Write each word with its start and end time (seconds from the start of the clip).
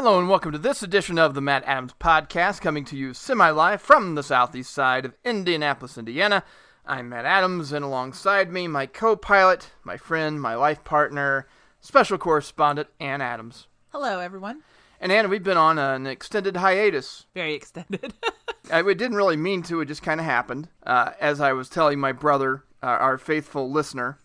Hello 0.00 0.20
and 0.20 0.28
welcome 0.28 0.52
to 0.52 0.58
this 0.58 0.80
edition 0.80 1.18
of 1.18 1.34
the 1.34 1.40
Matt 1.40 1.64
Adams 1.66 1.92
Podcast, 1.98 2.60
coming 2.60 2.84
to 2.84 2.96
you 2.96 3.12
semi 3.12 3.50
live 3.50 3.82
from 3.82 4.14
the 4.14 4.22
southeast 4.22 4.72
side 4.72 5.04
of 5.04 5.16
Indianapolis, 5.24 5.98
Indiana. 5.98 6.44
I'm 6.86 7.08
Matt 7.08 7.24
Adams, 7.24 7.72
and 7.72 7.84
alongside 7.84 8.52
me, 8.52 8.68
my 8.68 8.86
co 8.86 9.16
pilot, 9.16 9.72
my 9.82 9.96
friend, 9.96 10.40
my 10.40 10.54
life 10.54 10.84
partner, 10.84 11.48
special 11.80 12.16
correspondent, 12.16 12.86
Anne 13.00 13.20
Adams. 13.20 13.66
Hello, 13.88 14.20
everyone. 14.20 14.62
And 15.00 15.10
Anne, 15.10 15.30
we've 15.30 15.42
been 15.42 15.56
on 15.56 15.80
an 15.80 16.06
extended 16.06 16.58
hiatus. 16.58 17.26
Very 17.34 17.54
extended. 17.54 18.14
I 18.70 18.82
we 18.82 18.94
didn't 18.94 19.16
really 19.16 19.36
mean 19.36 19.64
to, 19.64 19.80
it 19.80 19.86
just 19.86 20.04
kind 20.04 20.20
of 20.20 20.26
happened. 20.26 20.68
Uh, 20.86 21.10
as 21.18 21.40
I 21.40 21.52
was 21.52 21.68
telling 21.68 21.98
my 21.98 22.12
brother, 22.12 22.62
uh, 22.84 22.86
our 22.86 23.18
faithful 23.18 23.68
listener, 23.68 24.20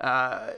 uh, 0.00 0.50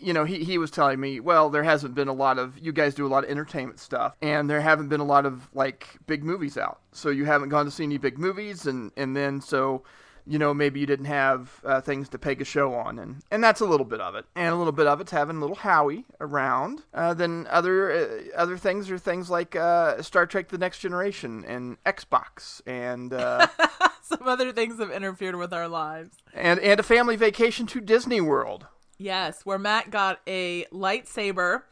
you 0.00 0.12
know, 0.12 0.24
he, 0.24 0.44
he 0.44 0.58
was 0.58 0.70
telling 0.70 1.00
me, 1.00 1.20
well, 1.20 1.50
there 1.50 1.62
hasn't 1.64 1.94
been 1.94 2.08
a 2.08 2.12
lot 2.12 2.38
of, 2.38 2.58
you 2.58 2.72
guys 2.72 2.94
do 2.94 3.06
a 3.06 3.08
lot 3.08 3.24
of 3.24 3.30
entertainment 3.30 3.78
stuff, 3.80 4.14
and 4.22 4.48
there 4.48 4.60
haven't 4.60 4.88
been 4.88 5.00
a 5.00 5.04
lot 5.04 5.26
of, 5.26 5.48
like, 5.54 5.88
big 6.06 6.24
movies 6.24 6.56
out. 6.56 6.80
So 6.92 7.10
you 7.10 7.24
haven't 7.24 7.48
gone 7.48 7.64
to 7.64 7.70
see 7.70 7.84
any 7.84 7.98
big 7.98 8.18
movies, 8.18 8.66
and, 8.66 8.92
and 8.96 9.16
then 9.16 9.40
so, 9.40 9.82
you 10.26 10.38
know, 10.38 10.52
maybe 10.52 10.78
you 10.78 10.86
didn't 10.86 11.06
have 11.06 11.60
uh, 11.64 11.80
things 11.80 12.08
to 12.10 12.18
peg 12.18 12.40
a 12.42 12.44
show 12.44 12.74
on, 12.74 12.98
and, 12.98 13.22
and 13.30 13.42
that's 13.42 13.60
a 13.60 13.64
little 13.64 13.86
bit 13.86 14.00
of 14.00 14.14
it. 14.14 14.26
And 14.36 14.52
a 14.52 14.56
little 14.56 14.72
bit 14.72 14.86
of 14.86 15.00
it's 15.00 15.10
having 15.10 15.40
little 15.40 15.56
Howie 15.56 16.04
around. 16.20 16.82
Uh, 16.92 17.14
then 17.14 17.46
other 17.50 17.90
uh, 17.90 18.06
other 18.36 18.58
things 18.58 18.90
are 18.90 18.98
things 18.98 19.30
like 19.30 19.56
uh, 19.56 20.02
Star 20.02 20.26
Trek 20.26 20.48
The 20.48 20.58
Next 20.58 20.80
Generation 20.80 21.44
and 21.46 21.82
Xbox 21.84 22.60
and. 22.66 23.12
Uh, 23.14 23.46
Some 24.02 24.26
other 24.26 24.52
things 24.52 24.78
have 24.78 24.90
interfered 24.90 25.36
with 25.36 25.52
our 25.52 25.68
lives. 25.68 26.16
and, 26.32 26.58
and 26.60 26.80
a 26.80 26.82
family 26.82 27.16
vacation 27.16 27.66
to 27.66 27.80
Disney 27.80 28.22
World. 28.22 28.66
Yes, 28.98 29.46
where 29.46 29.58
Matt 29.58 29.90
got 29.90 30.20
a 30.26 30.64
lightsaber 30.72 31.62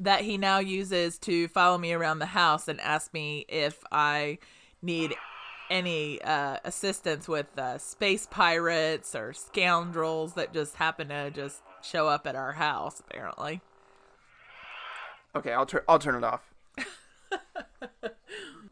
that 0.00 0.22
he 0.22 0.38
now 0.38 0.58
uses 0.58 1.18
to 1.18 1.46
follow 1.48 1.78
me 1.78 1.92
around 1.92 2.18
the 2.18 2.26
house 2.26 2.68
and 2.68 2.80
ask 2.80 3.12
me 3.12 3.44
if 3.48 3.84
I 3.92 4.38
need 4.82 5.14
any 5.70 6.20
uh, 6.22 6.58
assistance 6.64 7.28
with 7.28 7.58
uh, 7.58 7.78
space 7.78 8.26
pirates 8.26 9.14
or 9.14 9.32
scoundrels 9.32 10.34
that 10.34 10.52
just 10.52 10.76
happen 10.76 11.08
to 11.08 11.30
just 11.30 11.62
show 11.82 12.08
up 12.08 12.26
at 12.26 12.34
our 12.34 12.52
house, 12.52 13.00
apparently. 13.00 13.60
Okay, 15.36 15.52
I'll 15.52 15.66
turn 15.66 15.82
I'll 15.88 15.98
turn 15.98 16.14
it 16.14 16.24
off. 16.24 16.42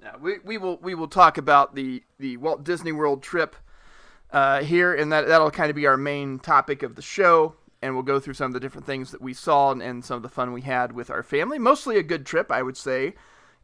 Now, 0.02 0.16
we, 0.20 0.38
we 0.44 0.58
will 0.58 0.78
we 0.78 0.94
will 0.94 1.08
talk 1.08 1.38
about 1.38 1.76
the, 1.76 2.02
the 2.18 2.36
Walt 2.36 2.64
Disney 2.64 2.90
World 2.90 3.22
trip 3.22 3.54
uh, 4.32 4.62
here, 4.62 4.92
and 4.92 5.12
that 5.12 5.28
that'll 5.28 5.50
kind 5.50 5.70
of 5.70 5.76
be 5.76 5.86
our 5.86 5.96
main 5.96 6.40
topic 6.40 6.82
of 6.82 6.96
the 6.96 7.02
show. 7.02 7.54
And 7.82 7.94
we'll 7.94 8.04
go 8.04 8.20
through 8.20 8.34
some 8.34 8.46
of 8.46 8.52
the 8.52 8.60
different 8.60 8.86
things 8.86 9.10
that 9.10 9.20
we 9.20 9.34
saw 9.34 9.72
and, 9.72 9.82
and 9.82 10.04
some 10.04 10.16
of 10.16 10.22
the 10.22 10.28
fun 10.28 10.52
we 10.52 10.62
had 10.62 10.92
with 10.92 11.10
our 11.10 11.22
family. 11.24 11.58
Mostly 11.58 11.98
a 11.98 12.02
good 12.02 12.24
trip, 12.24 12.50
I 12.52 12.62
would 12.62 12.76
say. 12.76 13.14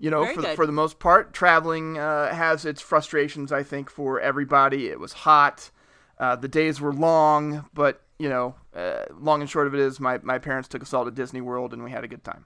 You 0.01 0.11
know, 0.11 0.23
Very 0.23 0.35
for 0.35 0.43
the, 0.43 0.49
for 0.55 0.67
the 0.67 0.73
most 0.73 0.99
part, 0.99 1.33
traveling 1.33 1.99
uh, 1.99 2.35
has 2.35 2.65
its 2.65 2.81
frustrations. 2.81 3.53
I 3.53 3.63
think 3.63 3.91
for 3.91 4.21
everybody, 4.21 4.89
it 4.89 5.01
was 5.01 5.13
hot. 5.13 5.71
Uh, 6.19 6.37
the 6.37 6.49
days 6.49 6.81
were 6.81 6.93
long, 6.93 7.65
but 7.75 8.03
you 8.19 8.29
know, 8.29 8.55
uh, 8.75 9.05
long 9.19 9.41
and 9.41 9.49
short 9.49 9.67
of 9.67 9.75
it 9.75 9.81
is, 9.81 10.01
my 10.01 10.19
my 10.23 10.39
parents 10.39 10.69
took 10.69 10.83
us 10.83 10.93
all 10.93 11.05
to 11.05 11.11
Disney 11.11 11.41
World, 11.41 11.73
and 11.73 11.83
we 11.85 11.91
had 11.91 12.05
a 12.05 12.09
good 12.09 12.25
time. 12.25 12.45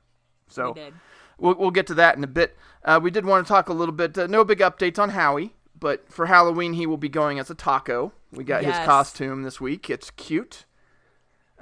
So 0.48 0.68
We 0.68 0.80
did. 0.80 0.94
We'll, 1.38 1.54
we'll 1.56 1.70
get 1.70 1.86
to 1.88 1.94
that 1.94 2.16
in 2.16 2.24
a 2.24 2.28
bit. 2.28 2.56
Uh, 2.84 3.00
we 3.02 3.10
did 3.10 3.24
want 3.26 3.46
to 3.46 3.50
talk 3.52 3.68
a 3.68 3.72
little 3.72 3.94
bit. 3.94 4.16
Uh, 4.16 4.26
no 4.26 4.44
big 4.44 4.58
updates 4.58 4.98
on 4.98 5.10
Howie, 5.10 5.54
but 5.78 6.10
for 6.12 6.26
Halloween 6.26 6.74
he 6.74 6.86
will 6.86 6.96
be 6.98 7.08
going 7.08 7.38
as 7.38 7.50
a 7.50 7.54
taco. 7.54 8.12
We 8.30 8.44
got 8.44 8.62
his 8.64 8.76
costume 8.86 9.42
this 9.42 9.60
week. 9.60 9.90
It's 9.90 10.10
cute. 10.10 10.64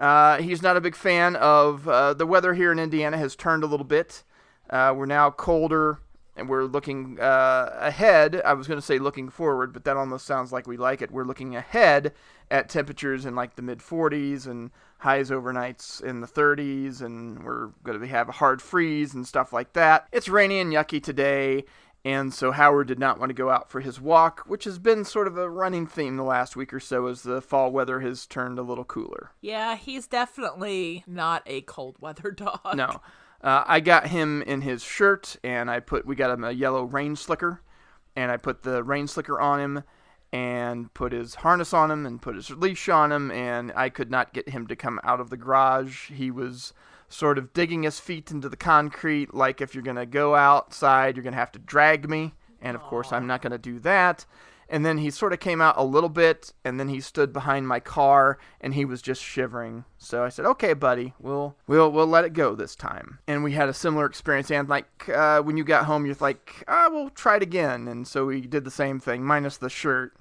Uh, 0.01 0.39
he's 0.39 0.63
not 0.63 0.77
a 0.79 0.81
big 0.81 0.97
fan 0.97 1.37
of 1.37 1.87
uh, 1.87 2.15
the 2.15 2.27
weather 2.27 2.55
here 2.55 2.73
in 2.73 2.79
Indiana 2.79 3.19
has 3.19 3.37
turned 3.37 3.63
a 3.63 3.67
little 3.67 3.85
bit. 3.85 4.25
Uh, 4.71 4.95
we're 4.97 5.05
now 5.07 5.31
colder 5.31 5.99
and 6.37 6.49
we're 6.49 6.65
looking 6.65 7.21
uh, 7.21 7.77
ahead. 7.79 8.41
I 8.45 8.55
was 8.55 8.67
going 8.67 8.81
to 8.81 8.87
say 8.87 8.99
looking 8.99 9.29
forward, 9.29 9.75
but 9.75 9.85
that 9.85 9.99
almost 9.99 10.25
sounds 10.25 10.53
like 10.53 10.67
we 10.67 10.79
like 10.79 11.03
it. 11.03 11.11
We're 11.11 11.25
looking 11.25 11.55
ahead 11.55 12.15
at 12.51 12.71
temperatures 12.71 13.27
in 13.27 13.35
like 13.35 13.57
the 13.57 13.63
mid 13.63 13.81
40s 13.81 14.47
and 14.47 14.71
highs 14.99 15.31
overnights 15.31 16.03
in 16.03 16.23
the 16.23 16.27
30s, 16.27 17.03
and 17.03 17.45
we're 17.45 17.69
going 17.85 18.01
to 18.01 18.07
have 18.07 18.31
a 18.31 18.33
hard 18.33 18.63
freeze 18.63 19.13
and 19.13 19.27
stuff 19.27 19.53
like 19.53 19.75
that. 19.75 20.09
It's 20.13 20.29
rainy 20.29 20.61
and 20.61 20.73
yucky 20.73 21.03
today. 21.03 21.65
And 22.05 22.33
so 22.33 22.51
Howard 22.53 22.89
did 22.89 22.99
not 22.99 23.19
want 23.19 23.29
to 23.29 23.35
go 23.35 23.51
out 23.51 23.71
for 23.71 23.81
his 23.81 24.01
walk, 24.01 24.45
which 24.47 24.65
has 24.65 24.79
been 24.79 25.05
sort 25.05 25.27
of 25.27 25.37
a 25.37 25.51
running 25.51 25.87
theme 25.87 26.17
the 26.17 26.23
last 26.23 26.57
week 26.57 26.73
or 26.73 26.81
so 26.81 27.07
as 27.07 27.23
the 27.23 27.43
fall 27.43 27.71
weather 27.71 28.01
has 28.01 28.27
turned 28.27 28.59
a 28.59 28.63
little 28.63 28.85
cooler. 28.85 29.33
Yeah, 29.43 29.77
he's 29.77 30.07
definitely 30.07 31.05
not 31.07 31.43
a 31.45 31.61
cold 31.63 31.97
weather 32.01 32.31
dog. 32.37 32.75
No. 32.75 33.01
Uh, 33.43 33.65
I 33.67 33.81
got 33.81 34.09
him 34.09 34.43
in 34.43 34.63
his 34.63 34.83
shirt, 34.83 35.37
and 35.43 35.71
I 35.71 35.81
put 35.81 36.07
we 36.07 36.15
got 36.15 36.31
him 36.31 36.45
a 36.45 36.53
yellow 36.53 36.85
rain 36.85 37.17
slicker, 37.17 37.63
and 38.17 38.31
I 38.31 38.37
put 38.37 38.63
the 38.63 38.83
rain 38.83 39.07
slicker 39.07 39.41
on 39.41 39.61
him, 39.61 39.85
and 40.33 40.93
put 40.93 41.13
his 41.13 41.37
harness 41.37 41.73
on 41.73 41.91
him, 41.91 42.05
and 42.05 42.21
put 42.21 42.35
his 42.35 42.51
leash 42.51 42.89
on 42.89 43.13
him, 43.13 43.31
and 43.31 43.73
I 43.75 43.89
could 43.89 44.11
not 44.11 44.35
get 44.35 44.51
him 44.51 44.67
to 44.67 44.77
come 44.77 45.01
out 45.05 45.21
of 45.21 45.31
the 45.31 45.39
garage. 45.39 46.11
He 46.11 46.31
was 46.31 46.75
sort 47.11 47.37
of 47.37 47.53
digging 47.53 47.83
his 47.83 48.01
feet 48.01 48.31
into 48.31 48.49
the 48.49 48.57
concrete, 48.57 49.35
like 49.35 49.61
if 49.61 49.75
you're 49.75 49.85
gonna 49.85 50.07
go 50.07 50.35
outside, 50.35 51.17
you're 51.17 51.25
gonna 51.25 51.37
have 51.37 51.53
to 51.53 51.59
drag 51.59 52.09
me, 52.09 52.33
and 52.63 52.75
of 52.75 52.83
course 52.83 53.13
I'm 53.13 53.27
not 53.27 53.43
gonna 53.43 53.59
do 53.59 53.79
that. 53.81 54.25
And 54.73 54.87
then 54.87 54.99
he 54.99 55.11
sort 55.11 55.33
of 55.33 55.41
came 55.41 55.61
out 55.61 55.75
a 55.77 55.83
little 55.83 56.09
bit, 56.09 56.53
and 56.65 56.79
then 56.79 56.89
he 56.89 57.01
stood 57.01 57.33
behind 57.33 57.67
my 57.67 57.81
car, 57.81 58.39
and 58.61 58.73
he 58.73 58.85
was 58.85 59.03
just 59.03 59.21
shivering. 59.21 59.85
So 59.99 60.23
I 60.23 60.29
said, 60.29 60.47
"Okay, 60.47 60.75
buddy, 60.75 61.13
we'll 61.19 61.57
we'll 61.67 61.91
we'll 61.91 62.07
let 62.07 62.25
it 62.25 62.35
go 62.35 62.55
this 62.55 62.77
time." 62.77 63.19
And 63.27 63.43
we 63.43 63.53
had 63.53 63.69
a 63.69 63.75
similar 63.75 64.07
experience. 64.07 64.49
And 64.49 64.69
like 64.69 65.09
uh, 65.09 65.43
when 65.43 65.57
you 65.57 65.65
got 65.65 65.87
home, 65.87 66.07
you're 66.07 66.15
like, 66.21 66.63
"Ah, 66.69 66.89
we'll 66.89 67.11
try 67.11 67.37
it 67.37 67.43
again." 67.43 67.89
And 67.89 68.07
so 68.07 68.27
we 68.27 68.43
did 68.43 68.63
the 68.63 68.71
same 68.71 69.01
thing, 69.01 69.25
minus 69.25 69.57
the 69.57 69.69
shirt, 69.69 70.15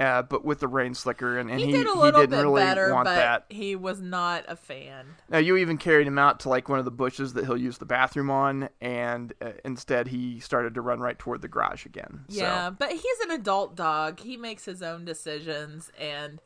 uh, 0.00 0.22
but 0.22 0.44
with 0.44 0.58
the 0.60 0.66
rain 0.66 0.94
slicker, 0.94 1.38
and, 1.38 1.50
and 1.50 1.60
He, 1.60 1.66
he 1.66 1.72
did 1.72 1.86
little 1.86 2.20
didn't 2.22 2.40
really 2.40 2.62
better, 2.62 2.92
want 2.92 3.04
but 3.04 3.14
that. 3.14 3.44
he 3.50 3.76
was 3.76 4.00
not 4.00 4.44
a 4.48 4.56
fan. 4.56 5.06
Now 5.28 5.38
you 5.38 5.56
even 5.58 5.76
carried 5.78 6.06
him 6.06 6.18
out 6.18 6.40
to 6.40 6.48
like 6.48 6.68
one 6.68 6.78
of 6.78 6.84
the 6.86 6.90
bushes 6.90 7.34
that 7.34 7.44
he'll 7.44 7.56
use 7.56 7.78
the 7.78 7.84
bathroom 7.84 8.30
on, 8.30 8.70
and 8.80 9.32
uh, 9.42 9.52
instead 9.64 10.08
he 10.08 10.40
started 10.40 10.74
to 10.74 10.80
run 10.80 10.98
right 11.00 11.18
toward 11.18 11.42
the 11.42 11.48
garage 11.48 11.84
again. 11.86 12.24
Yeah, 12.28 12.68
So. 12.70 12.76
but 12.78 12.90
he's 12.92 13.20
an 13.24 13.30
adult 13.30 13.76
dog. 13.76 14.20
He 14.20 14.36
makes 14.36 14.64
his 14.64 14.82
own 14.82 15.04
decisions 15.04 15.92
and 16.00 16.40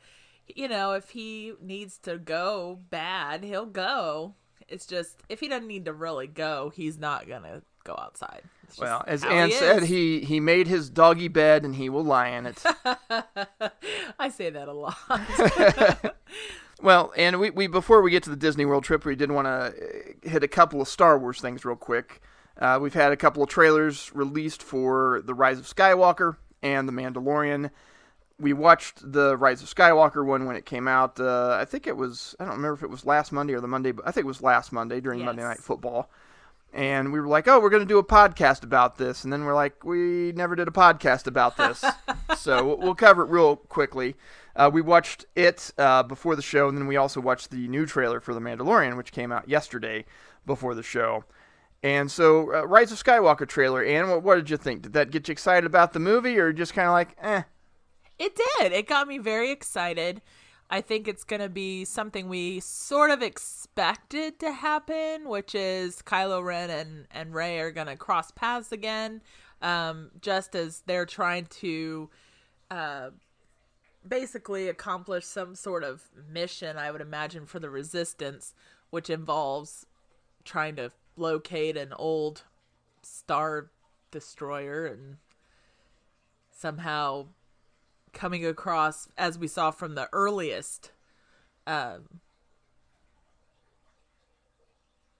you 0.46 0.68
know, 0.68 0.92
if 0.92 1.08
he 1.10 1.54
needs 1.62 1.96
to 2.00 2.18
go 2.18 2.78
bad, 2.90 3.44
he'll 3.44 3.64
go. 3.64 4.34
It's 4.68 4.84
just 4.86 5.16
if 5.30 5.40
he 5.40 5.48
doesn't 5.48 5.66
need 5.66 5.86
to 5.86 5.92
really 5.94 6.26
go, 6.26 6.70
he's 6.74 6.98
not 6.98 7.26
going 7.26 7.44
to 7.44 7.62
go 7.84 7.94
outside. 7.98 8.42
It's 8.64 8.78
Well, 8.78 9.04
as 9.06 9.22
how 9.22 9.30
Anne 9.30 9.50
he 9.50 9.54
said, 9.54 9.82
he 9.84 10.20
he 10.20 10.40
made 10.40 10.66
his 10.66 10.90
doggy 10.90 11.28
bed 11.28 11.64
and 11.64 11.76
he 11.76 11.88
will 11.88 12.04
lie 12.04 12.28
in 12.28 12.46
it. 12.46 12.62
I 14.18 14.28
say 14.30 14.50
that 14.50 14.68
a 14.68 14.72
lot. 14.72 14.96
well, 16.82 17.12
and 17.16 17.38
we, 17.38 17.50
we 17.50 17.66
before 17.66 18.02
we 18.02 18.10
get 18.10 18.22
to 18.24 18.30
the 18.30 18.36
Disney 18.36 18.64
World 18.64 18.84
trip, 18.84 19.04
we 19.04 19.14
did 19.14 19.30
want 19.30 19.46
to 19.46 20.28
hit 20.28 20.42
a 20.42 20.48
couple 20.48 20.80
of 20.80 20.88
Star 20.88 21.18
Wars 21.18 21.40
things 21.40 21.64
real 21.64 21.76
quick. 21.76 22.20
Uh, 22.58 22.78
we've 22.80 22.94
had 22.94 23.12
a 23.12 23.16
couple 23.16 23.42
of 23.42 23.48
trailers 23.48 24.10
released 24.14 24.62
for 24.62 25.22
the 25.24 25.34
Rise 25.34 25.58
of 25.58 25.66
Skywalker 25.66 26.36
and 26.62 26.88
the 26.88 26.92
Mandalorian. 26.92 27.70
We 28.38 28.52
watched 28.52 29.12
the 29.12 29.36
Rise 29.36 29.62
of 29.62 29.72
Skywalker 29.72 30.24
one 30.24 30.46
when 30.46 30.56
it 30.56 30.64
came 30.64 30.88
out. 30.88 31.20
Uh, 31.20 31.56
I 31.60 31.64
think 31.64 31.86
it 31.86 31.96
was 31.96 32.34
I 32.40 32.44
don't 32.44 32.56
remember 32.56 32.74
if 32.74 32.82
it 32.82 32.90
was 32.90 33.04
last 33.04 33.30
Monday 33.30 33.54
or 33.54 33.60
the 33.60 33.68
Monday, 33.68 33.92
but 33.92 34.06
I 34.06 34.10
think 34.10 34.24
it 34.24 34.28
was 34.28 34.42
last 34.42 34.72
Monday 34.72 35.00
during 35.00 35.24
Monday 35.24 35.42
Night 35.42 35.58
Football. 35.58 36.08
And 36.74 37.12
we 37.12 37.20
were 37.20 37.28
like, 37.28 37.46
"Oh, 37.46 37.60
we're 37.60 37.70
going 37.70 37.84
to 37.84 37.88
do 37.88 37.98
a 37.98 38.04
podcast 38.04 38.64
about 38.64 38.98
this," 38.98 39.22
and 39.22 39.32
then 39.32 39.44
we're 39.44 39.54
like, 39.54 39.84
"We 39.84 40.32
never 40.32 40.56
did 40.56 40.66
a 40.66 40.72
podcast 40.72 41.28
about 41.28 41.56
this." 41.56 41.84
so 42.36 42.74
we'll- 42.74 42.94
cover 42.96 43.22
it 43.22 43.30
real 43.30 43.56
quickly. 43.56 44.16
Uh, 44.56 44.70
we 44.72 44.80
watched 44.82 45.24
it 45.36 45.72
uh, 45.78 46.02
before 46.02 46.34
the 46.34 46.42
show, 46.42 46.68
and 46.68 46.76
then 46.76 46.86
we 46.88 46.96
also 46.96 47.20
watched 47.20 47.50
the 47.50 47.68
new 47.68 47.86
trailer 47.86 48.20
for 48.20 48.34
The 48.34 48.40
Mandalorian, 48.40 48.96
which 48.96 49.12
came 49.12 49.30
out 49.32 49.48
yesterday 49.48 50.04
before 50.46 50.74
the 50.74 50.82
show. 50.82 51.24
And 51.82 52.10
so, 52.10 52.52
uh, 52.54 52.66
Rise 52.66 52.90
of 52.92 53.02
Skywalker 53.02 53.46
trailer, 53.46 53.84
and 53.84 54.08
what, 54.10 54.22
what 54.22 54.34
did 54.36 54.50
you 54.50 54.56
think? 54.56 54.82
Did 54.82 54.92
that 54.94 55.10
get 55.10 55.28
you 55.28 55.32
excited 55.32 55.66
about 55.66 55.92
the 55.92 56.00
movie, 56.00 56.38
or 56.38 56.52
just 56.52 56.72
kind 56.74 56.86
of 56.88 56.92
like, 56.92 57.16
eh? 57.20 57.42
It 58.18 58.36
did. 58.58 58.72
It 58.72 58.88
got 58.88 59.06
me 59.06 59.18
very 59.18 59.50
excited. 59.50 60.22
I 60.74 60.80
think 60.80 61.06
it's 61.06 61.22
going 61.22 61.40
to 61.40 61.48
be 61.48 61.84
something 61.84 62.28
we 62.28 62.58
sort 62.58 63.12
of 63.12 63.22
expected 63.22 64.40
to 64.40 64.50
happen, 64.50 65.28
which 65.28 65.54
is 65.54 66.02
Kylo 66.02 66.44
Ren 66.44 66.68
and, 66.68 67.06
and 67.12 67.32
Rey 67.32 67.60
are 67.60 67.70
going 67.70 67.86
to 67.86 67.94
cross 67.94 68.32
paths 68.32 68.72
again, 68.72 69.22
um, 69.62 70.10
just 70.20 70.56
as 70.56 70.82
they're 70.84 71.06
trying 71.06 71.46
to 71.60 72.10
uh, 72.72 73.10
basically 74.08 74.68
accomplish 74.68 75.24
some 75.24 75.54
sort 75.54 75.84
of 75.84 76.02
mission, 76.28 76.76
I 76.76 76.90
would 76.90 77.00
imagine, 77.00 77.46
for 77.46 77.60
the 77.60 77.70
Resistance, 77.70 78.52
which 78.90 79.08
involves 79.08 79.86
trying 80.42 80.74
to 80.74 80.90
locate 81.16 81.76
an 81.76 81.92
old 81.92 82.42
star 83.00 83.70
destroyer 84.10 84.86
and 84.86 85.18
somehow 86.50 87.26
coming 88.14 88.46
across 88.46 89.08
as 89.18 89.38
we 89.38 89.48
saw 89.48 89.70
from 89.70 89.94
the 89.94 90.08
earliest 90.12 90.92
um 91.66 92.20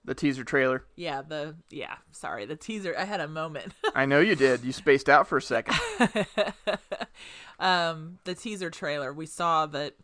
the 0.05 0.13
teaser 0.13 0.43
trailer. 0.43 0.85
Yeah, 0.95 1.21
the 1.23 1.55
yeah. 1.69 1.95
Sorry, 2.11 2.45
the 2.45 2.55
teaser. 2.55 2.95
I 2.97 3.05
had 3.05 3.19
a 3.19 3.27
moment. 3.27 3.73
I 3.95 4.05
know 4.05 4.19
you 4.19 4.35
did. 4.35 4.63
You 4.63 4.71
spaced 4.71 5.09
out 5.09 5.27
for 5.27 5.37
a 5.37 5.41
second. 5.41 5.75
um, 7.59 8.19
the 8.23 8.35
teaser 8.35 8.69
trailer. 8.69 9.11
We 9.11 9.25
saw 9.25 9.65
that 9.67 9.95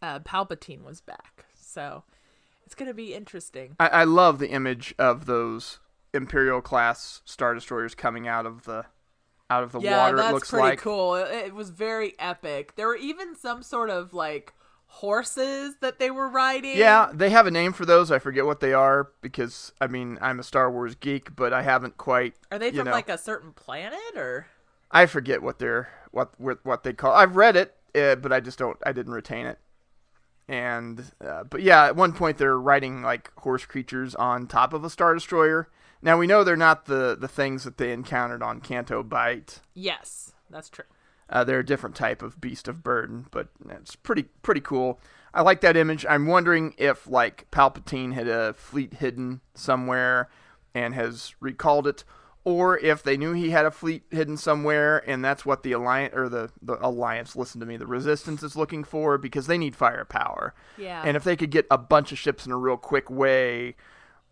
uh, 0.00 0.20
Palpatine 0.20 0.84
was 0.84 1.00
back, 1.00 1.46
so 1.60 2.04
it's 2.64 2.74
gonna 2.74 2.94
be 2.94 3.14
interesting. 3.14 3.74
I, 3.80 3.88
I 3.88 4.04
love 4.04 4.38
the 4.38 4.50
image 4.50 4.94
of 4.98 5.26
those 5.26 5.80
Imperial 6.14 6.60
class 6.60 7.22
star 7.24 7.54
destroyers 7.54 7.94
coming 7.94 8.26
out 8.26 8.46
of 8.46 8.64
the 8.64 8.86
out 9.50 9.64
of 9.64 9.72
the 9.72 9.80
yeah, 9.80 9.98
water. 9.98 10.16
that's 10.16 10.30
it 10.30 10.34
looks 10.34 10.50
pretty 10.50 10.68
like 10.68 10.78
cool. 10.78 11.16
It, 11.16 11.30
it 11.46 11.54
was 11.54 11.70
very 11.70 12.14
epic. 12.18 12.76
There 12.76 12.86
were 12.86 12.96
even 12.96 13.36
some 13.36 13.62
sort 13.62 13.90
of 13.90 14.14
like 14.14 14.54
horses 14.86 15.76
that 15.80 15.98
they 15.98 16.10
were 16.10 16.28
riding. 16.28 16.76
Yeah, 16.76 17.10
they 17.12 17.30
have 17.30 17.46
a 17.46 17.50
name 17.50 17.72
for 17.72 17.84
those. 17.84 18.10
I 18.10 18.18
forget 18.18 18.46
what 18.46 18.60
they 18.60 18.72
are 18.72 19.10
because 19.20 19.72
I 19.80 19.88
mean 19.88 20.18
I'm 20.20 20.40
a 20.40 20.44
Star 20.44 20.70
Wars 20.70 20.94
geek, 20.94 21.34
but 21.36 21.52
I 21.52 21.62
haven't 21.62 21.98
quite. 21.98 22.34
Are 22.50 22.58
they 22.58 22.70
from 22.70 22.86
know, 22.86 22.92
like 22.92 23.08
a 23.08 23.18
certain 23.18 23.52
planet 23.52 24.16
or? 24.16 24.46
I 24.90 25.06
forget 25.06 25.42
what 25.42 25.58
they're 25.58 25.90
what 26.12 26.32
what 26.38 26.64
what 26.64 26.84
they 26.84 26.92
call. 26.92 27.12
I've 27.12 27.36
read 27.36 27.56
it, 27.56 27.74
uh, 27.94 28.16
but 28.16 28.32
I 28.32 28.40
just 28.40 28.58
don't. 28.58 28.78
I 28.86 28.92
didn't 28.92 29.12
retain 29.12 29.46
it. 29.46 29.58
And 30.48 31.12
uh, 31.24 31.44
but 31.44 31.62
yeah, 31.62 31.86
at 31.86 31.96
one 31.96 32.12
point 32.12 32.38
they're 32.38 32.58
riding 32.58 33.02
like 33.02 33.32
horse 33.38 33.64
creatures 33.64 34.14
on 34.14 34.46
top 34.46 34.72
of 34.72 34.84
a 34.84 34.90
star 34.90 35.14
destroyer. 35.14 35.68
Now 36.02 36.18
we 36.18 36.26
know 36.26 36.44
they're 36.44 36.56
not 36.56 36.86
the 36.86 37.16
the 37.18 37.28
things 37.28 37.64
that 37.64 37.78
they 37.78 37.92
encountered 37.92 38.42
on 38.42 38.60
Canto 38.60 39.02
Bight. 39.02 39.60
Yes, 39.74 40.32
that's 40.48 40.70
true. 40.70 40.84
Uh, 41.28 41.44
they're 41.44 41.60
a 41.60 41.66
different 41.66 41.94
type 41.94 42.22
of 42.22 42.40
beast 42.40 42.66
of 42.66 42.82
burden, 42.82 43.26
but 43.30 43.48
it's 43.68 43.96
pretty 43.96 44.24
pretty 44.42 44.60
cool. 44.60 44.98
I 45.32 45.42
like 45.42 45.60
that 45.60 45.76
image. 45.76 46.04
I'm 46.08 46.26
wondering 46.26 46.74
if 46.76 47.06
like 47.06 47.48
Palpatine 47.50 48.14
had 48.14 48.28
a 48.28 48.52
fleet 48.54 48.94
hidden 48.94 49.40
somewhere 49.54 50.28
and 50.74 50.94
has 50.94 51.34
recalled 51.38 51.86
it, 51.86 52.02
or 52.44 52.78
if 52.78 53.02
they 53.02 53.16
knew 53.16 53.32
he 53.32 53.50
had 53.50 53.66
a 53.66 53.70
fleet 53.70 54.02
hidden 54.10 54.36
somewhere 54.36 55.08
and 55.08 55.24
that's 55.24 55.46
what 55.46 55.62
the 55.62 55.72
alliance 55.72 56.14
or 56.16 56.28
the 56.28 56.50
the 56.60 56.84
alliance, 56.84 57.36
listen 57.36 57.60
to 57.60 57.66
me, 57.66 57.76
the 57.76 57.86
resistance 57.86 58.42
is 58.42 58.56
looking 58.56 58.82
for 58.82 59.18
because 59.18 59.46
they 59.46 59.58
need 59.58 59.76
firepower. 59.76 60.54
Yeah. 60.76 61.02
And 61.04 61.16
if 61.16 61.22
they 61.22 61.36
could 61.36 61.50
get 61.50 61.66
a 61.70 61.78
bunch 61.78 62.10
of 62.10 62.18
ships 62.18 62.44
in 62.46 62.52
a 62.52 62.56
real 62.56 62.76
quick 62.76 63.08
way, 63.08 63.76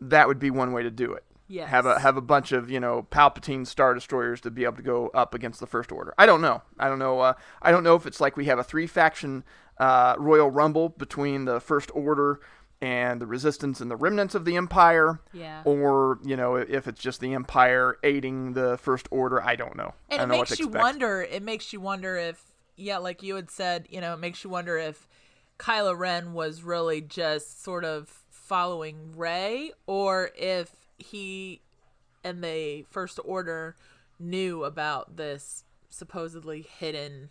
that 0.00 0.26
would 0.26 0.38
be 0.38 0.50
one 0.50 0.72
way 0.72 0.82
to 0.82 0.90
do 0.90 1.12
it. 1.12 1.24
Yes. 1.48 1.70
Have 1.70 1.86
a 1.86 1.98
have 2.00 2.16
a 2.16 2.20
bunch 2.20 2.52
of 2.52 2.70
you 2.70 2.78
know 2.78 3.06
Palpatine 3.10 3.66
star 3.66 3.94
destroyers 3.94 4.40
to 4.42 4.50
be 4.50 4.64
able 4.64 4.76
to 4.76 4.82
go 4.82 5.08
up 5.08 5.34
against 5.34 5.60
the 5.60 5.66
First 5.66 5.90
Order. 5.90 6.14
I 6.18 6.26
don't 6.26 6.42
know. 6.42 6.62
I 6.78 6.88
don't 6.88 6.98
know. 6.98 7.20
Uh, 7.20 7.32
I 7.62 7.70
don't 7.70 7.82
know 7.82 7.94
if 7.94 8.06
it's 8.06 8.20
like 8.20 8.36
we 8.36 8.44
have 8.46 8.58
a 8.58 8.64
three 8.64 8.86
faction 8.86 9.44
uh, 9.78 10.14
Royal 10.18 10.50
Rumble 10.50 10.90
between 10.90 11.46
the 11.46 11.58
First 11.60 11.90
Order 11.94 12.40
and 12.80 13.20
the 13.20 13.26
Resistance 13.26 13.80
and 13.80 13.90
the 13.90 13.96
remnants 13.96 14.34
of 14.36 14.44
the 14.44 14.56
Empire, 14.56 15.20
Yeah. 15.32 15.62
or 15.64 16.18
you 16.22 16.36
know 16.36 16.56
if 16.56 16.86
it's 16.86 17.00
just 17.00 17.20
the 17.20 17.32
Empire 17.34 17.96
aiding 18.04 18.52
the 18.52 18.76
First 18.78 19.08
Order. 19.10 19.42
I 19.42 19.56
don't 19.56 19.74
know. 19.76 19.94
and 20.10 20.20
it 20.20 20.26
don't 20.26 20.28
what 20.28 20.50
makes 20.50 20.60
you 20.60 20.66
expect. 20.66 20.82
wonder 20.82 21.22
it 21.22 21.42
makes 21.42 21.72
you 21.72 21.80
wonder 21.80 22.16
if 22.16 22.42
yeah 22.76 22.98
like 22.98 23.22
you 23.22 23.34
had 23.36 23.50
said 23.50 23.86
you 23.90 24.00
know 24.00 24.12
it 24.14 24.18
makes 24.18 24.44
you 24.44 24.50
wonder 24.50 24.76
if 24.78 25.08
kylo 25.58 25.98
ren 25.98 26.32
was 26.32 26.62
really 26.62 27.00
just 27.00 27.60
sort 27.64 27.84
of 27.84 28.22
following 28.30 29.12
rey 29.16 29.72
or 29.86 30.30
if 30.38 30.70
he 30.98 31.62
and 32.24 32.42
the 32.42 32.84
first 32.90 33.18
order 33.24 33.76
knew 34.18 34.64
about 34.64 35.16
this 35.16 35.64
supposedly 35.88 36.62
hidden 36.62 37.30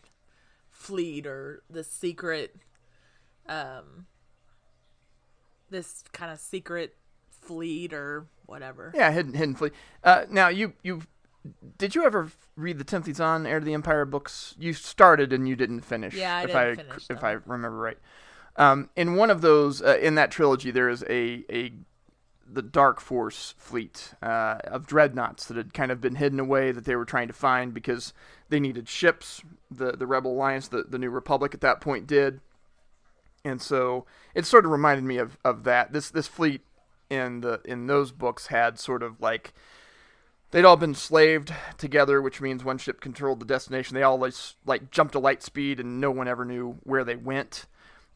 fleet 0.71 1.25
or 1.27 1.61
the 1.69 1.83
secret 1.83 2.55
um 3.47 4.05
this 5.69 6.03
kind 6.13 6.31
of 6.31 6.39
secret 6.39 6.95
fleet 7.29 7.93
or 7.93 8.25
whatever 8.45 8.91
Yeah, 8.95 9.11
hidden 9.11 9.33
hidden 9.33 9.55
fleet. 9.55 9.73
Uh, 10.03 10.25
now 10.29 10.47
you 10.47 10.73
you 10.83 11.01
did 11.77 11.95
you 11.95 12.05
ever 12.05 12.29
read 12.55 12.77
the 12.77 12.83
Timothy 12.83 13.13
Zahn 13.13 13.45
Heir 13.45 13.59
to 13.59 13.65
the 13.65 13.73
Empire 13.73 14.05
books? 14.05 14.55
You 14.59 14.73
started 14.73 15.31
and 15.31 15.47
you 15.47 15.55
didn't 15.55 15.81
finish. 15.81 16.13
Yeah, 16.15 16.35
I 16.37 16.41
if 16.41 16.47
didn't 16.47 16.61
I 16.61 16.75
finish 16.75 17.03
if 17.09 17.19
them. 17.19 17.19
I 17.21 17.31
remember 17.45 17.77
right. 17.77 17.97
Um, 18.55 18.89
in 18.95 19.15
one 19.15 19.29
of 19.29 19.41
those, 19.41 19.81
uh, 19.81 19.97
in 20.01 20.15
that 20.15 20.31
trilogy, 20.31 20.71
there 20.71 20.89
is 20.89 21.03
a 21.09 21.45
a 21.49 21.71
the 22.51 22.61
Dark 22.61 22.99
Force 22.99 23.53
fleet 23.57 24.13
uh, 24.21 24.57
of 24.63 24.87
dreadnoughts 24.87 25.45
that 25.45 25.57
had 25.57 25.73
kind 25.73 25.91
of 25.91 26.01
been 26.01 26.15
hidden 26.15 26.39
away 26.39 26.71
that 26.71 26.85
they 26.85 26.95
were 26.95 27.05
trying 27.05 27.27
to 27.27 27.33
find 27.33 27.73
because 27.73 28.13
they 28.49 28.59
needed 28.59 28.87
ships. 28.87 29.41
The 29.69 29.91
the 29.93 30.07
Rebel 30.07 30.31
Alliance, 30.31 30.67
the 30.67 30.83
the 30.83 30.97
New 30.97 31.09
Republic 31.09 31.53
at 31.53 31.61
that 31.61 31.81
point 31.81 32.07
did, 32.07 32.39
and 33.43 33.61
so 33.61 34.05
it 34.33 34.45
sort 34.45 34.65
of 34.65 34.71
reminded 34.71 35.03
me 35.03 35.17
of, 35.17 35.37
of 35.43 35.63
that. 35.65 35.93
This 35.93 36.09
this 36.09 36.27
fleet 36.27 36.61
in 37.09 37.41
the 37.41 37.61
in 37.65 37.87
those 37.87 38.11
books 38.11 38.47
had 38.47 38.79
sort 38.79 39.03
of 39.03 39.19
like 39.21 39.53
they'd 40.51 40.65
all 40.65 40.77
been 40.77 40.95
slaved 40.95 41.53
together, 41.77 42.21
which 42.21 42.41
means 42.41 42.63
one 42.63 42.77
ship 42.77 43.01
controlled 43.01 43.39
the 43.39 43.45
destination. 43.45 43.95
They 43.95 44.03
all 44.03 44.17
like, 44.17 44.33
like 44.65 44.91
jumped 44.91 45.13
to 45.13 45.19
light 45.19 45.43
speed, 45.43 45.79
and 45.79 45.99
no 45.99 46.11
one 46.11 46.27
ever 46.27 46.45
knew 46.45 46.77
where 46.83 47.03
they 47.03 47.15
went. 47.15 47.65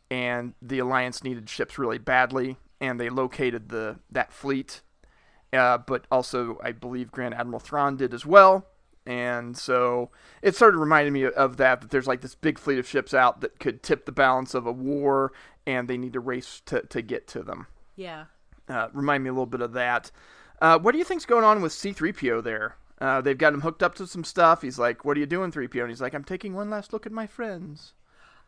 And 0.09 0.53
the 0.61 0.79
alliance 0.79 1.23
needed 1.23 1.49
ships 1.49 1.77
really 1.77 1.97
badly, 1.97 2.57
and 2.81 2.99
they 2.99 3.09
located 3.09 3.69
the 3.69 3.99
that 4.11 4.33
fleet. 4.33 4.81
Uh, 5.53 5.77
but 5.77 6.05
also, 6.11 6.59
I 6.61 6.73
believe 6.73 7.11
Grand 7.11 7.33
Admiral 7.33 7.59
Thrawn 7.59 7.95
did 7.95 8.13
as 8.13 8.25
well. 8.25 8.65
And 9.05 9.57
so 9.57 10.11
it 10.41 10.55
sort 10.55 10.73
of 10.73 10.81
reminded 10.81 11.11
me 11.11 11.25
of 11.25 11.57
that. 11.57 11.81
That 11.81 11.89
there's 11.89 12.07
like 12.07 12.21
this 12.21 12.35
big 12.35 12.59
fleet 12.59 12.79
of 12.79 12.87
ships 12.87 13.13
out 13.13 13.41
that 13.41 13.59
could 13.59 13.81
tip 13.81 14.05
the 14.05 14.11
balance 14.11 14.53
of 14.53 14.65
a 14.67 14.71
war, 14.71 15.31
and 15.65 15.87
they 15.87 15.97
need 15.97 16.13
to 16.13 16.19
race 16.19 16.61
to 16.65 16.81
to 16.81 17.01
get 17.01 17.27
to 17.29 17.43
them 17.43 17.67
yeah 17.95 18.25
uh, 18.69 18.87
remind 18.93 19.23
me 19.23 19.29
a 19.29 19.33
little 19.33 19.45
bit 19.45 19.61
of 19.61 19.73
that. 19.73 20.11
Uh, 20.61 20.79
what 20.79 20.91
do 20.93 20.97
you 20.97 21.03
think's 21.03 21.25
going 21.25 21.43
on 21.43 21.61
with 21.61 21.73
C3PO 21.73 22.43
there? 22.43 22.77
Uh, 22.99 23.19
they've 23.19 23.37
got 23.37 23.53
him 23.53 23.61
hooked 23.61 23.83
up 23.83 23.95
to 23.95 24.07
some 24.07 24.23
stuff. 24.23 24.61
He's 24.61 24.79
like, 24.79 25.03
"What 25.03 25.17
are 25.17 25.19
you 25.19 25.25
doing, 25.25 25.51
3PO?" 25.51 25.81
And 25.81 25.89
he's 25.89 26.01
like, 26.01 26.13
"I'm 26.13 26.23
taking 26.23 26.53
one 26.53 26.69
last 26.69 26.93
look 26.93 27.05
at 27.05 27.11
my 27.11 27.27
friends." 27.27 27.93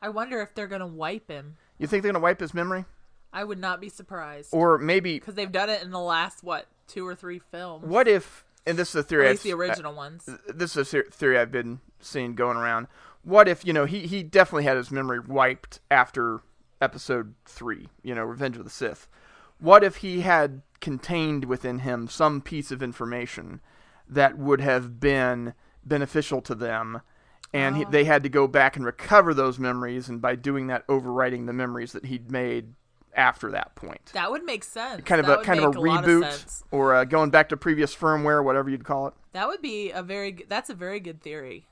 i 0.02 0.10
wonder 0.10 0.42
if 0.42 0.54
they're 0.54 0.68
gonna 0.68 0.86
wipe 0.86 1.30
him 1.30 1.56
You 1.78 1.88
think 1.88 2.04
they're 2.04 2.12
gonna 2.12 2.22
wipe 2.22 2.42
his 2.42 2.54
memory, 2.54 2.84
I 3.34 3.44
would 3.44 3.60
not 3.60 3.82
be 3.82 3.90
surprised 3.90 4.50
or 4.54 4.78
maybe 4.78 5.16
because 5.16 5.36
they've 5.36 5.52
done 5.52 5.70
it 5.70 5.82
in 5.84 5.90
the 5.92 6.00
last 6.00 6.44
what 6.44 6.68
two 6.88 7.06
or 7.08 7.16
three 7.16 7.40
films. 7.40 7.86
what 7.86 8.08
if? 8.08 8.46
And 8.66 8.78
this 8.78 8.90
is 8.90 8.96
a 8.96 9.04
theory. 9.04 9.26
At 9.26 9.32
least 9.32 9.44
the 9.44 9.50
I've- 9.50 9.60
original 9.60 9.94
ones. 9.94 10.30
uh, 10.30 10.38
this 10.54 10.78
is 10.78 10.94
a 10.94 11.02
theory 11.04 11.38
I've 11.38 11.52
been 11.52 11.80
seeing 12.00 12.36
going 12.36 12.56
around. 12.58 12.88
What 13.24 13.48
if 13.48 13.66
you 13.66 13.74
know 13.74 13.86
he 13.86 14.08
he 14.08 14.24
definitely 14.24 14.64
had 14.66 14.78
his 14.78 14.92
memory 14.92 15.20
wiped 15.20 15.80
after 15.92 16.42
Episode 16.82 17.34
three? 17.46 17.88
You 18.04 18.14
know, 18.16 18.24
Revenge 18.24 18.58
of 18.58 18.64
the 18.66 18.70
Sith. 18.70 19.08
What 19.60 19.84
if 19.84 19.98
he 19.98 20.22
had 20.22 20.62
contained 20.82 21.46
within 21.46 21.80
him 21.80 22.08
some 22.10 22.42
piece 22.42 22.72
of 22.72 22.84
information 22.84 23.62
that 24.10 24.38
would 24.38 24.60
have 24.60 25.00
been 25.00 25.54
beneficial 25.86 26.42
to 26.42 26.54
them, 26.56 27.02
and 27.54 27.78
he, 27.78 27.86
Oh. 27.86 27.90
they 27.90 28.04
had 28.04 28.24
to 28.24 28.30
go 28.30 28.48
back 28.48 28.76
and 28.76 28.86
recover 28.86 29.34
those 29.34 29.58
memories, 29.60 30.10
and 30.10 30.22
by 30.22 30.36
doing 30.36 30.68
that, 30.68 30.86
overwriting 30.88 31.46
the 31.46 31.54
memories 31.54 31.94
that 31.94 32.06
he'd 32.06 32.30
made 32.30 32.74
after 33.16 33.52
that 33.52 33.76
point. 33.76 34.12
That 34.14 34.32
would 34.32 34.44
make 34.44 34.64
sense. 34.64 35.04
kind 35.04 35.20
of 35.22 35.28
That 35.28 35.42
a 35.42 35.44
kind 35.44 35.60
of 35.60 35.76
a 35.76 35.80
lot 35.80 36.04
reboot, 36.04 36.24
sense. 36.32 36.64
or 36.72 36.94
uh, 36.96 37.04
going 37.06 37.30
back 37.30 37.50
to 37.50 37.58
previous 37.58 37.96
firmware, 37.96 38.44
whatever 38.44 38.70
you'd 38.70 38.86
call 38.86 39.08
it. 39.08 39.14
That 39.34 39.48
would 39.48 39.62
be 39.62 39.92
a 39.92 40.02
very. 40.04 40.32
g- 40.34 40.46
That's 40.48 40.70
a 40.70 40.76
very 40.76 41.00
good 41.00 41.22
theory. 41.22 41.68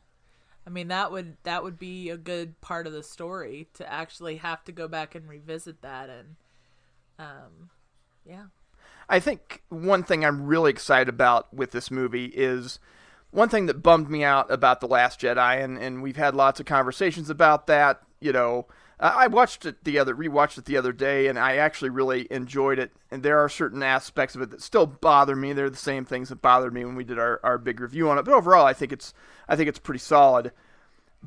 I 0.65 0.69
mean, 0.69 0.89
that 0.89 1.11
would 1.11 1.37
that 1.43 1.63
would 1.63 1.79
be 1.79 2.09
a 2.09 2.17
good 2.17 2.59
part 2.61 2.85
of 2.85 2.93
the 2.93 3.01
story 3.03 3.67
to 3.73 3.91
actually 3.91 4.37
have 4.37 4.63
to 4.65 4.71
go 4.71 4.87
back 4.87 5.15
and 5.15 5.27
revisit 5.27 5.81
that 5.81 6.09
and, 6.09 6.35
um, 7.17 7.69
yeah. 8.25 8.45
I 9.09 9.19
think 9.19 9.63
one 9.69 10.03
thing 10.03 10.23
I'm 10.23 10.45
really 10.45 10.69
excited 10.71 11.09
about 11.09 11.53
with 11.53 11.71
this 11.71 11.91
movie 11.91 12.25
is 12.27 12.79
one 13.31 13.49
thing 13.49 13.65
that 13.65 13.81
bummed 13.83 14.09
me 14.09 14.23
out 14.23 14.49
about 14.51 14.79
The 14.81 14.87
Last 14.87 15.19
Jedi, 15.19 15.61
and, 15.63 15.77
and 15.77 16.01
we've 16.01 16.15
had 16.17 16.35
lots 16.35 16.59
of 16.59 16.65
conversations 16.65 17.29
about 17.29 17.67
that. 17.67 18.01
You 18.19 18.31
know, 18.31 18.67
I 19.01 19.25
watched 19.27 19.65
it 19.65 19.83
the 19.83 19.97
other, 19.97 20.15
rewatched 20.15 20.59
it 20.59 20.65
the 20.65 20.77
other 20.77 20.93
day, 20.93 21.25
and 21.25 21.39
I 21.39 21.55
actually 21.55 21.89
really 21.89 22.27
enjoyed 22.29 22.77
it. 22.77 22.91
And 23.09 23.23
there 23.23 23.39
are 23.39 23.49
certain 23.49 23.81
aspects 23.81 24.35
of 24.35 24.43
it 24.43 24.51
that 24.51 24.61
still 24.61 24.85
bother 24.85 25.35
me. 25.35 25.53
They're 25.53 25.71
the 25.71 25.75
same 25.75 26.05
things 26.05 26.29
that 26.29 26.43
bothered 26.43 26.71
me 26.71 26.85
when 26.85 26.95
we 26.95 27.03
did 27.03 27.17
our, 27.17 27.39
our 27.43 27.57
big 27.57 27.79
review 27.79 28.09
on 28.11 28.19
it. 28.19 28.25
But 28.25 28.35
overall, 28.35 28.65
I 28.65 28.73
think 28.73 28.91
it's 28.91 29.13
I 29.49 29.55
think 29.55 29.69
it's 29.69 29.79
pretty 29.79 29.99
solid. 29.99 30.51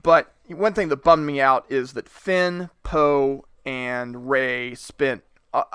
But 0.00 0.32
one 0.46 0.72
thing 0.72 0.88
that 0.88 1.02
bummed 1.02 1.26
me 1.26 1.40
out 1.40 1.66
is 1.68 1.94
that 1.94 2.08
Finn, 2.08 2.70
Poe, 2.84 3.44
and 3.64 4.30
Rey 4.30 4.76
spent 4.76 5.24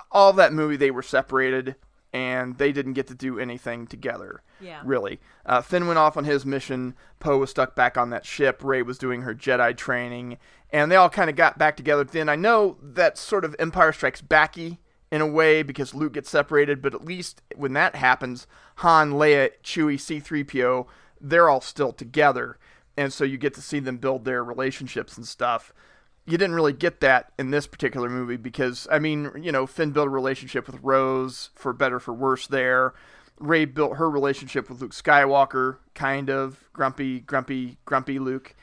all 0.10 0.32
that 0.34 0.54
movie. 0.54 0.78
They 0.78 0.92
were 0.92 1.02
separated, 1.02 1.76
and 2.14 2.58
they 2.58 2.72
didn't 2.72 2.94
get 2.94 3.08
to 3.08 3.16
do 3.16 3.40
anything 3.40 3.88
together. 3.88 4.42
Yeah. 4.60 4.82
Really, 4.84 5.20
uh, 5.46 5.62
Finn 5.62 5.88
went 5.88 6.00
off 6.00 6.18
on 6.18 6.26
his 6.26 6.46
mission. 6.46 6.96
Poe 7.20 7.38
was 7.38 7.50
stuck 7.50 7.76
back 7.76 7.98
on 7.98 8.10
that 8.10 8.26
ship. 8.26 8.64
Rey 8.64 8.82
was 8.82 8.98
doing 8.98 9.22
her 9.22 9.36
Jedi 9.36 9.76
training, 9.76 10.38
and 10.72 10.92
they 10.92 10.96
all 10.96 11.10
kind 11.10 11.30
of 11.30 11.36
got 11.36 11.58
back 11.58 11.78
together 11.78 12.04
Then. 12.04 12.30
I 12.30 12.36
know 12.36 12.78
that's 12.82 13.22
sort 13.22 13.46
of 13.46 13.56
Empire 13.60 13.92
Strikes 13.94 14.22
Backy 14.22 14.80
in 15.12 15.22
a 15.22 15.28
way 15.28 15.64
because 15.64 15.94
Luke 15.94 16.14
gets 16.14 16.30
separated, 16.30 16.82
but 16.82 16.94
at 16.94 17.06
least 17.06 17.42
when 17.56 17.74
that 17.74 17.96
happens, 17.96 18.48
Han, 18.78 19.12
Leia, 19.14 19.52
Chewie, 19.64 20.00
C-3PO, 20.00 20.86
they're 21.20 21.50
all 21.50 21.62
still 21.62 21.92
together, 21.92 22.58
and 22.96 23.12
so 23.12 23.24
you 23.24 23.38
get 23.38 23.54
to 23.56 23.62
see 23.62 23.80
them 23.80 23.98
build 23.98 24.26
their 24.26 24.44
relationships 24.44 25.18
and 25.18 25.28
stuff. 25.28 25.74
You 26.30 26.38
didn't 26.38 26.56
really 26.56 26.74
get 26.74 27.00
that 27.00 27.32
in 27.40 27.52
this 27.52 27.66
particular 27.66 28.10
movie 28.10 28.38
because 28.38 28.88
I 28.92 29.00
mean, 29.00 29.32
you 29.42 29.52
know, 29.52 29.66
Finn 29.66 29.92
built 29.92 30.08
a 30.08 30.12
relationship 30.12 30.68
with 30.68 30.80
Rose 30.84 31.50
for 31.56 31.74
better 31.74 32.00
for 32.00 32.14
worse 32.14 32.46
there. 32.46 32.94
Rey 33.40 33.66
built 33.66 33.96
her 33.98 34.10
relationship 34.10 34.70
with 34.70 34.82
Luke 34.82 34.92
Skywalker, 34.92 35.78
kind 35.96 36.30
of 36.30 36.70
grumpy, 36.74 37.22
grumpy, 37.22 37.78
grumpy 37.86 38.20
Luke. 38.20 38.54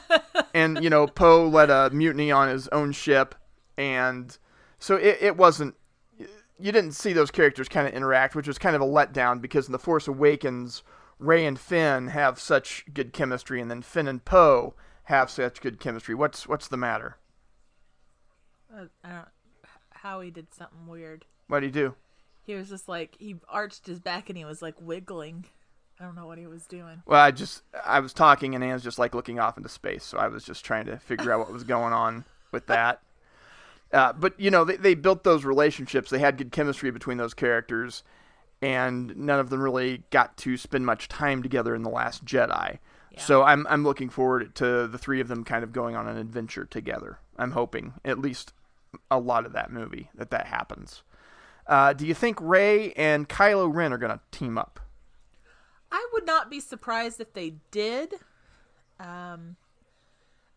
and 0.54 0.82
you 0.82 0.90
know, 0.90 1.06
Poe 1.06 1.46
led 1.46 1.70
a 1.70 1.90
mutiny 1.90 2.32
on 2.32 2.48
his 2.48 2.66
own 2.68 2.92
ship, 2.92 3.34
and 3.76 4.36
so 4.78 4.96
it, 4.96 5.18
it 5.20 5.36
wasn't. 5.36 5.74
You 6.18 6.70
didn't 6.72 6.92
see 6.92 7.12
those 7.12 7.30
characters 7.30 7.68
kind 7.68 7.86
of 7.88 7.94
interact, 7.94 8.34
which 8.34 8.46
was 8.46 8.58
kind 8.58 8.76
of 8.76 8.82
a 8.82 8.86
letdown 8.86 9.40
because 9.40 9.66
in 9.66 9.72
the 9.72 9.78
Force 9.78 10.06
Awakens, 10.06 10.82
Rey 11.18 11.44
and 11.44 11.58
Finn 11.58 12.08
have 12.08 12.40
such 12.40 12.84
good 12.92 13.12
chemistry, 13.12 13.60
and 13.60 13.70
then 13.70 13.82
Finn 13.82 14.08
and 14.08 14.24
Poe 14.24 14.74
have 15.04 15.30
such 15.30 15.60
good 15.60 15.80
chemistry. 15.80 16.14
What's 16.14 16.46
what's 16.46 16.68
the 16.68 16.76
matter? 16.76 17.16
Uh, 18.74 18.86
I 19.04 19.10
don't. 19.10 19.28
Howie 19.90 20.30
did 20.30 20.52
something 20.52 20.86
weird. 20.86 21.24
What 21.48 21.60
do 21.60 21.66
you 21.66 21.72
do? 21.72 21.94
He 22.44 22.54
was 22.54 22.68
just 22.68 22.88
like 22.88 23.16
he 23.18 23.36
arched 23.48 23.86
his 23.86 24.00
back 24.00 24.28
and 24.28 24.36
he 24.36 24.44
was 24.44 24.62
like 24.62 24.74
wiggling. 24.80 25.44
I 26.00 26.04
don't 26.04 26.16
know 26.16 26.26
what 26.26 26.38
he 26.38 26.46
was 26.46 26.66
doing. 26.66 27.02
Well, 27.06 27.20
I 27.20 27.30
just 27.30 27.62
I 27.84 28.00
was 28.00 28.12
talking 28.12 28.54
and 28.54 28.64
Anne's 28.64 28.82
just 28.82 28.98
like 28.98 29.14
looking 29.14 29.38
off 29.38 29.56
into 29.56 29.68
space, 29.68 30.04
so 30.04 30.18
I 30.18 30.28
was 30.28 30.44
just 30.44 30.64
trying 30.64 30.86
to 30.86 30.96
figure 30.98 31.32
out 31.32 31.40
what 31.40 31.52
was 31.52 31.64
going 31.64 31.92
on 31.92 32.24
with 32.50 32.66
that. 32.66 33.00
Uh, 33.92 34.10
but 34.10 34.32
you 34.40 34.50
know, 34.50 34.64
they 34.64 34.76
they 34.76 34.94
built 34.94 35.22
those 35.22 35.44
relationships. 35.44 36.08
They 36.08 36.18
had 36.18 36.38
good 36.38 36.50
chemistry 36.50 36.90
between 36.90 37.18
those 37.18 37.34
characters, 37.34 38.02
and 38.62 39.14
none 39.14 39.38
of 39.38 39.50
them 39.50 39.60
really 39.60 40.04
got 40.08 40.34
to 40.38 40.56
spend 40.56 40.86
much 40.86 41.08
time 41.08 41.42
together 41.42 41.74
in 41.74 41.82
the 41.82 41.90
Last 41.90 42.24
Jedi. 42.24 42.78
Yeah. 43.12 43.20
So 43.20 43.42
I'm 43.42 43.66
I'm 43.68 43.84
looking 43.84 44.08
forward 44.08 44.54
to 44.56 44.86
the 44.86 44.98
three 44.98 45.20
of 45.20 45.28
them 45.28 45.44
kind 45.44 45.64
of 45.64 45.72
going 45.72 45.96
on 45.96 46.08
an 46.08 46.16
adventure 46.16 46.64
together. 46.64 47.18
I'm 47.36 47.52
hoping 47.52 47.94
at 48.04 48.18
least 48.18 48.52
a 49.10 49.18
lot 49.18 49.46
of 49.46 49.52
that 49.52 49.72
movie 49.72 50.10
that 50.14 50.30
that 50.30 50.46
happens. 50.46 51.02
Uh, 51.66 51.92
do 51.92 52.06
you 52.06 52.14
think 52.14 52.38
Rey 52.40 52.92
and 52.92 53.28
Kylo 53.28 53.72
Ren 53.72 53.92
are 53.92 53.98
going 53.98 54.12
to 54.12 54.20
team 54.30 54.58
up? 54.58 54.80
I 55.90 56.06
would 56.12 56.26
not 56.26 56.50
be 56.50 56.58
surprised 56.58 57.20
if 57.20 57.32
they 57.34 57.54
did. 57.70 58.14
Um, 58.98 59.56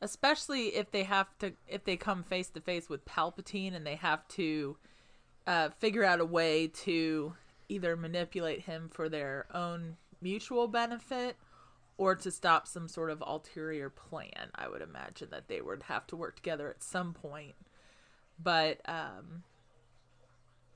especially 0.02 0.76
if 0.76 0.92
they 0.92 1.04
have 1.04 1.28
to 1.40 1.54
if 1.68 1.84
they 1.84 1.98
come 1.98 2.24
face 2.24 2.50
to 2.50 2.62
face 2.62 2.90
with 2.90 3.06
Palpatine 3.06 3.76
and 3.76 3.86
they 3.86 3.96
have 3.96 4.28
to 4.30 4.78
uh, 5.48 5.70
figure 5.80 6.04
out 6.04 6.20
a 6.20 6.26
way 6.26 6.68
to 6.68 7.34
either 7.70 7.96
manipulate 7.96 8.62
him 8.62 8.90
for 8.92 9.10
their 9.10 9.48
own 9.54 9.98
mutual 10.22 10.68
benefit 10.68 11.36
or 11.98 12.16
to 12.16 12.32
stop 12.32 12.68
some 12.68 12.88
sort 12.88 13.10
of 13.10 13.24
ulterior 13.26 13.90
plan. 13.90 14.50
I 14.54 14.68
would 14.68 14.82
imagine 14.82 15.30
that 15.32 15.48
they 15.48 15.62
would 15.62 15.84
have 15.84 16.06
to 16.08 16.16
work 16.16 16.36
together 16.36 16.70
at 16.70 16.84
some 16.84 17.14
point. 17.14 17.56
But 18.42 18.82
um, 18.86 19.44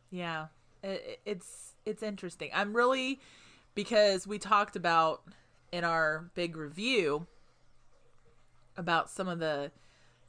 yeah, 0.09 0.47
it, 0.83 1.19
it's 1.25 1.73
it's 1.85 2.03
interesting. 2.03 2.51
I'm 2.53 2.75
really 2.75 3.19
because 3.75 4.25
we 4.25 4.39
talked 4.39 4.75
about 4.75 5.23
in 5.71 5.83
our 5.83 6.29
big 6.35 6.55
review 6.55 7.27
about 8.77 9.09
some 9.09 9.27
of 9.27 9.39
the 9.39 9.71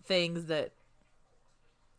things 0.04 0.46
that 0.46 0.72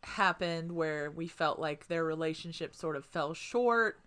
happened 0.02 0.72
where 0.72 1.10
we 1.10 1.26
felt 1.28 1.58
like 1.58 1.86
their 1.86 2.04
relationship 2.04 2.74
sort 2.74 2.96
of 2.96 3.04
fell 3.04 3.32
short 3.32 4.00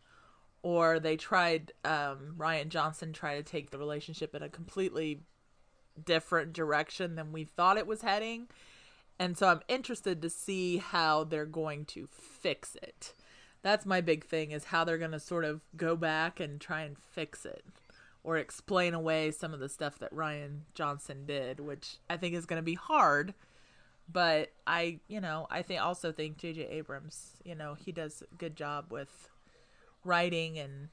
or 0.66 1.00
they 1.00 1.16
tried 1.16 1.72
um, 1.84 2.34
Rian 2.40 2.70
Johnson 2.70 3.14
tried 3.14 3.36
to 3.36 3.44
take 3.44 3.70
the 3.70 3.78
relationship 3.78 4.34
in 4.34 4.42
a 4.42 4.50
completely 4.50 5.22
different 6.04 6.54
direction 6.54 7.14
than 7.14 7.32
we 7.32 7.44
thought 7.44 7.78
it 7.78 7.86
was 7.86 8.02
heading. 8.02 8.48
And 9.20 9.38
so 9.38 9.48
I'm 9.48 9.62
interested 9.68 10.24
to 10.24 10.30
see 10.32 10.78
how 10.78 11.24
they're 11.24 11.46
going 11.46 11.86
to 11.86 12.08
fix 12.12 12.76
it. 12.82 13.14
That's 13.62 13.86
my 13.86 14.02
big 14.02 14.26
thing 14.26 14.50
is 14.50 14.64
how 14.64 14.84
they're 14.84 14.98
going 14.98 15.12
to 15.12 15.20
sort 15.20 15.46
of 15.46 15.62
go 15.78 15.96
back 15.96 16.40
and 16.40 16.60
try 16.60 16.82
and 16.82 16.98
fix 16.98 17.46
it 17.46 17.64
or 18.24 18.38
explain 18.38 18.96
away 18.96 19.30
some 19.30 19.54
of 19.54 19.60
the 19.60 19.70
stuff 19.70 20.00
that 20.00 20.16
Rian 20.16 20.62
Johnson 20.74 21.28
did, 21.28 21.60
which 21.60 21.98
I 22.10 22.18
think 22.18 22.34
is 22.34 22.48
going 22.48 22.60
to 22.60 22.66
be 22.66 22.74
hard. 22.74 23.36
But 24.12 24.52
I, 24.66 24.98
you 25.08 25.22
know, 25.22 25.46
I 25.52 25.62
think 25.62 25.80
also 25.80 26.12
think 26.12 26.38
J.J. 26.38 26.64
Abrams, 26.70 27.34
you 27.44 27.54
know, 27.54 27.76
he 27.76 27.92
does 27.92 28.24
a 28.24 28.36
good 28.36 28.56
job 28.56 28.86
with 28.90 29.30
writing 30.06 30.58
and 30.58 30.90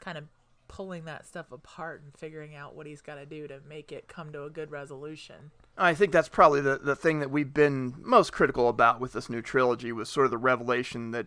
kind 0.00 0.18
of 0.18 0.24
pulling 0.68 1.04
that 1.04 1.26
stuff 1.26 1.52
apart 1.52 2.02
and 2.02 2.12
figuring 2.16 2.54
out 2.54 2.74
what 2.74 2.86
he's 2.86 3.00
got 3.00 3.16
to 3.16 3.26
do 3.26 3.46
to 3.46 3.60
make 3.68 3.92
it 3.92 4.08
come 4.08 4.32
to 4.32 4.44
a 4.44 4.50
good 4.50 4.70
resolution. 4.70 5.50
I 5.78 5.94
think 5.94 6.12
that's 6.12 6.28
probably 6.28 6.60
the, 6.60 6.78
the 6.78 6.96
thing 6.96 7.20
that 7.20 7.30
we've 7.30 7.52
been 7.52 7.94
most 7.98 8.32
critical 8.32 8.68
about 8.68 9.00
with 9.00 9.12
this 9.12 9.30
new 9.30 9.42
trilogy 9.42 9.92
was 9.92 10.08
sort 10.08 10.26
of 10.26 10.30
the 10.30 10.38
revelation 10.38 11.10
that 11.12 11.26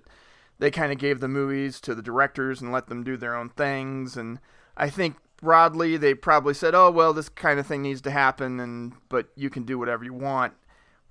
they 0.57 0.71
kind 0.71 0.91
of 0.91 0.97
gave 0.97 1.19
the 1.19 1.27
movies 1.27 1.79
to 1.81 1.95
the 1.95 2.01
directors 2.01 2.61
and 2.61 2.71
let 2.71 2.87
them 2.87 3.03
do 3.03 3.15
their 3.15 3.35
own 3.35 3.49
things. 3.49 4.17
And 4.17 4.39
I 4.75 4.89
think 4.89 5.15
broadly 5.37 5.97
they 5.97 6.13
probably 6.13 6.53
said, 6.53 6.75
"Oh 6.75 6.91
well, 6.91 7.13
this 7.13 7.29
kind 7.29 7.59
of 7.59 7.67
thing 7.67 7.81
needs 7.81 8.01
to 8.01 8.11
happen," 8.11 8.59
and 8.59 8.93
but 9.07 9.29
you 9.35 9.49
can 9.49 9.63
do 9.63 9.79
whatever 9.79 10.03
you 10.03 10.13
want. 10.13 10.53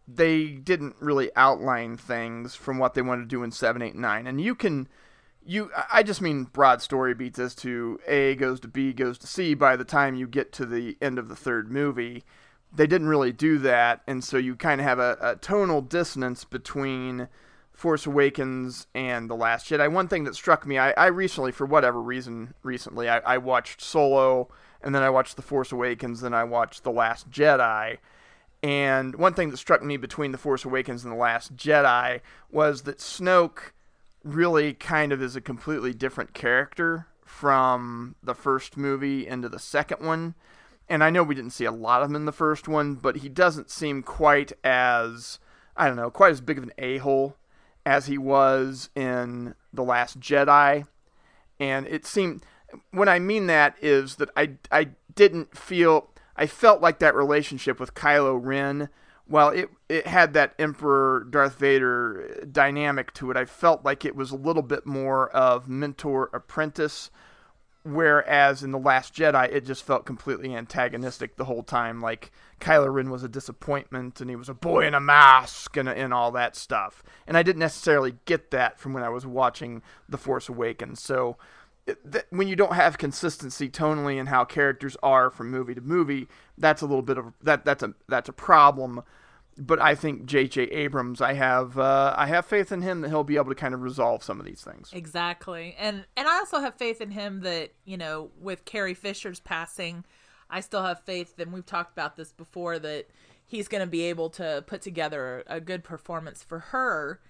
They 0.06 0.48
didn't 0.48 0.96
really 1.00 1.30
outline 1.36 1.96
things 1.96 2.54
from 2.54 2.78
what 2.78 2.94
they 2.94 3.02
wanted 3.02 3.22
to 3.22 3.28
do 3.28 3.42
in 3.42 3.52
seven, 3.52 3.82
eight, 3.82 3.96
nine, 3.96 4.26
and 4.26 4.40
you 4.40 4.54
can. 4.54 4.88
You, 5.44 5.70
I 5.90 6.02
just 6.02 6.20
mean 6.20 6.44
broad 6.44 6.82
story 6.82 7.14
beats 7.14 7.38
as 7.38 7.54
to 7.56 7.98
A 8.06 8.34
goes 8.34 8.60
to 8.60 8.68
B 8.68 8.92
goes 8.92 9.16
to 9.18 9.26
C 9.26 9.54
by 9.54 9.76
the 9.76 9.84
time 9.84 10.14
you 10.14 10.26
get 10.26 10.52
to 10.52 10.66
the 10.66 10.98
end 11.00 11.18
of 11.18 11.28
the 11.28 11.36
third 11.36 11.72
movie 11.72 12.24
they 12.74 12.86
didn't 12.86 13.08
really 13.08 13.32
do 13.32 13.58
that, 13.58 14.02
and 14.06 14.22
so 14.22 14.36
you 14.36 14.54
kind 14.54 14.80
of 14.80 14.86
have 14.86 14.98
a, 14.98 15.16
a, 15.20 15.36
tonal 15.36 15.80
dissonance 15.80 16.44
between 16.44 17.28
Force 17.72 18.06
Awakens 18.06 18.86
and 18.94 19.30
The 19.30 19.34
Last 19.34 19.68
Jedi. 19.68 19.90
One 19.90 20.08
thing 20.08 20.24
that 20.24 20.34
struck 20.34 20.66
me, 20.66 20.78
I, 20.78 20.90
I 20.92 21.06
recently, 21.06 21.52
for 21.52 21.64
whatever 21.64 22.00
reason, 22.00 22.54
recently, 22.62 23.08
I, 23.08 23.18
I, 23.20 23.38
watched 23.38 23.80
Solo, 23.80 24.48
and 24.82 24.94
then 24.94 25.02
I 25.02 25.10
watched 25.10 25.36
The 25.36 25.42
Force 25.42 25.72
Awakens, 25.72 26.20
then 26.20 26.34
I 26.34 26.44
watched 26.44 26.84
The 26.84 26.92
Last 26.92 27.30
Jedi. 27.30 27.98
And 28.62 29.14
one 29.14 29.34
thing 29.34 29.50
that 29.50 29.56
struck 29.56 29.82
me 29.82 29.96
between 29.96 30.32
The 30.32 30.38
Force 30.38 30.64
Awakens 30.64 31.04
and 31.04 31.12
The 31.12 31.18
Last 31.18 31.56
Jedi 31.56 32.20
was 32.50 32.82
that 32.82 32.98
Snoke 32.98 33.72
really 34.34 34.74
kind 34.74 35.12
of 35.12 35.22
is 35.22 35.36
a 35.36 35.40
completely 35.40 35.92
different 35.92 36.34
character 36.34 37.06
from 37.24 38.14
the 38.22 38.34
first 38.34 38.76
movie 38.76 39.26
into 39.26 39.48
the 39.48 39.58
second 39.58 40.04
one 40.04 40.34
and 40.88 41.04
I 41.04 41.10
know 41.10 41.22
we 41.22 41.34
didn't 41.34 41.52
see 41.52 41.64
a 41.64 41.72
lot 41.72 42.02
of 42.02 42.08
him 42.08 42.16
in 42.16 42.24
the 42.24 42.32
first 42.32 42.66
one, 42.66 42.94
but 42.94 43.18
he 43.18 43.28
doesn't 43.28 43.70
seem 43.70 44.02
quite 44.02 44.52
as 44.64 45.38
I 45.76 45.86
don't 45.86 45.96
know, 45.96 46.10
quite 46.10 46.32
as 46.32 46.40
big 46.40 46.58
of 46.58 46.64
an 46.64 46.72
a 46.78 46.98
hole 46.98 47.36
as 47.86 48.06
he 48.06 48.18
was 48.18 48.90
in 48.94 49.54
the 49.72 49.84
Last 49.84 50.18
Jedi. 50.18 50.86
And 51.60 51.86
it 51.86 52.06
seemed 52.06 52.44
when 52.90 53.08
I 53.08 53.18
mean 53.18 53.46
that 53.46 53.76
is 53.82 54.16
that 54.16 54.30
I 54.36 54.52
I 54.72 54.90
didn't 55.14 55.56
feel 55.56 56.10
I 56.36 56.46
felt 56.46 56.80
like 56.80 57.00
that 57.00 57.14
relationship 57.14 57.78
with 57.78 57.94
Kylo 57.94 58.38
Ren. 58.42 58.88
While 59.28 59.50
it 59.50 59.70
it 59.88 60.06
had 60.06 60.32
that 60.34 60.54
Emperor 60.58 61.26
Darth 61.30 61.58
Vader 61.58 62.44
dynamic 62.50 63.12
to 63.14 63.30
it, 63.30 63.36
I 63.36 63.44
felt 63.44 63.84
like 63.84 64.04
it 64.04 64.16
was 64.16 64.30
a 64.30 64.36
little 64.36 64.62
bit 64.62 64.86
more 64.86 65.28
of 65.30 65.68
mentor 65.68 66.30
apprentice 66.32 67.10
Whereas 67.84 68.62
in 68.62 68.70
The 68.72 68.78
Last 68.78 69.14
Jedi, 69.14 69.50
it 69.50 69.64
just 69.64 69.82
felt 69.82 70.04
completely 70.04 70.54
antagonistic 70.54 71.36
the 71.36 71.46
whole 71.46 71.62
time. 71.62 72.02
Like 72.02 72.30
Kylo 72.60 72.92
Ren 72.92 73.08
was 73.08 73.22
a 73.22 73.28
disappointment 73.28 74.20
and 74.20 74.28
he 74.28 74.36
was 74.36 74.50
a 74.50 74.54
boy 74.54 74.86
in 74.86 74.92
a 74.94 75.00
mask 75.00 75.76
and, 75.76 75.88
and 75.88 76.12
all 76.12 76.30
that 76.32 76.54
stuff. 76.54 77.02
And 77.26 77.36
I 77.36 77.42
didn't 77.42 77.60
necessarily 77.60 78.16
get 78.26 78.50
that 78.50 78.78
from 78.78 78.92
when 78.92 79.04
I 79.04 79.08
was 79.08 79.24
watching 79.24 79.82
The 80.06 80.18
Force 80.18 80.50
Awakens. 80.50 81.02
So 81.02 81.38
when 82.30 82.48
you 82.48 82.56
don't 82.56 82.74
have 82.74 82.98
consistency 82.98 83.68
tonally 83.68 84.18
in 84.18 84.26
how 84.26 84.44
characters 84.44 84.96
are 85.02 85.30
from 85.30 85.50
movie 85.50 85.74
to 85.74 85.80
movie, 85.80 86.28
that's 86.56 86.82
a 86.82 86.86
little 86.86 87.02
bit 87.02 87.18
of 87.18 87.32
that 87.42 87.64
that's 87.64 87.82
a 87.82 87.94
that's 88.08 88.28
a 88.28 88.32
problem 88.32 89.02
but 89.58 89.80
I 89.80 89.94
think 89.94 90.24
J.J. 90.26 90.62
Abrams, 90.62 91.20
I 91.20 91.32
have 91.34 91.78
uh, 91.78 92.14
I 92.16 92.26
have 92.26 92.46
faith 92.46 92.70
in 92.70 92.82
him 92.82 93.00
that 93.00 93.08
he'll 93.08 93.24
be 93.24 93.36
able 93.36 93.48
to 93.48 93.54
kind 93.54 93.74
of 93.74 93.82
resolve 93.82 94.22
some 94.22 94.38
of 94.38 94.46
these 94.46 94.62
things. 94.62 94.90
Exactly, 94.92 95.74
and 95.78 96.04
and 96.16 96.28
I 96.28 96.38
also 96.38 96.60
have 96.60 96.76
faith 96.76 97.00
in 97.00 97.10
him 97.10 97.40
that 97.40 97.72
you 97.84 97.96
know 97.96 98.30
with 98.40 98.64
Carrie 98.64 98.94
Fisher's 98.94 99.40
passing, 99.40 100.04
I 100.48 100.60
still 100.60 100.84
have 100.84 101.00
faith, 101.00 101.38
and 101.38 101.52
we've 101.52 101.66
talked 101.66 101.92
about 101.92 102.16
this 102.16 102.32
before 102.32 102.78
that 102.78 103.08
he's 103.44 103.68
going 103.68 103.80
to 103.80 103.90
be 103.90 104.02
able 104.02 104.30
to 104.30 104.62
put 104.66 104.80
together 104.80 105.42
a 105.46 105.60
good 105.60 105.82
performance 105.82 106.44
for 106.44 106.60
her, 106.60 107.20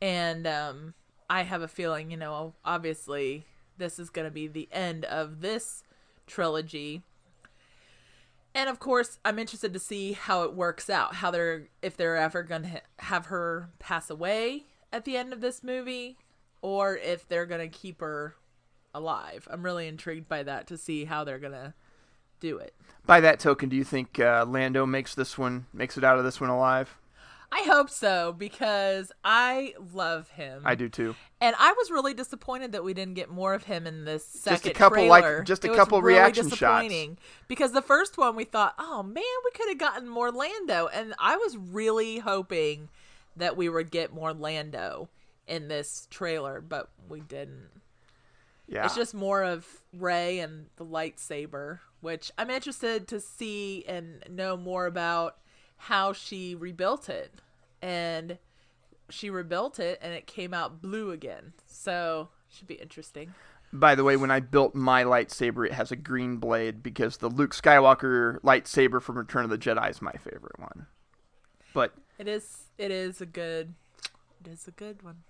and 0.00 0.46
um, 0.46 0.94
I 1.28 1.42
have 1.42 1.60
a 1.60 1.68
feeling, 1.68 2.10
you 2.10 2.16
know, 2.16 2.54
obviously 2.64 3.44
this 3.78 3.98
is 3.98 4.10
going 4.10 4.26
to 4.26 4.30
be 4.30 4.46
the 4.46 4.68
end 4.72 5.04
of 5.04 5.40
this 5.40 5.82
trilogy 6.26 7.02
and 8.54 8.68
of 8.68 8.78
course 8.78 9.18
i'm 9.24 9.38
interested 9.38 9.72
to 9.72 9.78
see 9.78 10.12
how 10.12 10.42
it 10.42 10.54
works 10.54 10.90
out 10.90 11.16
how 11.16 11.30
they're 11.30 11.68
if 11.82 11.96
they're 11.96 12.16
ever 12.16 12.42
going 12.42 12.62
to 12.62 12.80
have 12.98 13.26
her 13.26 13.70
pass 13.78 14.10
away 14.10 14.64
at 14.92 15.04
the 15.04 15.16
end 15.16 15.32
of 15.32 15.40
this 15.40 15.62
movie 15.62 16.16
or 16.62 16.96
if 16.96 17.28
they're 17.28 17.46
going 17.46 17.60
to 17.60 17.78
keep 17.78 18.00
her 18.00 18.34
alive 18.92 19.46
i'm 19.50 19.62
really 19.62 19.86
intrigued 19.86 20.28
by 20.28 20.42
that 20.42 20.66
to 20.66 20.76
see 20.76 21.04
how 21.04 21.22
they're 21.22 21.38
going 21.38 21.52
to 21.52 21.74
do 22.40 22.58
it. 22.58 22.74
By 23.04 23.20
that 23.20 23.38
token, 23.38 23.68
do 23.68 23.76
you 23.76 23.84
think 23.84 24.18
uh, 24.18 24.44
Lando 24.46 24.86
makes 24.86 25.14
this 25.14 25.38
one 25.38 25.66
makes 25.72 25.96
it 25.96 26.04
out 26.04 26.18
of 26.18 26.24
this 26.24 26.40
one 26.40 26.50
alive? 26.50 26.96
I 27.52 27.62
hope 27.66 27.88
so 27.90 28.32
because 28.36 29.12
I 29.24 29.74
love 29.94 30.28
him. 30.30 30.62
I 30.64 30.74
do 30.74 30.88
too. 30.88 31.14
And 31.40 31.54
I 31.58 31.72
was 31.72 31.90
really 31.90 32.12
disappointed 32.14 32.72
that 32.72 32.82
we 32.84 32.92
didn't 32.92 33.14
get 33.14 33.30
more 33.30 33.54
of 33.54 33.64
him 33.64 33.86
in 33.86 34.04
this 34.04 34.26
second 34.26 34.70
a 34.72 34.74
couple, 34.74 34.96
trailer. 34.96 35.38
like- 35.38 35.46
just 35.46 35.64
a 35.64 35.68
It 35.68 35.70
was 35.70 35.78
couple 35.78 36.02
really 36.02 36.18
reaction 36.18 36.48
shots. 36.48 36.82
disappointing 36.82 37.18
Because 37.48 37.72
the 37.72 37.82
first 37.82 38.18
one 38.18 38.36
we 38.36 38.44
thought, 38.44 38.74
oh 38.78 39.02
man, 39.02 39.22
we 39.44 39.50
could 39.54 39.68
have 39.68 39.78
gotten 39.78 40.08
more 40.08 40.30
Lando, 40.30 40.88
and 40.88 41.14
I 41.18 41.36
was 41.36 41.56
really 41.56 42.18
hoping 42.18 42.88
that 43.36 43.56
we 43.56 43.68
would 43.68 43.90
get 43.90 44.12
more 44.12 44.32
Lando 44.32 45.08
in 45.46 45.68
this 45.68 46.08
trailer, 46.10 46.60
but 46.60 46.90
we 47.08 47.20
didn't. 47.20 47.68
Yeah. 48.66 48.84
It's 48.86 48.96
just 48.96 49.14
more 49.14 49.44
of 49.44 49.64
Rey 49.96 50.40
and 50.40 50.66
the 50.76 50.84
lightsaber, 50.84 51.78
which 52.00 52.32
I'm 52.36 52.50
interested 52.50 53.06
to 53.08 53.20
see 53.20 53.84
and 53.86 54.24
know 54.28 54.56
more 54.56 54.86
about 54.86 55.36
how 55.76 56.12
she 56.12 56.54
rebuilt 56.54 57.08
it. 57.08 57.32
And 57.82 58.38
she 59.10 59.30
rebuilt 59.30 59.78
it 59.78 59.98
and 60.02 60.12
it 60.12 60.26
came 60.26 60.52
out 60.52 60.80
blue 60.82 61.10
again. 61.12 61.52
So, 61.66 62.28
should 62.48 62.66
be 62.66 62.74
interesting. 62.74 63.34
By 63.72 63.94
the 63.94 64.04
way, 64.04 64.16
when 64.16 64.30
I 64.30 64.40
built 64.40 64.74
my 64.74 65.04
lightsaber, 65.04 65.66
it 65.66 65.72
has 65.72 65.92
a 65.92 65.96
green 65.96 66.36
blade 66.38 66.82
because 66.82 67.18
the 67.18 67.28
Luke 67.28 67.54
Skywalker 67.54 68.40
lightsaber 68.40 69.02
from 69.02 69.18
Return 69.18 69.44
of 69.44 69.50
the 69.50 69.58
Jedi 69.58 69.90
is 69.90 70.00
my 70.00 70.12
favorite 70.12 70.58
one. 70.58 70.86
But 71.74 71.92
It 72.18 72.28
is 72.28 72.64
it 72.78 72.90
is 72.90 73.20
a 73.20 73.26
good 73.26 73.74
it 74.44 74.50
is 74.50 74.66
a 74.66 74.70
good 74.70 75.02
one. 75.02 75.24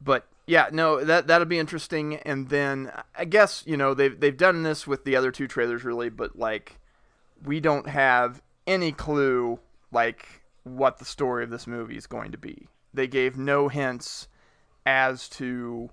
but 0.00 0.26
yeah, 0.46 0.68
no, 0.72 1.04
that 1.04 1.26
that'll 1.26 1.46
be 1.46 1.58
interesting. 1.58 2.16
And 2.16 2.48
then 2.48 2.90
I 3.16 3.24
guess 3.26 3.62
you 3.66 3.76
know 3.76 3.92
they've 3.92 4.18
they've 4.18 4.36
done 4.36 4.62
this 4.62 4.86
with 4.86 5.04
the 5.04 5.16
other 5.16 5.30
two 5.30 5.46
trailers 5.46 5.84
really, 5.84 6.08
but 6.08 6.38
like 6.38 6.78
we 7.44 7.60
don't 7.60 7.88
have 7.88 8.40
any 8.66 8.92
clue 8.92 9.58
like 9.94 10.26
what 10.64 10.98
the 10.98 11.04
story 11.04 11.44
of 11.44 11.50
this 11.50 11.66
movie 11.66 11.96
is 11.96 12.06
going 12.06 12.32
to 12.32 12.38
be. 12.38 12.66
They 12.92 13.06
gave 13.06 13.36
no 13.36 13.68
hints 13.68 14.28
as 14.86 15.28
to 15.30 15.90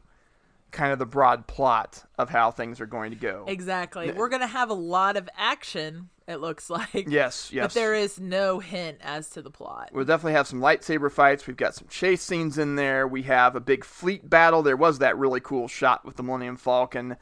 kind 0.72 0.94
of 0.94 1.00
the 1.00 1.06
broad 1.06 1.48
plot 1.48 2.04
of 2.18 2.30
how 2.30 2.52
things 2.52 2.80
are 2.80 2.86
going 2.86 3.12
to 3.12 3.18
go. 3.18 3.46
Exactly. 3.48 4.12
We're 4.12 4.30
going 4.30 4.42
to 4.42 4.48
have 4.48 4.70
a 4.70 4.76
lot 4.76 5.18
of 5.18 5.30
action 5.38 6.10
it 6.28 6.38
looks 6.38 6.70
like. 6.70 7.08
Yes, 7.10 7.52
yes. 7.52 7.66
But 7.66 7.74
there 7.74 7.94
is 7.94 8.20
no 8.20 8.60
hint 8.60 9.00
as 9.02 9.30
to 9.32 9.42
the 9.42 9.52
plot. 9.52 9.90
We'll 9.92 10.06
definitely 10.06 10.34
have 10.34 10.48
some 10.48 10.62
lightsaber 10.62 11.12
fights. 11.12 11.46
We've 11.46 11.58
got 11.58 11.76
some 11.76 11.88
chase 11.90 12.22
scenes 12.22 12.58
in 12.58 12.76
there. 12.76 13.08
We 13.08 13.24
have 13.24 13.56
a 13.56 13.60
big 13.60 13.84
fleet 13.84 14.30
battle. 14.30 14.64
There 14.64 14.78
was 14.78 15.00
that 15.00 15.18
really 15.18 15.42
cool 15.42 15.68
shot 15.68 16.06
with 16.06 16.16
the 16.16 16.24
Millennium 16.24 16.56
Falcon 16.56 17.18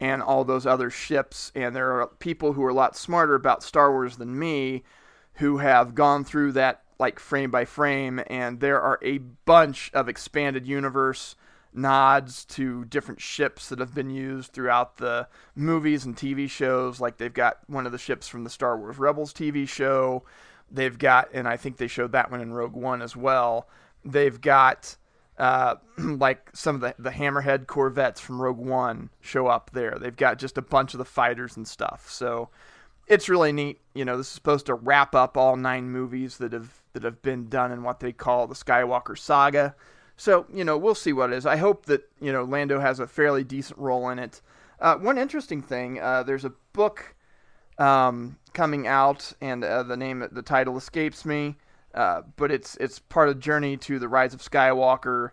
and 0.00 0.22
all 0.22 0.44
those 0.44 0.66
other 0.66 0.90
ships. 0.90 1.52
And 1.54 1.74
there 1.76 2.00
are 2.00 2.08
people 2.18 2.52
who 2.52 2.64
are 2.64 2.70
a 2.70 2.74
lot 2.74 2.96
smarter 2.96 3.34
about 3.34 3.62
Star 3.62 3.92
Wars 3.92 4.16
than 4.16 4.38
me 4.38 4.82
who 5.38 5.58
have 5.58 5.94
gone 5.94 6.24
through 6.24 6.52
that 6.52 6.82
like 6.98 7.20
frame 7.20 7.50
by 7.50 7.64
frame. 7.64 8.20
And 8.26 8.60
there 8.60 8.80
are 8.80 8.98
a 9.02 9.18
bunch 9.18 9.90
of 9.94 10.08
expanded 10.08 10.66
universe 10.66 11.36
nods 11.72 12.44
to 12.44 12.84
different 12.86 13.20
ships 13.20 13.68
that 13.68 13.78
have 13.78 13.94
been 13.94 14.10
used 14.10 14.52
throughout 14.52 14.96
the 14.96 15.28
movies 15.54 16.04
and 16.04 16.16
TV 16.16 16.50
shows. 16.50 17.00
Like 17.00 17.18
they've 17.18 17.32
got 17.32 17.58
one 17.66 17.86
of 17.86 17.92
the 17.92 17.98
ships 17.98 18.26
from 18.26 18.44
the 18.44 18.50
Star 18.50 18.76
Wars 18.76 18.98
Rebels 18.98 19.32
TV 19.32 19.68
show. 19.68 20.24
They've 20.70 20.98
got, 20.98 21.28
and 21.32 21.46
I 21.46 21.56
think 21.56 21.76
they 21.76 21.86
showed 21.86 22.12
that 22.12 22.30
one 22.30 22.40
in 22.40 22.52
Rogue 22.52 22.74
One 22.74 23.00
as 23.00 23.16
well. 23.16 23.68
They've 24.04 24.38
got 24.40 24.96
uh, 25.38 25.76
like 25.98 26.50
some 26.52 26.74
of 26.74 26.80
the, 26.80 26.94
the 26.98 27.10
Hammerhead 27.10 27.66
Corvettes 27.66 28.20
from 28.20 28.42
Rogue 28.42 28.58
One 28.58 29.10
show 29.20 29.46
up 29.46 29.70
there. 29.72 29.96
They've 30.00 30.14
got 30.14 30.38
just 30.38 30.58
a 30.58 30.62
bunch 30.62 30.94
of 30.94 30.98
the 30.98 31.04
fighters 31.04 31.56
and 31.56 31.66
stuff. 31.66 32.10
So 32.10 32.50
it's 33.08 33.28
really 33.28 33.52
neat. 33.52 33.80
You 33.94 34.04
know, 34.04 34.16
this 34.16 34.26
is 34.26 34.32
supposed 34.32 34.66
to 34.66 34.74
wrap 34.74 35.14
up 35.14 35.36
all 35.36 35.56
nine 35.56 35.90
movies 35.90 36.38
that 36.38 36.52
have 36.52 36.82
that 36.92 37.02
have 37.02 37.22
been 37.22 37.48
done 37.48 37.72
in 37.72 37.82
what 37.82 38.00
they 38.00 38.12
call 38.12 38.46
the 38.46 38.54
Skywalker 38.54 39.16
saga. 39.18 39.74
So 40.16 40.46
you 40.52 40.64
know, 40.64 40.76
we'll 40.76 40.94
see 40.94 41.12
what 41.12 41.32
it 41.32 41.36
is. 41.36 41.46
I 41.46 41.56
hope 41.56 41.86
that 41.86 42.08
you 42.20 42.32
know 42.32 42.44
Lando 42.44 42.80
has 42.80 43.00
a 43.00 43.06
fairly 43.06 43.44
decent 43.44 43.78
role 43.78 44.08
in 44.10 44.18
it. 44.18 44.40
Uh, 44.80 44.96
one 44.96 45.18
interesting 45.18 45.60
thing, 45.60 46.00
uh, 46.00 46.22
there's 46.22 46.44
a 46.44 46.52
book 46.72 47.16
um, 47.78 48.36
coming 48.52 48.86
out, 48.86 49.32
and 49.40 49.64
uh, 49.64 49.82
the 49.82 49.96
name, 49.96 50.26
the 50.30 50.42
title 50.42 50.76
escapes 50.76 51.24
me, 51.24 51.56
uh, 51.94 52.22
but 52.36 52.50
it's 52.50 52.76
it's 52.76 52.98
part 52.98 53.28
of 53.28 53.40
Journey 53.40 53.76
to 53.78 53.98
the 53.98 54.08
Rise 54.08 54.34
of 54.34 54.40
Skywalker, 54.40 55.30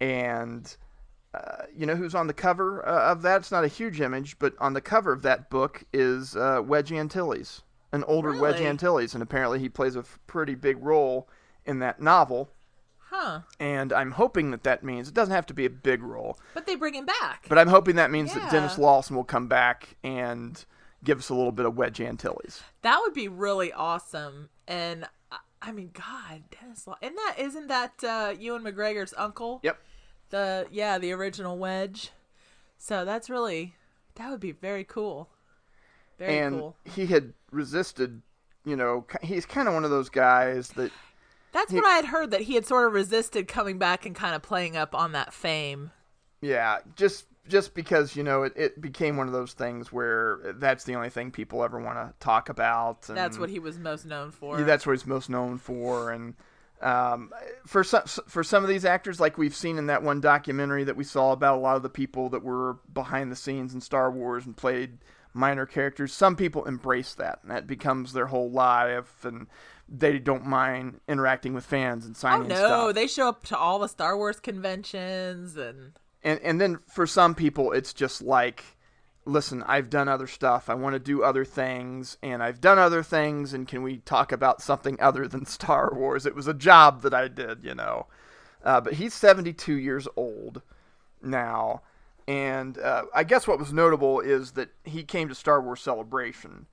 and 0.00 0.76
uh, 1.34 1.64
you 1.74 1.86
know 1.86 1.94
who's 1.96 2.14
on 2.14 2.26
the 2.26 2.32
cover 2.34 2.86
uh, 2.86 3.12
of 3.12 3.22
that? 3.22 3.42
It's 3.42 3.52
not 3.52 3.64
a 3.64 3.68
huge 3.68 4.00
image, 4.00 4.38
but 4.38 4.54
on 4.58 4.72
the 4.74 4.80
cover 4.80 5.12
of 5.12 5.22
that 5.22 5.50
book 5.50 5.84
is 5.92 6.34
uh, 6.36 6.62
Wedge 6.64 6.92
Antilles, 6.92 7.62
an 7.92 8.04
older 8.04 8.38
Wedge 8.38 8.60
Antilles, 8.60 9.14
and 9.14 9.22
apparently 9.22 9.58
he 9.58 9.68
plays 9.68 9.94
a 9.96 10.00
f- 10.00 10.18
pretty 10.26 10.54
big 10.54 10.82
role 10.82 11.28
in 11.66 11.78
that 11.80 12.00
novel. 12.00 12.50
Huh. 13.10 13.40
And 13.58 13.92
I'm 13.92 14.12
hoping 14.12 14.50
that 14.50 14.64
that 14.64 14.84
means 14.84 15.08
it 15.08 15.14
doesn't 15.14 15.34
have 15.34 15.46
to 15.46 15.54
be 15.54 15.64
a 15.64 15.70
big 15.70 16.02
role, 16.02 16.38
But 16.54 16.66
they 16.66 16.74
bring 16.76 16.94
him 16.94 17.06
back. 17.06 17.46
but 17.48 17.58
I'm 17.58 17.68
hoping 17.68 17.96
that 17.96 18.10
means 18.10 18.34
that 18.34 18.50
Denis 18.50 18.76
Lawson 18.78 19.16
will 19.16 19.24
come 19.24 19.48
back 19.48 19.96
and 20.04 20.62
give 21.04 21.18
us 21.18 21.28
a 21.30 21.34
little 21.34 21.52
bit 21.52 21.64
of 21.64 21.76
Wedge 21.76 22.00
Antilles. 22.02 22.62
That 22.82 23.00
would 23.02 23.14
be 23.14 23.28
really 23.28 23.72
awesome. 23.72 24.50
And 24.66 25.04
I- 25.32 25.38
I 25.60 25.72
mean, 25.72 25.90
God, 25.92 26.44
Denis 26.60 26.86
Law. 26.86 26.96
Isn't 27.02 27.16
that 27.16 27.34
isn't 27.38 27.66
that 27.66 28.04
uh, 28.04 28.34
Ewan 28.38 28.62
McGregor's 28.62 29.12
uncle? 29.16 29.58
Yep. 29.64 29.78
The 30.30 30.66
yeah, 30.70 30.98
the 30.98 31.12
original 31.12 31.58
Wedge. 31.58 32.10
So 32.76 33.04
that's 33.04 33.28
really 33.28 33.74
that 34.16 34.30
would 34.30 34.40
be 34.40 34.52
very 34.52 34.84
cool. 34.84 35.28
Very 36.18 36.38
and 36.38 36.58
cool. 36.58 36.76
he 36.84 37.06
had 37.06 37.32
resisted. 37.50 38.22
You 38.64 38.76
know, 38.76 39.06
he's 39.22 39.46
kind 39.46 39.66
of 39.68 39.74
one 39.74 39.84
of 39.84 39.90
those 39.90 40.10
guys 40.10 40.68
that 40.70 40.92
That's 41.52 41.72
what 41.72 41.86
I 41.86 41.94
had 41.94 42.06
heard 42.06 42.30
that 42.32 42.42
he 42.42 42.54
had 42.54 42.66
sort 42.66 42.86
of 42.86 42.92
resisted 42.92 43.48
coming 43.48 43.78
back 43.78 44.04
and 44.04 44.14
kind 44.14 44.34
of 44.34 44.42
playing 44.42 44.76
up 44.76 44.94
on 44.94 45.12
that 45.12 45.32
fame. 45.32 45.92
Yeah, 46.42 46.78
just 46.94 47.26
just 47.48 47.74
because 47.74 48.14
you 48.14 48.22
know 48.22 48.42
it, 48.42 48.52
it 48.56 48.80
became 48.80 49.16
one 49.16 49.26
of 49.26 49.32
those 49.32 49.54
things 49.54 49.90
where 49.92 50.54
that's 50.56 50.84
the 50.84 50.94
only 50.94 51.08
thing 51.10 51.30
people 51.30 51.64
ever 51.64 51.80
want 51.80 51.96
to 51.96 52.12
talk 52.20 52.48
about. 52.48 53.08
And 53.08 53.16
That's 53.16 53.38
what 53.38 53.50
he 53.50 53.58
was 53.58 53.78
most 53.78 54.04
known 54.04 54.30
for. 54.30 54.58
yeah, 54.58 54.64
that's 54.64 54.86
what 54.86 54.92
he's 54.92 55.06
most 55.06 55.30
known 55.30 55.58
for. 55.58 56.12
And 56.12 56.34
um, 56.80 57.32
for 57.66 57.82
some 57.82 58.04
for 58.04 58.44
some 58.44 58.62
of 58.62 58.68
these 58.68 58.84
actors, 58.84 59.20
like 59.20 59.38
we've 59.38 59.54
seen 59.54 59.78
in 59.78 59.86
that 59.86 60.02
one 60.02 60.20
documentary 60.20 60.84
that 60.84 60.96
we 60.96 61.04
saw 61.04 61.32
about 61.32 61.56
a 61.56 61.60
lot 61.60 61.76
of 61.76 61.82
the 61.82 61.88
people 61.88 62.28
that 62.30 62.42
were 62.42 62.78
behind 62.92 63.32
the 63.32 63.36
scenes 63.36 63.74
in 63.74 63.80
Star 63.80 64.10
Wars 64.10 64.46
and 64.46 64.56
played 64.56 64.98
minor 65.34 65.66
characters, 65.66 66.12
some 66.12 66.36
people 66.36 66.64
embrace 66.64 67.14
that, 67.14 67.40
and 67.42 67.50
that 67.50 67.66
becomes 67.66 68.12
their 68.12 68.26
whole 68.26 68.50
life, 68.50 69.24
and 69.24 69.46
they 69.88 70.18
don't 70.18 70.44
mind 70.44 71.00
interacting 71.08 71.54
with 71.54 71.64
fans 71.64 72.04
and 72.04 72.14
oh 72.16 72.18
signing 72.18 72.48
no, 72.48 72.54
stuff. 72.54 72.94
they 72.94 73.06
show 73.06 73.28
up 73.28 73.44
to 73.44 73.56
all 73.56 73.78
the 73.78 73.88
Star 73.88 74.16
Wars 74.16 74.38
conventions 74.40 75.56
and 75.56 75.92
and 76.22 76.40
and 76.40 76.60
then 76.60 76.78
for 76.86 77.06
some 77.06 77.34
people 77.34 77.72
it's 77.72 77.94
just 77.94 78.20
like 78.20 78.64
listen 79.28 79.62
i've 79.64 79.90
done 79.90 80.08
other 80.08 80.26
stuff. 80.26 80.68
I 80.68 80.74
want 80.74 80.94
to 80.94 80.98
do 80.98 81.22
other 81.22 81.44
things 81.44 82.16
and 82.22 82.42
i've 82.42 82.60
done 82.60 82.78
other 82.78 83.02
things 83.02 83.52
and 83.52 83.68
can 83.68 83.82
we 83.82 83.98
talk 83.98 84.32
about 84.32 84.62
something 84.62 84.98
other 85.00 85.28
than 85.28 85.46
star 85.46 85.92
wars? 85.94 86.26
It 86.26 86.34
was 86.34 86.46
a 86.48 86.54
job 86.54 87.02
that 87.02 87.14
i 87.14 87.28
did 87.28 87.64
you 87.64 87.74
know. 87.74 88.06
Uh, 88.64 88.80
but 88.80 88.94
he's 88.94 89.14
72 89.14 89.74
years 89.74 90.08
old 90.16 90.62
now 91.22 91.82
and 92.26 92.78
uh, 92.78 93.04
i 93.14 93.22
guess 93.24 93.46
what 93.46 93.58
was 93.58 93.72
notable 93.72 94.20
is 94.20 94.52
that 94.52 94.70
he 94.84 95.04
came 95.04 95.28
to 95.28 95.34
star 95.34 95.60
wars 95.60 95.80
celebration 95.80 96.66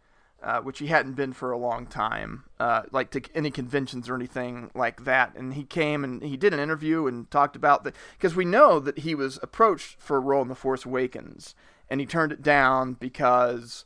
uh, 0.45 0.61
which 0.61 0.77
he 0.77 0.87
hadn't 0.87 1.13
been 1.13 1.33
for 1.33 1.51
a 1.51 1.57
long 1.57 1.87
time, 1.87 2.43
uh, 2.59 2.83
like 2.91 3.09
to 3.09 3.21
any 3.33 3.49
conventions 3.49 4.07
or 4.07 4.15
anything 4.15 4.69
like 4.75 5.03
that. 5.03 5.35
And 5.35 5.55
he 5.55 5.63
came 5.63 6.03
and 6.03 6.21
he 6.21 6.37
did 6.37 6.53
an 6.53 6.59
interview 6.59 7.07
and 7.07 7.29
talked 7.31 7.55
about 7.55 7.83
that 7.83 7.95
because 8.15 8.35
we 8.35 8.45
know 8.45 8.79
that 8.79 8.99
he 8.99 9.15
was 9.15 9.39
approached 9.41 9.99
for 9.99 10.17
a 10.17 10.19
role 10.19 10.43
in 10.43 10.47
The 10.47 10.53
Force 10.53 10.85
Awakens, 10.85 11.55
and 11.89 11.99
he 11.99 12.05
turned 12.05 12.31
it 12.31 12.41
down 12.41 12.93
because 12.93 13.85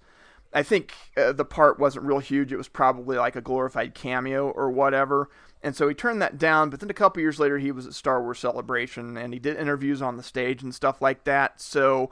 I 0.54 0.64
think 0.64 0.94
uh, 1.16 1.32
the 1.32 1.46
part 1.46 1.80
wasn't 1.80 2.06
real 2.06 2.20
huge. 2.20 2.52
It 2.52 2.58
was 2.58 2.68
probably 2.68 3.18
like 3.18 3.36
a 3.36 3.42
glorified 3.42 3.94
cameo 3.94 4.50
or 4.50 4.72
whatever. 4.72 5.30
And 5.62 5.76
so 5.76 5.88
he 5.88 5.94
turned 5.94 6.22
that 6.22 6.38
down. 6.38 6.70
But 6.70 6.80
then 6.80 6.90
a 6.90 6.94
couple 6.94 7.22
years 7.22 7.40
later, 7.40 7.58
he 7.58 7.72
was 7.72 7.86
at 7.86 7.94
Star 7.94 8.22
Wars 8.22 8.40
Celebration 8.40 9.18
and 9.18 9.34
he 9.34 9.40
did 9.40 9.58
interviews 9.58 10.02
on 10.02 10.18
the 10.18 10.24
stage 10.24 10.64
and 10.64 10.74
stuff 10.74 11.02
like 11.02 11.26
that. 11.26 11.62
So 11.62 12.10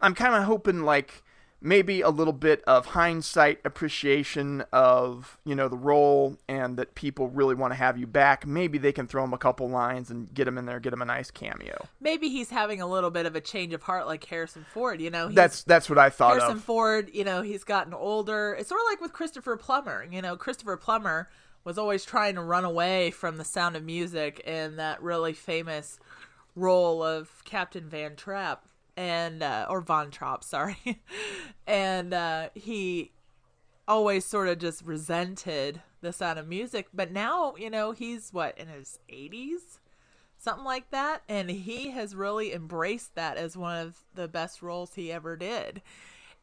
I'm 0.00 0.14
kind 0.14 0.34
of 0.34 0.44
hoping 0.44 0.82
like 0.82 1.22
maybe 1.60 2.00
a 2.00 2.10
little 2.10 2.32
bit 2.32 2.62
of 2.64 2.86
hindsight 2.86 3.60
appreciation 3.64 4.64
of 4.72 5.38
you 5.44 5.54
know 5.54 5.68
the 5.68 5.76
role 5.76 6.36
and 6.48 6.76
that 6.76 6.94
people 6.94 7.28
really 7.28 7.54
want 7.54 7.72
to 7.72 7.76
have 7.76 7.98
you 7.98 8.06
back 8.06 8.46
maybe 8.46 8.78
they 8.78 8.92
can 8.92 9.06
throw 9.06 9.24
him 9.24 9.32
a 9.32 9.38
couple 9.38 9.68
lines 9.68 10.10
and 10.10 10.32
get 10.32 10.46
him 10.46 10.56
in 10.56 10.66
there 10.66 10.78
get 10.78 10.92
him 10.92 11.02
a 11.02 11.04
nice 11.04 11.30
cameo 11.30 11.88
maybe 12.00 12.28
he's 12.28 12.50
having 12.50 12.80
a 12.80 12.86
little 12.86 13.10
bit 13.10 13.26
of 13.26 13.34
a 13.34 13.40
change 13.40 13.72
of 13.72 13.82
heart 13.82 14.06
like 14.06 14.24
Harrison 14.24 14.64
Ford, 14.72 15.00
you 15.00 15.10
know. 15.10 15.28
He's, 15.28 15.34
that's 15.36 15.62
that's 15.64 15.88
what 15.88 15.98
i 15.98 16.10
thought 16.10 16.32
Harrison 16.32 16.58
of 16.58 16.64
Ford, 16.64 17.10
you 17.12 17.24
know, 17.24 17.42
he's 17.42 17.64
gotten 17.64 17.94
older. 17.94 18.56
It's 18.58 18.68
sort 18.68 18.80
of 18.80 18.86
like 18.90 19.00
with 19.00 19.12
Christopher 19.12 19.56
Plummer. 19.56 20.06
You 20.10 20.22
know, 20.22 20.36
Christopher 20.36 20.76
Plummer 20.76 21.28
was 21.64 21.78
always 21.78 22.04
trying 22.04 22.34
to 22.36 22.42
run 22.42 22.64
away 22.64 23.10
from 23.10 23.36
the 23.36 23.44
sound 23.44 23.76
of 23.76 23.84
music 23.84 24.40
in 24.40 24.76
that 24.76 25.02
really 25.02 25.32
famous 25.32 25.98
role 26.54 27.02
of 27.02 27.42
Captain 27.44 27.88
Van 27.88 28.16
Trapp 28.16 28.64
and 28.98 29.44
uh, 29.44 29.64
or 29.70 29.80
Von 29.80 30.10
Trapp, 30.10 30.42
sorry. 30.44 31.00
and 31.66 32.12
uh, 32.12 32.48
he 32.54 33.12
always 33.86 34.24
sort 34.24 34.48
of 34.48 34.58
just 34.58 34.84
resented 34.84 35.80
the 36.00 36.12
sound 36.12 36.38
of 36.38 36.48
music, 36.48 36.88
but 36.92 37.12
now, 37.12 37.54
you 37.56 37.70
know, 37.70 37.92
he's 37.92 38.32
what, 38.32 38.58
in 38.58 38.68
his 38.68 38.98
80s? 39.08 39.78
Something 40.36 40.64
like 40.64 40.90
that. 40.90 41.22
And 41.28 41.50
he 41.50 41.90
has 41.90 42.14
really 42.14 42.52
embraced 42.52 43.14
that 43.14 43.36
as 43.36 43.56
one 43.56 43.78
of 43.78 43.96
the 44.14 44.28
best 44.28 44.62
roles 44.62 44.94
he 44.94 45.10
ever 45.10 45.36
did. 45.36 45.80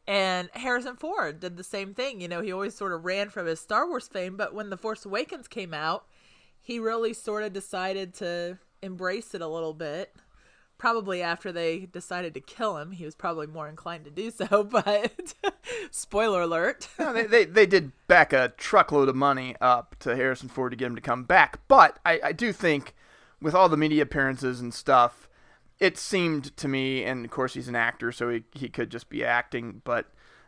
And 0.06 0.50
Harrison 0.52 0.96
Ford 0.96 1.40
did 1.40 1.56
the 1.56 1.64
same 1.64 1.94
thing. 1.94 2.20
You 2.20 2.28
know, 2.28 2.40
he 2.40 2.52
always 2.52 2.74
sort 2.74 2.92
of 2.92 3.04
ran 3.04 3.30
from 3.30 3.46
his 3.46 3.60
Star 3.60 3.88
Wars 3.88 4.08
fame, 4.08 4.36
but 4.36 4.54
when 4.54 4.70
The 4.70 4.76
Force 4.76 5.04
Awakens 5.04 5.48
came 5.48 5.72
out, 5.72 6.06
he 6.60 6.78
really 6.78 7.12
sort 7.14 7.42
of 7.42 7.52
decided 7.52 8.12
to 8.14 8.58
embrace 8.82 9.34
it 9.34 9.40
a 9.40 9.48
little 9.48 9.74
bit. 9.74 10.14
Probably 10.78 11.22
after 11.22 11.52
they 11.52 11.80
decided 11.86 12.34
to 12.34 12.40
kill 12.40 12.76
him, 12.76 12.92
he 12.92 13.04
was 13.04 13.14
probably 13.14 13.46
more 13.46 13.68
inclined 13.68 14.04
to 14.04 14.10
do 14.10 14.30
so, 14.30 14.62
but 14.70 15.34
spoiler 15.90 16.42
alert. 16.42 16.88
No, 16.98 17.12
they, 17.12 17.24
they, 17.24 17.44
they 17.44 17.66
did 17.66 17.92
back 18.08 18.32
a 18.32 18.52
truckload 18.56 19.08
of 19.08 19.16
money 19.16 19.56
up 19.60 19.96
to 20.00 20.14
Harrison 20.16 20.48
Ford 20.48 20.72
to 20.72 20.76
get 20.76 20.86
him 20.86 20.94
to 20.96 21.00
come 21.00 21.24
back. 21.24 21.60
But 21.68 21.98
I, 22.04 22.20
I 22.24 22.32
do 22.32 22.52
think, 22.52 22.94
with 23.40 23.54
all 23.54 23.68
the 23.68 23.76
media 23.76 24.02
appearances 24.02 24.60
and 24.60 24.72
stuff, 24.74 25.28
it 25.78 25.98
seemed 25.98 26.56
to 26.56 26.68
me, 26.68 27.04
and 27.04 27.24
of 27.24 27.30
course 27.30 27.54
he's 27.54 27.68
an 27.68 27.76
actor, 27.76 28.12
so 28.12 28.30
he, 28.30 28.44
he 28.52 28.68
could 28.68 28.90
just 28.90 29.08
be 29.08 29.24
acting, 29.24 29.82
but 29.84 30.06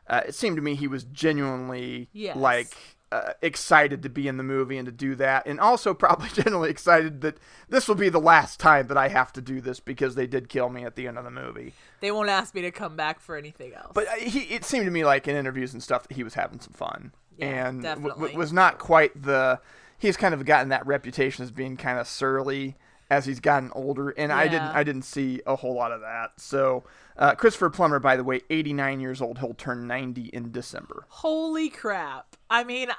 uh, 0.08 0.22
it 0.26 0.34
seemed 0.34 0.56
to 0.56 0.62
me 0.62 0.74
he 0.74 0.88
was 0.88 1.04
genuinely 1.04 2.08
Yes. 2.12 2.36
like 2.36 2.96
uh, 3.10 3.32
excited 3.42 4.02
to 4.02 4.08
be 4.08 4.28
in 4.28 4.36
the 4.36 4.42
movie 4.42 4.76
and 4.76 4.86
to 4.86 4.92
do 4.92 5.14
that, 5.14 5.46
and 5.46 5.58
also 5.60 5.94
probably 6.06 6.28
generally 6.28 6.70
excited 6.70 7.20
that 7.22 7.38
this 7.68 7.88
will 7.88 7.94
be 7.94 8.08
the 8.08 8.20
last 8.20 8.60
time 8.60 8.86
that 8.88 8.96
I 8.96 9.08
have 9.08 9.32
to 9.34 9.40
do 9.40 9.60
this 9.60 9.80
because 9.80 10.14
they 10.14 10.26
did 10.26 10.48
kill 10.48 10.68
me 10.68 10.84
at 10.84 10.94
the 10.96 11.06
end 11.08 11.16
of 11.18 11.24
the 11.24 11.30
movie. 11.30 11.72
they 12.00 12.10
won't 12.10 12.28
ask 12.28 12.54
me 12.54 12.62
to 12.62 12.70
come 12.70 12.96
back 12.96 13.20
for 13.20 13.36
anything 13.36 13.72
else. 13.74 13.92
But 13.94 14.08
uh, 14.08 14.16
he, 14.16 14.40
it 14.54 14.64
seemed 14.64 14.84
to 14.84 14.90
me 14.90 15.04
like 15.04 15.26
in 15.26 15.36
interviews 15.36 15.72
and 15.72 15.82
stuff 15.82 16.06
that 16.08 16.14
he 16.16 16.22
was 16.24 16.34
having 16.34 16.60
some 16.60 16.74
fun, 16.74 17.12
Yeah, 17.38 17.68
and 17.68 17.82
w- 17.82 18.08
w- 18.10 18.36
was 18.36 18.52
not 18.52 18.78
quite 18.78 19.20
the. 19.22 19.60
He's 20.00 20.16
kind 20.16 20.32
of 20.32 20.44
gotten 20.44 20.68
that 20.68 20.86
reputation 20.86 21.42
as 21.42 21.50
being 21.50 21.76
kind 21.76 21.98
of 21.98 22.06
surly 22.06 22.76
as 23.10 23.24
he's 23.24 23.40
gotten 23.40 23.70
older, 23.74 24.10
and 24.10 24.32
I 24.32 24.48
didn't. 24.48 24.68
I 24.68 24.82
didn't 24.84 25.02
see 25.02 25.40
a 25.46 25.56
whole 25.56 25.74
lot 25.74 25.92
of 25.92 26.00
that. 26.02 26.32
So, 26.36 26.84
uh, 27.16 27.34
Christopher 27.34 27.70
Plummer, 27.70 27.98
by 27.98 28.16
the 28.16 28.24
way, 28.24 28.42
89 28.50 29.00
years 29.00 29.22
old. 29.22 29.38
He'll 29.38 29.54
turn 29.54 29.86
90 29.86 30.26
in 30.26 30.52
December. 30.52 31.06
Holy 31.08 31.70
crap. 31.70 32.36
I 32.50 32.64
mean, 32.64 32.90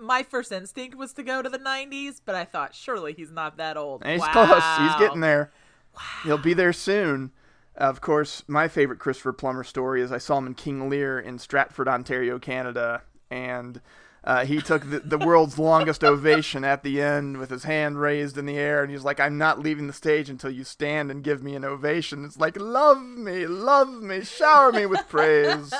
my 0.00 0.22
first 0.22 0.52
instinct 0.52 0.96
was 0.96 1.12
to 1.14 1.22
go 1.22 1.42
to 1.42 1.48
the 1.48 1.58
90s, 1.58 2.20
but 2.24 2.34
I 2.34 2.44
thought 2.44 2.74
surely 2.74 3.12
he's 3.12 3.32
not 3.32 3.56
that 3.56 3.76
old. 3.76 4.02
And 4.04 4.12
he's 4.12 4.20
wow. 4.20 4.46
close. 4.46 4.88
He's 4.88 5.00
getting 5.00 5.20
there. 5.20 5.52
Wow. 5.94 6.00
He'll 6.24 6.38
be 6.38 6.54
there 6.54 6.72
soon. 6.72 7.32
Of 7.74 8.00
course, 8.00 8.42
my 8.46 8.68
favorite 8.68 8.98
Christopher 8.98 9.32
Plummer 9.32 9.64
story 9.64 10.00
is 10.00 10.10
I 10.10 10.18
saw 10.18 10.38
him 10.38 10.46
in 10.46 10.54
King 10.54 10.88
Lear 10.88 11.18
in 11.18 11.38
Stratford, 11.38 11.88
Ontario, 11.88 12.38
Canada, 12.38 13.02
and 13.30 13.80
uh, 14.26 14.44
he 14.44 14.60
took 14.60 14.90
the, 14.90 14.98
the 14.98 15.18
world's 15.18 15.56
longest 15.56 16.02
ovation 16.02 16.64
at 16.64 16.82
the 16.82 17.00
end 17.00 17.38
with 17.38 17.48
his 17.48 17.62
hand 17.62 18.00
raised 18.00 18.36
in 18.36 18.44
the 18.44 18.58
air, 18.58 18.82
and 18.82 18.90
he's 18.90 19.04
like, 19.04 19.20
"I'm 19.20 19.38
not 19.38 19.60
leaving 19.60 19.86
the 19.86 19.92
stage 19.92 20.28
until 20.28 20.50
you 20.50 20.64
stand 20.64 21.12
and 21.12 21.22
give 21.22 21.44
me 21.44 21.54
an 21.54 21.64
ovation." 21.64 22.24
It's 22.24 22.36
like, 22.36 22.58
"Love 22.58 23.00
me, 23.00 23.46
love 23.46 23.88
me, 23.88 24.24
shower 24.24 24.72
me 24.72 24.84
with 24.84 25.08
praise." 25.08 25.72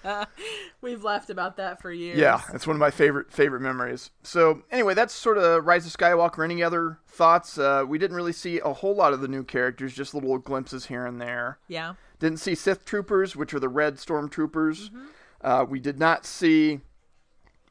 We've 0.80 1.02
laughed 1.02 1.28
about 1.28 1.56
that 1.56 1.82
for 1.82 1.90
years. 1.90 2.18
Yeah, 2.18 2.40
it's 2.54 2.68
one 2.68 2.76
of 2.76 2.80
my 2.80 2.92
favorite 2.92 3.32
favorite 3.32 3.62
memories. 3.62 4.10
So 4.22 4.62
anyway, 4.70 4.94
that's 4.94 5.12
sort 5.12 5.36
of 5.36 5.66
Rise 5.66 5.84
of 5.84 5.92
Skywalker. 5.92 6.44
Any 6.44 6.62
other 6.62 7.00
thoughts? 7.08 7.58
Uh, 7.58 7.84
we 7.86 7.98
didn't 7.98 8.16
really 8.16 8.32
see 8.32 8.60
a 8.60 8.72
whole 8.72 8.94
lot 8.94 9.12
of 9.12 9.20
the 9.20 9.28
new 9.28 9.42
characters, 9.42 9.92
just 9.92 10.14
little 10.14 10.38
glimpses 10.38 10.86
here 10.86 11.04
and 11.04 11.20
there. 11.20 11.58
Yeah. 11.66 11.94
Didn't 12.20 12.38
see 12.38 12.54
Sith 12.54 12.84
troopers, 12.84 13.34
which 13.34 13.52
are 13.54 13.60
the 13.60 13.68
red 13.68 13.96
stormtroopers. 13.96 14.90
Mm-hmm. 14.90 15.06
Uh, 15.40 15.64
we 15.64 15.78
did 15.78 15.98
not 15.98 16.26
see, 16.26 16.80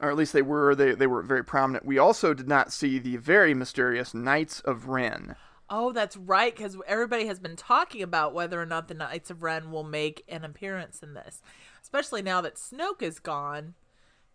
or 0.00 0.10
at 0.10 0.16
least 0.16 0.32
they 0.32 0.42
were 0.42 0.74
they 0.74 0.92
they 0.92 1.06
were 1.06 1.22
very 1.22 1.44
prominent. 1.44 1.84
We 1.84 1.98
also 1.98 2.34
did 2.34 2.48
not 2.48 2.72
see 2.72 2.98
the 2.98 3.16
very 3.16 3.54
mysterious 3.54 4.14
Knights 4.14 4.60
of 4.60 4.88
Ren. 4.88 5.36
Oh, 5.70 5.92
that's 5.92 6.16
right, 6.16 6.56
because 6.56 6.78
everybody 6.86 7.26
has 7.26 7.38
been 7.38 7.56
talking 7.56 8.02
about 8.02 8.32
whether 8.32 8.60
or 8.60 8.64
not 8.64 8.88
the 8.88 8.94
Knights 8.94 9.30
of 9.30 9.42
Ren 9.42 9.70
will 9.70 9.84
make 9.84 10.24
an 10.28 10.42
appearance 10.44 11.02
in 11.02 11.12
this. 11.12 11.42
Especially 11.82 12.22
now 12.22 12.40
that 12.40 12.54
Snoke 12.54 13.02
is 13.02 13.18
gone, 13.18 13.74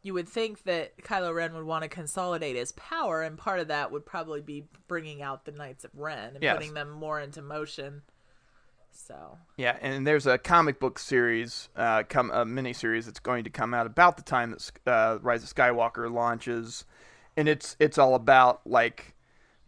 you 0.04 0.14
would 0.14 0.30
think 0.30 0.64
that 0.64 0.96
Kylo 0.98 1.34
Ren 1.34 1.56
would 1.56 1.64
want 1.64 1.82
to 1.82 1.90
consolidate 1.90 2.56
his 2.56 2.72
power, 2.74 3.24
and 3.24 3.36
part 3.36 3.60
of 3.60 3.70
that 3.70 3.92
would 3.92 4.06
probably 4.06 4.42
be 4.42 4.66
bringing 4.88 5.24
out 5.24 5.46
the 5.46 5.52
Knights 5.52 5.84
of 5.84 5.92
Ren 5.96 6.36
and 6.36 6.44
Yes. 6.44 6.56
putting 6.56 6.76
them 6.76 6.92
more 6.92 7.20
into 7.20 7.42
motion. 7.42 8.04
So, 8.96 9.38
Yeah, 9.58 9.78
and 9.82 10.06
there's 10.06 10.28
a 10.28 10.38
comic 10.38 10.80
book 10.80 11.00
series, 11.00 11.70
uh, 11.76 12.04
come 12.08 12.32
a 12.32 12.46
mini 12.46 12.74
series 12.74 13.06
that's 13.06 13.20
going 13.20 13.44
to 13.44 13.50
come 13.50 13.74
out 13.74 13.86
about 13.86 14.18
the 14.18 14.24
time 14.24 14.52
that 14.52 14.72
uh, 14.86 15.18
Rise 15.22 15.44
of 15.44 15.54
Skywalker 15.54 16.12
launches, 16.12 16.86
and 17.36 17.48
it's 17.50 17.76
it's 17.80 17.98
all 17.98 18.16
about 18.16 18.62
like 18.66 19.16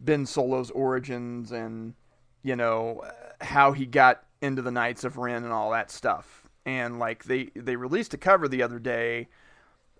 Ben 0.00 0.26
Solo's 0.26 0.70
origins 0.70 1.52
and 1.52 1.94
you 2.42 2.56
know 2.56 3.02
how 3.40 3.72
he 3.72 3.84
got 3.84 4.22
into 4.40 4.62
the 4.62 4.70
Knights 4.70 5.04
of 5.04 5.16
Ren 5.16 5.44
and 5.44 5.52
all 5.52 5.70
that 5.72 5.90
stuff. 5.90 6.48
And 6.64 6.98
like 6.98 7.24
they 7.24 7.50
they 7.54 7.76
released 7.76 8.14
a 8.14 8.18
cover 8.18 8.48
the 8.48 8.62
other 8.62 8.78
day 8.78 9.28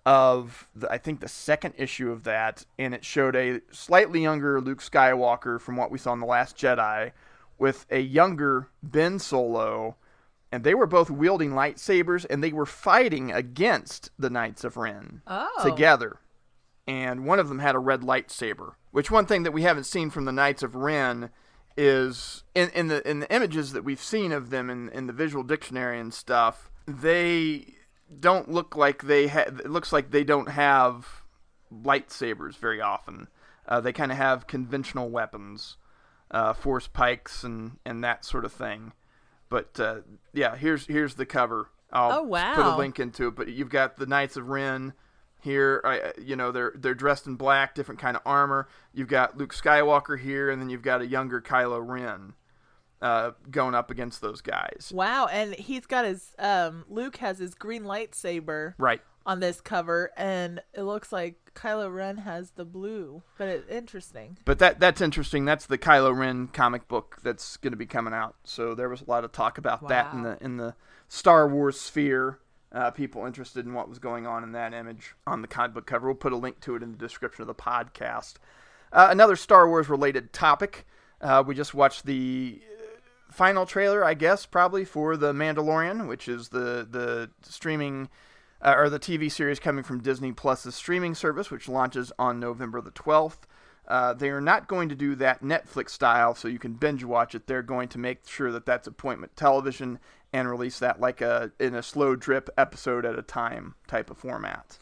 of 0.05 0.69
the, 0.73 0.89
I 0.89 0.97
think 0.97 1.19
the 1.19 1.27
second 1.27 1.73
issue 1.77 2.11
of 2.11 2.23
that, 2.23 2.65
and 2.79 2.93
it 2.93 3.03
showed 3.03 3.35
a 3.35 3.59
slightly 3.71 4.21
younger 4.21 4.61
Luke 4.61 4.81
Skywalker 4.81 5.59
from 5.59 5.75
what 5.75 5.91
we 5.91 5.97
saw 5.97 6.13
in 6.13 6.21
the 6.21 6.25
Last 6.25 6.55
Jedi, 6.55 7.11
with 7.57 7.85
a 7.89 7.99
younger 7.99 8.69
Ben 8.83 9.19
Solo, 9.19 9.95
and 10.51 10.63
they 10.63 10.75
were 10.75 10.87
both 10.87 11.09
wielding 11.09 11.51
lightsabers, 11.51 12.25
and 12.29 12.43
they 12.43 12.51
were 12.51 12.65
fighting 12.65 13.31
against 13.31 14.11
the 14.17 14.29
Knights 14.29 14.63
of 14.63 14.77
Ren 14.77 15.21
oh, 15.27 15.49
together. 15.63 16.19
And 16.87 17.25
one 17.25 17.39
of 17.39 17.49
them 17.49 17.59
had 17.59 17.75
a 17.75 17.79
red 17.79 18.01
lightsaber. 18.01 18.73
Which 18.91 19.11
one 19.11 19.25
thing 19.25 19.43
that 19.43 19.51
we 19.51 19.63
haven't 19.63 19.83
seen 19.83 20.09
from 20.09 20.25
the 20.25 20.31
Knights 20.31 20.63
of 20.63 20.75
Ren 20.75 21.29
is 21.75 22.43
in, 22.55 22.69
in 22.69 22.87
the 22.87 23.07
in 23.07 23.19
the 23.19 23.31
images 23.33 23.73
that 23.73 23.83
we've 23.83 24.01
seen 24.01 24.31
of 24.31 24.49
them 24.49 24.69
in, 24.69 24.89
in 24.89 25.07
the 25.07 25.13
visual 25.13 25.43
dictionary 25.43 25.99
and 25.99 26.13
stuff, 26.13 26.71
they 26.87 27.75
don't 28.19 28.49
look 28.49 28.75
like 28.75 29.03
they 29.03 29.27
ha- 29.27 29.41
it 29.41 29.69
looks 29.69 29.93
like 29.93 30.11
they 30.11 30.23
don't 30.23 30.49
have 30.49 31.23
lightsabers 31.71 32.57
very 32.57 32.81
often. 32.81 33.27
Uh, 33.67 33.81
they 33.81 33.93
kind 33.93 34.11
of 34.11 34.17
have 34.17 34.47
conventional 34.47 35.09
weapons, 35.09 35.77
uh, 36.31 36.53
force 36.53 36.87
pikes 36.87 37.43
and, 37.43 37.77
and 37.85 38.03
that 38.03 38.25
sort 38.25 38.45
of 38.45 38.51
thing. 38.53 38.93
But 39.49 39.79
uh, 39.79 40.01
yeah, 40.33 40.55
here's 40.55 40.85
here's 40.87 41.15
the 41.15 41.25
cover. 41.25 41.69
I'll 41.91 42.19
Oh, 42.19 42.23
wow. 42.23 42.55
put 42.55 42.65
a 42.65 42.75
link 42.75 42.99
into 42.99 43.27
it. 43.27 43.35
But 43.35 43.47
you've 43.47 43.69
got 43.69 43.95
the 43.97 44.05
Knights 44.05 44.35
of 44.35 44.49
Ren 44.49 44.93
here. 45.39 45.81
I, 45.85 46.11
you 46.21 46.35
know 46.35 46.51
they're 46.51 46.73
they're 46.75 46.93
dressed 46.95 47.27
in 47.27 47.35
black, 47.35 47.73
different 47.75 48.01
kind 48.01 48.17
of 48.17 48.23
armor. 48.25 48.67
You've 48.93 49.07
got 49.07 49.37
Luke 49.37 49.53
Skywalker 49.53 50.19
here, 50.19 50.49
and 50.49 50.61
then 50.61 50.69
you've 50.69 50.81
got 50.81 50.99
a 51.01 51.07
younger 51.07 51.39
Kylo 51.41 51.79
Ren 51.81 52.33
uh, 53.01 53.31
going 53.49 53.73
up 53.75 53.89
against 53.89 54.19
those 54.21 54.41
guys. 54.41 54.91
wow. 54.93 55.27
And 55.27 55.53
he's 55.55 55.85
got 55.85 56.03
his, 56.03 56.33
um, 56.39 56.83
Luke 56.89 57.17
has 57.17 57.37
his 57.39 57.53
green 57.53 57.83
lightsaber 57.83 58.73
Right. 58.77 59.01
On 59.27 59.41
this 59.41 59.59
cover, 59.59 60.09
and 60.15 60.61
it 60.73 60.83
looks 60.83 61.11
like 61.11 61.51
Kylo 61.53 61.93
Ren 61.93 62.17
has 62.19 62.51
the 62.51 62.63
blue, 62.63 63.21
but 63.37 63.49
it's 63.49 63.69
interesting. 63.69 64.37
But 64.45 64.59
that 64.59 64.79
that's 64.79 65.01
interesting. 65.01 65.43
That's 65.43 65.65
the 65.65 65.77
Kylo 65.77 66.17
Ren 66.17 66.47
comic 66.47 66.87
book 66.87 67.17
that's 67.23 67.57
going 67.57 67.73
to 67.73 67.77
be 67.77 67.85
coming 67.85 68.13
out. 68.13 68.35
So 68.45 68.73
there 68.73 68.87
was 68.87 69.01
a 69.01 69.05
lot 69.05 69.25
of 69.25 69.33
talk 69.33 69.57
about 69.57 69.89
that 69.89 70.13
in 70.13 70.23
the 70.23 70.37
in 70.41 70.57
the 70.57 70.75
Star 71.09 71.47
Wars 71.47 71.79
sphere. 71.79 72.39
Uh, 72.71 72.91
people 72.91 73.25
interested 73.25 73.65
in 73.65 73.73
what 73.73 73.89
was 73.89 73.99
going 73.99 74.25
on 74.25 74.43
in 74.43 74.53
that 74.53 74.73
image 74.73 75.15
on 75.25 75.41
the 75.41 75.47
comic 75.47 75.73
book 75.73 75.85
cover. 75.85 76.07
We'll 76.07 76.15
put 76.15 76.33
a 76.33 76.37
link 76.37 76.61
to 76.61 76.75
it 76.75 76.83
in 76.83 76.93
the 76.93 76.97
description 76.97 77.41
of 77.41 77.47
the 77.47 77.55
podcast. 77.55 78.35
Uh, 78.93 79.07
another 79.09 79.35
Star 79.35 79.67
Wars 79.67 79.89
related 79.89 80.31
topic. 80.31 80.85
Uh, 81.19 81.43
we 81.45 81.55
just 81.55 81.73
watched 81.73 82.05
the 82.05 82.61
uh, 82.61 83.31
final 83.31 83.65
trailer, 83.65 84.05
I 84.05 84.13
guess, 84.13 84.45
probably 84.45 84.85
for 84.85 85.17
the 85.17 85.33
Mandalorian, 85.33 86.07
which 86.07 86.29
is 86.29 86.49
the 86.49 86.87
the 86.89 87.29
streaming 87.41 88.09
uh, 88.61 88.73
or 88.77 88.89
the 88.89 88.99
TV 88.99 89.31
series 89.31 89.59
coming 89.59 89.83
from 89.83 90.01
Disney 90.01 90.31
Plus's 90.31 90.75
streaming 90.75 91.15
service, 91.15 91.51
which 91.51 91.69
launches 91.69 92.11
on 92.17 92.39
November 92.39 92.81
the 92.81 92.91
12th. 92.91 93.39
Uh, 93.87 94.13
they 94.13 94.29
are 94.29 94.41
not 94.41 94.67
going 94.67 94.89
to 94.89 94.95
do 94.95 95.15
that 95.15 95.41
Netflix 95.41 95.91
style, 95.91 96.35
so 96.35 96.47
you 96.47 96.59
can 96.59 96.73
binge 96.73 97.03
watch 97.03 97.33
it. 97.33 97.47
They're 97.47 97.61
going 97.61 97.87
to 97.89 97.97
make 97.97 98.27
sure 98.27 98.51
that 98.51 98.65
that's 98.65 98.87
appointment 98.87 99.35
television 99.35 99.99
and 100.33 100.49
release 100.49 100.79
that 100.79 100.99
like 100.99 101.21
a 101.21 101.51
in 101.57 101.73
a 101.73 101.81
slow 101.81 102.15
drip 102.15 102.49
episode 102.57 103.05
at 103.05 103.17
a 103.17 103.21
time 103.21 103.75
type 103.87 104.09
of 104.09 104.17
format. 104.17 104.77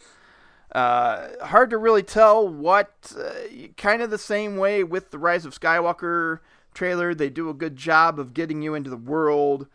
Uh, 0.71 1.29
hard 1.45 1.69
to 1.69 1.77
really 1.77 2.01
tell 2.01 2.49
what 2.49 3.13
uh, 3.17 3.67
kind 3.77 4.01
of 4.01 4.09
the 4.09 4.17
same 4.17 4.57
way 4.57 4.83
with 4.83 5.11
the 5.11 5.19
Rise 5.19 5.45
of 5.45 5.57
Skywalker 5.57 6.39
trailer. 6.73 7.13
They 7.13 7.29
do 7.29 7.49
a 7.49 7.53
good 7.53 7.75
job 7.75 8.19
of 8.19 8.33
getting 8.33 8.63
you 8.63 8.73
into 8.73 8.89
the 8.89 8.97
world 8.97 9.67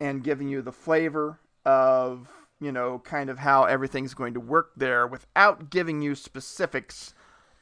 and 0.00 0.24
giving 0.24 0.48
you 0.48 0.62
the 0.62 0.72
flavor 0.72 1.38
of 1.66 2.28
you 2.60 2.72
know 2.72 2.98
kind 3.00 3.30
of 3.30 3.38
how 3.38 3.64
everything's 3.64 4.14
going 4.14 4.34
to 4.34 4.40
work 4.40 4.72
there 4.76 5.06
without 5.06 5.70
giving 5.70 6.02
you 6.02 6.14
specifics 6.14 7.14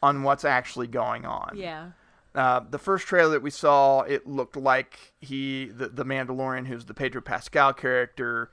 on 0.03 0.23
what's 0.23 0.45
actually 0.45 0.87
going 0.87 1.25
on. 1.25 1.53
Yeah. 1.57 1.91
Uh, 2.35 2.61
the 2.69 2.79
first 2.79 3.07
trailer 3.07 3.31
that 3.31 3.43
we 3.43 3.51
saw, 3.51 4.03
it 4.03 4.27
looked 4.27 4.57
like 4.57 5.15
he, 5.21 5.67
the, 5.67 5.89
the 5.89 6.05
Mandalorian, 6.05 6.67
who's 6.67 6.85
the 6.85 6.93
Pedro 6.93 7.23
Pascal 7.23 7.73
character, 7.73 8.51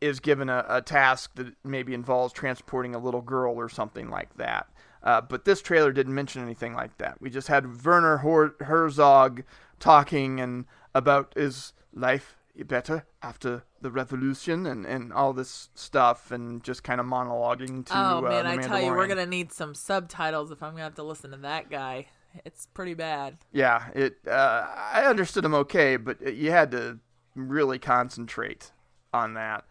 is 0.00 0.18
given 0.18 0.48
a, 0.48 0.64
a 0.66 0.80
task 0.80 1.34
that 1.34 1.54
maybe 1.62 1.92
involves 1.92 2.32
transporting 2.32 2.94
a 2.94 2.98
little 2.98 3.20
girl 3.20 3.54
or 3.54 3.68
something 3.68 4.08
like 4.08 4.34
that. 4.38 4.66
Uh, 5.02 5.20
but 5.20 5.44
this 5.44 5.62
trailer 5.62 5.92
didn't 5.92 6.14
mention 6.14 6.42
anything 6.42 6.74
like 6.74 6.96
that. 6.98 7.20
We 7.20 7.30
just 7.30 7.48
had 7.48 7.84
Werner 7.84 8.18
Hor- 8.18 8.56
Herzog 8.60 9.42
talking 9.78 10.40
and 10.40 10.64
about 10.94 11.32
is 11.36 11.72
life 11.94 12.36
better 12.68 13.06
after 13.22 13.64
the 13.80 13.90
revolution 13.90 14.66
and, 14.66 14.86
and 14.86 15.12
all 15.12 15.32
this 15.32 15.68
stuff 15.74 16.30
and 16.30 16.62
just 16.62 16.82
kind 16.84 17.00
of 17.00 17.06
monologuing 17.06 17.84
to 17.86 17.92
oh 17.96 18.20
man, 18.20 18.46
uh, 18.46 18.50
I 18.50 18.56
tell 18.56 18.80
you, 18.80 18.90
we're 18.90 19.06
gonna 19.06 19.26
need 19.26 19.52
some 19.52 19.74
subtitles 19.74 20.50
if 20.50 20.62
I'm 20.62 20.72
gonna 20.72 20.84
have 20.84 20.94
to 20.96 21.02
listen 21.02 21.30
to 21.32 21.36
that 21.38 21.70
guy. 21.70 22.06
It's 22.44 22.66
pretty 22.66 22.94
bad. 22.94 23.38
Yeah, 23.52 23.88
it. 23.94 24.18
Uh, 24.26 24.66
I 24.76 25.04
understood 25.06 25.44
him 25.44 25.54
okay, 25.54 25.96
but 25.96 26.34
you 26.34 26.50
had 26.52 26.70
to 26.72 26.98
really 27.34 27.78
concentrate 27.78 28.70
on 29.12 29.34
that. 29.34 29.64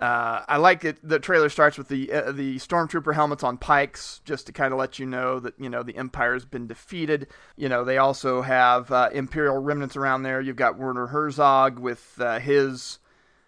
Uh, 0.00 0.42
I 0.48 0.56
like 0.56 0.84
it. 0.84 0.98
The 1.08 1.20
trailer 1.20 1.48
starts 1.48 1.78
with 1.78 1.88
the 1.88 2.12
uh, 2.12 2.32
the 2.32 2.56
stormtrooper 2.56 3.14
helmets 3.14 3.44
on 3.44 3.58
pikes, 3.58 4.20
just 4.24 4.46
to 4.46 4.52
kind 4.52 4.72
of 4.72 4.78
let 4.78 4.98
you 4.98 5.06
know 5.06 5.38
that 5.38 5.54
you 5.58 5.70
know 5.70 5.82
the 5.84 5.96
Empire's 5.96 6.44
been 6.44 6.66
defeated. 6.66 7.28
You 7.56 7.68
know 7.68 7.84
they 7.84 7.98
also 7.98 8.42
have 8.42 8.90
uh, 8.90 9.10
Imperial 9.12 9.58
remnants 9.58 9.96
around 9.96 10.24
there. 10.24 10.40
You've 10.40 10.56
got 10.56 10.78
Werner 10.78 11.06
Herzog 11.06 11.78
with 11.78 12.20
uh, 12.20 12.40
his 12.40 12.98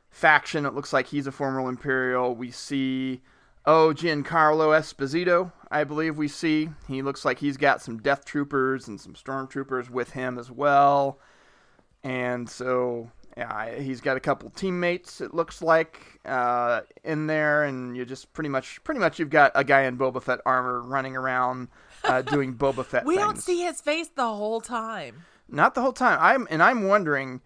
faction. 0.09 0.67
It 0.67 0.75
looks 0.75 0.93
like 0.93 1.09
he's 1.09 1.27
a 1.27 1.33
former 1.33 1.69
Imperial. 1.69 2.35
We 2.37 2.53
see 2.53 3.23
oh 3.67 3.93
Giancarlo 3.93 4.69
Esposito, 4.79 5.51
I 5.71 5.83
believe 5.85 6.17
we 6.17 6.29
see. 6.29 6.69
He 6.87 7.03
looks 7.03 7.25
like 7.25 7.41
he's 7.41 7.57
got 7.57 7.83
some 7.83 7.99
Death 7.99 8.25
Troopers 8.25 8.87
and 8.87 9.01
some 9.01 9.15
Stormtroopers 9.15 9.91
with 9.91 10.11
him 10.11 10.39
as 10.39 10.51
well. 10.51 11.19
And 12.05 12.49
so 12.49 13.11
yeah, 13.37 13.79
he's 13.79 14.01
got 14.01 14.17
a 14.17 14.21
couple 14.21 14.49
teammates. 14.51 15.21
It 15.21 15.35
looks 15.35 15.61
like 15.61 16.21
uh, 16.25 16.81
in 17.05 17.27
there, 17.27 17.65
and 17.65 17.97
you 17.97 18.05
just 18.05 18.33
pretty 18.33 18.49
much, 18.49 18.83
pretty 18.85 19.01
much, 19.01 19.19
you've 19.19 19.31
got 19.31 19.53
a 19.55 19.65
guy 19.65 19.83
in 19.83 19.99
Boba 19.99 20.23
Fett 20.23 20.41
armor 20.47 20.81
running 20.81 21.17
around 21.17 21.69
uh, 22.05 22.23
doing 22.35 22.55
Boba 22.55 22.85
Fett. 22.85 23.05
We 23.05 23.17
don't 23.17 23.39
see 23.39 23.63
his 23.63 23.81
face 23.81 24.09
the 24.09 24.27
whole 24.27 24.61
time. 24.61 25.25
not 25.49 25.75
the 25.75 25.83
whole 25.83 25.93
time. 25.93 26.19
I'm 26.21 26.47
and 26.51 26.63
I'm 26.63 26.89
wondering 26.89 27.43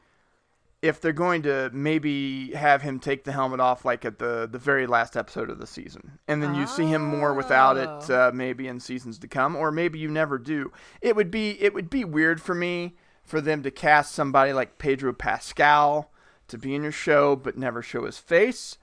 if 0.82 0.98
they're 1.00 1.12
going 1.12 1.42
to 1.42 1.68
maybe 1.74 2.52
have 2.52 2.80
him 2.80 2.98
take 3.00 3.24
the 3.24 3.32
helmet 3.32 3.60
off, 3.60 3.84
like 3.84 4.04
at 4.04 4.18
the 4.18 4.48
the 4.50 4.58
very 4.58 4.86
last 4.86 5.16
episode 5.16 5.50
of 5.50 5.58
the 5.58 5.66
season, 5.66 6.18
and 6.28 6.42
then 6.42 6.54
you 6.54 6.66
see 6.66 6.86
him 6.86 7.02
more 7.02 7.34
without 7.34 7.76
it, 7.76 8.10
Oh. 8.10 8.28
uh, 8.28 8.30
maybe 8.32 8.66
in 8.68 8.80
seasons 8.80 9.18
to 9.18 9.28
come, 9.28 9.56
or 9.56 9.70
maybe 9.72 9.98
you 9.98 10.08
never 10.08 10.38
do. 10.38 10.72
It 11.02 11.16
would 11.16 11.30
be 11.30 11.60
it 11.60 11.74
would 11.74 11.90
be 11.90 12.04
weird 12.04 12.40
for 12.40 12.54
me 12.54 12.94
for 13.30 13.40
them 13.40 13.62
to 13.62 13.70
cast 13.70 14.12
somebody 14.12 14.52
like 14.52 14.78
Pedro 14.78 15.12
Pascal 15.12 16.10
to 16.48 16.58
be 16.58 16.74
in 16.74 16.82
your 16.82 16.92
show 16.92 17.36
but 17.36 17.56
never 17.56 17.80
show 17.80 18.04
his 18.04 18.18
face. 18.18 18.76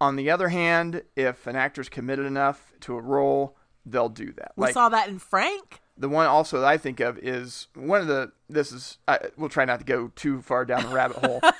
On 0.00 0.16
the 0.16 0.30
other 0.30 0.48
hand, 0.48 1.02
if 1.16 1.46
an 1.46 1.56
actor's 1.56 1.88
committed 1.88 2.26
enough 2.26 2.72
to 2.80 2.94
a 2.96 3.00
role, 3.00 3.56
they'll 3.86 4.08
do 4.08 4.32
that. 4.32 4.52
We 4.56 4.72
saw 4.72 4.88
that 4.90 5.08
in 5.08 5.18
Frank. 5.18 5.80
The 5.96 6.08
one 6.08 6.26
also 6.26 6.60
that 6.60 6.66
I 6.66 6.76
think 6.76 7.00
of 7.00 7.18
is 7.18 7.68
one 7.74 8.00
of 8.00 8.08
the. 8.08 8.32
This 8.48 8.72
is. 8.72 8.98
I, 9.06 9.20
we'll 9.36 9.48
try 9.48 9.64
not 9.64 9.78
to 9.78 9.84
go 9.84 10.10
too 10.16 10.42
far 10.42 10.64
down 10.64 10.82
the 10.82 10.94
rabbit 10.94 11.18
hole. 11.18 11.40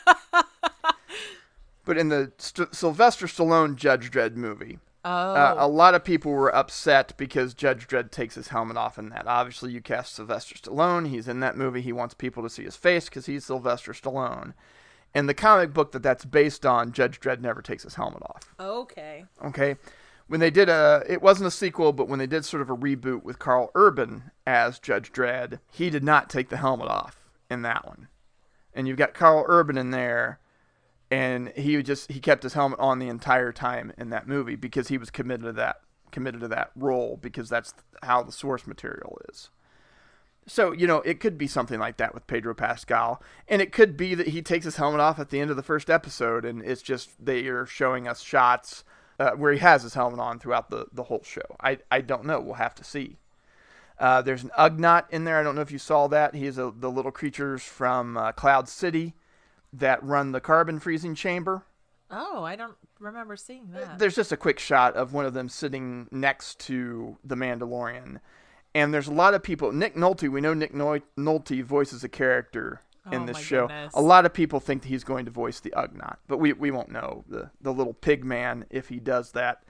But 1.84 1.98
in 1.98 2.08
the 2.08 2.32
St- 2.38 2.74
Sylvester 2.74 3.26
Stallone 3.26 3.76
Judge 3.76 4.10
Dredd 4.10 4.36
movie, 4.36 4.78
Oh, 5.04 5.10
uh, 5.34 5.54
a 5.58 5.68
lot 5.68 5.94
of 5.94 6.02
people 6.02 6.32
were 6.32 6.54
upset 6.54 7.12
because 7.18 7.52
Judge 7.52 7.86
Dredd 7.86 8.10
takes 8.10 8.36
his 8.36 8.48
helmet 8.48 8.78
off 8.78 8.98
in 8.98 9.10
that. 9.10 9.26
Obviously, 9.26 9.70
you 9.70 9.82
cast 9.82 10.14
Sylvester 10.14 10.54
Stallone. 10.54 11.08
He's 11.08 11.28
in 11.28 11.40
that 11.40 11.56
movie. 11.56 11.82
He 11.82 11.92
wants 11.92 12.14
people 12.14 12.42
to 12.42 12.48
see 12.48 12.64
his 12.64 12.76
face 12.76 13.08
because 13.10 13.26
he's 13.26 13.44
Sylvester 13.44 13.92
Stallone. 13.92 14.54
In 15.14 15.26
the 15.26 15.34
comic 15.34 15.72
book 15.72 15.92
that 15.92 16.02
that's 16.02 16.24
based 16.24 16.64
on, 16.64 16.92
Judge 16.92 17.20
Dredd 17.20 17.40
never 17.40 17.62
takes 17.62 17.82
his 17.84 17.94
helmet 17.94 18.22
off. 18.22 18.54
okay. 18.58 19.26
Okay. 19.44 19.76
When 20.26 20.40
they 20.40 20.50
did 20.50 20.70
a, 20.70 21.02
it 21.06 21.20
wasn't 21.20 21.48
a 21.48 21.50
sequel, 21.50 21.92
but 21.92 22.08
when 22.08 22.18
they 22.18 22.26
did 22.26 22.46
sort 22.46 22.62
of 22.62 22.70
a 22.70 22.76
reboot 22.76 23.24
with 23.24 23.38
Karl 23.38 23.70
Urban 23.74 24.30
as 24.46 24.78
Judge 24.78 25.12
Dredd, 25.12 25.60
he 25.70 25.90
did 25.90 26.02
not 26.02 26.30
take 26.30 26.48
the 26.48 26.56
helmet 26.56 26.88
off 26.88 27.20
in 27.50 27.60
that 27.62 27.86
one. 27.86 28.08
And 28.72 28.88
you've 28.88 28.96
got 28.96 29.12
Karl 29.12 29.44
Urban 29.46 29.76
in 29.76 29.90
there, 29.90 30.40
and 31.10 31.50
he 31.50 31.82
just 31.82 32.10
he 32.10 32.20
kept 32.20 32.42
his 32.42 32.54
helmet 32.54 32.80
on 32.80 32.98
the 32.98 33.08
entire 33.08 33.52
time 33.52 33.92
in 33.98 34.10
that 34.10 34.26
movie 34.26 34.56
because 34.56 34.88
he 34.88 34.98
was 34.98 35.10
committed 35.10 35.44
to 35.44 35.52
that 35.52 35.76
committed 36.10 36.40
to 36.40 36.48
that 36.48 36.70
role 36.76 37.18
because 37.20 37.48
that's 37.48 37.74
how 38.02 38.22
the 38.22 38.32
source 38.32 38.66
material 38.66 39.18
is. 39.28 39.50
So, 40.46 40.72
you 40.72 40.86
know, 40.86 40.98
it 40.98 41.20
could 41.20 41.38
be 41.38 41.46
something 41.46 41.80
like 41.80 41.96
that 41.96 42.14
with 42.14 42.26
Pedro 42.26 42.54
Pascal. 42.54 43.22
And 43.48 43.62
it 43.62 43.72
could 43.72 43.96
be 43.96 44.14
that 44.14 44.28
he 44.28 44.42
takes 44.42 44.66
his 44.66 44.76
helmet 44.76 45.00
off 45.00 45.18
at 45.18 45.30
the 45.30 45.40
end 45.40 45.50
of 45.50 45.56
the 45.56 45.62
first 45.62 45.88
episode 45.88 46.44
and 46.44 46.62
it's 46.62 46.82
just 46.82 47.24
they 47.24 47.46
are 47.46 47.66
showing 47.66 48.06
us 48.06 48.22
shots 48.22 48.84
uh, 49.18 49.30
where 49.32 49.52
he 49.52 49.58
has 49.58 49.82
his 49.82 49.94
helmet 49.94 50.20
on 50.20 50.38
throughout 50.38 50.70
the, 50.70 50.86
the 50.92 51.04
whole 51.04 51.22
show. 51.24 51.56
I, 51.60 51.78
I 51.90 52.00
don't 52.00 52.24
know. 52.24 52.40
We'll 52.40 52.54
have 52.54 52.74
to 52.76 52.84
see. 52.84 53.16
Uh, 53.98 54.22
there's 54.22 54.42
an 54.42 54.50
Ugnaught 54.58 55.04
in 55.10 55.24
there. 55.24 55.38
I 55.38 55.42
don't 55.42 55.54
know 55.54 55.60
if 55.60 55.70
you 55.70 55.78
saw 55.78 56.08
that. 56.08 56.34
He's 56.34 56.58
a, 56.58 56.72
the 56.76 56.90
little 56.90 57.12
creatures 57.12 57.62
from 57.62 58.16
uh, 58.16 58.32
Cloud 58.32 58.68
City 58.68 59.14
that 59.78 60.02
run 60.02 60.32
the 60.32 60.40
carbon 60.40 60.78
freezing 60.78 61.14
chamber. 61.14 61.64
Oh, 62.10 62.44
I 62.44 62.56
don't 62.56 62.76
remember 63.00 63.36
seeing 63.36 63.70
that. 63.72 63.98
There's 63.98 64.14
just 64.14 64.32
a 64.32 64.36
quick 64.36 64.58
shot 64.58 64.94
of 64.94 65.12
one 65.12 65.26
of 65.26 65.34
them 65.34 65.48
sitting 65.48 66.06
next 66.10 66.60
to 66.60 67.16
the 67.24 67.34
Mandalorian. 67.34 68.20
And 68.74 68.92
there's 68.92 69.08
a 69.08 69.12
lot 69.12 69.34
of 69.34 69.42
people. 69.42 69.72
Nick 69.72 69.94
Nolte, 69.94 70.28
we 70.30 70.40
know 70.40 70.54
Nick 70.54 70.72
Nolte 70.74 71.62
voices 71.64 72.04
a 72.04 72.08
character 72.08 72.82
in 73.10 73.22
Oh 73.22 73.26
this 73.26 73.38
show. 73.38 73.66
goodness. 73.68 73.94
A 73.94 74.00
lot 74.02 74.26
of 74.26 74.32
people 74.32 74.60
think 74.60 74.82
that 74.82 74.88
he's 74.88 75.04
going 75.04 75.24
to 75.24 75.30
voice 75.30 75.60
the 75.60 75.70
Ugnaught, 75.76 76.16
but 76.26 76.38
we, 76.38 76.52
we 76.52 76.70
won't 76.70 76.90
know 76.90 77.24
the, 77.28 77.50
the 77.60 77.72
little 77.72 77.94
pig 77.94 78.24
man 78.24 78.64
if 78.70 78.88
he 78.88 78.98
does 78.98 79.32
that. 79.32 79.62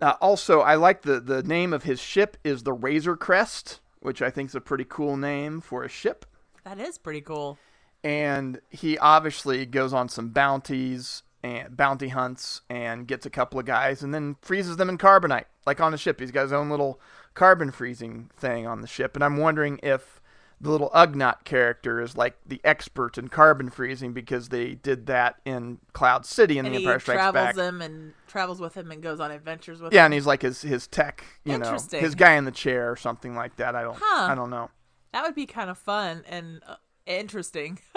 Uh, 0.00 0.14
also, 0.20 0.60
I 0.60 0.74
like 0.74 1.02
the, 1.02 1.20
the 1.20 1.42
name 1.42 1.72
of 1.72 1.84
his 1.84 2.00
ship 2.00 2.36
is 2.42 2.62
the 2.62 2.72
Razor 2.72 3.16
Crest, 3.16 3.80
which 4.00 4.20
I 4.22 4.30
think 4.30 4.50
is 4.50 4.54
a 4.54 4.60
pretty 4.60 4.86
cool 4.88 5.16
name 5.16 5.60
for 5.60 5.84
a 5.84 5.88
ship 5.88 6.26
that 6.64 6.78
is 6.78 6.96
pretty 6.96 7.20
cool. 7.20 7.58
And 8.04 8.60
he 8.70 8.98
obviously 8.98 9.64
goes 9.66 9.92
on 9.92 10.08
some 10.08 10.30
bounties 10.30 11.22
and 11.42 11.76
bounty 11.76 12.08
hunts 12.08 12.60
and 12.70 13.06
gets 13.06 13.26
a 13.26 13.30
couple 13.30 13.58
of 13.58 13.66
guys 13.66 14.02
and 14.02 14.14
then 14.14 14.36
freezes 14.42 14.76
them 14.76 14.88
in 14.88 14.98
carbonite 14.98 15.44
like 15.66 15.80
on 15.80 15.92
the 15.92 15.98
ship. 15.98 16.20
He's 16.20 16.30
got 16.30 16.42
his 16.42 16.52
own 16.52 16.70
little 16.70 17.00
carbon 17.34 17.70
freezing 17.70 18.30
thing 18.36 18.66
on 18.66 18.80
the 18.80 18.86
ship. 18.86 19.14
And 19.16 19.24
i'm 19.24 19.36
wondering 19.38 19.80
if 19.82 20.20
the 20.60 20.70
little 20.70 20.90
ugnaught 20.90 21.42
character 21.42 22.00
is 22.00 22.16
like 22.16 22.36
the 22.46 22.60
expert 22.62 23.18
in 23.18 23.26
carbon 23.26 23.68
freezing 23.70 24.12
because 24.12 24.50
they 24.50 24.74
did 24.74 25.06
that 25.06 25.36
in 25.44 25.78
cloud 25.92 26.24
city 26.24 26.58
in 26.58 26.66
And 26.66 26.74
the 26.74 26.78
he 26.78 26.84
empire 26.84 27.00
strikes 27.00 27.18
travels 27.20 27.34
back. 27.44 27.56
him 27.56 27.82
and 27.82 28.12
travels 28.28 28.60
with 28.60 28.76
him 28.76 28.92
and 28.92 29.02
goes 29.02 29.18
on 29.18 29.32
adventures 29.32 29.80
with 29.82 29.92
him. 29.92 29.96
yeah 29.96 30.04
and 30.04 30.14
he's 30.14 30.26
like 30.26 30.42
his 30.42 30.62
his 30.62 30.86
tech 30.86 31.24
you 31.44 31.58
know 31.58 31.76
his 31.90 32.14
guy 32.14 32.34
in 32.34 32.44
the 32.44 32.52
chair 32.52 32.90
or 32.92 32.96
something 32.96 33.34
like 33.34 33.56
that. 33.56 33.74
I 33.74 33.82
don't 33.82 33.98
Huh. 34.00 34.26
i 34.30 34.34
don't 34.36 34.50
know. 34.50 34.70
That 35.12 35.24
would 35.24 35.34
be 35.34 35.46
kind 35.46 35.68
of 35.70 35.76
fun 35.78 36.22
and 36.28 36.62
uh, 36.66 36.76
interesting. 37.06 37.78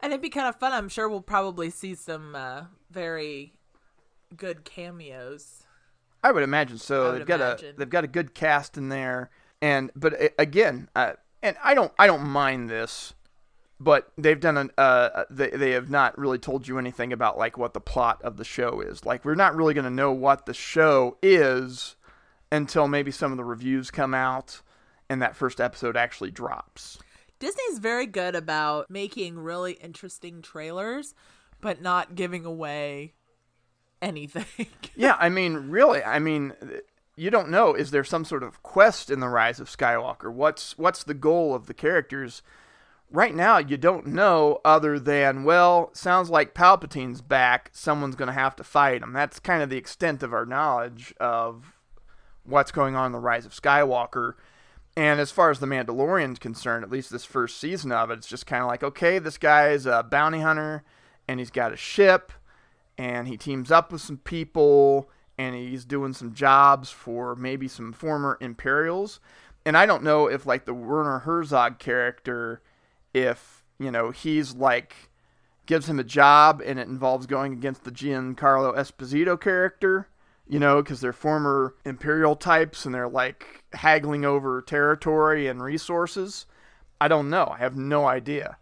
and 0.00 0.12
it'd 0.12 0.22
be 0.22 0.30
kind 0.30 0.48
of 0.48 0.56
fun. 0.56 0.72
I'm 0.72 0.88
sure 0.88 1.08
we'll 1.08 1.20
probably 1.20 1.70
see 1.70 1.94
some 1.94 2.34
uh, 2.34 2.64
very 2.90 3.54
good 4.36 4.64
cameos. 4.64 5.64
I 6.22 6.32
would 6.32 6.42
imagine 6.42 6.78
so. 6.78 7.12
Would 7.12 7.20
they've 7.20 7.26
got 7.26 7.40
a 7.40 7.74
they've 7.76 7.90
got 7.90 8.04
a 8.04 8.08
good 8.08 8.34
cast 8.34 8.78
in 8.78 8.88
there, 8.88 9.30
and 9.60 9.90
but 9.94 10.20
uh, 10.20 10.28
again, 10.38 10.88
uh, 10.96 11.12
and 11.42 11.56
I 11.62 11.74
don't 11.74 11.92
I 11.98 12.06
don't 12.06 12.24
mind 12.24 12.70
this, 12.70 13.12
but 13.78 14.10
they've 14.16 14.40
done 14.40 14.56
an 14.56 14.70
uh 14.78 15.24
they 15.30 15.50
they 15.50 15.72
have 15.72 15.90
not 15.90 16.16
really 16.16 16.38
told 16.38 16.66
you 16.66 16.78
anything 16.78 17.12
about 17.12 17.36
like 17.36 17.58
what 17.58 17.74
the 17.74 17.80
plot 17.80 18.22
of 18.22 18.38
the 18.38 18.44
show 18.44 18.80
is. 18.80 19.04
Like 19.04 19.24
we're 19.24 19.34
not 19.34 19.54
really 19.54 19.74
going 19.74 19.84
to 19.84 19.90
know 19.90 20.12
what 20.12 20.46
the 20.46 20.54
show 20.54 21.18
is 21.22 21.96
until 22.50 22.88
maybe 22.88 23.10
some 23.10 23.30
of 23.30 23.36
the 23.36 23.44
reviews 23.44 23.90
come 23.90 24.14
out 24.14 24.62
and 25.10 25.20
that 25.20 25.36
first 25.36 25.60
episode 25.60 25.96
actually 25.96 26.30
drops. 26.30 26.98
Disney's 27.44 27.78
very 27.78 28.06
good 28.06 28.34
about 28.34 28.88
making 28.88 29.38
really 29.38 29.74
interesting 29.74 30.40
trailers, 30.40 31.14
but 31.60 31.82
not 31.82 32.14
giving 32.14 32.46
away 32.46 33.12
anything. 34.00 34.68
yeah, 34.96 35.18
I 35.20 35.28
mean, 35.28 35.68
really, 35.68 36.02
I 36.02 36.20
mean, 36.20 36.54
you 37.16 37.30
don't 37.30 37.50
know. 37.50 37.74
Is 37.74 37.90
there 37.90 38.02
some 38.02 38.24
sort 38.24 38.42
of 38.42 38.62
quest 38.62 39.10
in 39.10 39.20
the 39.20 39.28
Rise 39.28 39.60
of 39.60 39.68
Skywalker? 39.68 40.32
What's 40.32 40.78
what's 40.78 41.04
the 41.04 41.12
goal 41.12 41.54
of 41.54 41.66
the 41.66 41.74
characters? 41.74 42.40
Right 43.10 43.34
now, 43.34 43.58
you 43.58 43.76
don't 43.76 44.06
know 44.06 44.62
other 44.64 44.98
than 44.98 45.44
well, 45.44 45.90
sounds 45.92 46.30
like 46.30 46.54
Palpatine's 46.54 47.20
back. 47.20 47.68
Someone's 47.74 48.16
going 48.16 48.28
to 48.28 48.32
have 48.32 48.56
to 48.56 48.64
fight 48.64 49.02
him. 49.02 49.12
That's 49.12 49.38
kind 49.38 49.62
of 49.62 49.68
the 49.68 49.76
extent 49.76 50.22
of 50.22 50.32
our 50.32 50.46
knowledge 50.46 51.12
of 51.20 51.74
what's 52.42 52.72
going 52.72 52.96
on 52.96 53.04
in 53.04 53.12
the 53.12 53.18
Rise 53.18 53.44
of 53.44 53.52
Skywalker. 53.52 54.32
And 54.96 55.20
as 55.20 55.32
far 55.32 55.50
as 55.50 55.58
the 55.58 55.66
Mandalorian's 55.66 56.38
concerned, 56.38 56.84
at 56.84 56.90
least 56.90 57.10
this 57.10 57.24
first 57.24 57.58
season 57.58 57.90
of 57.90 58.10
it, 58.10 58.18
it's 58.18 58.28
just 58.28 58.46
kind 58.46 58.62
of 58.62 58.68
like, 58.68 58.84
okay, 58.84 59.18
this 59.18 59.38
guy's 59.38 59.86
a 59.86 60.04
bounty 60.04 60.40
hunter, 60.40 60.84
and 61.26 61.40
he's 61.40 61.50
got 61.50 61.72
a 61.72 61.76
ship, 61.76 62.30
and 62.96 63.26
he 63.26 63.36
teams 63.36 63.72
up 63.72 63.90
with 63.90 64.00
some 64.00 64.18
people, 64.18 65.10
and 65.36 65.56
he's 65.56 65.84
doing 65.84 66.12
some 66.12 66.32
jobs 66.32 66.90
for 66.90 67.34
maybe 67.34 67.66
some 67.66 67.92
former 67.92 68.38
Imperials. 68.40 69.18
And 69.66 69.76
I 69.76 69.86
don't 69.86 70.04
know 70.04 70.28
if 70.28 70.46
like 70.46 70.64
the 70.64 70.74
Werner 70.74 71.20
Herzog 71.20 71.78
character, 71.78 72.62
if 73.12 73.64
you 73.78 73.90
know 73.90 74.10
he's 74.10 74.54
like 74.54 74.94
gives 75.66 75.88
him 75.88 75.98
a 75.98 76.04
job, 76.04 76.62
and 76.64 76.78
it 76.78 76.88
involves 76.88 77.26
going 77.26 77.52
against 77.52 77.84
the 77.84 77.90
Giancarlo 77.90 78.76
Esposito 78.76 79.40
character. 79.40 80.08
You 80.46 80.58
know, 80.58 80.82
because 80.82 81.00
they're 81.00 81.14
former 81.14 81.74
imperial 81.84 82.36
types 82.36 82.84
and 82.84 82.94
they're 82.94 83.08
like 83.08 83.64
haggling 83.72 84.24
over 84.24 84.60
territory 84.60 85.46
and 85.46 85.62
resources. 85.62 86.46
I 87.00 87.08
don't 87.08 87.30
know. 87.30 87.52
I 87.54 87.58
have 87.58 87.76
no 87.76 88.06
idea. 88.06 88.58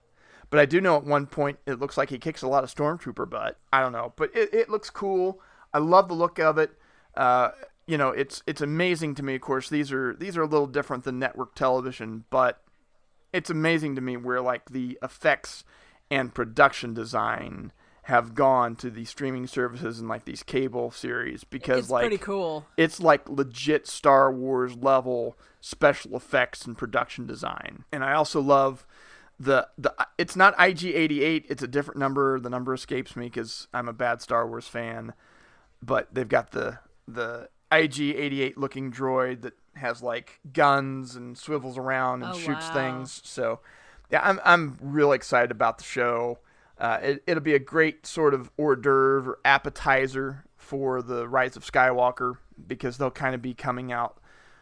But 0.48 0.60
I 0.60 0.66
do 0.66 0.80
know 0.80 0.96
at 0.96 1.04
one 1.04 1.26
point 1.26 1.58
it 1.66 1.80
looks 1.80 1.96
like 1.96 2.10
he 2.10 2.18
kicks 2.18 2.42
a 2.42 2.48
lot 2.48 2.62
of 2.62 2.72
stormtrooper 2.72 3.28
butt. 3.28 3.58
I 3.72 3.80
don't 3.80 3.92
know, 3.92 4.12
but 4.16 4.30
it, 4.36 4.52
it 4.52 4.68
looks 4.68 4.90
cool. 4.90 5.40
I 5.72 5.78
love 5.78 6.08
the 6.08 6.14
look 6.14 6.38
of 6.38 6.58
it. 6.58 6.72
Uh, 7.16 7.52
you 7.86 7.98
know, 7.98 8.10
it's 8.10 8.42
it's 8.46 8.60
amazing 8.60 9.14
to 9.16 9.22
me. 9.22 9.34
Of 9.34 9.40
course, 9.40 9.68
these 9.68 9.90
are 9.92 10.14
these 10.14 10.36
are 10.36 10.42
a 10.42 10.46
little 10.46 10.66
different 10.66 11.04
than 11.04 11.18
network 11.18 11.54
television, 11.54 12.24
but 12.30 12.62
it's 13.32 13.50
amazing 13.50 13.94
to 13.96 14.00
me 14.00 14.16
where 14.16 14.40
like 14.40 14.70
the 14.70 14.98
effects 15.02 15.64
and 16.10 16.34
production 16.34 16.94
design 16.94 17.72
have 18.06 18.34
gone 18.34 18.74
to 18.76 18.90
these 18.90 19.08
streaming 19.10 19.46
services 19.46 20.00
and 20.00 20.08
like 20.08 20.24
these 20.24 20.42
cable 20.42 20.90
series 20.90 21.44
because 21.44 21.78
It's 21.84 21.90
like 21.90 22.02
pretty 22.02 22.18
cool. 22.18 22.66
it's 22.76 22.98
like 23.00 23.28
legit 23.28 23.86
Star 23.86 24.32
Wars 24.32 24.76
level 24.76 25.36
special 25.60 26.16
effects 26.16 26.64
and 26.66 26.76
production 26.76 27.26
design. 27.26 27.84
And 27.92 28.02
I 28.02 28.14
also 28.14 28.40
love 28.40 28.84
the 29.38 29.68
the 29.78 29.94
it's 30.18 30.34
not 30.36 30.56
IG88, 30.58 31.44
it's 31.48 31.62
a 31.62 31.68
different 31.68 31.98
number. 32.00 32.40
The 32.40 32.50
number 32.50 32.74
escapes 32.74 33.14
me 33.14 33.30
cuz 33.30 33.68
I'm 33.72 33.88
a 33.88 33.92
bad 33.92 34.20
Star 34.20 34.46
Wars 34.48 34.66
fan, 34.66 35.12
but 35.80 36.12
they've 36.12 36.28
got 36.28 36.50
the 36.50 36.80
the 37.06 37.48
IG88 37.70 38.54
looking 38.56 38.92
droid 38.92 39.42
that 39.42 39.54
has 39.76 40.02
like 40.02 40.40
guns 40.52 41.16
and 41.16 41.38
swivels 41.38 41.78
around 41.78 42.22
and 42.22 42.32
Oh, 42.34 42.36
shoots 42.38 42.66
wow. 42.68 42.74
things. 42.74 43.20
So 43.24 43.60
yeah, 44.10 44.20
I'm 44.24 44.40
I'm 44.44 44.76
real 44.80 45.12
excited 45.12 45.50
about 45.52 45.78
the 45.78 45.84
show. 45.84 46.38
Uh, 46.82 46.98
it, 47.00 47.22
it'll 47.28 47.42
be 47.42 47.54
a 47.54 47.60
great 47.60 48.04
sort 48.04 48.34
of 48.34 48.50
hors 48.58 48.74
d'oeuvre 48.74 49.36
appetizer 49.44 50.44
for 50.56 51.00
the 51.00 51.28
Rise 51.28 51.56
of 51.56 51.64
Skywalker 51.64 52.38
because 52.66 52.98
they'll 52.98 53.12
kind 53.12 53.36
of 53.36 53.40
be 53.40 53.54
coming 53.54 53.92
out 53.92 54.18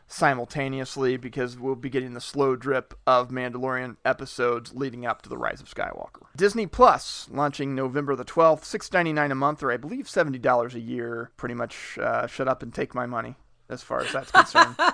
simultaneously 0.06 1.16
because 1.16 1.58
we'll 1.58 1.74
be 1.74 1.88
getting 1.88 2.12
the 2.12 2.20
slow 2.20 2.56
drip 2.56 2.92
of 3.06 3.30
Mandalorian 3.30 3.96
episodes 4.04 4.74
leading 4.74 5.06
up 5.06 5.22
to 5.22 5.30
the 5.30 5.38
Rise 5.38 5.62
of 5.62 5.72
Skywalker. 5.72 6.26
Disney 6.36 6.66
Plus 6.66 7.26
launching 7.32 7.74
November 7.74 8.14
the 8.14 8.24
12th, 8.26 8.64
$6.99 8.64 9.32
a 9.32 9.34
month 9.34 9.62
or 9.62 9.72
I 9.72 9.78
believe 9.78 10.04
$70 10.04 10.74
a 10.74 10.80
year. 10.80 11.30
Pretty 11.38 11.54
much 11.54 11.96
uh, 11.98 12.26
shut 12.26 12.48
up 12.48 12.62
and 12.62 12.74
take 12.74 12.94
my 12.94 13.06
money 13.06 13.36
as 13.70 13.82
far 13.82 14.00
as 14.02 14.12
that's 14.12 14.30
concerned. 14.30 14.76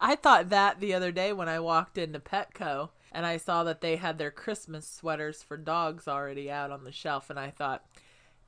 I 0.00 0.16
thought 0.16 0.50
that 0.50 0.80
the 0.80 0.92
other 0.92 1.12
day 1.12 1.32
when 1.32 1.48
I 1.48 1.60
walked 1.60 1.96
into 1.96 2.20
Petco 2.20 2.90
and 3.12 3.26
I 3.26 3.36
saw 3.36 3.64
that 3.64 3.80
they 3.80 3.96
had 3.96 4.18
their 4.18 4.30
Christmas 4.30 4.88
sweaters 4.88 5.42
for 5.42 5.56
dogs 5.56 6.08
already 6.08 6.50
out 6.50 6.70
on 6.70 6.84
the 6.84 6.92
shelf 6.92 7.30
and 7.30 7.38
I 7.38 7.50
thought, 7.50 7.84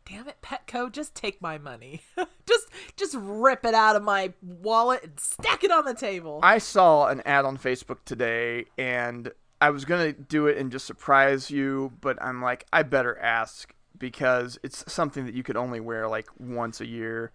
"Damn 0.04 0.28
it, 0.28 0.42
Petco, 0.42 0.90
just 0.90 1.14
take 1.14 1.40
my 1.40 1.58
money. 1.58 2.02
just 2.46 2.68
just 2.96 3.14
rip 3.18 3.64
it 3.64 3.74
out 3.74 3.96
of 3.96 4.02
my 4.02 4.32
wallet 4.42 5.02
and 5.02 5.20
stack 5.20 5.64
it 5.64 5.70
on 5.70 5.84
the 5.84 5.94
table." 5.94 6.40
I 6.42 6.58
saw 6.58 7.06
an 7.08 7.22
ad 7.24 7.44
on 7.44 7.58
Facebook 7.58 7.98
today 8.04 8.66
and 8.78 9.32
I 9.60 9.70
was 9.70 9.84
to 9.84 10.12
do 10.12 10.46
it 10.46 10.56
and 10.56 10.72
just 10.72 10.86
surprise 10.86 11.50
you, 11.50 11.92
but 12.00 12.20
I'm 12.22 12.40
like, 12.40 12.66
I 12.72 12.82
better 12.82 13.18
ask 13.18 13.74
because 13.98 14.58
it's 14.62 14.90
something 14.90 15.26
that 15.26 15.34
you 15.34 15.42
could 15.42 15.56
only 15.56 15.80
wear 15.80 16.08
like 16.08 16.28
once 16.38 16.80
a 16.80 16.86
year. 16.86 17.30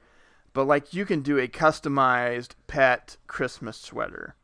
But 0.51 0.65
like 0.65 0.93
you 0.93 1.05
can 1.05 1.21
do 1.21 1.37
a 1.37 1.47
customized 1.47 2.51
pet 2.65 3.17
Christmas 3.27 3.77
sweater. 3.77 4.35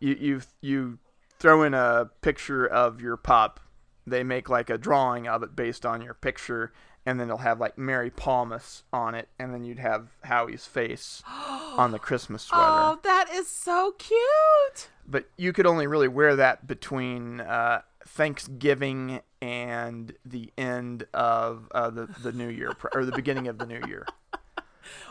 You 0.00 0.16
you 0.18 0.40
you 0.60 0.98
throw 1.40 1.62
in 1.64 1.74
a 1.74 2.10
picture 2.22 2.66
of 2.66 3.00
your 3.00 3.16
pup. 3.16 3.58
They 4.06 4.22
make 4.22 4.48
like 4.48 4.70
a 4.70 4.78
drawing 4.78 5.26
of 5.26 5.42
it 5.42 5.56
based 5.56 5.84
on 5.84 6.02
your 6.02 6.14
picture 6.14 6.72
and 7.06 7.18
then 7.18 7.28
they'll 7.28 7.38
have 7.38 7.60
like 7.60 7.78
Mary 7.78 8.10
Palmas 8.10 8.82
on 8.92 9.14
it 9.14 9.28
and 9.38 9.52
then 9.54 9.64
you'd 9.64 9.78
have 9.78 10.08
Howie's 10.24 10.66
face 10.66 11.22
on 11.28 11.92
the 11.92 11.98
Christmas 11.98 12.42
sweater 12.42 12.64
oh, 12.64 12.98
that 13.02 13.30
is 13.32 13.48
so 13.48 13.94
cute. 13.98 14.88
but 15.06 15.28
you 15.36 15.52
could 15.52 15.66
only 15.66 15.86
really 15.86 16.08
wear 16.08 16.36
that 16.36 16.66
between 16.66 17.40
uh, 17.40 17.82
Thanksgiving 18.06 19.20
and 19.40 20.12
the 20.24 20.52
end 20.58 21.06
of 21.14 21.68
uh, 21.72 21.90
the 21.90 22.06
the 22.22 22.32
New 22.32 22.48
Year 22.48 22.72
or 22.94 23.04
the 23.04 23.12
beginning 23.12 23.48
of 23.48 23.58
the 23.58 23.66
New 23.66 23.80
Year. 23.86 24.06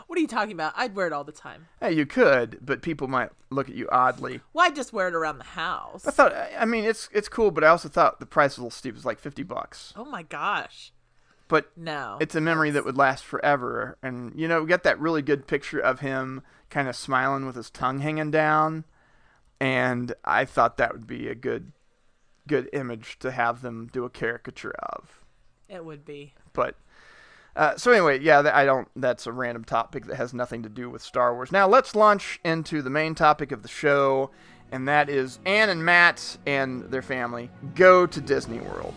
What 0.06 0.18
are 0.18 0.20
you 0.22 0.26
talking 0.28 0.52
about? 0.52 0.72
I'd 0.76 0.94
wear 0.94 1.06
it 1.06 1.12
all 1.12 1.24
the 1.24 1.32
time. 1.32 1.66
Hey, 1.80 1.92
you 1.92 2.06
could, 2.06 2.58
but 2.60 2.82
people 2.82 3.08
might 3.08 3.30
look 3.50 3.68
at 3.68 3.74
you 3.74 3.88
oddly. 3.90 4.40
Well, 4.52 4.66
I 4.66 4.70
just 4.70 4.92
wear 4.92 5.08
it 5.08 5.14
around 5.14 5.38
the 5.38 5.44
house. 5.44 6.06
I 6.06 6.10
thought, 6.10 6.34
I 6.58 6.64
mean, 6.64 6.84
it's 6.84 7.08
it's 7.12 7.28
cool, 7.28 7.50
but 7.50 7.64
I 7.64 7.68
also 7.68 7.88
thought 7.88 8.20
the 8.20 8.26
price 8.26 8.52
was 8.52 8.58
a 8.58 8.60
little 8.62 8.70
steep. 8.70 8.94
It 8.94 8.96
was 8.96 9.04
like 9.04 9.18
fifty 9.20 9.42
bucks, 9.42 9.92
oh 9.96 10.04
my 10.04 10.22
gosh. 10.22 10.92
but 11.48 11.70
No. 11.76 12.16
it's 12.20 12.34
a 12.34 12.40
memory 12.40 12.70
that 12.70 12.84
would 12.84 12.96
last 12.96 13.24
forever. 13.24 13.96
And 14.02 14.32
you 14.38 14.46
know, 14.48 14.60
we 14.62 14.68
got 14.68 14.82
that 14.84 14.98
really 15.00 15.22
good 15.22 15.46
picture 15.46 15.80
of 15.80 16.00
him 16.00 16.42
kind 16.70 16.88
of 16.88 16.94
smiling 16.96 17.46
with 17.46 17.56
his 17.56 17.70
tongue 17.70 17.98
hanging 18.00 18.30
down, 18.30 18.84
and 19.60 20.12
I 20.24 20.44
thought 20.44 20.76
that 20.76 20.92
would 20.92 21.06
be 21.06 21.28
a 21.28 21.34
good 21.34 21.72
good 22.46 22.68
image 22.72 23.18
to 23.20 23.30
have 23.30 23.62
them 23.62 23.88
do 23.92 24.04
a 24.04 24.10
caricature 24.10 24.74
of. 24.94 25.20
it 25.68 25.84
would 25.84 26.04
be. 26.04 26.34
But 26.52 26.74
uh, 27.56 27.76
so 27.76 27.90
anyway, 27.90 28.20
yeah, 28.20 28.50
I 28.54 28.64
don't. 28.64 28.88
That's 28.94 29.26
a 29.26 29.32
random 29.32 29.64
topic 29.64 30.06
that 30.06 30.16
has 30.16 30.32
nothing 30.32 30.62
to 30.62 30.68
do 30.68 30.88
with 30.88 31.02
Star 31.02 31.34
Wars. 31.34 31.50
Now 31.50 31.66
let's 31.66 31.94
launch 31.94 32.40
into 32.44 32.82
the 32.82 32.90
main 32.90 33.14
topic 33.14 33.52
of 33.52 33.62
the 33.62 33.68
show, 33.68 34.30
and 34.70 34.86
that 34.88 35.08
is 35.08 35.40
Anne 35.44 35.68
and 35.68 35.84
Matt 35.84 36.38
and 36.46 36.84
their 36.84 37.02
family 37.02 37.50
go 37.74 38.06
to 38.06 38.20
Disney 38.20 38.60
World. 38.60 38.94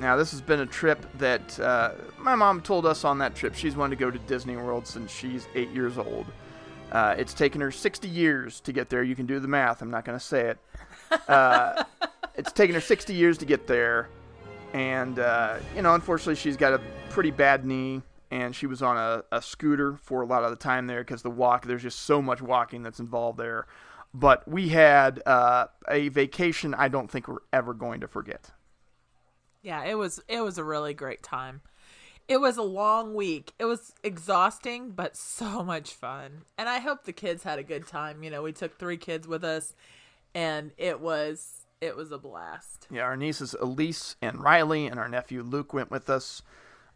Now 0.00 0.16
this 0.16 0.30
has 0.32 0.40
been 0.40 0.60
a 0.60 0.66
trip 0.66 1.06
that 1.18 1.60
uh, 1.60 1.92
my 2.18 2.34
mom 2.34 2.60
told 2.62 2.86
us 2.86 3.04
on 3.04 3.18
that 3.18 3.34
trip. 3.34 3.54
She's 3.54 3.76
wanted 3.76 3.98
to 3.98 4.04
go 4.04 4.10
to 4.10 4.18
Disney 4.20 4.56
World 4.56 4.86
since 4.86 5.12
she's 5.12 5.46
eight 5.54 5.70
years 5.70 5.98
old. 5.98 6.26
Uh, 6.90 7.14
it's 7.16 7.32
taken 7.32 7.60
her 7.60 7.70
60 7.70 8.08
years 8.08 8.60
to 8.60 8.72
get 8.72 8.90
there. 8.90 9.02
You 9.02 9.14
can 9.16 9.24
do 9.24 9.40
the 9.40 9.48
math. 9.48 9.80
I'm 9.80 9.90
not 9.90 10.04
going 10.04 10.18
to 10.18 10.24
say 10.24 10.48
it. 10.50 10.58
Uh, 11.26 11.84
it's 12.36 12.52
taken 12.52 12.74
her 12.74 12.80
60 12.80 13.14
years 13.14 13.38
to 13.38 13.46
get 13.46 13.66
there 13.66 14.08
and 14.72 15.18
uh, 15.18 15.56
you 15.74 15.82
know 15.82 15.94
unfortunately 15.94 16.34
she's 16.34 16.56
got 16.56 16.72
a 16.72 16.80
pretty 17.10 17.30
bad 17.30 17.64
knee 17.64 18.02
and 18.30 18.56
she 18.56 18.66
was 18.66 18.82
on 18.82 18.96
a, 18.96 19.22
a 19.30 19.42
scooter 19.42 19.98
for 20.02 20.22
a 20.22 20.26
lot 20.26 20.42
of 20.44 20.50
the 20.50 20.56
time 20.56 20.86
there 20.86 21.02
because 21.02 21.22
the 21.22 21.30
walk 21.30 21.66
there's 21.66 21.82
just 21.82 22.00
so 22.00 22.22
much 22.22 22.40
walking 22.40 22.82
that's 22.82 23.00
involved 23.00 23.38
there 23.38 23.66
but 24.14 24.46
we 24.46 24.68
had 24.68 25.22
uh, 25.26 25.66
a 25.88 26.08
vacation 26.08 26.74
i 26.74 26.88
don't 26.88 27.10
think 27.10 27.28
we're 27.28 27.38
ever 27.52 27.74
going 27.74 28.00
to 28.00 28.08
forget 28.08 28.50
Yeah, 29.62 29.84
it 29.84 29.94
was 29.94 30.20
it 30.28 30.40
was 30.40 30.58
a 30.58 30.64
really 30.64 30.94
great 30.94 31.22
time. 31.22 31.60
It 32.28 32.40
was 32.40 32.56
a 32.56 32.62
long 32.62 33.14
week. 33.14 33.52
It 33.58 33.64
was 33.64 33.92
exhausting, 34.02 34.90
but 34.92 35.16
so 35.16 35.62
much 35.64 35.92
fun. 35.92 36.42
And 36.56 36.68
I 36.68 36.78
hope 36.78 37.04
the 37.04 37.12
kids 37.12 37.42
had 37.42 37.58
a 37.58 37.64
good 37.64 37.86
time. 37.86 38.22
You 38.22 38.30
know, 38.30 38.42
we 38.42 38.52
took 38.52 38.78
three 38.78 38.96
kids 38.96 39.26
with 39.28 39.44
us 39.44 39.74
and 40.34 40.72
it 40.78 41.00
was 41.00 41.61
it 41.82 41.96
was 41.96 42.12
a 42.12 42.18
blast. 42.18 42.86
yeah 42.90 43.02
our 43.02 43.16
nieces 43.16 43.54
elise 43.60 44.16
and 44.22 44.42
riley 44.42 44.86
and 44.86 44.98
our 44.98 45.08
nephew 45.08 45.42
luke 45.42 45.74
went 45.74 45.90
with 45.90 46.08
us 46.08 46.42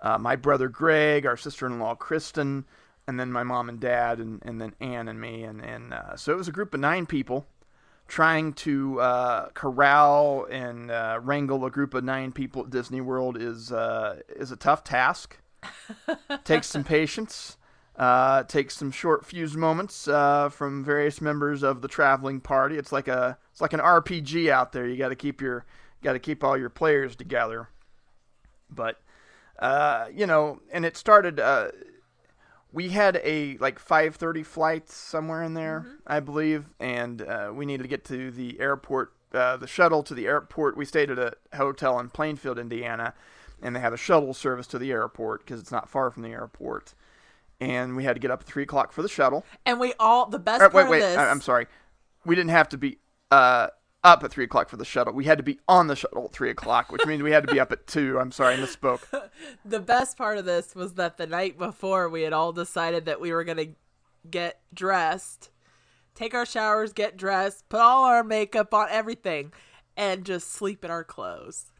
uh, 0.01 0.17
my 0.17 0.37
brother 0.37 0.69
greg 0.69 1.27
our 1.27 1.37
sister-in-law 1.37 1.95
kristen 1.95 2.65
and 3.07 3.21
then 3.21 3.31
my 3.31 3.43
mom 3.43 3.69
and 3.69 3.81
dad 3.81 4.19
and, 4.19 4.41
and 4.45 4.61
then 4.61 4.75
anne 4.81 5.09
and 5.09 5.21
me 5.21 5.43
and, 5.43 5.61
and 5.61 5.93
uh, 5.93 6.17
so 6.17 6.33
it 6.33 6.37
was 6.37 6.49
a 6.49 6.53
group 6.53 6.73
of 6.73 6.81
nine 6.81 7.05
people 7.05 7.47
trying 8.09 8.53
to 8.53 9.01
uh, 9.01 9.49
corral 9.55 10.47
and 10.51 10.91
uh, 10.91 11.19
wrangle 11.23 11.65
a 11.65 11.71
group 11.71 11.95
of 11.95 12.05
nine 12.05 12.33
people 12.33 12.63
at 12.63 12.71
Disney 12.71 13.01
World 13.01 13.37
is 13.41 13.73
uh, 13.73 14.21
is 14.29 14.53
a 14.53 14.57
tough 14.57 14.85
task. 14.85 15.39
takes 16.45 16.69
some 16.69 16.85
patience. 16.85 17.56
Uh, 17.97 18.43
takes 18.43 18.77
some 18.77 18.91
short 18.91 19.25
fuse 19.25 19.57
moments 19.57 20.07
uh, 20.07 20.51
from 20.51 20.85
various 20.85 21.23
members 21.23 21.63
of 21.63 21.81
the 21.81 21.89
traveling 21.89 22.41
party. 22.41 22.77
It's 22.77 22.93
like 22.93 23.09
a 23.09 23.39
it's 23.51 23.63
like 23.63 23.73
an 23.73 23.81
RPG 23.81 24.51
out 24.51 24.73
there. 24.73 24.87
You 24.87 24.99
got 24.99 25.09
to 25.09 25.17
keep 25.17 25.41
your 25.41 25.65
got 26.03 26.13
to 26.13 26.19
keep 26.19 26.45
all 26.45 26.59
your 26.59 26.69
players 26.69 27.17
together. 27.17 27.69
But 28.71 29.01
uh, 29.59 30.07
you 30.15 30.27
know, 30.27 30.61
and 30.73 30.85
it 30.85 30.97
started. 30.97 31.41
Uh, 31.41 31.69
we 32.73 32.91
had 32.91 33.21
a 33.25 33.57
like 33.59 33.79
5:30 33.83 34.45
flight 34.45 34.91
somewhere 34.91 35.43
in 35.43 35.55
there, 35.55 35.87
I 36.07 36.21
believe, 36.21 36.67
and 36.79 37.23
uh, 37.23 37.51
we 37.55 37.65
needed 37.65 37.85
to 37.85 37.89
get 37.89 38.05
to 38.07 38.31
the 38.31 38.61
airport. 38.61 39.13
Uh, 39.33 39.57
the 39.57 39.67
shuttle 39.67 40.03
to 40.03 40.15
the 40.15 40.27
airport. 40.27 40.77
We 40.77 40.85
stayed 40.85 41.11
at 41.11 41.19
a 41.19 41.33
hotel 41.57 41.99
in 41.99 42.11
Plainfield, 42.11 42.59
Indiana, 42.59 43.15
and 43.63 43.75
they 43.75 43.81
have 43.81 43.93
a 43.93 43.99
shuttle 43.99 44.35
service 44.35 44.67
to 44.69 44.79
the 44.79 44.93
airport 44.93 45.45
because 45.45 45.61
it's 45.61 45.73
not 45.73 45.89
far 45.89 46.11
from 46.11 46.23
the 46.23 46.31
airport. 46.31 46.95
And 47.61 47.97
we 47.97 48.05
had 48.05 48.15
to 48.15 48.21
get 48.21 48.31
up 48.31 48.41
at 48.41 48.47
three 48.47 48.65
o'clock 48.65 48.93
for 48.93 49.03
the 49.03 49.09
shuttle. 49.09 49.45
And 49.65 49.81
we 49.81 49.95
all 49.99 50.27
the 50.29 50.39
best 50.39 50.61
part 50.61 50.75
wait, 50.75 50.89
wait, 50.89 51.03
of 51.03 51.09
this 51.11 51.19
I- 51.19 51.31
I'm 51.31 51.41
sorry. 51.41 51.67
We 52.25 52.35
didn't 52.35 52.51
have 52.51 52.69
to 52.71 52.79
be 52.79 52.99
uh, 53.31 53.69
up 54.07 54.23
at 54.23 54.31
three 54.31 54.45
o'clock 54.45 54.69
for 54.69 54.77
the 54.77 54.85
shuttle. 54.85 55.13
We 55.13 55.25
had 55.25 55.39
to 55.39 55.45
be 55.45 55.59
on 55.69 55.87
the 55.87 55.97
shuttle 55.97 56.27
at 56.27 56.33
three 56.33 56.51
o'clock, 56.51 56.93
which 56.93 57.05
means 57.07 57.23
we 57.23 57.33
had 57.33 57.47
to 57.47 57.53
be 57.53 57.61
up 57.61 57.73
at 57.73 57.87
two. 57.87 58.19
I'm 58.19 58.33
sorry, 58.33 58.55
I 58.55 58.59
misspoke. 58.59 59.03
the 59.65 59.81
best 59.81 60.17
part 60.17 60.39
of 60.39 60.45
this 60.45 60.75
was 60.75 60.95
that 60.95 61.17
the 61.19 61.27
night 61.27 61.59
before 61.59 62.09
we 62.09 62.23
had 62.23 62.33
all 62.33 62.53
decided 62.53 63.05
that 63.07 63.21
we 63.21 63.33
were 63.33 63.45
going 63.45 63.59
to 63.59 63.69
get 64.31 64.61
dressed, 64.73 65.51
take 66.15 66.35
our 66.35 66.47
showers, 66.47 66.93
get 66.93 67.17
dressed, 67.17 67.69
put 67.69 67.81
all 67.81 68.05
our 68.05 68.23
makeup 68.23 68.73
on, 68.73 68.89
everything, 68.91 69.53
and 69.97 70.25
just 70.25 70.53
sleep 70.53 70.85
in 70.85 70.91
our 70.91 71.05
clothes. 71.05 71.73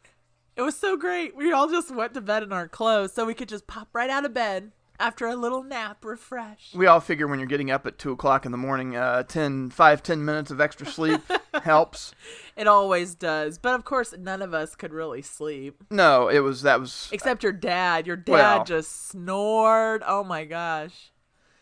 It 0.55 0.63
was 0.63 0.75
so 0.75 0.97
great. 0.97 1.35
We 1.35 1.51
all 1.51 1.69
just 1.69 1.93
went 1.93 2.13
to 2.15 2.21
bed 2.21 2.43
in 2.43 2.51
our 2.51 2.67
clothes 2.67 3.13
so 3.13 3.25
we 3.25 3.35
could 3.35 3.49
just 3.49 3.67
pop 3.67 3.89
right 3.93 4.09
out 4.09 4.25
of 4.25 4.33
bed 4.33 4.71
after 4.99 5.27
a 5.27 5.35
little 5.35 5.63
nap, 5.63 6.03
refreshed. 6.03 6.75
We 6.75 6.87
all 6.87 6.99
figure 6.99 7.27
when 7.27 7.39
you're 7.39 7.47
getting 7.47 7.71
up 7.71 7.85
at 7.85 7.97
2 7.97 8.11
o'clock 8.11 8.45
in 8.45 8.51
the 8.51 8.57
morning, 8.57 8.95
uh, 8.95 9.23
10, 9.23 9.69
5, 9.69 10.03
10 10.03 10.25
minutes 10.25 10.51
of 10.51 10.59
extra 10.59 10.87
sleep 10.87 11.21
helps. 11.63 12.13
It 12.55 12.67
always 12.67 13.15
does. 13.15 13.57
But 13.57 13.75
of 13.75 13.85
course, 13.85 14.13
none 14.17 14.41
of 14.41 14.53
us 14.53 14.75
could 14.75 14.93
really 14.93 15.21
sleep. 15.21 15.83
No, 15.91 16.27
it 16.29 16.39
was, 16.39 16.63
that 16.63 16.79
was, 16.79 17.09
Except 17.11 17.43
your 17.43 17.51
dad. 17.51 18.07
Your 18.07 18.15
dad 18.15 18.31
Well- 18.31 18.63
just 18.63 19.09
snored. 19.09 20.03
Oh 20.05 20.23
my 20.23 20.45
gosh. 20.45 21.11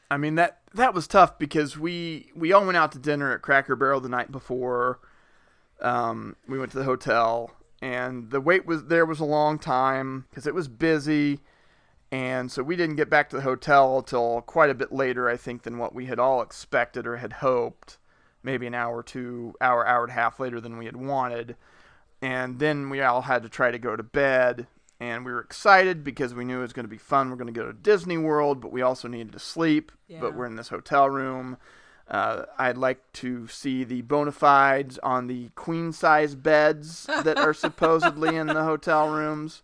I 0.09 0.17
mean, 0.17 0.35
that, 0.35 0.59
that 0.75 0.93
was 0.93 1.07
tough 1.07 1.39
because 1.39 1.77
we, 1.77 2.31
we 2.35 2.53
all 2.53 2.63
went 2.63 2.77
out 2.77 2.91
to 2.91 2.99
dinner 2.99 3.33
at 3.33 3.41
Cracker 3.41 3.75
Barrel 3.75 3.99
the 3.99 4.07
night 4.09 4.31
before. 4.31 4.99
Um, 5.81 6.35
we 6.47 6.59
went 6.59 6.71
to 6.71 6.77
the 6.77 6.83
hotel 6.83 7.51
and 7.81 8.29
the 8.29 8.39
wait 8.39 8.65
was, 8.65 8.85
there 8.85 9.05
was 9.05 9.19
a 9.19 9.25
long 9.25 9.57
time 9.59 10.25
because 10.29 10.45
it 10.47 10.53
was 10.53 10.67
busy. 10.67 11.39
And 12.15 12.49
so 12.49 12.63
we 12.63 12.77
didn't 12.77 12.95
get 12.95 13.09
back 13.09 13.29
to 13.31 13.35
the 13.35 13.41
hotel 13.41 13.97
until 13.97 14.39
quite 14.39 14.69
a 14.69 14.73
bit 14.73 14.93
later, 14.93 15.27
I 15.27 15.35
think, 15.35 15.63
than 15.63 15.77
what 15.77 15.93
we 15.93 16.05
had 16.05 16.17
all 16.17 16.41
expected 16.41 17.05
or 17.05 17.17
had 17.17 17.33
hoped. 17.33 17.97
Maybe 18.41 18.65
an 18.65 18.73
hour 18.73 18.99
or 18.99 19.03
two, 19.03 19.53
hour, 19.59 19.85
hour 19.85 20.03
and 20.03 20.11
a 20.11 20.15
half 20.15 20.39
later 20.39 20.61
than 20.61 20.77
we 20.77 20.85
had 20.85 20.95
wanted. 20.95 21.57
And 22.21 22.59
then 22.59 22.89
we 22.89 23.01
all 23.01 23.23
had 23.23 23.43
to 23.43 23.49
try 23.49 23.69
to 23.69 23.77
go 23.77 23.97
to 23.97 24.01
bed. 24.01 24.67
And 24.97 25.25
we 25.25 25.33
were 25.33 25.41
excited 25.41 26.05
because 26.05 26.33
we 26.33 26.45
knew 26.45 26.59
it 26.59 26.61
was 26.61 26.71
going 26.71 26.85
to 26.85 26.89
be 26.89 26.97
fun. 26.97 27.29
We're 27.29 27.35
going 27.35 27.53
to 27.53 27.59
go 27.59 27.65
to 27.65 27.73
Disney 27.73 28.17
World, 28.17 28.61
but 28.61 28.71
we 28.71 28.81
also 28.81 29.09
needed 29.09 29.33
to 29.33 29.39
sleep. 29.39 29.91
Yeah. 30.07 30.21
But 30.21 30.35
we're 30.35 30.45
in 30.45 30.55
this 30.55 30.69
hotel 30.69 31.09
room. 31.09 31.57
Uh, 32.07 32.43
I'd 32.57 32.77
like 32.77 33.11
to 33.13 33.49
see 33.49 33.83
the 33.83 34.03
bona 34.03 34.31
fides 34.31 34.97
on 34.99 35.27
the 35.27 35.49
queen 35.55 35.91
size 35.91 36.33
beds 36.33 37.07
that 37.07 37.37
are 37.37 37.53
supposedly 37.65 38.37
in 38.37 38.47
the 38.47 38.63
hotel 38.63 39.09
rooms. 39.09 39.63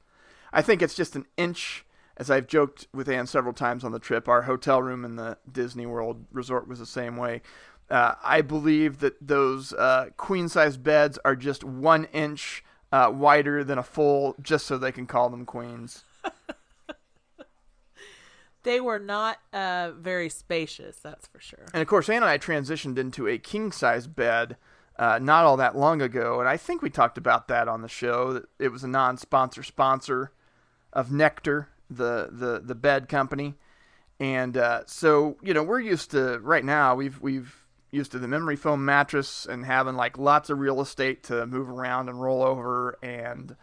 I 0.51 0.61
think 0.61 0.81
it's 0.81 0.95
just 0.95 1.15
an 1.15 1.27
inch, 1.37 1.85
as 2.17 2.29
I've 2.29 2.47
joked 2.47 2.87
with 2.93 3.09
Anne 3.09 3.27
several 3.27 3.53
times 3.53 3.83
on 3.83 3.91
the 3.91 3.99
trip. 3.99 4.27
Our 4.27 4.43
hotel 4.43 4.81
room 4.81 5.05
in 5.05 5.15
the 5.15 5.37
Disney 5.51 5.85
World 5.85 6.25
resort 6.31 6.67
was 6.67 6.79
the 6.79 6.85
same 6.85 7.17
way. 7.17 7.41
Uh, 7.89 8.15
I 8.23 8.41
believe 8.41 8.99
that 8.99 9.15
those 9.19 9.73
uh, 9.73 10.09
queen 10.17 10.47
size 10.47 10.77
beds 10.77 11.19
are 11.25 11.35
just 11.35 11.63
one 11.63 12.05
inch 12.05 12.63
uh, 12.91 13.11
wider 13.13 13.63
than 13.63 13.77
a 13.77 13.83
full, 13.83 14.35
just 14.41 14.65
so 14.65 14.77
they 14.77 14.91
can 14.91 15.07
call 15.07 15.29
them 15.29 15.45
queens. 15.45 16.03
They 18.63 18.79
were 18.79 18.99
not 18.99 19.39
uh, 19.53 19.91
very 19.97 20.29
spacious, 20.29 20.97
that's 20.97 21.27
for 21.27 21.39
sure. 21.39 21.65
And 21.73 21.81
of 21.81 21.87
course, 21.87 22.09
Anne 22.09 22.17
and 22.17 22.25
I 22.25 22.37
transitioned 22.37 22.97
into 22.97 23.27
a 23.27 23.37
king 23.37 23.71
size 23.71 24.07
bed 24.07 24.57
uh, 24.99 25.19
not 25.19 25.45
all 25.45 25.57
that 25.57 25.75
long 25.75 26.01
ago, 26.01 26.39
and 26.39 26.47
I 26.47 26.57
think 26.57 26.81
we 26.81 26.89
talked 26.89 27.17
about 27.17 27.47
that 27.47 27.67
on 27.67 27.81
the 27.81 27.87
show. 27.87 28.33
That 28.33 28.43
it 28.59 28.71
was 28.71 28.83
a 28.83 28.87
non-sponsor 28.87 29.63
sponsor 29.63 30.31
of 30.93 31.11
Nectar, 31.11 31.69
the 31.91 32.29
the 32.31 32.61
the 32.63 32.75
bed 32.75 33.09
company, 33.09 33.55
and 34.19 34.57
uh, 34.57 34.83
so 34.85 35.37
you 35.41 35.53
know 35.53 35.63
we're 35.63 35.79
used 35.81 36.11
to 36.11 36.39
right 36.39 36.65
now. 36.65 36.95
We've 36.95 37.19
we've 37.21 37.55
used 37.91 38.11
to 38.13 38.19
the 38.19 38.27
memory 38.27 38.55
foam 38.55 38.85
mattress 38.85 39.45
and 39.45 39.65
having 39.65 39.95
like 39.95 40.17
lots 40.17 40.49
of 40.49 40.57
real 40.59 40.79
estate 40.79 41.23
to 41.23 41.45
move 41.45 41.69
around 41.69 42.07
and 42.07 42.21
roll 42.21 42.41
over 42.41 42.97
and 43.03 43.57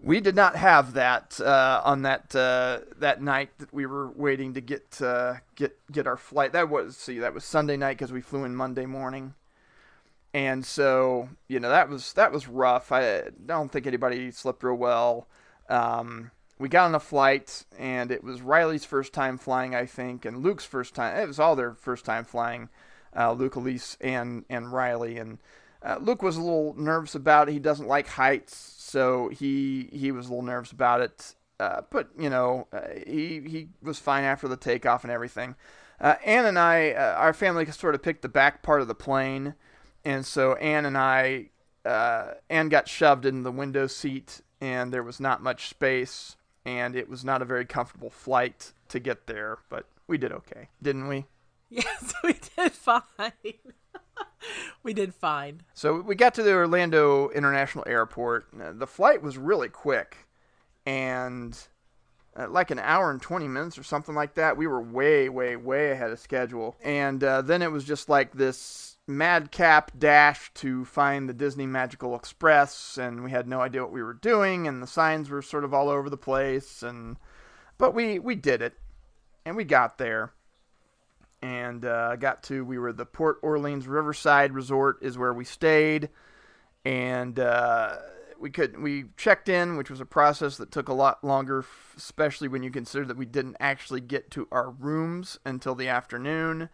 we 0.00 0.20
did 0.20 0.36
not 0.36 0.56
have 0.56 0.94
that 0.94 1.40
uh, 1.40 1.82
on 1.84 2.02
that 2.02 2.34
uh, 2.34 2.80
that 2.98 3.20
night 3.20 3.50
that 3.58 3.72
we 3.72 3.86
were 3.86 4.10
waiting 4.10 4.54
to 4.54 4.60
get 4.60 5.00
uh, 5.02 5.34
get 5.56 5.78
get 5.90 6.06
our 6.06 6.16
flight. 6.16 6.52
That 6.52 6.68
was 6.68 6.96
see 6.96 7.18
that 7.18 7.34
was 7.34 7.44
Sunday 7.44 7.76
night 7.76 7.98
because 7.98 8.12
we 8.12 8.20
flew 8.20 8.44
in 8.44 8.54
Monday 8.54 8.86
morning, 8.86 9.34
and 10.32 10.64
so 10.64 11.28
you 11.48 11.58
know 11.58 11.70
that 11.70 11.88
was 11.88 12.12
that 12.12 12.32
was 12.32 12.46
rough. 12.46 12.92
I 12.92 13.24
don't 13.44 13.72
think 13.72 13.86
anybody 13.86 14.30
slept 14.30 14.62
real 14.62 14.74
well. 14.74 15.26
Um, 15.68 16.30
we 16.58 16.68
got 16.68 16.86
on 16.86 16.94
a 16.94 17.00
flight, 17.00 17.64
and 17.78 18.10
it 18.10 18.24
was 18.24 18.42
Riley's 18.42 18.84
first 18.84 19.12
time 19.12 19.38
flying, 19.38 19.74
I 19.74 19.86
think, 19.86 20.24
and 20.24 20.42
Luke's 20.42 20.64
first 20.64 20.94
time. 20.94 21.16
It 21.16 21.26
was 21.26 21.38
all 21.38 21.56
their 21.56 21.74
first 21.74 22.04
time 22.04 22.24
flying. 22.24 22.68
Uh, 23.16 23.32
Luke, 23.32 23.54
Elise, 23.56 23.96
and 24.00 24.44
and 24.50 24.72
Riley, 24.72 25.18
and 25.18 25.38
uh, 25.82 25.98
Luke 26.00 26.22
was 26.22 26.36
a 26.36 26.42
little 26.42 26.74
nervous 26.76 27.14
about 27.14 27.48
it. 27.48 27.52
He 27.52 27.58
doesn't 27.58 27.86
like 27.86 28.08
heights, 28.08 28.56
so 28.56 29.28
he 29.28 29.88
he 29.92 30.10
was 30.10 30.26
a 30.26 30.30
little 30.30 30.44
nervous 30.44 30.72
about 30.72 31.00
it. 31.00 31.34
Uh, 31.60 31.82
but 31.90 32.08
you 32.18 32.30
know, 32.30 32.66
uh, 32.72 32.80
he 33.06 33.40
he 33.40 33.68
was 33.82 33.98
fine 33.98 34.24
after 34.24 34.48
the 34.48 34.56
takeoff 34.56 35.04
and 35.04 35.12
everything. 35.12 35.54
Uh, 36.00 36.14
Anne 36.24 36.44
and 36.44 36.58
I, 36.58 36.90
uh, 36.90 37.14
our 37.14 37.32
family 37.32 37.66
sort 37.66 37.94
of 37.94 38.02
picked 38.02 38.22
the 38.22 38.28
back 38.28 38.62
part 38.62 38.80
of 38.80 38.88
the 38.88 38.94
plane, 38.94 39.54
and 40.04 40.24
so 40.24 40.54
Anne 40.54 40.86
and 40.86 40.96
I, 40.96 41.50
Anne 41.84 42.68
got 42.68 42.86
shoved 42.86 43.26
in 43.26 43.42
the 43.42 43.50
window 43.50 43.88
seat, 43.88 44.40
and 44.60 44.92
there 44.92 45.02
was 45.02 45.18
not 45.18 45.42
much 45.42 45.68
space, 45.68 46.36
and 46.68 46.94
it 46.94 47.08
was 47.08 47.24
not 47.24 47.40
a 47.40 47.46
very 47.46 47.64
comfortable 47.64 48.10
flight 48.10 48.72
to 48.88 49.00
get 49.00 49.26
there. 49.26 49.58
But 49.70 49.86
we 50.06 50.18
did 50.18 50.32
okay, 50.32 50.68
didn't 50.82 51.08
we? 51.08 51.24
Yes, 51.70 52.14
we 52.24 52.32
did 52.56 52.72
fine. 52.72 53.02
we 54.82 54.94
did 54.94 55.12
fine. 55.14 55.60
So 55.74 56.00
we 56.00 56.14
got 56.14 56.32
to 56.34 56.42
the 56.42 56.54
Orlando 56.54 57.28
International 57.28 57.84
Airport. 57.86 58.46
Uh, 58.58 58.72
The 58.72 58.86
flight 58.86 59.20
was 59.22 59.36
really 59.36 59.68
quick, 59.68 60.16
and 60.86 61.58
uh, 62.34 62.48
like 62.48 62.70
an 62.70 62.78
hour 62.78 63.10
and 63.10 63.20
20 63.20 63.48
minutes 63.48 63.76
or 63.76 63.82
something 63.82 64.14
like 64.14 64.32
that. 64.36 64.56
We 64.56 64.66
were 64.66 64.80
way, 64.80 65.28
way, 65.28 65.56
way 65.56 65.90
ahead 65.90 66.10
of 66.10 66.18
schedule. 66.20 66.74
And 66.82 67.22
uh, 67.22 67.42
then 67.42 67.60
it 67.60 67.70
was 67.70 67.84
just 67.84 68.08
like 68.08 68.32
this 68.32 68.87
madcap 69.08 69.98
dash 69.98 70.52
to 70.54 70.84
find 70.84 71.28
the 71.28 71.34
Disney 71.34 71.66
Magical 71.66 72.14
Express, 72.14 72.98
and 72.98 73.24
we 73.24 73.30
had 73.30 73.48
no 73.48 73.60
idea 73.60 73.82
what 73.82 73.92
we 73.92 74.02
were 74.02 74.14
doing, 74.14 74.68
and 74.68 74.82
the 74.82 74.86
signs 74.86 75.30
were 75.30 75.42
sort 75.42 75.64
of 75.64 75.74
all 75.74 75.88
over 75.88 76.10
the 76.10 76.16
place. 76.16 76.82
And 76.82 77.16
but 77.78 77.94
we 77.94 78.18
we 78.18 78.34
did 78.34 78.62
it, 78.62 78.74
and 79.44 79.56
we 79.56 79.64
got 79.64 79.98
there 79.98 80.32
and 81.42 81.84
uh, 81.84 82.16
got 82.16 82.42
to 82.44 82.64
we 82.64 82.78
were 82.78 82.92
the 82.92 83.06
Port 83.06 83.38
Orleans 83.42 83.86
Riverside 83.86 84.52
Resort 84.52 84.98
is 85.02 85.16
where 85.16 85.32
we 85.32 85.44
stayed, 85.44 86.08
and 86.84 87.38
uh, 87.38 87.96
we 88.40 88.50
could 88.50 88.80
we 88.80 89.04
checked 89.16 89.48
in, 89.48 89.76
which 89.76 89.90
was 89.90 90.00
a 90.00 90.06
process 90.06 90.56
that 90.56 90.70
took 90.70 90.88
a 90.88 90.94
lot 90.94 91.22
longer, 91.22 91.64
especially 91.96 92.48
when 92.48 92.62
you 92.62 92.70
consider 92.70 93.04
that 93.06 93.16
we 93.16 93.26
didn't 93.26 93.56
actually 93.60 94.00
get 94.00 94.30
to 94.32 94.48
our 94.50 94.70
rooms 94.70 95.38
until 95.44 95.74
the 95.74 95.88
afternoon, 95.88 96.68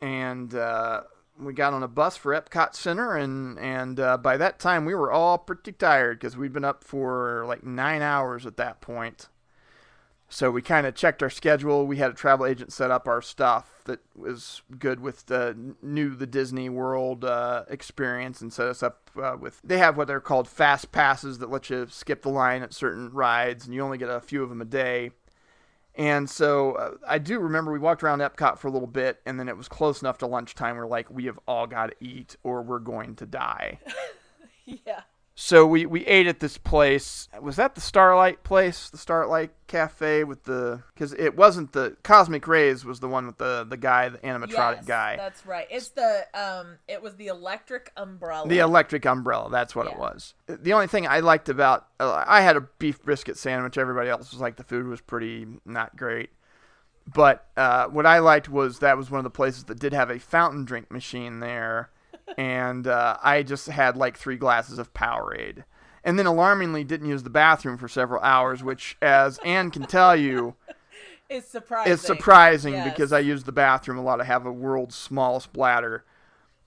and 0.00 0.54
uh, 0.54 1.02
we 1.40 1.52
got 1.52 1.72
on 1.72 1.82
a 1.82 1.88
bus 1.88 2.16
for 2.16 2.32
Epcot 2.32 2.74
Center, 2.74 3.16
and 3.16 3.58
and 3.58 3.98
uh, 3.98 4.16
by 4.16 4.36
that 4.36 4.58
time 4.58 4.84
we 4.84 4.94
were 4.94 5.10
all 5.10 5.38
pretty 5.38 5.72
tired 5.72 6.18
because 6.18 6.36
we'd 6.36 6.52
been 6.52 6.64
up 6.64 6.84
for 6.84 7.44
like 7.46 7.64
nine 7.64 8.02
hours 8.02 8.46
at 8.46 8.56
that 8.56 8.80
point. 8.80 9.28
So 10.32 10.52
we 10.52 10.62
kind 10.62 10.86
of 10.86 10.94
checked 10.94 11.24
our 11.24 11.30
schedule. 11.30 11.88
We 11.88 11.96
had 11.96 12.12
a 12.12 12.14
travel 12.14 12.46
agent 12.46 12.72
set 12.72 12.92
up 12.92 13.08
our 13.08 13.20
stuff 13.20 13.82
that 13.86 13.98
was 14.14 14.62
good 14.78 15.00
with 15.00 15.26
the 15.26 15.74
knew 15.82 16.14
the 16.14 16.26
Disney 16.26 16.68
World 16.68 17.24
uh, 17.24 17.64
experience 17.68 18.40
and 18.40 18.52
set 18.52 18.68
us 18.68 18.80
up 18.80 19.10
uh, 19.20 19.36
with. 19.38 19.60
They 19.64 19.78
have 19.78 19.96
what 19.96 20.06
they're 20.06 20.20
called 20.20 20.46
fast 20.46 20.92
passes 20.92 21.38
that 21.38 21.50
let 21.50 21.68
you 21.68 21.88
skip 21.90 22.22
the 22.22 22.28
line 22.28 22.62
at 22.62 22.72
certain 22.72 23.10
rides, 23.10 23.64
and 23.64 23.74
you 23.74 23.82
only 23.82 23.98
get 23.98 24.08
a 24.08 24.20
few 24.20 24.44
of 24.44 24.50
them 24.50 24.62
a 24.62 24.64
day. 24.66 25.10
And 25.96 26.30
so 26.30 26.72
uh, 26.72 26.90
I 27.06 27.18
do 27.18 27.38
remember 27.40 27.72
we 27.72 27.78
walked 27.78 28.02
around 28.02 28.20
Epcot 28.20 28.58
for 28.58 28.68
a 28.68 28.70
little 28.70 28.88
bit, 28.88 29.20
and 29.26 29.38
then 29.38 29.48
it 29.48 29.56
was 29.56 29.68
close 29.68 30.00
enough 30.00 30.18
to 30.18 30.26
lunchtime. 30.26 30.76
We're 30.76 30.86
like, 30.86 31.10
we 31.10 31.26
have 31.26 31.38
all 31.46 31.66
got 31.66 31.86
to 31.88 31.96
eat, 32.00 32.36
or 32.42 32.62
we're 32.62 32.78
going 32.78 33.16
to 33.16 33.26
die. 33.26 33.80
Yeah. 34.86 35.00
So 35.42 35.66
we, 35.66 35.86
we 35.86 36.04
ate 36.04 36.26
at 36.26 36.40
this 36.40 36.58
place. 36.58 37.26
Was 37.40 37.56
that 37.56 37.74
the 37.74 37.80
Starlight 37.80 38.44
place? 38.44 38.90
The 38.90 38.98
Starlight 38.98 39.52
Cafe 39.68 40.22
with 40.24 40.44
the 40.44 40.82
because 40.92 41.14
it 41.14 41.34
wasn't 41.34 41.72
the 41.72 41.96
Cosmic 42.02 42.46
Rays 42.46 42.84
was 42.84 43.00
the 43.00 43.08
one 43.08 43.24
with 43.24 43.38
the 43.38 43.64
the 43.66 43.78
guy, 43.78 44.10
the 44.10 44.18
animatronic 44.18 44.76
Yes, 44.76 44.84
guy, 44.84 45.16
That's 45.16 45.46
right. 45.46 45.66
It's 45.70 45.88
the 45.88 46.26
um. 46.34 46.76
It 46.86 47.00
was 47.00 47.16
the 47.16 47.28
electric 47.28 47.90
umbrella. 47.96 48.46
the 48.48 48.58
electric 48.58 49.06
umbrella. 49.06 49.48
That's 49.50 49.74
what 49.74 49.86
it 49.86 49.98
was. 49.98 50.34
The 50.46 50.74
only 50.74 50.88
thing 50.88 51.06
I 51.08 51.20
liked 51.20 51.48
about 51.48 51.86
uh, 51.98 52.22
I 52.26 52.42
had 52.42 52.58
a 52.58 52.60
beef 52.78 53.02
brisket 53.02 53.38
sandwich. 53.38 53.78
Everybody 53.78 54.10
else 54.10 54.32
was 54.32 54.42
like 54.42 54.56
the 54.56 54.64
food 54.64 54.86
was 54.88 55.00
pretty 55.00 55.46
not 55.64 55.96
great. 55.96 56.28
But 57.12 57.46
uh, 57.56 57.86
what 57.86 58.04
I 58.04 58.18
liked 58.18 58.50
was 58.50 58.80
that 58.80 58.98
was 58.98 59.10
one 59.10 59.18
of 59.20 59.24
the 59.24 59.30
places 59.30 59.64
that 59.64 59.80
did 59.80 59.94
have 59.94 60.10
a 60.10 60.18
fountain 60.18 60.66
drink 60.66 60.90
machine 60.90 61.40
there, 61.40 61.88
and 62.36 62.86
uh, 62.86 63.16
I 63.22 63.42
just 63.42 63.66
had 63.68 63.96
like 63.96 64.16
three 64.16 64.36
glasses 64.36 64.78
of 64.78 64.92
Powerade, 64.94 65.64
and 66.04 66.18
then 66.18 66.26
alarmingly 66.26 66.84
didn't 66.84 67.08
use 67.08 67.22
the 67.22 67.30
bathroom 67.30 67.76
for 67.78 67.88
several 67.88 68.22
hours, 68.22 68.62
which, 68.62 68.96
as 69.02 69.38
Anne 69.44 69.70
can 69.70 69.82
tell 69.84 70.14
you, 70.16 70.54
It's 71.28 71.46
surprising. 71.48 71.92
is 71.92 72.00
surprising 72.00 72.72
Yes. 72.74 72.92
because 72.92 73.12
I 73.12 73.20
use 73.20 73.44
the 73.44 73.52
bathroom 73.52 73.98
a 73.98 74.02
lot. 74.02 74.20
I 74.20 74.24
have 74.24 74.46
a 74.46 74.52
world's 74.52 74.96
smallest 74.96 75.52
bladder, 75.52 76.04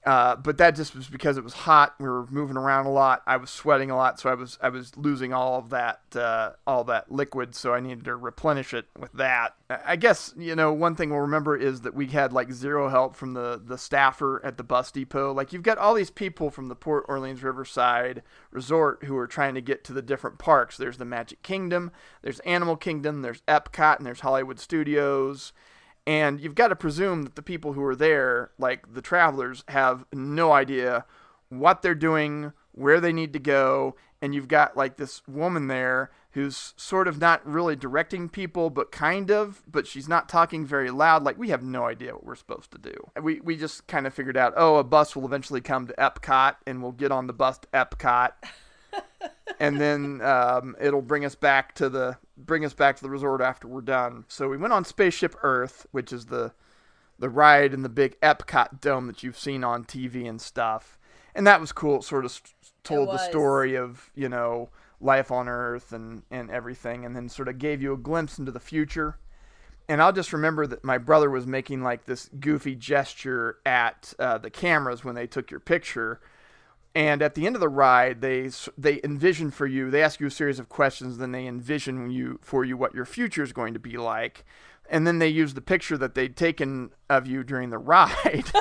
Uh, 0.06 0.36
but 0.36 0.58
that 0.58 0.76
just 0.76 0.96
was 0.96 1.08
because 1.08 1.38
it 1.38 1.44
was 1.46 1.54
hot. 1.54 1.96
We 1.98 2.10
were 2.10 2.28
moving 2.28 2.58
around 2.58 2.88
a 2.88 2.92
lot. 2.92 3.24
I 3.26 3.38
was 3.38 3.50
sweating 3.50 3.90
a 3.90 3.96
lot, 3.96 4.20
so 4.20 4.30
I 4.30 4.34
was 4.34 4.58
I 4.62 4.68
was 4.68 4.98
losing 4.98 5.32
all 5.32 5.58
of 5.58 5.70
that 5.70 6.02
uh, 6.14 6.52
all 6.68 6.84
that 6.86 7.10
liquid. 7.10 7.56
So 7.56 7.74
I 7.74 7.80
needed 7.80 8.04
to 8.06 8.16
replenish 8.18 8.74
it 8.74 8.86
with 9.00 9.14
that. 9.14 9.56
I 9.70 9.96
guess 9.96 10.34
you 10.38 10.56
know 10.56 10.74
one 10.74 10.96
thing 10.96 11.10
we'll 11.10 11.20
remember 11.20 11.56
is 11.56 11.82
that 11.82 11.94
we 11.94 12.08
had 12.08 12.34
like 12.34 12.52
zero 12.52 12.90
help 12.90 13.16
from 13.16 13.34
the 13.34 13.62
the 13.64 13.78
staffer 13.78 14.44
at 14.44 14.58
the 14.58 14.64
bus 14.64 14.92
depot. 14.92 15.32
Like 15.32 15.54
you've 15.54 15.64
got 15.64 15.78
all 15.78 15.94
these 15.94 16.12
people 16.12 16.50
from 16.50 16.68
the 16.68 16.76
Port 16.76 17.06
Orleans 17.08 17.42
Riverside 17.42 18.24
Resort 18.52 19.06
who 19.06 19.16
are 19.16 19.28
trying 19.28 19.56
to 19.56 19.62
get 19.62 19.86
to 19.86 19.94
the 19.94 20.02
different 20.02 20.38
parks. 20.38 20.76
There's 20.76 20.98
the 20.98 21.06
Magic 21.06 21.44
Kingdom, 21.44 21.92
there's 22.22 22.40
Animal 22.42 22.76
Kingdom, 22.76 23.22
there's 23.22 23.42
Epcot, 23.48 23.98
and 23.98 24.06
there's 24.06 24.20
Hollywood 24.20 24.60
Studios 24.60 25.54
and 26.06 26.40
you've 26.40 26.56
got 26.56 26.70
to 26.70 26.76
presume 26.76 27.24
that 27.24 27.36
the 27.36 27.42
people 27.42 27.74
who 27.74 27.84
are 27.84 27.96
there, 27.96 28.52
like 28.58 28.94
the 28.94 29.02
travelers, 29.02 29.64
have 29.70 30.06
no 30.12 30.52
idea 30.52 31.06
what 31.50 31.82
they're 31.82 31.96
doing, 31.96 32.52
where 32.72 33.00
they 33.00 33.14
need 33.14 33.34
to 33.34 33.40
go. 33.40 33.96
And 34.22 34.34
you've 34.34 34.48
got 34.48 34.76
like 34.76 34.98
this 34.98 35.22
woman 35.28 35.68
there 35.68 36.12
who's 36.32 36.74
sort 36.78 37.08
of 37.08 37.20
not 37.20 37.46
really 37.46 37.76
directing 37.76 38.28
people, 38.28 38.70
but 38.70 38.92
kind 38.92 39.30
of, 39.30 39.62
but 39.70 39.86
she's 39.86 40.10
not 40.10 40.28
talking 40.28 40.66
very 40.66 40.90
loud. 40.90 41.24
Like 41.24 41.38
we 41.38 41.50
have 41.50 41.62
no 41.62 41.86
idea 41.86 42.14
what 42.14 42.26
we're 42.26 42.36
supposed 42.36 42.72
to 42.72 42.78
do. 42.80 42.94
We, 43.22 43.40
we 43.42 43.56
just 43.56 43.86
kind 43.88 44.08
of 44.08 44.14
figured 44.14 44.36
out, 44.36 44.54
oh, 44.58 44.78
a 44.78 44.84
bus 44.84 45.16
will 45.16 45.26
eventually 45.26 45.62
come 45.62 45.88
to 45.88 45.94
Epcot 45.94 46.56
and 46.66 46.82
we'll 46.82 46.92
get 46.92 47.12
on 47.12 47.28
the 47.28 47.34
bus 47.34 47.60
to 47.60 47.68
Epcot. 47.68 48.32
and 49.60 49.80
then 49.80 50.22
um, 50.22 50.76
it'll 50.82 51.02
bring 51.02 51.24
us 51.24 51.36
back 51.36 51.76
to 51.76 51.88
the 51.88 52.18
bring 52.38 52.66
us 52.66 52.74
back 52.74 52.96
to 52.96 53.04
the 53.04 53.10
resort 53.10 53.42
after 53.42 53.68
we're 53.68 53.82
done. 53.82 54.26
So 54.28 54.50
we 54.50 54.58
went 54.58 54.74
on 54.74 54.86
Spaceship 54.86 55.36
Earth, 55.44 55.86
which 55.92 56.12
is 56.12 56.28
the 56.28 56.54
the 57.20 57.30
ride 57.30 57.74
in 57.74 57.84
the 57.84 57.90
big 57.90 58.20
Epcot 58.22 58.82
dome 58.82 59.08
that 59.08 59.24
you've 59.24 59.38
seen 59.38 59.64
on 59.64 59.86
TV 59.86 60.28
and 60.28 60.42
stuff, 60.42 60.98
and 61.36 61.46
that 61.46 61.62
was 61.62 61.72
cool. 61.72 61.98
It 61.98 62.04
sort 62.04 62.26
of 62.26 62.42
told 62.84 63.10
the 63.10 63.18
story 63.18 63.76
of 63.76 64.12
you 64.16 64.30
know 64.30 64.70
life 65.00 65.32
on 65.32 65.48
Earth 65.48 65.94
and 65.94 66.24
and 66.32 66.50
everything, 66.50 67.06
and 67.06 67.16
then 67.16 67.30
sort 67.30 67.48
of 67.48 67.60
gave 67.60 67.82
you 67.82 67.94
a 67.94 67.98
glimpse 67.98 68.40
into 68.40 68.52
the 68.52 68.60
future. 68.60 69.18
And 69.90 70.02
I'll 70.02 70.14
just 70.14 70.32
remember 70.32 70.66
that 70.68 70.84
my 70.84 70.98
brother 70.98 71.30
was 71.30 71.46
making 71.46 71.84
like 71.84 72.06
this 72.06 72.30
goofy 72.40 72.74
gesture 72.74 73.58
at 73.66 74.14
uh, 74.18 74.38
the 74.38 74.50
cameras 74.50 75.04
when 75.04 75.14
they 75.14 75.28
took 75.28 75.52
your 75.52 75.60
picture 75.60 76.22
and 76.96 77.22
at 77.22 77.36
the 77.36 77.46
end 77.46 77.56
of 77.56 77.60
the 77.60 77.70
ride 77.70 78.22
they 78.22 78.50
they 78.78 79.00
envision 79.04 79.50
for 79.50 79.66
you 79.66 79.90
they 79.90 80.04
ask 80.04 80.20
you 80.20 80.28
a 80.28 80.32
series 80.32 80.60
of 80.60 80.70
questions 80.70 81.18
then 81.18 81.32
they 81.32 81.48
envision 81.48 82.10
you 82.10 82.40
for 82.42 82.64
you 82.64 82.78
what 82.78 82.94
your 82.94 83.06
future 83.06 83.44
is 83.44 83.54
going 83.54 83.74
to 83.74 83.80
be 83.80 83.98
like. 83.98 84.46
And 84.90 85.08
then 85.08 85.20
they 85.20 85.30
use 85.30 85.54
the 85.54 85.62
picture 85.62 85.98
that 85.98 86.14
they'd 86.14 86.36
taken 86.36 86.92
of 87.10 87.26
you 87.26 87.44
during 87.44 87.70
the 87.70 87.78
ride 87.80 88.52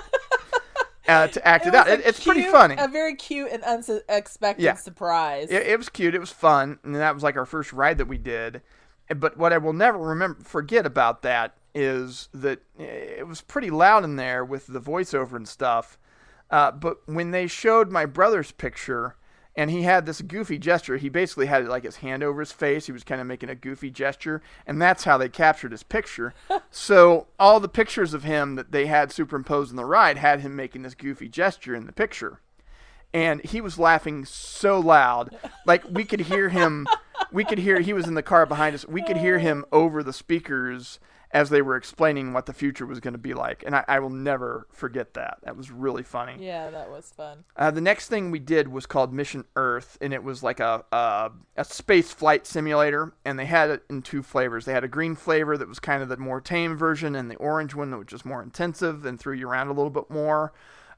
uh, 1.09 1.27
to 1.29 1.47
act 1.47 1.67
it, 1.67 1.71
it 1.71 1.75
out. 1.75 1.89
it, 1.89 2.01
it's 2.05 2.21
cute, 2.21 2.37
pretty 2.37 2.51
funny. 2.51 2.77
a 2.79 2.89
very 2.89 3.15
cute 3.17 3.51
and 3.51 3.63
unexpected 3.65 4.63
yeah. 4.63 4.75
surprise. 4.75 5.51
It, 5.51 5.67
it 5.67 5.77
was 5.77 5.89
cute. 5.89 6.15
It 6.15 6.21
was 6.21 6.31
fun. 6.31 6.79
And 6.85 6.95
that 6.95 7.15
was 7.15 7.23
like 7.23 7.37
our 7.37 7.47
first 7.47 7.73
ride 7.73 7.99
that 7.99 8.07
we 8.07 8.19
did. 8.19 8.63
But 9.15 9.37
what 9.37 9.53
i 9.53 9.59
will 9.59 9.75
never 9.75 9.99
remember 9.99 10.43
forget 10.43 10.87
about 10.87 11.23
that 11.23 11.57
is 11.75 12.29
that 12.33 12.61
it 12.79 13.27
was 13.27 13.43
pretty 13.43 13.69
loud 13.69 14.05
in 14.05 14.17
there 14.17 14.45
with 14.45 14.69
the 14.69 14.81
voiceover 14.81 15.35
and 15.35 15.47
stuff 15.47 15.99
uh, 16.53 16.71
but 16.71 16.99
when 17.07 17.31
they 17.31 17.47
showed 17.47 17.91
my 17.91 18.05
brother's 18.05 18.53
picture, 18.53 19.17
and 19.57 19.71
he 19.71 19.83
had 19.83 20.07
this 20.07 20.23
goofy 20.23 20.59
gesture, 20.59 20.97
he 20.99 21.09
basically 21.09 21.47
had 21.47 21.67
like 21.67 21.85
his 21.85 21.97
hand 21.97 22.23
over 22.23 22.41
his 22.41 22.53
face. 22.53 22.87
He 22.87 22.93
was 22.93 23.05
kind 23.05 23.21
of 23.21 23.27
making 23.27 23.49
a 23.49 23.55
goofy 23.55 23.91
gesture, 23.91 24.43
and 24.67 24.81
that's 24.81 25.05
how 25.05 25.19
they 25.19 25.29
captured 25.29 25.73
his 25.73 25.83
picture. 25.83 26.35
so 26.71 27.27
all 27.39 27.59
the 27.59 27.69
pictures 27.69 28.15
of 28.15 28.25
him 28.25 28.55
that 28.57 28.73
they 28.73 28.87
had 28.87 29.13
superimposed 29.13 29.71
in 29.71 29.77
the 29.77 29.85
ride 29.85 30.19
had 30.19 30.41
him 30.41 30.55
making 30.55 30.83
this 30.83 30.95
goofy 30.95 31.29
gesture 31.29 31.75
in 31.75 31.87
the 31.87 31.93
picture. 31.93 32.41
And 33.15 33.45
he 33.45 33.61
was 33.61 33.79
laughing 33.79 34.25
so 34.25 34.79
loud, 34.81 35.37
like 35.67 35.85
we 35.91 36.05
could 36.05 36.21
hear 36.21 36.49
him. 36.49 36.87
We 37.31 37.45
could 37.45 37.59
hear 37.59 37.81
he 37.81 37.93
was 37.93 38.07
in 38.07 38.15
the 38.15 38.23
car 38.23 38.47
behind 38.47 38.75
us. 38.75 38.87
We 38.87 39.03
could 39.03 39.19
hear 39.19 39.39
him 39.39 39.65
over 39.71 40.03
the 40.03 40.15
speakers 40.15 40.99
as 41.33 41.49
they 41.49 41.63
were 41.63 41.77
explaining 41.77 42.33
what 42.33 42.45
the 42.45 42.53
future 42.53 42.85
was 42.85 43.01
going 43.01 43.15
to 43.15 43.19
be 43.19 43.33
like. 43.33 43.65
And 43.65 43.75
I, 43.75 43.85
I, 43.89 43.99
will 44.01 44.11
never 44.11 44.67
forget 44.71 45.15
that. 45.15 45.39
That 45.45 45.57
was 45.57 45.71
really 45.71 46.03
funny. 46.03 46.37
Yeah, 46.39 46.71
that 46.71 46.91
was 46.91 47.11
fun. 47.17 47.45
Uh, 47.57 47.71
the 47.71 47.81
next 47.81 48.09
thing 48.09 48.31
we 48.31 48.39
did 48.39 48.69
was 48.69 48.85
called 48.85 49.15
Mission 49.15 49.45
Earth, 49.57 49.97
and 50.03 50.13
it 50.13 50.23
was 50.23 50.43
like 50.43 50.61
a, 50.61 50.85
a, 50.93 51.31
a 51.57 51.65
space 51.65 52.13
flight 52.13 52.47
simulator. 52.47 53.15
And 53.25 53.39
they 53.39 53.47
had 53.47 53.71
it 53.71 53.83
in 53.89 54.03
two 54.03 54.23
flavors. 54.23 54.67
They 54.67 54.75
had 54.75 54.85
a 54.85 54.89
green 54.89 55.17
flavor 55.17 55.57
that 55.57 55.69
was 55.69 55.81
kind 55.81 56.03
of 56.03 56.11
the 56.11 56.19
more 56.19 56.41
tame 56.41 56.77
version, 56.77 57.17
and 57.17 57.31
the 57.31 57.37
orange 57.37 57.75
one 57.75 57.91
that 57.91 57.99
was 57.99 58.09
just 58.09 58.27
more 58.27 58.43
intensive 58.43 59.07
and 59.07 59.19
threw 59.19 59.35
you 59.35 59.49
around 59.49 59.69
a 59.69 59.73
little 59.73 59.91
bit 59.91 60.11
more. 60.11 60.53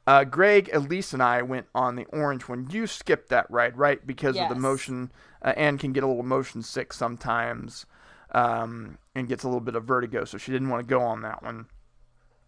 Uh, 0.07 0.25
Greg, 0.25 0.69
Elise, 0.73 1.15
and 1.15 1.23
I 1.23 1.43
went 1.43 1.67
on 1.75 1.95
the 1.95 2.05
orange 2.07 2.43
one. 2.43 2.69
You 2.71 2.87
skipped 2.87 3.31
that 3.31 3.51
ride, 3.51 3.79
right? 3.79 4.05
Because 4.05 4.35
yes. 4.35 4.51
of 4.51 4.55
the 4.55 4.61
motion, 4.61 5.13
uh, 5.43 5.55
and 5.57 5.79
can 5.79 5.93
get 5.93 6.03
a 6.03 6.07
little 6.07 6.25
motion 6.25 6.63
sick 6.63 6.93
sometimes 6.93 7.87
um, 8.35 8.99
and 9.15 9.29
gets 9.29 9.45
a 9.45 9.47
little 9.47 9.61
bit 9.61 9.77
of 9.77 9.85
vertigo, 9.85 10.25
so 10.25 10.37
she 10.37 10.53
didn't 10.53 10.69
want 10.69 10.87
to 10.87 10.91
go 10.91 11.01
on 11.01 11.23
that 11.23 11.43
one. 11.43 11.67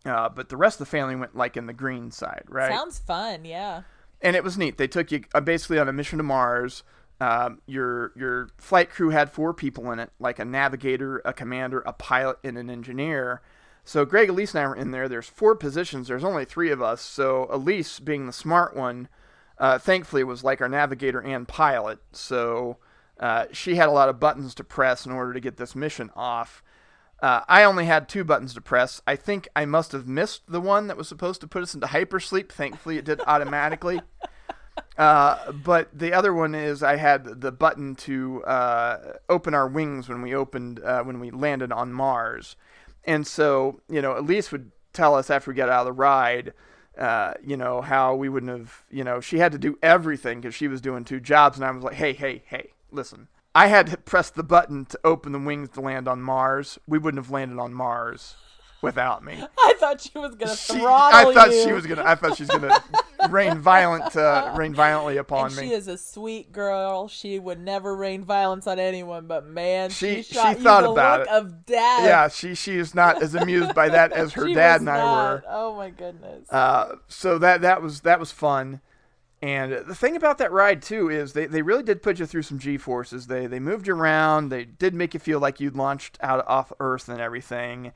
Uh, 0.05 0.29
but 0.29 0.49
the 0.49 0.57
rest 0.57 0.81
of 0.81 0.87
the 0.87 0.91
family 0.91 1.17
went 1.17 1.37
like 1.37 1.57
in 1.57 1.67
the 1.67 1.73
green 1.73 2.11
side, 2.11 2.45
right? 2.49 2.71
Sounds 2.71 2.99
fun, 2.99 3.45
yeah. 3.45 3.83
And 4.21 4.37
it 4.37 4.45
was 4.45 4.59
neat. 4.59 4.77
They 4.77 4.89
took 4.89 5.11
you 5.11 5.25
uh, 5.35 5.41
basically 5.41 5.79
on 5.79 5.89
a 5.89 5.93
mission 5.93 6.19
to 6.19 6.25
Mars. 6.25 6.83
Um, 7.21 7.63
your 7.67 8.13
your 8.15 8.51
flight 8.59 8.91
crew 8.91 9.11
had 9.11 9.31
four 9.31 9.55
people 9.55 9.91
in 9.91 9.99
it, 9.99 10.11
like 10.19 10.39
a 10.39 10.45
navigator, 10.45 11.23
a 11.25 11.33
commander, 11.33 11.81
a 11.81 11.93
pilot, 11.93 12.39
and 12.45 12.59
an 12.59 12.69
engineer. 12.69 13.41
So 13.85 14.05
Greg, 14.05 14.29
Elise, 14.29 14.55
and 14.55 14.65
I 14.65 14.69
were 14.69 14.77
in 14.77 14.91
there. 14.91 15.09
There's 15.09 15.29
four 15.29 15.55
positions. 15.55 16.09
There's 16.09 16.25
only 16.25 16.45
three 16.45 16.71
of 16.71 16.83
us. 16.83 17.01
So 17.01 17.47
Elise, 17.51 18.01
being 18.01 18.27
the 18.27 18.33
smart 18.33 18.77
one, 18.77 19.09
uh, 19.59 19.79
thankfully 19.79 20.25
was 20.25 20.45
like 20.45 20.61
our 20.61 20.69
navigator 20.69 21.21
and 21.21 21.49
pilot. 21.49 22.01
So 22.13 22.79
uh, 23.19 23.47
she 23.53 23.77
had 23.77 23.89
a 23.89 23.93
lot 23.93 24.09
of 24.09 24.21
buttons 24.21 24.55
to 24.57 24.65
press 24.65 25.07
in 25.07 25.13
order 25.13 25.33
to 25.33 25.41
get 25.41 25.57
this 25.57 25.75
mission 25.75 26.11
off. 26.15 26.63
Uh, 27.21 27.41
I 27.49 27.65
only 27.65 27.87
had 27.87 28.09
two 28.09 28.25
buttons 28.25 28.53
to 28.55 28.61
press. 28.61 29.01
I 29.07 29.17
think 29.17 29.49
I 29.57 29.65
must 29.65 29.93
have 29.93 30.07
missed 30.07 30.43
the 30.49 30.61
one 30.61 30.87
that 30.89 30.99
was 30.99 31.09
supposed 31.09 31.41
to 31.41 31.47
put 31.47 31.63
us 31.63 31.75
into 31.75 31.87
hypersleep. 31.87 32.51
Thankfully, 32.51 32.99
it 32.99 33.07
did 33.07 33.21
automatically. 33.27 34.01
Uh, 34.99 35.53
but 35.53 35.89
the 35.97 36.13
other 36.13 36.33
one 36.33 36.55
is 36.55 36.83
I 36.83 36.97
had 36.97 37.41
the 37.41 37.53
button 37.53 37.95
to 37.97 38.43
uh, 38.45 39.15
open 39.29 39.55
our 39.55 39.69
wings 39.69 40.09
when 40.09 40.23
we 40.23 40.35
opened 40.35 40.81
uh, 40.81 41.03
when 41.03 41.21
we 41.21 41.31
landed 41.31 41.73
on 41.73 41.93
Mars, 41.93 42.57
and 43.05 43.27
so 43.27 43.81
you 43.89 44.01
know 44.01 44.19
Elise 44.19 44.53
would 44.53 44.73
tell 44.93 45.15
us 45.15 45.31
after 45.31 45.51
we 45.51 45.55
got 45.55 45.69
out 45.69 45.81
of 45.81 45.87
the 45.87 45.93
ride, 45.93 46.55
uh, 46.99 47.35
you 47.45 47.57
know 47.57 47.83
how 47.83 48.15
we 48.15 48.29
wouldn't 48.29 48.53
have 48.53 48.85
you 48.91 49.05
know 49.05 49.21
she 49.21 49.39
had 49.39 49.53
to 49.53 49.59
do 49.59 49.79
everything 49.83 50.41
because 50.41 50.55
she 50.55 50.69
was 50.69 50.81
doing 50.81 51.05
two 51.05 51.21
jobs, 51.21 51.59
and 51.59 51.65
I 51.65 51.71
was 51.71 51.85
like, 51.85 51.95
hey, 51.95 52.15
hey, 52.15 52.43
hey, 52.47 52.73
listen, 52.91 53.29
I 53.55 53.69
had 53.69 53.87
to 53.89 53.97
press 53.97 54.31
the 54.31 54.43
button 54.43 54.85
to 54.87 55.01
open 55.05 55.33
the 55.33 55.39
wings 55.39 55.71
to 55.71 55.81
land 55.81 56.09
on 56.09 56.21
Mars. 56.21 56.79
We 56.87 56.99
wouldn't 56.99 57.23
have 57.23 57.31
landed 57.31 57.59
on 57.59 57.73
Mars 57.73 58.37
without 58.83 59.25
me. 59.25 59.43
I 59.59 59.75
thought 59.79 60.01
she 60.01 60.19
was 60.19 60.35
gonna 60.35 60.57
she, 60.57 60.75
throttle 60.79 61.31
I 61.31 61.35
thought 61.35 61.51
you. 61.51 61.65
she 61.65 61.73
was 61.73 61.87
gonna. 61.87 62.05
I 62.05 62.15
thought 62.15 62.37
she 62.37 62.45
was 62.45 62.51
gonna 62.51 62.77
rain 63.31 63.59
violent, 63.59 64.17
uh, 64.17 64.55
rain 64.57 64.75
violently 64.75 65.17
upon 65.17 65.47
and 65.47 65.57
me. 65.57 65.63
She 65.69 65.73
is 65.73 65.89
a 65.89 65.99
sweet 65.99 66.53
girl. 66.53 67.09
She 67.09 67.39
would 67.39 67.61
never 67.61 67.97
rain 67.97 68.25
violence 68.25 68.67
on 68.67 68.79
anyone. 68.79 69.27
But 69.27 69.47
man, 69.47 69.91
she 69.91 70.23
she, 70.23 70.35
she 70.35 70.55
thought 70.55 70.85
about 70.85 71.23
it. 71.23 71.29
Of 71.29 71.67
death. 71.67 72.05
Yeah, 72.05 72.29
she 72.29 72.55
she 72.55 72.77
is 72.77 72.95
not 72.95 73.23
as 73.23 73.35
amused 73.35 73.75
by 73.75 73.89
that 73.89 74.13
as 74.13 74.33
her 74.35 74.53
dad 74.53 74.77
and 74.77 74.87
not. 74.87 74.99
I 74.99 75.33
were. 75.33 75.43
Oh 75.49 75.77
my 75.77 75.91
goodness. 75.91 76.51
Uh, 76.51 76.97
so 77.09 77.39
that 77.39 77.63
that 77.63 77.83
was 77.83 78.03
that 78.03 78.21
was 78.21 78.31
fun. 78.31 78.81
And 79.43 79.73
the 79.73 79.95
thing 79.95 80.17
about 80.17 80.39
that 80.39 80.51
ride 80.51 80.81
too 80.81 81.11
is 81.11 81.33
they, 81.33 81.47
they 81.47 81.63
really 81.63 81.83
did 81.83 82.03
put 82.03 82.19
you 82.19 82.27
through 82.27 82.43
some 82.43 82.59
G 82.59 82.79
forces. 82.79 83.27
They 83.27 83.47
they 83.47 83.61
moved 83.61 83.87
you 83.87 83.95
around. 83.95 84.49
They 84.49 84.65
did 84.65 84.95
make 84.95 85.13
you 85.13 85.21
feel 85.21 85.41
like 85.41 85.61
you'd 85.61 85.77
launched 85.77 86.19
out 86.23 86.47
off 86.49 86.73
Earth 86.81 87.09
and 87.09 87.21
everything. 87.21 87.93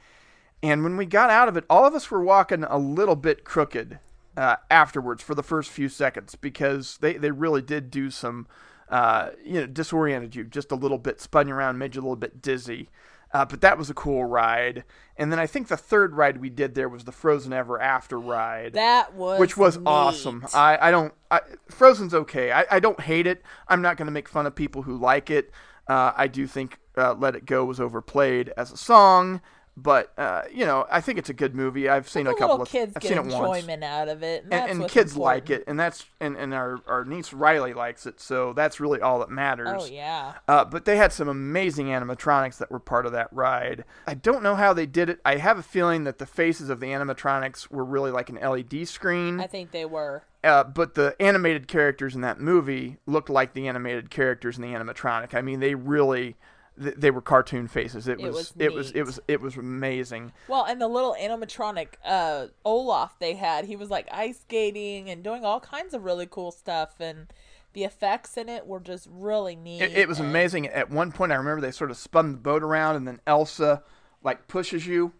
And 0.63 0.85
when 0.85 0.97
we 0.99 1.07
got 1.07 1.31
out 1.31 1.49
of 1.49 1.57
it, 1.57 1.65
all 1.71 1.87
of 1.87 1.95
us 1.95 2.11
were 2.11 2.23
walking 2.23 2.65
a 2.65 2.77
little 2.77 3.17
bit 3.17 3.45
crooked 3.45 3.99
uh, 4.37 4.57
afterwards 4.71 5.23
for 5.23 5.35
the 5.35 5.43
first 5.43 5.71
few 5.71 5.89
seconds 5.89 6.35
because 6.35 6.99
they, 6.99 7.15
they 7.15 7.31
really 7.31 7.63
did 7.63 7.91
do 7.91 8.11
some 8.11 8.47
uh, 8.91 9.31
you 9.45 9.61
know 9.61 9.67
disoriented 9.67 10.35
you 10.35 10.45
just 10.45 10.71
a 10.71 10.77
little 10.77 10.99
bit, 10.99 11.21
spun 11.21 11.49
you 11.49 11.55
around, 11.55 11.79
made 11.79 11.95
you 11.95 12.01
a 12.01 12.05
little 12.05 12.17
bit 12.17 12.43
dizzy. 12.43 12.91
Uh, 13.33 13.45
but 13.45 13.61
that 13.61 13.79
was 13.79 13.89
a 13.89 13.95
cool 13.95 14.25
ride. 14.25 14.85
And 15.17 15.31
then 15.31 15.39
I 15.39 15.47
think 15.47 15.69
the 15.69 15.77
third 15.77 16.15
ride 16.17 16.41
we 16.41 16.51
did 16.51 16.75
there 16.75 16.89
was 16.89 17.05
the 17.05 17.13
Frozen 17.13 17.53
Ever 17.53 17.81
After 17.81 18.19
ride. 18.19 18.73
That 18.73 19.15
was 19.15 19.39
which 19.39 19.57
was 19.57 19.77
neat. 19.77 19.87
awesome. 19.87 20.45
I, 20.53 20.79
I 20.81 20.91
don't 20.91 21.15
I, 21.31 21.41
Frozen's 21.69 22.15
okay. 22.15 22.51
I, 22.51 22.65
I 22.71 22.81
don't 22.81 23.01
hate 23.01 23.27
it. 23.27 23.43
I'm 23.69 23.83
not 23.83 23.97
going 23.97 24.07
to 24.07 24.13
make 24.13 24.29
fun 24.29 24.47
of 24.47 24.55
people 24.55 24.83
who 24.83 24.97
like 24.97 25.31
it. 25.31 25.53
Uh, 25.87 26.13
I 26.17 26.27
do 26.27 26.47
think 26.47 26.79
uh, 26.97 27.15
Let 27.15 27.37
It 27.37 27.47
Go 27.47 27.65
was 27.65 27.81
overplayed 27.81 28.53
as 28.57 28.73
a 28.73 28.77
song. 28.77 29.41
But 29.77 30.13
uh, 30.19 30.43
you 30.53 30.67
know, 30.67 30.87
I 30.91 31.01
think 31.01 31.19
it's 31.19 31.31
a 31.31 31.35
good 31.35 31.55
movie. 31.55 31.89
I've 31.89 32.09
seen 32.09 32.27
a 32.27 32.35
couple 32.35 32.61
of 32.61 32.69
kids 32.69 32.93
I've 32.97 33.03
get 33.03 33.09
seen 33.09 33.19
it 33.19 33.25
once 33.27 33.59
enjoyment 33.59 33.83
out 33.85 34.09
of 34.09 34.23
it, 34.23 34.45
and, 34.45 34.53
and, 34.53 34.81
and 34.83 34.91
kids 34.91 35.17
like 35.17 35.49
it, 35.49 35.65
and 35.67 35.81
that's 35.81 36.05
and, 36.21 36.37
and 36.37 36.53
our 36.53 36.81
our 36.87 37.05
niece 37.05 37.33
Riley 37.33 37.73
likes 37.73 38.05
it, 38.05 38.21
so 38.21 38.53
that's 38.53 38.79
really 38.79 39.01
all 39.01 39.21
that 39.21 39.31
matters. 39.31 39.69
Oh 39.71 39.87
yeah, 39.87 40.35
Uh, 40.49 40.65
but 40.67 40.85
they 40.85 40.97
had 40.97 41.13
some 41.13 41.29
amazing 41.29 41.87
animatronics 41.87 42.59
that 42.59 42.71
were 42.71 42.81
part 42.81 43.07
of 43.07 43.13
that 43.13 43.29
ride. 43.33 43.85
I 44.07 44.15
don't 44.15 44.43
know 44.43 44.55
how 44.57 44.75
they 44.75 44.87
did 44.87 45.09
it. 45.09 45.21
I 45.25 45.37
have 45.37 45.59
a 45.59 45.63
feeling 45.63 46.05
that 46.05 46.19
the 46.19 46.27
faces 46.27 46.69
of 46.69 46.81
the 46.81 46.89
animatronics 46.89 47.71
were 47.71 47.85
really 47.85 48.11
like 48.11 48.29
an 48.29 48.37
LED 48.37 48.87
screen, 48.87 49.41
I 49.41 49.47
think 49.47 49.71
they 49.71 49.87
were. 49.87 50.25
uh, 50.45 50.65
but 50.65 50.95
the 50.95 51.17
animated 51.21 51.69
characters 51.69 52.15
in 52.15 52.21
that 52.21 52.39
movie 52.39 52.99
looked 53.07 53.31
like 53.31 53.55
the 53.55 53.67
animated 53.67 54.11
characters 54.11 54.59
in 54.59 54.63
the 54.63 54.73
animatronic. 54.77 55.33
I 55.35 55.41
mean, 55.41 55.61
they 55.61 55.75
really. 55.75 56.37
Th- 56.83 56.95
They 56.97 57.11
were 57.11 57.21
cartoon 57.23 57.69
faces. 57.69 58.07
It, 58.09 58.21
It 58.21 58.27
was, 58.27 58.35
was 58.35 58.53
it 58.59 58.73
was 58.73 58.91
it 58.93 59.03
was 59.05 59.21
it 59.29 59.41
was 59.41 59.57
amazing. 59.57 60.33
Well, 60.49 60.65
and 60.65 60.81
the 60.81 60.89
little 60.89 61.17
animatronic 61.19 61.89
uh, 62.05 62.47
Olaf 62.65 63.19
they 63.19 63.35
had, 63.35 63.65
he 63.65 63.77
was 63.77 63.91
like 63.91 64.09
ice 64.13 64.41
skating 64.41 65.09
and 65.11 65.23
doing 65.23 65.45
all 65.45 65.61
kinds 65.61 65.95
of 65.95 66.05
really 66.05 66.27
cool 66.27 66.51
stuff, 66.51 66.95
and 67.01 67.27
the 67.73 67.85
effects 67.85 68.37
in 68.37 68.49
it 68.49 68.67
were 68.67 68.81
just 68.81 69.07
really 69.11 69.55
neat. 69.57 69.83
It, 69.83 69.93
it 69.97 70.09
was 70.09 70.19
and- 70.21 70.29
amazing. 70.29 70.67
At 70.69 70.91
one 70.91 71.13
point, 71.13 71.33
I 71.33 71.37
remember 71.37 71.61
they 71.61 71.71
sort 71.71 71.91
of 71.91 71.97
spun 71.97 72.33
the 72.33 72.39
boat 72.39 72.63
around, 72.63 72.97
and 72.97 73.07
then 73.07 73.21
Elsa 73.27 73.83
like 74.23 74.49
pushes 74.49 74.87
you 74.87 75.13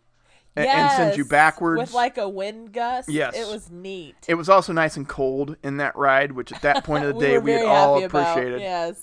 and, 0.57 0.67
and 0.67 0.91
sends 0.93 1.17
you 1.17 1.23
Yes, 1.23 1.31
backwards. 1.31 1.79
with 1.81 1.95
like 1.95 2.19
a 2.19 2.29
wind 2.29 2.73
gust. 2.73 3.09
Yes. 3.09 3.37
it 3.37 3.47
was 3.47 3.71
neat. 3.71 4.17
it 4.29 4.35
was 4.35 4.49
also 4.49 4.73
nice 4.73 4.97
and 4.97 5.09
cold 5.09 5.57
in 5.63 5.77
that 5.79 5.95
ride, 5.97 6.33
which 6.33 6.53
at 6.53 6.61
that 6.63 6.85
point 6.85 7.05
of 7.05 7.11
the 7.11 7.15
we 7.19 7.25
day 7.27 7.39
we 7.39 7.53
had 7.53 7.65
all 7.67 7.95
happy 7.95 8.05
about. 8.07 8.33
appreciated. 8.33 8.61
Yes. 8.61 9.01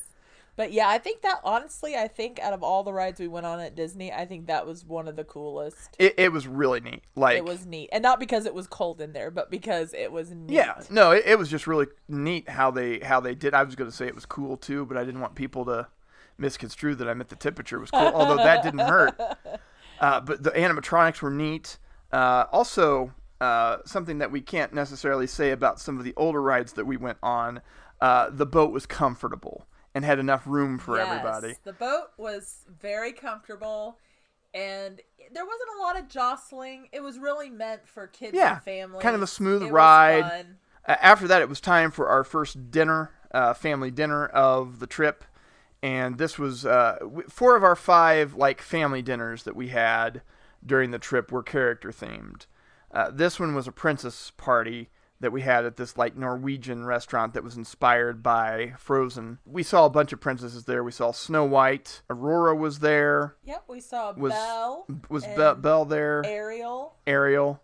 But 0.57 0.73
yeah, 0.73 0.89
I 0.89 0.97
think 0.97 1.21
that 1.21 1.39
honestly, 1.43 1.95
I 1.95 2.07
think 2.07 2.39
out 2.39 2.51
of 2.51 2.63
all 2.63 2.83
the 2.83 2.91
rides 2.91 3.19
we 3.19 3.27
went 3.27 3.45
on 3.45 3.59
at 3.59 3.75
Disney, 3.75 4.11
I 4.11 4.25
think 4.25 4.47
that 4.47 4.65
was 4.65 4.83
one 4.83 5.07
of 5.07 5.15
the 5.15 5.23
coolest. 5.23 5.95
It, 5.99 6.15
it 6.17 6.31
was 6.31 6.47
really 6.47 6.79
neat. 6.79 7.03
Like 7.15 7.37
it 7.37 7.45
was 7.45 7.67
neat, 7.67 7.89
and 7.91 8.01
not 8.01 8.19
because 8.19 8.47
it 8.47 8.55
was 8.55 8.65
cold 8.65 8.99
in 8.99 9.13
there, 9.13 9.29
but 9.29 9.51
because 9.51 9.93
it 9.93 10.11
was 10.11 10.31
neat. 10.31 10.55
Yeah, 10.55 10.81
no, 10.89 11.11
it, 11.11 11.23
it 11.27 11.37
was 11.37 11.49
just 11.49 11.67
really 11.67 11.85
neat 12.09 12.49
how 12.49 12.71
they 12.71 12.97
how 12.99 13.19
they 13.19 13.35
did. 13.35 13.53
I 13.53 13.61
was 13.61 13.75
going 13.75 13.89
to 13.89 13.95
say 13.95 14.07
it 14.07 14.15
was 14.15 14.25
cool 14.25 14.57
too, 14.57 14.87
but 14.87 14.97
I 14.97 15.05
didn't 15.05 15.21
want 15.21 15.35
people 15.35 15.63
to 15.65 15.87
misconstrue 16.39 16.95
that 16.95 17.07
I 17.07 17.13
meant 17.13 17.29
the 17.29 17.35
temperature 17.35 17.79
was 17.79 17.91
cool. 17.91 18.01
although 18.01 18.37
that 18.37 18.63
didn't 18.63 18.79
hurt. 18.79 19.19
Uh, 19.99 20.21
but 20.21 20.43
the 20.43 20.51
animatronics 20.51 21.23
were 21.23 21.31
neat. 21.31 21.79
Uh, 22.11 22.45
also, 22.51 23.11
uh, 23.41 23.77
something 23.83 24.19
that 24.19 24.31
we 24.31 24.39
can't 24.39 24.71
necessarily 24.71 25.25
say 25.25 25.49
about 25.49 25.79
some 25.79 25.97
of 25.97 26.03
the 26.03 26.13
older 26.15 26.39
rides 26.39 26.73
that 26.73 26.85
we 26.85 26.97
went 26.97 27.17
on. 27.23 27.61
Uh, 27.99 28.29
the 28.29 28.45
boat 28.45 28.71
was 28.71 28.85
comfortable 28.85 29.65
and 29.97 30.05
had 30.05 30.19
enough 30.19 30.43
room 30.45 30.77
for 30.77 30.95
Yes, 30.95 31.07
everybody. 31.09 31.55
The 31.63 31.73
boat 31.73 32.09
was 32.17 32.65
very 32.79 33.11
comfortable, 33.11 33.97
and 34.53 35.01
there 35.33 35.43
wasn't 35.43 35.69
a 35.75 35.81
lot 35.81 35.97
of 35.99 36.07
jostling. 36.07 36.87
It 36.91 37.01
was 37.01 37.17
really 37.17 37.49
meant 37.49 37.87
for 37.87 38.05
kids 38.05 38.35
Yeah, 38.35 38.53
and 38.53 38.63
families. 38.63 39.01
kind 39.01 39.15
of 39.15 39.23
a 39.23 39.27
smooth 39.27 39.63
It 39.63 39.71
ride. 39.71 40.45
Uh, 40.87 40.95
after 41.01 41.27
that, 41.27 41.41
it 41.41 41.49
was 41.49 41.59
time 41.59 41.89
for 41.89 42.07
our 42.09 42.23
first 42.23 42.69
dinner, 42.69 43.09
uh, 43.31 43.55
family 43.55 43.89
dinner 43.89 44.27
of 44.27 44.77
the 44.77 44.85
trip, 44.85 45.23
and 45.81 46.19
this 46.19 46.37
was 46.37 46.63
uh, 46.63 46.99
four 47.27 47.55
of 47.55 47.63
our 47.63 47.75
five 47.75 48.35
like 48.35 48.61
family 48.61 49.01
dinners 49.01 49.43
that 49.43 49.55
we 49.55 49.69
had 49.69 50.21
during 50.63 50.91
the 50.91 50.99
trip 50.99 51.31
were 51.31 51.41
character 51.41 51.89
themed. 51.89 52.45
Uh, 52.91 53.09
this 53.09 53.39
one 53.39 53.55
was 53.55 53.67
a 53.67 53.71
princess 53.71 54.31
party 54.37 54.89
that 55.20 55.32
we 55.32 55.41
had 55.41 55.65
at 55.65 55.78
this 55.78 55.97
like 55.97 56.15
Norwegian 56.15 56.86
restaurant 56.86 57.34
that 57.34 57.43
was 57.43 57.57
inspired 57.57 58.22
by 58.22 58.74
Frozen. 58.78 59.39
We 59.45 59.63
saw 59.63 59.86
a 59.86 59.89
bunch 59.89 60.13
of 60.13 60.20
princesses 60.22 60.65
there. 60.65 60.84
We 60.84 60.91
saw 60.91 61.11
Snow 61.11 61.45
White, 61.45 62.01
Aurora 62.09 62.55
was 62.55 62.80
there, 62.80 63.36
Yep, 63.43 63.63
we 63.68 63.80
saw 63.80 64.13
Was- 64.13 64.34
Belle, 64.34 64.86
was 65.09 65.26
Be- 65.26 65.36
Belle 65.36 65.86
there, 65.86 66.22
Ariel. 66.26 66.95
Ariel. 67.05 67.61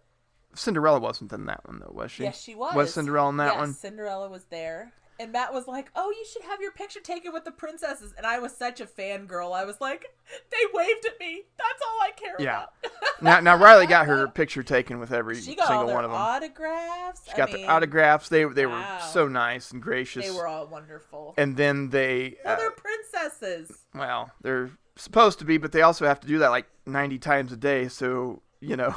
Cinderella 0.55 0.99
wasn't 0.99 1.33
in 1.33 1.45
that 1.45 1.67
one 1.67 1.79
though, 1.79 1.91
was 1.93 2.11
she? 2.11 2.23
Yes, 2.23 2.39
she 2.41 2.53
was. 2.55 2.75
Was 2.75 2.93
Cinderella 2.93 3.29
in 3.29 3.37
that 3.37 3.53
yes, 3.53 3.57
one? 3.57 3.73
Cinderella 3.73 4.29
was 4.29 4.45
there. 4.45 4.93
And 5.19 5.31
Matt 5.31 5.53
was 5.53 5.67
like, 5.67 5.91
"Oh, 5.95 6.09
you 6.09 6.25
should 6.25 6.41
have 6.43 6.59
your 6.59 6.71
picture 6.71 6.99
taken 6.99 7.31
with 7.33 7.45
the 7.45 7.51
princesses." 7.51 8.13
And 8.17 8.25
I 8.25 8.39
was 8.39 8.55
such 8.55 8.81
a 8.81 8.85
fangirl. 8.85 9.53
I 9.55 9.63
was 9.63 9.79
like, 9.79 10.15
"They 10.51 10.57
waved 10.73 11.05
at 11.05 11.19
me. 11.19 11.43
That's 11.57 11.81
all 11.87 11.97
I 12.01 12.11
care 12.15 12.35
Yeah. 12.39 12.63
about." 12.63 12.73
now, 13.21 13.39
now 13.39 13.55
Riley 13.55 13.85
got 13.85 14.07
her 14.07 14.27
picture 14.27 14.63
taken 14.63 14.99
with 14.99 15.11
every 15.11 15.35
single 15.35 15.87
one 15.87 16.03
of 16.03 16.11
them. 16.11 16.19
autographs. 16.19 17.21
She 17.29 17.37
got 17.37 17.49
I 17.49 17.53
mean, 17.53 17.61
their 17.61 17.71
autographs. 17.71 18.29
They 18.29 18.43
they 18.45 18.65
wow. 18.65 18.95
were 18.95 18.99
so 19.05 19.27
nice 19.27 19.71
and 19.71 19.81
gracious. 19.81 20.25
They 20.25 20.31
were 20.31 20.47
all 20.47 20.67
wonderful. 20.67 21.33
and 21.37 21.55
then 21.57 21.89
they, 21.89 22.37
Well, 22.43 22.55
uh, 22.55 22.57
they're 22.57 22.71
princesses. 22.71 23.83
well, 23.93 24.31
they're 24.41 24.71
supposed 24.95 25.39
to 25.39 25.45
be, 25.45 25.57
but 25.57 25.71
they 25.71 25.81
also 25.81 26.05
have 26.05 26.19
to 26.21 26.27
do 26.27 26.39
that 26.39 26.49
like 26.49 26.65
90 26.85 27.19
times 27.19 27.51
a 27.51 27.57
day. 27.57 27.87
So 27.87 28.41
you 28.59 28.75
know, 28.75 28.95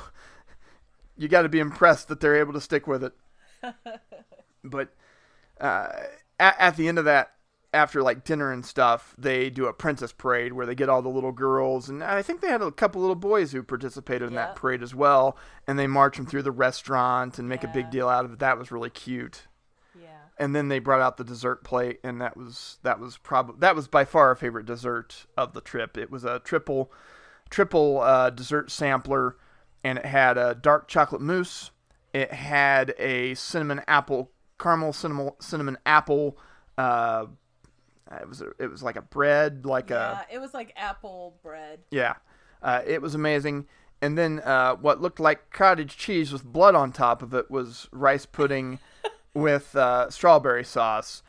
you 1.16 1.28
got 1.28 1.42
to 1.42 1.48
be 1.48 1.58
impressed 1.60 2.08
that 2.08 2.20
they're 2.20 2.36
able 2.36 2.52
to 2.54 2.60
stick 2.60 2.86
with 2.86 3.04
it. 3.04 3.12
but 4.64 4.88
uh, 5.60 5.88
at, 6.38 6.56
at 6.58 6.76
the 6.76 6.88
end 6.88 6.98
of 6.98 7.04
that, 7.06 7.32
after 7.74 8.02
like 8.02 8.24
dinner 8.24 8.52
and 8.52 8.64
stuff, 8.64 9.14
they 9.18 9.50
do 9.50 9.66
a 9.66 9.72
princess 9.72 10.12
parade 10.12 10.52
where 10.54 10.64
they 10.64 10.74
get 10.74 10.88
all 10.88 11.02
the 11.02 11.08
little 11.10 11.32
girls, 11.32 11.88
and 11.88 12.02
I 12.02 12.22
think 12.22 12.40
they 12.40 12.48
had 12.48 12.62
a 12.62 12.70
couple 12.70 13.00
little 13.02 13.16
boys 13.16 13.52
who 13.52 13.62
participated 13.62 14.28
in 14.28 14.34
Yeah. 14.34 14.46
that 14.46 14.56
parade 14.56 14.82
as 14.82 14.94
well, 14.94 15.36
and 15.66 15.78
they 15.78 15.86
march 15.86 16.16
them 16.16 16.24
through 16.26 16.42
the 16.42 16.52
restaurant 16.52 17.38
and 17.38 17.48
make 17.48 17.64
a 17.64 17.68
big 17.68 17.90
deal 17.90 18.08
out 18.08 18.24
of 18.24 18.32
it. 18.32 18.38
That 18.38 18.56
was 18.56 18.70
really 18.70 18.88
cute. 18.88 19.46
Yeah. 20.00 20.08
And 20.38 20.54
then 20.54 20.68
they 20.68 20.78
brought 20.78 21.00
out 21.02 21.16
the 21.18 21.24
dessert 21.24 21.64
plate, 21.64 22.00
and 22.02 22.20
that 22.20 22.36
was 22.36 22.78
that 22.82 22.98
was 22.98 23.18
probably 23.18 23.56
that 23.58 23.76
was 23.76 23.88
by 23.88 24.04
far 24.06 24.28
our 24.28 24.36
favorite 24.36 24.64
dessert 24.66 25.26
of 25.36 25.52
the 25.52 25.60
trip. 25.60 25.98
It 25.98 26.10
was 26.10 26.24
a 26.24 26.38
triple 26.38 26.90
triple 27.50 28.00
uh, 28.00 28.30
dessert 28.30 28.70
sampler, 28.70 29.36
and 29.84 29.98
it 29.98 30.06
had 30.06 30.38
a 30.38 30.54
dark 30.54 30.88
chocolate 30.88 31.20
mousse. 31.20 31.72
It 32.14 32.32
had 32.32 32.94
a 32.98 33.34
cinnamon 33.34 33.82
apple 33.86 34.30
caramel 34.58 34.92
cinnamon 34.92 35.30
cinnamon 35.40 35.78
apple. 35.86 36.38
Uh, 36.78 37.26
it 38.20 38.28
was 38.28 38.40
a, 38.40 38.50
it 38.58 38.70
was 38.70 38.82
like 38.82 38.96
a 38.96 39.02
bread, 39.02 39.66
like 39.66 39.90
Yeah, 39.90 40.22
a 40.30 40.34
it 40.34 40.38
was 40.38 40.54
like 40.54 40.72
apple 40.76 41.36
bread. 41.42 41.80
yeah. 41.90 42.14
Uh, 42.62 42.80
it 42.86 43.02
was 43.02 43.14
amazing. 43.14 43.66
And 44.02 44.16
then 44.16 44.40
uh, 44.40 44.74
what 44.76 45.00
looked 45.00 45.20
like 45.20 45.50
cottage 45.50 45.96
cheese 45.96 46.32
with 46.32 46.44
blood 46.44 46.74
on 46.74 46.92
top 46.92 47.22
of 47.22 47.32
it 47.34 47.50
was 47.50 47.88
rice 47.92 48.26
pudding 48.26 48.78
with 49.34 49.74
uh, 49.76 50.10
strawberry 50.10 50.64
sauce. 50.64 51.22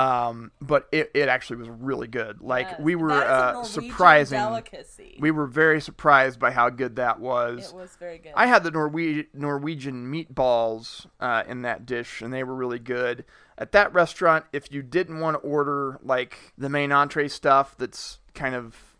Um, 0.00 0.50
but 0.62 0.88
it, 0.92 1.10
it 1.14 1.28
actually 1.28 1.56
was 1.56 1.68
really 1.68 2.06
good. 2.06 2.40
Like 2.40 2.78
we 2.78 2.94
were 2.94 3.08
That 3.08 3.24
is 3.24 3.30
a 3.30 3.58
uh, 3.58 3.64
surprising. 3.64 4.38
delicacy. 4.38 5.16
We 5.20 5.30
were 5.30 5.46
very 5.46 5.80
surprised 5.80 6.40
by 6.40 6.52
how 6.52 6.70
good 6.70 6.96
that 6.96 7.20
was. 7.20 7.70
it 7.70 7.74
was 7.74 7.96
very 7.96 8.18
good. 8.18 8.32
I 8.34 8.46
had 8.46 8.62
the 8.64 8.70
Norwe- 8.70 9.26
Norwegian 9.34 10.10
meatballs 10.10 11.06
uh, 11.20 11.42
in 11.46 11.62
that 11.62 11.84
dish, 11.84 12.22
and 12.22 12.32
they 12.32 12.44
were 12.44 12.54
really 12.54 12.78
good. 12.78 13.24
At 13.58 13.72
that 13.72 13.92
restaurant, 13.92 14.46
if 14.52 14.72
you 14.72 14.82
didn't 14.82 15.20
want 15.20 15.34
to 15.34 15.40
order 15.40 15.98
like 16.02 16.54
the 16.56 16.70
main 16.70 16.92
entree 16.92 17.28
stuff 17.28 17.76
that's 17.76 18.20
kind 18.32 18.54
of 18.54 18.96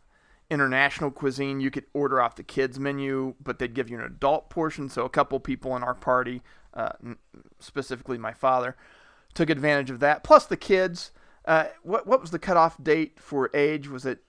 international 0.51 1.11
cuisine, 1.11 1.61
you 1.61 1.71
could 1.71 1.87
order 1.95 2.21
off 2.21 2.37
the 2.37 2.43
kids 2.43 2.79
menu, 2.79 3.37
but 3.43 3.59
they'd 3.59 3.73
give 3.75 3.89
you 3.89 3.99
an 3.99 4.05
adult 4.05 4.51
portion. 4.51 4.89
So 4.91 5.05
a 5.05 5.09
couple 5.11 5.41
people 5.41 5.77
in 5.77 5.83
our 5.83 5.95
party, 5.95 6.43
uh, 6.75 6.91
specifically 7.59 8.19
my 8.19 8.35
father, 8.35 8.77
took 9.35 9.51
advantage 9.51 9.91
of 9.91 10.01
that. 10.01 10.25
Plus 10.25 10.47
the 10.47 10.57
kids. 10.57 11.13
Uh, 11.45 11.65
what 11.83 12.07
what 12.07 12.21
was 12.21 12.31
the 12.31 12.39
cutoff 12.39 12.83
date 12.83 13.19
for 13.19 13.51
age? 13.55 13.89
Was 13.89 14.05
it 14.07 14.23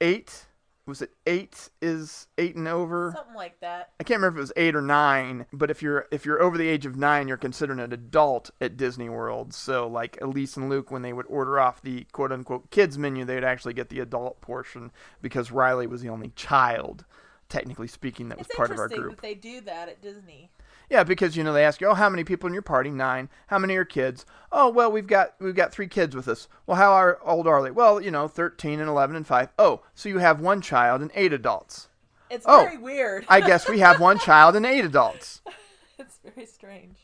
eight? 0.00 0.46
Was 0.84 1.00
it 1.00 1.12
eight? 1.26 1.70
Is 1.80 2.26
eight 2.36 2.56
and 2.56 2.66
over? 2.68 3.12
Something 3.16 3.34
like 3.36 3.58
that. 3.60 3.90
I 4.00 4.04
can't 4.04 4.18
remember 4.18 4.38
if 4.38 4.40
it 4.40 4.48
was 4.48 4.52
eight 4.56 4.74
or 4.74 4.82
nine, 4.82 5.46
but 5.52 5.70
if 5.70 5.80
you're 5.80 6.06
if 6.10 6.26
you're 6.26 6.42
over 6.42 6.58
the 6.58 6.68
age 6.68 6.84
of 6.86 6.96
nine, 6.96 7.28
you're 7.28 7.36
considered 7.36 7.78
an 7.78 7.92
adult 7.92 8.50
at 8.60 8.76
Disney 8.76 9.08
World. 9.08 9.54
So 9.54 9.86
like 9.86 10.20
Elise 10.20 10.56
and 10.56 10.68
Luke, 10.68 10.90
when 10.90 11.02
they 11.02 11.12
would 11.12 11.26
order 11.28 11.58
off 11.58 11.80
the 11.80 12.04
quote 12.12 12.32
unquote 12.32 12.70
kids 12.70 12.98
menu, 12.98 13.24
they'd 13.24 13.44
actually 13.44 13.74
get 13.74 13.88
the 13.88 14.00
adult 14.00 14.40
portion 14.40 14.90
because 15.22 15.52
Riley 15.52 15.86
was 15.86 16.02
the 16.02 16.08
only 16.10 16.30
child, 16.36 17.04
technically 17.48 17.88
speaking, 17.88 18.28
that 18.28 18.38
was 18.38 18.48
It's 18.48 18.56
part 18.56 18.70
of 18.72 18.78
our 18.78 18.84
interesting 18.86 19.02
group. 19.04 19.16
that 19.16 19.22
they 19.22 19.34
do 19.34 19.60
that 19.62 19.88
at 19.88 20.02
Disney. 20.02 20.50
Yeah, 20.92 21.04
because 21.04 21.38
you 21.38 21.42
know 21.42 21.54
they 21.54 21.64
ask 21.64 21.80
you, 21.80 21.86
oh, 21.86 21.94
how 21.94 22.10
many 22.10 22.22
people 22.22 22.46
in 22.48 22.52
your 22.52 22.60
party? 22.60 22.90
Nine. 22.90 23.30
How 23.46 23.58
many 23.58 23.76
are 23.76 23.84
kids? 23.84 24.26
Oh, 24.52 24.68
well, 24.68 24.92
we've 24.92 25.06
got 25.06 25.32
we've 25.40 25.54
got 25.54 25.72
three 25.72 25.86
kids 25.88 26.14
with 26.14 26.28
us. 26.28 26.48
Well, 26.66 26.76
how 26.76 26.92
are, 26.92 27.18
old 27.24 27.46
are 27.46 27.62
they? 27.62 27.70
Well, 27.70 27.98
you 27.98 28.10
know, 28.10 28.28
thirteen 28.28 28.78
and 28.78 28.90
eleven 28.90 29.16
and 29.16 29.26
five. 29.26 29.48
Oh, 29.58 29.80
so 29.94 30.10
you 30.10 30.18
have 30.18 30.38
one 30.42 30.60
child 30.60 31.00
and 31.00 31.10
eight 31.14 31.32
adults. 31.32 31.88
It's 32.28 32.44
Oh, 32.46 32.64
very 32.64 32.76
weird. 32.76 33.24
I 33.26 33.40
guess 33.40 33.66
we 33.70 33.78
have 33.78 34.00
one 34.00 34.18
child 34.18 34.54
and 34.54 34.66
eight 34.66 34.84
adults. 34.84 35.40
it's 35.98 36.18
very 36.22 36.44
strange. 36.44 36.98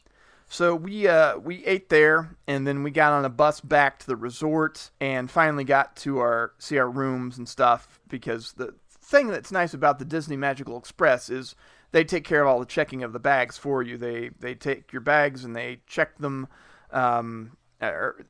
So 0.48 0.74
we 0.74 1.08
uh, 1.08 1.38
we 1.38 1.64
ate 1.64 1.88
there, 1.88 2.36
and 2.46 2.66
then 2.66 2.82
we 2.82 2.90
got 2.90 3.12
on 3.14 3.24
a 3.24 3.30
bus 3.30 3.62
back 3.62 4.00
to 4.00 4.06
the 4.06 4.16
resort, 4.16 4.90
and 5.00 5.30
finally 5.30 5.64
got 5.64 5.96
to 5.96 6.18
our 6.18 6.52
see 6.58 6.76
our 6.76 6.90
rooms 6.90 7.38
and 7.38 7.48
stuff. 7.48 8.00
Because 8.06 8.52
the 8.52 8.74
thing 8.90 9.28
that's 9.28 9.50
nice 9.50 9.72
about 9.72 9.98
the 9.98 10.04
Disney 10.04 10.36
Magical 10.36 10.76
Express 10.76 11.30
is 11.30 11.56
they 11.92 12.04
take 12.04 12.24
care 12.24 12.42
of 12.42 12.48
all 12.48 12.60
the 12.60 12.66
checking 12.66 13.02
of 13.02 13.12
the 13.12 13.18
bags 13.18 13.56
for 13.56 13.82
you. 13.82 13.96
They 13.96 14.30
they 14.40 14.54
take 14.54 14.92
your 14.92 15.00
bags 15.00 15.44
and 15.44 15.54
they 15.54 15.80
check 15.86 16.18
them. 16.18 16.48
Um, 16.90 17.56
or 17.80 18.24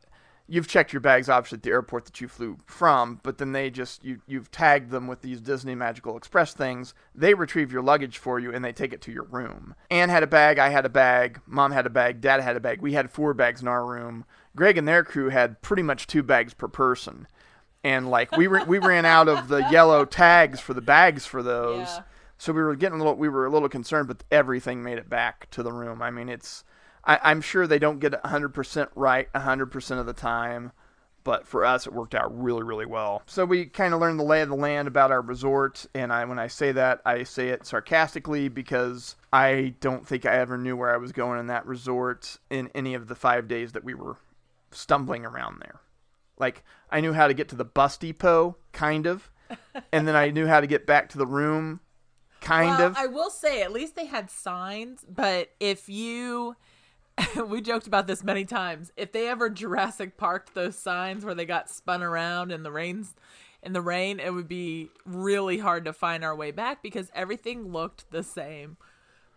you've 0.48 0.66
checked 0.66 0.92
your 0.92 1.00
bags 1.00 1.28
obviously 1.28 1.56
at 1.56 1.62
the 1.62 1.70
airport 1.70 2.06
that 2.06 2.20
you 2.20 2.26
flew 2.26 2.58
from, 2.66 3.20
but 3.22 3.38
then 3.38 3.52
they 3.52 3.70
just 3.70 4.04
you 4.04 4.20
you've 4.26 4.50
tagged 4.50 4.90
them 4.90 5.06
with 5.06 5.22
these 5.22 5.40
Disney 5.40 5.74
Magical 5.74 6.16
Express 6.16 6.54
things. 6.54 6.94
They 7.14 7.34
retrieve 7.34 7.72
your 7.72 7.82
luggage 7.82 8.18
for 8.18 8.38
you 8.38 8.52
and 8.52 8.64
they 8.64 8.72
take 8.72 8.92
it 8.92 9.02
to 9.02 9.12
your 9.12 9.24
room. 9.24 9.74
Anne 9.90 10.08
had 10.08 10.22
a 10.22 10.28
bag, 10.28 10.58
I 10.58 10.70
had 10.70 10.86
a 10.86 10.90
bag, 10.90 11.40
mom 11.46 11.72
had 11.72 11.86
a 11.86 11.90
bag, 11.90 12.20
dad 12.20 12.40
had 12.40 12.56
a 12.56 12.60
bag. 12.60 12.80
We 12.80 12.94
had 12.94 13.10
four 13.10 13.34
bags 13.34 13.62
in 13.62 13.68
our 13.68 13.84
room. 13.84 14.24
Greg 14.56 14.78
and 14.78 14.88
their 14.88 15.04
crew 15.04 15.28
had 15.28 15.60
pretty 15.62 15.82
much 15.82 16.06
two 16.06 16.22
bags 16.22 16.54
per 16.54 16.68
person. 16.68 17.28
And 17.84 18.10
like 18.10 18.36
we 18.36 18.48
were, 18.48 18.64
we 18.64 18.78
ran 18.78 19.04
out 19.04 19.28
of 19.28 19.48
the 19.48 19.68
yellow 19.70 20.04
tags 20.04 20.58
for 20.58 20.74
the 20.74 20.80
bags 20.80 21.26
for 21.26 21.42
those. 21.42 21.86
Yeah. 21.86 22.02
So 22.38 22.52
we 22.52 22.62
were 22.62 22.76
getting 22.76 23.00
a 23.00 23.02
little 23.02 23.16
we 23.16 23.28
were 23.28 23.46
a 23.46 23.50
little 23.50 23.68
concerned, 23.68 24.08
but 24.08 24.24
everything 24.30 24.82
made 24.82 24.98
it 24.98 25.10
back 25.10 25.50
to 25.50 25.62
the 25.62 25.72
room. 25.72 26.00
I 26.00 26.10
mean, 26.10 26.28
it's 26.28 26.64
I, 27.04 27.18
I'm 27.22 27.40
sure 27.40 27.66
they 27.66 27.78
don't 27.78 27.98
get 27.98 28.14
it 28.14 28.22
100% 28.22 28.88
right 28.94 29.32
100% 29.32 29.98
of 29.98 30.06
the 30.06 30.12
time, 30.12 30.72
but 31.24 31.46
for 31.46 31.64
us, 31.64 31.86
it 31.86 31.92
worked 31.92 32.14
out 32.14 32.40
really, 32.40 32.62
really 32.62 32.86
well. 32.86 33.22
So 33.26 33.44
we 33.44 33.66
kind 33.66 33.92
of 33.92 34.00
learned 34.00 34.20
the 34.20 34.24
lay 34.24 34.42
of 34.42 34.48
the 34.48 34.54
land 34.54 34.86
about 34.88 35.10
our 35.10 35.20
resort, 35.20 35.86
and 35.94 36.12
I, 36.12 36.24
when 36.24 36.38
I 36.38 36.46
say 36.46 36.72
that, 36.72 37.00
I 37.04 37.24
say 37.24 37.48
it 37.48 37.66
sarcastically 37.66 38.48
because 38.48 39.16
I 39.32 39.74
don't 39.80 40.06
think 40.06 40.24
I 40.24 40.36
ever 40.36 40.56
knew 40.56 40.76
where 40.76 40.92
I 40.92 40.98
was 40.98 41.12
going 41.12 41.40
in 41.40 41.48
that 41.48 41.66
resort 41.66 42.38
in 42.50 42.70
any 42.74 42.94
of 42.94 43.08
the 43.08 43.14
five 43.14 43.48
days 43.48 43.72
that 43.72 43.84
we 43.84 43.94
were 43.94 44.16
stumbling 44.70 45.24
around 45.24 45.60
there. 45.60 45.80
Like 46.38 46.62
I 46.90 47.00
knew 47.00 47.12
how 47.12 47.26
to 47.26 47.34
get 47.34 47.48
to 47.48 47.56
the 47.56 47.64
bus 47.64 47.96
depot, 47.96 48.56
kind 48.72 49.06
of, 49.06 49.30
and 49.92 50.06
then 50.06 50.14
I 50.14 50.30
knew 50.30 50.46
how 50.46 50.60
to 50.60 50.66
get 50.66 50.86
back 50.86 51.08
to 51.10 51.18
the 51.18 51.26
room, 51.26 51.80
kind 52.40 52.78
well, 52.78 52.86
of. 52.88 52.96
I 52.96 53.06
will 53.06 53.30
say, 53.30 53.62
at 53.62 53.72
least 53.72 53.96
they 53.96 54.06
had 54.06 54.30
signs. 54.30 55.04
But 55.08 55.50
if 55.60 55.88
you, 55.88 56.56
we 57.46 57.60
joked 57.60 57.86
about 57.86 58.06
this 58.06 58.22
many 58.22 58.44
times. 58.44 58.92
If 58.96 59.12
they 59.12 59.28
ever 59.28 59.50
Jurassic 59.50 60.16
Parked 60.16 60.54
those 60.54 60.76
signs 60.76 61.24
where 61.24 61.34
they 61.34 61.46
got 61.46 61.70
spun 61.70 62.02
around 62.02 62.52
in 62.52 62.62
the 62.62 62.72
rains, 62.72 63.14
in 63.62 63.72
the 63.72 63.82
rain, 63.82 64.20
it 64.20 64.32
would 64.32 64.48
be 64.48 64.90
really 65.04 65.58
hard 65.58 65.84
to 65.84 65.92
find 65.92 66.24
our 66.24 66.34
way 66.34 66.50
back 66.50 66.82
because 66.82 67.10
everything 67.14 67.72
looked 67.72 68.10
the 68.10 68.22
same. 68.22 68.76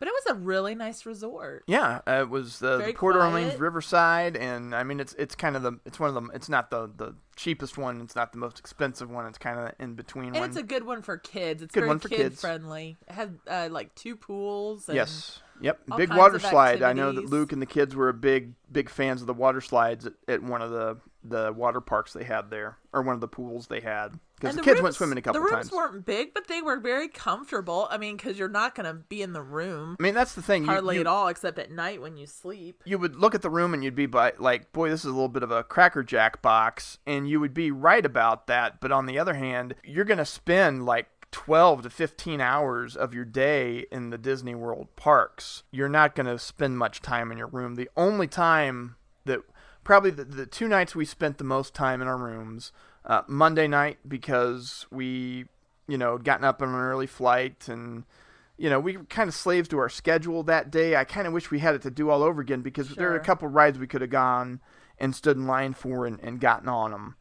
But 0.01 0.07
it 0.07 0.13
was 0.25 0.35
a 0.35 0.39
really 0.39 0.73
nice 0.73 1.05
resort. 1.05 1.63
Yeah, 1.67 2.01
uh, 2.07 2.21
it 2.21 2.29
was 2.31 2.63
uh, 2.63 2.77
the 2.77 2.93
Port 2.93 3.15
Orleans. 3.15 3.59
Riverside, 3.59 4.35
and 4.35 4.73
I 4.73 4.81
mean 4.81 4.99
it's 4.99 5.13
it's 5.13 5.35
kind 5.35 5.55
of 5.55 5.61
the 5.61 5.73
it's 5.85 5.99
one 5.99 6.09
of 6.09 6.15
the 6.15 6.31
it's 6.33 6.49
not 6.49 6.71
the 6.71 6.89
the 6.97 7.13
cheapest 7.35 7.77
one, 7.77 8.01
it's 8.01 8.15
not 8.15 8.31
the 8.31 8.39
most 8.39 8.57
expensive 8.57 9.11
one, 9.11 9.27
it's 9.27 9.37
kind 9.37 9.59
of 9.59 9.73
in 9.79 9.93
between 9.93 10.29
And 10.29 10.37
one. 10.37 10.49
it's 10.49 10.57
a 10.57 10.63
good 10.63 10.85
one 10.87 11.03
for 11.03 11.17
kids. 11.17 11.61
It's 11.61 11.71
Good 11.71 11.81
very 11.81 11.87
one 11.89 11.99
for 11.99 12.09
kid 12.09 12.17
kids. 12.17 12.41
friendly. 12.41 12.97
It 13.07 13.13
had 13.13 13.37
uh, 13.47 13.67
like 13.69 13.93
two 13.93 14.15
pools. 14.15 14.89
And 14.89 14.95
yes, 14.95 15.39
yep, 15.61 15.79
big 15.95 16.09
water 16.11 16.39
slide. 16.39 16.81
I 16.81 16.93
know 16.93 17.11
that. 17.11 17.25
Luke 17.29 17.51
and 17.51 17.61
the 17.61 17.67
kids 17.67 17.95
were 17.95 18.09
a 18.09 18.13
big 18.15 18.53
big 18.71 18.89
fans 18.89 19.21
of 19.21 19.27
the 19.27 19.35
water 19.35 19.61
slides 19.61 20.07
at, 20.07 20.13
at 20.27 20.41
one 20.41 20.63
of 20.63 20.71
the 20.71 20.97
the 21.23 21.53
water 21.53 21.81
parks 21.81 22.13
they 22.13 22.23
had 22.23 22.49
there, 22.49 22.77
or 22.93 23.01
one 23.01 23.15
of 23.15 23.21
the 23.21 23.27
pools 23.27 23.67
they 23.67 23.79
had, 23.79 24.19
because 24.35 24.55
And 24.55 24.59
the 24.59 24.63
kids 24.63 24.75
rooms, 24.75 24.83
went 24.83 24.95
swimming 24.95 25.17
a 25.19 25.21
couple 25.21 25.39
times. 25.41 25.49
The 25.49 25.55
rooms 25.55 25.69
times. 25.69 25.77
weren't 25.77 26.05
big, 26.05 26.33
but 26.33 26.47
they 26.47 26.61
were 26.61 26.79
very 26.79 27.07
comfortable. 27.07 27.87
I 27.91 27.97
mean, 27.97 28.17
because 28.17 28.39
you're 28.39 28.49
not 28.49 28.73
going 28.75 28.87
to 28.87 28.93
be 28.93 29.21
in 29.21 29.33
the 29.33 29.41
room 29.41 29.95
I 29.99 30.03
mean 30.03 30.13
that's 30.15 30.33
the 30.33 30.41
thing. 30.41 30.63
you- 30.63 30.69
hardly 30.69 30.95
you, 30.95 31.01
at 31.01 31.07
all, 31.07 31.27
except 31.27 31.59
at 31.59 31.71
night 31.71 32.01
when 32.01 32.17
you 32.17 32.25
sleep. 32.25 32.81
you 32.85 32.97
would 32.97 33.15
look 33.15 33.35
at 33.35 33.41
the 33.43 33.49
room 33.49 33.73
and 33.73 33.83
you'd 33.83 33.95
be 33.95 34.07
by, 34.07 34.33
like, 34.39 34.71
boy, 34.73 34.89
this 34.89 35.01
is 35.01 35.05
a 35.05 35.13
little 35.13 35.29
bit 35.29 35.43
of 35.43 35.51
a 35.51 35.63
Cracker 35.63 36.03
Jack 36.03 36.41
box, 36.41 36.97
and 37.05 37.29
you 37.29 37.39
would 37.39 37.53
be 37.53 37.71
right 37.71 38.05
about 38.05 38.47
that. 38.47 38.79
But 38.81 38.91
on 38.91 39.05
the 39.05 39.19
other 39.19 39.35
hand, 39.35 39.75
you're 39.83 40.05
going 40.05 40.17
to 40.17 40.25
spend 40.25 40.85
like 40.85 41.07
12 41.31 41.83
to 41.83 41.89
15 41.89 42.41
hours 42.41 42.97
of 42.97 43.13
your 43.13 43.23
day 43.25 43.85
in 43.91 44.09
the 44.09 44.17
Disney 44.17 44.53
World 44.55 44.87
parks. 44.97 45.63
You're 45.71 45.87
not 45.87 46.13
going 46.15 46.25
to 46.25 46.37
spend 46.37 46.77
much 46.77 47.01
time 47.01 47.31
in 47.31 47.37
your 47.37 47.47
room. 47.47 47.75
The 47.75 47.89
only 47.95 48.27
time 48.27 48.95
that 49.25 49.39
probably 49.83 50.11
the, 50.11 50.23
the 50.23 50.45
two 50.45 50.67
nights 50.67 50.95
we 50.95 51.05
spent 51.05 51.37
the 51.37 51.43
most 51.43 51.73
time 51.73 52.01
in 52.01 52.07
our 52.07 52.17
rooms, 52.17 52.71
uh, 53.05 53.21
Monday 53.27 53.67
night 53.67 53.97
because 54.07 54.85
we, 54.91 55.45
you 55.87 55.97
know, 55.97 56.17
gotten 56.17 56.45
up 56.45 56.61
on 56.61 56.69
an 56.69 56.75
early 56.75 57.07
flight 57.07 57.67
and 57.67 58.03
you 58.61 58.69
know, 58.69 58.79
we 58.79 58.95
were 58.95 59.03
kind 59.05 59.27
of 59.27 59.33
slaves 59.33 59.67
to 59.69 59.79
our 59.79 59.89
schedule 59.89 60.43
that 60.43 60.69
day. 60.69 60.95
I 60.95 61.03
kind 61.03 61.25
of 61.25 61.33
wish 61.33 61.49
we 61.49 61.57
had 61.57 61.73
it 61.73 61.81
to 61.81 61.89
do 61.89 62.11
all 62.11 62.21
over 62.21 62.41
again 62.41 62.61
because 62.61 62.89
there 62.89 63.11
are 63.11 63.15
a 63.15 63.19
couple 63.19 63.47
rides 63.47 63.79
we 63.79 63.87
could 63.87 64.01
have 64.01 64.11
gone 64.11 64.61
and 64.99 65.15
stood 65.15 65.35
in 65.35 65.47
line 65.47 65.73
for 65.73 66.05
and, 66.05 66.19
and 66.19 66.39
gotten 66.39 66.69
on 66.69 66.91
them, 66.91 67.15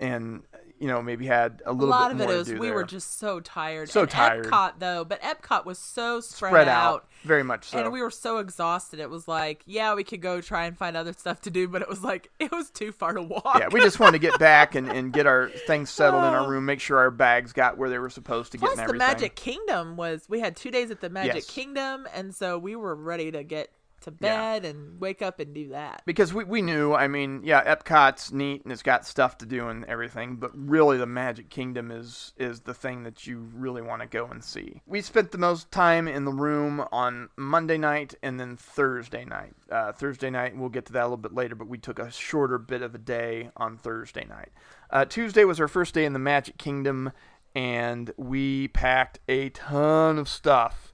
and 0.00 0.44
you 0.82 0.88
know 0.88 1.00
maybe 1.00 1.26
had 1.26 1.62
a 1.64 1.70
A 1.70 1.72
little 1.72 1.88
lot 1.88 2.08
bit 2.08 2.20
of 2.22 2.26
more 2.26 2.36
it 2.36 2.40
is 2.40 2.46
to 2.48 2.54
do 2.54 2.60
we 2.60 2.66
there. 2.66 2.74
were 2.74 2.84
just 2.84 3.18
so 3.18 3.38
tired. 3.40 3.88
So 3.88 4.00
and 4.02 4.10
tired. 4.10 4.46
Epcot 4.46 4.72
though, 4.80 5.04
but 5.04 5.22
Epcot 5.22 5.64
was 5.64 5.78
so 5.78 6.20
spread, 6.20 6.50
spread 6.50 6.68
out, 6.68 7.08
very 7.24 7.44
much 7.44 7.66
so. 7.68 7.78
And 7.78 7.92
we 7.92 8.02
were 8.02 8.10
so 8.10 8.38
exhausted. 8.38 8.98
It 8.98 9.08
was 9.08 9.28
like, 9.28 9.62
yeah, 9.64 9.94
we 9.94 10.02
could 10.04 10.20
go 10.20 10.40
try 10.40 10.64
and 10.64 10.76
find 10.76 10.96
other 10.96 11.12
stuff 11.12 11.40
to 11.42 11.50
do, 11.50 11.68
but 11.68 11.82
it 11.82 11.88
was 11.88 12.02
like 12.02 12.30
it 12.40 12.50
was 12.50 12.68
too 12.70 12.90
far 12.92 13.12
to 13.12 13.22
walk. 13.22 13.58
yeah, 13.60 13.68
we 13.70 13.80
just 13.80 14.00
wanted 14.00 14.20
to 14.20 14.26
get 14.30 14.38
back 14.40 14.74
and, 14.74 14.90
and 14.90 15.12
get 15.12 15.26
our 15.26 15.48
things 15.68 15.88
settled 15.88 16.24
in 16.24 16.30
our 16.34 16.48
room, 16.50 16.64
make 16.64 16.80
sure 16.80 16.98
our 16.98 17.10
bags 17.12 17.52
got 17.52 17.78
where 17.78 17.88
they 17.88 17.98
were 17.98 18.10
supposed 18.10 18.50
to 18.52 18.58
get 18.58 18.72
Plus, 18.74 18.86
the. 18.88 18.92
Magic 18.94 19.36
Kingdom 19.36 19.96
was 19.96 20.24
we 20.28 20.40
had 20.40 20.56
two 20.56 20.70
days 20.72 20.90
at 20.90 21.00
the 21.00 21.08
Magic 21.10 21.34
Yes. 21.34 21.46
Kingdom, 21.50 22.08
and 22.14 22.34
so 22.34 22.58
we 22.58 22.74
were 22.76 22.94
ready 22.96 23.30
to 23.30 23.44
get 23.44 23.70
to 24.02 24.14
Yeah. 24.20 24.58
bed 24.58 24.64
and 24.64 25.00
wake 25.00 25.22
up 25.22 25.40
and 25.40 25.54
do 25.54 25.68
that. 25.70 26.02
because 26.06 26.32
we, 26.34 26.44
we 26.44 26.62
knew 26.62 26.92
i 26.94 27.08
mean 27.08 27.40
yeah 27.44 27.62
epcot's 27.74 28.32
neat 28.32 28.62
and 28.64 28.72
it's 28.72 28.82
got 28.82 29.06
stuff 29.06 29.38
to 29.38 29.46
do 29.46 29.68
and 29.68 29.84
everything 29.86 30.36
but 30.36 30.50
really 30.54 30.96
the 30.98 31.06
magic 31.06 31.48
kingdom 31.48 31.90
is 31.90 32.32
is 32.36 32.60
the 32.60 32.74
thing 32.74 33.02
that 33.04 33.26
you 33.26 33.48
really 33.54 33.82
want 33.82 34.02
to 34.02 34.06
go 34.08 34.26
and 34.26 34.42
see 34.44 34.80
we 34.86 35.00
spent 35.00 35.30
the 35.32 35.38
most 35.38 35.70
time 35.70 36.06
in 36.08 36.24
the 36.24 36.32
room 36.32 36.84
on 36.92 37.28
monday 37.36 37.78
night 37.78 38.14
and 38.22 38.38
then 38.38 38.56
thursday 38.56 39.24
night 39.24 39.52
uh, 39.70 39.92
thursday 39.92 40.30
night 40.30 40.56
we'll 40.56 40.68
get 40.68 40.84
to 40.86 40.92
that 40.92 41.02
a 41.02 41.04
little 41.06 41.16
bit 41.16 41.34
later 41.34 41.54
but 41.54 41.68
we 41.68 41.78
took 41.78 41.98
a 41.98 42.10
shorter 42.10 42.58
bit 42.58 42.82
of 42.82 42.94
a 42.94 42.98
day 42.98 43.50
on 43.56 43.76
thursday 43.78 44.24
night 44.24 44.50
uh, 44.90 45.04
tuesday 45.04 45.44
was 45.44 45.58
our 45.60 45.68
first 45.68 45.94
day 45.94 46.04
in 46.04 46.12
the 46.12 46.18
magic 46.18 46.58
kingdom 46.58 47.10
and 47.54 48.12
we 48.16 48.68
packed 48.68 49.18
a 49.28 49.50
ton 49.50 50.18
of 50.18 50.28
stuff 50.28 50.91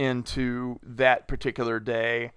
into 0.00 0.78
that 0.82 1.28
particular 1.28 1.78
day. 1.78 2.32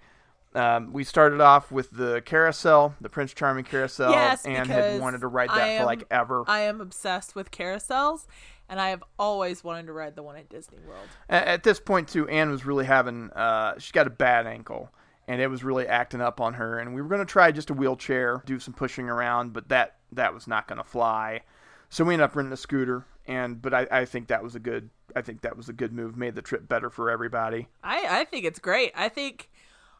Um, 0.54 0.92
we 0.92 1.02
started 1.02 1.40
off 1.40 1.72
with 1.72 1.90
the 1.90 2.22
carousel, 2.24 2.94
the 3.00 3.08
Prince 3.08 3.32
Charming 3.34 3.64
carousel, 3.64 4.12
Yes, 4.12 4.44
and 4.44 4.68
had 4.68 5.00
wanted 5.00 5.22
to 5.22 5.26
ride 5.26 5.48
that 5.48 5.58
am- 5.68 5.80
for 5.80 5.86
like 5.86 6.04
ever. 6.10 6.44
I 6.46 6.60
am 6.60 6.80
obsessed 6.80 7.34
with 7.34 7.50
carousels, 7.50 8.26
and 8.68 8.80
I 8.80 8.90
have 8.90 9.02
always 9.18 9.64
wanted 9.64 9.86
to 9.86 9.92
ride 9.92 10.14
the 10.14 10.22
one 10.22 10.36
at 10.36 10.48
Disney 10.48 10.78
World. 10.86 11.08
A- 11.28 11.48
At 11.48 11.62
this 11.64 11.80
point, 11.80 12.08
too, 12.08 12.28
Anne 12.28 12.50
was 12.50 12.64
really 12.64 12.84
having, 12.84 13.30
uh, 13.32 13.78
she 13.78 13.92
got 13.92 14.06
a 14.06 14.10
bad 14.10 14.46
ankle, 14.46 14.90
and 15.26 15.40
it 15.40 15.48
was 15.48 15.64
really 15.64 15.88
acting 15.88 16.20
up 16.20 16.40
on 16.40 16.54
her. 16.54 16.78
And 16.78 16.94
we 16.94 17.02
were 17.02 17.08
going 17.08 17.18
to 17.20 17.24
try 17.32 17.50
just 17.50 17.70
a 17.70 17.74
wheelchair, 17.74 18.40
do 18.46 18.60
some 18.60 18.74
pushing 18.74 19.08
around, 19.08 19.54
but 19.54 19.68
that 19.70 19.96
that 20.12 20.32
was 20.32 20.46
not 20.46 20.68
going 20.68 20.78
to 20.78 20.84
fly. 20.84 21.40
So 21.88 22.04
we 22.04 22.14
ended 22.14 22.26
up 22.26 22.36
renting 22.36 22.52
a 22.52 22.56
scooter, 22.56 23.06
and 23.26 23.60
but 23.60 23.74
I, 23.74 23.88
I 23.90 24.04
think 24.04 24.28
that 24.28 24.44
was 24.44 24.54
a 24.54 24.60
good, 24.60 24.90
I 25.14 25.22
think 25.22 25.42
that 25.42 25.56
was 25.56 25.68
a 25.68 25.72
good 25.72 25.92
move, 25.92 26.16
made 26.16 26.34
the 26.34 26.42
trip 26.42 26.68
better 26.68 26.90
for 26.90 27.10
everybody. 27.10 27.68
I, 27.82 28.20
I 28.20 28.24
think 28.24 28.44
it's 28.44 28.58
great. 28.58 28.92
I 28.94 29.08
think, 29.08 29.50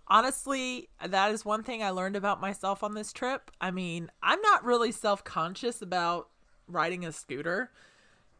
honestly, 0.08 0.88
that 1.04 1.30
is 1.30 1.44
one 1.44 1.62
thing 1.62 1.82
I 1.82 1.90
learned 1.90 2.16
about 2.16 2.40
myself 2.40 2.82
on 2.82 2.94
this 2.94 3.12
trip. 3.12 3.50
I 3.60 3.70
mean, 3.70 4.10
I'm 4.22 4.40
not 4.42 4.64
really 4.64 4.92
self 4.92 5.24
conscious 5.24 5.80
about 5.80 6.28
riding 6.66 7.04
a 7.04 7.12
scooter. 7.12 7.70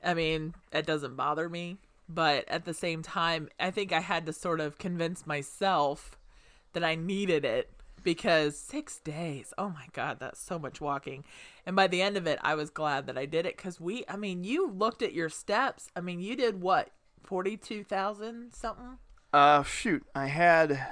I 0.03 0.14
mean, 0.14 0.55
it 0.72 0.87
doesn't 0.87 1.16
bother 1.16 1.49
me. 1.49 1.79
But 2.09 2.47
at 2.49 2.64
the 2.64 2.75
same 2.75 3.03
time, 3.03 3.49
I 3.59 3.70
think 3.70 3.93
I 3.93 4.01
had 4.01 4.27
to 4.27 4.33
sort 4.33 4.61
of 4.61 4.79
convince 4.79 5.27
myself 5.27 6.18
that 6.75 6.85
I 6.85 6.97
needed 6.97 7.45
it 7.45 7.70
because 8.05 8.57
six 8.57 8.99
days, 8.99 9.53
oh 9.59 9.71
my 9.71 9.87
God, 9.93 10.19
that's 10.21 10.41
so 10.41 10.59
much 10.59 10.81
walking. 10.81 11.25
And 11.67 11.75
by 11.75 11.89
the 11.89 12.03
end 12.03 12.17
of 12.17 12.27
it, 12.27 12.39
I 12.43 12.55
was 12.55 12.71
glad 12.71 13.07
that 13.07 13.19
I 13.19 13.27
did 13.27 13.47
it 13.47 13.57
because 13.57 13.81
we, 13.81 14.05
I 14.09 14.17
mean, 14.17 14.45
you 14.45 14.71
looked 14.71 15.03
at 15.03 15.15
your 15.15 15.29
steps. 15.29 15.91
I 15.97 16.01
mean, 16.01 16.21
you 16.21 16.37
did 16.37 16.61
what, 16.61 16.91
42,000 17.25 18.53
something? 18.53 18.99
Uh, 19.33 19.63
shoot, 19.65 20.07
I 20.15 20.27
had, 20.27 20.87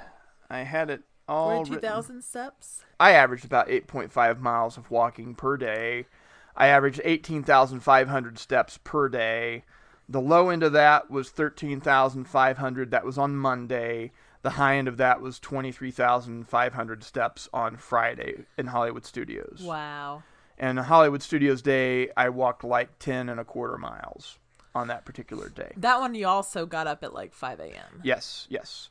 I 0.49 0.63
had 0.63 0.89
it 0.89 1.03
all. 1.27 1.59
written. 1.59 1.65
42,000 1.67 2.21
steps? 2.23 2.83
I 2.99 3.11
averaged 3.11 3.45
about 3.45 3.69
8.5 3.69 4.39
miles 4.39 4.77
of 4.77 4.91
walking 4.91 5.35
per 5.35 5.55
day. 5.55 6.07
I 6.55 6.67
averaged 6.67 7.01
18,500 7.03 8.37
steps 8.37 8.79
per 8.83 9.09
day. 9.09 9.63
The 10.09 10.21
low 10.21 10.49
end 10.49 10.63
of 10.63 10.73
that 10.73 11.09
was 11.09 11.29
13,500. 11.29 12.91
That 12.91 13.05
was 13.05 13.17
on 13.17 13.35
Monday. 13.35 14.11
The 14.43 14.51
high 14.51 14.75
end 14.75 14.87
of 14.87 14.97
that 14.97 15.21
was 15.21 15.39
23,500 15.39 17.03
steps 17.03 17.49
on 17.53 17.77
Friday 17.77 18.45
in 18.57 18.67
Hollywood 18.67 19.05
Studios. 19.05 19.61
Wow. 19.63 20.23
And 20.57 20.79
Hollywood 20.79 21.23
Studios 21.23 21.61
Day, 21.61 22.09
I 22.15 22.29
walked 22.29 22.63
like 22.63 22.99
10 22.99 23.29
and 23.29 23.39
a 23.39 23.45
quarter 23.45 23.77
miles 23.77 24.37
on 24.75 24.87
that 24.87 25.05
particular 25.05 25.49
day. 25.49 25.71
That 25.77 25.99
one 25.99 26.13
you 26.13 26.27
also 26.27 26.65
got 26.65 26.87
up 26.87 27.03
at 27.03 27.13
like 27.13 27.33
5 27.33 27.59
a.m. 27.59 28.01
Yes, 28.03 28.47
yes. 28.49 28.89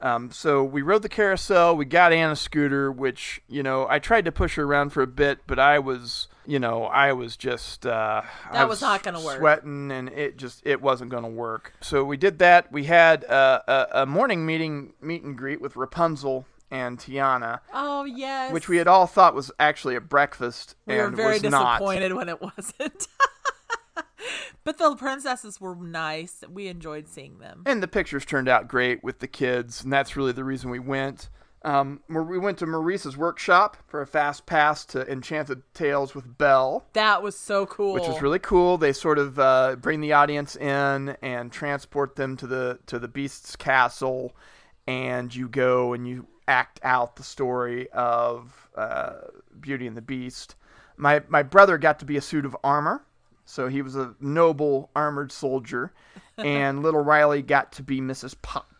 Um, 0.00 0.30
so 0.30 0.64
we 0.64 0.82
rode 0.82 1.02
the 1.02 1.08
carousel. 1.08 1.76
We 1.76 1.84
got 1.84 2.12
Anna 2.12 2.36
scooter, 2.36 2.90
which 2.90 3.40
you 3.48 3.62
know 3.62 3.86
I 3.88 3.98
tried 3.98 4.24
to 4.24 4.32
push 4.32 4.56
her 4.56 4.64
around 4.64 4.90
for 4.90 5.02
a 5.02 5.06
bit, 5.06 5.40
but 5.46 5.58
I 5.58 5.78
was, 5.78 6.28
you 6.46 6.58
know, 6.58 6.84
I 6.84 7.12
was 7.12 7.36
just 7.36 7.86
uh, 7.86 8.22
That 8.52 8.68
was 8.68 8.80
not 8.80 9.02
gonna 9.02 9.20
work. 9.20 9.38
Sweating, 9.38 9.90
and 9.90 10.08
it 10.10 10.36
just 10.36 10.62
it 10.66 10.80
wasn't 10.82 11.10
going 11.10 11.22
to 11.24 11.28
work. 11.28 11.72
So 11.80 12.04
we 12.04 12.16
did 12.16 12.38
that. 12.40 12.70
We 12.72 12.84
had 12.84 13.24
uh, 13.24 13.60
a, 13.66 13.86
a 14.02 14.06
morning 14.06 14.44
meeting, 14.46 14.92
meet 15.00 15.22
and 15.22 15.36
greet 15.36 15.60
with 15.60 15.76
Rapunzel 15.76 16.46
and 16.70 16.98
Tiana, 16.98 17.60
Oh 17.72 18.04
yes. 18.04 18.52
which 18.52 18.68
we 18.68 18.78
had 18.78 18.88
all 18.88 19.06
thought 19.06 19.34
was 19.34 19.50
actually 19.60 19.94
a 19.94 20.00
breakfast 20.00 20.74
we 20.86 20.96
were 20.96 21.06
and 21.06 21.16
very 21.16 21.34
was 21.34 21.42
not. 21.44 21.78
disappointed 21.78 22.12
when 22.14 22.28
it 22.28 22.40
wasn't. 22.56 23.06
but 24.64 24.78
the 24.78 24.96
princesses 24.96 25.60
were 25.60 25.74
nice. 25.76 26.42
We 26.50 26.66
enjoyed 26.68 27.06
seeing 27.08 27.38
them. 27.38 27.62
And 27.66 27.82
the 27.82 27.88
pictures 27.88 28.24
turned 28.24 28.48
out 28.48 28.66
great 28.68 29.04
with 29.04 29.20
the 29.20 29.28
kids, 29.28 29.84
and 29.84 29.92
that's 29.92 30.16
really 30.16 30.32
the 30.32 30.44
reason 30.44 30.70
we 30.70 30.78
went. 30.78 31.28
Um, 31.64 32.00
we 32.10 32.38
went 32.38 32.58
to 32.58 32.66
Maurice's 32.66 33.16
workshop 33.16 33.78
for 33.86 34.02
a 34.02 34.06
fast 34.06 34.44
pass 34.44 34.84
to 34.86 35.10
Enchanted 35.10 35.62
Tales 35.72 36.14
with 36.14 36.36
Belle. 36.36 36.84
That 36.92 37.22
was 37.22 37.38
so 37.38 37.64
cool. 37.64 37.94
which 37.94 38.06
was 38.06 38.20
really 38.20 38.38
cool. 38.38 38.76
They 38.76 38.92
sort 38.92 39.18
of 39.18 39.38
uh, 39.38 39.76
bring 39.76 40.02
the 40.02 40.12
audience 40.12 40.56
in 40.56 41.16
and 41.22 41.50
transport 41.50 42.16
them 42.16 42.36
to 42.36 42.46
the 42.46 42.78
to 42.86 42.98
the 42.98 43.08
Beast's 43.08 43.56
castle, 43.56 44.36
and 44.86 45.34
you 45.34 45.48
go 45.48 45.94
and 45.94 46.06
you 46.06 46.26
act 46.46 46.80
out 46.82 47.16
the 47.16 47.22
story 47.22 47.88
of 47.92 48.68
uh, 48.76 49.14
Beauty 49.58 49.86
and 49.86 49.96
the 49.96 50.02
Beast. 50.02 50.56
My 50.98 51.22
my 51.28 51.42
brother 51.42 51.78
got 51.78 51.98
to 52.00 52.04
be 52.04 52.18
a 52.18 52.22
suit 52.22 52.44
of 52.44 52.54
armor, 52.62 53.06
so 53.46 53.68
he 53.68 53.80
was 53.80 53.96
a 53.96 54.14
noble 54.20 54.90
armored 54.94 55.32
soldier, 55.32 55.94
and 56.36 56.82
little 56.82 57.00
Riley 57.00 57.40
got 57.40 57.72
to 57.72 57.82
be 57.82 58.02
Mrs. 58.02 58.34
Potts 58.42 58.73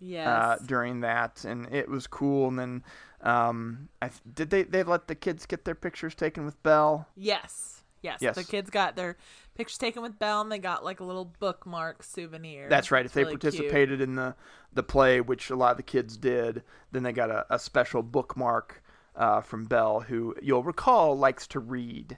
yes. 0.00 0.26
uh, 0.26 0.56
during 0.66 1.00
that, 1.00 1.44
and 1.44 1.72
it 1.72 1.88
was 1.88 2.06
cool. 2.06 2.48
And 2.48 2.58
then, 2.58 2.84
um, 3.22 3.88
I 4.02 4.08
th- 4.08 4.20
did 4.34 4.50
they 4.50 4.62
they 4.64 4.82
let 4.82 5.06
the 5.08 5.14
kids 5.14 5.46
get 5.46 5.64
their 5.64 5.74
pictures 5.74 6.14
taken 6.14 6.44
with 6.44 6.60
Belle? 6.62 7.06
yes. 7.16 7.76
Yes. 8.02 8.20
Yes. 8.22 8.34
The 8.34 8.44
kids 8.44 8.70
got 8.70 8.96
their 8.96 9.18
pictures 9.54 9.76
taken 9.76 10.00
with 10.00 10.18
Belle 10.18 10.40
and 10.40 10.50
they 10.50 10.56
got 10.56 10.82
like 10.82 11.00
a 11.00 11.04
little 11.04 11.34
bookmark 11.38 12.02
souvenir. 12.02 12.66
That's 12.66 12.90
right. 12.90 13.04
If 13.04 13.10
It's 13.10 13.14
they 13.14 13.24
really 13.24 13.36
cute. 13.36 13.42
participated 13.42 14.00
in 14.00 14.14
the 14.14 14.34
the 14.72 14.82
play, 14.82 15.20
which 15.20 15.50
a 15.50 15.54
lot 15.54 15.72
of 15.72 15.76
the 15.76 15.82
kids 15.82 16.16
did, 16.16 16.62
then 16.92 17.02
they 17.02 17.12
got 17.12 17.30
a, 17.30 17.44
a 17.50 17.58
special 17.58 18.02
bookmark 18.02 18.82
uh, 19.14 19.42
from 19.42 19.66
Belle, 19.66 20.00
who 20.00 20.34
you'll 20.40 20.62
recall 20.62 21.14
likes 21.14 21.46
to 21.48 21.60
read. 21.60 22.16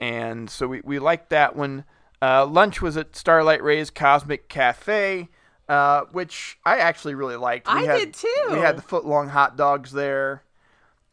And 0.00 0.48
so 0.48 0.66
we, 0.66 0.80
we 0.82 0.98
liked 0.98 1.28
that 1.30 1.56
one. 1.56 1.84
Uh, 2.22 2.46
lunch 2.46 2.80
was 2.80 2.96
at 2.96 3.14
Starlight 3.16 3.62
Ray's 3.62 3.90
Cosmic 3.90 4.48
Cafe, 4.48 5.28
uh, 5.68 6.02
which 6.12 6.58
I 6.64 6.78
actually 6.78 7.14
really 7.14 7.36
liked. 7.36 7.66
We 7.68 7.80
I 7.80 7.82
had, 7.84 7.98
did 7.98 8.14
too. 8.14 8.46
We 8.50 8.58
had 8.58 8.76
the 8.76 8.82
foot 8.82 9.04
long 9.04 9.28
hot 9.28 9.56
dogs 9.56 9.92
there, 9.92 10.42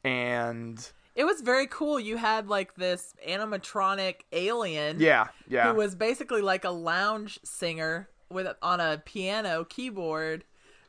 and 0.04 0.92
It 1.16 1.26
was 1.26 1.42
very 1.42 1.68
cool. 1.68 2.00
You 2.00 2.18
had 2.18 2.48
like 2.48 2.76
this 2.76 3.14
animatronic 3.28 4.22
alien 4.32 5.00
yeah, 5.00 5.28
yeah. 5.48 5.72
who 5.72 5.78
was 5.78 5.96
basically 5.96 6.42
like 6.42 6.64
a 6.64 6.70
lounge 6.70 7.40
singer 7.44 8.10
with 8.30 8.48
on 8.62 8.80
a 8.80 9.02
piano 9.06 9.66
keyboard 9.66 10.44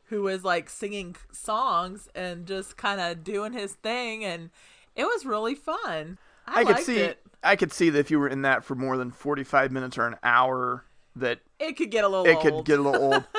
who 0.06 0.22
was 0.22 0.44
like 0.44 0.70
singing 0.70 1.16
songs 1.32 2.08
and 2.14 2.46
just 2.46 2.76
kind 2.76 3.00
of 3.00 3.24
doing 3.24 3.52
his 3.52 3.72
thing 3.74 4.24
and 4.24 4.50
it 4.94 5.04
was 5.04 5.26
really 5.26 5.54
fun. 5.54 6.18
I, 6.46 6.60
I 6.60 6.64
could 6.64 6.74
liked 6.76 6.86
see 6.86 6.98
it. 6.98 7.18
I 7.42 7.56
could 7.56 7.72
see 7.72 7.90
that 7.90 7.98
if 7.98 8.10
you 8.10 8.18
were 8.18 8.28
in 8.28 8.42
that 8.42 8.64
for 8.64 8.74
more 8.74 8.96
than 8.96 9.10
45 9.10 9.70
minutes 9.72 9.98
or 9.98 10.06
an 10.06 10.16
hour 10.22 10.84
that 11.16 11.40
It 11.58 11.76
could 11.76 11.90
get 11.90 12.04
a 12.04 12.08
little 12.08 12.26
it 12.26 12.36
old. 12.36 12.42
could 12.42 12.64
get 12.64 12.78
a 12.78 12.82
little 12.82 13.12
old. 13.14 13.24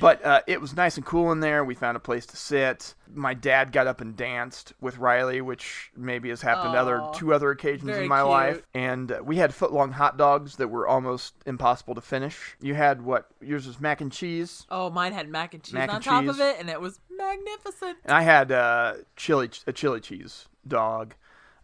But 0.00 0.24
uh, 0.24 0.40
it 0.46 0.60
was 0.60 0.74
nice 0.74 0.96
and 0.96 1.04
cool 1.06 1.30
in 1.32 1.40
there. 1.40 1.64
We 1.64 1.74
found 1.74 1.96
a 1.96 2.00
place 2.00 2.26
to 2.26 2.36
sit. 2.36 2.94
My 3.14 3.34
dad 3.34 3.72
got 3.72 3.86
up 3.86 4.00
and 4.00 4.16
danced 4.16 4.72
with 4.80 4.98
Riley, 4.98 5.40
which 5.40 5.90
maybe 5.96 6.30
has 6.30 6.42
happened 6.42 6.74
other 6.74 7.02
two 7.14 7.32
other 7.34 7.50
occasions 7.50 7.84
very 7.90 8.04
in 8.04 8.08
my 8.08 8.20
cute. 8.20 8.28
life. 8.30 8.62
And 8.74 9.12
uh, 9.12 9.20
we 9.22 9.36
had 9.36 9.54
foot 9.54 9.72
long 9.72 9.92
hot 9.92 10.16
dogs 10.16 10.56
that 10.56 10.68
were 10.68 10.88
almost 10.88 11.34
impossible 11.46 11.94
to 11.94 12.00
finish. 12.00 12.56
You 12.60 12.74
had 12.74 13.02
what? 13.02 13.28
Yours 13.40 13.66
was 13.66 13.80
mac 13.80 14.00
and 14.00 14.10
cheese, 14.10 14.66
Oh, 14.70 14.88
mine 14.90 15.12
had 15.12 15.28
mac 15.28 15.54
and 15.54 15.62
cheese 15.62 15.74
Mac 15.74 15.90
on 15.90 15.96
and 15.96 16.04
top 16.04 16.22
cheese. 16.22 16.30
of 16.30 16.40
it 16.40 16.56
and 16.58 16.70
it 16.70 16.80
was 16.80 16.98
magnificent. 17.10 17.98
and 18.04 18.12
I 18.12 18.22
had 18.22 18.50
uh, 18.50 18.94
chili 19.16 19.50
a 19.66 19.72
chili 19.72 20.00
cheese 20.00 20.46
dog. 20.66 21.14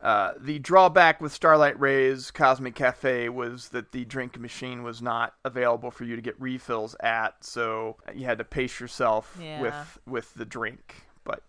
Uh, 0.01 0.33
the 0.39 0.61
drawback 0.61 1.21
with 1.21 1.33
Starlight 1.33 1.79
Ray's 1.81 2.31
Cosmic 2.31 2.75
Cafe 2.77 3.29
was 3.29 3.71
that 3.71 3.91
the 3.93 4.05
drink 4.05 4.39
machine 4.39 4.83
was 4.85 5.03
not 5.03 5.35
available 5.45 5.91
for 5.91 6.05
you 6.05 6.15
to 6.15 6.23
get 6.23 6.41
refills 6.41 6.95
at, 7.01 7.35
so 7.45 7.97
you 8.15 8.25
had 8.25 8.39
to 8.39 8.45
pace 8.45 8.79
yourself 8.79 9.37
Yeah. 9.43 9.61
with 9.61 9.99
with 10.07 10.35
the 10.35 10.45
drink. 10.45 11.03
But 11.25 11.43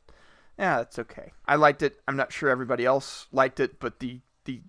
yeah, 0.58 0.78
that's 0.78 0.98
okay. 0.98 1.32
I 1.48 1.56
liked 1.58 1.84
it. 1.84 2.00
I'm 2.08 2.16
not 2.18 2.34
sure 2.34 2.50
everybody 2.50 2.86
else 2.86 3.28
liked 3.32 3.60
it, 3.60 3.80
but 3.80 4.00
the 4.00 4.22
the 4.46 4.62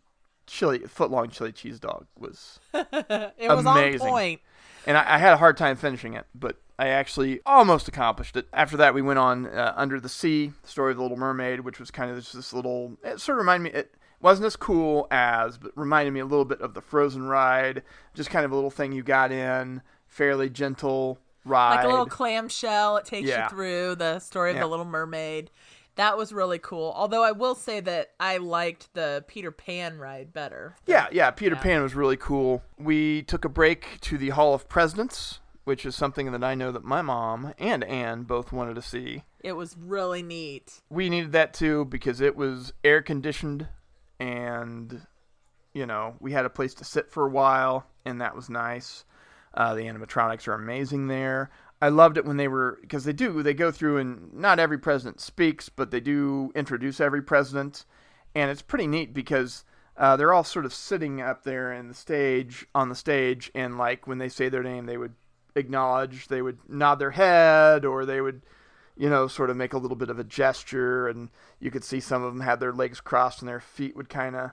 chili 0.47 0.81
footlong 0.81 1.31
chili 1.31 1.53
cheese 1.53 1.79
dog 1.81 2.07
was, 2.19 2.61
It 2.75 3.33
was 3.49 3.65
Amazing. 3.65 4.01
on 4.03 4.09
point. 4.09 4.41
and 4.87 4.99
I, 4.99 5.15
I 5.15 5.19
had 5.19 5.33
a 5.33 5.37
hard 5.39 5.57
time 5.57 5.77
finishing 5.77 6.13
it, 6.15 6.27
but 6.35 6.57
I 6.81 6.89
actually 6.89 7.41
almost 7.45 7.89
accomplished 7.89 8.37
it. 8.37 8.47
After 8.53 8.77
that, 8.79 8.95
we 8.95 9.03
went 9.03 9.19
on 9.19 9.47
uh, 9.47 9.75
Under 9.77 10.01
the 10.01 10.09
Sea, 10.09 10.53
the 10.63 10.69
story 10.69 10.93
of 10.93 10.97
the 10.97 11.03
Little 11.03 11.19
Mermaid, 11.19 11.61
which 11.61 11.79
was 11.79 11.91
kind 11.91 12.11
of 12.11 12.17
just 12.17 12.33
this 12.35 12.53
little. 12.55 12.97
It 13.05 13.21
sort 13.21 13.37
of 13.37 13.43
reminded 13.43 13.73
me. 13.73 13.79
It 13.79 13.95
wasn't 14.23 14.47
as 14.47 14.57
cool 14.57 15.07
as, 15.11 15.59
but 15.59 15.73
reminded 15.77 16.13
me 16.13 16.21
a 16.21 16.25
little 16.27 16.45
bit 16.45 16.61
of 16.61 16.75
the 16.75 16.81
Frozen 16.81 17.25
ride. 17.25 17.83
Just 18.15 18.31
kind 18.31 18.45
of 18.45 18.53
a 18.53 18.55
little 18.55 18.71
thing 18.71 18.93
you 18.93 19.03
got 19.03 19.31
in, 19.31 19.83
fairly 20.07 20.49
gentle 20.51 21.19
ride. 21.45 21.77
Like 21.77 21.85
a 21.85 21.89
little 21.89 22.07
clamshell 22.07 22.97
it 22.99 23.05
takes 23.05 23.29
Yeah. 23.29 23.45
you 23.45 23.49
through 23.51 23.95
the 23.97 24.19
story 24.19 24.51
of 24.51 24.57
Yeah. 24.57 24.63
the 24.63 24.69
little 24.69 24.85
mermaid. 24.85 25.51
That 25.97 26.17
was 26.17 26.33
really 26.33 26.59
cool. 26.59 26.93
Although 26.97 27.25
I 27.25 27.33
will 27.33 27.55
say 27.55 27.81
that 27.81 28.13
I 28.21 28.37
liked 28.39 28.95
the 28.95 29.25
Peter 29.27 29.51
Pan 29.51 29.99
ride 29.99 30.33
better. 30.33 30.77
Yeah, 30.87 31.09
yeah. 31.13 31.31
Peter 31.31 31.57
Yeah. 31.57 31.63
Pan 31.63 31.83
was 31.83 31.95
really 31.95 32.17
cool. 32.17 32.63
We 32.79 33.23
took 33.23 33.45
a 33.45 33.49
break 33.51 33.99
to 34.03 34.17
the 34.17 34.31
Hall 34.31 34.55
of 34.55 34.69
Presidents, 34.69 35.41
which 35.71 35.87
is 35.87 35.95
something 35.95 36.33
that 36.33 36.43
I 36.43 36.57
know 36.57 36.73
that 36.73 36.83
my 36.83 37.01
mom 37.01 37.55
and 37.57 37.85
Anne 37.85 38.25
both 38.25 38.51
wanted 38.51 38.75
to 38.75 38.83
see. 38.83 39.23
It 39.39 39.53
was 39.53 39.77
really 39.79 40.21
neat. 40.21 40.83
We 40.91 41.09
needed 41.09 41.31
that 41.31 41.55
too 41.55 41.85
because 41.85 42.21
it 42.21 42.35
was 42.35 42.73
air 42.83 43.03
conditioned 43.03 43.69
and 44.19 45.03
you 45.73 45.87
know, 45.87 46.17
we 46.19 46.33
had 46.33 46.45
a 46.45 46.51
place 46.51 46.75
to 46.75 46.85
sit 46.85 47.09
for 47.09 47.25
a 47.25 47.31
while 47.31 47.87
and 48.05 48.21
that 48.21 48.35
was 48.35 48.51
nice. 48.51 49.05
Uh, 49.55 49.77
the 49.77 49.83
animatronics 49.83 50.49
are 50.49 50.55
amazing 50.55 51.07
there. 51.07 51.53
I 51.81 51.91
loved 51.91 52.17
it 52.17 52.25
when 52.25 52.37
they 52.37 52.49
were 52.49 52.81
because 52.81 53.05
they 53.05 53.13
do 53.13 53.41
they 53.41 53.55
go 53.55 53.71
through 53.71 53.99
and 53.99 54.35
not 54.35 54.59
every 54.59 54.79
president 54.79 55.21
speaks, 55.21 55.69
but 55.69 55.93
they 55.93 56.01
do 56.01 56.51
introduce 56.57 57.01
every 57.01 57.23
president, 57.23 57.85
and 58.35 58.51
it's 58.51 58.61
pretty 58.61 58.89
neat 58.89 59.15
because 59.15 59.65
uh, 59.97 60.17
they're 60.17 60.33
all 60.33 60.43
sort 60.43 60.65
of 60.65 60.75
sitting 60.75 61.21
up 61.21 61.45
there 61.45 61.73
in 61.73 61.87
the 61.87 61.95
stage 61.95 62.67
on 62.75 62.89
the 62.89 62.97
stage, 62.97 63.53
and 63.55 63.79
like 63.79 64.09
when 64.09 64.19
they 64.19 64.29
say 64.29 64.49
their 64.49 64.65
name, 64.65 64.87
they 64.87 64.97
would 64.97 65.15
acknowledge, 65.55 66.29
they 66.29 66.43
would 66.43 66.59
nod 66.69 66.99
their 66.99 67.13
head, 67.13 67.85
or 67.85 68.05
they 68.05 68.21
would, 68.21 68.43
you 68.97 69.09
know, 69.09 69.27
sort 69.27 69.51
of 69.51 69.57
make 69.57 69.73
a 69.73 69.79
little 69.79 69.97
bit 69.97 70.11
of 70.11 70.19
a 70.19 70.25
gesture, 70.25 71.09
and 71.09 71.29
you 71.59 71.71
could 71.71 71.85
see 71.85 72.01
some 72.01 72.23
of 72.23 72.33
them 72.33 72.43
had 72.43 72.61
their 72.61 72.73
legs 72.73 73.01
crossed 73.01 73.41
and 73.41 73.49
their 73.49 73.61
feet 73.61 73.97
would 73.97 74.09
kind 74.09 74.37
of, 74.37 74.51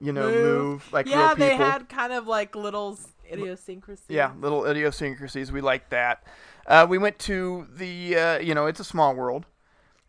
you 0.00 0.12
know, 0.12 0.30
move, 0.30 0.92
like 0.92 1.06
yeah, 1.06 1.18
real 1.18 1.28
people. 1.36 1.46
they 1.48 1.56
had 1.56 1.88
kind 1.88 2.12
of 2.12 2.26
like 2.26 2.56
little 2.56 2.98
idiosyncrasies. 3.30 4.06
Yeah, 4.08 4.32
little 4.38 4.66
idiosyncrasies. 4.66 5.52
We 5.52 5.60
like 5.60 5.90
that. 5.90 6.24
Uh, 6.66 6.86
we 6.88 6.98
went 6.98 7.18
to 7.20 7.66
the, 7.72 8.16
uh, 8.16 8.38
you 8.38 8.54
know, 8.54 8.66
it's 8.66 8.80
a 8.80 8.84
small 8.84 9.14
world, 9.14 9.46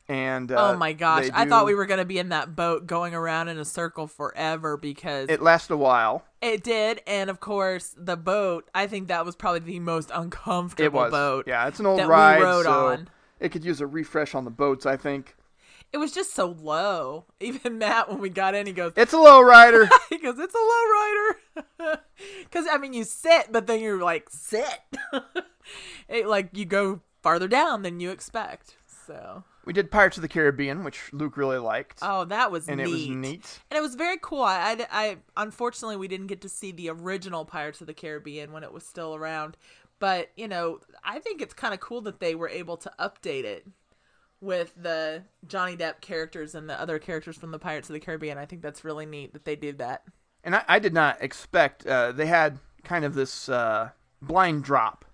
and 0.07 0.51
uh, 0.51 0.71
oh 0.71 0.77
my 0.77 0.93
gosh, 0.93 1.25
they 1.25 1.31
I 1.33 1.47
thought 1.47 1.65
we 1.65 1.75
were 1.75 1.85
gonna 1.85 2.05
be 2.05 2.19
in 2.19 2.29
that 2.29 2.55
boat 2.55 2.85
going 2.87 3.15
around 3.15 3.47
in 3.47 3.57
a 3.57 3.65
circle 3.65 4.07
forever 4.07 4.77
because 4.77 5.29
It 5.29 5.41
lasted 5.41 5.73
a 5.73 5.77
while. 5.77 6.25
It 6.43 6.63
did, 6.63 7.01
and 7.07 7.29
of 7.29 7.39
course 7.39 7.95
the 7.97 8.17
boat. 8.17 8.69
I 8.75 8.87
think 8.87 9.07
that 9.07 9.25
was 9.25 9.35
probably 9.35 9.59
the 9.61 9.79
most 9.79 10.11
uncomfortable 10.13 10.85
It 10.99 11.03
was. 11.05 11.11
boat. 11.11 11.45
Yeah, 11.47 11.67
it's 11.67 11.79
an 11.79 11.85
old 11.85 12.05
ride, 12.05 12.41
rode 12.41 12.65
so 12.65 12.87
on. 12.87 13.07
it 13.39 13.49
could 13.49 13.63
use 13.65 13.81
a 13.81 13.87
refresh 13.87 14.35
on 14.35 14.43
the 14.45 14.51
boats. 14.51 14.85
I 14.85 14.97
think 14.97 15.35
It 15.91 15.97
was 15.97 16.11
just 16.11 16.33
so 16.33 16.47
low. 16.47 17.25
Even 17.39 17.77
Matt, 17.77 18.09
when 18.09 18.19
we 18.19 18.29
got 18.29 18.55
in, 18.55 18.65
he 18.67 18.73
goes, 18.73 18.93
it's 18.95 19.13
a 19.13 19.17
low 19.19 19.41
rider. 19.41 19.87
he 20.09 20.17
goes, 20.17 20.37
it's 20.39 20.55
a 20.55 20.57
low 20.57 20.83
rider. 21.89 21.99
Because 22.43 22.65
I 22.71 22.77
mean, 22.77 22.93
you 22.93 23.03
sit, 23.03 23.51
but 23.51 23.67
then 23.67 23.81
you're 23.81 24.01
like 24.01 24.27
sit. 24.29 24.79
it 26.07 26.27
like 26.27 26.49
you 26.53 26.65
go 26.65 27.01
farther 27.21 27.47
down 27.47 27.81
than 27.81 27.99
you 27.99 28.11
expect. 28.11 28.77
So 29.07 29.43
we 29.65 29.73
did 29.73 29.91
Pirates 29.91 30.17
of 30.17 30.21
the 30.21 30.27
Caribbean, 30.27 30.83
which 30.83 31.11
Luke 31.13 31.37
really 31.37 31.57
liked, 31.57 31.99
oh, 32.01 32.25
that 32.25 32.51
was 32.51 32.67
and 32.67 32.77
neat. 32.77 32.87
it 32.87 32.91
was 32.91 33.07
neat. 33.07 33.59
And 33.71 33.77
it 33.77 33.81
was 33.81 33.95
very 33.95 34.17
cool. 34.21 34.41
I, 34.43 34.85
I, 34.91 35.01
I- 35.03 35.17
unfortunately 35.37 35.97
we 35.97 36.07
didn't 36.07 36.27
get 36.27 36.41
to 36.41 36.49
see 36.49 36.71
the 36.71 36.89
original 36.89 37.45
Pirates 37.45 37.81
of 37.81 37.87
the 37.87 37.93
Caribbean 37.93 38.51
when 38.51 38.63
it 38.63 38.73
was 38.73 38.85
still 38.85 39.15
around. 39.15 39.57
But 39.99 40.31
you 40.35 40.47
know, 40.47 40.79
I 41.03 41.19
think 41.19 41.41
it's 41.41 41.53
kind 41.53 41.73
of 41.73 41.79
cool 41.79 42.01
that 42.01 42.19
they 42.19 42.35
were 42.35 42.49
able 42.49 42.77
to 42.77 42.91
update 42.99 43.45
it 43.45 43.65
with 44.41 44.73
the 44.75 45.23
Johnny 45.47 45.77
Depp 45.77 46.01
characters 46.01 46.53
and 46.55 46.69
the 46.69 46.79
other 46.79 46.99
characters 46.99 47.37
from 47.37 47.51
the 47.51 47.59
Pirates 47.59 47.89
of 47.89 47.93
the 47.93 47.99
Caribbean. 48.01 48.37
I 48.37 48.45
think 48.45 48.61
that's 48.61 48.83
really 48.83 49.05
neat 49.05 49.31
that 49.33 49.45
they 49.45 49.55
did 49.55 49.77
that. 49.77 50.03
And 50.43 50.55
I, 50.57 50.63
I 50.67 50.79
did 50.79 50.93
not 50.93 51.21
expect 51.21 51.87
uh, 51.87 52.11
they 52.11 52.25
had 52.25 52.59
kind 52.83 53.05
of 53.05 53.13
this 53.13 53.47
uh, 53.47 53.91
blind 54.21 54.65
drop 54.65 55.05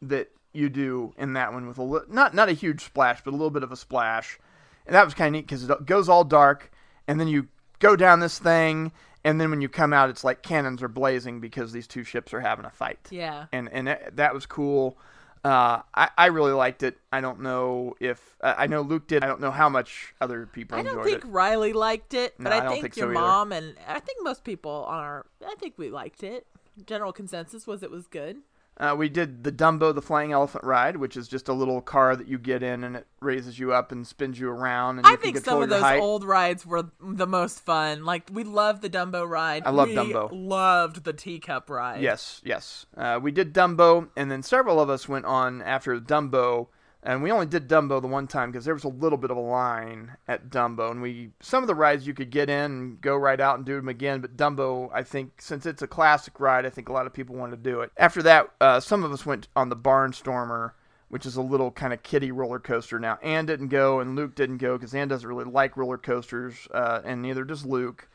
that 0.00 0.30
you 0.52 0.68
do 0.68 1.12
in 1.18 1.34
that 1.34 1.52
one 1.52 1.66
with 1.68 1.78
a 1.78 1.82
li- 1.82 2.00
not 2.08 2.34
not 2.34 2.48
a 2.48 2.52
huge 2.52 2.84
splash, 2.84 3.20
but 3.24 3.30
a 3.30 3.36
little 3.36 3.50
bit 3.50 3.62
of 3.62 3.72
a 3.72 3.76
splash, 3.76 4.38
and 4.86 4.94
that 4.94 5.04
was 5.04 5.14
kind 5.14 5.28
of 5.28 5.32
neat 5.38 5.46
because 5.46 5.68
it 5.68 5.86
goes 5.86 6.08
all 6.08 6.24
dark, 6.24 6.70
and 7.06 7.20
then 7.20 7.28
you 7.28 7.48
go 7.78 7.94
down 7.96 8.20
this 8.20 8.38
thing, 8.38 8.92
and 9.24 9.40
then 9.40 9.50
when 9.50 9.60
you 9.60 9.68
come 9.68 9.92
out, 9.92 10.10
it's 10.10 10.24
like 10.24 10.42
cannons 10.42 10.82
are 10.82 10.88
blazing 10.88 11.40
because 11.40 11.72
these 11.72 11.86
two 11.86 12.02
ships 12.04 12.32
are 12.34 12.40
having 12.40 12.64
a 12.64 12.70
fight. 12.70 12.98
Yeah. 13.10 13.46
and 13.52 13.68
and 13.72 13.86
that, 13.86 14.16
that 14.16 14.34
was 14.34 14.46
cool. 14.46 14.96
Uh, 15.44 15.82
I, 15.94 16.10
I 16.18 16.26
really 16.26 16.50
liked 16.52 16.82
it. 16.82 16.98
I 17.12 17.20
don't 17.20 17.40
know 17.40 17.94
if 18.00 18.36
uh, 18.40 18.54
I 18.58 18.66
know 18.66 18.80
Luke 18.82 19.06
did. 19.06 19.22
I 19.22 19.28
don't 19.28 19.40
know 19.40 19.52
how 19.52 19.68
much 19.68 20.12
other 20.20 20.46
people 20.46 20.76
I 20.76 20.82
don't 20.82 21.04
think 21.04 21.24
it. 21.24 21.28
Riley 21.28 21.72
liked 21.72 22.12
it, 22.12 22.34
but 22.38 22.50
No, 22.50 22.56
I 22.56 22.66
I 22.66 22.68
think, 22.70 22.82
think 22.82 22.96
your 22.96 23.08
so 23.14 23.20
mom 23.20 23.52
and 23.52 23.76
I 23.86 24.00
think 24.00 24.18
most 24.22 24.42
people 24.42 24.84
on 24.88 24.98
our 24.98 25.26
I 25.46 25.54
think 25.60 25.74
we 25.76 25.90
liked 25.90 26.24
it. 26.24 26.46
General 26.86 27.12
consensus 27.12 27.66
was 27.68 27.82
it 27.84 27.90
was 27.90 28.08
good. 28.08 28.38
Uh, 28.78 28.94
we 28.96 29.08
did 29.08 29.42
the 29.42 29.50
Dumbo, 29.50 29.92
the 29.92 30.02
flying 30.02 30.30
elephant 30.30 30.62
ride, 30.62 30.96
which 30.96 31.16
is 31.16 31.26
just 31.26 31.48
a 31.48 31.52
little 31.52 31.80
car 31.80 32.14
that 32.14 32.28
you 32.28 32.38
get 32.38 32.62
in 32.62 32.84
and 32.84 32.94
it 32.96 33.06
raises 33.20 33.58
you 33.58 33.72
up 33.72 33.90
and 33.90 34.06
spins 34.06 34.38
you 34.38 34.48
around. 34.48 34.98
And 34.98 35.06
I 35.06 35.16
think 35.16 35.38
some 35.38 35.62
of 35.62 35.68
those 35.68 35.82
height. 35.82 36.00
old 36.00 36.22
rides 36.22 36.64
were 36.64 36.84
the 37.00 37.26
most 37.26 37.64
fun. 37.64 38.04
Like 38.04 38.30
we 38.32 38.44
loved 38.44 38.82
the 38.82 38.90
Dumbo 38.90 39.28
ride. 39.28 39.64
I 39.66 39.70
love 39.70 39.88
we 39.88 39.96
Dumbo. 39.96 40.28
Loved 40.32 41.02
the 41.02 41.12
teacup 41.12 41.68
ride. 41.68 42.02
Yes, 42.02 42.40
yes. 42.44 42.86
Uh, 42.96 43.18
we 43.20 43.32
did 43.32 43.52
Dumbo, 43.52 44.08
and 44.16 44.30
then 44.30 44.44
several 44.44 44.78
of 44.78 44.88
us 44.88 45.08
went 45.08 45.24
on 45.24 45.60
after 45.62 45.98
Dumbo, 45.98 46.68
and 47.02 47.22
we 47.22 47.30
only 47.30 47.46
did 47.46 47.68
Dumbo 47.68 48.00
the 48.00 48.08
one 48.08 48.26
time 48.26 48.50
because 48.50 48.64
there 48.64 48.74
was 48.74 48.84
a 48.84 48.88
little 48.88 49.18
bit 49.18 49.30
of 49.30 49.36
a 49.36 49.40
line 49.40 50.16
at 50.26 50.50
Dumbo, 50.50 50.90
and 50.90 51.00
we 51.00 51.30
some 51.40 51.62
of 51.62 51.66
the 51.66 51.74
rides 51.74 52.06
you 52.06 52.14
could 52.14 52.30
get 52.30 52.50
in 52.50 52.70
and 52.70 53.00
go 53.00 53.16
right 53.16 53.40
out 53.40 53.56
and 53.56 53.64
do 53.64 53.76
them 53.76 53.88
again, 53.88 54.20
but 54.20 54.36
Dumbo, 54.36 54.90
I 54.92 55.02
think 55.02 55.40
since 55.40 55.66
it's 55.66 55.82
a 55.82 55.86
classic 55.86 56.40
ride, 56.40 56.66
I 56.66 56.70
think 56.70 56.88
a 56.88 56.92
lot 56.92 57.06
of 57.06 57.12
people 57.12 57.36
want 57.36 57.52
to 57.52 57.56
do 57.56 57.80
it. 57.80 57.92
After 57.96 58.22
that, 58.22 58.50
uh, 58.60 58.80
some 58.80 59.04
of 59.04 59.12
us 59.12 59.24
went 59.26 59.48
on 59.54 59.68
the 59.68 59.76
Barnstormer. 59.76 60.72
Which 61.10 61.24
is 61.24 61.36
a 61.36 61.40
little 61.40 61.70
kind 61.70 61.94
of 61.94 62.02
kiddie 62.02 62.32
roller 62.32 62.58
coaster. 62.58 62.98
Now, 62.98 63.18
Anne 63.22 63.46
didn't 63.46 63.68
go 63.68 64.00
and 64.00 64.14
Luke 64.14 64.34
didn't 64.34 64.58
go 64.58 64.76
because 64.76 64.94
Anne 64.94 65.08
doesn't 65.08 65.26
really 65.26 65.50
like 65.50 65.74
roller 65.74 65.96
coasters, 65.96 66.68
uh, 66.70 67.00
and 67.02 67.22
neither 67.22 67.44
does 67.44 67.64
Luke 67.64 68.10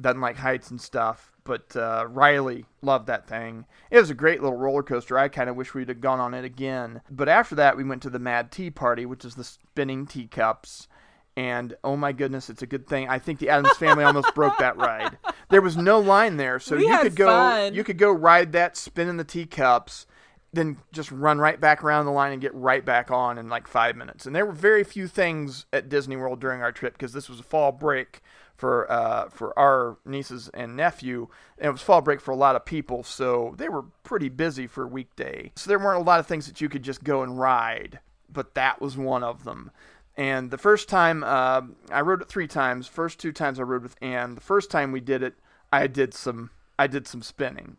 doesn't 0.00 0.20
like 0.20 0.34
heights 0.38 0.68
and 0.68 0.80
stuff. 0.80 1.30
But 1.44 1.76
uh, 1.76 2.06
Riley 2.08 2.64
loved 2.80 3.06
that 3.06 3.28
thing. 3.28 3.66
It 3.90 3.98
was 4.00 4.08
a 4.10 4.14
great 4.14 4.42
little 4.42 4.56
roller 4.56 4.82
coaster. 4.82 5.18
I 5.18 5.28
kind 5.28 5.50
of 5.50 5.56
wish 5.56 5.74
we'd 5.74 5.90
have 5.90 6.00
gone 6.00 6.18
on 6.20 6.32
it 6.32 6.44
again. 6.44 7.02
But 7.10 7.28
after 7.28 7.54
that, 7.56 7.76
we 7.76 7.84
went 7.84 8.02
to 8.02 8.10
the 8.10 8.18
Mad 8.18 8.50
Tea 8.50 8.70
Party, 8.70 9.04
which 9.04 9.24
is 9.24 9.34
the 9.34 9.44
spinning 9.44 10.06
teacups. 10.06 10.88
And 11.36 11.74
oh 11.84 11.96
my 11.96 12.12
goodness, 12.12 12.48
it's 12.48 12.62
a 12.62 12.66
good 12.66 12.86
thing. 12.86 13.08
I 13.08 13.18
think 13.18 13.40
the 13.40 13.50
Adams 13.50 13.76
family 13.76 14.04
almost 14.04 14.34
broke 14.34 14.56
that 14.58 14.76
ride. 14.78 15.18
There 15.50 15.60
was 15.60 15.76
no 15.76 15.98
line 15.98 16.36
there, 16.38 16.58
so 16.60 16.76
We 16.76 16.86
you 16.86 16.98
could 16.98 17.16
go 17.16 17.26
fun. 17.26 17.74
you 17.74 17.84
could 17.84 17.98
go 17.98 18.10
ride 18.10 18.52
that, 18.52 18.76
spin 18.76 19.08
in 19.08 19.16
the 19.18 19.24
teacups, 19.24 20.06
then 20.52 20.78
just 20.92 21.10
run 21.10 21.38
right 21.38 21.60
back 21.60 21.82
around 21.82 22.06
the 22.06 22.12
line 22.12 22.32
and 22.32 22.40
get 22.40 22.54
right 22.54 22.84
back 22.84 23.10
on 23.10 23.36
in 23.36 23.48
like 23.48 23.66
five 23.66 23.96
minutes. 23.96 24.24
And 24.24 24.34
there 24.34 24.46
were 24.46 24.52
very 24.52 24.84
few 24.84 25.08
things 25.08 25.66
at 25.72 25.88
Disney 25.88 26.16
World 26.16 26.40
during 26.40 26.62
our 26.62 26.72
trip 26.72 26.94
because 26.94 27.12
this 27.12 27.28
was 27.28 27.40
a 27.40 27.44
fall 27.44 27.72
break 27.72 28.22
for 28.64 28.90
uh, 28.90 29.28
for 29.28 29.58
our 29.58 29.98
nieces 30.06 30.48
and 30.54 30.74
nephew, 30.74 31.28
and 31.58 31.68
it 31.68 31.70
was 31.70 31.82
fall 31.82 32.00
break 32.00 32.18
for 32.18 32.30
a 32.30 32.36
lot 32.36 32.56
of 32.56 32.64
people, 32.64 33.02
so 33.04 33.54
they 33.58 33.68
were 33.68 33.82
pretty 34.04 34.30
busy 34.30 34.66
for 34.66 34.84
a 34.84 34.86
weekday. 34.86 35.52
So 35.54 35.68
there 35.68 35.78
weren't 35.78 36.00
a 36.00 36.04
lot 36.04 36.18
of 36.18 36.26
things 36.26 36.46
that 36.46 36.62
you 36.62 36.70
could 36.70 36.82
just 36.82 37.04
go 37.04 37.22
and 37.22 37.38
ride, 37.38 37.98
but 38.32 38.54
that 38.54 38.80
was 38.80 38.96
one 38.96 39.22
of 39.22 39.44
them. 39.44 39.70
And 40.16 40.50
the 40.50 40.56
first 40.56 40.88
time 40.88 41.22
uh, 41.22 41.60
I 41.90 42.00
rode 42.00 42.22
it 42.22 42.28
three 42.30 42.46
times. 42.46 42.86
First 42.86 43.18
two 43.20 43.32
times 43.32 43.60
I 43.60 43.64
rode 43.64 43.82
with 43.82 43.96
Anne. 44.00 44.34
The 44.34 44.40
first 44.40 44.70
time 44.70 44.92
we 44.92 45.00
did 45.00 45.22
it, 45.22 45.34
I 45.70 45.86
did 45.86 46.14
some 46.14 46.48
I 46.78 46.86
did 46.86 47.06
some 47.06 47.20
spinning 47.20 47.76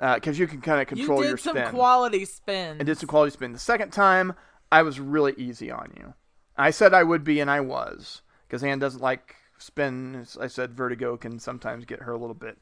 because 0.00 0.36
you 0.36 0.48
can 0.48 0.60
kind 0.60 0.82
of 0.82 0.90
You 0.90 1.04
control 1.04 1.22
did 1.22 1.28
your 1.28 1.38
some 1.38 1.56
spin. 1.56 1.70
quality 1.70 2.24
spin. 2.24 2.80
I 2.80 2.82
did 2.82 2.98
some 2.98 3.08
quality 3.08 3.30
spin. 3.30 3.52
The 3.52 3.60
second 3.60 3.92
time, 3.92 4.34
I 4.72 4.82
was 4.82 4.98
really 4.98 5.34
easy 5.36 5.70
on 5.70 5.92
you. 5.96 6.14
I 6.56 6.72
said 6.72 6.92
I 6.92 7.04
would 7.04 7.22
be, 7.22 7.38
and 7.38 7.48
I 7.48 7.60
was, 7.60 8.22
because 8.48 8.64
Anne 8.64 8.80
doesn't 8.80 9.00
like 9.00 9.36
spin. 9.58 10.14
As 10.14 10.36
I 10.36 10.46
said 10.46 10.74
vertigo 10.74 11.16
can 11.16 11.38
sometimes 11.38 11.84
get 11.84 12.02
her 12.02 12.12
a 12.12 12.18
little 12.18 12.34
bit. 12.34 12.58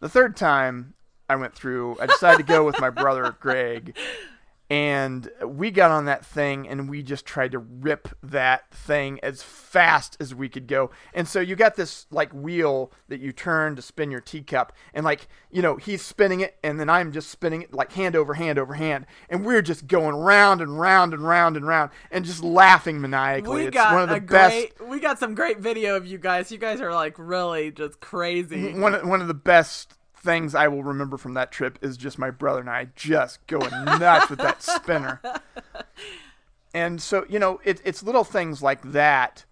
The 0.00 0.08
third 0.08 0.36
time 0.36 0.94
I 1.28 1.36
went 1.36 1.54
through, 1.54 1.96
I 2.00 2.06
decided 2.06 2.38
to 2.38 2.52
go 2.52 2.64
with 2.64 2.80
my 2.80 2.90
brother 2.90 3.34
Greg, 3.40 3.96
and 4.70 5.30
we 5.44 5.70
got 5.70 5.90
on 5.90 6.06
that 6.06 6.24
thing 6.24 6.66
and 6.66 6.88
we 6.88 7.02
just 7.02 7.26
tried 7.26 7.52
to 7.52 7.58
rip 7.58 8.08
that 8.22 8.70
thing 8.70 9.20
as 9.22 9.42
fast 9.42 10.16
as 10.20 10.34
we 10.34 10.48
could 10.48 10.66
go. 10.66 10.90
And 11.12 11.28
so 11.28 11.40
you 11.40 11.54
got 11.54 11.76
this 11.76 12.06
like 12.10 12.32
wheel 12.32 12.90
that 13.08 13.20
you 13.20 13.30
turn 13.30 13.76
to 13.76 13.82
spin 13.82 14.10
your 14.10 14.22
teacup 14.22 14.72
and 14.94 15.04
like, 15.04 15.28
you 15.50 15.60
know, 15.60 15.76
he's 15.76 16.00
spinning 16.00 16.40
it 16.40 16.56
and 16.64 16.80
then 16.80 16.88
I'm 16.88 17.12
just 17.12 17.28
spinning 17.28 17.60
it 17.60 17.74
like 17.74 17.92
hand 17.92 18.16
over 18.16 18.34
hand 18.34 18.58
over 18.58 18.74
hand 18.74 19.04
and 19.28 19.44
we're 19.44 19.62
just 19.62 19.86
going 19.86 20.16
round 20.16 20.62
and 20.62 20.80
round 20.80 21.12
and 21.12 21.22
round 21.22 21.58
and 21.58 21.66
round 21.66 21.90
and 22.10 22.24
just 22.24 22.42
laughing 22.42 23.00
maniacally. 23.02 23.56
we 23.56 23.66
it's 23.66 23.74
got 23.74 23.92
one 23.92 24.02
of 24.04 24.08
the 24.08 24.20
best 24.20 24.76
great. 24.78 24.88
We 24.88 24.98
got 24.98 25.18
some 25.18 25.34
great 25.34 25.58
video 25.58 25.96
of 25.96 26.06
you 26.06 26.16
guys. 26.16 26.50
You 26.50 26.58
guys 26.58 26.80
are 26.80 26.92
like 26.92 27.16
really 27.18 27.70
just 27.70 28.00
crazy. 28.00 28.72
one 28.72 29.06
one 29.06 29.20
of 29.20 29.28
the 29.28 29.34
best 29.34 29.94
things 30.24 30.54
I 30.54 30.68
will 30.68 30.82
remember 30.82 31.16
from 31.16 31.34
that 31.34 31.52
trip 31.52 31.78
is 31.82 31.96
just 31.96 32.18
my 32.18 32.30
brother 32.30 32.60
and 32.60 32.70
I 32.70 32.88
just 32.96 33.46
going 33.46 33.70
nuts 33.84 34.30
with 34.30 34.40
that 34.40 34.62
spinner. 34.62 35.20
And 36.74 37.00
so, 37.00 37.24
you 37.28 37.38
know, 37.38 37.60
it, 37.64 37.80
it's 37.84 38.02
little 38.02 38.24
things 38.24 38.60
like 38.60 38.82
that. 38.92 39.44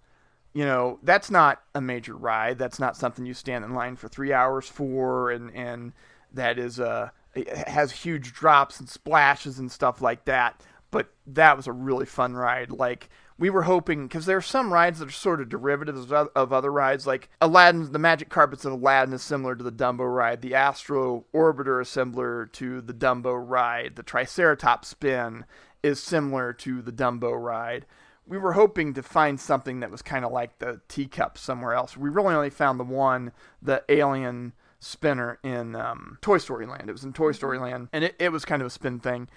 You 0.53 0.65
know, 0.65 0.99
that's 1.03 1.31
not 1.31 1.63
a 1.75 1.81
major 1.81 2.15
ride. 2.17 2.59
That's 2.59 2.81
not 2.81 2.97
something 2.97 3.25
you 3.25 3.33
stand 3.33 3.65
in 3.65 3.75
line 3.75 3.95
for 3.97 4.09
three 4.09 4.33
hours 4.33 4.69
for, 4.69 5.31
and 5.31 5.55
and 5.55 5.93
that 6.35 6.59
is 6.59 6.81
uh 6.81 7.11
it 7.35 7.49
has 7.69 7.93
huge 7.93 8.35
drops 8.35 8.81
and 8.81 8.89
splashes 8.89 9.59
and 9.59 9.71
stuff 9.71 10.03
like 10.03 10.27
that. 10.27 10.61
But 10.91 11.11
that 11.29 11.57
was 11.57 11.69
a 11.69 11.73
really 11.73 12.05
fun 12.05 12.35
ride. 12.35 12.71
Like 12.71 13.09
we 13.39 13.51
were 13.51 13.63
hoping 13.63 14.07
because 14.07 14.27
there 14.27 14.37
are 14.37 14.43
some 14.43 14.73
rides 14.73 14.99
that 14.99 15.09
are 15.09 15.13
sort 15.13 15.41
of 15.41 15.49
derivatives 15.49 16.13
of 16.13 16.53
other 16.53 16.71
rides. 16.71 17.07
Like 17.07 17.29
Aladdin, 17.41 17.93
the 17.93 17.99
Magic 17.99 18.29
Carpets 18.29 18.65
of 18.65 18.73
Aladdin 18.73 19.15
is 19.15 19.23
similar 19.23 19.55
to 19.55 19.65
the 19.65 19.73
Dumbo 19.73 20.13
ride. 20.13 20.43
The 20.43 20.55
Astro 20.55 21.25
Orbiter 21.35 21.83
is 21.83 21.89
similar 21.89 22.47
to 22.47 22.81
the 22.81 22.95
Dumbo 22.95 23.35
ride. 23.35 23.97
The 23.97 24.03
Triceratops 24.03 24.89
spin 24.89 25.45
is 25.83 26.03
similar 26.03 26.53
to 26.53 26.83
the 26.83 26.93
Dumbo 26.93 27.33
ride. 27.41 27.87
We 28.27 28.39
were 28.39 28.53
hoping 28.53 28.95
to 28.95 29.03
find 29.03 29.41
something 29.41 29.81
that 29.81 29.91
was 29.91 30.03
kind 30.03 30.25
of 30.25 30.31
like 30.31 30.59
the 30.59 30.81
teacup 30.89 31.37
somewhere 31.37 31.75
else. 31.75 31.97
We 31.97 32.09
really 32.09 32.35
only 32.35 32.51
found 32.51 32.79
the 32.79 32.85
one, 32.85 33.33
the 33.61 33.83
alien 33.89 34.53
spinner 34.79 35.39
in 35.43 35.75
um, 35.75 36.19
Toy 36.21 36.39
Story 36.39 36.67
Land. 36.67 36.89
It 36.89 36.93
was 36.93 37.05
in 37.05 37.13
Toy 37.13 37.33
Story 37.33 37.59
Land, 37.59 37.89
and 37.93 38.05
it, 38.05 38.15
it 38.19 38.31
was 38.31 38.45
kind 38.45 38.63
of 38.63 38.67
a 38.67 38.71
spin 38.71 39.01
thing. 39.01 39.29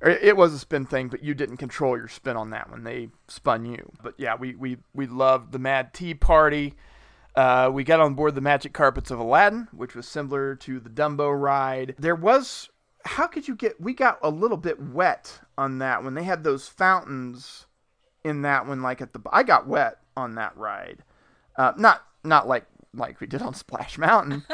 It 0.00 0.36
was 0.36 0.52
a 0.54 0.58
spin 0.58 0.86
thing, 0.86 1.08
but 1.08 1.24
you 1.24 1.34
didn't 1.34 1.56
control 1.56 1.96
your 1.96 2.06
spin 2.08 2.36
on 2.36 2.50
that 2.50 2.70
one. 2.70 2.84
They 2.84 3.08
spun 3.26 3.64
you. 3.66 3.90
But 4.02 4.14
yeah, 4.16 4.36
we, 4.36 4.54
we, 4.54 4.76
we 4.94 5.06
loved 5.08 5.50
the 5.52 5.58
Mad 5.58 5.92
Tea 5.92 6.14
Party. 6.14 6.74
Uh, 7.34 7.70
we 7.72 7.82
got 7.84 7.98
on 8.00 8.14
board 8.14 8.34
the 8.36 8.40
Magic 8.40 8.72
Carpets 8.72 9.10
of 9.10 9.18
Aladdin, 9.18 9.66
which 9.72 9.94
was 9.96 10.06
similar 10.06 10.54
to 10.56 10.78
the 10.78 10.88
Dumbo 10.90 11.30
ride. 11.40 11.94
There 11.98 12.14
was, 12.14 12.68
how 13.04 13.26
could 13.26 13.48
you 13.48 13.56
get, 13.56 13.80
we 13.80 13.92
got 13.92 14.18
a 14.22 14.30
little 14.30 14.56
bit 14.56 14.80
wet 14.80 15.40
on 15.56 15.78
that 15.78 16.04
one. 16.04 16.14
They 16.14 16.24
had 16.24 16.44
those 16.44 16.68
fountains 16.68 17.66
in 18.24 18.42
that 18.42 18.66
one, 18.66 18.82
like 18.82 19.00
at 19.00 19.12
the, 19.12 19.20
I 19.32 19.42
got 19.42 19.66
wet 19.66 19.98
on 20.16 20.36
that 20.36 20.56
ride. 20.56 21.02
Uh, 21.56 21.72
not, 21.76 22.04
not 22.22 22.46
like, 22.46 22.66
like 22.94 23.20
we 23.20 23.26
did 23.26 23.42
on 23.42 23.54
Splash 23.54 23.98
Mountain, 23.98 24.44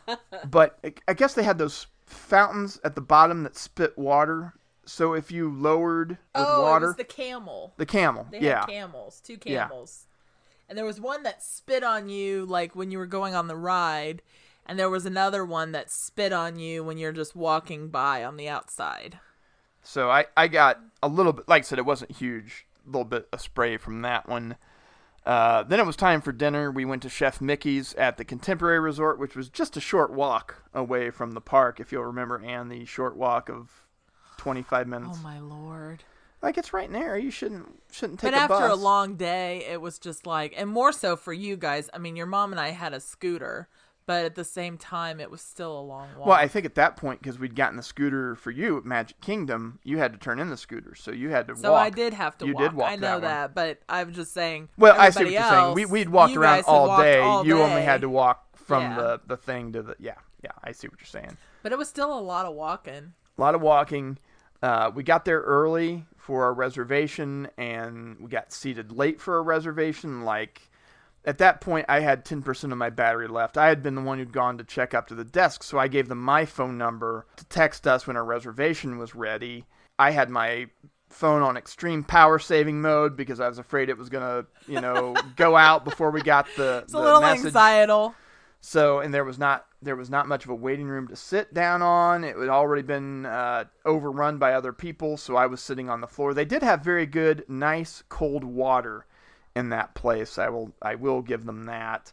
but 0.50 0.78
I- 0.84 0.94
I 1.08 1.14
guess 1.14 1.32
they 1.34 1.42
had 1.42 1.58
those 1.58 1.86
fountains 2.06 2.78
at 2.84 2.94
the 2.94 3.00
bottom 3.00 3.42
that 3.44 3.56
spit 3.56 3.96
water. 3.96 4.54
So 4.90 5.14
if 5.14 5.30
you 5.30 5.48
lowered 5.48 6.10
with 6.10 6.18
oh, 6.34 6.62
water, 6.62 6.86
it 6.86 6.88
was 6.88 6.96
the 6.96 7.04
camel. 7.04 7.72
the 7.76 7.86
camel, 7.86 8.26
They 8.30 8.40
yeah, 8.40 8.60
had 8.60 8.66
camels, 8.66 9.20
two 9.24 9.38
Yeah. 9.44 9.68
camels. 9.68 10.06
And 10.68 10.76
there 10.76 10.84
was 10.84 11.00
one 11.00 11.22
that 11.22 11.42
spit 11.42 11.84
on 11.84 12.08
you 12.08 12.44
like 12.44 12.74
when 12.74 12.90
you 12.90 12.98
were 12.98 13.06
going 13.06 13.34
on 13.34 13.46
the 13.46 13.56
ride, 13.56 14.20
and 14.66 14.78
there 14.78 14.90
was 14.90 15.06
another 15.06 15.44
one 15.44 15.70
that 15.72 15.90
spit 15.90 16.32
on 16.32 16.58
you 16.58 16.82
when 16.82 16.98
you're 16.98 17.12
just 17.12 17.36
walking 17.36 17.88
by 17.88 18.24
on 18.24 18.36
the 18.36 18.48
outside. 18.48 19.20
So 19.82 20.10
I, 20.10 20.26
I 20.36 20.48
got 20.48 20.80
a 21.02 21.08
little 21.08 21.32
bit, 21.32 21.48
like 21.48 21.62
I 21.62 21.66
said, 21.66 21.78
it 21.78 21.86
wasn't 21.86 22.10
huge, 22.10 22.66
a 22.84 22.90
little 22.90 23.04
bit 23.04 23.28
of 23.32 23.40
spray 23.40 23.76
from 23.76 24.02
that 24.02 24.28
one. 24.28 24.56
Uh, 25.24 25.62
then 25.62 25.78
it 25.78 25.86
was 25.86 25.96
time 25.96 26.20
for 26.20 26.32
dinner. 26.32 26.70
We 26.70 26.84
went 26.84 27.02
to 27.02 27.08
Chef 27.08 27.40
Mickey's 27.40 27.94
at 27.94 28.16
the 28.16 28.24
Contemporary 28.24 28.80
Resort, 28.80 29.20
which 29.20 29.36
was 29.36 29.48
just 29.48 29.76
a 29.76 29.80
short 29.80 30.12
walk 30.12 30.64
away 30.74 31.10
from 31.10 31.32
the 31.32 31.40
park, 31.40 31.78
if 31.78 31.92
you'll 31.92 32.04
remember, 32.04 32.42
and 32.44 32.70
the 32.70 32.84
short 32.84 33.16
walk 33.16 33.48
of 33.48 33.86
25 34.40 34.88
minutes. 34.88 35.18
Oh 35.20 35.22
my 35.22 35.38
lord. 35.38 36.02
like 36.42 36.56
it's 36.56 36.72
right 36.72 36.90
there. 36.90 37.18
You 37.18 37.30
shouldn't 37.30 37.66
shouldn't 37.92 38.18
take 38.20 38.30
But 38.32 38.38
a 38.38 38.42
after 38.42 38.54
bus. 38.68 38.72
a 38.72 38.74
long 38.76 39.16
day, 39.16 39.64
it 39.70 39.80
was 39.80 39.98
just 39.98 40.26
like, 40.26 40.54
and 40.56 40.68
more 40.70 40.92
so 40.92 41.14
for 41.16 41.32
you 41.32 41.56
guys. 41.56 41.90
I 41.92 41.98
mean, 41.98 42.16
your 42.16 42.26
mom 42.26 42.52
and 42.52 42.58
I 42.60 42.70
had 42.70 42.94
a 42.94 43.00
scooter, 43.00 43.68
but 44.06 44.24
at 44.24 44.34
the 44.36 44.44
same 44.44 44.78
time, 44.78 45.20
it 45.20 45.30
was 45.30 45.42
still 45.42 45.78
a 45.78 45.82
long 45.82 46.08
walk. 46.16 46.26
Well, 46.28 46.36
I 46.36 46.48
think 46.48 46.64
at 46.64 46.74
that 46.76 46.96
point, 46.96 47.20
because 47.20 47.38
we'd 47.38 47.54
gotten 47.54 47.76
the 47.76 47.82
scooter 47.82 48.34
for 48.36 48.50
you 48.50 48.78
at 48.78 48.84
Magic 48.86 49.20
Kingdom, 49.20 49.78
you 49.84 49.98
had 49.98 50.12
to 50.14 50.18
turn 50.18 50.38
in 50.40 50.48
the 50.48 50.56
scooter, 50.56 50.94
so 50.94 51.10
you 51.10 51.28
had 51.28 51.46
to 51.48 51.56
so 51.56 51.72
walk. 51.72 51.82
I 51.82 51.90
did 51.90 52.14
have 52.14 52.38
to 52.38 52.46
You 52.46 52.54
walk. 52.54 52.62
did 52.62 52.72
walk 52.72 52.90
I 52.90 52.96
know 52.96 53.20
that 53.20 53.54
that, 53.54 53.54
but 53.54 53.78
I'm 53.90 54.14
just 54.14 54.32
saying. 54.32 54.70
Well, 54.78 54.96
I 54.98 55.10
see 55.10 55.24
what 55.24 55.32
you're 55.32 55.42
saying. 55.42 55.74
We 55.74 55.84
we'd 55.84 56.08
walked 56.08 56.34
around 56.36 56.64
all 56.66 56.88
walked 56.88 57.02
day. 57.02 57.18
all 57.20 57.46
You 57.46 57.60
only 57.60 57.82
had 57.82 58.00
to 58.00 58.08
walk 58.08 58.56
from 58.56 58.82
Yeah. 58.84 58.96
the 58.96 59.20
the 59.26 59.36
thing 59.36 59.72
to 59.74 59.82
the 59.82 59.96
yeah 59.98 60.14
yeah. 60.42 60.52
I 60.64 60.72
see 60.72 60.88
what 60.88 60.98
you're 61.00 61.06
saying. 61.06 61.36
But 61.62 61.72
it 61.72 61.76
was 61.78 61.88
still 61.90 62.18
a 62.18 62.22
lot 62.22 62.46
of 62.46 62.54
walking. 62.54 63.12
A 63.36 63.40
lot 63.40 63.54
of 63.54 63.60
walking. 63.60 64.16
Uh, 64.62 64.90
we 64.94 65.02
got 65.02 65.24
there 65.24 65.40
early 65.40 66.04
for 66.16 66.44
our 66.44 66.52
reservation, 66.52 67.48
and 67.56 68.18
we 68.20 68.28
got 68.28 68.52
seated 68.52 68.92
late 68.92 69.20
for 69.20 69.38
a 69.38 69.42
reservation. 69.42 70.22
Like 70.24 70.60
at 71.24 71.38
that 71.38 71.60
point, 71.60 71.86
I 71.88 72.00
had 72.00 72.24
10% 72.24 72.72
of 72.72 72.78
my 72.78 72.90
battery 72.90 73.28
left. 73.28 73.56
I 73.58 73.68
had 73.68 73.82
been 73.82 73.94
the 73.94 74.00
one 74.02 74.18
who'd 74.18 74.32
gone 74.32 74.58
to 74.58 74.64
check 74.64 74.94
up 74.94 75.08
to 75.08 75.14
the 75.14 75.24
desk, 75.24 75.62
so 75.62 75.78
I 75.78 75.88
gave 75.88 76.08
them 76.08 76.20
my 76.20 76.44
phone 76.44 76.78
number 76.78 77.26
to 77.36 77.44
text 77.46 77.86
us 77.86 78.06
when 78.06 78.16
our 78.16 78.24
reservation 78.24 78.98
was 78.98 79.14
ready. 79.14 79.64
I 79.98 80.10
had 80.12 80.30
my 80.30 80.66
phone 81.08 81.42
on 81.42 81.56
extreme 81.56 82.04
power 82.04 82.38
saving 82.38 82.80
mode 82.80 83.16
because 83.16 83.40
I 83.40 83.48
was 83.48 83.58
afraid 83.58 83.88
it 83.88 83.98
was 83.98 84.08
gonna, 84.08 84.46
you 84.68 84.80
know, 84.80 85.14
go 85.36 85.56
out 85.56 85.84
before 85.84 86.10
we 86.10 86.22
got 86.22 86.46
the, 86.56 86.78
It's 86.84 86.92
the 86.92 86.98
a 86.98 87.00
little 87.00 87.20
message. 87.20 87.52
anxietal. 87.54 88.14
So, 88.60 89.00
and 89.00 89.12
there 89.12 89.24
was 89.24 89.38
not 89.38 89.66
there 89.82 89.96
was 89.96 90.10
not 90.10 90.28
much 90.28 90.44
of 90.44 90.50
a 90.50 90.54
waiting 90.54 90.88
room 90.88 91.08
to 91.08 91.16
sit 91.16 91.54
down 91.54 91.82
on. 91.82 92.22
It 92.22 92.36
had 92.36 92.48
already 92.48 92.82
been 92.82 93.26
uh, 93.26 93.64
overrun 93.84 94.38
by 94.38 94.52
other 94.52 94.72
people, 94.72 95.16
so 95.16 95.36
I 95.36 95.46
was 95.46 95.60
sitting 95.60 95.88
on 95.88 96.00
the 96.00 96.06
floor. 96.06 96.34
They 96.34 96.44
did 96.44 96.62
have 96.62 96.84
very 96.84 97.06
good, 97.06 97.44
nice 97.48 98.02
cold 98.08 98.44
water 98.44 99.06
in 99.56 99.70
that 99.70 99.94
place. 99.94 100.38
I 100.38 100.48
will 100.48 100.74
I 100.82 100.96
will 100.96 101.22
give 101.22 101.46
them 101.46 101.64
that. 101.66 102.12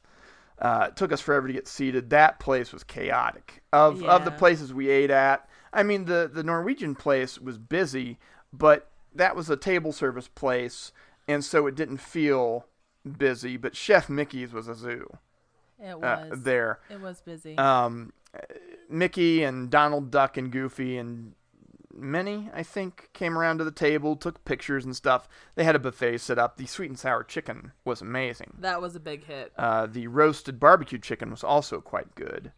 Uh, 0.60 0.88
it 0.90 0.96
took 0.96 1.12
us 1.12 1.22
forever 1.22 1.48
to 1.48 1.54
get 1.54 1.68
seated. 1.68 2.10
That 2.10 2.40
place 2.40 2.72
was 2.72 2.84
chaotic. 2.84 3.62
Of 3.74 4.04
of 4.04 4.26
the 4.26 4.32
places 4.32 4.74
we 4.74 4.90
ate 4.90 5.12
at, 5.12 5.48
I 5.74 5.84
mean 5.84 6.06
the 6.06 6.30
the 6.32 6.44
Norwegian 6.44 6.96
place 6.96 7.38
was 7.40 7.58
busy, 7.58 8.18
but 8.54 8.90
that 9.14 9.36
was 9.36 9.50
a 9.50 9.58
table 9.58 9.92
service 9.92 10.30
place, 10.30 10.94
and 11.28 11.44
so 11.44 11.68
it 11.68 11.76
didn't 11.76 11.98
feel 11.98 12.66
busy. 13.18 13.58
But 13.58 13.76
Chef 13.76 14.10
Mickey's 14.10 14.54
was 14.54 14.70
a 14.70 14.76
zoo 14.76 15.18
It 15.80 15.92
uh, 15.92 15.98
was. 15.98 16.42
there. 16.42 16.80
It 16.90 17.02
was 17.02 17.22
busy. 17.22 17.58
Um, 17.58 18.14
Mickey 18.90 19.44
and 19.44 19.70
Donald 19.70 20.12
Duck 20.12 20.38
and 20.38 20.52
Goofy 20.52 20.98
and 20.98 21.34
Minnie, 21.94 22.50
I 22.54 22.64
think, 22.64 23.10
came 23.14 23.38
around 23.38 23.58
to 23.58 23.64
the 23.64 23.72
table, 23.72 24.16
took 24.16 24.44
pictures 24.46 24.86
and 24.86 24.96
stuff. 24.96 25.28
They 25.56 25.64
had 25.64 25.76
a 25.76 25.80
buffet 25.80 26.20
set 26.20 26.38
up. 26.38 26.58
The 26.58 26.68
sweet 26.68 26.90
and 26.90 27.00
sour 27.00 27.24
chicken 27.24 27.72
was 27.86 28.02
amazing. 28.02 28.54
that 28.60 28.82
was 28.82 28.96
a 28.96 29.00
big 29.00 29.26
hit. 29.26 29.52
Uh, 29.58 29.88
the 29.88 30.08
roasted 30.08 30.60
barbecue 30.60 31.00
chicken 31.00 31.32
was 31.32 31.44
also 31.44 31.82
quite 31.82 32.14
good. 32.16 32.52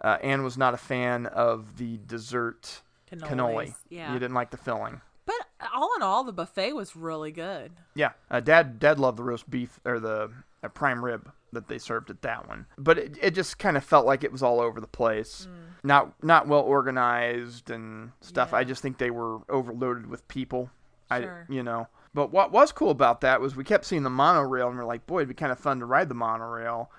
Uh, 0.00 0.18
Anne 0.22 0.42
was 0.44 0.58
not 0.58 0.74
a 0.74 0.78
fan 0.78 1.26
of 1.26 1.78
the 1.78 1.98
dessert 2.06 2.82
cannoli. 3.10 3.74
Yeah. 3.88 4.12
You 4.12 4.18
didn't 4.18 4.34
like 4.34 4.50
the 4.50 4.56
filling. 4.56 5.00
But 5.24 5.36
all 5.74 5.90
in 5.96 6.02
all, 6.02 6.24
the 6.24 6.32
buffet 6.32 6.74
was 6.74 6.94
really 6.94 7.32
good. 7.32 7.72
Yeah, 7.94 8.10
uh, 8.30 8.40
Dad, 8.40 8.78
Dad 8.78 8.98
loved 8.98 9.18
the 9.18 9.22
roast 9.22 9.48
beef 9.48 9.80
or 9.84 9.98
the 9.98 10.30
uh, 10.62 10.68
prime 10.68 11.02
rib 11.02 11.32
that 11.54 11.68
they 11.68 11.78
served 11.78 12.10
at 12.10 12.22
that 12.22 12.48
one. 12.48 12.66
But 12.78 12.98
it, 12.98 13.18
it 13.20 13.30
just 13.34 13.58
kind 13.58 13.76
of 13.76 13.84
felt 13.84 14.06
like 14.06 14.24
it 14.24 14.32
was 14.32 14.42
all 14.42 14.60
over 14.60 14.80
the 14.80 14.86
place, 14.86 15.48
not 15.82 16.22
not 16.22 16.46
well 16.46 16.60
organized 16.60 17.70
and 17.70 18.12
stuff. 18.20 18.52
I 18.52 18.64
just 18.64 18.82
think 18.82 18.98
they 18.98 19.10
were 19.10 19.38
overloaded 19.48 20.06
with 20.06 20.26
people. 20.28 20.70
Sure. 21.10 21.46
I, 21.48 21.52
you 21.52 21.62
know. 21.62 21.88
But 22.14 22.30
what 22.30 22.52
was 22.52 22.70
cool 22.70 22.90
about 22.90 23.22
that 23.22 23.40
was 23.40 23.56
we 23.56 23.64
kept 23.64 23.84
seeing 23.84 24.04
the 24.04 24.10
monorail, 24.10 24.68
and 24.68 24.78
we're 24.78 24.84
like, 24.84 25.06
boy, 25.06 25.18
it'd 25.18 25.28
be 25.28 25.34
kind 25.34 25.50
of 25.50 25.58
fun 25.58 25.80
to 25.80 25.84
ride 25.84 26.08
the 26.08 26.14
monorail. 26.14 26.90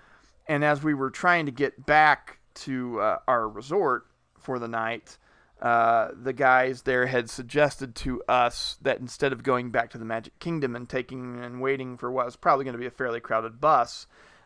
And 0.47 0.63
as 0.63 0.83
we 0.83 0.93
were 0.93 1.09
trying 1.09 1.45
to 1.45 1.51
get 1.51 1.85
back 1.85 2.39
to 2.55 2.99
uh, 2.99 3.17
our 3.27 3.47
resort 3.47 4.07
for 4.37 4.59
the 4.59 4.67
night, 4.67 5.17
uh, 5.61 6.09
the 6.21 6.33
guys 6.33 6.81
there 6.81 7.07
had 7.07 7.29
suggested 7.29 7.95
to 7.95 8.21
us 8.27 8.77
that 8.81 8.99
instead 8.99 9.31
of 9.31 9.41
going 9.41 9.71
back 9.71 9.89
to 9.91 9.97
the 9.97 10.05
Magic 10.05 10.37
Kingdom 10.39 10.75
and 10.75 10.87
taking 10.87 11.43
and 11.43 11.61
waiting 11.61 11.97
for 11.97 12.11
what 12.11 12.25
was 12.25 12.35
probably 12.35 12.65
going 12.65 12.73
to 12.73 12.79
be 12.79 12.85
a 12.85 12.91
fairly 12.91 13.21
crowded 13.21 13.61
bus, 13.61 14.05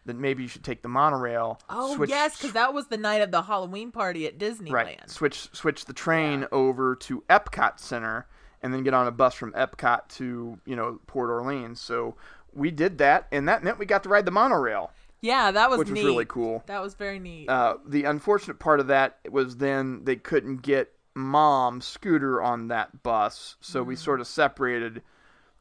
that 0.09 0.17
maybe 0.17 0.43
you 0.43 0.49
should 0.49 0.63
take 0.63 0.81
the 0.81 0.89
monorail. 0.89 1.59
Oh 1.69 1.95
switch, 1.95 2.09
yes, 2.09 2.37
because 2.37 2.53
that 2.53 2.73
was 2.73 2.87
the 2.87 2.97
night 2.97 3.21
of 3.21 3.31
the 3.31 3.43
Halloween 3.43 3.91
party 3.91 4.27
at 4.27 4.37
Disneyland. 4.37 4.71
right, 4.71 5.09
switch 5.09 5.49
switch 5.53 5.85
the 5.85 5.93
train 5.93 6.45
over 6.51 6.95
to 6.97 7.23
Epcot 7.29 7.79
Center, 7.79 8.27
and 8.61 8.73
then 8.73 8.83
get 8.83 8.93
on 8.93 9.07
a 9.07 9.11
bus 9.11 9.33
from 9.33 9.53
Epcot 9.53 10.07
to 10.09 10.59
you 10.65 10.75
know 10.75 10.99
Port 11.07 11.29
Orleans. 11.29 11.79
So 11.79 12.15
we 12.53 12.71
did 12.71 12.97
that, 12.97 13.27
and 13.31 13.47
that 13.47 13.63
meant 13.63 13.79
we 13.79 13.85
got 13.85 14.03
to 14.03 14.09
ride 14.09 14.25
the 14.25 14.31
monorail. 14.31 14.91
Yeah, 15.21 15.51
that 15.51 15.69
was 15.69 15.79
Which 15.79 15.89
was 15.89 16.03
really 16.03 16.25
cool. 16.25 16.63
That 16.67 16.81
was 16.81 16.93
very 16.93 17.19
neat. 17.19 17.49
Uh, 17.49 17.75
the 17.85 18.05
unfortunate 18.05 18.59
part 18.59 18.79
of 18.79 18.87
that 18.87 19.19
was 19.29 19.57
then 19.57 20.05
they 20.05 20.15
couldn't 20.15 20.61
get 20.61 20.93
mom 21.15 21.81
scooter 21.81 22.41
on 22.41 22.69
that 22.69 23.03
bus 23.03 23.55
so 23.59 23.83
we 23.83 23.95
sort 23.95 24.21
of 24.21 24.27
separated 24.27 25.01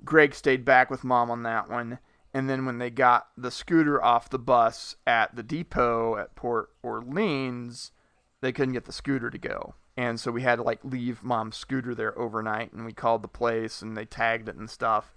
greg 0.04 0.34
stayed 0.34 0.64
back 0.64 0.90
with 0.90 1.02
mom 1.02 1.30
on 1.30 1.42
that 1.42 1.68
one 1.68 1.98
and 2.34 2.48
then 2.48 2.66
when 2.66 2.78
they 2.78 2.90
got 2.90 3.28
the 3.36 3.50
scooter 3.50 4.02
off 4.02 4.30
the 4.30 4.38
bus 4.38 4.96
at 5.06 5.34
the 5.34 5.42
depot 5.42 6.16
at 6.16 6.34
port 6.34 6.70
orleans 6.82 7.92
they 8.40 8.52
couldn't 8.52 8.74
get 8.74 8.84
the 8.84 8.92
scooter 8.92 9.30
to 9.30 9.38
go 9.38 9.74
and 9.96 10.20
so 10.20 10.30
we 10.30 10.42
had 10.42 10.56
to 10.56 10.62
like 10.62 10.80
leave 10.84 11.22
mom's 11.22 11.56
scooter 11.56 11.94
there 11.94 12.18
overnight 12.18 12.72
and 12.72 12.84
we 12.84 12.92
called 12.92 13.22
the 13.22 13.28
place 13.28 13.82
and 13.82 13.96
they 13.96 14.04
tagged 14.04 14.48
it 14.48 14.56
and 14.56 14.70
stuff 14.70 15.12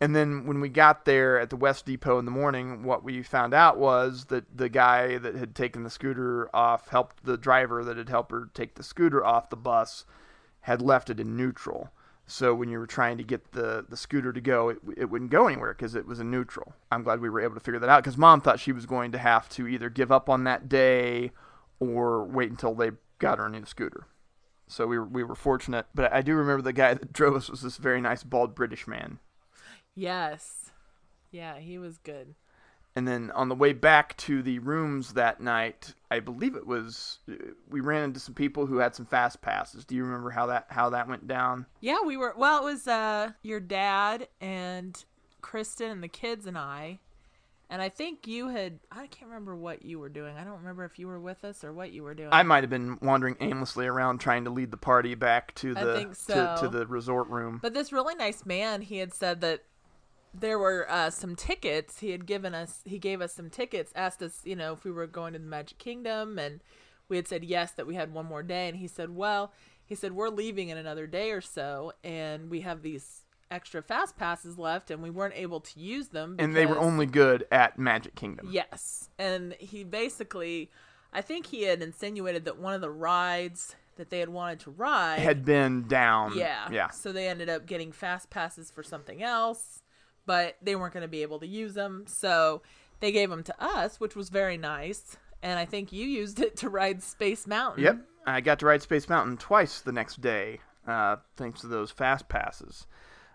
and 0.00 0.14
then 0.14 0.46
when 0.46 0.60
we 0.60 0.68
got 0.68 1.06
there 1.06 1.40
at 1.40 1.48
the 1.48 1.56
West 1.56 1.86
Depot 1.86 2.18
in 2.18 2.26
the 2.26 2.30
morning, 2.30 2.82
what 2.82 3.02
we 3.02 3.22
found 3.22 3.54
out 3.54 3.78
was 3.78 4.26
that 4.26 4.44
the 4.54 4.68
guy 4.68 5.16
that 5.16 5.34
had 5.34 5.54
taken 5.54 5.84
the 5.84 5.90
scooter 5.90 6.54
off 6.54 6.88
helped 6.88 7.24
the 7.24 7.38
driver 7.38 7.82
that 7.82 7.96
had 7.96 8.10
helped 8.10 8.30
her 8.30 8.50
take 8.52 8.74
the 8.74 8.82
scooter 8.82 9.24
off 9.24 9.48
the 9.48 9.56
bus 9.56 10.04
had 10.60 10.82
left 10.82 11.08
it 11.08 11.18
in 11.18 11.36
neutral. 11.36 11.90
So 12.26 12.54
when 12.54 12.68
you 12.68 12.78
were 12.78 12.86
trying 12.88 13.18
to 13.18 13.24
get 13.24 13.52
the, 13.52 13.84
the 13.88 13.96
scooter 13.96 14.32
to 14.32 14.40
go, 14.40 14.70
it, 14.70 14.78
it 14.96 15.04
wouldn't 15.10 15.30
go 15.30 15.46
anywhere 15.46 15.72
because 15.72 15.94
it 15.94 16.06
was 16.06 16.18
in 16.18 16.30
neutral. 16.30 16.74
I'm 16.90 17.04
glad 17.04 17.20
we 17.20 17.30
were 17.30 17.40
able 17.40 17.54
to 17.54 17.60
figure 17.60 17.78
that 17.78 17.88
out 17.88 18.02
because 18.02 18.16
mom 18.18 18.40
thought 18.40 18.58
she 18.58 18.72
was 18.72 18.84
going 18.84 19.12
to 19.12 19.18
have 19.18 19.48
to 19.50 19.68
either 19.68 19.88
give 19.88 20.10
up 20.10 20.28
on 20.28 20.44
that 20.44 20.68
day 20.68 21.30
or 21.78 22.24
wait 22.24 22.50
until 22.50 22.74
they 22.74 22.90
got 23.18 23.38
her 23.38 23.46
a 23.46 23.50
new 23.50 23.64
scooter. 23.64 24.08
So 24.66 24.88
we 24.88 24.98
were, 24.98 25.04
we 25.04 25.22
were 25.22 25.36
fortunate. 25.36 25.86
But 25.94 26.12
I 26.12 26.20
do 26.22 26.34
remember 26.34 26.62
the 26.62 26.72
guy 26.72 26.94
that 26.94 27.12
drove 27.12 27.36
us 27.36 27.48
was 27.48 27.62
this 27.62 27.76
very 27.76 28.00
nice 28.00 28.24
bald 28.24 28.54
British 28.54 28.86
man. 28.86 29.20
yes. 29.94 30.70
Yeah, 31.30 31.58
he 31.58 31.76
was 31.76 31.98
good. 31.98 32.34
And 32.96 33.06
then 33.06 33.30
on 33.32 33.50
the 33.50 33.54
way 33.54 33.74
back 33.74 34.16
to 34.16 34.42
the 34.42 34.58
rooms 34.60 35.12
that 35.12 35.38
night, 35.38 35.92
I 36.10 36.18
believe 36.20 36.56
it 36.56 36.66
was 36.66 37.18
we 37.68 37.80
ran 37.80 38.04
into 38.04 38.18
some 38.18 38.32
people 38.32 38.64
who 38.64 38.78
had 38.78 38.94
some 38.94 39.04
fast 39.04 39.42
passes. 39.42 39.84
Do 39.84 39.94
you 39.94 40.02
remember 40.02 40.30
how 40.30 40.46
that 40.46 40.66
how 40.70 40.88
that 40.90 41.06
went 41.06 41.28
down? 41.28 41.66
Yeah, 41.80 41.98
we 42.06 42.16
were. 42.16 42.32
Well, 42.36 42.62
it 42.62 42.64
was 42.64 42.88
uh 42.88 43.32
your 43.42 43.60
dad 43.60 44.28
and 44.40 45.04
Kristen 45.42 45.90
and 45.90 46.02
the 46.02 46.08
kids 46.08 46.46
and 46.46 46.56
I, 46.56 47.00
and 47.68 47.82
I 47.82 47.90
think 47.90 48.26
you 48.26 48.48
had. 48.48 48.78
I 48.90 49.06
can't 49.08 49.30
remember 49.30 49.54
what 49.54 49.84
you 49.84 49.98
were 49.98 50.08
doing. 50.08 50.38
I 50.38 50.44
don't 50.44 50.56
remember 50.58 50.86
if 50.86 50.98
you 50.98 51.06
were 51.06 51.20
with 51.20 51.44
us 51.44 51.64
or 51.64 51.74
what 51.74 51.92
you 51.92 52.02
were 52.02 52.14
doing. 52.14 52.30
I 52.32 52.44
might 52.44 52.62
have 52.62 52.70
been 52.70 52.98
wandering 53.02 53.36
aimlessly 53.40 53.86
around 53.86 54.18
trying 54.18 54.44
to 54.44 54.50
lead 54.50 54.70
the 54.70 54.78
party 54.78 55.14
back 55.14 55.54
to 55.56 55.74
the 55.74 55.94
think 55.94 56.18
to, 56.28 56.56
to 56.60 56.68
the 56.68 56.86
resort 56.86 57.28
room. 57.28 57.58
But 57.60 57.74
this 57.74 57.92
really 57.92 58.14
nice 58.14 58.46
man, 58.46 58.80
he 58.80 58.96
had 58.96 59.12
said 59.12 59.42
that 59.42 59.64
there 60.40 60.58
were 60.58 60.86
uh, 60.90 61.10
some 61.10 61.36
tickets. 61.36 62.00
He 62.00 62.10
had 62.10 62.26
given 62.26 62.54
us, 62.54 62.80
he 62.84 62.98
gave 62.98 63.20
us 63.20 63.32
some 63.32 63.50
tickets, 63.50 63.92
asked 63.94 64.22
us, 64.22 64.40
you 64.44 64.56
know, 64.56 64.72
if 64.72 64.84
we 64.84 64.90
were 64.90 65.06
going 65.06 65.32
to 65.32 65.38
the 65.38 65.46
Magic 65.46 65.78
Kingdom, 65.78 66.38
and 66.38 66.60
we 67.08 67.16
had 67.16 67.28
said 67.28 67.44
yes, 67.44 67.72
that 67.72 67.86
we 67.86 67.94
had 67.94 68.12
one 68.12 68.26
more 68.26 68.42
day. 68.42 68.68
And 68.68 68.76
he 68.78 68.86
said, 68.88 69.10
well, 69.14 69.52
he 69.84 69.94
said, 69.94 70.12
we're 70.12 70.28
leaving 70.28 70.68
in 70.68 70.76
another 70.78 71.06
day 71.06 71.30
or 71.30 71.40
so, 71.40 71.92
and 72.02 72.50
we 72.50 72.62
have 72.62 72.82
these 72.82 73.22
extra 73.50 73.80
fast 73.80 74.16
passes 74.18 74.58
left, 74.58 74.90
and 74.90 75.02
we 75.02 75.10
weren't 75.10 75.34
able 75.36 75.60
to 75.60 75.78
use 75.80 76.08
them. 76.08 76.36
and 76.38 76.54
they 76.56 76.66
were 76.66 76.78
only 76.78 77.06
good 77.06 77.46
at 77.52 77.78
Magic 77.78 78.14
Kingdom. 78.16 78.48
Yes. 78.50 79.08
And 79.18 79.54
he 79.60 79.84
basically, 79.84 80.70
I 81.12 81.20
think 81.20 81.46
he 81.46 81.62
had 81.62 81.80
insinuated 81.82 82.44
that 82.46 82.58
one 82.58 82.74
of 82.74 82.80
the 82.80 82.90
rides 82.90 83.76
that 83.94 84.10
they 84.10 84.18
had 84.18 84.28
wanted 84.28 84.60
to 84.60 84.70
ride 84.72 85.20
Had 85.20 85.44
been 85.44 85.86
down. 85.86 86.36
yeah. 86.36 86.68
Yeah. 86.70 86.90
So 86.90 87.12
they 87.12 87.28
ended 87.28 87.48
up 87.48 87.66
getting 87.66 87.92
fast 87.92 88.28
passes 88.28 88.70
for 88.70 88.82
something 88.82 89.22
else, 89.22 89.80
but 90.26 90.56
they 90.60 90.76
weren't 90.76 90.92
going 90.92 91.02
to 91.02 91.08
be 91.08 91.22
able 91.22 91.38
to 91.40 91.46
use 91.46 91.74
them. 91.74 92.04
So 92.06 92.62
they 93.00 93.12
gave 93.12 93.30
them 93.30 93.42
to 93.44 93.54
us, 93.62 93.98
which 94.00 94.14
was 94.16 94.28
very 94.28 94.56
nice. 94.58 95.16
And 95.42 95.58
I 95.58 95.64
think 95.64 95.92
you 95.92 96.06
used 96.06 96.40
it 96.40 96.56
to 96.58 96.68
ride 96.68 97.02
Space 97.02 97.46
Mountain. 97.46 97.84
Yep. 97.84 97.98
I 98.26 98.40
got 98.40 98.58
to 98.58 98.66
ride 98.66 98.82
Space 98.82 99.08
Mountain 99.08 99.36
twice 99.36 99.80
the 99.80 99.92
next 99.92 100.20
day, 100.20 100.58
uh, 100.86 101.16
thanks 101.36 101.60
to 101.60 101.68
those 101.68 101.90
fast 101.92 102.28
passes. 102.28 102.86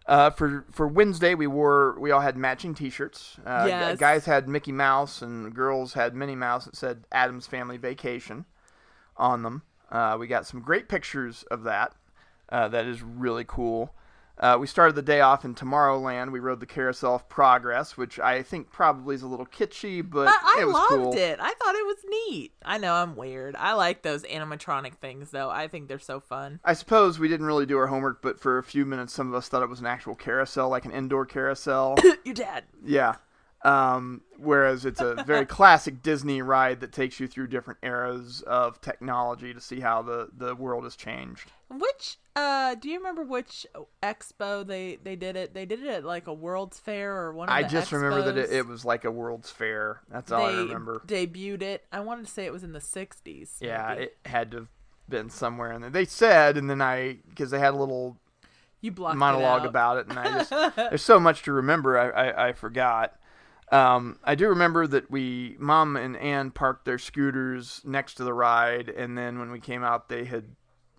Uh, 0.06 0.32
for 0.32 0.66
for 0.72 0.88
Wednesday, 0.88 1.36
we 1.36 1.46
wore 1.48 1.98
we 2.00 2.12
all 2.12 2.20
had 2.22 2.36
matching 2.36 2.74
T-shirts. 2.74 3.38
Uh, 3.46 3.66
Yes. 3.68 4.00
Guys 4.00 4.26
had 4.26 4.50
Mickey 4.50 4.72
Mouse, 4.72 5.22
and 5.22 5.54
girls 5.54 5.94
had 5.94 6.16
Minnie 6.16 6.36
Mouse 6.36 6.66
that 6.66 6.76
said 6.76 7.06
Adam's 7.12 7.48
Family 7.48 7.78
Vacation 7.78 8.46
on 9.16 9.44
them. 9.44 9.62
Uh, 9.92 10.18
we 10.20 10.26
got 10.28 10.48
some 10.48 10.60
great 10.62 10.90
pictures 10.90 11.44
of 11.52 11.64
that. 11.64 11.94
Uh, 12.50 12.68
that 12.68 12.86
is 12.86 13.02
really 13.02 13.46
cool. 13.48 13.94
Uh, 14.42 14.58
we 14.60 14.66
started 14.66 14.96
the 14.96 15.04
day 15.04 15.22
off 15.22 15.46
in 15.46 15.54
Tomorrowland. 15.54 16.32
We 16.32 16.40
rode 16.40 16.60
the 16.60 16.66
Carousel 16.66 17.14
of 17.14 17.30
Progress, 17.30 17.96
which 17.96 18.20
I 18.20 18.42
think 18.42 18.72
probably 18.72 19.14
is 19.14 19.22
a 19.22 19.28
little 19.28 19.46
kitschy, 19.46 20.02
but 20.02 20.26
But 20.26 20.34
I 20.44 20.58
it 20.62 20.66
was 20.66 20.74
loved 20.74 20.90
cool. 20.90 21.14
it. 21.16 21.38
I 21.40 21.54
thought 21.54 21.76
it 21.76 21.86
was 21.86 21.98
neat. 22.10 22.52
I 22.66 22.80
know 22.80 22.96
I'm 22.96 23.16
weird. 23.16 23.56
I 23.56 23.74
like 23.74 24.02
those 24.02 24.24
animatronic 24.24 24.96
things, 24.96 25.30
though. 25.30 25.52
I 25.52 25.68
think 25.68 25.88
they're 25.88 26.00
so 26.00 26.20
fun. 26.20 26.60
I 26.66 26.74
suppose 26.74 27.20
we 27.20 27.28
didn't 27.28 27.46
really 27.46 27.68
do 27.68 27.78
our 27.78 27.86
homework, 27.88 28.24
but 28.24 28.40
for 28.40 28.58
a 28.58 28.64
few 28.64 28.84
minutes, 28.84 29.14
some 29.14 29.28
of 29.28 29.36
us 29.36 29.48
thought 29.48 29.62
it 29.62 29.70
was 29.70 29.80
an 29.80 29.86
actual 29.86 30.16
carousel, 30.16 30.70
like 30.70 30.86
an 30.86 30.92
indoor 30.92 31.26
carousel. 31.28 31.98
Your 32.26 32.34
dad. 32.34 32.64
yeah. 32.84 33.16
Um, 33.64 34.22
whereas 34.40 34.86
it's 34.86 35.02
a 35.02 35.24
very 35.24 35.46
classic 35.58 36.02
Disney 36.02 36.42
ride 36.42 36.80
that 36.80 36.92
takes 36.92 37.20
you 37.20 37.28
through 37.28 37.48
different 37.48 37.80
eras 37.84 38.42
of 38.48 38.82
technology 38.82 39.54
to 39.54 39.62
see 39.62 39.82
how 39.82 40.02
the, 40.02 40.30
the 40.36 40.56
world 40.56 40.84
has 40.84 40.96
changed. 40.96 41.52
Which 41.70 42.18
uh 42.36 42.76
do 42.76 42.90
you 42.90 42.98
remember 42.98 43.24
which 43.24 43.68
expo 44.02 44.66
they 44.66 44.98
they 45.04 45.16
did 45.16 45.36
it? 45.36 45.54
They 45.54 45.66
did 45.66 45.84
it 45.84 45.88
at 45.90 46.04
like 46.04 46.28
a 46.28 46.34
World's 46.34 46.80
Fair 46.80 47.16
or 47.16 47.34
one 47.34 47.50
of 47.50 47.54
I 47.54 47.64
just 47.64 47.92
remember 47.92 48.24
that 48.24 48.38
it, 48.38 48.52
it 48.52 48.66
was 48.68 48.84
like 48.84 49.06
a 49.06 49.12
World's 49.12 49.52
Fair. 49.52 50.02
That's 50.10 50.32
all 50.32 50.48
they 50.48 50.54
I 50.54 50.62
remember. 50.62 51.04
debuted 51.06 51.62
it. 51.62 51.86
I 51.92 52.00
wanted 52.00 52.26
to 52.26 52.32
say 52.32 52.46
it 52.46 52.52
was 52.54 52.64
in 52.64 52.74
the 52.74 52.80
60s. 52.80 53.52
Yeah, 53.62 53.90
maybe. 53.94 54.04
it 54.06 54.18
had 54.26 54.52
to 54.52 54.58
have 54.58 54.68
been 55.08 55.30
somewhere 55.30 55.72
in 55.72 55.82
there. 55.82 55.90
They 55.90 56.06
said, 56.06 56.58
and 56.58 56.70
then 56.70 56.82
I, 56.82 57.18
because 57.30 57.52
they 57.52 57.60
had 57.60 57.74
a 57.74 57.78
little 57.78 58.18
You 58.82 58.92
blocked 58.92 59.16
it 59.16 59.20
monologue 59.20 59.62
out. 59.62 59.68
about 59.68 59.98
it, 59.98 60.08
and 60.08 60.18
I 60.18 60.44
just 60.44 60.50
there's 60.76 61.04
so 61.04 61.20
much 61.20 61.44
to 61.44 61.54
remember. 61.54 61.98
I 61.98 62.10
I, 62.30 62.48
I 62.50 62.54
forgot. 62.54 63.16
Um, 63.72 64.20
I 64.24 64.36
do 64.36 64.50
remember 64.50 64.86
that 64.88 65.10
we, 65.10 65.56
mom 65.58 65.96
and 65.96 66.18
Anne, 66.18 66.52
parked 66.52 66.84
their 66.84 67.00
scooters 67.00 67.82
next 67.86 68.16
to 68.16 68.26
the 68.26 68.34
ride, 68.34 68.90
and 68.90 69.18
then 69.18 69.40
when 69.40 69.50
we 69.50 69.62
came 69.62 69.82
out, 69.84 70.10
they 70.10 70.26
had 70.26 70.44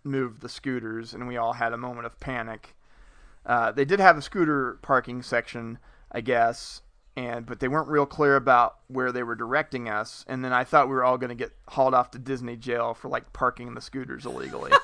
moved 0.05 0.41
the 0.41 0.49
scooters, 0.49 1.13
and 1.13 1.29
we 1.29 1.37
all 1.37 1.53
had 1.53 1.75
a 1.75 1.77
moment 1.77 2.07
of 2.07 2.19
panic. 2.19 2.75
Uh, 3.45 3.73
they 3.73 3.85
did 3.85 4.01
have 4.01 4.17
a 4.17 4.23
scooter 4.23 4.79
parking 4.83 5.23
section, 5.23 5.79
I 6.11 6.23
guess, 6.23 6.81
and 7.17 7.45
but 7.45 7.61
they 7.61 7.69
weren't 7.69 7.89
real 7.89 8.07
clear 8.07 8.37
about 8.37 8.79
where 8.89 9.13
they 9.13 9.23
were 9.23 9.35
directing 9.35 9.89
us. 9.89 10.25
And 10.27 10.45
then 10.45 10.53
I 10.53 10.65
thought 10.65 10.89
we 10.89 10.95
were 10.95 11.05
all 11.05 11.19
going 11.19 11.29
to 11.29 11.35
get 11.35 11.53
hauled 11.69 11.93
off 11.95 12.11
to 12.13 12.19
Disney 12.19 12.57
jail 12.57 12.95
for 12.95 13.09
like 13.09 13.33
parking 13.33 13.75
the 13.75 13.81
scooters 13.81 14.25
illegally. 14.25 14.73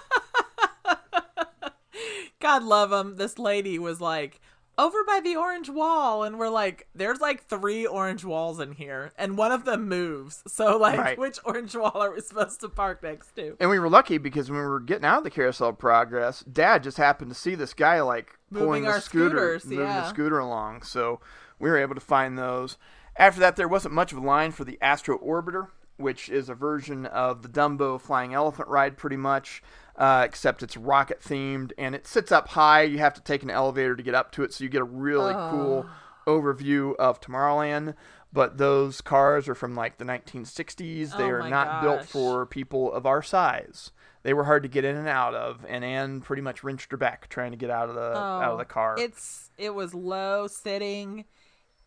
God 2.40 2.62
love 2.62 2.92
him. 2.92 3.16
This 3.16 3.38
lady 3.38 3.78
was 3.78 4.00
like 4.00 4.40
over 4.78 5.02
by 5.04 5.20
the 5.22 5.34
orange 5.36 5.68
wall, 5.68 6.22
and 6.22 6.38
we're 6.38 6.48
like, 6.48 6.86
there's 6.94 7.20
like 7.20 7.44
three 7.44 7.84
orange 7.84 8.24
walls 8.24 8.60
in 8.60 8.72
here, 8.72 9.12
and 9.18 9.36
one 9.36 9.50
of 9.52 9.64
them 9.64 9.88
moves. 9.88 10.42
So 10.46 10.78
like, 10.78 10.98
Right. 10.98 11.18
which 11.18 11.38
orange 11.44 11.74
wall 11.76 11.92
are 11.96 12.12
we 12.14 12.20
supposed 12.20 12.60
to 12.60 12.68
park 12.68 13.02
next 13.02 13.34
to? 13.36 13.56
And 13.60 13.68
we 13.68 13.78
were 13.78 13.88
lucky 13.90 14.18
because 14.18 14.50
when 14.50 14.60
we 14.60 14.66
were 14.66 14.80
getting 14.80 15.04
out 15.04 15.18
of 15.18 15.24
the 15.24 15.30
carousel 15.30 15.70
of 15.70 15.78
progress, 15.78 16.40
Dad 16.44 16.82
just 16.84 16.96
happened 16.96 17.30
to 17.30 17.34
see 17.36 17.54
this 17.54 17.74
guy 17.74 18.00
like 18.00 18.38
pulling 18.52 18.66
Moving 18.68 18.82
the 18.84 18.90
our 18.90 19.00
scooter, 19.00 19.58
scooters, 19.58 19.64
moving 19.66 19.86
the 19.86 20.08
scooter 20.08 20.38
along. 20.38 20.82
So 20.82 21.20
we 21.58 21.68
were 21.68 21.78
able 21.78 21.94
to 21.96 22.00
find 22.00 22.38
those. 22.38 22.78
After 23.16 23.40
that, 23.40 23.56
there 23.56 23.66
wasn't 23.68 23.94
much 23.94 24.12
of 24.12 24.18
a 24.18 24.20
line 24.20 24.52
for 24.52 24.62
the 24.64 24.78
Astro 24.80 25.18
Orbiter, 25.18 25.68
which 25.96 26.28
is 26.28 26.48
a 26.48 26.54
version 26.54 27.04
of 27.06 27.42
the 27.42 27.48
Dumbo 27.48 28.00
Flying 28.00 28.32
Elephant 28.32 28.68
ride, 28.68 28.96
pretty 28.96 29.16
much, 29.16 29.60
uh, 29.98 30.22
except 30.24 30.62
it's 30.62 30.76
rocket 30.76 31.20
themed 31.20 31.72
and 31.76 31.94
it 31.94 32.06
sits 32.06 32.32
up 32.32 32.48
high. 32.48 32.82
You 32.82 32.98
have 32.98 33.12
to 33.14 33.20
take 33.20 33.42
an 33.42 33.50
elevator 33.50 33.94
to 33.96 34.02
get 34.02 34.14
up 34.14 34.32
to 34.32 34.44
it, 34.44 34.54
so 34.54 34.64
you 34.64 34.70
get 34.70 34.80
a 34.80 34.84
really 34.84 35.34
cool 35.34 35.86
overview 36.26 36.94
of 36.96 37.20
Tomorrowland. 37.20 37.94
But 38.32 38.58
those 38.58 39.00
cars 39.00 39.48
are 39.48 39.54
from 39.54 39.74
like 39.74 39.96
the 39.98 40.04
1960s. 40.04 41.16
They 41.16 41.24
Oh 41.24 41.28
are 41.30 41.48
not 41.48 41.82
built 41.82 42.04
for 42.04 42.46
people 42.46 42.92
of 42.92 43.06
our 43.06 43.22
size. 43.22 43.90
They 44.22 44.34
were 44.34 44.44
hard 44.44 44.62
to 44.64 44.68
get 44.68 44.84
in 44.84 44.96
and 44.96 45.08
out 45.08 45.34
of, 45.34 45.64
and 45.68 45.82
Anne 45.84 46.20
pretty 46.20 46.42
much 46.42 46.62
wrenched 46.62 46.90
her 46.90 46.96
back 46.98 47.28
trying 47.28 47.52
to 47.52 47.56
get 47.56 47.70
out 47.70 47.88
of 47.88 47.94
the 47.94 48.00
out 48.18 48.52
of 48.52 48.58
the 48.58 48.64
car. 48.66 48.96
Oh, 48.98 49.02
It's 49.02 49.50
it 49.56 49.74
was 49.74 49.94
low 49.94 50.46
sitting, 50.46 51.24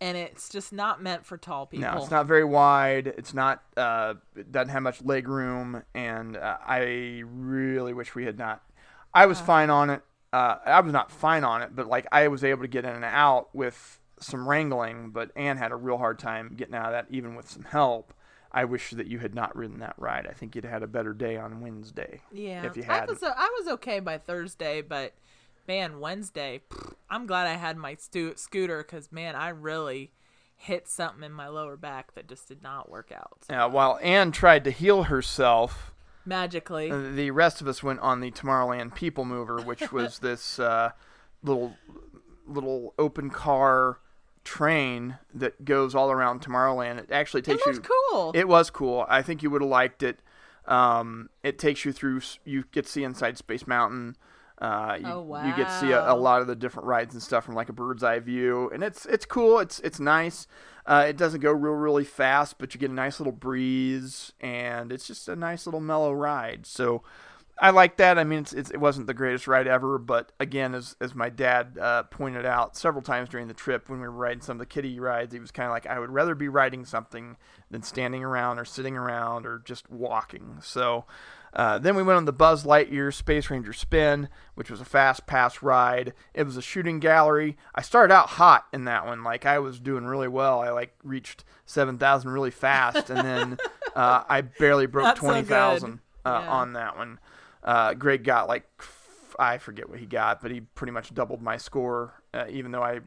and 0.01 0.17
it's 0.17 0.49
just 0.49 0.73
not 0.73 1.01
meant 1.01 1.25
for 1.25 1.37
tall 1.37 1.67
people. 1.67 1.89
No, 1.89 2.01
it's 2.01 2.11
not 2.11 2.25
very 2.25 2.43
wide. 2.43 3.07
It's 3.07 3.33
not. 3.33 3.63
Uh, 3.77 4.15
it 4.35 4.51
doesn't 4.51 4.69
have 4.69 4.81
much 4.81 5.01
leg 5.03 5.27
room, 5.27 5.83
and 5.93 6.35
uh, 6.35 6.57
I 6.65 7.23
really 7.25 7.93
wish 7.93 8.15
we 8.15 8.25
had 8.25 8.37
not. 8.37 8.63
I 9.13 9.27
was 9.27 9.39
fine 9.39 9.69
on 9.69 9.91
it. 9.91 10.01
Uh, 10.33 10.57
I 10.65 10.79
was 10.81 10.91
not 10.91 11.11
fine 11.11 11.43
on 11.43 11.61
it, 11.61 11.75
but 11.75 11.87
like 11.87 12.07
I 12.11 12.27
was 12.29 12.43
able 12.43 12.63
to 12.63 12.67
get 12.67 12.83
in 12.83 12.91
and 12.91 13.05
out 13.05 13.53
with 13.53 13.99
some 14.19 14.49
wrangling. 14.49 15.11
But 15.11 15.31
Anne 15.35 15.57
had 15.57 15.71
a 15.71 15.75
real 15.75 15.99
hard 15.99 16.17
time 16.17 16.55
getting 16.57 16.73
out 16.73 16.87
of 16.87 16.91
that, 16.93 17.05
even 17.11 17.35
with 17.35 17.49
some 17.49 17.63
help. 17.63 18.13
I 18.51 18.65
wish 18.65 18.89
that 18.91 19.07
you 19.07 19.19
had 19.19 19.35
not 19.35 19.55
ridden 19.55 19.79
that 19.79 19.95
ride. 19.97 20.27
I 20.27 20.33
think 20.33 20.55
you'd 20.55 20.65
had 20.65 20.83
a 20.83 20.87
better 20.87 21.13
day 21.13 21.37
on 21.37 21.61
Wednesday. 21.61 22.21
Yeah, 22.33 22.65
if 22.65 22.75
you 22.75 22.83
I 22.87 22.95
had. 22.95 23.09
was 23.09 23.21
I 23.23 23.55
was 23.59 23.67
okay 23.73 23.99
by 23.99 24.17
Thursday, 24.17 24.81
but 24.81 25.13
man, 25.67 25.99
Wednesday, 25.99 26.61
I'm 27.09 27.25
glad 27.25 27.47
I 27.47 27.53
had 27.55 27.77
my 27.77 27.95
stu- 27.95 28.35
scooter 28.35 28.79
because 28.83 29.11
man, 29.11 29.35
I 29.35 29.49
really 29.49 30.11
hit 30.55 30.87
something 30.87 31.23
in 31.23 31.31
my 31.31 31.47
lower 31.47 31.75
back 31.75 32.13
that 32.13 32.27
just 32.27 32.47
did 32.47 32.61
not 32.61 32.89
work 32.89 33.11
out 33.11 33.39
Uh, 33.49 33.67
while 33.69 33.97
Anne 34.01 34.31
tried 34.31 34.63
to 34.65 34.71
heal 34.71 35.03
herself, 35.03 35.93
magically. 36.25 36.91
Uh, 36.91 36.99
the 37.15 37.31
rest 37.31 37.61
of 37.61 37.67
us 37.67 37.81
went 37.81 37.99
on 37.99 38.19
the 38.19 38.29
Tomorrowland 38.31 38.93
People 38.93 39.25
Mover, 39.25 39.59
which 39.61 39.91
was 39.91 40.19
this 40.19 40.59
uh, 40.59 40.91
little 41.43 41.75
little 42.47 42.93
open 42.99 43.29
car 43.29 43.99
train 44.43 45.17
that 45.33 45.63
goes 45.63 45.95
all 45.95 46.11
around 46.11 46.41
Tomorrowland. 46.41 46.97
It 46.99 47.11
actually 47.11 47.39
it 47.41 47.45
takes 47.45 47.65
you. 47.65 47.81
cool. 47.81 48.31
It 48.35 48.47
was 48.47 48.69
cool. 48.69 49.05
I 49.07 49.21
think 49.21 49.41
you 49.41 49.49
would 49.49 49.61
have 49.61 49.69
liked 49.69 50.03
it. 50.03 50.19
Um, 50.65 51.29
it 51.43 51.57
takes 51.57 51.85
you 51.85 51.91
through. 51.91 52.21
You 52.45 52.65
get 52.71 52.85
to 52.85 52.91
see 52.91 53.03
inside 53.03 53.37
Space 53.37 53.65
Mountain. 53.65 54.15
Uh, 54.61 54.97
you, 54.99 55.07
Oh, 55.07 55.43
you 55.45 55.55
get 55.55 55.67
to 55.67 55.79
see 55.79 55.91
a, 55.91 56.11
a 56.11 56.13
lot 56.13 56.41
of 56.41 56.47
the 56.47 56.55
different 56.55 56.87
rides 56.87 57.15
and 57.15 57.23
stuff 57.23 57.43
from 57.45 57.55
like 57.55 57.69
a 57.69 57.73
bird's 57.73 58.03
eye 58.03 58.19
view, 58.19 58.69
and 58.71 58.83
it's 58.83 59.05
it's 59.07 59.25
cool. 59.25 59.57
It's 59.59 59.79
it's 59.79 59.99
nice. 59.99 60.47
Uh, 60.85 61.05
it 61.09 61.17
doesn't 61.17 61.41
go 61.41 61.51
real 61.51 61.73
really 61.73 62.03
fast, 62.05 62.57
but 62.59 62.73
you 62.73 62.79
get 62.79 62.91
a 62.91 62.93
nice 62.93 63.19
little 63.19 63.33
breeze, 63.33 64.33
and 64.39 64.91
it's 64.91 65.07
just 65.07 65.27
a 65.27 65.35
nice 65.35 65.65
little 65.65 65.79
mellow 65.81 66.13
ride. 66.13 66.65
So 66.67 67.01
I 67.59 67.69
like 67.71 67.97
that. 67.97 68.17
I 68.17 68.23
mean, 68.23 68.39
it's, 68.39 68.53
it's, 68.53 68.71
it 68.71 68.79
wasn't 68.79 69.05
the 69.07 69.13
greatest 69.13 69.47
ride 69.47 69.67
ever, 69.67 69.97
but 69.97 70.31
again, 70.39 70.75
as 70.75 70.95
as 71.01 71.15
my 71.15 71.29
dad 71.29 71.77
uh, 71.81 72.03
pointed 72.03 72.45
out 72.45 72.77
several 72.77 73.01
times 73.01 73.29
during 73.29 73.47
the 73.47 73.53
trip 73.55 73.89
when 73.89 73.99
we 73.99 74.07
were 74.07 74.13
riding 74.13 74.41
some 74.41 74.57
of 74.57 74.59
the 74.59 74.65
kiddie 74.67 74.99
rides, 74.99 75.33
he 75.33 75.39
was 75.39 75.51
kind 75.51 75.65
of 75.67 75.71
like, 75.71 75.87
I 75.87 75.99
would 75.99 76.11
rather 76.11 76.35
be 76.35 76.49
riding 76.49 76.85
something 76.85 77.37
than 77.71 77.81
standing 77.81 78.23
around 78.23 78.59
or 78.59 78.65
sitting 78.65 78.95
around 78.95 79.47
or 79.47 79.59
just 79.65 79.89
walking. 79.89 80.57
So. 80.61 81.05
Uh, 81.53 81.77
then 81.77 81.95
we 81.95 82.03
went 82.03 82.17
on 82.17 82.25
the 82.25 82.31
Buzz 82.31 82.63
Lightyear 82.63 83.13
Space 83.13 83.49
Ranger 83.49 83.73
Spin, 83.73 84.29
which 84.55 84.71
was 84.71 84.79
a 84.79 84.85
fast 84.85 85.27
pass 85.27 85.61
ride. 85.61 86.13
It 86.33 86.43
was 86.43 86.55
a 86.55 86.61
shooting 86.61 86.99
gallery. 86.99 87.57
I 87.75 87.81
started 87.81 88.13
out 88.13 88.29
hot 88.29 88.67
in 88.71 88.85
that 88.85 89.05
one, 89.05 89.23
like 89.23 89.45
I 89.45 89.59
was 89.59 89.79
doing 89.79 90.05
really 90.05 90.29
well. 90.29 90.61
I 90.61 90.69
like 90.69 90.93
reached 91.03 91.43
seven 91.65 91.97
thousand 91.97 92.31
really 92.31 92.51
fast, 92.51 93.09
and 93.09 93.19
then 93.19 93.57
uh, 93.95 94.23
I 94.29 94.41
barely 94.41 94.85
broke 94.85 95.03
Not 95.03 95.15
twenty 95.17 95.43
thousand 95.43 95.99
good. 96.23 96.29
uh, 96.31 96.41
Yeah. 96.43 96.49
on 96.51 96.73
that 96.73 96.97
one. 96.97 97.19
Uh, 97.63 97.93
Greg 97.95 98.23
got 98.23 98.47
like 98.47 98.63
f- 98.79 99.35
I 99.37 99.57
forget 99.57 99.89
what 99.89 99.99
he 99.99 100.05
got, 100.05 100.41
but 100.41 100.51
he 100.51 100.61
pretty 100.61 100.91
much 100.91 101.13
doubled 101.13 101.41
my 101.41 101.57
score, 101.57 102.21
uh, 102.33 102.45
even 102.49 102.71
though 102.71 102.83
I 102.83 103.01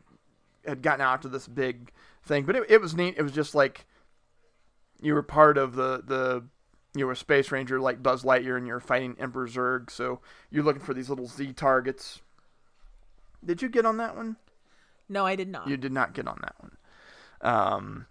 had 0.66 0.82
gotten 0.82 1.00
out 1.00 1.22
to 1.22 1.28
this 1.28 1.48
big 1.48 1.92
thing. 2.24 2.44
But 2.44 2.56
it, 2.56 2.64
it 2.68 2.80
was 2.80 2.94
neat. 2.94 3.14
It 3.16 3.22
was 3.22 3.32
just 3.32 3.54
like 3.54 3.86
you 5.00 5.14
were 5.14 5.22
part 5.22 5.56
of 5.58 5.74
the 5.76 6.02
the 6.06 6.44
you 6.94 7.06
were 7.06 7.12
a 7.12 7.16
space 7.16 7.50
ranger 7.50 7.80
like 7.80 8.02
Buzz 8.02 8.22
Lightyear, 8.22 8.56
and 8.56 8.66
you're 8.66 8.80
fighting 8.80 9.16
Emperor 9.18 9.48
Zurg. 9.48 9.90
So 9.90 10.20
you're 10.50 10.64
looking 10.64 10.82
for 10.82 10.94
these 10.94 11.08
little 11.08 11.26
Z 11.26 11.52
targets. 11.54 12.22
Did 13.44 13.62
you 13.62 13.68
get 13.68 13.84
on 13.86 13.96
that 13.98 14.16
one? 14.16 14.36
no, 15.08 15.26
I 15.26 15.36
did 15.36 15.48
not. 15.48 15.68
You 15.68 15.76
did 15.76 15.92
not 15.92 16.14
get 16.14 16.26
on 16.26 16.38
that 16.40 16.54
one. 16.58 16.76
Um, 17.42 18.06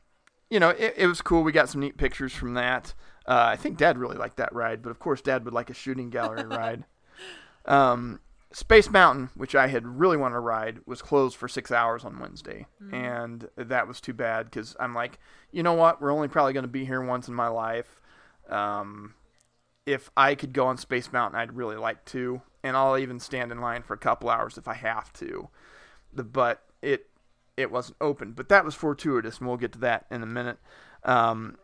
you 0.50 0.60
know, 0.60 0.70
it, 0.70 0.94
it 0.96 1.08
was 1.08 1.22
cool. 1.22 1.44
We 1.44 1.52
got 1.52 1.70
some 1.70 1.82
neat 1.82 1.98
pictures 1.98 2.34
from 2.34 2.54
that. 2.54 2.94
Uh, 3.26 3.46
I 3.52 3.56
think 3.56 3.78
Dad 3.78 3.98
really 3.98 4.18
liked 4.18 4.38
that 4.38 4.54
ride, 4.54 4.84
but 4.84 4.92
of 4.92 5.00
course, 5.00 5.22
Dad 5.22 5.44
would 5.46 5.54
like 5.54 5.70
a 5.70 5.74
shooting 5.74 6.10
gallery 6.10 6.46
ride. 6.46 6.86
Um, 7.66 8.20
Space 8.52 8.92
Mountain, 8.92 9.32
which 9.34 9.56
I 9.56 9.68
had 9.68 9.88
really 9.88 10.18
wanted 10.18 10.36
to 10.36 10.40
ride, 10.42 10.82
was 10.86 11.02
closed 11.02 11.36
for 11.36 11.48
six 11.48 11.72
hours 11.72 12.06
on 12.06 12.20
Wednesday, 12.20 12.68
and 12.92 13.50
that 13.56 13.88
was 13.88 14.00
too 14.00 14.14
bad 14.14 14.46
because 14.46 14.76
I'm 14.80 14.94
like, 14.94 15.18
you 15.52 15.64
know 15.64 15.74
what? 15.74 16.00
We're 16.00 16.12
only 16.12 16.28
probably 16.28 16.54
going 16.54 16.66
to 16.66 16.68
be 16.70 16.86
here 16.86 17.02
once 17.02 17.28
in 17.28 17.34
my 17.34 17.48
life. 17.48 18.00
Um, 18.50 19.16
if 19.86 20.10
I 20.16 20.36
could 20.36 20.54
go 20.54 20.68
on 20.68 20.78
Space 20.78 21.12
Mountain, 21.12 21.40
I'd 21.40 21.56
really 21.56 21.76
like 21.76 22.06
to, 22.06 22.42
and 22.64 22.78
I'll 22.78 22.98
even 22.98 23.20
stand 23.20 23.52
in 23.52 23.60
line 23.60 23.84
for 23.84 23.94
a 23.94 23.98
couple 23.98 24.30
hours 24.30 24.58
if 24.58 24.68
I 24.68 24.76
have 24.76 25.12
to. 25.14 25.50
The 26.14 26.24
but 26.24 26.64
it 26.82 27.10
it 27.58 27.72
wasn't 27.72 27.98
open, 28.02 28.32
but 28.32 28.50
that 28.50 28.66
was 28.66 28.76
fortuitous, 28.76 29.40
and 29.40 29.48
we'll 29.48 29.58
get 29.58 29.74
to 29.74 29.80
that 29.80 30.06
in 30.10 30.24
a 30.24 30.28
minute. 30.28 30.58
Um, 31.04 31.58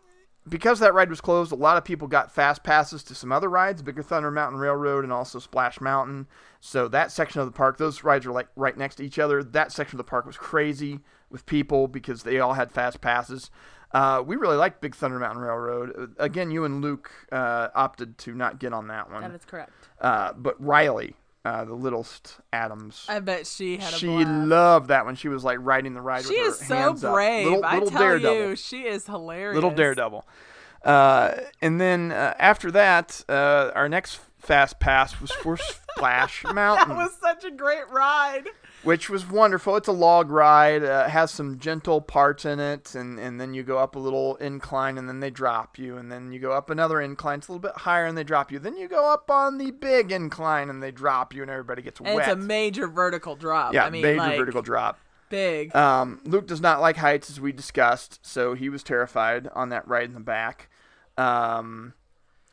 because 0.48 0.80
that 0.80 0.94
ride 0.94 1.10
was 1.10 1.22
closed, 1.22 1.52
a 1.52 1.56
lot 1.56 1.78
of 1.78 1.84
people 1.84 2.08
got 2.08 2.32
fast 2.32 2.64
passes 2.64 3.04
to 3.04 3.16
some 3.16 3.32
other 3.32 3.50
rides, 3.50 3.82
Big 3.82 4.04
Thunder 4.04 4.32
Mountain 4.32 4.60
Railroad 4.60 5.04
and 5.04 5.14
also 5.14 5.38
Splash 5.40 5.80
Mountain. 5.80 6.28
So 6.60 6.88
that 6.88 7.12
section 7.12 7.42
of 7.42 7.48
the 7.48 7.54
park, 7.54 7.78
those 7.78 8.04
rides 8.04 8.26
are 8.26 8.32
like 8.32 8.48
right 8.56 8.76
next 8.76 8.96
to 8.96 9.06
each 9.06 9.20
other. 9.20 9.44
That 9.44 9.72
section 9.72 10.00
of 10.00 10.06
the 10.06 10.10
park 10.10 10.26
was 10.26 10.38
crazy 10.38 11.02
with 11.30 11.46
people 11.46 11.88
because 11.88 12.24
they 12.24 12.40
all 12.40 12.54
had 12.54 12.72
fast 12.72 13.02
passes. 13.02 13.52
Uh, 13.92 14.22
we 14.26 14.36
really 14.36 14.58
liked 14.58 14.82
Big 14.82 14.96
Thunder 14.96 15.18
Mountain 15.20 15.42
Railroad. 15.42 16.16
Uh, 16.20 16.24
Again, 16.24 16.52
you 16.52 16.64
and 16.66 16.82
Luke 16.82 17.10
uh, 17.32 17.70
opted 17.74 18.18
to 18.20 18.34
not 18.36 18.60
get 18.60 18.74
on 18.74 18.88
that 18.88 19.12
one. 19.12 19.22
that 19.24 19.34
is 19.34 19.46
correct. 19.46 19.72
Uh, 20.00 20.34
but 20.34 20.64
Riley, 20.64 21.16
uh, 21.44 21.66
the 21.66 21.74
littlest 21.74 22.38
Adams, 22.54 23.06
I 23.10 23.20
bet 23.20 23.48
she 23.48 23.78
had 23.78 23.94
a 23.94 23.98
she 23.98 24.08
blast. 24.08 24.30
loved 24.48 24.88
that 24.90 25.06
one. 25.06 25.16
She 25.16 25.28
was 25.28 25.44
like 25.44 25.58
riding 25.62 25.94
the 25.96 26.02
ride 26.02 26.26
She 26.26 26.40
with 26.42 26.62
is 26.62 26.68
her 26.70 26.96
so 26.98 27.12
brave. 27.14 27.46
Little, 27.46 27.66
I 27.66 27.74
little 27.76 27.90
tell 27.90 28.00
daredevil. 28.02 28.50
you, 28.50 28.56
she 28.56 28.82
is 28.84 29.06
hilarious. 29.08 29.56
Little 29.56 29.72
daredevil. 29.72 30.26
Uh, 30.86 31.36
and 31.62 31.82
then 31.82 32.12
uh, 32.12 32.36
after 32.40 32.72
that, 32.72 33.24
uh, 33.28 33.72
our 33.76 33.90
next 33.90 34.20
fast 34.38 34.80
pass 34.80 35.20
was 35.20 35.32
for 35.32 35.58
Splash 35.98 36.44
Mountain, 36.46 36.90
That 36.90 36.96
was 36.98 37.12
such 37.20 37.44
a 37.44 37.52
great 37.52 37.90
ride. 37.90 38.48
Which 38.84 39.10
was 39.10 39.28
wonderful. 39.30 39.76
It's 39.76 39.88
a 39.88 39.92
log 39.94 40.30
ride. 40.32 40.84
Uh, 40.84 41.04
it 41.08 41.10
has 41.12 41.32
some 41.32 41.60
gentle 41.60 42.02
parts 42.02 42.46
in 42.46 42.60
it, 42.60 42.96
and, 42.96 43.20
and 43.20 43.40
then 43.40 43.54
you 43.54 43.64
go 43.64 43.78
up 43.78 43.96
a 43.96 44.00
little 44.00 44.36
incline, 44.38 44.98
and 44.98 45.08
then 45.08 45.20
they 45.20 45.30
drop 45.30 45.78
you, 45.78 45.98
and 45.98 46.12
then 46.12 46.32
you 46.32 46.40
go 46.40 46.52
up 46.54 46.70
another 46.70 47.02
incline. 47.02 47.40
It's 47.40 47.48
a 47.48 47.52
little 47.52 47.62
bit 47.62 47.78
higher, 47.82 48.06
and 48.06 48.18
they 48.18 48.24
drop 48.24 48.52
you. 48.52 48.60
Then 48.60 48.78
you 48.78 48.88
go 48.88 49.12
up 49.12 49.30
on 49.30 49.58
the 49.58 49.72
big 49.72 50.12
incline, 50.12 50.70
and 50.70 50.82
they 50.82 50.92
drop 50.92 51.34
you, 51.34 51.42
and 51.42 51.52
everybody 51.52 51.82
gets 51.82 52.00
And 52.00 52.16
wet. 52.16 52.28
it's 52.28 52.34
a 52.34 52.38
major 52.38 52.88
vertical 52.88 53.36
drop. 53.36 53.74
yeah, 53.74 53.86
I 53.86 53.90
mean, 53.90 54.02
major 54.02 54.18
like, 54.20 54.38
vertical 54.38 54.62
drop. 54.62 55.00
big. 55.30 55.76
Um, 55.76 56.22
Luke 56.26 56.48
does 56.48 56.62
not 56.62 56.80
like 56.82 56.98
heights, 56.98 57.30
as 57.30 57.40
we 57.42 57.52
discussed, 57.52 58.20
so 58.26 58.54
he 58.54 58.70
was 58.70 58.82
terrified 58.84 59.48
on 59.54 59.70
that 59.70 59.88
ride 59.88 60.06
in 60.06 60.14
the 60.14 60.20
back. 60.20 60.70
Um, 61.18 61.94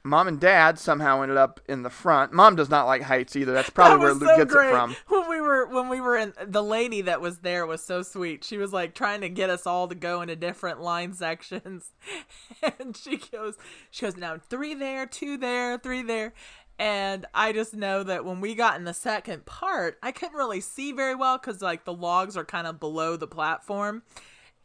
Mom 0.06 0.28
and 0.28 0.40
Dad 0.40 0.78
somehow 0.78 1.22
ended 1.22 1.36
up 1.36 1.60
in 1.68 1.82
the 1.82 1.90
front. 1.90 2.32
Mom 2.32 2.56
does 2.56 2.70
not 2.70 2.86
like 2.86 3.02
heights 3.02 3.36
either. 3.36 3.52
That's 3.52 3.70
probably 3.70 3.98
that 3.98 4.02
where 4.02 4.14
Luke 4.14 4.30
so 4.30 4.36
gets 4.36 4.52
great. 4.52 4.68
it 4.68 4.72
from. 4.72 4.96
When 5.08 5.28
we 5.28 5.40
were 5.40 5.66
when 5.66 5.88
we 5.88 6.00
were 6.00 6.16
in 6.16 6.32
the 6.46 6.62
lady 6.62 7.02
that 7.02 7.20
was 7.20 7.38
there 7.38 7.66
was 7.66 7.82
so 7.82 8.02
sweet. 8.02 8.44
She 8.44 8.56
was 8.56 8.72
like 8.72 8.94
trying 8.94 9.20
to 9.22 9.28
get 9.28 9.50
us 9.50 9.66
all 9.66 9.88
to 9.88 9.94
go 9.94 10.22
into 10.22 10.36
different 10.36 10.80
line 10.80 11.12
sections. 11.12 11.92
And 12.78 12.96
she 12.96 13.18
goes 13.18 13.56
she 13.90 14.06
goes, 14.06 14.16
Now 14.16 14.38
three 14.48 14.74
there, 14.74 15.06
two 15.06 15.36
there, 15.36 15.78
three 15.78 16.02
there. 16.02 16.32
And 16.78 17.24
I 17.34 17.52
just 17.52 17.74
know 17.74 18.02
that 18.02 18.24
when 18.24 18.40
we 18.40 18.54
got 18.54 18.76
in 18.76 18.84
the 18.84 18.94
second 18.94 19.46
part, 19.46 19.98
I 20.02 20.12
couldn't 20.12 20.36
really 20.36 20.60
see 20.60 20.92
very 20.92 21.14
well 21.14 21.38
because 21.38 21.62
like 21.62 21.84
the 21.84 21.92
logs 21.92 22.36
are 22.36 22.44
kind 22.44 22.66
of 22.66 22.78
below 22.78 23.16
the 23.16 23.26
platform. 23.26 24.02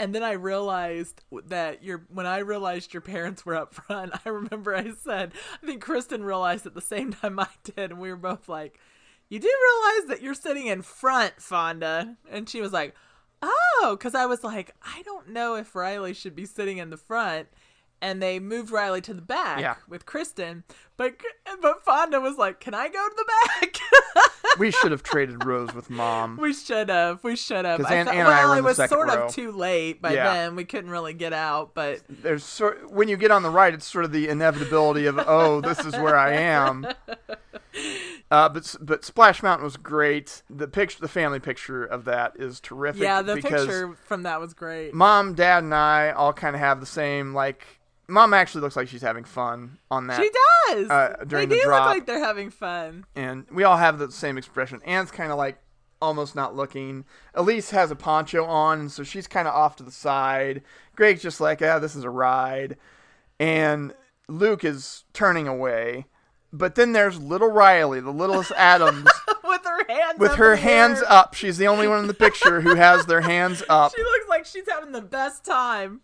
And 0.02 0.16
then 0.16 0.24
I 0.24 0.32
realized 0.32 1.22
that 1.46 1.84
your 1.84 2.08
when 2.10 2.26
I 2.26 2.40
realized 2.40 2.92
your 2.92 3.02
parents 3.02 3.46
were 3.46 3.56
up 3.56 3.76
front, 3.76 4.14
I 4.26 4.30
remember 4.30 4.76
I 4.76 4.94
said, 4.94 5.32
I 5.62 5.66
think 5.68 5.84
Kristen 5.84 6.24
realized 6.24 6.66
at 6.66 6.74
the 6.74 6.82
same 6.82 7.14
time 7.14 7.40
I 7.40 7.50
did, 7.64 7.92
and 7.92 8.00
we 8.00 8.10
were 8.10 8.18
both 8.18 8.50
like, 8.50 8.80
You 9.30 9.40
do 9.40 9.48
realize 9.48 10.10
that 10.10 10.24
you're 10.24 10.34
sitting 10.34 10.66
in 10.66 10.82
front, 10.82 11.40
Fonda. 11.40 12.18
And 12.32 12.50
she 12.50 12.62
was 12.62 12.74
like, 12.74 12.96
Oh, 13.44 13.96
because 13.96 14.16
I 14.16 14.26
was 14.26 14.44
like, 14.44 14.74
I 14.82 15.04
don't 15.04 15.30
know 15.30 15.54
if 15.54 15.76
Riley 15.76 16.16
should 16.16 16.36
be 16.36 16.46
sitting 16.46 16.80
in 16.80 16.90
the 16.90 16.98
front. 16.98 17.50
And 18.02 18.22
they 18.22 18.40
moved 18.40 18.72
Riley 18.72 19.02
to 19.02 19.14
the 19.14 19.22
back 19.22 19.60
Yeah. 19.60 19.76
with 19.88 20.06
Kristen. 20.08 20.64
But 20.98 21.14
but 21.62 21.84
Fonda 21.84 22.20
was 22.20 22.38
like, 22.38 22.60
Can 22.60 22.74
I 22.74 22.88
go 22.90 23.08
to 23.08 23.16
the 23.16 23.26
back? 23.62 23.78
We 24.60 24.70
should 24.70 24.92
have 24.92 25.02
traded 25.02 25.46
rows 25.46 25.74
with 25.74 25.90
Mom. 25.90 26.36
We 26.36 26.52
should 26.54 26.90
have. 26.90 27.24
We 27.24 27.38
should 27.38 27.64
have. 27.64 27.86
I 27.86 27.94
Anne- 27.96 28.06
thought- 28.08 28.16
Anne 28.16 28.28
I 28.28 28.44
well, 28.44 28.52
in 28.54 28.58
it 28.60 28.64
was 28.66 28.76
sort 28.76 29.08
row. 29.08 29.26
of 29.28 29.34
too 29.34 29.54
late 29.54 30.02
by 30.02 30.14
Yeah. 30.14 30.34
then. 30.34 30.56
We 30.58 30.66
couldn't 30.66 30.90
really 30.90 31.14
get 31.14 31.32
out, 31.32 31.74
but 31.74 32.02
There's 32.10 32.44
sort 32.44 32.92
when 32.92 33.08
you 33.08 33.16
get 33.16 33.32
on 33.32 33.44
the 33.44 33.50
right, 33.50 33.74
it's 33.74 33.86
sort 33.86 34.04
of 34.04 34.12
the 34.12 34.28
inevitability 34.28 35.06
of 35.06 35.18
oh, 35.26 35.62
this 35.62 35.80
is 35.86 35.94
where 35.96 36.18
I 36.18 36.34
am. 36.34 36.86
Uh, 38.30 38.48
but 38.48 38.76
but 38.82 39.04
Splash 39.04 39.44
Mountain 39.44 39.64
was 39.66 39.76
great. 39.78 40.42
The 40.50 40.68
picture, 40.68 41.00
the 41.02 41.08
family 41.10 41.40
picture 41.40 41.84
of 41.84 42.06
that 42.06 42.34
is 42.38 42.60
terrific. 42.62 43.02
yeah, 43.02 43.22
the 43.22 43.36
picture 43.38 43.94
from 44.06 44.24
that 44.24 44.40
was 44.40 44.54
great. 44.54 44.94
Mom, 44.94 45.34
Dad, 45.34 45.64
and 45.64 45.74
I 45.76 46.12
all 46.12 46.32
kind 46.34 46.56
of 46.56 46.60
have 46.62 46.80
the 46.80 46.86
same 46.86 47.34
like. 47.34 47.66
Mom 48.12 48.34
actually 48.34 48.62
looks 48.62 48.76
like 48.76 48.88
she's 48.88 49.02
having 49.02 49.24
fun 49.24 49.78
on 49.90 50.08
that. 50.08 50.22
She 50.22 50.30
does. 50.70 50.90
uh, 50.90 51.24
during 51.28 51.50
they 51.50 51.56
the 51.56 51.62
do 51.62 51.66
drop. 51.68 51.86
look 51.88 51.96
like 51.98 52.06
they're 52.06 52.24
having 52.24 52.50
fun. 52.50 53.06
and 53.16 53.46
we 53.52 53.64
all 53.64 53.78
have 53.78 53.98
the 54.00 54.12
same 54.12 54.38
expression. 54.38 54.82
Anne's 54.86 55.12
kind 55.12 55.32
of 55.32 55.38
like 55.38 55.58
almost 56.02 56.36
not 56.36 56.56
looking. 56.56 57.06
Elise 57.36 57.70
has 57.72 57.90
a 57.92 57.96
poncho 57.96 58.44
on, 58.46 58.90
so 58.90 59.04
she's 59.04 59.28
kind 59.28 59.48
of 59.48 59.54
off 59.54 59.76
to 59.78 59.84
the 59.84 59.92
side. 59.92 60.62
Greg's 60.96 61.22
just 61.22 61.40
like, 61.40 61.62
ah, 61.62 61.80
this 61.80 61.96
is 61.96 62.04
a 62.04 62.10
ride. 62.10 62.76
And 63.40 63.94
Luke 64.28 64.64
is 64.64 65.04
turning 65.14 65.48
away. 65.48 66.06
But 66.54 66.76
then 66.76 66.92
there's 66.92 67.18
little 67.20 67.50
Riley, 67.50 68.02
the 68.02 68.12
littlest 68.12 68.52
Adams, 68.58 69.10
with 69.46 69.62
her 69.64 69.86
hands 69.88 70.20
with 70.20 70.32
up 70.32 70.38
her 70.38 70.56
hands 70.58 71.00
air. 71.00 71.06
up. 71.12 71.34
She's 71.34 71.58
the 71.58 71.68
only 71.68 71.88
one 71.88 72.00
in 72.00 72.08
the 72.08 72.14
picture 72.14 72.60
who 72.60 72.76
has 72.76 73.06
their 73.06 73.22
hands 73.22 73.64
up. 73.70 73.94
She 73.96 74.04
looks 74.04 74.28
like 74.28 74.46
she's 74.46 74.68
having 74.70 74.92
the 74.92 75.02
best 75.02 75.46
time. 75.46 76.02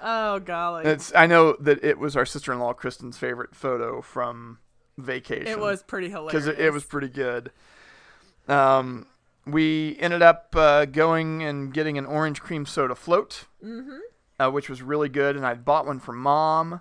Oh 0.00 0.38
golly, 0.38 0.84
It's 0.86 1.12
I 1.14 1.26
know 1.26 1.56
that 1.60 1.82
it 1.84 1.98
was 1.98 2.16
our 2.16 2.26
sister-in-law 2.26 2.74
Kristen's 2.74 3.18
favorite 3.18 3.54
photo 3.54 4.00
from 4.00 4.58
vacation. 4.96 5.46
it 5.46 5.58
was 5.58 5.82
pretty 5.82 6.08
hilarious. 6.08 6.32
because 6.32 6.46
it, 6.46 6.58
it 6.58 6.72
was 6.72 6.84
pretty 6.84 7.08
good. 7.08 7.50
Um, 8.48 9.06
we 9.46 9.96
ended 10.00 10.22
up 10.22 10.54
uh, 10.56 10.84
going 10.84 11.42
and 11.42 11.72
getting 11.72 11.98
an 11.98 12.06
orange 12.06 12.40
cream 12.40 12.66
soda 12.66 12.94
float, 12.94 13.46
mm-hmm. 13.64 13.98
uh, 14.38 14.50
which 14.50 14.68
was 14.68 14.82
really 14.82 15.08
good. 15.08 15.36
And 15.36 15.46
I 15.46 15.54
bought 15.54 15.86
one 15.86 16.00
for 16.00 16.12
mom. 16.12 16.80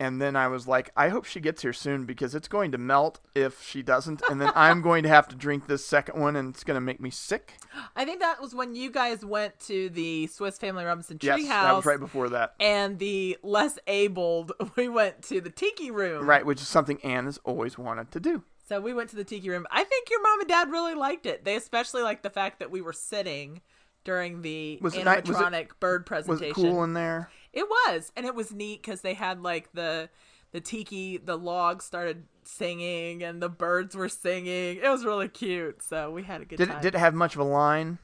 And 0.00 0.22
then 0.22 0.36
I 0.36 0.46
was 0.46 0.68
like, 0.68 0.90
I 0.96 1.08
hope 1.08 1.24
she 1.24 1.40
gets 1.40 1.62
here 1.62 1.72
soon 1.72 2.04
because 2.04 2.32
it's 2.34 2.46
going 2.46 2.70
to 2.70 2.78
melt 2.78 3.18
if 3.34 3.62
she 3.64 3.82
doesn't. 3.82 4.22
And 4.30 4.40
then 4.40 4.52
I'm 4.54 4.80
going 4.80 5.02
to 5.02 5.08
have 5.08 5.26
to 5.28 5.34
drink 5.34 5.66
this 5.66 5.84
second 5.84 6.20
one 6.20 6.36
and 6.36 6.54
it's 6.54 6.62
going 6.62 6.76
to 6.76 6.80
make 6.80 7.00
me 7.00 7.10
sick. 7.10 7.54
I 7.96 8.04
think 8.04 8.20
that 8.20 8.40
was 8.40 8.54
when 8.54 8.76
you 8.76 8.92
guys 8.92 9.24
went 9.24 9.58
to 9.66 9.88
the 9.90 10.28
Swiss 10.28 10.56
Family 10.56 10.84
Robinson 10.84 11.18
Treehouse. 11.18 11.38
Yes, 11.38 11.40
Treehouse. 11.40 11.62
that 11.64 11.72
was 11.74 11.84
right 11.84 11.98
before 11.98 12.28
that. 12.28 12.54
and 12.60 13.00
the 13.00 13.38
less 13.42 13.76
abled, 13.88 14.52
we 14.76 14.88
went 14.88 15.22
to 15.24 15.40
the 15.40 15.50
tiki 15.50 15.90
room. 15.90 16.24
Right, 16.24 16.46
which 16.46 16.60
is 16.62 16.68
something 16.68 17.00
Anne 17.02 17.24
has 17.24 17.38
always 17.44 17.76
wanted 17.76 18.12
to 18.12 18.20
do. 18.20 18.44
So 18.68 18.80
we 18.80 18.92
went 18.94 19.10
to 19.10 19.16
the 19.16 19.24
tiki 19.24 19.50
room. 19.50 19.66
I 19.70 19.82
think 19.82 20.10
your 20.10 20.22
mom 20.22 20.40
and 20.40 20.48
dad 20.48 20.70
really 20.70 20.94
liked 20.94 21.26
it. 21.26 21.44
They 21.44 21.56
especially 21.56 22.02
liked 22.02 22.22
the 22.22 22.30
fact 22.30 22.60
that 22.60 22.70
we 22.70 22.80
were 22.82 22.92
sitting 22.92 23.62
during 24.04 24.42
the 24.42 24.78
Was 24.80 24.94
it 24.94 25.04
was 25.04 25.16
it- 25.18 25.24
animatronic 25.24 25.68
bird 25.80 26.02
Was 26.08 26.26
presentation. 26.26 26.50
it 26.50 26.54
cool 26.54 26.84
in 26.84 26.92
there? 26.92 27.30
It 27.58 27.68
was, 27.68 28.12
and 28.16 28.24
it 28.24 28.34
was 28.34 28.52
neat 28.52 28.82
because 28.82 29.00
they 29.00 29.14
had 29.14 29.42
like 29.42 29.72
the 29.72 30.10
the 30.52 30.60
tiki, 30.60 31.16
the 31.16 31.36
logs 31.36 31.84
started 31.84 32.24
singing, 32.44 33.22
and 33.22 33.42
the 33.42 33.48
birds 33.48 33.96
were 33.96 34.08
singing. 34.08 34.78
It 34.82 34.88
was 34.88 35.04
really 35.04 35.28
cute. 35.28 35.82
So 35.82 36.10
we 36.10 36.22
had 36.22 36.40
a 36.40 36.44
good 36.44 36.56
Did 36.56 36.68
time. 36.68 36.78
it, 36.78 36.82
did 36.82 36.94
it 36.94 36.98
have 36.98 37.14
much 37.14 37.34
of 37.34 37.40
a 37.40 37.44
line? 37.44 37.98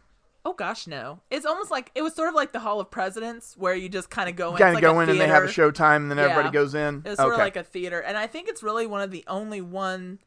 oh 0.45 0.53
gosh, 0.53 0.87
no! 0.87 1.21
It's 1.31 1.47
almost 1.47 1.71
like 1.71 1.91
it 1.95 2.03
was 2.03 2.15
sort 2.15 2.29
of 2.29 2.35
like 2.35 2.53
the 2.53 2.61
Hall 2.61 2.81
of 2.81 2.91
Presidents, 2.91 3.57
where 3.57 3.75
you 3.75 3.89
just 3.89 4.11
kind 4.11 4.29
of 4.29 4.37
go 4.37 4.53
in. 4.53 4.59
Kind 4.59 4.71
of 4.71 4.75
like 4.75 4.83
go 4.83 4.99
a 4.99 5.03
in 5.03 5.11
and 5.11 5.21
they 5.21 5.27
have 5.27 5.45
a 5.45 5.47
theater. 5.47 5.53
show 5.53 5.71
time 5.71 6.03
and 6.03 6.11
then 6.11 6.19
everybody 6.19 6.51
goes 6.51 6.75
in? 6.75 7.03
It's 7.05 7.17
sort 7.17 7.33
okay. 7.33 7.41
of 7.41 7.47
like 7.47 7.57
a 7.57 7.63
theater, 7.63 8.01
and 8.01 8.17
I 8.19 8.27
think 8.27 8.49
it's 8.49 8.63
really 8.63 8.87
one 8.87 9.01
of 9.01 9.11
the 9.11 9.25
only 9.27 9.61
one 9.61 10.19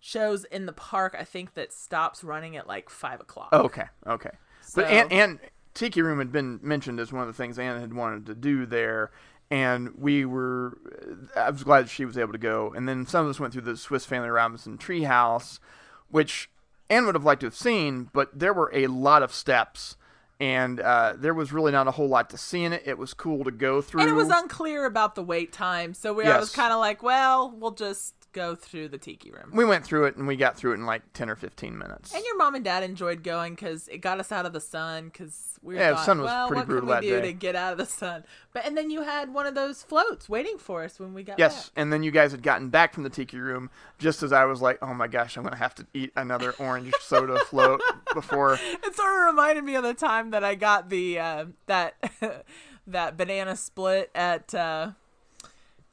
shows 0.00 0.44
in 0.44 0.66
the 0.66 0.72
park. 0.72 1.16
I 1.18 1.24
think 1.24 1.54
that 1.54 1.72
stops 1.72 2.22
running 2.22 2.56
at 2.56 2.66
like 2.66 2.90
five 2.90 3.20
o'clock. 3.20 3.52
Okay, 3.52 3.86
okay. 4.06 4.30
But 4.74 4.86
and, 4.86 5.12
and 5.12 5.38
Tiki 5.74 6.00
Room 6.02 6.18
had 6.18 6.32
been 6.32 6.60
mentioned 6.62 7.00
as 7.00 7.12
one 7.12 7.22
of 7.22 7.28
the 7.28 7.34
things 7.34 7.58
Anna 7.58 7.80
had 7.80 7.94
wanted 7.94 8.26
to 8.26 8.34
do 8.34 8.64
there, 8.64 9.10
and 9.50 9.92
we 9.98 10.24
were. 10.24 10.78
I 11.36 11.50
was 11.50 11.64
glad 11.64 11.88
she 11.90 12.04
was 12.04 12.16
able 12.16 12.32
to 12.32 12.38
go. 12.38 12.72
And 12.74 12.88
then 12.88 13.06
some 13.06 13.24
of 13.24 13.30
us 13.30 13.40
went 13.40 13.52
through 13.52 13.62
the 13.62 13.76
Swiss 13.76 14.06
Family 14.06 14.28
Robinson 14.28 14.78
Treehouse, 14.78 15.58
which 16.08 16.48
Anne 16.88 17.06
would 17.06 17.14
have 17.14 17.24
liked 17.24 17.40
to 17.40 17.46
have 17.46 17.56
seen, 17.56 18.08
but 18.12 18.38
there 18.38 18.54
were 18.54 18.70
a 18.72 18.86
lot 18.86 19.22
of 19.22 19.32
steps. 19.32 19.96
And 20.40 20.80
uh, 20.80 21.14
there 21.16 21.32
was 21.32 21.52
really 21.52 21.70
not 21.70 21.86
a 21.86 21.92
whole 21.92 22.08
lot 22.08 22.28
to 22.30 22.38
see 22.38 22.64
in 22.64 22.72
it. 22.72 22.82
It 22.84 22.98
was 22.98 23.14
cool 23.14 23.44
to 23.44 23.52
go 23.52 23.80
through. 23.80 24.00
and 24.00 24.10
it 24.10 24.14
was 24.14 24.30
unclear 24.30 24.84
about 24.84 25.14
the 25.14 25.22
wait 25.22 25.52
time, 25.52 25.94
so 25.94 26.12
we 26.12 26.24
I 26.24 26.38
was 26.38 26.50
kind 26.50 26.72
of 26.72 26.80
like, 26.80 27.04
well, 27.04 27.54
we'll 27.56 27.70
just 27.70 28.14
go 28.34 28.54
through 28.54 28.88
the 28.88 28.98
tiki 28.98 29.30
room. 29.30 29.50
we 29.54 29.64
went 29.64 29.84
through 29.86 30.04
it 30.04 30.16
and 30.16 30.26
we 30.26 30.36
got 30.36 30.56
through 30.58 30.72
it 30.72 30.74
in 30.74 30.84
like 30.84 31.10
10 31.14 31.30
or 31.30 31.36
15 31.36 31.78
minutes. 31.78 32.14
And 32.14 32.22
your 32.24 32.36
mom 32.36 32.54
and 32.54 32.62
dad 32.64 32.82
enjoyed 32.82 33.22
going 33.22 33.54
because 33.54 33.88
it 33.88 33.98
got 33.98 34.20
us 34.20 34.30
out 34.30 34.44
of 34.44 34.52
the 34.52 34.60
sun. 34.60 35.04
Because 35.06 35.58
we 35.62 35.74
were 35.74 35.80
Yeah, 35.80 35.90
the 35.90 35.96
thought, 35.96 36.04
sun 36.04 36.20
was 36.20 36.26
well, 36.26 36.48
pretty 36.48 36.60
what 36.60 36.66
brutal 36.68 36.88
can 36.90 37.00
we 37.00 37.06
do 37.06 37.20
day. 37.20 37.26
to 37.28 37.32
get 37.32 37.56
out 37.56 37.72
of 37.72 37.78
the 37.78 37.86
sun? 37.86 38.24
But 38.52 38.66
and 38.66 38.76
then 38.76 38.90
you 38.90 39.02
had 39.02 39.32
one 39.32 39.46
of 39.46 39.54
those 39.54 39.82
floats 39.82 40.28
waiting 40.28 40.58
for 40.58 40.84
us 40.84 41.00
when 41.00 41.14
we 41.14 41.22
got 41.22 41.38
Yes, 41.38 41.70
back. 41.70 41.72
and 41.76 41.90
then 41.92 42.02
you 42.02 42.10
guys 42.10 42.32
had 42.32 42.42
gotten 42.42 42.68
back 42.68 42.92
from 42.92 43.04
the 43.04 43.10
tiki 43.10 43.38
room 43.38 43.70
just 43.98 44.22
as 44.22 44.32
I 44.32 44.44
was 44.44 44.60
like, 44.60 44.78
"Oh 44.82 44.92
my 44.92 45.06
gosh, 45.06 45.36
I'm 45.38 45.44
gonna 45.44 45.56
have 45.56 45.74
to 45.76 45.86
eat 45.94 46.12
another 46.16 46.52
orange 46.58 46.92
soda 47.00 47.38
float 47.46 47.80
before." 48.12 48.54
It 48.54 48.94
sort 48.94 49.14
of 49.20 49.26
reminded 49.26 49.64
me 49.64 49.74
of 49.76 49.84
the 49.84 49.94
time 49.94 50.30
that 50.32 50.42
I 50.44 50.54
got 50.56 50.90
the 50.90 51.18
uh, 51.18 51.44
that 51.66 51.94
that 52.86 53.16
banana 53.16 53.56
split 53.56 54.10
at 54.14 54.54
uh, 54.54 54.90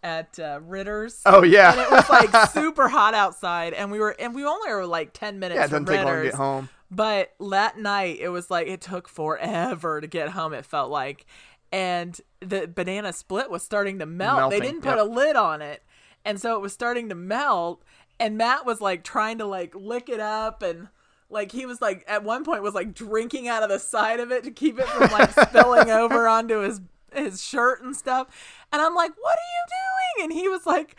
at 0.03 0.39
uh, 0.39 0.59
Ritter's. 0.63 1.21
Oh 1.25 1.43
yeah, 1.43 1.71
And 1.71 1.81
it 1.81 1.91
was 1.91 2.09
like 2.09 2.49
super 2.51 2.87
hot 2.87 3.13
outside, 3.13 3.73
and 3.73 3.91
we 3.91 3.99
were 3.99 4.15
and 4.19 4.35
we 4.35 4.45
only 4.45 4.71
were 4.71 4.85
like 4.85 5.13
ten 5.13 5.39
minutes 5.39 5.57
yeah, 5.57 5.65
it 5.65 5.69
from 5.69 5.85
doesn't 5.85 5.97
take 5.97 6.05
long 6.05 6.17
to 6.17 6.23
get 6.23 6.33
home. 6.33 6.69
But 6.89 7.33
that 7.39 7.77
night, 7.77 8.17
it 8.19 8.29
was 8.29 8.49
like 8.51 8.67
it 8.67 8.81
took 8.81 9.07
forever 9.07 10.01
to 10.01 10.07
get 10.07 10.29
home. 10.29 10.53
It 10.53 10.65
felt 10.65 10.91
like, 10.91 11.25
and 11.71 12.19
the 12.41 12.67
banana 12.67 13.13
split 13.13 13.49
was 13.49 13.63
starting 13.63 13.99
to 13.99 14.05
melt. 14.05 14.39
Melting, 14.39 14.59
they 14.59 14.65
didn't 14.65 14.81
put 14.81 14.97
yep. 14.97 15.05
a 15.05 15.09
lid 15.09 15.35
on 15.35 15.61
it, 15.61 15.83
and 16.25 16.39
so 16.39 16.55
it 16.55 16.61
was 16.61 16.73
starting 16.73 17.09
to 17.09 17.15
melt. 17.15 17.83
And 18.19 18.37
Matt 18.37 18.65
was 18.65 18.81
like 18.81 19.03
trying 19.03 19.37
to 19.39 19.45
like 19.45 19.73
lick 19.73 20.09
it 20.09 20.19
up, 20.19 20.61
and 20.61 20.89
like 21.31 21.51
he 21.51 21.65
was 21.65 21.81
like 21.81 22.03
at 22.07 22.23
one 22.23 22.43
point 22.43 22.61
was 22.61 22.73
like 22.73 22.93
drinking 22.93 23.47
out 23.47 23.63
of 23.63 23.69
the 23.69 23.79
side 23.79 24.19
of 24.19 24.31
it 24.31 24.43
to 24.43 24.51
keep 24.51 24.77
it 24.77 24.87
from 24.87 25.09
like 25.11 25.31
spilling 25.31 25.89
over 25.89 26.27
onto 26.27 26.59
his 26.59 26.81
his 27.13 27.43
shirt 27.43 27.83
and 27.83 27.95
stuff. 27.95 28.27
And 28.71 28.81
I'm 28.81 28.95
like, 28.95 29.11
"What 29.19 29.37
are 29.37 29.39
you 29.39 30.23
doing?" 30.23 30.31
And 30.31 30.39
he 30.41 30.47
was 30.49 30.65
like. 30.65 30.95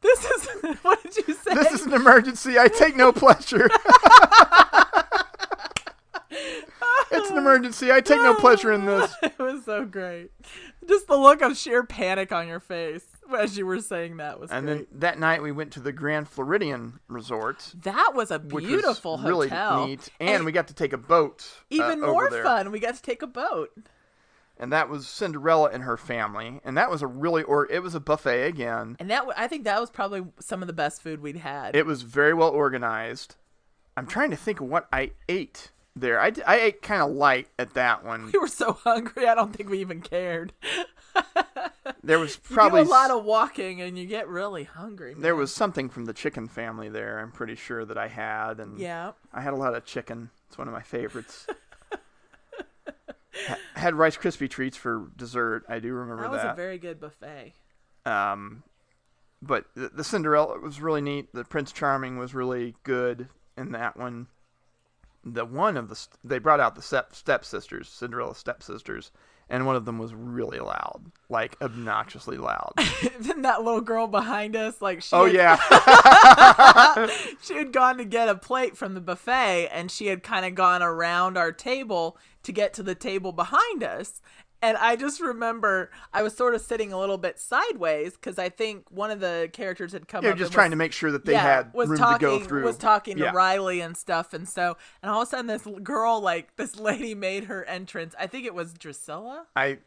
This 0.00 0.22
is 0.22 0.48
what 0.82 1.02
did 1.02 1.16
you 1.26 1.32
say? 1.32 1.54
This 1.54 1.72
is 1.72 1.86
an 1.86 1.94
emergency. 1.94 2.58
I 2.58 2.68
take 2.68 2.94
no 2.94 3.10
pleasure. 3.10 3.70
it's 6.30 7.30
an 7.30 7.38
emergency. 7.38 7.92
I 7.92 8.00
take 8.00 8.20
no 8.20 8.34
pleasure 8.38 8.72
in 8.72 8.84
this. 8.84 9.14
it 9.22 9.38
was 9.38 9.64
so 9.64 9.84
great. 9.84 10.30
Just 10.86 11.06
the 11.06 11.16
look 11.16 11.42
of 11.42 11.56
sheer 11.56 11.84
panic 11.84 12.32
on 12.32 12.48
your 12.48 12.60
face 12.60 13.04
as 13.38 13.56
you 13.56 13.64
were 13.64 13.80
saying 13.80 14.18
that 14.18 14.38
was 14.38 14.50
And 14.50 14.66
great. 14.66 14.76
then 14.90 15.00
that 15.00 15.18
night 15.18 15.42
we 15.42 15.50
went 15.52 15.72
to 15.72 15.80
the 15.80 15.92
Grand 15.92 16.28
Floridian 16.28 17.00
Resort, 17.08 17.72
that 17.82 18.12
was 18.14 18.30
a 18.30 18.38
beautiful 18.38 19.16
was 19.16 19.24
really 19.24 19.48
hotel. 19.48 19.86
neat, 19.86 20.08
and, 20.20 20.44
we 20.44 20.52
got 20.52 20.68
to 20.68 20.74
take 20.74 20.92
a 20.92 20.98
boat. 20.98 21.42
uh, 21.72 21.74
even 21.74 22.02
over 22.04 22.12
more 22.12 22.30
fun. 22.42 22.70
We 22.70 22.80
got 22.80 22.96
to 22.96 23.02
take 23.02 23.22
a 23.22 23.26
boat. 23.26 23.70
And 24.56 24.72
that 24.72 24.88
was 24.88 25.06
Cinderella 25.08 25.70
and 25.72 25.82
her 25.82 25.96
family, 25.96 26.60
and 26.64 26.76
that 26.78 26.88
was 26.88 27.02
a 27.02 27.06
really 27.08 27.42
or 27.42 27.70
it 27.70 27.82
was 27.82 27.94
a 27.94 28.00
buffet 28.00 28.46
again. 28.46 28.96
And 29.00 29.10
that 29.10 29.26
I 29.36 29.48
think 29.48 29.64
that 29.64 29.80
was 29.80 29.90
probably 29.90 30.22
some 30.38 30.62
of 30.62 30.68
the 30.68 30.72
best 30.72 31.02
food 31.02 31.20
we'd 31.20 31.38
had. 31.38 31.74
It 31.74 31.86
was 31.86 32.02
very 32.02 32.32
well 32.34 32.50
organized. 32.50 33.34
I'm 33.96 34.06
trying 34.06 34.30
to 34.30 34.36
think 34.36 34.60
of 34.60 34.68
what 34.68 34.86
I 34.92 35.10
ate 35.28 35.70
there. 35.96 36.20
I, 36.20 36.32
I 36.46 36.56
ate 36.60 36.82
kind 36.82 37.02
of 37.02 37.10
light 37.10 37.48
at 37.58 37.74
that 37.74 38.04
one. 38.04 38.30
we 38.32 38.38
were 38.38 38.48
so 38.48 38.72
hungry. 38.84 39.26
I 39.28 39.34
don't 39.34 39.52
think 39.52 39.68
we 39.70 39.80
even 39.80 40.00
cared. 40.00 40.52
there 42.02 42.18
was 42.18 42.38
You 42.48 42.54
probably 42.56 42.82
do 42.82 42.88
a 42.88 42.90
lot 42.90 43.10
of 43.10 43.24
walking 43.24 43.80
and 43.80 43.98
you 43.98 44.06
get 44.06 44.28
really 44.28 44.64
hungry. 44.64 45.14
there 45.16 45.36
was 45.36 45.54
something 45.54 45.88
from 45.88 46.04
the 46.06 46.12
chicken 46.12 46.48
family 46.48 46.88
there. 46.88 47.18
I'm 47.20 47.30
pretty 47.32 47.54
sure 47.54 47.84
that 47.84 47.98
I 47.98 48.08
had, 48.08 48.58
and 48.60 48.78
yeah. 48.78 49.12
I 49.32 49.40
had 49.40 49.52
a 49.52 49.56
lot 49.56 49.74
of 49.74 49.84
chicken. 49.84 50.30
It's 50.48 50.58
one 50.58 50.68
of 50.68 50.74
my 50.74 50.82
favorites. 50.82 51.46
Ha- 53.48 53.58
had 53.74 53.94
Rice 53.94 54.16
Krispie 54.16 54.48
treats 54.50 54.76
for 54.76 55.08
dessert. 55.16 55.64
I 55.68 55.78
do 55.78 55.92
remember 55.92 56.22
That 56.22 56.30
was 56.30 56.42
that. 56.42 56.52
a 56.52 56.56
very 56.56 56.78
good 56.78 57.00
buffet. 57.00 57.52
um, 58.06 58.62
but 59.42 59.66
the, 59.74 59.88
the 59.90 60.04
Cinderella 60.04 60.58
was 60.58 60.80
really 60.80 61.02
neat. 61.02 61.28
The 61.34 61.44
Prince 61.44 61.70
Charming 61.72 62.16
was 62.18 62.34
really 62.34 62.74
good 62.82 63.28
in 63.56 63.72
that 63.72 63.96
one. 63.96 64.28
The 65.24 65.44
one 65.44 65.76
of 65.76 65.88
the 65.88 66.06
they 66.22 66.38
brought 66.38 66.60
out 66.60 66.74
the 66.76 66.82
step 66.82 67.14
stepsisters, 67.14 67.88
Cinderella 67.88 68.34
stepsisters, 68.34 69.10
and 69.48 69.66
one 69.66 69.76
of 69.76 69.84
them 69.84 69.98
was 69.98 70.14
really 70.14 70.58
loud, 70.58 71.02
like 71.28 71.56
obnoxiously 71.60 72.36
loud. 72.36 72.72
then 73.20 73.42
that 73.42 73.62
little 73.62 73.80
girl 73.80 74.06
behind 74.06 74.56
us, 74.56 74.80
like 74.80 75.02
she 75.02 75.14
oh 75.14 75.26
had, 75.26 75.34
yeah, 75.34 77.06
she 77.42 77.54
had 77.54 77.72
gone 77.72 77.98
to 77.98 78.04
get 78.04 78.28
a 78.28 78.34
plate 78.34 78.76
from 78.76 78.94
the 78.94 79.00
buffet 79.00 79.68
and 79.72 79.90
she 79.90 80.06
had 80.06 80.22
kind 80.22 80.46
of 80.46 80.54
gone 80.54 80.82
around 80.82 81.36
our 81.36 81.52
table 81.52 82.16
to 82.42 82.52
get 82.52 82.74
to 82.74 82.82
the 82.82 82.94
table 82.94 83.32
behind 83.32 83.82
us. 83.82 84.22
And 84.64 84.78
I 84.78 84.96
just 84.96 85.20
remember 85.20 85.90
I 86.14 86.22
was 86.22 86.34
sort 86.34 86.54
of 86.54 86.62
sitting 86.62 86.90
a 86.90 86.98
little 86.98 87.18
bit 87.18 87.38
sideways 87.38 88.14
because 88.14 88.38
I 88.38 88.48
think 88.48 88.90
one 88.90 89.10
of 89.10 89.20
the 89.20 89.50
characters 89.52 89.92
had 89.92 90.08
come 90.08 90.24
you're 90.24 90.32
up. 90.32 90.38
just 90.38 90.52
trying 90.54 90.70
was- 90.70 90.72
to 90.72 90.76
make 90.76 90.92
sure 90.92 91.12
that 91.12 91.26
they 91.26 91.32
yeah, 91.32 91.42
had 91.42 91.74
was 91.74 91.90
room 91.90 91.98
talking, 91.98 92.28
to 92.30 92.38
go 92.38 92.44
through. 92.44 92.64
Was 92.64 92.78
talking 92.78 93.18
Yeah. 93.18 93.30
to 93.30 93.36
Riley 93.36 93.80
and 93.82 93.94
stuff, 93.94 94.32
and 94.32 94.48
so 94.48 94.78
and 95.02 95.10
all 95.12 95.20
of 95.20 95.28
a 95.28 95.30
sudden 95.30 95.48
this 95.48 95.66
girl, 95.82 96.18
like 96.20 96.56
this 96.56 96.76
lady, 96.80 97.14
made 97.14 97.44
her 97.44 97.62
entrance. 97.66 98.14
I 98.18 98.26
think 98.26 98.46
it 98.46 98.54
was 98.54 98.72
Drusilla. 98.72 99.46
I 99.54 99.78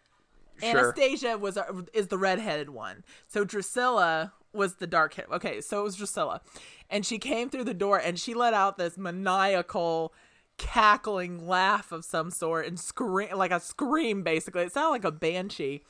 sure. 0.62 0.70
Anastasia 0.80 1.40
was 1.40 1.58
is 1.94 2.08
the 2.10 2.18
redheaded 2.20 2.70
one. 2.70 3.04
So 3.28 3.44
Drusilla 3.44 4.34
was 4.54 4.76
the 4.76 4.86
dark 4.88 5.16
hair. 5.16 5.26
Okay, 5.32 5.60
so 5.60 5.80
it 5.80 5.84
was 5.84 5.96
Drusilla, 5.96 6.42
and 6.88 7.04
she 7.04 7.18
came 7.18 7.50
through 7.50 7.64
the 7.64 7.74
door 7.74 7.98
and 7.98 8.20
she 8.20 8.36
let 8.36 8.54
out 8.54 8.78
this 8.78 8.96
maniacal 8.98 10.14
cackling 10.58 11.48
laugh 11.48 11.92
of 11.92 12.04
some 12.04 12.32
sort 12.32 12.66
and 12.68 12.80
scream 12.80 13.30
like 13.36 13.52
a 13.52 13.60
scream 13.60 14.24
basically 14.24 14.64
it 14.64 14.72
sounded 14.74 14.90
like 14.90 15.04
a 15.04 15.12
banshee 15.12 15.84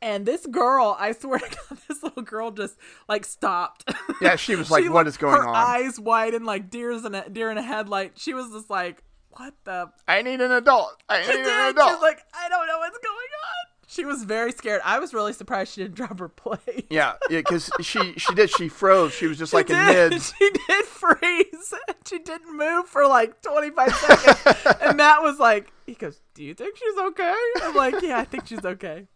and 0.00 0.24
this 0.26 0.46
girl 0.46 0.96
i 1.00 1.12
swear 1.12 1.38
to 1.40 1.48
god 1.68 1.78
this 1.88 2.02
little 2.02 2.22
girl 2.22 2.50
just 2.50 2.76
like 3.08 3.24
stopped 3.24 3.90
Yeah, 4.20 4.36
she 4.36 4.54
was 4.54 4.70
like, 4.70 4.82
She 4.84 4.88
"What 4.88 5.06
looked- 5.06 5.08
is 5.08 5.16
going 5.16 5.34
her 5.36 5.48
on?" 5.48 5.54
eyes 5.54 5.98
wide 5.98 6.34
and 6.34 6.46
like 6.46 6.70
deers 6.70 7.04
in 7.04 7.14
a 7.14 7.28
deer 7.28 7.50
in 7.50 7.58
a 7.58 7.62
headlight 7.62 8.12
she 8.16 8.34
was 8.34 8.50
just 8.52 8.70
like 8.70 9.02
what 9.30 9.52
the 9.64 9.90
I 10.06 10.22
need 10.22 10.40
an 10.40 10.52
adult. 10.52 10.96
I 11.08 11.20
need 11.26 11.40
an 11.44 11.70
adult. 11.70 11.90
She's 11.90 12.02
like, 12.02 12.20
I 12.32 12.48
don't 12.48 12.68
know 12.68 12.78
what's 12.78 12.98
going 12.98 13.16
on. 13.16 13.73
She 13.94 14.04
was 14.04 14.24
very 14.24 14.50
scared. 14.50 14.80
I 14.84 14.98
was 14.98 15.14
really 15.14 15.32
surprised 15.32 15.72
she 15.74 15.82
didn't 15.82 15.94
drop 16.00 16.18
her 16.18 16.28
plate. 16.28 16.86
yeah, 16.90 17.14
yeah, 17.30 17.38
because 17.38 17.70
she 17.80 18.14
she 18.18 18.34
did. 18.34 18.50
She 18.50 18.68
froze. 18.68 19.12
She 19.12 19.26
was 19.28 19.38
just 19.38 19.52
like 19.54 19.68
she 19.68 19.74
in 19.74 19.86
did. 19.86 20.10
mid. 20.12 20.22
She 20.38 20.50
did 20.50 20.84
freeze. 20.86 21.74
She 22.06 22.18
didn't 22.18 22.54
move 22.54 22.86
for 22.86 23.06
like 23.06 23.40
25 23.40 23.94
seconds. 23.94 24.76
and 24.82 24.96
Matt 24.98 25.22
was 25.22 25.38
like, 25.38 25.72
he 25.86 25.94
goes, 25.94 26.20
Do 26.34 26.44
you 26.44 26.52
think 26.52 26.76
she's 26.76 26.98
okay? 26.98 27.34
I'm 27.62 27.74
like, 27.74 28.02
Yeah, 28.02 28.18
I 28.18 28.24
think 28.24 28.46
she's 28.46 28.64
okay. 28.64 29.06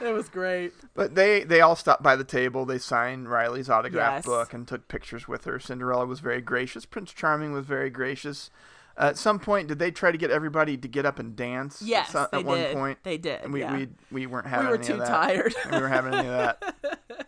It 0.00 0.12
was 0.14 0.30
great. 0.30 0.72
But 0.94 1.14
they 1.14 1.44
they 1.44 1.60
all 1.60 1.76
stopped 1.76 2.02
by 2.02 2.16
the 2.16 2.24
table. 2.24 2.64
They 2.64 2.78
signed 2.78 3.28
Riley's 3.28 3.68
autograph 3.68 4.18
Yes. 4.18 4.24
book 4.24 4.54
and 4.54 4.66
took 4.66 4.88
pictures 4.88 5.28
with 5.28 5.44
her. 5.44 5.58
Cinderella 5.60 6.06
was 6.06 6.20
very 6.20 6.40
gracious. 6.40 6.86
Prince 6.86 7.12
Charming 7.12 7.52
was 7.52 7.66
very 7.66 7.90
gracious. 7.90 8.50
Uh, 8.96 9.06
at 9.06 9.18
some 9.18 9.38
point, 9.40 9.68
did 9.68 9.78
they 9.78 9.90
try 9.90 10.12
to 10.12 10.18
get 10.18 10.30
everybody 10.30 10.76
to 10.76 10.86
get 10.88 11.04
up 11.04 11.18
and 11.18 11.34
dance? 11.34 11.82
at 11.82 11.88
Yes, 11.88 12.10
some- 12.10 12.28
they 12.32 12.38
at 12.38 12.44
one 12.44 12.58
did. 12.58 12.74
point. 12.76 12.98
They 13.02 13.18
did. 13.18 13.40
And 13.42 13.52
we, 13.52 13.60
yeah. 13.60 13.76
we 13.76 13.88
we 14.12 14.26
weren't 14.26 14.46
having. 14.46 14.66
we 14.66 14.70
were 14.70 14.76
any 14.78 14.86
too 14.86 14.92
of 14.94 14.98
that. 15.00 15.08
tired. 15.08 15.54
we 15.66 15.70
weren't 15.78 15.92
having 15.92 16.14
any 16.14 16.28
of 16.28 16.34
that. 16.34 16.76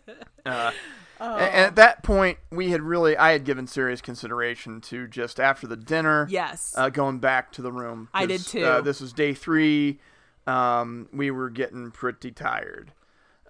Uh, 0.45 0.71
Oh. 1.19 1.35
and, 1.35 1.45
and 1.45 1.65
at 1.65 1.75
that 1.77 2.03
point, 2.03 2.37
we 2.51 2.69
had 2.69 2.81
really 2.83 3.17
I 3.17 3.31
had 3.31 3.43
given 3.43 3.65
serious 3.65 4.01
consideration 4.01 4.79
to 4.81 5.07
just 5.07 5.39
after 5.39 5.65
the 5.65 5.75
dinner. 5.75 6.27
yes. 6.29 6.73
uh, 6.77 6.89
going 6.89 7.17
back 7.17 7.51
to 7.53 7.61
the 7.63 7.71
room. 7.71 8.07
I 8.13 8.27
did 8.27 8.41
too. 8.45 8.63
Uh, 8.63 8.81
this 8.81 9.01
was 9.01 9.13
day 9.13 9.33
three. 9.33 9.99
Um, 10.45 11.09
we 11.11 11.31
were 11.31 11.49
getting 11.49 11.89
pretty 11.89 12.31
tired. 12.31 12.93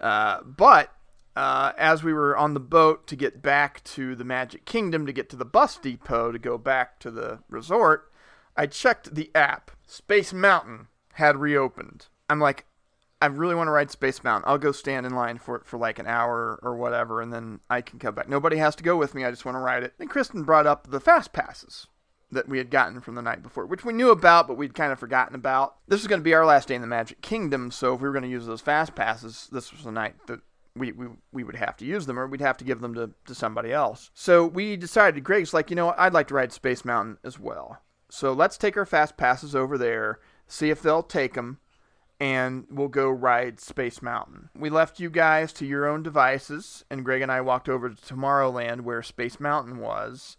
Uh, 0.00 0.40
but 0.44 0.94
uh, 1.36 1.72
as 1.76 2.02
we 2.02 2.12
were 2.14 2.34
on 2.38 2.54
the 2.54 2.60
boat 2.60 3.06
to 3.08 3.16
get 3.16 3.42
back 3.42 3.84
to 3.84 4.16
the 4.16 4.24
Magic 4.24 4.64
Kingdom 4.64 5.04
to 5.04 5.12
get 5.12 5.28
to 5.28 5.36
the 5.36 5.44
bus 5.44 5.76
depot 5.76 6.32
to 6.32 6.38
go 6.38 6.56
back 6.56 6.98
to 7.00 7.10
the 7.10 7.40
resort, 7.50 8.07
I 8.58 8.66
checked 8.66 9.14
the 9.14 9.30
app. 9.36 9.70
Space 9.86 10.32
Mountain 10.32 10.88
had 11.14 11.36
reopened. 11.36 12.08
I'm 12.28 12.40
like, 12.40 12.66
I 13.22 13.26
really 13.26 13.54
want 13.54 13.68
to 13.68 13.72
ride 13.72 13.90
Space 13.90 14.22
Mountain. 14.24 14.50
I'll 14.50 14.58
go 14.58 14.72
stand 14.72 15.06
in 15.06 15.14
line 15.14 15.38
for 15.38 15.56
it 15.56 15.64
for 15.64 15.78
like 15.78 15.98
an 15.98 16.06
hour 16.06 16.58
or 16.62 16.76
whatever, 16.76 17.22
and 17.22 17.32
then 17.32 17.60
I 17.70 17.80
can 17.80 17.98
come 18.00 18.16
back. 18.16 18.28
Nobody 18.28 18.56
has 18.56 18.74
to 18.76 18.82
go 18.82 18.96
with 18.96 19.14
me. 19.14 19.24
I 19.24 19.30
just 19.30 19.44
want 19.44 19.54
to 19.54 19.60
ride 19.60 19.84
it. 19.84 19.94
And 19.98 20.10
Kristen 20.10 20.42
brought 20.42 20.66
up 20.66 20.88
the 20.88 21.00
fast 21.00 21.32
passes 21.32 21.86
that 22.30 22.48
we 22.48 22.58
had 22.58 22.70
gotten 22.70 23.00
from 23.00 23.14
the 23.14 23.22
night 23.22 23.42
before, 23.42 23.64
which 23.64 23.84
we 23.84 23.92
knew 23.92 24.10
about, 24.10 24.46
but 24.48 24.56
we'd 24.56 24.74
kind 24.74 24.92
of 24.92 24.98
forgotten 24.98 25.34
about. 25.34 25.76
This 25.86 26.00
was 26.00 26.08
going 26.08 26.20
to 26.20 26.24
be 26.24 26.34
our 26.34 26.44
last 26.44 26.68
day 26.68 26.74
in 26.74 26.82
the 26.82 26.86
Magic 26.88 27.22
Kingdom, 27.22 27.70
so 27.70 27.94
if 27.94 28.00
we 28.00 28.08
were 28.08 28.12
going 28.12 28.24
to 28.24 28.28
use 28.28 28.46
those 28.46 28.60
fast 28.60 28.94
passes, 28.94 29.48
this 29.50 29.72
was 29.72 29.84
the 29.84 29.92
night 29.92 30.14
that 30.26 30.40
we, 30.76 30.92
we, 30.92 31.06
we 31.32 31.44
would 31.44 31.56
have 31.56 31.76
to 31.78 31.84
use 31.86 32.06
them, 32.06 32.18
or 32.18 32.26
we'd 32.26 32.40
have 32.40 32.58
to 32.58 32.64
give 32.64 32.80
them 32.80 32.94
to, 32.94 33.10
to 33.26 33.34
somebody 33.34 33.72
else. 33.72 34.10
So 34.14 34.46
we 34.46 34.76
decided, 34.76 35.24
Greg's 35.24 35.54
like, 35.54 35.70
you 35.70 35.76
know 35.76 35.94
I'd 35.96 36.12
like 36.12 36.28
to 36.28 36.34
ride 36.34 36.52
Space 36.52 36.84
Mountain 36.84 37.18
as 37.24 37.38
well. 37.38 37.78
So 38.10 38.32
let's 38.32 38.56
take 38.56 38.76
our 38.76 38.86
fast 38.86 39.16
passes 39.16 39.54
over 39.54 39.76
there, 39.76 40.18
see 40.46 40.70
if 40.70 40.80
they'll 40.80 41.02
take 41.02 41.34
them, 41.34 41.58
and 42.20 42.66
we'll 42.70 42.88
go 42.88 43.08
ride 43.08 43.60
Space 43.60 44.02
Mountain. 44.02 44.50
We 44.56 44.70
left 44.70 44.98
you 44.98 45.10
guys 45.10 45.52
to 45.54 45.66
your 45.66 45.86
own 45.86 46.02
devices, 46.02 46.84
and 46.90 47.04
Greg 47.04 47.22
and 47.22 47.30
I 47.30 47.40
walked 47.40 47.68
over 47.68 47.90
to 47.90 47.94
Tomorrowland 47.94 48.80
where 48.80 49.02
Space 49.02 49.38
Mountain 49.38 49.78
was 49.78 50.36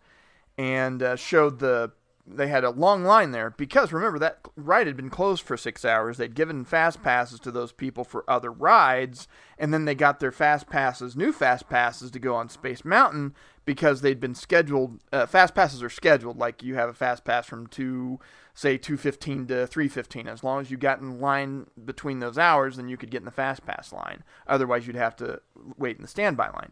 and 0.57 1.01
uh, 1.01 1.15
showed 1.15 1.59
the 1.59 1.91
they 2.31 2.47
had 2.47 2.63
a 2.63 2.69
long 2.69 3.03
line 3.03 3.31
there 3.31 3.49
because 3.49 3.91
remember 3.91 4.19
that 4.19 4.39
ride 4.55 4.87
had 4.87 4.95
been 4.95 5.09
closed 5.09 5.43
for 5.43 5.57
six 5.57 5.83
hours. 5.83 6.17
They'd 6.17 6.35
given 6.35 6.63
fast 6.63 7.01
passes 7.01 7.39
to 7.41 7.51
those 7.51 7.71
people 7.71 8.03
for 8.03 8.29
other 8.29 8.51
rides, 8.51 9.27
and 9.57 9.73
then 9.73 9.85
they 9.85 9.95
got 9.95 10.19
their 10.19 10.31
fast 10.31 10.69
passes, 10.69 11.15
new 11.15 11.31
fast 11.31 11.69
passes, 11.69 12.11
to 12.11 12.19
go 12.19 12.35
on 12.35 12.49
Space 12.49 12.85
Mountain 12.85 13.33
because 13.65 14.01
they'd 14.01 14.19
been 14.19 14.35
scheduled. 14.35 14.99
Uh, 15.11 15.25
fast 15.25 15.55
passes 15.55 15.81
are 15.81 15.89
scheduled, 15.89 16.37
like 16.37 16.63
you 16.63 16.75
have 16.75 16.89
a 16.89 16.93
fast 16.93 17.23
pass 17.23 17.45
from 17.45 17.67
two, 17.67 18.19
say 18.53 18.77
two 18.77 18.97
fifteen 18.97 19.47
to 19.47 19.65
three 19.65 19.87
fifteen. 19.87 20.27
As 20.27 20.43
long 20.43 20.61
as 20.61 20.69
you 20.69 20.77
got 20.77 21.01
in 21.01 21.19
line 21.19 21.67
between 21.83 22.19
those 22.19 22.37
hours, 22.37 22.77
then 22.77 22.89
you 22.89 22.97
could 22.97 23.11
get 23.11 23.21
in 23.21 23.25
the 23.25 23.31
fast 23.31 23.65
pass 23.65 23.91
line. 23.91 24.23
Otherwise, 24.47 24.85
you'd 24.85 24.95
have 24.95 25.15
to 25.17 25.41
wait 25.77 25.97
in 25.97 26.03
the 26.03 26.07
standby 26.07 26.49
line. 26.49 26.71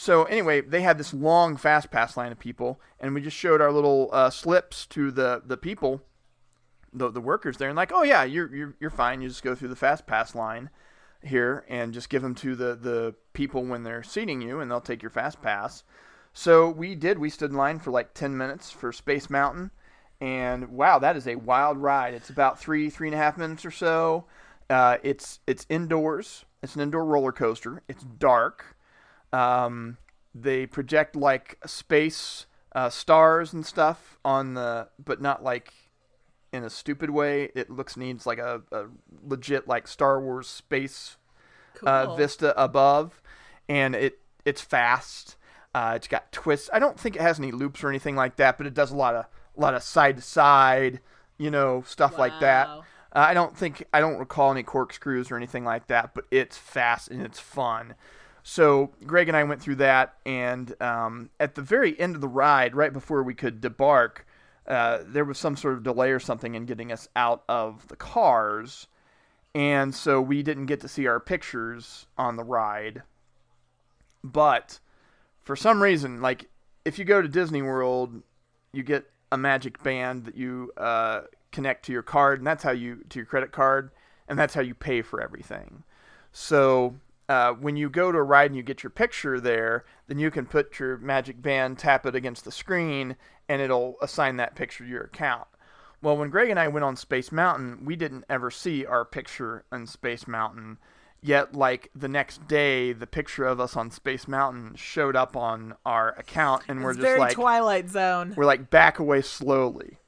So 0.00 0.24
anyway, 0.24 0.62
they 0.62 0.80
had 0.80 0.96
this 0.96 1.12
long 1.12 1.58
fast 1.58 1.90
pass 1.90 2.16
line 2.16 2.32
of 2.32 2.38
people, 2.38 2.80
and 2.98 3.14
we 3.14 3.20
just 3.20 3.36
showed 3.36 3.60
our 3.60 3.70
little 3.70 4.08
uh, 4.14 4.30
slips 4.30 4.86
to 4.86 5.10
the 5.10 5.42
the 5.44 5.58
people, 5.58 6.00
the 6.90 7.10
the 7.10 7.20
workers 7.20 7.58
there, 7.58 7.68
and 7.68 7.76
like, 7.76 7.92
oh 7.92 8.02
yeah, 8.02 8.24
you're 8.24 8.50
you're 8.54 8.74
you're 8.80 8.88
fine. 8.88 9.20
You 9.20 9.28
just 9.28 9.42
go 9.42 9.54
through 9.54 9.68
the 9.68 9.76
fast 9.76 10.06
pass 10.06 10.34
line 10.34 10.70
here 11.22 11.66
and 11.68 11.92
just 11.92 12.08
give 12.08 12.22
them 12.22 12.34
to 12.36 12.56
the 12.56 12.74
the 12.76 13.14
people 13.34 13.62
when 13.62 13.82
they're 13.82 14.02
seating 14.02 14.40
you, 14.40 14.60
and 14.60 14.70
they'll 14.70 14.80
take 14.80 15.02
your 15.02 15.10
fast 15.10 15.42
pass. 15.42 15.84
So 16.32 16.70
we 16.70 16.94
did. 16.94 17.18
We 17.18 17.28
stood 17.28 17.50
in 17.50 17.58
line 17.58 17.78
for 17.78 17.90
like 17.90 18.14
ten 18.14 18.38
minutes 18.38 18.70
for 18.70 18.94
Space 18.94 19.28
Mountain, 19.28 19.70
and 20.18 20.70
wow, 20.70 20.98
that 20.98 21.14
is 21.14 21.26
a 21.28 21.36
wild 21.36 21.76
ride. 21.76 22.14
It's 22.14 22.30
about 22.30 22.58
three 22.58 22.88
three 22.88 23.08
and 23.08 23.14
a 23.14 23.18
half 23.18 23.36
minutes 23.36 23.66
or 23.66 23.70
so. 23.70 24.24
Uh, 24.70 24.96
it's 25.02 25.40
it's 25.46 25.66
indoors. 25.68 26.46
It's 26.62 26.74
an 26.74 26.80
indoor 26.80 27.04
roller 27.04 27.32
coaster. 27.32 27.82
It's 27.86 28.02
dark. 28.02 28.78
Um, 29.32 29.96
they 30.34 30.66
project 30.66 31.16
like 31.16 31.58
space 31.66 32.46
uh, 32.74 32.90
stars 32.90 33.52
and 33.52 33.64
stuff 33.66 34.18
on 34.24 34.54
the, 34.54 34.88
but 35.04 35.20
not 35.20 35.42
like 35.42 35.72
in 36.52 36.64
a 36.64 36.70
stupid 36.70 37.10
way. 37.10 37.50
It 37.54 37.70
looks 37.70 37.96
needs 37.96 38.26
like 38.26 38.38
a, 38.38 38.62
a 38.72 38.84
legit 39.26 39.66
like 39.68 39.88
Star 39.88 40.20
Wars 40.20 40.48
space 40.48 41.16
uh, 41.84 42.14
vista 42.16 42.60
above, 42.62 43.20
and 43.68 43.94
it 43.94 44.18
it's 44.44 44.60
fast. 44.60 45.36
Uh, 45.74 45.92
it's 45.96 46.08
got 46.08 46.30
twists. 46.32 46.68
I 46.72 46.78
don't 46.80 46.98
think 46.98 47.14
it 47.16 47.22
has 47.22 47.38
any 47.38 47.52
loops 47.52 47.84
or 47.84 47.88
anything 47.88 48.16
like 48.16 48.36
that, 48.36 48.58
but 48.58 48.66
it 48.66 48.74
does 48.74 48.90
a 48.90 48.96
lot 48.96 49.14
of 49.14 49.26
a 49.56 49.60
lot 49.60 49.74
of 49.74 49.82
side 49.82 50.16
to 50.16 50.22
side, 50.22 51.00
you 51.38 51.50
know, 51.50 51.82
stuff 51.86 52.18
like 52.18 52.32
that. 52.40 52.68
Uh, 53.12 53.18
I 53.18 53.34
don't 53.34 53.56
think 53.56 53.84
I 53.92 54.00
don't 54.00 54.18
recall 54.18 54.50
any 54.52 54.62
corkscrews 54.62 55.30
or 55.30 55.36
anything 55.36 55.64
like 55.64 55.86
that, 55.88 56.14
but 56.14 56.24
it's 56.30 56.56
fast 56.56 57.08
and 57.08 57.22
it's 57.22 57.40
fun. 57.40 57.94
So 58.50 58.90
Greg 59.06 59.28
and 59.28 59.36
I 59.36 59.44
went 59.44 59.62
through 59.62 59.76
that, 59.76 60.16
and 60.26 60.74
um, 60.82 61.30
at 61.38 61.54
the 61.54 61.62
very 61.62 61.98
end 62.00 62.16
of 62.16 62.20
the 62.20 62.26
ride, 62.26 62.74
right 62.74 62.92
before 62.92 63.22
we 63.22 63.32
could 63.32 63.60
debark, 63.60 64.26
uh, 64.66 65.04
there 65.06 65.24
was 65.24 65.38
some 65.38 65.56
sort 65.56 65.74
of 65.74 65.84
delay 65.84 66.10
or 66.10 66.18
something 66.18 66.56
in 66.56 66.66
getting 66.66 66.90
us 66.90 67.06
out 67.14 67.44
of 67.48 67.86
the 67.86 67.94
cars, 67.94 68.88
and 69.54 69.94
so 69.94 70.20
we 70.20 70.42
didn't 70.42 70.66
get 70.66 70.80
to 70.80 70.88
see 70.88 71.06
our 71.06 71.20
pictures 71.20 72.08
on 72.18 72.34
the 72.34 72.42
ride. 72.42 73.04
But 74.24 74.80
for 75.42 75.54
some 75.54 75.80
reason, 75.80 76.20
like 76.20 76.46
if 76.84 76.98
you 76.98 77.04
go 77.04 77.22
to 77.22 77.28
Disney 77.28 77.62
World, 77.62 78.20
you 78.72 78.82
get 78.82 79.08
a 79.30 79.36
magic 79.36 79.80
band 79.84 80.24
that 80.24 80.36
you 80.36 80.72
uh, 80.76 81.20
connect 81.52 81.84
to 81.84 81.92
your 81.92 82.02
card, 82.02 82.40
and 82.40 82.46
that's 82.48 82.64
how 82.64 82.72
you 82.72 83.04
to 83.10 83.20
your 83.20 83.26
credit 83.26 83.52
card, 83.52 83.92
and 84.26 84.36
that's 84.36 84.54
how 84.54 84.60
you 84.60 84.74
pay 84.74 85.02
for 85.02 85.22
everything. 85.22 85.84
So 86.32 86.96
uh, 87.30 87.52
when 87.52 87.76
you 87.76 87.88
go 87.88 88.10
to 88.10 88.18
a 88.18 88.22
ride 88.24 88.50
and 88.50 88.56
you 88.56 88.62
get 88.64 88.82
your 88.82 88.90
picture 88.90 89.38
there, 89.38 89.84
then 90.08 90.18
you 90.18 90.32
can 90.32 90.44
put 90.44 90.80
your 90.80 90.98
magic 90.98 91.40
band, 91.40 91.78
tap 91.78 92.04
it 92.04 92.16
against 92.16 92.44
the 92.44 92.50
screen, 92.50 93.14
and 93.48 93.62
it'll 93.62 93.94
assign 94.02 94.36
that 94.36 94.56
picture 94.56 94.82
to 94.82 94.90
your 94.90 95.04
account. 95.04 95.46
Well, 96.02 96.16
when 96.16 96.30
Greg 96.30 96.50
and 96.50 96.58
I 96.58 96.66
went 96.66 96.82
on 96.82 96.96
Space 96.96 97.30
Mountain, 97.30 97.84
we 97.84 97.94
didn't 97.94 98.24
ever 98.28 98.50
see 98.50 98.84
our 98.84 99.04
picture 99.04 99.64
on 99.70 99.86
Space 99.86 100.26
Mountain. 100.26 100.78
Yet, 101.22 101.54
like 101.54 101.92
the 101.94 102.08
next 102.08 102.48
day, 102.48 102.92
the 102.92 103.06
picture 103.06 103.44
of 103.44 103.60
us 103.60 103.76
on 103.76 103.92
Space 103.92 104.26
Mountain 104.26 104.74
showed 104.74 105.14
up 105.14 105.36
on 105.36 105.74
our 105.86 106.08
account, 106.18 106.64
and 106.66 106.82
we're 106.82 106.94
just 106.94 107.16
like, 107.16 107.34
Twilight 107.34 107.90
Zone. 107.90 108.34
we're 108.36 108.44
like 108.44 108.70
back 108.70 108.98
away 108.98 109.22
slowly. 109.22 109.98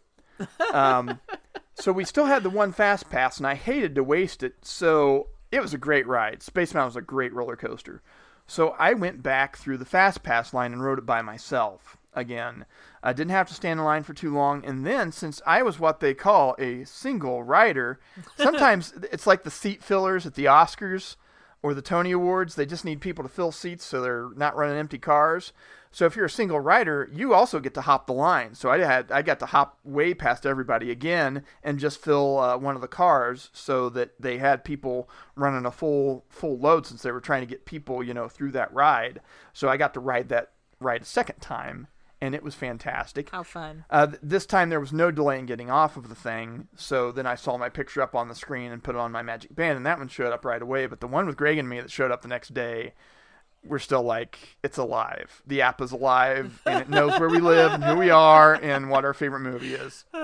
Um, 0.73 1.21
so 1.75 1.93
we 1.93 2.05
still 2.05 2.25
had 2.25 2.43
the 2.43 2.51
one 2.51 2.73
fast 2.73 3.09
pass, 3.11 3.39
and 3.39 3.47
I 3.47 3.55
hated 3.55 3.95
to 3.95 4.03
waste 4.03 4.43
it. 4.43 4.55
So 4.63 5.29
it 5.53 5.61
was 5.61 5.75
a 5.75 5.79
great 5.79 6.07
ride. 6.07 6.43
Space 6.43 6.75
Mountain 6.75 6.89
was 6.89 6.97
a 6.97 7.03
great 7.03 7.33
roller 7.33 7.57
coaster. 7.57 8.03
So 8.47 8.71
I 8.71 8.95
went 8.95 9.23
back 9.23 9.57
through 9.57 9.79
the 9.79 9.85
fast 9.85 10.23
pass 10.23 10.53
line 10.53 10.73
and 10.73 10.83
rode 10.83 10.99
it 10.99 11.07
by 11.07 11.23
myself 11.23 11.97
again. 12.15 12.65
I 13.03 13.13
didn't 13.13 13.31
have 13.31 13.49
to 13.49 13.55
stand 13.55 13.79
in 13.79 13.85
line 13.85 14.03
for 14.03 14.15
too 14.15 14.35
long. 14.35 14.65
And 14.65 14.87
then, 14.87 15.13
since 15.13 15.41
I 15.47 15.63
was 15.63 15.79
what 15.79 16.01
they 16.01 16.15
call 16.15 16.57
a 16.59 16.85
single 16.85 17.43
rider, 17.43 18.01
sometimes 18.37 18.95
it's 19.13 19.27
like 19.27 19.43
the 19.45 19.51
seat 19.51 19.83
fillers 19.83 20.27
at 20.27 20.35
the 20.35 20.47
Oscars 20.47 21.17
or 21.63 21.75
the 21.75 21.83
Tony 21.83 22.13
Awards. 22.13 22.55
They 22.55 22.67
just 22.67 22.85
need 22.85 23.01
people 23.01 23.23
to 23.23 23.31
fill 23.31 23.53
seats 23.53 23.85
so 23.85 24.01
they're 24.01 24.31
not 24.35 24.57
running 24.57 24.77
empty 24.77 24.99
cars. 24.99 25.53
So 25.93 26.07
if 26.07 26.17
you're 26.17 26.25
a 26.25 26.31
single 26.31 26.59
rider, 26.59 27.09
you 27.13 27.35
also 27.35 27.61
get 27.61 27.75
to 27.75 27.83
hop 27.83 28.07
the 28.07 28.15
line. 28.15 28.55
So 28.55 28.71
I 28.71 28.79
had 28.79 29.13
I 29.13 29.23
got 29.23 29.39
to 29.41 29.47
hop 29.47 29.79
way 29.85 30.15
past 30.15 30.47
everybody 30.47 30.91
again 30.91 31.45
and 31.63 31.79
just 31.79 32.03
fill 32.03 32.39
uh, 32.39 32.57
one 32.57 32.75
of 32.75 32.81
the 32.81 32.89
cars 32.89 33.51
so 33.53 33.89
that 33.91 34.15
they 34.19 34.39
had 34.39 34.65
people 34.65 35.09
running 35.37 35.67
a 35.67 35.71
full 35.71 36.25
full 36.29 36.59
load 36.59 36.87
since 36.87 37.03
they 37.03 37.13
were 37.13 37.21
trying 37.21 37.43
to 37.43 37.47
get 37.47 37.67
people 37.67 38.03
you 38.03 38.15
know 38.15 38.29
through 38.29 38.53
that 38.53 38.73
ride. 38.73 39.21
So 39.53 39.69
I 39.69 39.77
got 39.77 39.95
to 39.95 40.01
ride 40.01 40.31
that 40.31 40.53
ride 40.81 41.03
a 41.03 41.05
second 41.05 41.41
time 41.41 41.89
and 42.23 42.37
it 42.37 42.43
was 42.45 42.55
fantastic. 42.55 43.31
How 43.31 43.43
fun. 43.43 43.85
Uh, 43.91 44.07
th- 44.07 44.21
this 44.23 44.47
time 44.47 44.71
there 44.71 44.79
was 44.79 44.93
no 44.93 45.11
delay 45.11 45.41
in 45.41 45.47
getting 45.47 45.71
off 45.71 45.97
of 45.97 46.09
the 46.09 46.15
thing, 46.15 46.69
so 46.77 47.11
then 47.11 47.27
I 47.27 47.35
saw 47.35 47.59
my 47.59 47.69
picture 47.69 48.01
up 48.01 48.15
on 48.15 48.29
the 48.29 48.35
screen 48.37 48.71
and 48.71 48.83
put 48.83 48.95
it 48.95 49.01
on 49.01 49.11
my 49.11 49.23
magic 49.23 49.57
band, 49.57 49.77
and 49.77 49.85
that 49.87 49.99
one 49.99 50.07
showed 50.07 50.33
up 50.33 50.45
right 50.45 50.63
away. 50.63 50.87
But 50.87 51.01
the 51.01 51.09
one 51.09 51.27
with 51.27 51.37
Greg 51.37 51.59
and 51.59 51.69
me 51.69 51.81
that 51.81 51.91
showed 51.91 52.13
up 52.13 52.23
the 52.23 52.29
next 52.29 52.55
day, 52.55 52.95
we're 53.65 53.79
still 53.79 54.03
like, 54.03 54.39
it's 54.63 54.79
alive. 54.79 55.43
The 55.47 55.63
app 55.63 55.81
is 55.81 55.93
alive, 55.93 56.61
and 56.67 56.81
it 56.81 56.89
knows 56.89 57.19
where 57.21 57.29
we 57.29 57.39
live 57.39 57.73
and 57.73 57.85
who 57.85 57.97
we 57.97 58.11
are 58.11 58.55
and 58.55 58.91
what 58.91 59.05
our 59.05 59.15
favorite 59.15 59.41
movie 59.41 59.75
is. 59.75 60.05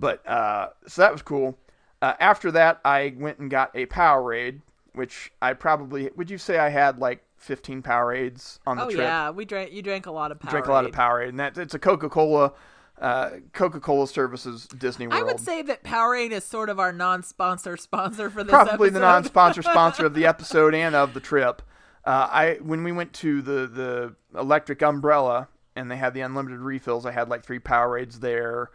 But 0.00 0.26
uh, 0.28 0.68
so 0.86 1.02
that 1.02 1.12
was 1.12 1.22
cool. 1.22 1.58
Uh, 2.00 2.14
after 2.20 2.52
that, 2.52 2.80
I 2.84 3.14
went 3.18 3.38
and 3.38 3.50
got 3.50 3.74
a 3.74 3.86
Powerade, 3.86 4.60
which 4.92 5.32
I 5.42 5.54
probably 5.54 6.10
would 6.14 6.30
you 6.30 6.38
say 6.38 6.58
I 6.58 6.68
had 6.68 6.98
like 6.98 7.24
15 7.38 7.82
Powerades 7.82 8.58
on 8.66 8.76
the 8.76 8.84
Oh 8.84 8.90
trip 8.90 9.00
yeah, 9.00 9.30
we 9.30 9.44
drank. 9.44 9.72
You 9.72 9.82
drank 9.82 10.06
a 10.06 10.12
lot 10.12 10.30
of 10.30 10.38
Powerade. 10.38 10.50
drink 10.50 10.66
a 10.66 10.72
lot 10.72 10.84
of 10.84 10.92
Powerade, 10.92 11.30
and 11.30 11.40
that 11.40 11.58
it's 11.58 11.74
a 11.74 11.78
Coca 11.80 12.08
Cola, 12.08 12.52
uh, 13.00 13.30
Coca 13.52 13.80
Cola 13.80 14.06
services 14.06 14.68
Disney 14.68 15.08
World. 15.08 15.20
I 15.20 15.24
would 15.24 15.40
say 15.40 15.62
that 15.62 15.82
Powerade 15.82 16.30
is 16.30 16.44
sort 16.44 16.68
of 16.68 16.78
our 16.78 16.92
non-sponsor 16.92 17.76
sponsor 17.76 18.30
for 18.30 18.44
this 18.44 18.50
probably 18.50 18.90
the 18.90 19.00
non-sponsor 19.00 19.62
sponsor 19.62 20.06
of 20.06 20.14
the 20.14 20.26
episode 20.32 20.74
and 20.74 20.94
of 20.94 21.12
the 21.14 21.20
trip. 21.20 21.62
Uh, 22.04 22.28
I 22.30 22.58
when 22.62 22.84
we 22.84 22.92
went 22.92 23.12
to 23.14 23.42
the 23.42 23.66
the 23.66 24.14
electric 24.38 24.82
umbrella 24.82 25.48
and 25.76 25.90
they 25.90 25.96
had 25.96 26.14
the 26.14 26.20
unlimited 26.20 26.60
refills, 26.60 27.06
I 27.06 27.12
had 27.12 27.28
like 27.28 27.44
three 27.44 27.58
Powerades 27.58 28.20
there. 28.20 28.70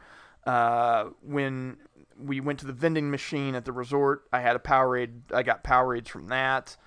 Uh, 0.46 1.10
when 1.22 1.78
we 2.20 2.40
went 2.40 2.60
to 2.60 2.66
the 2.66 2.74
vending 2.74 3.10
machine 3.10 3.56
at 3.56 3.66
the 3.66 3.72
resort, 3.72 4.24
I 4.32 4.42
had 4.42 4.56
a 4.56 4.60
Powerade. 4.60 5.22
I 5.34 5.44
got 5.44 5.64
Powerades 5.64 6.08
from 6.08 6.28
that. 6.28 6.78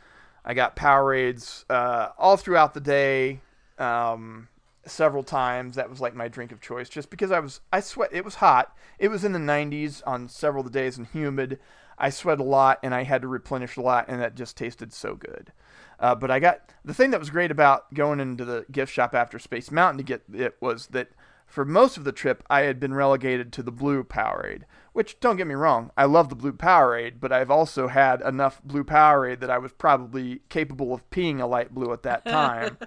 I 0.45 0.55
got 0.55 0.77
Powerades 0.77 1.65
uh, 1.69 2.11
all 2.19 2.37
throughout 2.37 2.73
the 2.75 2.81
day, 2.81 3.41
um, 3.79 4.49
several 4.87 5.25
times. 5.25 5.77
That 5.77 5.91
was 5.91 6.01
like 6.01 6.15
my 6.15 6.29
drink 6.29 6.53
of 6.53 6.61
choice, 6.61 6.89
just 6.89 7.11
because 7.11 7.33
I 7.33 7.41
was 7.41 7.61
I 7.73 7.81
sweat. 7.81 8.11
It 8.13 8.25
was 8.25 8.37
hot. 8.37 8.77
It 8.99 9.09
was 9.09 9.25
in 9.25 9.33
the 9.33 9.39
90s 9.39 10.03
on 10.07 10.29
several 10.29 10.65
of 10.65 10.73
the 10.73 10.79
days 10.79 10.97
and 10.97 11.07
humid. 11.09 11.59
I 11.99 12.11
sweat 12.11 12.41
a 12.41 12.45
lot 12.45 12.79
and 12.83 12.95
I 12.95 13.05
had 13.05 13.23
to 13.23 13.29
replenish 13.29 13.77
a 13.77 13.81
lot, 13.81 14.07
and 14.09 14.21
that 14.21 14.35
just 14.35 14.57
tasted 14.57 14.93
so 14.93 15.15
good. 15.15 15.53
Uh, 15.99 16.15
but 16.15 16.31
I 16.31 16.39
got 16.39 16.73
the 16.85 16.95
thing 16.95 17.11
that 17.11 17.21
was 17.21 17.31
great 17.31 17.51
about 17.51 17.93
going 17.95 18.21
into 18.21 18.45
the 18.45 18.67
gift 18.71 18.93
shop 18.93 19.15
after 19.15 19.39
Space 19.39 19.71
Mountain 19.71 19.99
to 19.99 20.05
get 20.05 20.23
it 20.33 20.57
was 20.61 20.89
that 20.89 21.09
for 21.47 21.65
most 21.65 21.97
of 21.97 22.05
the 22.05 22.13
trip 22.13 22.43
I 22.51 22.63
had 22.63 22.79
been 22.79 22.95
relegated 22.95 23.53
to 23.55 23.63
the 23.63 23.73
blue 23.73 24.05
Powerade. 24.05 24.63
Which 24.93 25.21
don't 25.21 25.37
get 25.37 25.47
me 25.47 25.55
wrong, 25.55 25.91
I 25.97 26.07
love 26.07 26.31
the 26.31 26.35
blue 26.35 26.55
Powerade, 26.55 27.21
but 27.21 27.31
I've 27.31 27.51
also 27.51 27.89
had 27.89 28.23
enough 28.23 28.63
blue 28.63 28.83
Powerade 28.83 29.41
that 29.41 29.51
I 29.51 29.59
was 29.59 29.73
probably 29.73 30.41
capable 30.49 30.95
of 30.95 31.09
peeing 31.11 31.39
a 31.39 31.47
light 31.47 31.75
blue 31.75 31.93
at 31.93 32.03
that 32.05 32.25
time. 32.27 32.79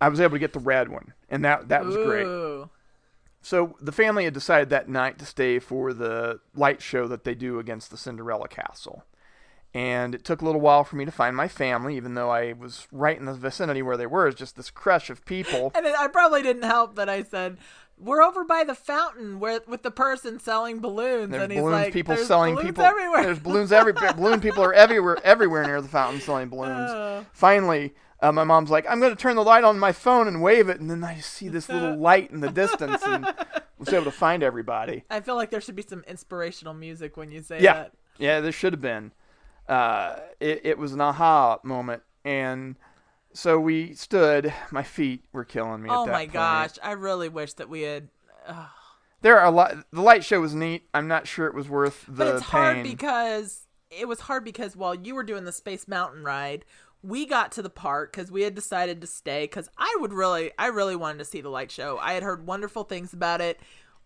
I 0.00 0.08
was 0.08 0.20
able 0.20 0.32
to 0.34 0.38
get 0.38 0.52
the 0.52 0.60
red 0.60 0.88
one, 0.88 1.12
and 1.28 1.44
that 1.44 1.68
that 1.68 1.84
was 1.84 1.96
great. 1.96 2.68
So 3.40 3.76
the 3.80 3.92
family 3.92 4.24
had 4.24 4.34
decided 4.34 4.70
that 4.70 4.88
night 4.88 5.18
to 5.18 5.26
stay 5.26 5.58
for 5.58 5.92
the 5.92 6.40
light 6.54 6.82
show 6.82 7.08
that 7.08 7.24
they 7.24 7.34
do 7.34 7.58
against 7.58 7.90
the 7.90 7.96
Cinderella 7.96 8.48
Castle. 8.48 9.04
And 9.74 10.14
it 10.14 10.24
took 10.24 10.40
a 10.40 10.44
little 10.44 10.60
while 10.62 10.82
for 10.82 10.96
me 10.96 11.04
to 11.04 11.10
find 11.10 11.36
my 11.36 11.46
family, 11.46 11.96
even 11.96 12.14
though 12.14 12.30
I 12.30 12.52
was 12.54 12.88
right 12.90 13.18
in 13.18 13.26
the 13.26 13.34
vicinity 13.34 13.82
where 13.82 13.96
they 13.98 14.06
were. 14.06 14.26
It's 14.26 14.38
just 14.38 14.56
this 14.56 14.70
crush 14.70 15.10
of 15.10 15.24
people. 15.26 15.72
And 15.76 15.84
it, 15.86 15.94
I 15.98 16.08
probably 16.08 16.42
didn't 16.42 16.62
help 16.62 16.96
that 16.96 17.08
I 17.08 17.22
said 17.22 17.58
we're 18.00 18.22
over 18.22 18.44
by 18.44 18.64
the 18.64 18.74
fountain 18.74 19.40
where 19.40 19.60
with 19.66 19.82
the 19.82 19.90
person 19.90 20.38
selling 20.38 20.80
balloons, 20.80 21.30
There's 21.32 21.42
and 21.42 21.52
he's 21.52 21.60
balloons 21.60 21.72
like, 21.84 21.92
people 21.92 22.14
"There's 22.14 22.26
selling 22.28 22.54
balloons 22.54 22.68
people. 22.70 22.84
everywhere. 22.84 23.22
There's 23.24 23.38
balloons 23.40 23.72
everywhere. 23.72 24.12
balloon 24.16 24.40
people 24.40 24.62
are 24.64 24.72
everywhere 24.72 25.18
everywhere 25.24 25.64
near 25.66 25.80
the 25.82 25.88
fountain 25.88 26.20
selling 26.20 26.48
balloons. 26.48 26.90
Oh. 26.92 27.26
Finally, 27.32 27.94
uh, 28.20 28.32
my 28.32 28.44
mom's 28.44 28.70
like, 28.70 28.86
I'm 28.88 29.00
going 29.00 29.14
to 29.14 29.20
turn 29.20 29.36
the 29.36 29.42
light 29.44 29.64
on 29.64 29.78
my 29.78 29.92
phone 29.92 30.26
and 30.28 30.40
wave 30.42 30.68
it, 30.68 30.80
and 30.80 30.90
then 30.90 31.04
I 31.04 31.18
see 31.18 31.48
this 31.48 31.68
little 31.68 31.96
light 31.98 32.30
in 32.30 32.40
the 32.40 32.50
distance, 32.50 33.02
and 33.04 33.32
was 33.78 33.92
able 33.92 34.04
to 34.04 34.10
find 34.12 34.42
everybody. 34.42 35.04
I 35.10 35.20
feel 35.20 35.36
like 35.36 35.50
there 35.50 35.60
should 35.60 35.76
be 35.76 35.82
some 35.82 36.02
inspirational 36.08 36.74
music 36.74 37.16
when 37.16 37.30
you 37.30 37.42
say 37.42 37.60
Yeah, 37.60 37.74
that. 37.74 37.92
yeah, 38.18 38.40
there 38.40 38.52
should 38.52 38.72
have 38.72 38.80
been. 38.80 39.12
Uh, 39.68 40.16
it, 40.40 40.62
it 40.64 40.78
was 40.78 40.92
an 40.92 41.00
aha 41.00 41.58
moment, 41.62 42.02
and 42.24 42.76
so 43.32 43.58
we 43.60 43.92
stood. 43.94 44.52
My 44.70 44.82
feet 44.82 45.24
were 45.32 45.44
killing 45.44 45.82
me. 45.82 45.90
Oh 45.90 46.02
at 46.02 46.06
that 46.06 46.12
my 46.12 46.18
point. 46.24 46.32
gosh, 46.32 46.70
I 46.82 46.92
really 46.92 47.28
wish 47.28 47.52
that 47.54 47.68
we 47.68 47.82
had. 47.82 48.08
There 49.20 49.38
are 49.38 49.46
a 49.46 49.50
lot. 49.50 49.74
The 49.92 50.00
light 50.00 50.24
show 50.24 50.40
was 50.40 50.54
neat. 50.54 50.88
I'm 50.94 51.08
not 51.08 51.26
sure 51.26 51.46
it 51.46 51.54
was 51.54 51.68
worth 51.68 52.04
the 52.06 52.12
But 52.12 52.34
it's 52.36 52.42
pain. 52.44 52.50
hard 52.50 52.82
because 52.84 53.66
it 53.90 54.06
was 54.06 54.20
hard 54.20 54.44
because 54.44 54.76
while 54.76 54.94
you 54.94 55.14
were 55.14 55.24
doing 55.24 55.44
the 55.44 55.52
Space 55.52 55.88
Mountain 55.88 56.22
ride, 56.22 56.64
we 57.02 57.26
got 57.26 57.50
to 57.52 57.62
the 57.62 57.70
park 57.70 58.12
because 58.12 58.30
we 58.30 58.42
had 58.42 58.54
decided 58.54 59.00
to 59.00 59.06
stay 59.06 59.44
because 59.44 59.68
I 59.76 59.96
would 60.00 60.12
really, 60.12 60.52
I 60.58 60.66
really 60.68 60.94
wanted 60.96 61.18
to 61.18 61.24
see 61.24 61.40
the 61.40 61.48
light 61.48 61.70
show. 61.72 61.98
I 61.98 62.12
had 62.12 62.22
heard 62.22 62.46
wonderful 62.46 62.84
things 62.84 63.12
about 63.12 63.40
it. 63.40 63.58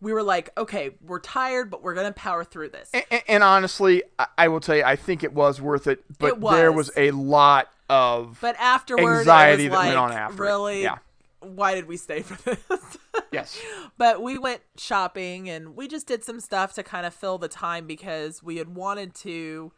We 0.02 0.12
were 0.12 0.22
like, 0.24 0.50
okay, 0.58 0.90
we're 1.00 1.20
tired, 1.20 1.70
but 1.70 1.82
we're 1.82 1.94
gonna 1.94 2.12
power 2.12 2.42
through 2.44 2.70
this. 2.70 2.90
and, 2.92 3.22
and 3.28 3.42
honestly, 3.44 4.02
I, 4.18 4.26
I 4.36 4.48
will 4.48 4.60
tell 4.60 4.76
you, 4.76 4.82
I 4.84 4.96
think 4.96 5.22
it 5.24 5.32
was 5.32 5.60
worth 5.60 5.86
it. 5.86 6.04
But 6.18 6.32
It 6.34 6.40
there 6.40 6.72
was. 6.72 6.88
was 6.88 6.96
a 6.98 7.12
lot 7.12 7.68
of 7.88 8.36
But 8.40 8.56
afterward, 8.58 9.20
anxiety 9.20 9.66
it 9.66 9.70
was 9.70 9.78
that 9.78 9.78
like, 9.78 9.86
went 9.86 9.98
on 9.98 10.12
after 10.12 10.42
it. 10.42 10.46
really, 10.46 10.82
Yeah. 10.82 10.98
why 11.38 11.74
did 11.76 11.86
we 11.86 11.96
stay 11.96 12.22
for 12.22 12.34
this? 12.42 12.58
yes. 13.32 13.60
but 13.96 14.20
we 14.20 14.38
went 14.38 14.62
shopping 14.76 15.48
and 15.48 15.76
we 15.76 15.86
just 15.86 16.06
did 16.08 16.24
some 16.24 16.40
stuff 16.40 16.72
to 16.74 16.82
kind 16.82 17.06
of 17.06 17.14
fill 17.14 17.38
the 17.38 17.48
time 17.48 17.86
because 17.86 18.42
we 18.42 18.56
had 18.56 18.74
wanted 18.74 19.14
to 19.16 19.70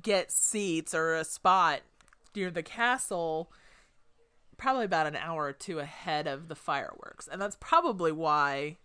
get 0.00 0.30
seats 0.30 0.94
or 0.94 1.14
a 1.14 1.24
spot 1.24 1.80
near 2.34 2.50
the 2.50 2.62
castle 2.62 3.50
probably 4.60 4.84
about 4.84 5.06
an 5.06 5.16
hour 5.16 5.46
or 5.46 5.52
two 5.54 5.78
ahead 5.78 6.26
of 6.26 6.48
the 6.48 6.54
fireworks 6.54 7.26
and 7.26 7.40
that's 7.40 7.56
probably 7.60 8.12
why 8.12 8.76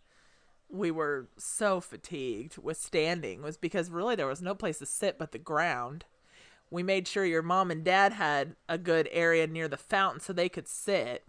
we 0.69 0.89
were 0.89 1.27
so 1.37 1.81
fatigued 1.81 2.57
with 2.57 2.77
standing 2.77 3.41
was 3.41 3.57
because 3.57 3.89
really 3.89 4.15
there 4.15 4.25
was 4.25 4.41
no 4.41 4.55
place 4.55 4.79
to 4.79 4.85
sit 4.85 5.17
but 5.17 5.33
the 5.33 5.37
ground 5.37 6.05
we 6.71 6.81
made 6.81 7.07
sure 7.07 7.25
your 7.25 7.41
mom 7.41 7.69
and 7.69 7.83
dad 7.83 8.13
had 8.13 8.55
a 8.69 8.77
good 8.77 9.09
area 9.11 9.45
near 9.45 9.67
the 9.67 9.75
fountain 9.75 10.21
so 10.21 10.31
they 10.31 10.47
could 10.47 10.67
sit 10.67 11.25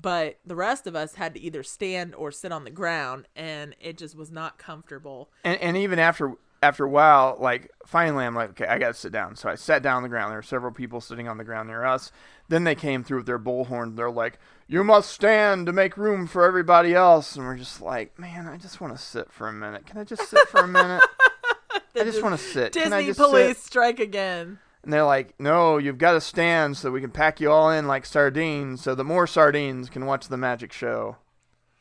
but 0.00 0.38
the 0.44 0.56
rest 0.56 0.86
of 0.86 0.94
us 0.94 1.14
had 1.14 1.32
to 1.32 1.40
either 1.40 1.62
stand 1.62 2.14
or 2.14 2.30
sit 2.30 2.52
on 2.52 2.64
the 2.64 2.70
ground 2.70 3.26
and 3.34 3.74
it 3.80 3.96
just 3.96 4.14
was 4.14 4.30
not 4.30 4.58
comfortable 4.58 5.30
And, 5.44 5.58
and 5.60 5.78
even 5.78 5.98
after 5.98 6.36
after 6.62 6.84
a 6.84 6.88
while, 6.88 7.36
like 7.40 7.70
finally, 7.84 8.24
I'm 8.24 8.36
like, 8.36 8.50
okay, 8.50 8.66
I 8.66 8.78
gotta 8.78 8.94
sit 8.94 9.12
down. 9.12 9.34
So 9.34 9.48
I 9.48 9.56
sat 9.56 9.82
down 9.82 9.96
on 9.96 10.02
the 10.04 10.08
ground. 10.08 10.30
There 10.30 10.38
were 10.38 10.42
several 10.42 10.72
people 10.72 11.00
sitting 11.00 11.28
on 11.28 11.36
the 11.36 11.44
ground 11.44 11.68
near 11.68 11.84
us. 11.84 12.12
Then 12.52 12.64
they 12.64 12.74
came 12.74 13.02
through 13.02 13.16
with 13.20 13.26
their 13.26 13.38
bullhorn. 13.38 13.96
They're 13.96 14.10
like, 14.10 14.38
"You 14.68 14.84
must 14.84 15.10
stand 15.10 15.64
to 15.64 15.72
make 15.72 15.96
room 15.96 16.26
for 16.26 16.44
everybody 16.44 16.94
else." 16.94 17.34
And 17.34 17.46
we're 17.46 17.56
just 17.56 17.80
like, 17.80 18.18
"Man, 18.18 18.46
I 18.46 18.58
just 18.58 18.78
want 18.78 18.94
to 18.94 19.02
sit 19.02 19.32
for 19.32 19.48
a 19.48 19.52
minute. 19.54 19.86
Can 19.86 19.96
I 19.96 20.04
just 20.04 20.28
sit 20.28 20.46
for 20.48 20.60
a 20.60 20.68
minute? 20.68 21.02
I 21.98 22.04
just 22.04 22.22
want 22.22 22.38
to 22.38 22.44
sit. 22.44 22.74
Disney 22.74 23.14
police 23.14 23.56
sit?" 23.56 23.64
strike 23.64 24.00
again 24.00 24.58
And 24.84 24.92
they're 24.92 25.02
like, 25.02 25.32
"No, 25.40 25.78
you've 25.78 25.96
got 25.96 26.12
to 26.12 26.20
stand 26.20 26.76
so 26.76 26.90
we 26.90 27.00
can 27.00 27.10
pack 27.10 27.40
you 27.40 27.50
all 27.50 27.70
in 27.70 27.86
like 27.86 28.04
sardines, 28.04 28.82
so 28.82 28.94
the 28.94 29.02
more 29.02 29.26
sardines 29.26 29.88
can 29.88 30.04
watch 30.04 30.28
the 30.28 30.36
magic 30.36 30.74
show, 30.74 31.16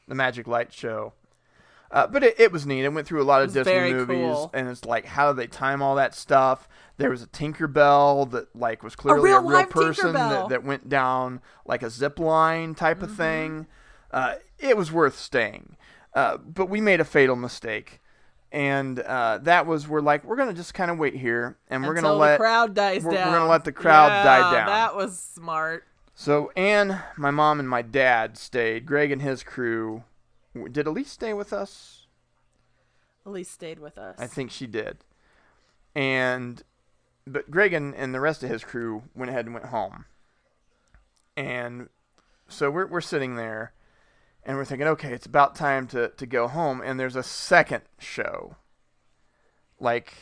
the 0.07 0.15
magic 0.15 0.47
light 0.47 0.71
show." 0.71 1.11
Uh, 1.91 2.07
but 2.07 2.23
it, 2.23 2.39
it 2.39 2.51
was 2.53 2.65
neat. 2.65 2.85
It 2.85 2.89
went 2.93 3.05
through 3.05 3.21
a 3.21 3.25
lot 3.25 3.41
of 3.41 3.51
Disney 3.53 3.91
movies, 3.93 4.17
cool. 4.33 4.49
and 4.53 4.69
it's 4.69 4.85
like 4.85 5.05
how 5.05 5.31
do 5.31 5.35
they 5.37 5.47
time 5.47 5.81
all 5.81 5.95
that 5.95 6.15
stuff? 6.15 6.69
There 6.97 7.09
was 7.09 7.21
a 7.21 7.27
Tinkerbell 7.27 8.31
that 8.31 8.55
like 8.55 8.81
was 8.81 8.95
clearly 8.95 9.29
real 9.31 9.39
a 9.39 9.41
real 9.41 9.65
person 9.65 10.13
that, 10.13 10.49
that 10.49 10.63
went 10.63 10.87
down 10.87 11.41
like 11.65 11.83
a 11.83 11.89
zip 11.89 12.17
line 12.19 12.75
type 12.75 12.97
Mm-hmm. 12.97 13.05
of 13.05 13.15
thing. 13.17 13.67
Uh, 14.11 14.35
it 14.59 14.77
was 14.77 14.91
worth 14.91 15.17
staying, 15.17 15.75
uh, 16.13 16.37
but 16.37 16.67
we 16.67 16.79
made 16.81 16.99
a 17.01 17.05
fatal 17.05 17.35
mistake. 17.35 17.99
And 18.53 18.99
uh, 18.99 19.39
that 19.43 19.65
was 19.65 19.87
we're 19.87 20.01
like 20.01 20.23
we're 20.25 20.35
gonna 20.35 20.53
just 20.53 20.73
kind 20.73 20.91
of 20.91 20.97
wait 20.97 21.15
here, 21.15 21.57
and 21.69 21.83
we're 21.83 21.91
Until 21.95 22.03
gonna 22.11 22.19
let 22.19 22.31
the 22.33 22.37
crowd 22.37 22.73
dies 22.73 23.03
we're- 23.03 23.17
we're 23.17 23.23
gonna 23.25 23.47
let 23.49 23.63
the 23.65 23.71
crowd 23.71 24.09
die 24.23 24.51
down. 24.53 24.67
That 24.67 24.95
was 24.95 25.17
smart. 25.19 25.85
So 26.15 26.51
Anne, 26.55 27.01
my 27.17 27.31
mom, 27.31 27.59
and 27.59 27.67
my 27.69 27.81
dad 27.81 28.37
stayed. 28.37 28.85
Greg 28.85 29.11
and 29.11 29.21
his 29.21 29.43
crew. 29.43 30.03
Did 30.71 30.87
Elise 30.87 31.11
stay 31.11 31.33
with 31.33 31.53
us? 31.53 32.07
Elise 33.25 33.49
stayed 33.49 33.79
with 33.79 33.97
us. 33.97 34.17
I 34.19 34.27
think 34.27 34.51
she 34.51 34.67
did. 34.67 34.97
And 35.95 36.63
but 37.27 37.51
Greg 37.51 37.73
and, 37.73 37.93
and 37.95 38.13
the 38.13 38.19
rest 38.19 38.43
of 38.43 38.49
his 38.49 38.63
crew 38.63 39.03
went 39.15 39.29
ahead 39.29 39.45
and 39.45 39.53
went 39.53 39.67
home. 39.67 40.05
And 41.37 41.89
so 42.47 42.69
we're 42.71 42.87
we're 42.87 43.01
sitting 43.01 43.35
there 43.35 43.73
and 44.43 44.57
we're 44.57 44.65
thinking, 44.65 44.87
okay, 44.87 45.13
it's 45.13 45.25
about 45.25 45.55
time 45.55 45.87
to, 45.87 46.09
to 46.09 46.25
go 46.25 46.47
home 46.47 46.81
and 46.83 46.99
there's 46.99 47.15
a 47.15 47.23
second 47.23 47.83
show. 47.99 48.55
Like 49.79 50.13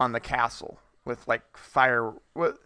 on 0.00 0.12
the 0.12 0.20
castle 0.20 0.78
with 1.04 1.26
like 1.26 1.56
fire 1.56 2.12
with 2.34 2.58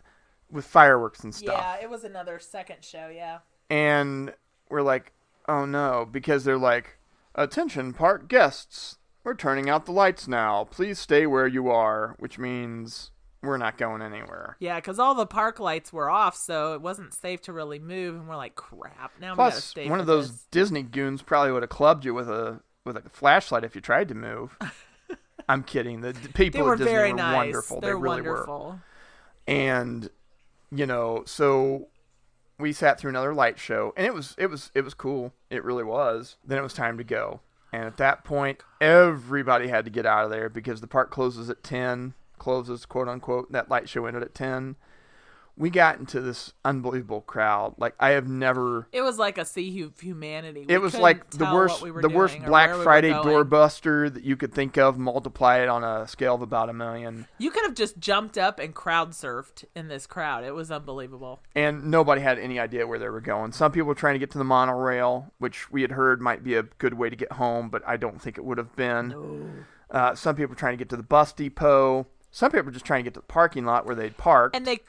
with 0.50 0.64
fireworks 0.66 1.24
and 1.24 1.34
stuff. 1.34 1.56
Yeah, 1.58 1.82
it 1.82 1.88
was 1.90 2.04
another 2.04 2.38
second 2.38 2.84
show. 2.84 3.08
Yeah. 3.14 3.38
and 3.70 4.34
we're 4.68 4.82
like, 4.82 5.12
oh 5.48 5.64
no, 5.64 6.06
because 6.10 6.44
they're 6.44 6.58
like, 6.58 6.98
attention, 7.34 7.92
park 7.92 8.28
guests, 8.28 8.98
we're 9.24 9.34
turning 9.34 9.68
out 9.68 9.86
the 9.86 9.92
lights 9.92 10.26
now. 10.26 10.64
Please 10.64 10.98
stay 10.98 11.26
where 11.26 11.46
you 11.46 11.70
are, 11.70 12.16
which 12.18 12.38
means 12.38 13.10
we're 13.42 13.58
not 13.58 13.76
going 13.76 14.02
anywhere. 14.02 14.56
Yeah, 14.60 14.76
because 14.76 14.98
all 14.98 15.14
the 15.14 15.26
park 15.26 15.58
lights 15.60 15.92
were 15.92 16.08
off, 16.08 16.36
so 16.36 16.74
it 16.74 16.80
wasn't 16.80 17.12
safe 17.12 17.40
to 17.42 17.52
really 17.52 17.78
move. 17.78 18.14
And 18.14 18.28
we're 18.28 18.36
like, 18.36 18.54
crap. 18.54 19.12
Now 19.20 19.50
stay. 19.50 19.88
one 19.88 20.00
of 20.00 20.06
those 20.06 20.30
this. 20.30 20.46
Disney 20.50 20.82
goons 20.82 21.22
probably 21.22 21.52
would 21.52 21.62
have 21.62 21.70
clubbed 21.70 22.04
you 22.04 22.14
with 22.14 22.28
a 22.28 22.60
with 22.84 22.96
a 22.96 23.02
flashlight 23.10 23.64
if 23.64 23.74
you 23.74 23.80
tried 23.80 24.08
to 24.08 24.14
move. 24.14 24.56
I'm 25.48 25.62
kidding. 25.64 26.00
The 26.00 26.14
people 26.34 26.62
were 26.62 26.74
at 26.74 26.78
Disney 26.78 26.94
were 26.94 27.12
nice. 27.12 27.36
wonderful. 27.36 27.80
They're 27.80 27.94
they 27.94 28.00
really 28.00 28.22
were. 28.22 28.30
wonderful. 28.30 28.80
and 29.46 30.08
you 30.70 30.86
know 30.86 31.22
so 31.26 31.88
we 32.62 32.72
sat 32.72 32.98
through 32.98 33.10
another 33.10 33.34
light 33.34 33.58
show 33.58 33.92
and 33.96 34.06
it 34.06 34.14
was 34.14 34.34
it 34.38 34.46
was 34.46 34.70
it 34.74 34.82
was 34.82 34.94
cool. 34.94 35.32
It 35.50 35.64
really 35.64 35.84
was. 35.84 36.36
Then 36.44 36.58
it 36.58 36.62
was 36.62 36.72
time 36.72 36.96
to 36.96 37.04
go. 37.04 37.40
And 37.72 37.84
at 37.84 37.98
that 37.98 38.24
point 38.24 38.62
everybody 38.80 39.68
had 39.68 39.84
to 39.84 39.90
get 39.90 40.06
out 40.06 40.24
of 40.24 40.30
there 40.30 40.48
because 40.48 40.80
the 40.80 40.86
park 40.86 41.10
closes 41.10 41.50
at 41.50 41.62
10 41.62 42.14
closes 42.38 42.86
quote 42.86 43.08
unquote 43.08 43.52
that 43.52 43.68
light 43.68 43.88
show 43.88 44.06
ended 44.06 44.22
at 44.22 44.34
10 44.34 44.76
we 45.56 45.68
got 45.68 45.98
into 45.98 46.20
this 46.20 46.52
unbelievable 46.64 47.20
crowd 47.20 47.74
like 47.76 47.94
i 48.00 48.10
have 48.10 48.26
never 48.26 48.88
It 48.92 49.02
was 49.02 49.18
like 49.18 49.36
a 49.38 49.44
sea 49.44 49.82
of 49.82 50.00
humanity. 50.00 50.64
We 50.66 50.74
it 50.74 50.80
was 50.80 50.94
like 50.94 51.28
the 51.30 51.44
worst 51.44 51.82
we 51.82 51.90
the 51.90 52.08
worst 52.08 52.38
black 52.44 52.76
we 52.76 52.82
friday 52.82 53.10
doorbuster 53.10 54.12
that 54.12 54.24
you 54.24 54.36
could 54.36 54.52
think 54.54 54.78
of 54.78 54.98
multiply 54.98 55.58
it 55.58 55.68
on 55.68 55.84
a 55.84 56.06
scale 56.06 56.34
of 56.34 56.42
about 56.42 56.68
a 56.68 56.72
million 56.72 57.26
You 57.38 57.50
could 57.50 57.64
have 57.64 57.74
just 57.74 57.98
jumped 57.98 58.38
up 58.38 58.58
and 58.58 58.74
crowd 58.74 59.10
surfed 59.10 59.64
in 59.74 59.88
this 59.88 60.06
crowd. 60.06 60.44
It 60.44 60.52
was 60.52 60.70
unbelievable. 60.70 61.40
and 61.54 61.86
nobody 61.90 62.22
had 62.22 62.38
any 62.38 62.58
idea 62.58 62.86
where 62.86 62.98
they 62.98 63.08
were 63.08 63.20
going. 63.20 63.52
Some 63.52 63.72
people 63.72 63.88
were 63.88 63.94
trying 63.94 64.14
to 64.14 64.18
get 64.18 64.30
to 64.32 64.38
the 64.38 64.44
monorail, 64.44 65.32
which 65.38 65.70
we 65.70 65.82
had 65.82 65.92
heard 65.92 66.20
might 66.20 66.42
be 66.42 66.54
a 66.54 66.62
good 66.62 66.94
way 66.94 67.10
to 67.10 67.16
get 67.16 67.32
home, 67.32 67.68
but 67.68 67.82
I 67.86 67.96
don't 67.96 68.20
think 68.20 68.38
it 68.38 68.44
would 68.44 68.58
have 68.58 68.74
been. 68.76 69.64
Uh, 69.90 70.14
some 70.14 70.34
people 70.34 70.50
were 70.50 70.56
trying 70.56 70.72
to 70.72 70.78
get 70.78 70.88
to 70.90 70.96
the 70.96 71.02
bus 71.02 71.32
depot. 71.32 72.06
Some 72.30 72.50
people 72.50 72.64
were 72.66 72.72
just 72.72 72.86
trying 72.86 73.04
to 73.04 73.10
get 73.10 73.14
to 73.14 73.20
the 73.20 73.26
parking 73.26 73.66
lot 73.66 73.84
where 73.84 73.94
they'd 73.94 74.16
park. 74.16 74.56
And 74.56 74.66
they 74.66 74.80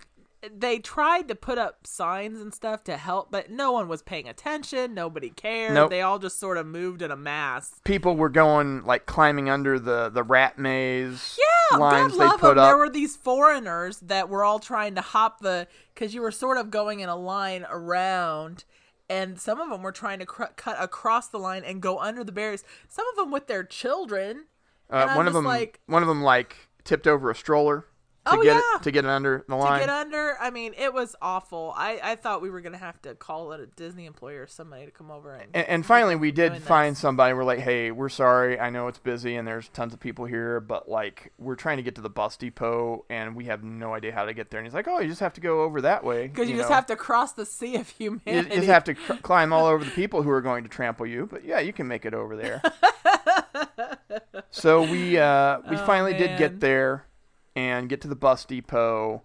they 0.52 0.80
tried 0.80 1.28
to 1.30 1.36
put 1.36 1.57
up 1.57 1.88
signs 1.88 2.40
and 2.41 2.53
stuff 2.53 2.84
to 2.86 2.98
help, 2.98 3.32
but 3.32 3.49
no 3.49 3.72
one 3.72 3.88
was 3.88 4.02
paying 4.02 4.28
attention. 4.28 4.94
Nobody 4.94 5.30
cared. 5.30 5.74
Nope. 5.74 5.90
They 5.90 6.02
all 6.02 6.20
just 6.20 6.40
sort 6.40 6.57
of 6.57 6.65
moved 6.65 7.02
in 7.02 7.11
a 7.11 7.15
mass. 7.15 7.76
people 7.86 8.15
were 8.15 8.30
going 8.30 8.84
like 8.84 9.06
climbing 9.06 9.49
under 9.49 9.80
the 9.80 10.10
the 10.10 10.24
rat 10.24 10.57
maze 10.60 11.38
Yeah, 11.72 11.78
lines 11.78 12.11
God 12.14 12.20
they 12.20 12.26
love 12.26 12.40
put 12.40 12.56
them. 12.56 12.65
There 12.65 12.78
were 12.78 12.90
these 12.90 13.15
foreigners 13.15 13.99
that 13.99 14.30
were 14.30 14.44
all 14.44 14.60
trying 14.60 14.95
to 14.95 15.02
hop 15.02 15.40
the 15.40 15.68
because 15.94 16.14
you 16.14 16.22
were 16.22 16.32
sort 16.32 16.57
of 16.57 16.70
going 16.72 16.99
in 16.99 17.10
a 17.10 17.15
line 17.15 17.65
around, 17.70 18.65
and 19.10 19.40
some 19.40 19.60
of 19.61 19.70
them 19.70 19.82
were 19.82 19.91
trying 19.91 20.20
to 20.20 20.26
cr- 20.26 20.44
cut 20.56 20.76
across 20.80 21.28
the 21.28 21.40
line 21.40 21.64
and 21.64 21.82
go 21.82 21.99
under 21.99 22.24
the 22.24 22.32
barriers. 22.32 22.64
Some 22.90 23.06
of 23.10 23.15
them 23.15 23.32
with 23.32 23.48
their 23.48 23.64
children. 23.64 24.45
uh, 24.90 25.14
one 25.14 25.28
of 25.28 25.34
them, 25.34 25.45
like, 25.45 25.80
one 25.86 26.02
of 26.02 26.07
them 26.10 26.22
like 26.22 26.68
tipped 26.84 27.07
over 27.07 27.32
a 27.32 27.36
stroller 27.36 27.86
to 28.26 28.32
Oh, 28.38 28.41
get 28.41 28.56
yeah. 28.56 28.80
to 28.82 28.91
get 28.91 29.04
it 29.06 29.10
under 29.10 29.44
the 29.50 29.56
line. 29.56 29.82
to 29.82 29.86
get 29.86 29.94
under. 29.94 30.38
I 30.40 30.50
mean, 30.50 30.74
it 30.78 30.94
was 30.94 31.16
awful. 31.22 31.74
I 31.76 32.00
I 32.02 32.16
thought 32.16 32.41
we 32.41 32.50
were 32.50 32.62
gonna 32.62 32.78
have 32.78 33.02
to 33.02 33.16
call 33.16 33.52
it 33.52 33.60
a 33.60 33.66
Disney 33.68 34.06
employee 34.06 34.36
or 34.36 34.48
somebody 34.48 34.86
to 34.86 34.91
come 34.91 35.12
over 35.12 35.34
and. 35.34 35.50
And, 35.54 35.68
and 35.68 35.86
finally, 35.86 36.16
we 36.16 36.32
did 36.32 36.58
find 36.62 36.94
this. 36.95 37.00
somebody. 37.02 37.34
We're 37.34 37.44
like, 37.44 37.60
"Hey, 37.60 37.91
we're 37.91 38.08
sorry. 38.10 38.60
I 38.60 38.70
know 38.70 38.88
it's 38.88 39.00
busy 39.00 39.36
and 39.36 39.45
there's 39.48 39.68
tons 39.70 39.94
of 39.94 40.00
people 40.00 40.24
here, 40.26 40.60
but 40.62 40.88
like, 40.88 41.34
we're 41.38 41.56
trying 41.56 41.78
to 41.78 41.84
get 41.84 41.95
to 41.95 42.02
the 42.02 42.10
bus 42.10 42.38
depot 42.38 43.06
and 43.10 43.36
we 43.36 43.45
have 43.45 43.64
no 43.64 43.94
idea 43.94 44.14
how 44.14 44.24
to 44.26 44.34
get 44.34 44.52
there." 44.52 44.60
And 44.60 44.68
he's 44.68 44.74
like, 44.74 44.88
"Oh, 44.88 45.00
you 45.00 45.10
just 45.10 45.20
have 45.22 45.34
to 45.34 45.41
go 45.41 45.64
over 45.64 45.82
that 45.82 46.04
way. 46.06 46.28
because 46.28 46.50
you, 46.50 46.56
just 46.56 46.70
know. 46.70 46.76
have 46.76 46.86
to 46.88 46.95
cross 46.95 47.34
the 47.34 47.45
sea 47.45 47.76
of 47.76 47.94
You, 48.00 48.22
humanity. 48.24 48.56
you 48.56 48.62
just 48.62 48.72
have 48.72 48.84
to 48.86 48.94
cr- 48.95 49.14
climb 49.22 49.52
all 49.52 49.66
over 49.66 49.84
the 49.84 49.91
people 49.91 50.24
who 50.24 50.30
are 50.30 50.41
going 50.41 50.64
to 50.64 50.70
trample 50.70 51.06
you. 51.06 51.28
But 51.30 51.44
yeah, 51.44 51.60
you 51.60 51.74
can 51.74 51.88
make 51.90 52.06
it 52.06 52.14
over 52.14 52.38
there." 52.38 52.62
so 54.50 54.82
we 54.84 55.18
uh, 55.18 55.60
we 55.70 55.76
Oh, 55.78 55.86
finally 55.86 56.14
did 56.14 56.38
get 56.38 56.60
there 56.60 57.06
and 57.55 57.89
get 57.89 58.01
to 58.01 58.07
the 58.07 58.15
bus 58.15 58.45
depot, 58.45 59.23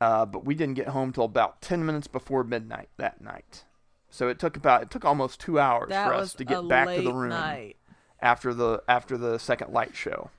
uh, 0.00 0.26
but 0.26 0.44
we 0.44 0.54
didn't 0.54 0.74
get 0.74 0.88
home 0.88 1.12
till 1.12 1.24
about 1.24 1.60
ten 1.60 1.84
minutes 1.84 2.06
before 2.06 2.44
midnight 2.44 2.88
that 2.96 3.20
night. 3.20 3.64
So 4.10 4.28
it 4.28 4.38
took 4.38 4.56
about 4.56 4.82
it 4.82 4.90
took 4.90 5.04
almost 5.04 5.40
two 5.40 5.58
hours 5.58 5.90
that 5.90 6.06
for 6.06 6.14
us 6.14 6.32
to 6.34 6.44
get 6.44 6.66
back 6.68 6.88
to 6.94 7.02
the 7.02 7.12
room 7.12 7.30
night. 7.30 7.76
after 8.20 8.54
the 8.54 8.82
after 8.88 9.16
the 9.18 9.38
second 9.38 9.72
light 9.72 9.94
show. 9.94 10.30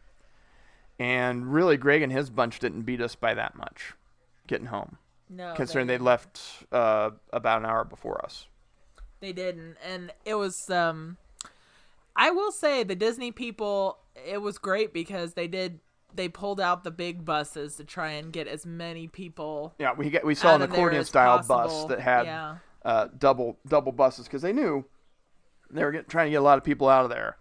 And 0.99 1.53
really, 1.53 1.77
Greg 1.77 2.01
and 2.01 2.11
his 2.11 2.29
bunch 2.29 2.59
didn't 2.59 2.81
beat 2.81 2.99
us 2.99 3.15
by 3.15 3.33
that 3.33 3.55
much 3.55 3.93
getting 4.47 4.67
home, 4.67 4.97
No, 5.29 5.53
considering 5.55 5.87
they 5.87 5.97
they 5.97 6.03
left 6.03 6.41
uh, 6.71 7.11
about 7.31 7.59
an 7.59 7.65
hour 7.65 7.85
before 7.85 8.23
us. 8.25 8.47
They 9.21 9.31
didn't, 9.31 9.77
and 9.85 10.11
it 10.25 10.35
was. 10.35 10.69
um 10.69 11.17
I 12.15 12.31
will 12.31 12.51
say 12.51 12.83
the 12.83 12.95
Disney 12.95 13.31
people. 13.31 13.99
It 14.27 14.41
was 14.41 14.57
great 14.57 14.93
because 14.93 15.33
they 15.35 15.47
did. 15.47 15.79
They 16.13 16.27
pulled 16.27 16.59
out 16.59 16.83
the 16.83 16.91
big 16.91 17.23
buses 17.25 17.75
to 17.77 17.83
try 17.83 18.11
and 18.11 18.31
get 18.33 18.47
as 18.47 18.65
many 18.65 19.07
people. 19.07 19.73
Yeah, 19.79 19.93
we 19.93 20.09
get, 20.09 20.25
we 20.25 20.35
saw 20.35 20.49
an 20.55 20.61
out 20.61 20.65
of 20.65 20.69
there 20.71 20.79
accordion 20.79 21.05
style 21.05 21.43
bus 21.47 21.85
that 21.85 21.99
had 21.99 22.25
Yeah. 22.25 22.55
uh, 22.83 23.07
double 23.17 23.57
double 23.67 23.91
buses 23.91 24.25
because 24.25 24.41
they 24.41 24.53
knew 24.53 24.85
they 25.69 25.83
were 25.83 25.91
get, 25.91 26.09
trying 26.09 26.25
to 26.27 26.31
get 26.31 26.37
a 26.37 26.41
lot 26.41 26.57
of 26.57 26.63
people 26.63 26.89
out 26.89 27.03
of 27.03 27.09
there. 27.11 27.37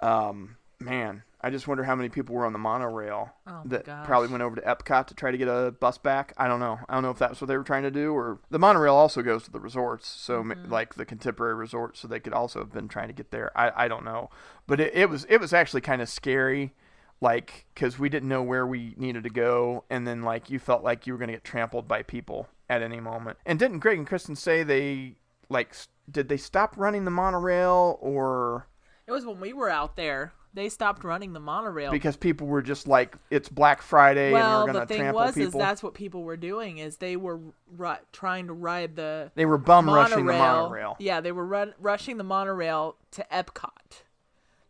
Um, 0.00 0.56
man, 0.80 1.22
I 1.40 1.50
just 1.50 1.68
wonder 1.68 1.84
how 1.84 1.94
many 1.94 2.08
people 2.08 2.34
were 2.34 2.44
on 2.46 2.52
the 2.52 2.58
monorail 2.58 3.30
Oh 3.46 3.62
that 3.66 3.84
gosh. 3.84 4.06
probably 4.06 4.28
went 4.28 4.42
over 4.42 4.56
to 4.56 4.62
Epcot 4.62 5.06
to 5.08 5.14
try 5.14 5.30
to 5.30 5.38
get 5.38 5.46
a 5.48 5.70
bus 5.78 5.98
back. 5.98 6.32
I 6.36 6.48
don't 6.48 6.60
know. 6.60 6.78
I 6.88 6.94
don't 6.94 7.02
know 7.02 7.10
if 7.10 7.18
that's 7.18 7.40
what 7.40 7.48
they 7.48 7.56
were 7.56 7.62
trying 7.64 7.84
to 7.84 7.90
do 7.90 8.12
or 8.12 8.40
the 8.50 8.58
monorail 8.58 8.94
also 8.94 9.22
goes 9.22 9.44
to 9.44 9.50
the 9.50 9.60
resorts, 9.60 10.08
so 10.08 10.42
Mm-hmm. 10.42 10.70
like 10.70 10.94
the 10.94 11.04
contemporary 11.04 11.54
resorts, 11.54 12.00
so 12.00 12.08
they 12.08 12.20
could 12.20 12.32
also 12.32 12.58
have 12.58 12.72
been 12.72 12.88
trying 12.88 13.08
to 13.08 13.14
get 13.14 13.30
there. 13.30 13.52
I, 13.56 13.84
I 13.84 13.88
don't 13.88 14.04
know, 14.04 14.30
but 14.66 14.80
it, 14.80 14.94
it 14.94 15.08
was 15.08 15.24
it 15.28 15.38
was 15.40 15.52
actually 15.52 15.82
kind 15.82 16.02
of 16.02 16.08
scary. 16.08 16.74
Like, 17.20 17.66
because 17.74 17.98
we 17.98 18.08
didn't 18.08 18.28
know 18.28 18.42
where 18.42 18.66
we 18.66 18.94
needed 18.96 19.24
to 19.24 19.30
go, 19.30 19.84
and 19.88 20.06
then 20.06 20.22
like 20.22 20.50
you 20.50 20.58
felt 20.58 20.82
like 20.84 21.06
you 21.06 21.12
were 21.14 21.18
gonna 21.18 21.32
get 21.32 21.44
trampled 21.44 21.88
by 21.88 22.02
people 22.02 22.48
at 22.68 22.82
any 22.82 23.00
moment. 23.00 23.38
And 23.46 23.58
didn't 23.58 23.78
Greg 23.78 23.98
and 23.98 24.06
Kristen 24.06 24.36
say 24.36 24.62
they 24.62 25.16
like 25.48 25.74
did 26.10 26.28
they 26.28 26.36
stop 26.36 26.74
running 26.76 27.04
the 27.04 27.10
monorail 27.10 27.98
or 28.00 28.66
It 29.06 29.12
was 29.12 29.24
when 29.24 29.40
we 29.40 29.52
were 29.52 29.70
out 29.70 29.96
there. 29.96 30.32
They 30.52 30.68
stopped 30.68 31.02
running 31.02 31.32
the 31.32 31.40
monorail. 31.40 31.90
because 31.90 32.16
people 32.16 32.46
were 32.46 32.62
just 32.62 32.86
like 32.86 33.16
it's 33.28 33.48
Black 33.48 33.82
Friday 33.82 34.30
well, 34.32 34.60
and 34.60 34.68
we're 34.68 34.72
gonna 34.74 34.86
thing 34.86 34.98
trample 34.98 35.22
was, 35.22 35.36
is 35.36 35.46
people? 35.46 35.60
that's 35.60 35.82
what 35.82 35.94
people 35.94 36.22
were 36.22 36.36
doing. 36.36 36.78
Is 36.78 36.98
they 36.98 37.16
were 37.16 37.40
ru- 37.76 37.94
trying 38.12 38.46
to 38.46 38.52
ride 38.52 38.94
the 38.96 39.32
they 39.34 39.46
were 39.46 39.58
bum 39.58 39.88
rushing 39.88 40.26
the 40.26 40.32
monorail. 40.32 40.62
monorail 40.64 40.96
Yeah, 41.00 41.20
they 41.20 41.32
were 41.32 41.44
run- 41.46 41.74
rushing 41.80 42.18
the 42.18 42.24
monorail 42.24 42.96
to 43.12 43.26
Epcot. 43.32 44.02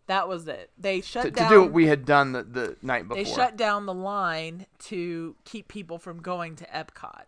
That 0.07 0.29
was 0.29 0.47
it. 0.49 0.71
They 0.77 1.01
shut 1.01 1.25
to, 1.25 1.31
to 1.31 1.49
do 1.49 1.63
what 1.63 1.73
we 1.73 1.87
had 1.87 2.05
done 2.05 2.33
the, 2.33 2.43
the 2.43 2.77
night 2.83 3.09
before. 3.09 3.23
they 3.23 3.31
shut 3.31 3.57
down 3.57 3.87
the 3.87 3.95
line 3.95 4.67
to 4.81 5.35
keep 5.45 5.69
people 5.69 5.99
from 5.99 6.21
going 6.21 6.57
to 6.57 6.67
Epcot 6.67 7.25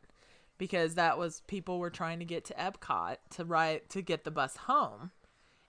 because 0.58 0.94
that 0.94 1.16
was 1.18 1.40
people 1.46 1.78
were 1.78 1.90
trying 1.90 2.18
to 2.18 2.24
get 2.24 2.44
to 2.46 2.54
Epcot 2.54 3.16
to 3.30 3.44
ride 3.44 3.88
to 3.90 4.02
get 4.02 4.24
the 4.24 4.30
bus 4.30 4.56
home 4.56 5.10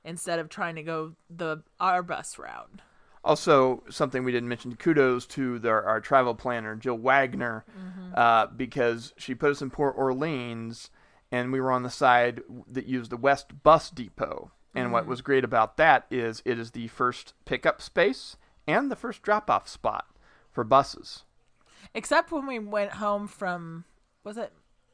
instead 0.04 0.40
of 0.40 0.50
trying 0.50 0.76
to 0.76 0.84
go 0.84 1.14
the 1.30 1.64
our 1.80 2.04
bus 2.04 2.38
route. 2.38 2.82
Also, 3.24 3.84
something 3.90 4.24
we 4.24 4.32
didn't 4.32 4.48
mention: 4.50 4.76
kudos 4.76 5.26
to 5.28 5.60
the, 5.60 5.70
our 5.70 6.00
travel 6.00 6.34
planner, 6.36 6.76
Jill 6.76 6.98
Wagner, 6.98 7.66
Mm-hmm. 7.78 8.14
uh, 8.16 8.46
because 8.48 9.14
she 9.18 9.36
put 9.36 9.52
us 9.52 9.62
in 9.62 9.70
Port 9.70 9.96
Orleans, 9.98 10.90
and 11.32 11.52
we 11.52 11.60
were 11.60 11.72
on 11.72 11.84
the 11.84 11.90
side 11.90 12.42
that 12.72 12.86
used 12.86 13.12
the 13.12 13.18
West 13.18 13.64
Bus 13.64 13.90
Depot, 13.90 14.52
And 14.76 14.92
what 14.92 15.06
mm. 15.06 15.08
was 15.08 15.22
great 15.22 15.44
about 15.44 15.78
that 15.78 16.06
is 16.12 16.42
it 16.46 16.60
is 16.60 16.72
the 16.72 16.88
first 16.88 17.34
pickup 17.46 17.82
space 17.82 18.38
and 18.68 18.92
the 18.92 18.96
first 18.96 19.22
drop 19.22 19.50
off 19.50 19.68
spot 19.68 20.06
for 20.52 20.64
buses. 20.64 21.24
Except 21.94 22.32
when 22.32 22.46
we 22.46 22.60
went 22.60 22.94
home 22.94 23.28
from 23.28 23.86
was 24.24 24.38
it 24.38 24.52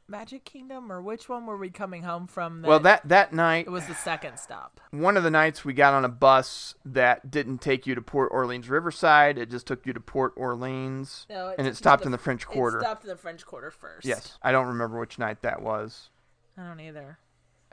Magic 0.08 0.44
Kingdom 0.44 0.91
or 0.91 1.02
which 1.02 1.30
one 1.30 1.45
were 1.45 1.58
we 1.58 1.70
coming 1.70 2.04
home 2.04 2.28
from? 2.28 2.62
Well, 2.62 2.80
that 2.82 3.08
that 3.08 3.34
night 3.34 3.66
it 3.66 3.72
was 3.72 3.88
the 3.88 3.95
second 3.95 4.38
stop. 4.38 4.80
one 4.91 5.18
of 5.18 5.24
the 5.24 5.32
nights 5.32 5.64
we 5.64 5.74
got 5.74 5.94
on 5.94 6.06
a 6.06 6.10
bus 6.10 6.76
that 6.86 7.32
didn't 7.32 7.60
take 7.60 7.88
you 7.88 7.95
to 7.95 8.02
Port 8.02 8.30
Orleans 8.32 8.70
Riverside. 8.70 9.38
It 9.38 9.50
just 9.50 9.66
took 9.66 9.86
you 9.86 9.94
to 9.94 10.00
Port 10.00 10.34
Orleans, 10.36 11.26
No, 11.30 11.50
it 11.50 11.56
and 11.58 11.68
it 11.68 11.76
stopped 11.76 12.04
to 12.04 12.08
in 12.08 12.12
the 12.12 12.18
French 12.18 12.45
Quarter. 12.45 12.78
It 12.80 12.82
stopped 12.82 13.04
in 13.04 13.10
the 13.10 13.18
French 13.18 13.45
Quarter 13.45 13.72
first. 13.72 14.06
Yes, 14.06 14.38
I 14.41 14.52
don't 14.52 14.68
remember 14.68 15.00
which 15.00 15.18
night 15.18 15.41
that 15.41 15.62
was. 15.62 16.10
I 16.58 16.64
don't 16.68 16.80
either. 16.80 17.18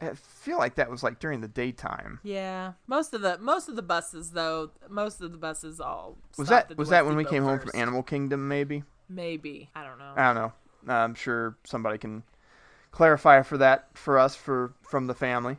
I 0.01 0.15
feel 0.15 0.59
like 0.59 0.77
that 0.77 0.91
was 0.91 1.03
like 1.03 1.19
during 1.19 1.41
the 1.41 1.49
daytime. 1.49 2.21
Yeah, 2.23 2.73
most 2.87 3.13
of 3.13 3.21
the 3.21 3.39
most 3.39 3.69
of 3.69 3.77
the 3.77 3.83
buses 3.83 4.31
though, 4.31 4.71
most 4.89 5.21
of 5.21 5.33
the 5.33 5.39
buses 5.39 5.81
all 5.81 6.17
Was 6.39 6.49
that 6.49 6.77
was 6.77 6.89
that 6.89 7.05
when 7.07 7.17
we 7.17 7.25
came 7.25 7.43
home 7.43 7.59
from 7.59 7.71
Animal 7.75 8.03
Kingdom? 8.03 8.49
Maybe 8.49 8.85
Maybe 9.09 9.71
I 9.75 9.85
don't 9.85 9.99
know. 9.99 10.13
I 10.17 10.33
don't 10.33 10.35
know. 10.37 10.53
I'm 10.95 11.15
sure 11.15 11.57
somebody 11.65 11.99
can 11.99 12.23
clarify 12.93 13.43
for 13.43 13.59
that 13.59 13.89
for 13.95 14.19
us 14.19 14.35
for 14.35 14.73
from 14.83 15.07
the 15.07 15.15
family. 15.15 15.59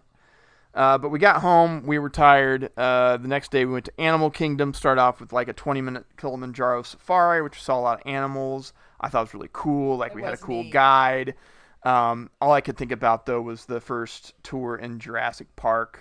Uh, 0.74 0.98
but 0.98 1.10
we 1.10 1.20
got 1.20 1.42
home. 1.42 1.86
We 1.86 2.00
were 2.00 2.10
tired. 2.10 2.72
Uh, 2.78 3.18
the 3.18 3.28
next 3.28 3.52
day 3.52 3.66
we 3.66 3.74
went 3.74 3.86
to 3.86 4.00
Animal 4.00 4.30
Kingdom. 4.30 4.74
Start 4.74 4.98
off 4.98 5.20
with 5.20 5.34
like 5.34 5.50
a 5.50 5.54
20 5.54 5.82
minute 5.82 6.06
Kilimanjaro 6.18 6.84
safari, 6.84 7.42
which 7.42 7.58
we 7.58 7.60
saw 7.60 7.78
a 7.78 7.82
lot 7.82 8.00
of 8.00 8.08
animals. 8.08 8.72
I 9.02 9.10
thought 9.10 9.20
it 9.20 9.24
was 9.24 9.34
really 9.34 9.50
cool. 9.52 9.98
Like 9.98 10.14
It 10.14 10.16
we 10.16 10.22
had 10.24 10.34
a 10.34 10.38
cool 10.38 10.64
neat. 10.64 10.72
guide. 10.72 11.36
Um, 11.84 12.30
all 12.40 12.52
I 12.52 12.62
could 12.62 12.78
think 12.78 12.92
about 12.92 13.26
though 13.26 13.42
was 13.42 13.66
the 13.66 13.82
first 13.82 14.34
tour 14.44 14.76
in 14.76 15.00
Jurassic 15.00 15.56
Park. 15.56 16.00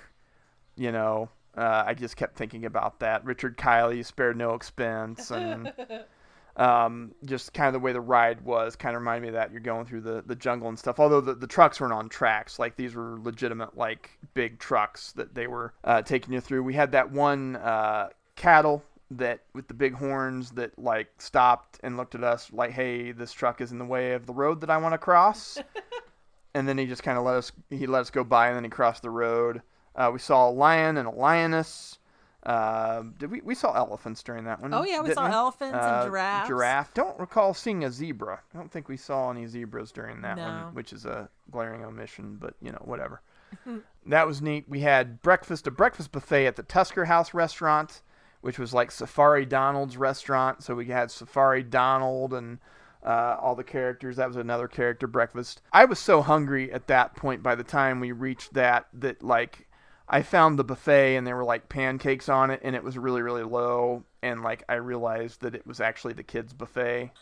You 0.76 0.92
know, 0.92 1.28
uh, 1.56 1.84
I 1.86 1.94
just 1.94 2.16
kept 2.16 2.36
thinking 2.36 2.64
about 2.64 3.00
that. 3.00 3.24
Richard 3.24 3.56
Kiley 3.56 4.04
spared 4.04 4.36
no 4.36 4.54
expense, 4.54 5.30
and 5.30 5.72
um, 6.56 7.12
just 7.24 7.52
kind 7.52 7.68
of 7.68 7.72
the 7.74 7.84
way 7.84 7.92
the 7.92 8.00
ride 8.00 8.42
was 8.42 8.76
kind 8.76 8.94
of 8.94 9.02
reminded 9.02 9.22
me 9.22 9.28
of 9.28 9.34
that. 9.34 9.50
You're 9.50 9.60
going 9.60 9.86
through 9.86 10.02
the, 10.02 10.22
the 10.26 10.36
jungle 10.36 10.68
and 10.68 10.78
stuff. 10.78 11.00
Although 11.00 11.20
the, 11.20 11.34
the 11.34 11.46
trucks 11.46 11.80
weren't 11.80 11.92
on 11.92 12.08
tracks, 12.08 12.58
like 12.58 12.76
these 12.76 12.94
were 12.94 13.18
legitimate, 13.22 13.76
like 13.76 14.10
big 14.34 14.58
trucks 14.58 15.12
that 15.12 15.34
they 15.34 15.46
were 15.46 15.74
uh, 15.84 16.02
taking 16.02 16.34
you 16.34 16.40
through. 16.40 16.62
We 16.62 16.74
had 16.74 16.92
that 16.92 17.10
one 17.10 17.56
uh, 17.56 18.10
cattle 18.36 18.82
that 19.12 19.40
with 19.54 19.66
the 19.68 19.74
big 19.74 19.94
horns 19.94 20.50
that 20.52 20.78
like 20.78 21.08
stopped 21.20 21.80
and 21.82 21.96
looked 21.96 22.14
at 22.14 22.22
us 22.24 22.52
like, 22.52 22.70
"Hey, 22.70 23.12
this 23.12 23.32
truck 23.32 23.60
is 23.60 23.72
in 23.72 23.78
the 23.78 23.84
way 23.84 24.12
of 24.12 24.26
the 24.26 24.32
road 24.32 24.60
that 24.60 24.70
I 24.70 24.76
want 24.78 24.92
to 24.94 24.98
cross." 24.98 25.58
and 26.54 26.68
then 26.68 26.78
he 26.78 26.86
just 26.86 27.02
kind 27.02 27.18
of 27.18 27.24
let 27.24 27.34
us 27.36 27.52
he 27.70 27.86
let 27.86 28.00
us 28.00 28.10
go 28.10 28.24
by, 28.24 28.48
and 28.48 28.56
then 28.56 28.64
he 28.64 28.70
crossed 28.70 29.02
the 29.02 29.10
road. 29.10 29.62
Uh, 29.96 30.10
we 30.12 30.18
saw 30.18 30.48
a 30.48 30.52
lion 30.52 30.96
and 30.96 31.08
a 31.08 31.10
lioness. 31.10 31.98
Uh, 32.44 33.02
did 33.18 33.30
we 33.30 33.40
we 33.42 33.54
saw 33.54 33.74
elephants 33.74 34.22
during 34.22 34.44
that 34.44 34.62
one? 34.62 34.72
Oh, 34.72 34.82
yeah, 34.82 35.02
we 35.02 35.12
saw 35.12 35.26
elephants 35.26 35.74
and 35.74 35.82
Uh, 35.84 36.04
giraffes. 36.06 36.48
Giraffe. 36.48 36.94
Don't 36.94 37.18
recall 37.20 37.52
seeing 37.52 37.84
a 37.84 37.90
zebra. 37.90 38.40
I 38.54 38.56
don't 38.56 38.70
think 38.70 38.88
we 38.88 38.96
saw 38.96 39.30
any 39.30 39.46
zebras 39.46 39.92
during 39.92 40.22
that 40.22 40.36
No. 40.38 40.44
one, 40.44 40.74
which 40.74 40.92
is 40.94 41.04
a 41.04 41.28
glaring 41.50 41.84
omission. 41.84 42.36
But 42.40 42.54
you 42.62 42.72
know, 42.72 42.80
whatever. 42.84 43.20
that 44.06 44.26
was 44.26 44.40
neat. 44.40 44.68
We 44.68 44.80
had 44.80 45.20
breakfast, 45.20 45.66
a 45.66 45.70
breakfast 45.70 46.12
buffet 46.12 46.46
at 46.46 46.56
the 46.56 46.62
Tusker 46.62 47.04
House 47.06 47.34
restaurant, 47.34 48.00
which 48.40 48.58
was 48.58 48.72
like 48.72 48.90
Safari 48.90 49.46
Donald's 49.46 49.96
restaurant. 49.96 50.62
So 50.62 50.74
we 50.74 50.86
had 50.86 51.10
Safari 51.10 51.62
Donald 51.62 52.34
and 52.34 52.58
uh, 53.04 53.36
all 53.40 53.54
the 53.54 53.64
characters. 53.64 54.16
That 54.16 54.28
was 54.28 54.36
another 54.36 54.68
character 54.68 55.06
breakfast. 55.06 55.62
I 55.72 55.84
was 55.84 55.98
so 55.98 56.22
hungry 56.22 56.72
at 56.72 56.86
that 56.88 57.16
point 57.16 57.42
by 57.42 57.54
the 57.54 57.64
time 57.64 58.00
we 58.00 58.12
reached 58.12 58.54
that 58.54 58.86
that 58.94 59.22
like 59.22 59.66
I 60.08 60.22
found 60.22 60.58
the 60.58 60.64
buffet 60.64 61.16
and 61.16 61.26
there 61.26 61.36
were 61.36 61.44
like 61.44 61.68
pancakes 61.68 62.28
on 62.28 62.50
it 62.50 62.60
and 62.62 62.74
it 62.74 62.82
was 62.82 62.98
really 62.98 63.22
really 63.22 63.44
low 63.44 64.04
and 64.22 64.42
like 64.42 64.64
I 64.68 64.74
realized 64.74 65.40
that 65.42 65.54
it 65.54 65.66
was 65.66 65.80
actually 65.80 66.14
the 66.14 66.22
kids 66.22 66.52
buffet. 66.52 67.12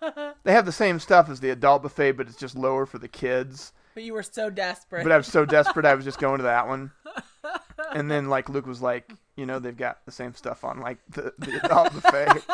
they 0.44 0.52
have 0.52 0.66
the 0.66 0.72
same 0.72 0.98
stuff 0.98 1.28
as 1.28 1.40
the 1.40 1.50
adult 1.50 1.82
buffet 1.82 2.12
but 2.12 2.26
it's 2.26 2.36
just 2.36 2.56
lower 2.56 2.86
for 2.86 2.98
the 2.98 3.08
kids. 3.08 3.72
But 3.94 4.02
you 4.02 4.12
were 4.12 4.24
so 4.24 4.50
desperate. 4.50 5.04
But 5.04 5.12
I 5.12 5.16
was 5.16 5.26
so 5.26 5.44
desperate 5.44 5.86
I 5.86 5.94
was 5.94 6.04
just 6.04 6.18
going 6.18 6.38
to 6.38 6.44
that 6.44 6.66
one. 6.66 6.90
And 7.94 8.10
then 8.10 8.28
like 8.28 8.48
Luke 8.48 8.66
was 8.66 8.82
like, 8.82 9.12
you 9.36 9.46
know, 9.46 9.58
they've 9.58 9.76
got 9.76 10.04
the 10.06 10.12
same 10.12 10.34
stuff 10.34 10.64
on 10.64 10.80
like 10.80 10.98
the, 11.08 11.32
the 11.38 11.60
adult 11.64 11.92
buffet. 11.92 12.42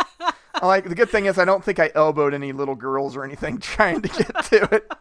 Like 0.63 0.87
the 0.87 0.95
good 0.95 1.09
thing 1.09 1.25
is 1.25 1.39
I 1.39 1.47
don't 1.47 1.65
think 1.65 1.79
I 1.79 1.91
elbowed 1.95 2.35
any 2.35 2.53
little 2.53 2.75
girls 2.75 3.17
or 3.17 3.25
anything 3.25 3.59
trying 3.61 4.03
to 4.03 4.09
get 4.09 4.45
to 4.47 4.75
it. 4.75 4.93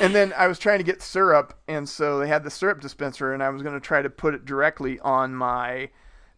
And 0.00 0.14
then 0.14 0.32
I 0.36 0.48
was 0.48 0.58
trying 0.58 0.78
to 0.78 0.84
get 0.84 1.02
syrup, 1.02 1.56
and 1.68 1.88
so 1.88 2.18
they 2.18 2.26
had 2.26 2.42
the 2.42 2.50
syrup 2.50 2.80
dispenser, 2.80 3.32
and 3.32 3.42
I 3.42 3.50
was 3.50 3.62
going 3.62 3.74
to 3.74 3.80
try 3.80 4.02
to 4.02 4.10
put 4.10 4.34
it 4.34 4.44
directly 4.44 4.98
on 5.00 5.34
my 5.34 5.90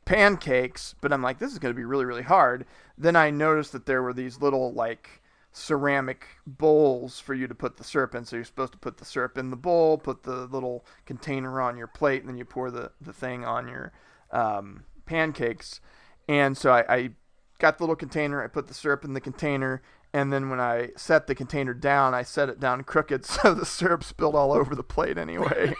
pancakes, 0.04 0.94
but 1.00 1.12
I'm 1.12 1.22
like, 1.22 1.38
this 1.38 1.52
is 1.52 1.58
going 1.58 1.72
to 1.72 1.78
be 1.78 1.84
really, 1.84 2.04
really 2.04 2.22
hard. 2.22 2.66
Then 2.98 3.16
I 3.16 3.30
noticed 3.30 3.72
that 3.72 3.86
there 3.86 4.02
were 4.02 4.12
these 4.12 4.40
little, 4.40 4.74
like, 4.74 5.22
ceramic 5.52 6.26
bowls 6.46 7.20
for 7.20 7.32
you 7.32 7.46
to 7.46 7.54
put 7.54 7.76
the 7.76 7.84
syrup 7.84 8.14
in. 8.14 8.24
So 8.24 8.36
you're 8.36 8.44
supposed 8.44 8.72
to 8.72 8.78
put 8.78 8.98
the 8.98 9.04
syrup 9.04 9.38
in 9.38 9.50
the 9.50 9.56
bowl, 9.56 9.96
put 9.96 10.24
the 10.24 10.46
little 10.46 10.84
container 11.06 11.60
on 11.60 11.78
your 11.78 11.86
plate, 11.86 12.22
and 12.22 12.28
then 12.28 12.36
you 12.36 12.44
pour 12.44 12.70
the, 12.70 12.90
the 13.00 13.12
thing 13.12 13.44
on 13.44 13.68
your 13.68 13.92
um, 14.30 14.84
pancakes. 15.06 15.80
And 16.28 16.56
so 16.56 16.72
I, 16.72 16.94
I 16.94 17.10
got 17.58 17.78
the 17.78 17.84
little 17.84 17.96
container, 17.96 18.42
I 18.42 18.48
put 18.48 18.66
the 18.66 18.74
syrup 18.74 19.04
in 19.04 19.14
the 19.14 19.20
container, 19.20 19.82
and 20.12 20.32
then 20.32 20.48
when 20.48 20.60
I 20.60 20.90
set 20.96 21.26
the 21.26 21.34
container 21.34 21.74
down, 21.74 22.14
I 22.14 22.22
set 22.22 22.48
it 22.48 22.60
down 22.60 22.84
crooked, 22.84 23.24
so 23.24 23.54
the 23.54 23.66
syrup 23.66 24.04
spilled 24.04 24.36
all 24.36 24.52
over 24.52 24.74
the 24.74 24.82
plate 24.82 25.18
anyway. 25.18 25.74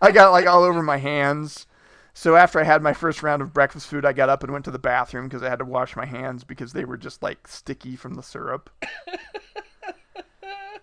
I 0.00 0.10
got 0.10 0.32
like 0.32 0.46
all 0.46 0.62
over 0.62 0.82
my 0.82 0.98
hands. 0.98 1.66
So 2.14 2.36
after 2.36 2.60
I 2.60 2.64
had 2.64 2.82
my 2.82 2.92
first 2.92 3.22
round 3.22 3.40
of 3.40 3.54
breakfast 3.54 3.86
food, 3.86 4.04
I 4.04 4.12
got 4.12 4.28
up 4.28 4.42
and 4.42 4.52
went 4.52 4.66
to 4.66 4.70
the 4.70 4.78
bathroom 4.78 5.26
because 5.28 5.42
I 5.42 5.48
had 5.48 5.60
to 5.60 5.64
wash 5.64 5.96
my 5.96 6.04
hands 6.04 6.44
because 6.44 6.72
they 6.74 6.84
were 6.84 6.98
just 6.98 7.22
like 7.22 7.48
sticky 7.48 7.96
from 7.96 8.14
the 8.14 8.22
syrup. 8.22 8.68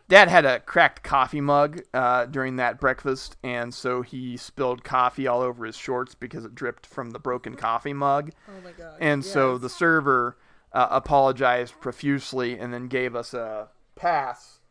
Dad 0.10 0.28
had 0.28 0.44
a 0.44 0.60
cracked 0.60 1.04
coffee 1.04 1.40
mug 1.40 1.82
uh, 1.94 2.26
during 2.26 2.56
that 2.56 2.80
breakfast, 2.80 3.38
and 3.44 3.72
so 3.72 4.02
he 4.02 4.36
spilled 4.38 4.84
coffee 4.84 5.28
all 5.28 5.42
over 5.42 5.66
his 5.66 5.78
shorts 5.78 6.16
because 6.16 6.44
it 6.44 6.56
dripped 6.56 6.88
from 6.88 7.12
the 7.12 7.20
broken 7.20 7.56
coffee 7.56 7.94
mug. 7.94 8.32
oh 8.48 8.62
my 8.64 8.72
god. 8.72 8.98
And 9.00 9.24
so 9.24 9.60
the 9.60 9.70
server 9.70 10.36
uh, 10.74 10.88
apologized 10.90 11.80
profusely 11.80 12.58
and 12.58 12.74
then 12.74 12.88
gave 12.88 13.16
us 13.16 13.36
a 13.36 13.70
pass, 13.96 14.62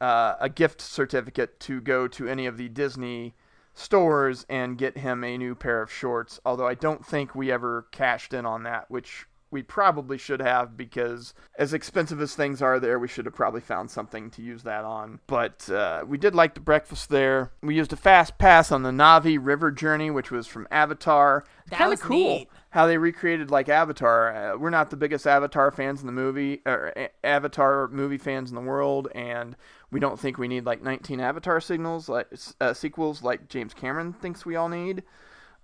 uh, 0.00 0.36
a 0.40 0.48
gift 0.48 0.80
certificate 0.80 1.60
to 1.60 1.82
go 1.82 2.08
to 2.08 2.26
any 2.26 2.46
of 2.46 2.56
the 2.56 2.70
Disney 2.70 3.34
stores 3.74 4.46
and 4.48 4.78
get 4.78 4.96
him 4.96 5.22
a 5.22 5.36
new 5.36 5.54
pair 5.54 5.82
of 5.82 5.92
shorts. 5.92 6.40
Although 6.42 6.66
I 6.66 6.74
don't 6.74 7.04
think 7.04 7.34
we 7.34 7.52
ever 7.52 7.86
cashed 7.92 8.32
in 8.32 8.46
on 8.46 8.62
that, 8.62 8.90
which 8.90 9.26
we 9.50 9.62
probably 9.62 10.18
should 10.18 10.40
have 10.40 10.76
because 10.76 11.32
as 11.58 11.72
expensive 11.72 12.20
as 12.20 12.34
things 12.34 12.60
are 12.60 12.80
there, 12.80 12.98
we 12.98 13.08
should 13.08 13.26
have 13.26 13.34
probably 13.34 13.60
found 13.60 13.90
something 13.90 14.30
to 14.32 14.42
use 14.42 14.64
that 14.64 14.84
on. 14.84 15.20
But 15.26 15.70
uh, 15.70 16.02
we 16.06 16.18
did 16.18 16.34
like 16.34 16.54
the 16.54 16.60
breakfast 16.60 17.08
there. 17.10 17.52
We 17.62 17.76
used 17.76 17.92
a 17.92 17.96
fast 17.96 18.38
pass 18.38 18.72
on 18.72 18.82
the 18.82 18.90
Na'vi 18.90 19.38
River 19.40 19.70
journey, 19.70 20.10
which 20.10 20.30
was 20.30 20.46
from 20.46 20.66
Avatar. 20.70 21.44
That 21.70 21.78
Kind 21.78 21.90
was 21.90 22.00
of 22.00 22.06
cool 22.06 22.16
neat. 22.38 22.48
how 22.70 22.86
they 22.86 22.98
recreated 22.98 23.50
like 23.50 23.68
Avatar. 23.68 24.34
Uh, 24.54 24.56
we're 24.58 24.70
not 24.70 24.90
the 24.90 24.96
biggest 24.96 25.26
Avatar 25.26 25.70
fans 25.70 26.00
in 26.00 26.06
the 26.06 26.12
movie, 26.12 26.60
or 26.66 26.92
A- 26.96 27.10
Avatar 27.24 27.88
movie 27.88 28.18
fans 28.18 28.50
in 28.50 28.56
the 28.56 28.60
world, 28.62 29.08
and 29.14 29.56
we 29.92 30.00
don't 30.00 30.18
think 30.18 30.38
we 30.38 30.48
need 30.48 30.66
like 30.66 30.82
19 30.82 31.20
Avatar 31.20 31.60
signals, 31.60 32.08
like 32.08 32.26
uh, 32.60 32.74
sequels, 32.74 33.22
like 33.22 33.48
James 33.48 33.72
Cameron 33.74 34.12
thinks 34.12 34.44
we 34.44 34.56
all 34.56 34.68
need. 34.68 35.04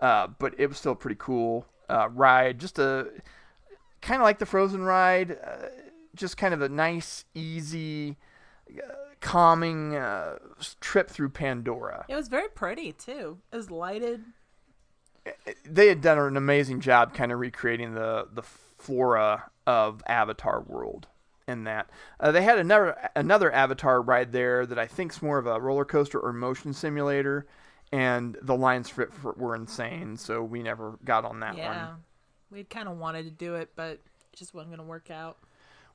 Uh, 0.01 0.29
but 0.39 0.55
it 0.59 0.69
was 0.69 0.79
still 0.79 0.93
a 0.93 0.97
pretty 0.97 1.17
cool 1.19 1.67
uh, 1.91 2.09
ride, 2.11 2.59
just 2.59 2.79
a 2.79 3.09
kind 4.03 4.21
of 4.21 4.25
like 4.25 4.39
the 4.39 4.47
Frozen 4.47 4.83
ride, 4.83 5.33
uh, 5.33 5.69
just 6.15 6.37
kind 6.37 6.53
of 6.53 6.61
a 6.61 6.69
nice, 6.69 7.25
easy, 7.35 8.19
uh, 8.71 8.93
calming 9.21 9.97
uh, 9.97 10.39
trip 10.81 11.09
through 11.09 11.31
Pandora. 11.31 12.05
it 12.09 12.17
was 12.17 12.29
very 12.29 12.49
pretty 12.49 12.93
too. 12.93 13.39
It 13.53 13.57
was 13.57 13.71
lighted. 13.71 14.25
they 15.65 15.89
had 15.89 16.01
done 16.01 16.19
an 16.19 16.37
amazing 16.37 16.81
job 16.81 17.15
kind 17.15 17.33
of 17.33 17.39
recreating 17.39 17.95
the 17.95 18.27
the 18.33 18.43
flora 18.43 19.51
of 19.67 20.03
Avatar 20.09 20.61
world 20.61 21.07
in 21.47 21.65
that. 21.65 21.89
Uh, 22.19 22.33
they 22.33 22.43
had 22.43 22.59
another 22.59 23.11
another 23.15 23.53
Avatar 23.53 24.03
ride 24.03 24.33
there 24.33 24.67
that 24.67 24.79
I 24.79 24.87
think's 24.87 25.23
more 25.23 25.39
of 25.39 25.47
a 25.47 25.61
roller 25.61 25.85
coaster 25.85 26.19
or 26.19 26.33
motion 26.33 26.73
simulator, 26.73 27.47
and 27.93 28.37
the 28.43 28.57
lines 28.57 28.89
for 28.89 29.03
it 29.03 29.15
for, 29.15 29.33
were 29.33 29.55
insane, 29.55 30.17
so 30.17 30.43
we 30.43 30.63
never 30.63 30.99
got 31.05 31.25
on 31.25 31.41
that 31.41 31.57
yeah. 31.57 31.69
one. 31.69 32.03
We 32.53 32.65
kind 32.65 32.87
of 32.87 32.99
wanted 32.99 33.25
to 33.25 33.31
do 33.31 33.55
it, 33.55 33.71
but 33.75 33.93
it 33.93 34.03
just 34.37 34.53
wasn't 34.53 34.77
going 34.77 34.85
to 34.85 34.89
work 34.89 35.11
out. 35.11 35.39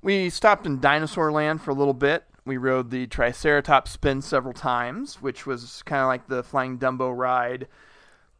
We 0.02 0.30
stopped 0.30 0.66
in 0.66 0.80
Dinosaur 0.80 1.32
Land 1.32 1.62
for 1.62 1.72
a 1.72 1.76
little 1.76 1.94
bit. 1.94 2.24
We 2.46 2.58
rode 2.58 2.90
the 2.90 3.08
Triceratops 3.08 3.92
spin 3.92 4.22
several 4.22 4.54
times, 4.54 5.22
which 5.22 5.46
was 5.46 5.84
kind 5.84 6.02
of 6.02 6.08
like 6.08 6.28
the 6.28 6.44
Flying 6.44 6.80
Dumbo 6.80 7.16
ride. 7.16 7.68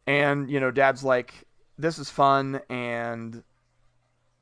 And, 0.06 0.50
you 0.50 0.58
know, 0.58 0.70
Dad's 0.70 1.04
like, 1.04 1.44
this 1.78 1.98
is 1.98 2.10
fun, 2.10 2.60
and 2.68 3.42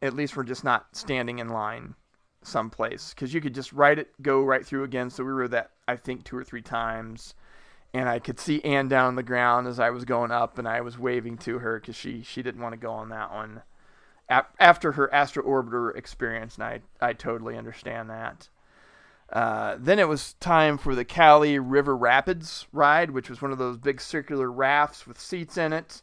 at 0.00 0.14
least 0.14 0.36
we're 0.36 0.44
just 0.44 0.64
not 0.64 0.86
standing 0.96 1.38
in 1.38 1.48
line 1.48 1.94
someplace. 2.42 3.12
Because 3.12 3.34
you 3.34 3.40
could 3.40 3.54
just 3.54 3.72
ride 3.72 3.98
it, 3.98 4.08
go 4.22 4.42
right 4.42 4.64
through 4.64 4.84
again. 4.84 5.10
So 5.10 5.24
we 5.24 5.32
rode 5.32 5.50
that, 5.50 5.72
I 5.88 5.96
think, 5.96 6.24
two 6.24 6.36
or 6.36 6.44
three 6.44 6.62
times. 6.62 7.34
And 7.96 8.10
I 8.10 8.18
could 8.18 8.38
see 8.38 8.62
Anne 8.62 8.88
down 8.88 9.06
on 9.06 9.14
the 9.14 9.22
ground 9.22 9.66
as 9.66 9.80
I 9.80 9.88
was 9.88 10.04
going 10.04 10.30
up, 10.30 10.58
and 10.58 10.68
I 10.68 10.82
was 10.82 10.98
waving 10.98 11.38
to 11.38 11.60
her 11.60 11.80
because 11.80 11.96
she 11.96 12.22
she 12.22 12.42
didn't 12.42 12.60
want 12.60 12.74
to 12.74 12.76
go 12.76 12.92
on 12.92 13.08
that 13.08 13.32
one. 13.32 13.62
After 14.28 14.92
her 14.92 15.12
Astro 15.14 15.42
Orbiter 15.42 15.96
experience, 15.96 16.56
and 16.56 16.64
I 16.64 16.80
I 17.00 17.14
totally 17.14 17.56
understand 17.56 18.10
that. 18.10 18.50
Uh, 19.32 19.76
then 19.80 19.98
it 19.98 20.08
was 20.08 20.34
time 20.34 20.76
for 20.76 20.94
the 20.94 21.06
Kali 21.06 21.58
River 21.58 21.96
Rapids 21.96 22.66
ride, 22.70 23.12
which 23.12 23.30
was 23.30 23.40
one 23.40 23.50
of 23.50 23.56
those 23.56 23.78
big 23.78 24.02
circular 24.02 24.52
rafts 24.52 25.06
with 25.06 25.18
seats 25.18 25.56
in 25.56 25.72
it. 25.72 26.02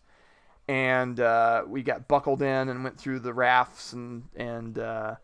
And 0.68 1.20
uh, 1.20 1.64
we 1.68 1.84
got 1.84 2.08
buckled 2.08 2.42
in 2.42 2.70
and 2.70 2.84
went 2.84 2.98
through 2.98 3.20
the 3.20 3.36
rafts. 3.36 3.94
And, 3.94 4.24
and 4.36 4.80
uh, 4.80 5.16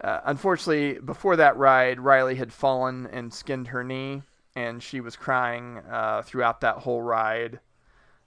uh 0.00 0.20
unfortunately, 0.24 1.00
before 1.00 1.36
that 1.36 1.58
ride, 1.58 2.00
Riley 2.00 2.36
had 2.36 2.50
fallen 2.50 3.06
and 3.12 3.30
skinned 3.30 3.68
her 3.68 3.84
knee. 3.84 4.22
And 4.58 4.82
she 4.82 5.00
was 5.00 5.14
crying 5.14 5.80
uh, 5.90 6.22
throughout 6.22 6.62
that 6.62 6.78
whole 6.78 7.02
ride, 7.02 7.60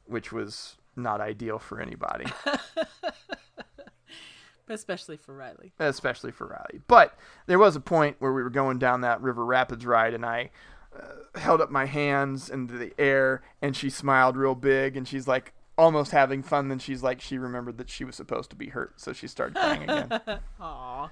which 0.05 0.31
was 0.31 0.77
not 0.95 1.19
ideal 1.19 1.59
for 1.59 1.81
anybody. 1.81 2.25
Especially 4.69 5.17
for 5.17 5.35
Riley. 5.35 5.73
Especially 5.79 6.31
for 6.31 6.47
Riley. 6.47 6.81
But 6.87 7.17
there 7.47 7.59
was 7.59 7.75
a 7.75 7.81
point 7.81 8.15
where 8.19 8.31
we 8.31 8.41
were 8.41 8.49
going 8.49 8.79
down 8.79 9.01
that 9.01 9.21
River 9.21 9.43
Rapids 9.43 9.85
ride, 9.85 10.13
and 10.13 10.25
I 10.25 10.51
uh, 10.97 11.39
held 11.39 11.59
up 11.59 11.69
my 11.69 11.85
hands 11.85 12.49
into 12.49 12.77
the 12.77 12.93
air, 12.97 13.43
and 13.61 13.75
she 13.75 13.89
smiled 13.89 14.37
real 14.37 14.55
big, 14.55 14.95
and 14.95 15.05
she's 15.05 15.27
like 15.27 15.53
almost 15.77 16.11
having 16.11 16.43
fun. 16.43 16.69
Then 16.69 16.79
she's 16.79 17.03
like, 17.03 17.19
she 17.19 17.37
remembered 17.37 17.77
that 17.77 17.89
she 17.89 18.05
was 18.05 18.15
supposed 18.15 18.49
to 18.51 18.55
be 18.55 18.67
hurt, 18.67 19.01
so 19.01 19.11
she 19.11 19.27
started 19.27 19.55
crying 19.55 19.83
again. 19.83 20.09
Aww. 20.61 21.09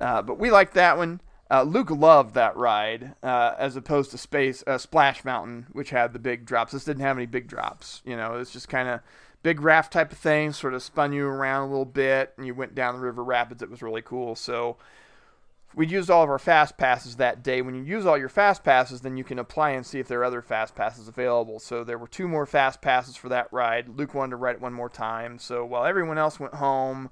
Uh, 0.00 0.22
but 0.22 0.38
we 0.38 0.50
liked 0.50 0.74
that 0.74 0.98
one. 0.98 1.20
Uh, 1.50 1.62
Luke 1.62 1.90
loved 1.90 2.34
that 2.34 2.56
ride 2.56 3.14
uh, 3.22 3.54
as 3.58 3.76
opposed 3.76 4.10
to 4.10 4.18
Space 4.18 4.64
uh, 4.66 4.78
Splash 4.78 5.24
Mountain, 5.24 5.66
which 5.72 5.90
had 5.90 6.12
the 6.12 6.18
big 6.18 6.46
drops. 6.46 6.72
This 6.72 6.84
didn't 6.84 7.02
have 7.02 7.16
any 7.16 7.26
big 7.26 7.48
drops. 7.48 8.02
You 8.04 8.16
know, 8.16 8.36
it's 8.36 8.50
just 8.50 8.68
kind 8.68 8.88
of 8.88 9.00
big 9.42 9.60
raft 9.60 9.92
type 9.92 10.10
of 10.10 10.18
thing, 10.18 10.52
sort 10.52 10.74
of 10.74 10.82
spun 10.82 11.12
you 11.12 11.26
around 11.26 11.68
a 11.68 11.70
little 11.70 11.84
bit, 11.84 12.32
and 12.36 12.46
you 12.46 12.54
went 12.54 12.74
down 12.74 12.94
the 12.94 13.00
river 13.00 13.22
rapids. 13.22 13.62
It 13.62 13.70
was 13.70 13.82
really 13.82 14.02
cool. 14.02 14.34
So 14.34 14.78
we 15.74 15.86
used 15.86 16.08
all 16.08 16.22
of 16.22 16.30
our 16.30 16.38
fast 16.38 16.78
passes 16.78 17.16
that 17.16 17.42
day. 17.42 17.60
When 17.60 17.74
you 17.74 17.82
use 17.82 18.06
all 18.06 18.16
your 18.16 18.28
fast 18.28 18.64
passes, 18.64 19.02
then 19.02 19.16
you 19.16 19.24
can 19.24 19.38
apply 19.38 19.70
and 19.70 19.84
see 19.84 19.98
if 19.98 20.08
there 20.08 20.20
are 20.20 20.24
other 20.24 20.42
fast 20.42 20.74
passes 20.74 21.08
available. 21.08 21.60
So 21.60 21.84
there 21.84 21.98
were 21.98 22.08
two 22.08 22.26
more 22.26 22.46
fast 22.46 22.80
passes 22.80 23.16
for 23.16 23.28
that 23.28 23.52
ride. 23.52 23.88
Luke 23.98 24.14
wanted 24.14 24.30
to 24.30 24.36
ride 24.36 24.56
it 24.56 24.62
one 24.62 24.72
more 24.72 24.88
time. 24.88 25.38
So 25.38 25.64
while 25.64 25.84
everyone 25.84 26.16
else 26.16 26.40
went 26.40 26.54
home, 26.54 27.10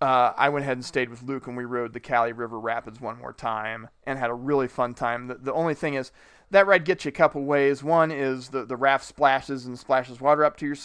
uh, 0.00 0.32
I 0.36 0.48
went 0.48 0.64
ahead 0.64 0.76
and 0.76 0.84
stayed 0.84 1.10
with 1.10 1.22
Luke, 1.22 1.46
and 1.46 1.56
we 1.56 1.64
rode 1.64 1.92
the 1.92 2.00
Kali 2.00 2.32
River 2.32 2.58
Rapids 2.58 3.00
one 3.00 3.18
more 3.18 3.32
time 3.32 3.88
and 4.04 4.18
had 4.18 4.30
a 4.30 4.34
really 4.34 4.68
fun 4.68 4.94
time. 4.94 5.26
The, 5.26 5.34
the 5.34 5.52
only 5.52 5.74
thing 5.74 5.94
is, 5.94 6.10
that 6.50 6.66
ride 6.66 6.84
gets 6.84 7.04
you 7.04 7.10
a 7.10 7.12
couple 7.12 7.44
ways. 7.44 7.82
One 7.82 8.10
is 8.10 8.48
the, 8.48 8.64
the 8.64 8.76
raft 8.76 9.04
splashes 9.04 9.66
and 9.66 9.78
splashes 9.78 10.20
water 10.20 10.44
up 10.44 10.56
to 10.58 10.66
your 10.66 10.76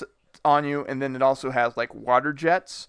on 0.43 0.65
you, 0.65 0.85
and 0.85 1.01
then 1.01 1.15
it 1.15 1.21
also 1.21 1.49
has 1.49 1.77
like 1.77 1.93
water 1.95 2.33
jets. 2.33 2.87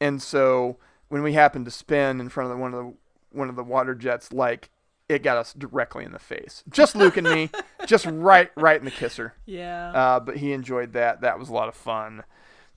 And 0.00 0.20
so 0.20 0.78
when 1.08 1.22
we 1.22 1.34
happened 1.34 1.66
to 1.66 1.70
spin 1.70 2.20
in 2.20 2.28
front 2.28 2.50
of 2.50 2.56
the, 2.56 2.60
one 2.60 2.74
of 2.74 2.84
the 2.84 2.94
one 3.30 3.48
of 3.48 3.56
the 3.56 3.62
water 3.62 3.94
jets, 3.94 4.32
like 4.32 4.70
it 5.08 5.22
got 5.22 5.36
us 5.36 5.52
directly 5.52 6.04
in 6.04 6.12
the 6.12 6.18
face. 6.18 6.64
Just 6.68 6.96
Luke 6.96 7.16
and 7.16 7.28
me, 7.28 7.50
just 7.86 8.06
right 8.06 8.50
right 8.56 8.78
in 8.78 8.84
the 8.84 8.90
kisser. 8.90 9.34
Yeah. 9.44 9.92
Uh, 9.92 10.20
but 10.20 10.38
he 10.38 10.52
enjoyed 10.52 10.94
that. 10.94 11.20
That 11.20 11.38
was 11.38 11.48
a 11.48 11.52
lot 11.52 11.68
of 11.68 11.74
fun. 11.74 12.24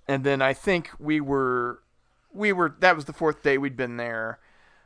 And 0.07 0.23
then 0.23 0.41
I 0.41 0.53
think 0.53 0.89
we 0.99 1.21
were 1.21 1.81
we 2.33 2.53
were 2.53 2.75
that 2.79 2.95
was 2.95 3.05
the 3.05 3.13
fourth 3.13 3.43
day 3.43 3.57
we'd 3.57 3.77
been 3.77 3.97
there. 3.97 4.39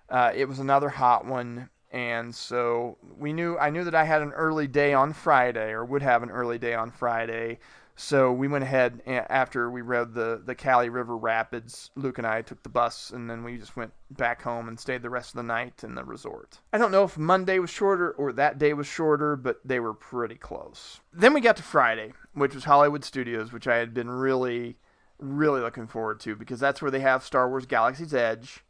Uh, 0.10 0.32
it 0.36 0.46
was 0.46 0.60
another 0.60 0.90
hot 0.90 1.26
one, 1.26 1.70
and 1.92 2.34
so 2.34 2.98
we 3.18 3.34
knew 3.34 3.58
I 3.58 3.70
knew 3.70 3.84
that 3.84 3.96
I 3.96 4.04
had 4.04 4.22
an 4.22 4.32
early 4.32 4.68
day 4.68 4.94
on 4.94 5.14
Friday 5.14 5.72
or 5.72 5.86
would 5.86 6.02
have 6.02 6.24
an 6.24 6.30
early 6.30 6.58
day 6.58 6.74
on 6.74 6.92
Friday. 6.92 7.60
So 7.96 8.32
we 8.32 8.48
went 8.48 8.64
ahead 8.64 9.04
after 9.06 9.70
we 9.70 9.82
rode 9.82 10.16
the 10.16 10.42
the 10.44 10.56
Kali 10.56 10.90
River 10.90 11.16
Rapids. 11.16 11.92
Luke 11.96 12.18
and 12.18 12.26
I 12.26 12.42
took 12.42 12.64
the 12.64 12.70
bus, 12.70 13.12
and 13.12 13.30
then 13.30 13.44
we 13.44 13.58
just 13.58 13.76
went 13.78 13.94
back 14.10 14.42
home 14.42 14.68
and 14.68 14.80
stayed 14.80 15.04
the 15.04 15.12
rest 15.12 15.30
of 15.32 15.38
the 15.38 15.44
night 15.44 15.84
in 15.84 15.94
the 15.94 16.04
resort. 16.04 16.60
I 16.72 16.80
don't 16.80 16.92
know 16.92 17.04
if 17.04 17.18
Monday 17.20 17.60
was 17.60 17.70
shorter 17.70 18.12
or 18.12 18.34
that 18.34 18.58
day 18.58 18.74
was 18.74 18.88
shorter, 18.88 19.36
but 19.36 19.60
they 19.64 19.80
were 19.80 19.94
pretty 19.94 20.36
close. 20.36 21.02
Then 21.14 21.34
we 21.34 21.42
got 21.42 21.56
to 21.58 21.64
Friday, 21.64 22.14
which 22.34 22.56
was 22.56 22.64
Hollywood 22.64 23.04
Studios, 23.04 23.54
which 23.54 23.68
I 23.68 23.76
had 23.76 23.94
been 23.94 24.10
really, 24.10 24.78
really 25.24 25.62
looking 25.62 25.88
forward 25.88 26.20
to 26.22 26.36
because 26.36 26.60
that's 26.60 26.82
where 26.82 26.92
they 26.92 27.00
have 27.00 27.24
Star 27.24 27.50
Wars 27.50 27.66
Galaxy's 27.66 28.14
Edge. 28.14 28.64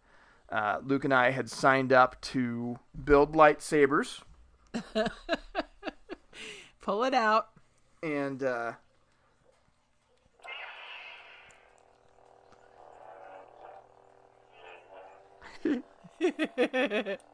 Uh, 0.49 0.77
Luke 0.83 1.03
and 1.03 1.13
I 1.13 1.31
had 1.31 1.49
signed 1.49 1.91
up 1.91 2.21
to 2.21 2.77
build 3.03 3.33
lightsabers. 3.33 4.21
Pull 6.81 7.03
it 7.05 7.13
out. 7.13 7.49
And 8.03 8.43
uh, 8.43 8.73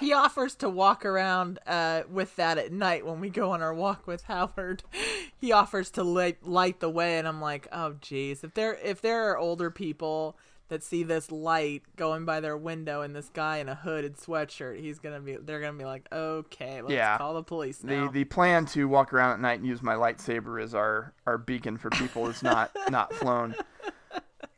he 0.00 0.12
offers 0.12 0.54
to 0.56 0.68
walk 0.68 1.04
around 1.04 1.58
uh, 1.66 2.02
with 2.10 2.36
that 2.36 2.58
at 2.58 2.72
night 2.72 3.06
when 3.06 3.20
we 3.20 3.30
go 3.30 3.52
on 3.52 3.62
our 3.62 3.74
walk 3.74 4.06
with 4.06 4.22
Howard. 4.24 4.82
He 5.40 5.52
offers 5.52 5.90
to 5.92 6.02
light 6.02 6.44
light 6.44 6.80
the 6.80 6.90
way, 6.90 7.16
and 7.16 7.28
I'm 7.28 7.40
like, 7.40 7.68
oh 7.70 7.94
geez, 8.00 8.42
if 8.42 8.54
there 8.54 8.76
if 8.82 9.00
there 9.00 9.30
are 9.30 9.38
older 9.38 9.70
people 9.70 10.36
that 10.68 10.82
see 10.82 11.04
this 11.04 11.30
light 11.30 11.82
going 11.94 12.24
by 12.24 12.40
their 12.40 12.56
window 12.56 13.02
and 13.02 13.14
this 13.14 13.30
guy 13.32 13.58
in 13.58 13.68
a 13.68 13.76
hooded 13.76 14.16
sweatshirt, 14.16 14.80
he's 14.80 14.98
gonna 14.98 15.20
be 15.20 15.36
they're 15.36 15.60
gonna 15.60 15.78
be 15.78 15.84
like, 15.84 16.08
okay, 16.10 16.82
let's 16.82 16.92
yeah. 16.92 17.16
call 17.18 17.34
the 17.34 17.44
police 17.44 17.84
now. 17.84 18.06
The 18.06 18.12
the 18.12 18.24
plan 18.24 18.66
to 18.66 18.88
walk 18.88 19.12
around 19.12 19.34
at 19.34 19.40
night 19.40 19.60
and 19.60 19.66
use 19.66 19.80
my 19.80 19.94
lightsaber 19.94 20.60
as 20.60 20.74
our 20.74 21.12
our 21.24 21.38
beacon 21.38 21.76
for 21.76 21.90
people 21.90 22.26
is 22.26 22.42
not 22.42 22.72
not 22.90 23.12
flown. 23.14 23.54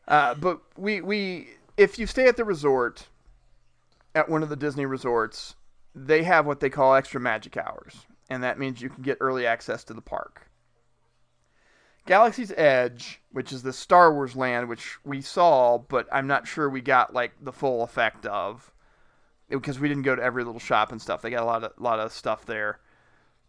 Uh, 0.09 0.35
but 0.35 0.63
we 0.79 1.03
we 1.03 1.51
if 1.77 1.99
you 1.99 2.07
stay 2.07 2.27
at 2.27 2.37
the 2.37 2.45
resort, 2.45 3.07
at 4.15 4.29
one 4.29 4.43
of 4.43 4.49
the 4.49 4.57
Disney 4.57 4.87
resorts, 4.87 5.55
they 5.95 6.23
have 6.23 6.47
what 6.47 6.61
they 6.61 6.71
call 6.71 6.95
extra 6.95 7.21
magic 7.21 7.57
hours, 7.57 8.07
and 8.29 8.43
that 8.43 8.59
means 8.59 8.81
you 8.81 8.91
can 8.91 9.03
get 9.03 9.19
early 9.21 9.47
access 9.47 9.85
to 9.85 9.95
the 9.95 10.03
park. 10.03 10.49
Galaxy's 12.07 12.53
Edge, 12.57 13.21
which 13.31 13.53
is 13.53 13.63
the 13.63 13.73
Star 13.73 14.13
Wars 14.13 14.35
land, 14.35 14.69
which 14.69 14.97
we 15.05 15.21
saw, 15.21 15.79
but 15.79 16.09
I'm 16.11 16.27
not 16.27 16.49
sure 16.49 16.69
we 16.69 16.81
got 16.81 17.15
like 17.15 17.33
the 17.41 17.53
full 17.53 17.83
effect 17.83 18.27
of, 18.27 18.73
because 19.49 19.79
we 19.79 19.89
didn't 19.89 20.05
go 20.05 20.17
to 20.17 20.23
every 20.23 20.45
little 20.45 20.61
shop 20.61 20.93
and 20.93 21.03
stuff. 21.03 21.23
They 21.23 21.31
got 21.31 21.43
a 21.43 21.47
lot 21.47 21.65
of 21.65 21.73
lot 21.77 21.99
of 22.01 22.13
stuff 22.13 22.47
there. 22.47 22.81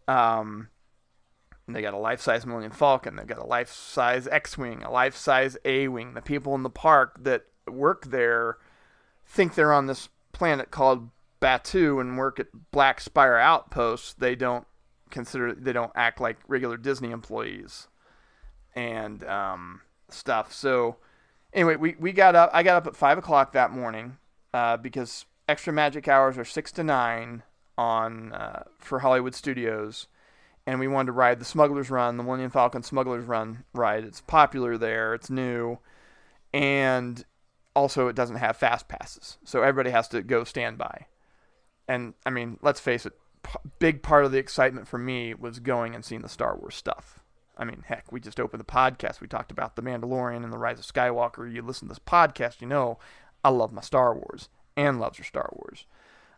Um, 0.06 0.68
they 1.68 1.80
got 1.80 1.94
a 1.94 1.98
life-size 1.98 2.44
Millennium 2.44 2.72
Falcon. 2.72 3.16
They've 3.16 3.26
got 3.26 3.38
a 3.38 3.46
life-size 3.46 4.26
X-wing, 4.26 4.82
a 4.82 4.90
life-size 4.90 5.56
A-wing. 5.64 6.14
The 6.14 6.20
people 6.20 6.54
in 6.56 6.64
the 6.64 6.70
park 6.70 7.22
that 7.22 7.44
work 7.68 8.06
there 8.06 8.58
think 9.24 9.54
they're 9.54 9.72
on 9.72 9.86
this 9.86 10.08
planet 10.32 10.70
called 10.70 11.10
Batuu 11.40 12.00
and 12.00 12.16
work 12.16 12.40
at 12.40 12.46
Black 12.70 13.00
Spire 13.00 13.36
Outpost. 13.36 14.20
They 14.20 14.34
don't 14.34 14.66
consider 15.10 15.54
they 15.54 15.72
don't 15.72 15.92
act 15.94 16.20
like 16.20 16.38
regular 16.48 16.76
Disney 16.76 17.10
employees 17.10 17.88
and 18.74 19.24
um, 19.24 19.82
stuff. 20.08 20.52
So 20.52 20.96
anyway, 21.52 21.76
we, 21.76 21.96
we 21.98 22.12
got 22.12 22.34
up. 22.34 22.50
I 22.52 22.62
got 22.62 22.76
up 22.76 22.86
at 22.86 22.96
five 22.96 23.18
o'clock 23.18 23.52
that 23.52 23.70
morning 23.70 24.16
uh, 24.54 24.76
because 24.76 25.26
extra 25.48 25.72
magic 25.72 26.08
hours 26.08 26.38
are 26.38 26.44
six 26.44 26.72
to 26.72 26.84
nine 26.84 27.42
on 27.76 28.32
uh, 28.32 28.64
for 28.78 29.00
Hollywood 29.00 29.34
Studios, 29.34 30.06
and 30.66 30.78
we 30.80 30.88
wanted 30.88 31.06
to 31.06 31.12
ride 31.12 31.40
the 31.40 31.44
Smuggler's 31.44 31.90
Run, 31.90 32.16
the 32.16 32.22
Millennium 32.22 32.50
Falcon 32.50 32.82
Smuggler's 32.82 33.24
Run 33.24 33.64
ride. 33.74 34.04
It's 34.04 34.20
popular 34.20 34.78
there. 34.78 35.14
It's 35.14 35.30
new, 35.30 35.78
and 36.52 37.24
also 37.74 38.08
it 38.08 38.16
doesn't 38.16 38.36
have 38.36 38.56
fast 38.56 38.88
passes, 38.88 39.38
so 39.44 39.62
everybody 39.62 39.90
has 39.90 40.08
to 40.08 40.22
go 40.22 40.44
standby. 40.44 41.06
And 41.88 42.14
I 42.24 42.30
mean, 42.30 42.58
let's 42.62 42.80
face 42.80 43.06
it, 43.06 43.14
p- 43.42 43.58
big 43.78 44.02
part 44.02 44.24
of 44.24 44.32
the 44.32 44.38
excitement 44.38 44.86
for 44.86 44.98
me 44.98 45.34
was 45.34 45.58
going 45.58 45.94
and 45.94 46.04
seeing 46.04 46.22
the 46.22 46.28
Star 46.28 46.56
Wars 46.56 46.74
stuff. 46.74 47.20
I 47.56 47.64
mean, 47.64 47.84
heck, 47.86 48.10
we 48.10 48.20
just 48.20 48.40
opened 48.40 48.60
the 48.60 48.64
podcast. 48.64 49.20
We 49.20 49.26
talked 49.28 49.52
about 49.52 49.76
The 49.76 49.82
Mandalorian 49.82 50.42
and 50.42 50.52
The 50.52 50.58
Rise 50.58 50.78
of 50.78 50.86
Skywalker. 50.86 51.52
You 51.52 51.62
listen 51.62 51.88
to 51.88 51.94
this 51.94 51.98
podcast, 51.98 52.60
you 52.60 52.66
know 52.66 52.98
I 53.44 53.50
love 53.50 53.72
my 53.72 53.80
Star 53.82 54.14
Wars. 54.14 54.48
and 54.76 55.00
loves 55.00 55.18
her 55.18 55.24
Star 55.24 55.50
Wars. 55.52 55.84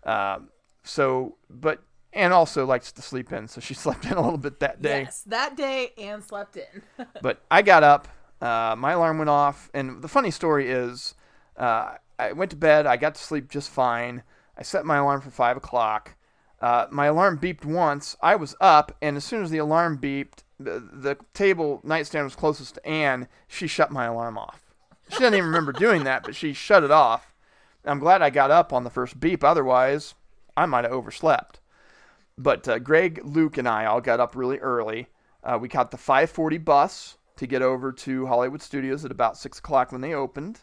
Um, 0.02 0.48
so, 0.82 1.36
but, 1.48 1.82
and 2.12 2.32
also 2.32 2.66
likes 2.66 2.90
to 2.92 3.02
sleep 3.02 3.32
in. 3.32 3.46
So 3.46 3.60
she 3.60 3.74
slept 3.84 4.06
in 4.06 4.12
a 4.12 4.20
little 4.20 4.38
bit 4.38 4.60
that 4.60 4.82
day. 4.82 5.02
Yes, 5.02 5.22
that 5.26 5.56
day 5.56 5.92
and 5.98 6.22
slept 6.22 6.56
in. 6.56 6.82
but 7.22 7.42
I 7.50 7.62
got 7.62 7.82
up. 7.82 8.08
Uh, 8.40 8.74
my 8.76 8.92
alarm 8.92 9.18
went 9.18 9.30
off. 9.30 9.70
And 9.72 10.02
the 10.02 10.08
funny 10.08 10.30
story 10.30 10.70
is, 10.70 11.14
uh, 11.56 11.94
I 12.18 12.32
went 12.32 12.50
to 12.52 12.56
bed. 12.56 12.86
I 12.86 12.96
got 12.96 13.14
to 13.14 13.22
sleep 13.22 13.50
just 13.50 13.70
fine. 13.70 14.22
I 14.56 14.62
set 14.62 14.84
my 14.84 14.96
alarm 14.96 15.20
for 15.20 15.30
5 15.30 15.56
o'clock. 15.56 16.16
Uh, 16.60 16.86
my 16.90 17.06
alarm 17.06 17.38
beeped 17.38 17.64
once. 17.64 18.16
I 18.22 18.36
was 18.36 18.54
up, 18.60 18.96
and 19.02 19.16
as 19.16 19.24
soon 19.24 19.42
as 19.42 19.50
the 19.50 19.58
alarm 19.58 19.98
beeped, 19.98 20.44
the, 20.58 20.80
the 20.92 21.18
table 21.34 21.80
nightstand 21.84 22.24
was 22.24 22.36
closest 22.36 22.76
to 22.76 22.86
Anne. 22.86 23.28
She 23.48 23.66
shut 23.66 23.90
my 23.90 24.06
alarm 24.06 24.38
off. 24.38 24.74
She 25.10 25.18
doesn't 25.18 25.34
even 25.34 25.46
remember 25.46 25.72
doing 25.72 26.04
that, 26.04 26.22
but 26.22 26.34
she 26.34 26.52
shut 26.52 26.84
it 26.84 26.90
off. 26.90 27.34
I'm 27.84 27.98
glad 27.98 28.22
I 28.22 28.30
got 28.30 28.50
up 28.50 28.72
on 28.72 28.84
the 28.84 28.90
first 28.90 29.20
beep. 29.20 29.44
Otherwise, 29.44 30.14
I 30.56 30.66
might 30.66 30.84
have 30.84 30.92
overslept. 30.92 31.60
but 32.38 32.66
uh, 32.66 32.78
Greg, 32.78 33.20
Luke, 33.22 33.58
and 33.58 33.68
I 33.68 33.84
all 33.84 34.00
got 34.00 34.20
up 34.20 34.34
really 34.34 34.58
early. 34.58 35.08
Uh, 35.42 35.58
we 35.60 35.68
caught 35.68 35.90
the 35.90 35.98
5:40 35.98 36.64
bus 36.64 37.18
to 37.36 37.46
get 37.46 37.62
over 37.62 37.92
to 37.92 38.26
Hollywood 38.26 38.62
Studios 38.62 39.04
at 39.04 39.10
about 39.10 39.36
six 39.36 39.58
o'clock 39.58 39.92
when 39.92 40.00
they 40.00 40.14
opened, 40.14 40.60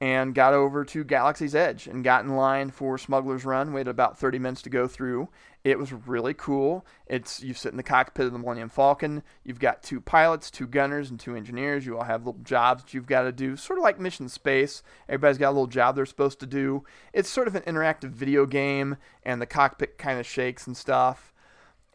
and 0.00 0.34
got 0.34 0.52
over 0.52 0.84
to 0.84 1.04
Galaxy's 1.04 1.54
Edge 1.54 1.86
and 1.86 2.04
got 2.04 2.24
in 2.24 2.36
line 2.36 2.70
for 2.70 2.98
Smuggler's 2.98 3.44
Run. 3.44 3.72
Waited 3.72 3.88
about 3.88 4.18
30 4.18 4.38
minutes 4.38 4.62
to 4.62 4.70
go 4.70 4.86
through. 4.86 5.28
It 5.64 5.78
was 5.78 5.92
really 5.92 6.34
cool. 6.34 6.86
It's 7.06 7.42
you 7.42 7.54
sit 7.54 7.72
in 7.72 7.76
the 7.76 7.82
cockpit 7.82 8.26
of 8.26 8.32
the 8.32 8.38
Millennium 8.38 8.68
Falcon. 8.68 9.22
You've 9.42 9.58
got 9.58 9.82
two 9.82 10.00
pilots, 10.00 10.50
two 10.50 10.66
gunners, 10.66 11.10
and 11.10 11.18
two 11.18 11.34
engineers. 11.34 11.86
You 11.86 11.96
all 11.96 12.04
have 12.04 12.26
little 12.26 12.40
jobs 12.42 12.84
that 12.84 12.94
you've 12.94 13.06
got 13.06 13.22
to 13.22 13.32
do, 13.32 13.56
sort 13.56 13.78
of 13.78 13.82
like 13.82 13.98
Mission 13.98 14.28
Space. 14.28 14.82
Everybody's 15.08 15.38
got 15.38 15.48
a 15.48 15.52
little 15.52 15.66
job 15.66 15.96
they're 15.96 16.06
supposed 16.06 16.40
to 16.40 16.46
do. 16.46 16.84
It's 17.12 17.28
sort 17.28 17.48
of 17.48 17.54
an 17.54 17.62
interactive 17.62 18.10
video 18.10 18.46
game, 18.46 18.96
and 19.24 19.42
the 19.42 19.46
cockpit 19.46 19.98
kind 19.98 20.20
of 20.20 20.26
shakes 20.26 20.66
and 20.66 20.76
stuff 20.76 21.32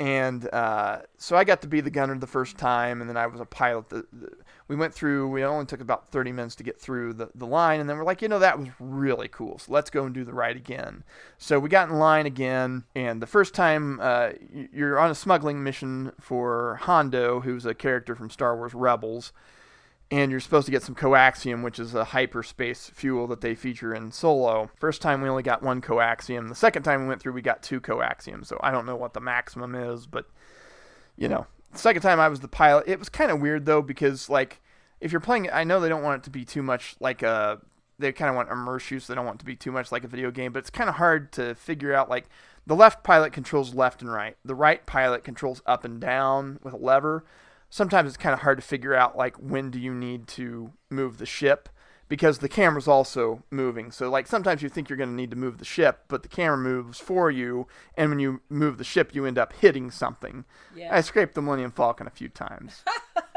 and 0.01 0.51
uh, 0.51 1.01
so 1.19 1.35
I 1.35 1.43
got 1.43 1.61
to 1.61 1.67
be 1.67 1.79
the 1.79 1.91
gunner 1.91 2.17
the 2.17 2.25
first 2.25 2.57
time, 2.57 3.01
and 3.01 3.09
then 3.09 3.17
I 3.17 3.27
was 3.27 3.39
a 3.39 3.45
pilot. 3.45 3.89
The, 3.89 4.07
the, 4.11 4.31
we 4.67 4.75
went 4.75 4.93
through. 4.93 5.27
We 5.29 5.43
only 5.43 5.65
took 5.65 5.81
about 5.81 6.09
30 6.09 6.31
minutes 6.31 6.55
to 6.55 6.63
get 6.63 6.79
through 6.79 7.13
the, 7.13 7.29
the 7.35 7.47
line, 7.47 7.79
and 7.79 7.89
then 7.89 7.97
we're 7.97 8.03
like, 8.03 8.21
you 8.21 8.27
know, 8.27 8.39
that 8.39 8.59
was 8.59 8.69
really 8.79 9.27
cool. 9.27 9.59
So 9.59 9.71
let's 9.73 9.89
go 9.89 10.05
and 10.05 10.13
do 10.13 10.23
the 10.23 10.33
ride 10.33 10.55
again. 10.55 11.03
So 11.37 11.59
we 11.59 11.69
got 11.69 11.89
in 11.89 11.99
line 11.99 12.25
again, 12.25 12.85
and 12.95 13.21
the 13.21 13.27
first 13.27 13.53
time 13.53 13.99
uh, 14.01 14.29
you're 14.73 14.99
on 14.99 15.11
a 15.11 15.15
smuggling 15.15 15.63
mission 15.63 16.11
for 16.19 16.79
Hondo, 16.81 17.41
who's 17.41 17.65
a 17.65 17.73
character 17.73 18.15
from 18.15 18.29
Star 18.29 18.55
Wars 18.55 18.73
Rebels 18.73 19.33
and 20.11 20.29
you're 20.29 20.41
supposed 20.41 20.65
to 20.65 20.71
get 20.71 20.83
some 20.83 20.93
coaxium, 20.93 21.63
which 21.63 21.79
is 21.79 21.95
a 21.95 22.03
hyperspace 22.03 22.91
fuel 22.93 23.27
that 23.27 23.39
they 23.39 23.55
feature 23.55 23.95
in 23.95 24.11
Solo. 24.11 24.69
First 24.75 25.01
time 25.01 25.21
we 25.21 25.29
only 25.29 25.41
got 25.41 25.63
one 25.63 25.81
coaxium. 25.81 26.49
The 26.49 26.55
second 26.55 26.83
time 26.83 27.03
we 27.03 27.07
went 27.07 27.21
through, 27.21 27.31
we 27.31 27.41
got 27.41 27.63
two 27.63 27.79
coaxium. 27.79 28.45
So 28.45 28.59
I 28.61 28.71
don't 28.71 28.85
know 28.85 28.97
what 28.97 29.13
the 29.13 29.21
maximum 29.21 29.73
is, 29.73 30.05
but 30.05 30.25
you 31.15 31.29
know, 31.29 31.47
the 31.71 31.79
second 31.79 32.01
time 32.01 32.19
I 32.19 32.27
was 32.27 32.39
the 32.39 32.47
pilot. 32.47 32.85
It 32.87 32.99
was 32.99 33.09
kind 33.09 33.31
of 33.31 33.41
weird 33.41 33.65
though 33.65 33.81
because 33.81 34.29
like 34.29 34.61
if 34.99 35.11
you're 35.11 35.21
playing, 35.21 35.49
I 35.51 35.63
know 35.63 35.79
they 35.79 35.89
don't 35.89 36.03
want 36.03 36.21
it 36.21 36.23
to 36.25 36.29
be 36.29 36.45
too 36.45 36.63
much 36.63 36.95
like 36.99 37.23
a. 37.23 37.59
They 37.99 38.11
kind 38.11 38.29
of 38.29 38.35
want 38.35 38.49
immerse 38.49 38.89
you, 38.89 38.99
so 38.99 39.13
they 39.13 39.15
don't 39.15 39.25
want 39.25 39.37
it 39.37 39.39
to 39.39 39.45
be 39.45 39.55
too 39.55 39.71
much 39.71 39.91
like 39.91 40.03
a 40.03 40.07
video 40.07 40.31
game. 40.31 40.51
But 40.53 40.59
it's 40.59 40.69
kind 40.71 40.89
of 40.89 40.95
hard 40.95 41.31
to 41.33 41.53
figure 41.53 41.93
out 41.93 42.09
like 42.09 42.25
the 42.65 42.75
left 42.75 43.03
pilot 43.03 43.31
controls 43.31 43.75
left 43.75 44.01
and 44.01 44.11
right. 44.11 44.37
The 44.43 44.55
right 44.55 44.83
pilot 44.85 45.23
controls 45.23 45.61
up 45.65 45.85
and 45.85 45.99
down 45.99 46.59
with 46.63 46.73
a 46.73 46.77
lever 46.77 47.25
sometimes 47.71 48.09
it's 48.09 48.17
kind 48.17 48.33
of 48.33 48.41
hard 48.41 48.59
to 48.59 48.61
figure 48.61 48.93
out 48.93 49.17
like 49.17 49.35
when 49.37 49.71
do 49.71 49.79
you 49.79 49.93
need 49.93 50.27
to 50.27 50.71
move 50.91 51.17
the 51.17 51.25
ship 51.25 51.69
because 52.11 52.39
the 52.39 52.49
camera's 52.49 52.89
also 52.89 53.41
moving. 53.51 53.89
So 53.89 54.09
like 54.09 54.27
sometimes 54.27 54.61
you 54.61 54.67
think 54.67 54.89
you're 54.89 54.97
going 54.97 55.11
to 55.11 55.15
need 55.15 55.31
to 55.31 55.37
move 55.37 55.59
the 55.59 55.63
ship, 55.63 56.03
but 56.09 56.23
the 56.23 56.27
camera 56.27 56.57
moves 56.57 56.99
for 56.99 57.31
you, 57.31 57.67
and 57.95 58.09
when 58.09 58.19
you 58.19 58.41
move 58.49 58.77
the 58.77 58.83
ship, 58.83 59.15
you 59.15 59.25
end 59.25 59.37
up 59.37 59.53
hitting 59.53 59.89
something. 59.91 60.43
Yeah. 60.75 60.93
I 60.93 60.99
scraped 60.99 61.35
the 61.35 61.41
Millennium 61.41 61.71
Falcon 61.71 62.07
a 62.07 62.09
few 62.09 62.27
times. 62.27 62.83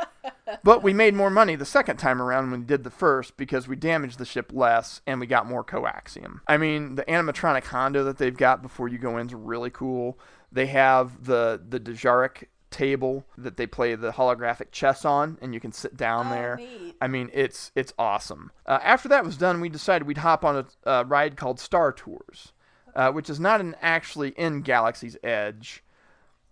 but 0.64 0.82
we 0.82 0.92
made 0.92 1.14
more 1.14 1.30
money 1.30 1.54
the 1.54 1.64
second 1.64 1.98
time 1.98 2.20
around 2.20 2.50
when 2.50 2.62
we 2.62 2.66
did 2.66 2.82
the 2.82 2.90
first 2.90 3.36
because 3.36 3.68
we 3.68 3.76
damaged 3.76 4.18
the 4.18 4.24
ship 4.24 4.50
less 4.52 5.02
and 5.06 5.20
we 5.20 5.28
got 5.28 5.46
more 5.46 5.62
coaxium. 5.62 6.40
I 6.48 6.56
mean, 6.56 6.96
the 6.96 7.04
animatronic 7.04 7.66
Hondo 7.66 8.02
that 8.02 8.18
they've 8.18 8.36
got 8.36 8.60
before 8.60 8.88
you 8.88 8.98
go 8.98 9.18
in 9.18 9.28
is 9.28 9.34
really 9.34 9.70
cool. 9.70 10.18
They 10.50 10.66
have 10.66 11.26
the 11.26 11.62
the 11.64 11.78
Dejarik 11.78 12.48
table 12.74 13.24
that 13.38 13.56
they 13.56 13.66
play 13.66 13.94
the 13.94 14.12
holographic 14.12 14.70
chess 14.72 15.04
on, 15.04 15.38
and 15.40 15.54
you 15.54 15.60
can 15.60 15.72
sit 15.72 15.96
down 15.96 16.26
Oh, 16.26 16.30
there. 16.30 16.56
neat. 16.56 16.96
I 17.00 17.08
mean, 17.08 17.30
it's 17.32 17.70
it's 17.74 17.92
awesome. 17.98 18.50
Uh, 18.66 18.78
after 18.82 19.08
that 19.08 19.24
was 19.24 19.36
done, 19.36 19.60
we 19.60 19.68
decided 19.68 20.06
we'd 20.06 20.18
hop 20.18 20.44
on 20.44 20.56
a 20.84 20.88
uh, 20.90 21.04
ride 21.06 21.36
called 21.36 21.60
Star 21.60 21.92
Tours, 21.92 22.52
uh, 22.94 23.10
which 23.12 23.30
is 23.30 23.38
not 23.40 23.60
an 23.60 23.76
actually 23.80 24.30
in 24.30 24.60
Galaxy's 24.62 25.16
Edge, 25.22 25.82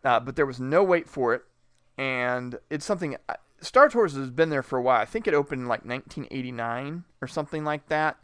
uh, 0.05 0.21
but 0.21 0.37
there 0.37 0.47
was 0.47 0.61
no 0.61 0.83
wait 0.85 1.09
for 1.09 1.35
it, 1.35 1.43
and 1.99 2.59
it's 2.71 2.85
something. 2.85 3.17
uh, 3.29 3.35
Star 3.61 3.89
Tours 3.89 4.15
has 4.15 4.31
been 4.31 4.51
there 4.51 4.63
for 4.63 4.77
a 4.79 4.83
while. 4.83 5.01
I 5.01 5.05
think 5.05 5.27
it 5.29 5.35
opened 5.35 5.63
in 5.63 5.69
like 5.69 5.85
1989 5.85 7.05
or 7.21 7.29
something 7.29 7.65
like 7.65 7.89
that 7.89 8.17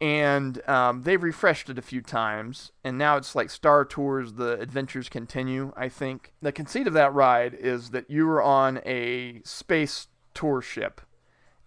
and 0.00 0.66
um, 0.68 1.02
they've 1.02 1.22
refreshed 1.22 1.70
it 1.70 1.78
a 1.78 1.82
few 1.82 2.00
times, 2.00 2.72
and 2.82 2.98
now 2.98 3.16
it's 3.16 3.34
like 3.34 3.50
Star 3.50 3.84
Tours: 3.84 4.34
The 4.34 4.58
Adventures 4.60 5.08
Continue. 5.08 5.72
I 5.76 5.88
think 5.88 6.32
the 6.42 6.52
conceit 6.52 6.86
of 6.86 6.94
that 6.94 7.14
ride 7.14 7.54
is 7.54 7.90
that 7.90 8.10
you 8.10 8.26
were 8.26 8.42
on 8.42 8.80
a 8.84 9.40
space 9.44 10.08
tour 10.34 10.60
ship, 10.60 11.00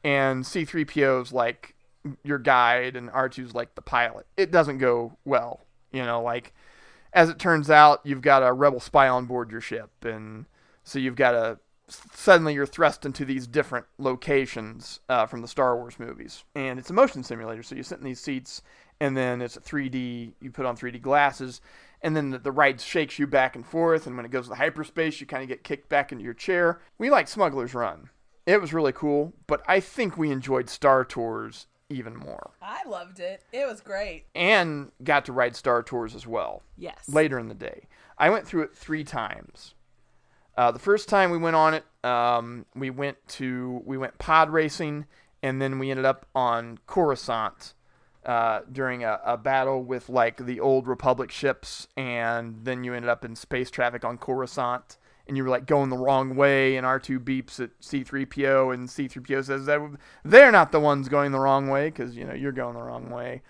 and 0.04 0.46
C-3PO's 0.46 1.32
like 1.32 1.76
your 2.24 2.40
guide, 2.40 2.96
and 2.96 3.10
R2's 3.12 3.56
like 3.56 3.76
the 3.76 3.82
pilot. 3.82 4.28
It 4.36 4.52
doesn't 4.52 4.78
go 4.80 5.18
well, 5.26 5.62
you 5.92 6.04
know. 6.04 6.22
Like 6.22 6.54
as 7.14 7.30
it 7.30 7.40
turns 7.40 7.70
out, 7.70 8.02
you've 8.04 8.22
got 8.22 8.44
a 8.44 8.52
rebel 8.52 8.80
spy 8.80 9.08
on 9.08 9.26
board 9.26 9.52
your 9.52 9.62
ship, 9.62 9.90
and 10.04 10.46
so 10.84 11.00
you've 11.00 11.16
got 11.16 11.32
to 11.32 11.60
suddenly 11.90 12.54
you're 12.54 12.66
thrust 12.66 13.06
into 13.06 13.24
these 13.26 13.48
different 13.48 13.86
locations 13.98 15.00
uh, 15.10 15.26
from 15.26 15.42
the 15.42 15.48
Star 15.48 15.76
Wars 15.78 16.00
movies, 16.00 16.44
and 16.56 16.78
it's 16.80 16.90
a 16.90 16.94
motion 16.94 17.24
simulator. 17.24 17.64
So 17.64 17.76
you 17.76 17.84
sit 17.84 18.00
in 18.00 18.04
these 18.04 18.20
seats, 18.20 18.62
and 19.00 19.16
then 19.16 19.42
it's 19.42 19.58
a 19.58 19.62
3D. 19.62 20.34
You 20.42 20.52
put 20.52 20.66
on 20.66 20.76
3D 20.76 21.02
glasses, 21.02 21.62
and 22.02 22.16
then 22.16 22.32
the, 22.32 22.40
the 22.40 22.52
ride 22.52 22.82
shakes 22.82 23.18
you 23.20 23.28
back 23.28 23.56
and 23.56 23.66
forth. 23.66 24.06
And 24.08 24.16
when 24.16 24.26
it 24.26 24.32
goes 24.32 24.48
to 24.50 24.56
hyperspace, 24.56 25.22
you 25.22 25.28
kind 25.28 25.44
of 25.44 25.50
get 25.50 25.64
kicked 25.64 25.90
back 25.90 26.12
into 26.12 26.24
your 26.24 26.34
chair. 26.34 26.82
We 26.98 27.10
like 27.10 27.28
Smuggler's 27.28 27.74
Run. 27.74 28.10
It 28.46 28.62
was 28.62 28.74
really 28.74 28.94
cool, 28.94 29.34
but 29.46 29.62
I 29.68 29.80
think 29.80 30.18
we 30.18 30.32
enjoyed 30.32 30.70
Star 30.70 31.04
Tours 31.06 31.68
even 31.90 32.18
more, 32.18 32.52
I 32.62 32.84
loved 32.86 33.22
it. 33.22 33.44
It 33.54 33.66
was 33.66 33.80
great. 33.80 34.26
and 34.36 34.92
got 35.06 35.24
to 35.26 35.32
ride 35.32 35.56
Star 35.56 35.82
Tours 35.82 36.16
as 36.16 36.28
well 36.28 36.62
Yes. 36.78 37.08
later 37.08 37.40
in 37.40 37.48
the 37.48 37.56
day. 37.56 37.88
I 38.18 38.30
went 38.30 38.46
through 38.46 38.64
it 38.64 38.76
three 38.76 39.06
times. 39.06 39.74
Uh, 40.58 40.72
the 40.72 40.80
first 40.80 41.08
time 41.08 41.30
we 41.30 41.38
went 41.38 41.56
on 41.56 41.76
it, 41.76 41.86
um, 42.04 42.66
we 42.76 42.90
went 42.90 43.18
to 43.28 43.82
we 43.86 43.98
went 43.98 44.18
pod 44.18 44.50
racing, 44.50 45.06
and 45.44 45.62
then 45.62 45.78
we 45.78 45.92
ended 45.92 46.06
up 46.06 46.26
on 46.34 46.80
Coruscant 46.88 47.76
uh, 48.26 48.62
during 48.72 49.04
a, 49.04 49.20
a 49.24 49.38
battle 49.38 49.84
with 49.84 50.10
like 50.10 50.46
the 50.46 50.60
old 50.60 50.88
Republic 50.88 51.30
ships, 51.30 51.88
and 51.96 52.60
then 52.64 52.84
you 52.84 52.96
ended 52.96 53.10
up 53.10 53.24
in 53.24 53.36
space 53.36 53.70
traffic 53.70 54.04
on 54.04 54.18
Coruscant, 54.18 54.98
and 55.28 55.38
you 55.38 55.44
were 55.44 55.50
like 55.50 55.68
going 55.68 55.92
the 55.92 55.98
wrong 55.98 56.36
way, 56.36 56.76
and 56.76 56.88
R 56.88 57.00
two 57.00 57.20
beeps 57.20 57.60
at 57.60 57.70
C 57.80 58.04
three 58.04 58.26
PO, 58.26 58.72
and 58.72 58.90
C 58.90 59.08
three 59.08 59.22
PO 59.22 59.44
says 59.44 59.68
that 59.68 59.80
they're 60.26 60.52
not 60.52 60.72
the 60.72 60.80
ones 60.80 61.08
going 61.08 61.32
the 61.34 61.40
wrong 61.40 61.68
way 61.70 61.90
because 61.90 62.18
you 62.18 62.26
know 62.26 62.34
you're 62.34 62.52
going 62.52 62.74
the 62.74 62.82
wrong 62.82 63.12
way. 63.12 63.44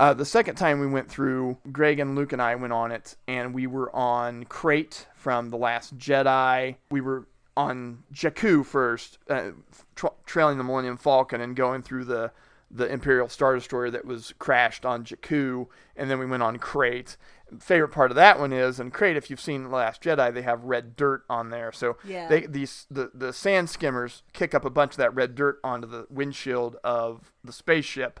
Uh, 0.00 0.14
the 0.14 0.24
second 0.24 0.54
time 0.54 0.80
we 0.80 0.86
went 0.86 1.10
through, 1.10 1.58
Greg 1.70 1.98
and 2.00 2.16
Luke 2.16 2.32
and 2.32 2.40
I 2.40 2.54
went 2.54 2.72
on 2.72 2.90
it, 2.90 3.16
and 3.28 3.52
we 3.52 3.66
were 3.66 3.94
on 3.94 4.44
Crait 4.44 5.06
from 5.14 5.50
The 5.50 5.58
Last 5.58 5.98
Jedi. 5.98 6.76
We 6.90 7.02
were 7.02 7.26
on 7.54 8.04
Jakku 8.10 8.64
first, 8.64 9.18
uh, 9.28 9.50
tra- 9.94 10.12
trailing 10.24 10.56
the 10.56 10.64
Millennium 10.64 10.96
Falcon 10.96 11.42
and 11.42 11.54
going 11.54 11.82
through 11.82 12.06
the 12.06 12.32
the 12.70 12.86
Imperial 12.90 13.28
Star 13.28 13.54
Destroyer 13.56 13.90
that 13.90 14.06
was 14.06 14.32
crashed 14.38 14.86
on 14.86 15.04
Jakku, 15.04 15.66
and 15.96 16.08
then 16.10 16.18
we 16.18 16.24
went 16.24 16.42
on 16.44 16.56
Crait. 16.56 17.18
Favorite 17.58 17.88
part 17.88 18.10
of 18.10 18.14
that 18.14 18.38
one 18.38 18.52
is 18.54 18.80
in 18.80 18.92
Crait, 18.92 19.16
if 19.18 19.28
you've 19.28 19.40
seen 19.40 19.64
The 19.64 19.68
Last 19.70 20.00
Jedi, 20.02 20.32
they 20.32 20.42
have 20.42 20.64
red 20.64 20.96
dirt 20.96 21.24
on 21.28 21.50
there, 21.50 21.72
so 21.72 21.98
Yeah. 22.04 22.26
they 22.26 22.46
these 22.46 22.86
the 22.90 23.10
the 23.12 23.34
sand 23.34 23.68
skimmers 23.68 24.22
kick 24.32 24.54
up 24.54 24.64
a 24.64 24.70
bunch 24.70 24.92
of 24.92 24.96
that 24.98 25.14
red 25.14 25.34
dirt 25.34 25.60
onto 25.62 25.86
the 25.86 26.06
windshield 26.08 26.76
of 26.82 27.32
the 27.44 27.52
spaceship 27.52 28.18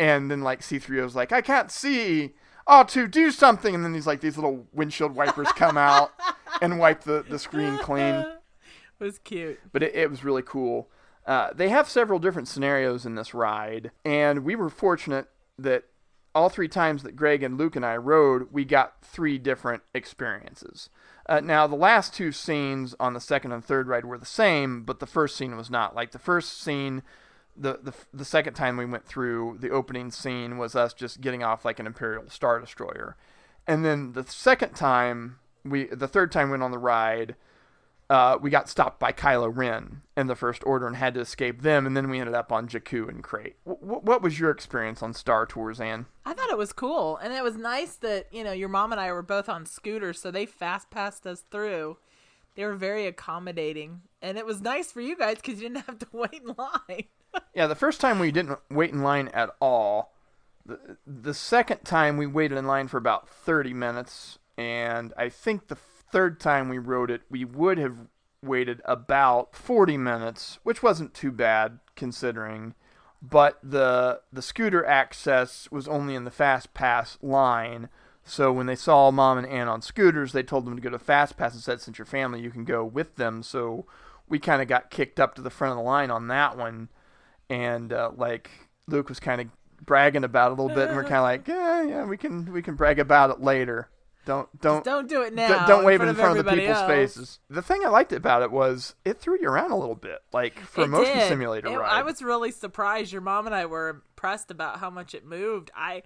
and 0.00 0.30
then 0.30 0.40
like 0.40 0.62
C3O's 0.62 1.14
like, 1.14 1.30
I 1.30 1.42
can't 1.42 1.70
see. 1.70 2.32
Oh, 2.66 2.84
to 2.84 3.06
do 3.06 3.30
something, 3.30 3.74
and 3.74 3.84
then 3.84 3.92
these 3.92 4.06
like 4.06 4.20
these 4.20 4.36
little 4.36 4.66
windshield 4.72 5.14
wipers 5.14 5.48
come 5.52 5.76
out 5.76 6.12
and 6.62 6.78
wipe 6.78 7.02
the, 7.02 7.24
the 7.28 7.38
screen 7.38 7.76
clean. 7.78 8.14
it 8.14 8.38
was 8.98 9.18
cute. 9.18 9.60
But 9.72 9.82
it, 9.82 9.94
it 9.94 10.10
was 10.10 10.24
really 10.24 10.42
cool. 10.42 10.88
Uh, 11.26 11.50
they 11.54 11.68
have 11.68 11.88
several 11.88 12.18
different 12.18 12.48
scenarios 12.48 13.04
in 13.04 13.14
this 13.14 13.34
ride, 13.34 13.90
and 14.04 14.44
we 14.44 14.56
were 14.56 14.70
fortunate 14.70 15.28
that 15.58 15.84
all 16.34 16.48
three 16.48 16.68
times 16.68 17.02
that 17.02 17.14
Greg 17.16 17.42
and 17.42 17.58
Luke 17.58 17.76
and 17.76 17.84
I 17.84 17.96
rode, 17.96 18.48
we 18.50 18.64
got 18.64 19.02
three 19.02 19.36
different 19.36 19.82
experiences. 19.94 20.88
Uh, 21.28 21.40
now, 21.40 21.66
the 21.66 21.76
last 21.76 22.14
two 22.14 22.32
scenes 22.32 22.94
on 22.98 23.12
the 23.12 23.20
second 23.20 23.52
and 23.52 23.64
third 23.64 23.86
ride 23.86 24.06
were 24.06 24.18
the 24.18 24.24
same, 24.24 24.82
but 24.84 24.98
the 24.98 25.06
first 25.06 25.36
scene 25.36 25.56
was 25.56 25.70
not. 25.70 25.94
Like 25.94 26.12
the 26.12 26.18
first 26.18 26.62
scene, 26.62 27.02
the, 27.60 27.78
the 27.82 27.92
the 28.12 28.24
second 28.24 28.54
time 28.54 28.76
we 28.76 28.86
went 28.86 29.04
through, 29.04 29.58
the 29.60 29.70
opening 29.70 30.10
scene 30.10 30.58
was 30.58 30.74
us 30.74 30.94
just 30.94 31.20
getting 31.20 31.42
off 31.42 31.64
like 31.64 31.78
an 31.78 31.86
Imperial 31.86 32.28
Star 32.28 32.58
Destroyer, 32.58 33.16
and 33.66 33.84
then 33.84 34.12
the 34.12 34.24
second 34.24 34.74
time 34.74 35.38
we, 35.64 35.84
the 35.86 36.08
third 36.08 36.32
time 36.32 36.48
we 36.48 36.52
went 36.52 36.62
on 36.62 36.70
the 36.70 36.78
ride, 36.78 37.36
uh, 38.08 38.38
we 38.40 38.50
got 38.50 38.68
stopped 38.68 38.98
by 38.98 39.12
Kylo 39.12 39.54
Ren 39.54 40.02
and 40.16 40.28
the 40.28 40.34
First 40.34 40.64
Order 40.64 40.86
and 40.86 40.96
had 40.96 41.14
to 41.14 41.20
escape 41.20 41.62
them, 41.62 41.86
and 41.86 41.96
then 41.96 42.10
we 42.10 42.18
ended 42.18 42.34
up 42.34 42.50
on 42.50 42.66
Jakku 42.66 43.08
and 43.08 43.22
Crait. 43.22 43.56
W- 43.66 44.00
what 44.00 44.22
was 44.22 44.40
your 44.40 44.50
experience 44.50 45.02
on 45.02 45.12
Star 45.12 45.46
Tours, 45.46 45.80
Anne? 45.80 46.06
I 46.24 46.32
thought 46.32 46.50
it 46.50 46.58
was 46.58 46.72
cool, 46.72 47.18
and 47.18 47.32
it 47.32 47.44
was 47.44 47.56
nice 47.56 47.96
that 47.96 48.26
you 48.32 48.42
know 48.42 48.52
your 48.52 48.68
mom 48.68 48.92
and 48.92 49.00
I 49.00 49.12
were 49.12 49.22
both 49.22 49.48
on 49.48 49.66
scooters, 49.66 50.20
so 50.20 50.30
they 50.30 50.46
fast 50.46 50.90
passed 50.90 51.26
us 51.26 51.44
through. 51.50 51.98
They 52.56 52.64
were 52.64 52.74
very 52.74 53.06
accommodating, 53.06 54.00
and 54.20 54.36
it 54.36 54.44
was 54.44 54.60
nice 54.60 54.90
for 54.90 55.00
you 55.00 55.16
guys 55.16 55.36
because 55.36 55.60
you 55.60 55.68
didn't 55.68 55.86
have 55.86 55.98
to 56.00 56.08
wait 56.12 56.42
in 56.42 56.54
line. 56.58 57.04
Yeah, 57.54 57.66
the 57.66 57.74
first 57.74 58.00
time 58.00 58.18
we 58.18 58.32
didn't 58.32 58.58
wait 58.70 58.90
in 58.90 59.02
line 59.02 59.28
at 59.28 59.50
all. 59.60 60.12
The, 60.64 60.96
the 61.06 61.34
second 61.34 61.84
time 61.84 62.16
we 62.16 62.26
waited 62.26 62.58
in 62.58 62.66
line 62.66 62.88
for 62.88 62.96
about 62.96 63.28
30 63.28 63.74
minutes, 63.74 64.38
and 64.56 65.12
I 65.16 65.28
think 65.28 65.68
the 65.68 65.76
third 65.76 66.40
time 66.40 66.68
we 66.68 66.78
rode 66.78 67.10
it, 67.10 67.22
we 67.30 67.44
would 67.44 67.78
have 67.78 67.96
waited 68.42 68.80
about 68.84 69.54
40 69.54 69.96
minutes, 69.96 70.58
which 70.62 70.82
wasn't 70.82 71.14
too 71.14 71.30
bad 71.30 71.80
considering. 71.96 72.74
But 73.22 73.58
the 73.62 74.22
the 74.32 74.40
scooter 74.40 74.84
access 74.84 75.68
was 75.70 75.86
only 75.86 76.14
in 76.14 76.24
the 76.24 76.30
fast 76.30 76.72
pass 76.72 77.18
line. 77.20 77.90
So 78.24 78.52
when 78.52 78.66
they 78.66 78.76
saw 78.76 79.10
mom 79.10 79.38
and 79.38 79.46
Anne 79.46 79.68
on 79.68 79.82
scooters, 79.82 80.32
they 80.32 80.42
told 80.42 80.64
them 80.64 80.76
to 80.76 80.82
go 80.82 80.90
to 80.90 80.98
fast 80.98 81.36
pass 81.36 81.52
and 81.52 81.62
said, 81.62 81.80
since 81.80 81.98
your 81.98 82.06
family, 82.06 82.40
you 82.40 82.50
can 82.50 82.64
go 82.64 82.84
with 82.84 83.16
them. 83.16 83.42
So 83.42 83.86
we 84.28 84.38
kind 84.38 84.62
of 84.62 84.68
got 84.68 84.90
kicked 84.90 85.18
up 85.18 85.34
to 85.34 85.42
the 85.42 85.50
front 85.50 85.72
of 85.72 85.78
the 85.78 85.82
line 85.82 86.10
on 86.10 86.28
that 86.28 86.56
one, 86.56 86.88
and 87.50 87.92
uh, 87.92 88.12
like 88.16 88.50
Luke 88.86 89.10
was 89.10 89.20
kind 89.20 89.42
of 89.42 89.48
bragging 89.84 90.24
about 90.24 90.52
it 90.52 90.58
a 90.58 90.62
little 90.62 90.74
bit, 90.74 90.88
and 90.88 90.96
we're 90.96 91.02
kind 91.04 91.16
of 91.16 91.22
like, 91.24 91.46
yeah, 91.48 91.82
yeah, 91.82 92.04
we 92.06 92.16
can 92.16 92.50
we 92.52 92.62
can 92.62 92.76
brag 92.76 92.98
about 92.98 93.28
it 93.30 93.40
later. 93.42 93.90
Don't 94.26 94.48
don't 94.60 94.84
don't 94.84 95.08
do 95.08 95.22
it 95.22 95.34
now. 95.34 95.48
don't, 95.48 95.68
don't 95.68 95.84
wave 95.84 96.00
it 96.02 96.08
in 96.08 96.14
front 96.14 96.38
of 96.38 96.44
the 96.44 96.50
people's 96.52 96.76
else. 96.76 96.86
faces. 96.86 97.38
The 97.48 97.62
thing 97.62 97.80
I 97.84 97.88
liked 97.88 98.12
about 98.12 98.42
it 98.42 98.50
was 98.52 98.94
it 99.04 99.18
threw 99.18 99.40
you 99.40 99.48
around 99.48 99.70
a 99.72 99.76
little 99.76 99.94
bit, 99.94 100.18
like 100.32 100.58
for 100.60 100.82
a 100.82 100.84
It 100.84 100.88
motion 100.88 101.16
did. 101.16 101.28
simulator 101.28 101.68
It- 101.68 101.76
ride. 101.76 101.90
I 101.90 102.02
was 102.02 102.22
really 102.22 102.50
surprised. 102.52 103.12
Your 103.12 103.22
mom 103.22 103.46
and 103.46 103.54
I 103.54 103.66
were 103.66 103.88
impressed 103.88 104.50
about 104.50 104.78
how 104.78 104.90
much 104.90 105.14
it 105.14 105.24
moved. 105.24 105.70
I 105.74 106.02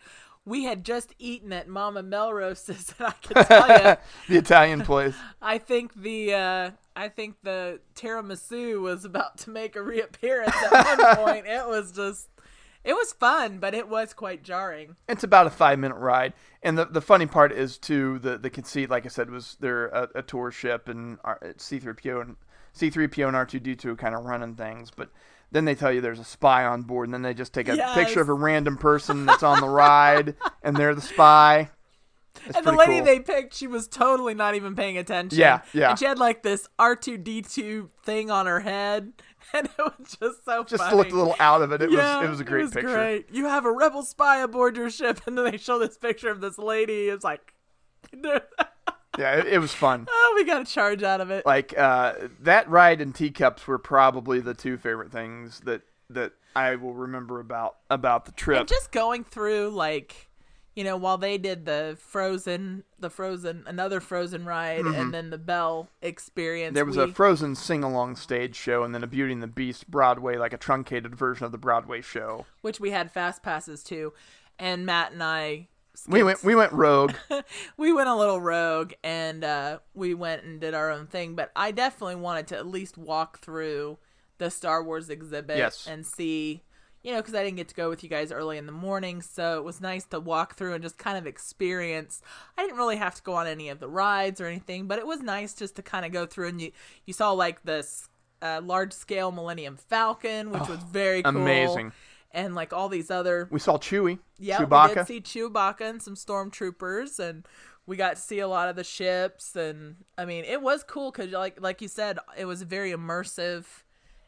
we 0.47 0.62
had 0.65 0.85
just 0.85 1.12
eaten 1.19 1.53
at 1.53 1.69
Mama 1.69 2.03
Melrose's, 2.03 2.95
and 2.99 3.09
I 3.09 3.12
can 3.21 3.45
tell 3.47 3.69
you, 3.69 3.97
the 4.29 4.37
Italian 4.39 4.83
place. 4.83 5.15
I 5.43 5.59
think 5.59 5.95
the 5.95 6.35
uh, 6.35 6.71
I 6.97 7.09
think 7.09 7.37
the 7.43 7.81
tiramisu 7.95 8.81
was 8.81 9.05
about 9.05 9.39
to 9.39 9.51
make 9.51 9.77
a 9.77 9.83
reappearance 9.83 10.55
at 10.73 10.99
one 10.99 11.16
point. 11.25 11.47
It 11.47 11.66
was 11.66 11.93
just. 11.93 12.29
It 12.85 12.93
was 12.93 13.15
fun, 13.15 13.61
but 13.61 13.73
it 13.73 13.89
was 13.89 14.12
quite 14.12 14.43
jarring. 14.43 14.97
It's 15.09 15.25
about 15.25 15.47
a 15.47 15.51
five 15.51 15.79
minute 15.79 15.97
ride, 15.97 16.35
and 16.62 16.77
the 16.77 16.85
the 16.85 17.01
funny 17.01 17.25
part 17.27 17.51
is 17.51 17.79
too 17.79 18.19
the 18.19 18.37
the 18.37 18.51
conceit. 18.51 18.91
Like 18.91 19.07
I 19.07 19.09
said, 19.09 19.31
was 19.31 19.57
they're 19.59 19.87
a, 19.87 20.09
a 20.16 20.23
tour 20.23 20.51
ship 20.51 20.89
and 20.89 21.19
C 21.57 21.79
three 21.79 21.95
PO 21.95 22.21
and 22.21 22.37
C 22.75 22.91
three 22.91 23.09
PO 23.09 23.27
and 23.27 23.35
R 23.37 23.47
two 23.47 23.59
D 23.59 23.75
two 23.75 23.97
kind 23.97 24.15
of 24.15 24.25
running 24.25 24.55
things, 24.55 24.91
but. 24.95 25.11
Then 25.51 25.66
they 25.66 25.77
tell 25.77 25.93
you 25.93 26.01
there's 26.01 26.19
a 26.19 26.25
spy 26.25 26.65
on 26.65 26.83
board, 26.83 27.07
and 27.07 27.15
then 27.15 27.23
they 27.23 27.33
just 27.33 27.55
take 27.55 27.69
a 27.69 27.77
Yes. 27.77 27.95
picture 27.95 28.21
of 28.21 28.29
a 28.29 28.33
random 28.35 28.77
person 28.77 29.25
that's 29.25 29.45
on 29.45 29.61
the 29.61 29.69
ride, 29.69 30.35
and 30.65 30.77
they're 30.77 30.97
the 30.97 31.01
spy. 31.01 31.71
It's 32.47 32.56
and 32.56 32.66
the 32.66 32.73
lady 32.73 32.97
cool. 32.97 33.05
they 33.05 33.20
picked, 33.20 33.55
she 33.55 33.66
was 33.66 33.86
totally 33.89 34.35
not 34.35 34.55
even 34.55 34.74
paying 34.74 34.98
attention. 34.98 35.39
Yeah, 35.39 35.62
yeah. 35.73 35.90
And 35.90 35.98
she 35.98 36.05
had 36.05 36.19
like 36.19 36.43
this 36.43 36.69
R 36.78 36.97
two 36.97 37.16
D 37.16 37.43
two 37.43 37.90
thing 38.02 38.31
on 38.31 38.47
her 38.47 38.61
head, 38.61 39.12
and 39.55 39.66
it 39.66 39.78
was 39.78 40.16
just 40.20 40.44
so 40.44 40.65
just 40.65 40.82
funny. 40.82 40.97
looked 40.97 41.12
a 41.12 41.16
little 41.16 41.36
out 41.39 41.62
of 41.62 41.73
it. 41.73 41.81
It 41.81 41.90
yeah, 41.90 42.19
was 42.19 42.27
it 42.27 42.31
was 42.31 42.40
a 42.40 42.44
great 42.44 42.62
was 42.62 42.73
picture. 42.73 42.94
Great. 42.94 43.27
You 43.32 43.47
have 43.47 43.65
a 43.65 43.73
rebel 43.73 44.02
spy 44.02 44.39
aboard 44.39 44.77
your 44.77 44.90
ship, 44.90 45.20
and 45.27 45.39
then 45.39 45.51
they 45.51 45.56
show 45.56 45.78
this 45.78 45.97
picture 45.97 46.28
of 46.31 46.40
this 46.40 46.59
lady. 46.59 47.09
It's 47.09 47.24
like, 47.24 47.55
Yeah, 49.16 49.36
it, 49.39 49.47
it 49.47 49.59
was 49.61 49.73
fun. 49.73 50.09
oh, 50.11 50.32
we 50.35 50.44
got 50.44 50.62
a 50.62 50.65
charge 50.65 51.05
out 51.05 51.20
of 51.20 51.31
it. 51.31 51.47
like 51.47 51.77
uh, 51.78 52.15
that 52.40 52.69
ride 52.69 53.01
and 53.01 53.15
teacups 53.15 53.66
were 53.66 53.78
probably 53.78 54.40
the 54.40 54.55
two 54.55 54.77
favorite 54.77 55.12
things 55.12 55.61
that 55.61 55.82
that 56.11 56.32
I 56.56 56.74
will 56.77 56.94
remember 56.94 57.39
about 57.39 57.77
about 57.90 58.24
the 58.27 58.32
trip. 58.32 58.59
And 58.61 58.69
just 58.69 58.90
going 58.90 59.23
through 59.24 59.70
like, 59.70 60.28
you 60.75 60.83
know, 60.85 60.97
while 60.97 61.19
they 61.19 61.39
did 61.39 61.67
the 61.67 61.97
Frozen, 62.01 62.85
the 62.99 63.11
Frozen, 63.11 63.65
another 63.67 64.01
Frozen 64.01 64.45
ride, 64.45 64.85
and 64.85 65.15
then 65.15 65.31
the 65.31 65.39
Belle 65.39 65.89
experience. 66.03 66.71
Mm-hmm. 66.71 66.75
there 66.75 66.85
was 66.85 66.97
we, 66.97 67.05
a 67.05 67.09
Frozen 67.09 67.55
sing 67.55 67.85
along 67.85 68.17
stage 68.17 68.57
show, 68.57 68.83
and 68.83 68.95
then 68.95 69.05
a 69.05 69.07
Beauty 69.07 69.33
and 69.33 69.43
the 69.43 69.47
Beast 69.47 69.91
Broadway, 69.91 70.37
like 70.37 70.53
a 70.53 70.59
truncated 70.59 71.15
version 71.15 71.47
of 71.47 71.53
the 71.53 71.59
Broadway 71.59 72.01
show. 72.01 72.47
which 72.63 72.81
we 72.81 72.91
had 72.91 73.13
fast 73.13 73.43
passes 73.43 73.83
to, 73.85 74.13
and 74.59 74.85
Matt 74.85 75.13
and 75.13 75.23
I. 75.23 75.69
We 76.09 76.25
went 76.25 76.43
we 76.43 76.57
went 76.57 76.73
rogue. 76.73 77.13
we 77.77 77.93
went 77.93 78.09
a 78.09 78.17
little 78.17 78.41
rogue 78.41 78.95
and 79.05 79.45
uh, 79.45 79.79
we 79.95 80.13
went 80.13 80.43
and 80.43 80.61
did 80.61 80.75
our 80.75 80.91
own 80.91 81.07
thing. 81.07 81.37
But 81.37 81.53
I 81.55 81.71
definitely 81.71 82.17
wanted 82.17 82.49
to 82.49 82.57
at 82.57 82.67
least 82.67 82.99
walk 82.99 83.39
through 83.39 83.99
the 84.39 84.51
Star 84.51 84.83
Wars 84.83 85.09
exhibit 85.09 85.57
Yes. 85.57 85.87
and 85.89 86.05
see, 86.05 86.65
you 87.05 87.12
know, 87.12 87.20
because 87.20 87.35
I 87.35 87.44
didn't 87.44 87.59
get 87.59 87.68
to 87.68 87.74
go 87.74 87.90
with 87.90 88.02
you 88.02 88.09
guys 88.09 88.32
early 88.32 88.56
in 88.56 88.64
the 88.66 88.72
morning. 88.72 89.20
So 89.20 89.59
it 89.59 89.64
was 89.64 89.81
nice 89.81 90.05
to 90.06 90.18
walk 90.18 90.56
through 90.56 90.72
and 90.72 90.82
just 90.82 90.97
kind 90.97 91.18
of 91.18 91.26
experience. 91.26 92.22
I 92.56 92.62
didn't 92.62 92.78
really 92.78 92.97
have 92.97 93.14
to 93.16 93.22
go 93.22 93.35
on 93.35 93.47
any 93.47 93.68
of 93.68 93.78
the 93.78 93.89
rides 93.89 94.40
or 94.40 94.47
anything, 94.47 94.89
but 94.89 94.98
it 94.98 95.06
was 95.06 95.20
nice 95.20 95.52
just 95.55 95.76
to 95.76 95.82
kind 95.82 96.06
of 96.06 96.12
go 96.12 96.24
through 96.24 96.48
and 96.48 96.60
you, 96.60 96.72
you 97.05 97.12
saw 97.12 97.31
like 97.32 97.62
this 97.62 98.09
uh, 98.40 98.62
large 98.64 98.94
scale 98.94 99.31
Millennium 99.31 99.76
Falcon, 99.76 100.51
which 100.51 100.66
was 100.66 100.78
very 100.90 101.22
cool. 101.22 101.36
Oh, 101.36 101.40
amazing. 101.40 101.93
And 102.32 102.55
like 102.55 102.72
all 102.72 102.89
these 102.89 103.10
other 103.10 103.48
We 103.51 103.60
saw 103.60 103.76
Chewie, 103.76 104.18
yeah, 104.39 104.59
we 104.59 104.94
did 104.94 105.06
see 105.06 105.20
Chewbacca 105.20 105.82
and 105.82 106.02
some 106.02 106.14
stormtroopers, 106.14 107.20
and 107.20 107.47
we 107.86 107.97
got 107.97 108.16
to 108.16 108.20
see 108.20 108.40
a 108.40 108.48
lot 108.48 108.68
of 108.68 108.76
the 108.76 108.82
ships. 108.82 109.55
And 109.55 109.97
I 110.18 110.24
mean, 110.24 110.44
it 110.44 110.60
was 110.60 110.82
cool 110.82 111.12
because, 111.12 111.31
like, 111.31 111.60
like 111.60 111.81
you 111.81 111.86
said, 111.86 112.18
it 112.36 112.47
was 112.47 112.62
very 112.62 112.90
immersive 112.93 113.84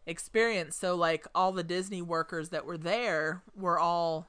experience. 0.06 0.76
So, 0.76 0.94
like, 0.94 1.26
all 1.34 1.52
the 1.52 1.64
Disney 1.64 2.02
workers 2.02 2.50
that 2.50 2.64
were 2.64 2.78
there 2.78 3.42
were 3.54 3.78
all 3.78 4.28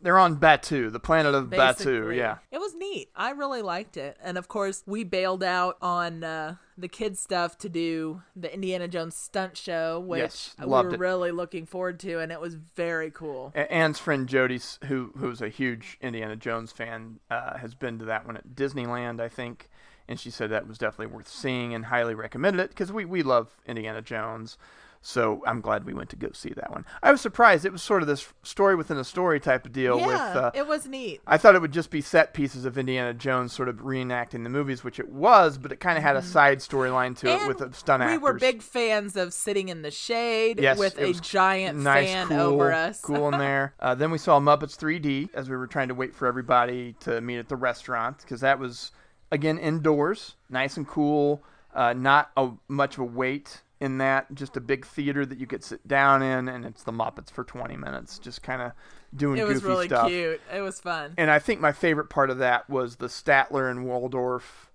They're 0.00 0.18
on 0.18 0.36
Batuu, 0.36 0.92
the 0.92 1.00
planet 1.00 1.34
of 1.34 1.46
Batuu. 1.48 2.14
Yeah, 2.14 2.38
it 2.50 2.58
was 2.58 2.74
neat. 2.74 3.08
I 3.16 3.30
really 3.30 3.62
liked 3.62 3.96
it. 3.96 4.16
And 4.22 4.36
of 4.36 4.46
course, 4.48 4.82
we 4.86 5.04
bailed 5.04 5.42
out 5.42 5.78
on 5.80 6.22
uh, 6.22 6.56
the 6.76 6.86
kids 6.88 7.18
stuff 7.18 7.56
to 7.58 7.68
do 7.70 8.20
the 8.36 8.52
Indiana 8.52 8.88
Jones 8.88 9.16
stunt 9.16 9.56
show, 9.56 9.98
which 9.98 10.20
Yes, 10.20 10.54
we 10.60 10.66
were 10.66 10.92
it. 10.94 11.00
really 11.00 11.32
looking 11.32 11.64
forward 11.64 11.98
to, 12.00 12.18
and 12.20 12.30
it 12.30 12.40
was 12.40 12.54
very 12.54 13.10
cool. 13.10 13.52
A- 13.56 13.72
Anne's 13.72 13.98
friend 13.98 14.28
Jody, 14.28 14.60
who 14.84 15.12
who's 15.16 15.40
a 15.40 15.48
huge 15.48 15.96
Indiana 16.02 16.36
Jones 16.36 16.72
fan, 16.72 17.20
uh, 17.30 17.56
has 17.56 17.74
been 17.74 17.98
to 17.98 18.04
that 18.04 18.26
one 18.26 18.36
at 18.36 18.54
Disneyland, 18.54 19.18
I 19.20 19.28
think, 19.30 19.70
and 20.06 20.20
she 20.20 20.30
said 20.30 20.50
that 20.50 20.68
was 20.68 20.76
definitely 20.76 21.14
worth 21.16 21.28
seeing 21.28 21.72
and 21.72 21.86
highly 21.86 22.14
recommended 22.14 22.60
it 22.62 22.68
because 22.68 22.92
we 22.92 23.06
we 23.06 23.22
love 23.22 23.48
Indiana 23.66 24.02
Jones. 24.02 24.58
So 25.02 25.42
I'm 25.46 25.60
glad 25.60 25.84
we 25.84 25.94
went 25.94 26.10
to 26.10 26.16
go 26.16 26.30
see 26.32 26.50
that 26.56 26.70
one. 26.70 26.84
I 27.02 27.12
was 27.12 27.20
surprised; 27.20 27.64
it 27.64 27.72
was 27.72 27.82
sort 27.82 28.02
of 28.02 28.08
this 28.08 28.32
story 28.42 28.74
within 28.74 28.96
a 28.96 29.04
story 29.04 29.38
type 29.40 29.64
of 29.66 29.72
deal. 29.72 29.98
Yeah, 29.98 30.06
with 30.06 30.16
uh, 30.36 30.50
it 30.54 30.66
was 30.66 30.86
neat. 30.86 31.20
I 31.26 31.38
thought 31.38 31.54
it 31.54 31.60
would 31.60 31.72
just 31.72 31.90
be 31.90 32.00
set 32.00 32.34
pieces 32.34 32.64
of 32.64 32.76
Indiana 32.76 33.14
Jones 33.14 33.52
sort 33.52 33.68
of 33.68 33.76
reenacting 33.76 34.42
the 34.42 34.48
movies, 34.50 34.82
which 34.82 34.98
it 34.98 35.08
was, 35.08 35.58
but 35.58 35.72
it 35.72 35.80
kind 35.80 35.96
of 35.96 36.02
had 36.04 36.16
a 36.16 36.22
side 36.22 36.58
storyline 36.58 37.16
to 37.18 37.28
it 37.28 37.46
with 37.46 37.60
a 37.60 37.72
stunt 37.74 38.00
we 38.02 38.06
actors. 38.10 38.22
were 38.22 38.32
big 38.34 38.62
fans 38.62 39.16
of 39.16 39.32
sitting 39.32 39.68
in 39.68 39.82
the 39.82 39.90
shade 39.90 40.60
Yes, 40.60 40.78
with 40.78 40.98
a 40.98 41.12
giant 41.12 41.78
nice, 41.78 42.08
fan 42.08 42.28
cool, 42.28 42.40
over 42.40 42.72
us. 42.72 43.00
cool 43.00 43.28
in 43.32 43.38
there. 43.38 43.74
Uh, 43.86 43.94
then 43.94 44.10
we 44.10 44.18
saw 44.18 44.40
Muppets 44.40 44.76
3D 44.76 45.28
as 45.34 45.48
we 45.48 45.56
were 45.56 45.66
trying 45.66 45.88
to 45.88 45.94
wait 45.94 46.12
for 46.14 46.26
everybody 46.26 46.94
to 47.00 47.20
meet 47.20 47.38
at 47.38 47.48
the 47.48 47.54
restaurant 47.56 48.18
because 48.18 48.40
that 48.40 48.58
was 48.58 48.90
again 49.30 49.58
indoors, 49.58 50.34
nice 50.50 50.76
and 50.76 50.88
cool. 50.88 51.42
Uh, 51.74 51.92
not 51.92 52.30
a, 52.36 52.50
much 52.68 52.94
of 52.94 53.00
a 53.00 53.04
wait 53.04 53.60
in 53.80 53.98
that, 53.98 54.34
just 54.34 54.56
a 54.56 54.60
big 54.60 54.86
theater 54.86 55.26
that 55.26 55.38
you 55.38 55.46
could 55.46 55.62
sit 55.62 55.86
down 55.86 56.22
in, 56.22 56.48
and 56.48 56.64
it's 56.64 56.82
the 56.82 56.92
Muppets 56.92 57.30
for 57.30 57.44
20 57.44 57.76
minutes, 57.76 58.18
just 58.18 58.42
kind 58.42 58.62
of 58.62 58.72
doing 59.14 59.38
it 59.38 59.46
goofy 59.46 59.66
really 59.66 59.86
stuff. 59.86 60.08
cute. 60.08 60.40
It 60.52 60.60
was 60.60 60.80
fun. 60.80 61.14
And 61.16 61.30
I 61.30 61.38
think 61.38 61.60
my 61.60 61.72
favorite 61.72 62.08
part 62.08 62.30
of 62.30 62.38
that 62.38 62.68
was 62.70 62.96
the 62.96 63.08
Statler 63.08 63.70
and 63.70 63.84
Waldorf 63.84 64.70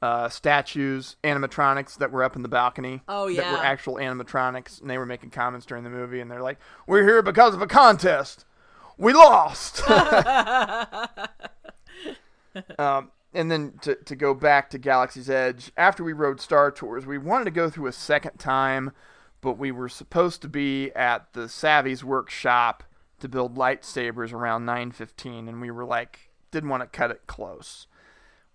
uh, 0.00 0.28
statues, 0.28 1.16
animatronics 1.24 1.98
that 1.98 2.12
were 2.12 2.22
up 2.22 2.36
in 2.36 2.42
the 2.42 2.48
balcony. 2.48 3.02
Oh, 3.08 3.26
yeah 3.26 3.40
That 3.40 3.52
were 3.52 3.64
actual 3.64 3.94
animatronics, 3.94 4.80
and 4.80 4.90
they 4.90 4.98
were 4.98 5.06
making 5.06 5.30
comments 5.30 5.66
during 5.66 5.82
the 5.82 5.90
movie, 5.90 6.20
and 6.20 6.30
they're 6.30 6.42
like, 6.42 6.58
"We're 6.86 7.02
here 7.02 7.22
because 7.22 7.54
of 7.54 7.62
a 7.62 7.66
contest. 7.66 8.44
We 8.98 9.14
lost." 9.14 9.82
um, 12.78 13.10
and 13.34 13.50
then 13.50 13.74
to 13.82 13.96
to 13.96 14.16
go 14.16 14.32
back 14.32 14.70
to 14.70 14.78
Galaxy's 14.78 15.28
Edge, 15.28 15.72
after 15.76 16.04
we 16.04 16.12
rode 16.12 16.40
Star 16.40 16.70
Tours, 16.70 17.04
we 17.04 17.18
wanted 17.18 17.44
to 17.44 17.50
go 17.50 17.68
through 17.68 17.86
a 17.86 17.92
second 17.92 18.38
time, 18.38 18.92
but 19.40 19.58
we 19.58 19.72
were 19.72 19.88
supposed 19.88 20.40
to 20.42 20.48
be 20.48 20.90
at 20.92 21.32
the 21.32 21.48
Savi's 21.48 22.04
workshop 22.04 22.84
to 23.20 23.28
build 23.28 23.56
lightsabers 23.56 24.32
around 24.32 24.64
9:15, 24.64 25.48
and 25.48 25.60
we 25.60 25.70
were 25.70 25.84
like, 25.84 26.30
didn't 26.50 26.70
want 26.70 26.82
to 26.82 26.98
cut 26.98 27.10
it 27.10 27.26
close. 27.26 27.86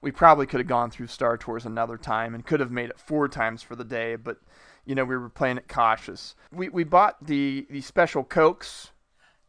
We 0.01 0.11
probably 0.11 0.45
could 0.45 0.61
have 0.61 0.67
gone 0.67 0.91
through 0.91 1.07
Star 1.07 1.37
Tours 1.37 1.65
another 1.65 1.97
time 1.97 2.33
and 2.33 2.45
could 2.45 2.61
have 2.61 2.71
made 2.71 2.89
it 2.89 2.99
four 2.99 3.27
times 3.27 3.61
for 3.61 3.75
the 3.75 3.83
day, 3.83 4.15
but 4.15 4.37
you 4.85 4.95
know 4.95 5.03
we 5.03 5.17
were 5.17 5.29
playing 5.29 5.57
it 5.57 5.67
cautious. 5.67 6.35
We 6.51 6.69
we 6.69 6.83
bought 6.85 7.25
the 7.25 7.67
the 7.69 7.81
special 7.81 8.23
cokes 8.23 8.91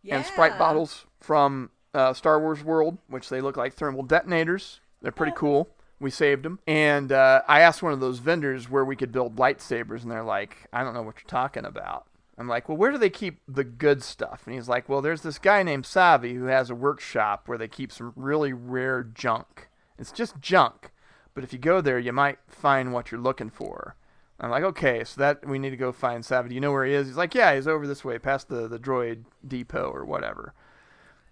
yeah. 0.02 0.16
and 0.16 0.27
Sprite 0.27 0.59
bottles 0.59 1.07
from 1.20 1.70
uh, 1.94 2.12
Star 2.12 2.40
Wars 2.40 2.65
World, 2.65 2.98
which 3.09 3.28
they 3.28 3.40
look 3.40 3.57
like 3.57 3.74
thermal 3.74 4.02
detonators. 4.02 4.81
They're 5.02 5.12
pretty 5.12 5.32
cool. 5.36 5.68
We 5.98 6.10
saved 6.10 6.44
them. 6.44 6.60
And 6.66 7.12
uh, 7.12 7.43
I 7.47 7.60
asked 7.60 7.82
one 7.82 7.93
of 7.93 8.01
those 8.01 8.18
vendors 8.18 8.70
where 8.70 8.85
we 8.85 8.97
could 8.97 9.12
build 9.12 9.36
lightsabers, 9.36 10.02
and 10.02 10.10
they're 10.10 10.22
like, 10.22 10.68
I 10.72 10.82
don't 10.82 10.94
know 10.94 11.02
what 11.02 11.16
you're 11.20 11.28
talking 11.28 11.64
about. 11.64 12.06
I'm 12.39 12.48
like, 12.48 12.68
well, 12.68 12.78
where 12.78 12.90
do 12.90 12.97
they 12.97 13.10
keep 13.10 13.40
the 13.47 13.64
good 13.64 14.02
stuff? 14.02 14.43
And 14.47 14.55
he's 14.55 14.68
like, 14.68 14.89
well, 14.89 15.02
there's 15.02 15.20
this 15.20 15.39
guy 15.39 15.62
named 15.62 15.85
Savi 15.85 16.35
who 16.35 16.47
has 16.47 16.70
a 16.70 16.74
workshop 16.74 17.43
where 17.47 17.59
they 17.59 17.68
keep 17.68 17.93
some 17.93 18.14
really 18.16 18.55
rare 18.55 19.02
junk. 19.02 19.68
It's 19.98 20.10
just 20.10 20.40
junk. 20.40 20.90
But 21.35 21.44
if 21.44 21.52
you 21.52 21.59
go 21.59 21.82
there, 21.82 21.98
you 21.98 22.14
might 22.14 22.39
find 22.48 22.94
what 22.94 23.12
you're 23.12 23.20
looking 23.20 23.51
for. 23.51 23.94
I'm 24.40 24.51
like, 24.51 24.64
okay, 24.64 25.05
so 25.05 25.20
that 25.20 25.47
we 25.47 25.59
need 25.59 25.70
to 25.70 25.77
go 25.77 25.93
find 25.93 26.24
Savi. 26.24 26.48
Do 26.48 26.55
you 26.55 26.62
know 26.62 26.72
where 26.72 26.86
he 26.86 26.94
is? 26.94 27.09
He's 27.09 27.16
like, 27.18 27.35
yeah, 27.35 27.55
he's 27.55 27.68
over 27.68 27.86
this 27.86 28.06
way, 28.06 28.18
past 28.18 28.48
the, 28.48 28.66
the 28.66 28.78
droid 28.78 29.24
depot 29.47 29.90
or 29.90 30.06
whatever. 30.06 30.55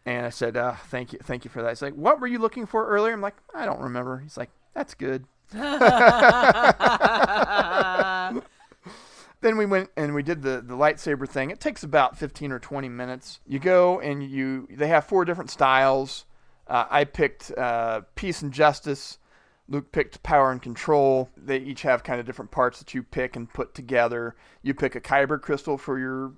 And 0.07 0.27
I 0.27 0.31
said, 0.31 0.57
uh, 0.57 0.75
thank 0.87 1.13
you, 1.13 1.19
thank 1.23 1.45
you 1.45 1.51
for 1.51 1.63
that. 1.63 1.69
He's 1.71 1.83
like, 1.83 1.95
what 1.95 2.21
were 2.21 2.27
you 2.27 2.39
looking 2.39 2.67
for 2.67 2.89
earlier? 2.89 3.13
I'm 3.13 3.21
like, 3.21 3.37
I 3.55 3.67
don't 3.67 3.81
remember. 3.81 4.19
He's 4.19 4.37
like, 4.37 4.51
That's 4.75 4.95
good. 4.95 5.25
then 9.41 9.57
we 9.57 9.65
went 9.67 9.91
and 9.97 10.15
we 10.15 10.23
did 10.23 10.43
the, 10.43 10.61
the 10.61 10.75
lightsaber 10.75 11.29
thing. 11.29 11.51
It 11.51 11.61
takes 11.61 11.83
about 11.83 12.19
15 12.19 12.53
or 12.53 12.59
20 12.59 12.89
minutes. 12.89 13.41
You 13.47 13.59
go 13.59 14.01
and 14.01 14.23
you 14.23 14.69
they 14.71 14.89
have 14.89 15.07
four 15.07 15.25
different 15.25 15.51
styles. 15.51 16.27
Uh, 16.67 16.85
I 16.91 17.05
picked 17.05 17.51
uh, 17.57 18.03
peace 18.15 18.43
and 18.43 18.53
justice. 18.53 19.19
Luke 19.69 19.93
picked 19.93 20.23
power 20.23 20.51
and 20.51 20.61
control. 20.61 21.29
They 21.37 21.59
each 21.59 21.83
have 21.83 22.03
kind 22.03 22.21
of 22.21 22.27
different 22.27 22.51
parts 22.51 22.79
that 22.79 22.95
you 22.95 23.03
pick 23.03 23.37
and 23.37 23.53
put 23.53 23.75
together. 23.75 24.35
You 24.63 24.75
pick 24.75 24.95
a 24.95 25.01
kyber 25.01 25.41
crystal 25.41 25.79
for 25.79 25.99
your 25.99 26.33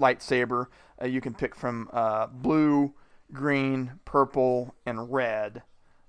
lightsaber. 0.00 0.66
Uh, 1.00 1.06
you 1.06 1.20
can 1.20 1.34
pick 1.34 1.54
from 1.54 1.88
uh, 1.92 2.26
blue, 2.26 2.92
green, 3.32 3.92
purple, 4.04 4.74
and 4.86 5.12
red 5.12 5.62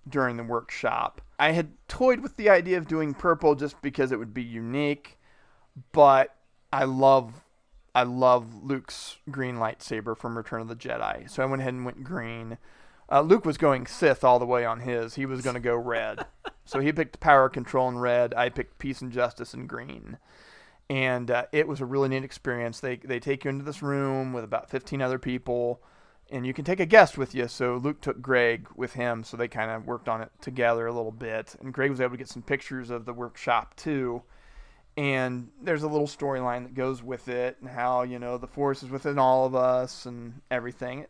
during 0.08 0.38
the 0.38 0.44
workshop. 0.44 1.22
I 1.40 1.52
had 1.52 1.72
toyed 1.88 2.22
with 2.22 2.38
the 2.38 2.50
idea 2.50 2.78
of 2.78 2.88
doing 2.88 3.14
purple 3.14 3.56
just 3.56 3.82
because 3.82 4.12
it 4.12 4.20
would 4.20 4.34
be 4.34 4.44
unique, 4.44 5.20
but 5.92 6.36
I 6.72 6.86
love 6.86 7.44
I 7.94 8.04
love 8.04 8.64
Luke's 8.64 9.18
green 9.30 9.58
lightsaber 9.58 10.18
from 10.18 10.38
Return 10.38 10.62
of 10.62 10.70
the 10.70 10.76
Jedi. 10.76 11.30
So 11.30 11.44
I 11.44 11.46
went 11.46 11.62
ahead 11.62 11.74
and 11.74 11.84
went 11.84 12.04
green. 12.06 12.58
Uh, 13.12 13.20
Luke 13.20 13.44
was 13.44 13.58
going 13.58 13.86
Sith 13.86 14.24
all 14.24 14.40
the 14.40 14.46
way 14.46 14.64
on 14.64 14.80
his. 14.80 15.16
He 15.16 15.26
was 15.26 15.42
going 15.42 15.56
to 15.56 15.60
go 15.60 15.76
red. 15.76 16.26
so 16.66 16.80
he 16.80 16.94
picked 16.94 17.20
power 17.20 17.50
control 17.50 17.90
in 17.90 17.98
red. 17.98 18.34
I 18.34 18.48
picked 18.48 18.80
peace 18.80 19.02
and 19.02 19.12
justice 19.12 19.54
in 19.54 19.68
green. 19.68 20.18
And 20.90 21.30
uh, 21.30 21.46
it 21.52 21.68
was 21.68 21.82
a 21.82 21.86
really 21.86 22.08
neat 22.08 22.24
experience. 22.24 22.80
They, 22.80 22.96
they 22.96 23.20
take 23.20 23.44
you 23.44 23.50
into 23.50 23.66
this 23.66 23.82
room 23.82 24.32
with 24.32 24.46
about 24.46 24.70
15 24.70 25.02
other 25.02 25.20
people 25.20 25.82
and 26.32 26.46
you 26.46 26.54
can 26.54 26.66
take 26.66 26.80
a 26.80 26.86
guest 26.86 27.18
with 27.18 27.36
you. 27.36 27.48
So 27.48 27.76
Luke 27.76 28.02
took 28.02 28.22
Greg 28.22 28.68
with 28.76 28.94
him, 28.94 29.24
so 29.24 29.38
they 29.38 29.48
kind 29.48 29.70
of 29.70 29.86
worked 29.86 30.08
on 30.08 30.22
it 30.22 30.32
together 30.42 30.88
a 30.88 30.94
little 30.94 31.12
bit. 31.12 31.56
And 31.60 31.74
Greg 31.74 31.90
was 31.90 32.02
able 32.02 32.12
to 32.12 32.18
get 32.18 32.30
some 32.30 32.42
pictures 32.42 32.90
of 32.90 33.06
the 33.06 33.14
workshop 33.14 33.76
too. 33.76 34.24
And 34.98 35.50
there's 35.62 35.84
a 35.84 35.88
little 35.88 36.08
storyline 36.08 36.64
that 36.64 36.74
goes 36.74 37.02
with 37.02 37.28
it, 37.30 37.58
and 37.62 37.70
how 37.70 38.02
you 38.04 38.20
know 38.20 38.38
the 38.38 38.48
force 38.48 38.84
is 38.84 38.90
within 38.90 39.18
all 39.18 39.46
of 39.46 39.56
us 39.56 40.06
and 40.06 40.42
everything. 40.50 41.06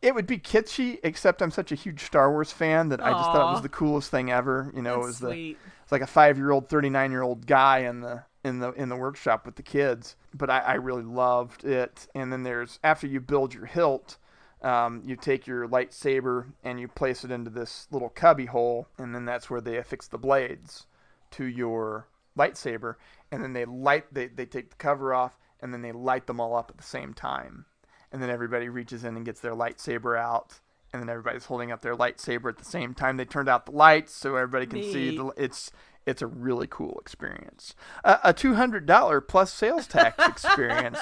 It 0.00 0.14
would 0.14 0.26
be 0.26 0.38
kitschy, 0.38 0.98
except 1.02 1.42
I'm 1.42 1.50
such 1.50 1.72
a 1.72 1.74
huge 1.74 2.00
Star 2.00 2.30
Wars 2.30 2.50
fan 2.50 2.88
that 2.88 3.04
I 3.04 3.10
just 3.10 3.24
thought 3.24 3.50
it 3.50 3.52
was 3.52 3.62
the 3.62 3.68
coolest 3.68 4.10
thing 4.10 4.30
ever. 4.30 4.72
You 4.74 4.80
know, 4.80 4.94
it 4.94 5.06
was 5.06 5.18
That's 5.18 5.34
the 5.34 5.56
it's 5.82 5.92
like 5.92 6.00
a 6.00 6.06
five 6.06 6.38
year 6.38 6.50
old, 6.50 6.68
thirty 6.68 6.88
nine 6.88 7.10
year 7.10 7.22
old 7.22 7.46
guy 7.46 7.80
in 7.80 8.00
the 8.00 8.22
in 8.44 8.60
the 8.60 8.72
in 8.72 8.88
the 8.88 8.96
workshop 8.96 9.44
with 9.44 9.56
the 9.56 9.62
kids. 9.62 10.16
But 10.32 10.48
I, 10.48 10.60
I 10.60 10.74
really 10.74 11.02
loved 11.02 11.64
it. 11.64 12.06
And 12.14 12.32
then 12.32 12.42
there's 12.42 12.78
after 12.82 13.06
you 13.06 13.20
build 13.20 13.52
your 13.52 13.66
hilt, 13.66 14.16
um, 14.62 15.02
you 15.04 15.16
take 15.16 15.46
your 15.46 15.66
lightsaber 15.66 16.52
and 16.62 16.78
you 16.78 16.88
place 16.88 17.24
it 17.24 17.30
into 17.30 17.50
this 17.50 17.86
little 17.90 18.10
cubby 18.10 18.46
hole, 18.46 18.88
and 18.98 19.14
then 19.14 19.24
that's 19.24 19.48
where 19.48 19.60
they 19.60 19.76
affix 19.76 20.06
the 20.06 20.18
blades 20.18 20.86
to 21.32 21.44
your 21.44 22.08
lightsaber. 22.36 22.96
And 23.30 23.42
then 23.42 23.52
they 23.52 23.64
light 23.64 24.12
they, 24.12 24.26
they 24.26 24.46
take 24.46 24.70
the 24.70 24.76
cover 24.76 25.14
off 25.14 25.38
and 25.60 25.72
then 25.72 25.82
they 25.82 25.92
light 25.92 26.26
them 26.26 26.40
all 26.40 26.56
up 26.56 26.70
at 26.70 26.76
the 26.76 26.82
same 26.82 27.14
time. 27.14 27.66
And 28.12 28.22
then 28.22 28.30
everybody 28.30 28.68
reaches 28.68 29.04
in 29.04 29.16
and 29.16 29.24
gets 29.24 29.40
their 29.40 29.54
lightsaber 29.54 30.18
out. 30.18 30.60
And 30.92 31.00
then 31.00 31.08
everybody's 31.08 31.44
holding 31.44 31.70
up 31.70 31.82
their 31.82 31.94
lightsaber 31.94 32.48
at 32.48 32.58
the 32.58 32.64
same 32.64 32.94
time. 32.94 33.16
They 33.16 33.24
turned 33.24 33.48
out 33.48 33.66
the 33.66 33.72
lights 33.72 34.12
so 34.12 34.34
everybody 34.34 34.66
can 34.66 34.82
see. 34.82 35.16
The, 35.16 35.32
it's 35.36 35.70
it's 36.04 36.22
a 36.22 36.26
really 36.26 36.66
cool 36.66 36.98
experience. 37.00 37.76
Uh, 38.02 38.16
a 38.24 38.32
two 38.32 38.54
hundred 38.54 38.86
dollar 38.86 39.20
plus 39.20 39.52
sales 39.52 39.86
tax 39.86 40.16
experience. 40.26 40.98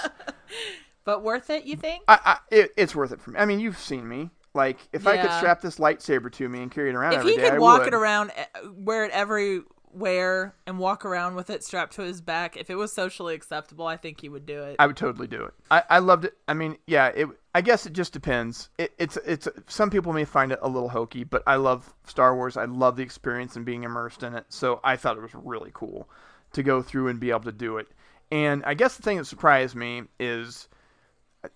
But 1.09 1.23
worth 1.23 1.49
it, 1.49 1.65
you 1.65 1.75
think? 1.75 2.05
I, 2.07 2.19
I 2.23 2.37
it, 2.51 2.73
it's 2.77 2.95
worth 2.95 3.13
it 3.13 3.21
for 3.23 3.31
me. 3.31 3.41
I 3.41 3.47
mean, 3.47 3.61
you've 3.61 3.79
seen 3.79 4.07
me. 4.07 4.29
Like 4.53 4.77
if 4.93 5.07
I 5.07 5.17
could 5.17 5.33
strap 5.33 5.63
this 5.63 5.79
lightsaber 5.79 6.31
to 6.33 6.47
me 6.51 6.61
and 6.61 6.71
carry 6.71 6.91
it 6.91 6.95
around 6.95 7.15
if 7.15 7.21
every 7.21 7.31
he 7.31 7.37
day, 7.39 7.45
could 7.45 7.55
I 7.55 7.59
walk 7.59 7.79
would. 7.79 7.89
it 7.89 7.95
around, 7.95 8.31
eh, 8.37 8.45
wear 8.75 9.07
it 9.07 9.11
everywhere, 9.13 10.55
and 10.67 10.79
walk 10.79 11.07
around 11.07 11.35
with 11.35 11.49
it 11.49 11.65
strapped 11.65 11.95
to 11.95 12.03
his 12.03 12.21
back, 12.21 12.59
if 12.59 12.69
it 12.69 12.75
was 12.75 12.93
socially 12.93 13.35
acceptable, 13.35 13.87
I 13.87 13.97
think 13.97 14.21
he 14.21 14.29
would 14.29 14.45
do 14.45 14.63
it. 14.65 14.77
I 14.79 14.87
would 14.87 14.99
totally 14.99 15.29
do 15.29 15.45
it. 15.45 15.55
I, 15.71 15.83
I 15.89 15.99
loved 16.01 16.27
it. 16.27 16.37
I 16.47 16.53
mean, 16.53 16.77
yeah. 16.87 17.07
It. 17.07 17.29
I 17.55 17.63
guess 17.63 17.87
it 17.87 17.95
just 17.95 18.13
depends. 18.13 18.69
It, 18.77 18.93
it's 18.99 19.17
it's 19.25 19.49
some 19.67 19.89
people 19.89 20.13
may 20.13 20.27
find 20.27 20.53
it 20.53 20.59
a 20.61 20.69
little 20.69 20.91
hokey, 20.91 21.25
but 21.25 21.43
I 21.47 21.57
love 21.57 21.95
Star 22.05 22.37
Wars. 22.37 22.59
I 22.59 22.67
love 22.67 22.97
the 22.97 23.03
experience 23.03 23.57
and 23.57 23.65
being 23.65 23.85
immersed 23.85 24.23
in 24.23 24.35
it. 24.35 24.45
So 24.51 24.79
I 24.85 24.97
thought 24.97 25.17
it 25.17 25.23
was 25.23 25.35
really 25.35 25.71
cool 25.73 26.07
to 26.53 26.63
go 26.63 26.83
through 26.83 27.09
and 27.09 27.19
be 27.19 27.31
able 27.31 27.45
to 27.45 27.53
do 27.53 27.79
it. 27.79 27.89
And 28.31 28.63
I 28.67 28.75
guess 28.75 28.99
the 28.99 29.03
thing 29.03 29.17
that 29.17 29.25
surprised 29.25 29.75
me 29.75 30.03
is 30.21 30.69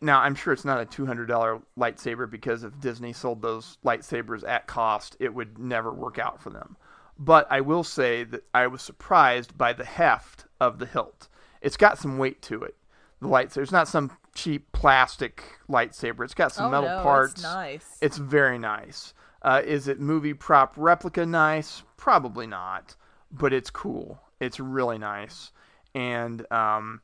now 0.01 0.21
I'm 0.21 0.35
sure 0.35 0.53
it's 0.53 0.65
not 0.65 0.81
a 0.81 0.85
two 0.85 1.07
hundred 1.07 1.27
dollar 1.27 1.61
lightsaber 1.79 2.31
because 2.31 2.65
if 2.65 2.79
Disney 2.81 3.13
sold 3.13 3.43
those 3.43 3.79
lightsabers 3.85 4.47
at 4.47 4.67
cost, 4.67 5.17
it 5.21 5.35
would 5.35 5.59
never 5.59 5.93
work 5.93 6.19
out 6.19 6.41
for 6.41 6.51
them. 6.51 6.77
But 7.19 7.47
I 7.51 7.61
will 7.61 7.85
say 7.85 8.25
that 8.25 8.45
I 8.55 8.67
was 8.67 8.83
surprised 8.83 9.57
by 9.57 9.73
the 9.73 9.85
heft 9.85 10.47
of 10.61 10.79
the 10.79 10.87
hilt. 10.87 11.29
It's 11.61 11.77
got 11.77 11.99
some 11.99 12.19
weight 12.19 12.43
to 12.43 12.63
it. 12.63 12.77
The 13.21 13.29
lightsaber. 13.29 13.63
It's 13.63 13.73
not 13.73 13.89
some 13.89 14.11
cheap 14.35 14.73
plastic 14.73 15.45
lightsaber. 15.69 16.25
It's 16.25 16.35
got 16.35 16.53
some 16.53 16.67
oh, 16.67 16.71
metal 16.71 16.97
no, 16.97 17.03
parts. 17.03 17.35
It's 17.35 17.43
nice. 17.43 17.99
It's 18.01 18.17
very 18.17 18.59
nice. 18.59 19.15
Uh, 19.43 19.63
is 19.65 19.89
it 19.89 20.01
movie 20.01 20.35
prop 20.35 20.75
replica 20.77 21.27
nice? 21.27 21.83
Probably 21.97 22.47
not, 22.47 22.97
but 23.31 23.53
it's 23.53 23.71
cool. 23.71 24.21
It's 24.41 24.59
really 24.59 24.99
nice. 24.99 25.53
And 25.95 26.51
um, 26.53 27.01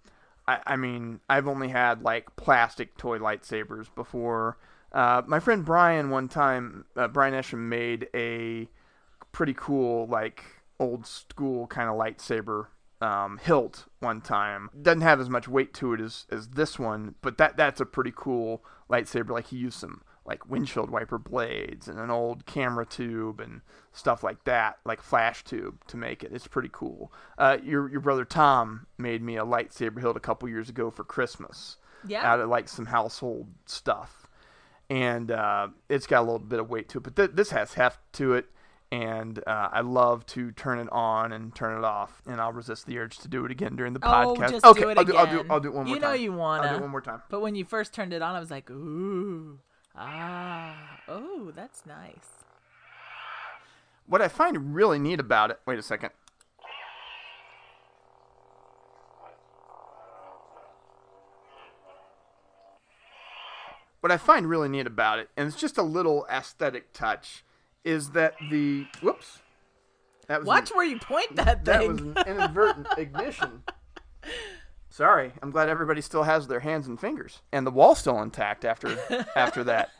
I, 0.49 0.61
I 0.67 0.77
mean, 0.77 1.21
I've 1.29 1.47
only 1.47 1.69
had 1.69 2.03
like 2.03 2.35
plastic 2.37 2.97
toy 2.97 3.19
lightsabers 3.19 3.95
before. 3.95 4.57
Uh, 4.91 5.21
my 5.27 5.39
friend 5.39 5.65
Brian 5.65 6.09
one 6.09 6.29
time, 6.29 6.87
uh, 6.97 7.07
Brian 7.07 7.35
Esham 7.35 7.69
made 7.69 8.09
a 8.15 8.69
pretty 9.31 9.55
cool 9.55 10.07
like 10.07 10.43
old 10.81 11.07
school 11.07 11.67
kind 11.67 11.91
of 11.91 11.97
lightsaber 11.97 12.69
um, 13.03 13.39
hilt 13.43 13.85
one 14.01 14.23
time. 14.23 14.71
Doesn't 14.81 15.03
have 15.03 15.21
as 15.21 15.29
much 15.29 15.47
weight 15.47 15.75
to 15.75 15.93
it 15.93 16.01
as, 16.01 16.27
as 16.31 16.49
this 16.49 16.79
one, 16.79 17.15
but 17.21 17.37
that 17.37 17.59
that's 17.59 17.81
a 17.81 17.87
pretty 17.87 18.13
cool 18.17 18.65
lightsaber. 18.91 19.31
Like 19.31 19.49
he 19.49 19.57
used 19.59 19.79
some 19.79 20.03
like 20.29 20.49
windshield 20.49 20.91
wiper 20.91 21.19
blades 21.19 21.89
and 21.89 21.99
an 21.99 22.11
old 22.11 22.45
camera 22.47 22.85
tube 22.87 23.41
and 23.41 23.63
stuff 23.93 24.23
like 24.23 24.45
that, 24.45 24.79
like 24.85 25.01
flash 25.01 25.43
tube 25.43 25.83
to 25.89 25.97
make 25.97 26.23
it. 26.23 26.31
It's 26.33 26.47
pretty 26.47 26.69
cool. 26.71 27.11
Uh, 27.39 27.57
your 27.65 27.89
your 27.91 28.01
brother 28.01 28.25
Tom 28.25 28.87
made 28.99 29.23
me 29.23 29.37
a 29.39 29.45
lightsaber 29.45 30.01
hilt 30.01 30.17
a 30.17 30.21
couple 30.21 30.49
years 30.49 30.69
ago 30.69 30.91
for 30.91 31.03
Christmas 31.03 31.79
yeah. 32.07 32.31
out 32.31 32.41
of 32.41 32.49
like 32.49 32.69
some 32.69 32.87
household 32.87 33.49
stuff, 33.65 34.29
and 34.91 35.31
uh, 35.31 35.69
it's 35.89 36.07
got 36.07 36.21
a 36.21 36.27
little 36.27 36.39
bit 36.39 36.61
of 36.61 36.69
weight 36.69 36.89
to 36.91 36.99
it. 36.99 37.05
But 37.05 37.17
th- 37.17 37.31
this 37.33 37.51
has 37.51 37.75
heft 37.75 37.99
to 38.15 38.35
it, 38.35 38.47
and 38.93 39.39
uh, 39.47 39.71
I 39.73 39.81
love 39.81 40.27
to 40.27 40.53
turn 40.53 40.79
it 40.79 40.89
on 40.93 41.33
and 41.33 41.55
turn 41.55 41.77
it 41.79 41.85
off, 41.85 42.23
and 42.27 42.41
I'll 42.41 42.53
resist 42.53 42.87
the 42.87 42.99
urge 42.99 43.19
to 43.21 43.29
do 43.29 43.45
it 43.47 43.51
again 43.51 43.77
during 43.77 43.95
the 43.95 44.01
Oh, 44.03 44.35
podcast. 44.37 44.51
just 44.51 44.67
okay, 44.67 44.83
do 44.83 44.89
it 44.91 44.99
I'll 44.99 45.05
do 45.05 45.17
I'll 45.17 45.27
do 45.27 45.39
again. 45.41 45.47
I'll 45.51 45.61
do 45.61 45.69
it 45.69 45.75
one 45.75 45.87
more 45.87 45.97
time. 45.97 46.03
You 46.03 46.09
know 46.09 46.13
you 46.13 46.33
wanna. 46.33 46.63
I'll 46.65 46.69
do 46.71 46.77
it 46.77 46.83
one 46.83 46.91
more 46.91 47.01
time. 47.01 47.23
But 47.31 47.41
when 47.41 47.55
you 47.55 47.65
first 47.65 47.95
turned 47.95 48.13
it 48.13 48.23
on, 48.23 48.35
I 48.35 48.41
was 48.41 48.51
like, 48.51 48.71
ooh, 48.71 49.59
ah, 49.99 51.01
oh, 51.09 51.53
that's 51.55 51.85
nice. 51.87 52.45
What 54.07 54.23
I 54.23 54.29
find 54.29 54.75
really 54.75 54.99
neat 54.99 55.21
about 55.21 55.51
it. 55.51 55.61
Wait 55.67 55.79
a 55.79 55.83
second. 55.83 56.11
What 64.01 64.13
I 64.13 64.17
find 64.17 64.49
really 64.49 64.69
neat 64.69 64.87
about 64.87 65.19
it, 65.19 65.29
and 65.37 65.49
it's 65.49 65.57
just 65.57 65.77
a 65.77 65.83
little 65.83 66.25
aesthetic 66.31 66.93
touch, 66.93 67.45
is 67.85 68.11
that 68.11 68.35
the 68.51 68.87
whoops. 69.03 69.41
That 70.29 70.41
was 70.41 70.47
Watch 70.47 70.71
an- 70.71 70.77
where 70.77 70.87
you 70.87 70.99
point 70.99 71.35
that 71.37 71.65
thing. 71.65 71.65
that 71.65 71.89
was 71.89 71.99
an 72.01 72.17
inadvertent 72.27 72.87
ignition. 72.97 73.63
Sorry, 74.99 75.31
I'm 75.41 75.53
glad 75.53 75.69
everybody 75.69 76.01
still 76.01 76.25
has 76.25 76.49
their 76.49 76.59
hands 76.59 76.89
and 76.89 76.99
fingers, 76.99 77.41
and 77.53 77.65
the 77.65 77.71
wall's 77.71 78.01
still 78.01 78.21
intact 78.21 78.65
after 78.65 78.99
after 79.37 79.63
that. 79.63 79.91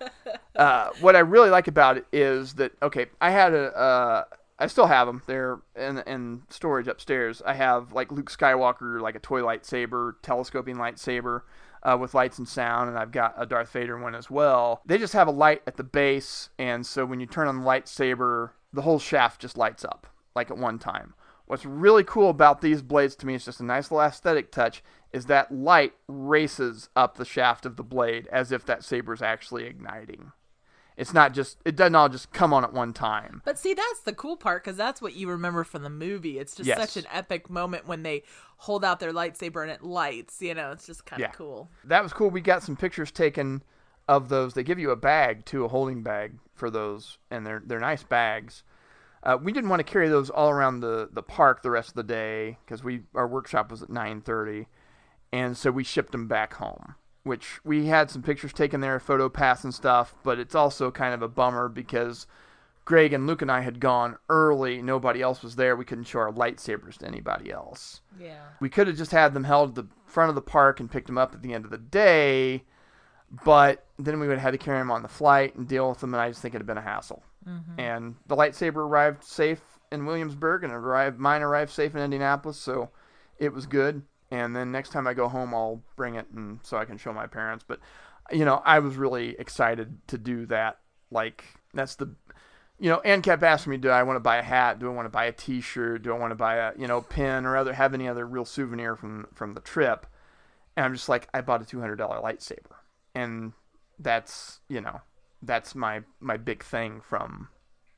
Uh, 0.57 0.89
what 1.01 1.15
I 1.15 1.21
really 1.21 1.51
like 1.51 1.69
about 1.69 1.99
it 1.99 2.07
is 2.11 2.55
that 2.55 2.73
okay, 2.83 3.07
I 3.21 3.31
had 3.31 3.55
a, 3.55 3.79
uh, 3.79 4.25
I 4.59 4.67
still 4.67 4.89
have 4.89 5.07
them. 5.07 5.23
They're 5.25 5.61
in 5.77 5.99
in 5.99 6.43
storage 6.49 6.89
upstairs. 6.89 7.41
I 7.47 7.55
have 7.55 7.93
like 7.93 8.11
Luke 8.11 8.29
Skywalker, 8.29 9.01
like 9.01 9.15
a 9.15 9.21
toy 9.21 9.41
lightsaber, 9.41 10.15
telescoping 10.21 10.75
lightsaber. 10.75 11.43
Uh, 11.81 11.97
with 11.97 12.13
lights 12.13 12.39
and 12.39 12.49
sound, 12.49 12.89
and 12.89 12.99
I've 12.99 13.13
got 13.13 13.37
a 13.39 13.47
Darth 13.47 13.71
Vader 13.71 13.97
one 13.97 14.17
as 14.17 14.29
well. 14.29 14.83
They 14.85 14.99
just 14.99 15.13
have 15.13 15.29
a 15.29 15.31
light 15.31 15.63
at 15.65 15.77
the 15.77 15.85
base, 15.85 16.49
and 16.59 16.85
so 16.85 17.07
when 17.07 17.21
you 17.21 17.27
turn 17.27 17.47
on 17.47 17.61
the 17.61 17.65
lightsaber, 17.65 18.51
the 18.73 18.83
whole 18.83 18.99
shaft 18.99 19.41
just 19.41 19.57
lights 19.57 19.85
up 19.85 20.09
like 20.35 20.51
at 20.51 20.59
one 20.59 20.81
time. 20.81 21.15
What's 21.49 21.65
really 21.65 22.05
cool 22.05 22.29
about 22.29 22.61
these 22.61 22.83
blades 22.83 23.17
to 23.17 23.27
me, 23.27 23.35
it's 23.35 23.47
just 23.47 23.59
a 23.61 23.65
nice 23.65 23.91
little 23.91 24.07
aesthetic 24.07 24.53
touch, 24.53 24.83
is 25.13 25.27
that 25.27 25.51
light 25.51 25.95
races 26.07 26.91
up 26.95 27.17
the 27.17 27.25
shaft 27.25 27.65
of 27.65 27.77
the 27.77 27.83
blade 27.83 28.29
as 28.31 28.53
if 28.53 28.67
that 28.67 28.85
saber 28.85 29.15
is 29.15 29.23
actually 29.23 29.65
igniting. 29.65 30.33
It's 30.99 31.15
not 31.15 31.33
just, 31.33 31.59
it 31.65 31.75
doesn't 31.77 31.95
all 31.95 32.09
just 32.11 32.33
come 32.33 32.53
on 32.53 32.65
at 32.65 32.73
one 32.75 32.93
time. 32.93 33.41
But 33.45 33.59
see, 33.59 33.73
that's 33.73 34.01
the 34.01 34.13
cool 34.13 34.37
part 34.37 34.63
because 34.63 34.77
that's 34.77 35.01
what 35.01 35.15
you 35.15 35.31
remember 35.31 35.65
from 35.65 35.85
the 35.85 35.91
movie. 35.91 36.39
It's 36.39 36.55
just 36.55 36.67
Yes. 36.67 36.77
such 36.77 37.03
an 37.03 37.09
epic 37.11 37.49
moment 37.49 37.87
when 37.87 38.03
they 38.03 38.25
hold 38.59 38.85
out 38.85 39.01
their 39.01 39.13
lightsaber 39.13 39.63
and 39.63 39.71
it 39.71 39.83
lights. 39.83 40.43
You 40.43 40.55
know, 40.55 40.73
it's 40.73 40.87
just 40.87 41.07
kind 41.07 41.23
of 41.23 41.29
Yeah. 41.29 41.33
cool. 41.33 41.71
That 41.85 42.03
was 42.03 42.13
cool. 42.13 42.31
We 42.31 42.41
got 42.41 42.63
some 42.65 42.77
pictures 42.77 43.11
taken 43.13 43.63
of 44.09 44.29
those. 44.29 44.55
They 44.55 44.65
give 44.65 44.79
you 44.81 44.91
a 44.91 44.97
bag 44.97 45.45
too, 45.47 45.65
a 45.65 45.69
holding 45.69 46.03
bag 46.03 46.39
for 46.55 46.69
those, 46.69 47.17
and 47.31 47.47
they're 47.47 47.63
they're 47.65 47.79
nice 47.79 48.03
bags. 48.03 48.65
Uh, 49.23 49.37
we 49.41 49.53
didn't 49.53 49.71
want 49.71 49.81
to 49.81 49.93
carry 49.93 50.09
those 50.09 50.31
all 50.31 50.51
around 50.51 50.81
the, 50.81 51.09
the 51.13 51.23
park 51.23 51.63
the 51.63 51.71
rest 51.71 51.91
of 51.91 51.95
the 51.95 52.03
day 52.03 52.59
because 52.65 52.85
we 52.85 53.03
our 53.15 53.27
workshop 53.27 53.71
was 53.71 53.83
at 53.83 53.89
9:30, 53.89 54.67
and 55.33 55.57
so 55.57 55.71
we 55.71 55.85
shipped 55.85 56.13
them 56.13 56.29
back 56.29 56.55
home. 56.55 56.95
Which 57.25 57.61
we 57.65 57.87
had 57.87 58.11
some 58.11 58.23
pictures 58.23 58.53
taken 58.53 58.81
there, 58.81 58.99
photo 58.99 59.29
pass 59.29 59.65
and 59.65 59.75
stuff, 59.75 60.15
but 60.23 60.39
it's 60.39 60.55
also 60.55 60.91
kind 60.91 61.13
of 61.13 61.21
a 61.21 61.29
bummer 61.29 61.69
because 61.69 62.27
Greg 62.89 63.13
and 63.13 63.27
Luke 63.27 63.43
and 63.43 63.53
I 63.53 63.61
had 63.61 63.81
gone 63.81 64.17
early. 64.31 64.81
Nobody 64.81 65.21
else 65.21 65.43
was 65.43 65.57
there. 65.57 65.77
We 65.77 65.85
couldn't 65.85 66.05
show 66.05 66.21
our 66.21 66.33
lightsabers 66.33 66.97
to 66.99 67.07
anybody 67.07 67.51
else. 67.53 68.01
Yeah. 68.19 68.41
We 68.61 68.71
could 68.71 68.87
have 68.87 68.97
just 68.97 69.11
had 69.11 69.35
them 69.35 69.45
held 69.45 69.71
at 69.71 69.75
the 69.75 69.87
front 70.07 70.31
of 70.31 70.35
the 70.35 70.41
park 70.41 70.81
and 70.81 70.91
picked 70.91 71.07
them 71.07 71.19
up 71.19 71.35
at 71.35 71.43
the 71.43 71.53
end 71.53 71.67
of 71.67 71.71
the 71.71 71.77
day, 71.77 72.65
but 73.45 73.85
then 73.99 74.19
we 74.21 74.27
would 74.27 74.39
have 74.39 74.43
had 74.43 74.51
to 74.53 74.65
carry 74.65 74.79
them 74.79 74.91
on 74.91 75.03
the 75.03 75.09
flight 75.09 75.55
and 75.55 75.69
deal 75.69 75.91
with 75.91 76.01
them, 76.01 76.15
and 76.15 76.21
I 76.23 76.31
just 76.31 76.41
think 76.41 76.55
it'd 76.55 76.63
have 76.63 76.67
been 76.67 76.79
a 76.79 76.81
hassle. 76.81 77.23
Mm-hmm. 77.49 77.81
And 77.81 78.17
the 78.27 78.37
lightsaber 78.37 78.77
arrived 78.77 79.25
safe 79.25 79.63
in 79.91 80.05
Williamsburg, 80.05 80.65
and 80.65 80.73
arrived, 80.73 81.19
mine 81.19 81.43
arrived 81.43 81.71
safe 81.71 81.95
in 81.95 82.03
Indianapolis, 82.03 82.59
so 82.59 82.91
it 83.39 83.53
was 83.53 83.67
good. 83.67 84.03
And 84.31 84.55
then 84.55 84.71
next 84.71 84.91
time 84.91 85.07
I 85.07 85.15
go 85.15 85.29
home, 85.29 85.55
I'll 85.55 85.83
bring 85.97 86.17
it, 86.17 86.27
and 86.35 86.61
so 86.63 86.77
I 86.77 86.85
can 86.85 86.99
show 86.99 87.13
my 87.13 87.27
parents. 87.27 87.65
But 87.67 87.81
you 88.31 88.45
know, 88.45 88.63
I 88.65 88.79
was 88.81 88.97
really 88.97 89.37
excited 89.39 89.97
to 90.09 90.19
do 90.19 90.45
that. 90.47 90.79
Like 91.11 91.45
that's 91.73 91.95
the 91.95 92.15
you 92.81 92.91
know, 92.91 93.01
Anne 93.01 93.23
kept 93.23 93.43
asking 93.43 93.73
me, 93.73 93.77
do 93.77 93.89
I 93.89 94.05
want 94.05 94.17
to 94.17 94.21
buy 94.21 94.37
a 94.37 94.43
hat? 94.43 94.79
Do 94.79 94.87
I 94.87 94.95
want 94.95 95.07
to 95.07 95.11
buy 95.11 95.25
a 95.25 95.33
T-shirt? 95.33 96.03
Do 96.03 96.15
I 96.15 96.19
want 96.19 96.31
to 96.31 96.37
buy 96.37 96.57
a 96.57 96.73
you 96.79 96.87
know 96.87 97.01
pin 97.01 97.47
or 97.47 97.57
other 97.57 97.73
have 97.73 97.95
any 97.95 98.09
other 98.09 98.27
real 98.27 98.45
souvenir 98.45 98.97
from 98.97 99.27
from 99.35 99.55
the 99.55 99.61
trip? 99.61 100.07
And 100.77 100.85
I'm 100.85 100.95
just 100.95 101.09
like, 101.09 101.29
I 101.35 101.41
bought 101.41 101.63
a 101.63 101.65
two 101.65 101.81
hundred 101.81 101.97
dollar 101.97 102.21
lightsaber, 102.21 102.77
and 103.15 103.53
that's 103.99 104.61
you 104.69 104.81
know 104.81 105.01
that's 105.43 105.75
my 105.75 106.03
my 106.21 106.37
big 106.37 106.63
thing 106.63 107.01
from 107.01 107.49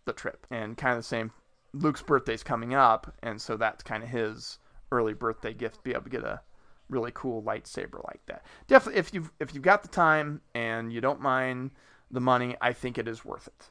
the 0.05 0.13
trip, 0.13 0.47
and 0.51 0.77
kind 0.77 0.93
of 0.93 0.99
the 0.99 1.09
same. 1.09 1.33
Luke's 1.73 2.03
birthday's 2.03 2.43
coming 2.43 2.75
up, 2.75 3.15
and 3.23 3.41
so 3.41 3.57
that's 3.57 3.83
kind 3.83 4.03
of 4.03 4.09
his 4.09 4.59
early 4.91 5.15
birthday 5.15 5.55
gift. 5.55 5.85
Be 5.85 5.93
able 5.93 6.03
to 6.03 6.11
get 6.11 6.25
a 6.25 6.41
really 6.89 7.13
cool 7.15 7.43
lightsaber 7.43 8.05
like 8.05 8.21
that. 8.27 8.45
Definitely, 8.67 8.99
if 8.99 9.15
you've 9.15 9.31
if 9.41 9.55
you've 9.55 9.63
got 9.63 9.83
the 9.83 9.89
time 9.89 10.41
and 10.55 10.93
you 10.93 11.01
don't 11.01 11.21
mind 11.21 11.71
the 12.11 12.21
money, 12.21 12.57
I 12.61 12.73
think 12.73 12.99
it 12.99 13.09
is 13.09 13.25
worth 13.25 13.47
it. 13.47 13.71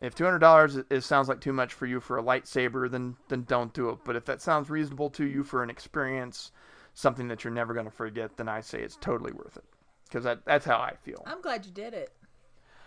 If 0.00 0.14
two 0.14 0.24
hundred 0.24 0.40
dollars 0.40 0.76
is 0.90 1.06
sounds 1.06 1.28
like 1.28 1.40
too 1.40 1.52
much 1.52 1.72
for 1.72 1.86
you 1.86 2.00
for 2.00 2.18
a 2.18 2.22
lightsaber, 2.22 2.90
then 2.90 3.16
then 3.28 3.44
don't 3.44 3.72
do 3.72 3.88
it. 3.90 3.98
But 4.04 4.16
if 4.16 4.24
that 4.26 4.42
sounds 4.42 4.70
reasonable 4.70 5.10
to 5.10 5.24
you 5.24 5.42
for 5.42 5.62
an 5.62 5.70
experience, 5.70 6.52
something 6.94 7.28
that 7.28 7.42
you're 7.42 7.52
never 7.52 7.74
going 7.74 7.86
to 7.86 7.90
forget, 7.90 8.36
then 8.36 8.48
I 8.48 8.60
say 8.60 8.80
it's 8.80 8.96
totally 8.96 9.32
worth 9.32 9.56
it. 9.56 9.64
Because 10.04 10.24
that, 10.24 10.44
that's 10.46 10.64
how 10.64 10.78
I 10.78 10.94
feel. 11.02 11.22
I'm 11.26 11.42
glad 11.42 11.66
you 11.66 11.72
did 11.72 11.92
it. 11.92 12.12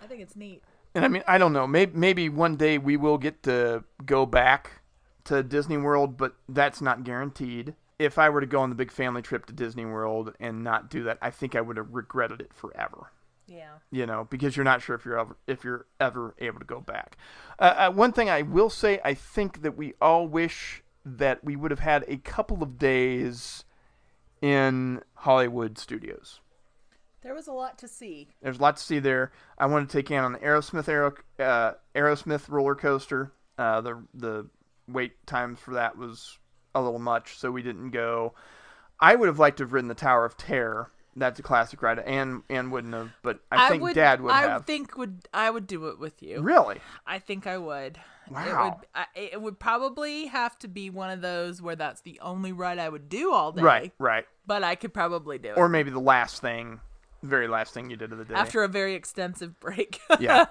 I 0.02 0.07
think 0.07 0.22
it's 0.22 0.36
neat. 0.36 0.64
And 0.94 1.06
I 1.06 1.07
mean, 1.07 1.23
I 1.28 1.38
don't 1.38 1.53
know. 1.53 1.68
Maybe 1.68 1.91
maybe 1.95 2.30
one 2.30 2.57
day 2.57 2.78
we 2.78 2.98
will 2.98 3.18
get 3.18 3.44
to 3.44 3.84
go 4.06 4.26
back 4.26 4.82
to 5.26 5.44
Disney 5.44 5.78
World, 5.78 6.18
but 6.18 6.36
that's 6.49 6.82
not 6.82 7.03
guaranteed. 7.03 7.76
If 7.99 8.18
I 8.18 8.30
were 8.30 8.41
to 8.41 8.48
go 8.48 8.61
on 8.61 8.69
the 8.69 8.76
big 8.76 8.91
family 8.91 9.22
trip 9.22 9.45
to 9.45 9.53
Disney 9.53 9.86
World 9.86 10.34
and 10.40 10.64
not 10.64 10.90
do 10.90 11.03
that, 11.03 11.19
I 11.22 11.30
think 11.30 11.56
I 11.56 11.61
would 11.61 11.78
have 11.78 11.94
regretted 11.94 12.41
it 12.41 12.53
forever. 12.53 13.11
Yeah. 13.48 13.76
You 13.91 14.06
know, 14.06 14.28
because 14.30 14.57
you're 14.57 14.64
not 14.64 14.82
sure 14.82 14.95
if 14.95 15.06
you're 15.06 15.19
ever 15.19 15.38
if 15.48 15.64
you're 15.64 15.86
ever 15.99 16.36
able 16.40 16.60
to 16.60 16.65
go 16.65 16.82
back. 16.82 17.18
Uh, 17.60 17.73
uh, 17.78 17.91
one 17.91 18.11
thing 18.11 18.30
I 18.30 18.41
will 18.41 18.69
say, 18.69 18.99
I 19.03 19.14
think 19.14 19.61
that 19.61 19.78
we 19.78 19.94
all 20.02 20.28
wish 20.28 20.84
that 21.06 21.44
we 21.44 21.56
would 21.56 21.72
have 21.72 21.80
had 21.80 22.03
a 22.07 22.18
couple 22.18 22.64
of 22.64 22.78
days 22.78 23.64
in 24.41 25.02
Hollywood 25.15 25.78
studios. 25.78 26.40
There 27.22 27.34
was 27.35 27.48
a 27.48 27.53
lot 27.53 27.77
to 27.80 27.88
see. 27.88 28.27
There's 28.41 28.57
a 28.57 28.61
lot 28.61 28.77
to 28.77 28.84
see 28.84 28.99
there. 28.99 29.31
I 29.57 29.68
wanted 29.68 29.89
to 29.89 29.98
take 29.98 30.10
Anne 30.11 30.23
on 30.23 30.34
the 30.34 30.39
Aerosmith 30.39 30.88
Aero, 30.89 31.14
uh, 31.39 31.73
Aerosmith 31.95 32.49
roller 32.49 32.76
coaster. 32.76 33.31
Uh, 33.57 33.81
the 33.81 34.03
the 34.14 34.48
wait 34.88 35.26
times 35.27 35.60
for 35.60 35.76
that 35.76 35.98
was 35.98 36.39
a 36.73 36.81
little 36.81 36.99
much, 36.99 37.38
so 37.38 37.52
we 37.52 37.61
didn't 37.61 37.91
go. 37.91 38.34
I 38.99 39.15
would 39.15 39.27
have 39.27 39.39
liked 39.39 39.57
to 39.57 39.64
have 39.64 39.73
ridden 39.73 39.88
the 39.88 39.93
Tower 39.95 40.26
of 40.26 40.38
Terror. 40.38 40.91
That's 41.15 41.39
a 41.39 41.43
classic 41.43 41.81
ride. 41.81 41.99
Anne 41.99 42.41
Anne 42.49 42.72
wouldn't 42.72 42.93
have, 42.93 43.11
but 43.22 43.41
I, 43.52 43.69
think 43.69 43.84
would, 43.84 43.95
Dad 43.95 44.22
would 44.22 44.31
I 44.31 44.43
have. 44.43 44.65
think 44.65 44.98
would 44.98 45.27
I 45.34 45.49
would 45.49 45.68
do 45.68 45.89
it 45.89 45.99
with 45.99 46.23
you. 46.23 46.41
Really? 46.41 46.80
I 47.06 47.19
think 47.19 47.45
I 47.45 47.57
would. 47.57 47.98
It 48.27 48.31
Wow. 48.31 48.77
would, 48.80 48.88
I, 48.95 49.06
it 49.14 49.41
would 49.41 49.60
probably 49.60 50.27
have 50.27 50.57
to 50.60 50.69
be 50.69 50.89
one 50.89 51.10
of 51.11 51.19
those 51.19 51.61
where 51.61 51.76
that's 51.76 51.99
the 52.02 52.18
only 52.22 52.53
ride 52.53 52.80
I 52.80 52.88
would 52.88 53.10
do 53.10 53.34
all 53.34 53.52
day. 53.52 53.61
Right, 53.61 53.91
right. 53.99 54.26
But 54.48 54.64
I 54.64 54.76
could 54.76 54.93
probably 54.93 55.38
do 55.38 55.49
it. 55.49 55.57
Or 55.57 55.68
maybe 55.68 55.91
the 55.91 55.99
last 55.99 56.41
thing, 56.41 56.80
very 57.23 57.48
last 57.48 57.73
thing 57.73 57.89
you 57.89 57.95
did 57.95 58.11
of 58.11 58.18
the 58.18 58.26
day. 58.26 58.34
after 58.34 58.64
a 58.64 58.68
very 58.68 58.95
extensive 58.95 59.60
break. 59.60 59.99
Yeah. 60.19 60.45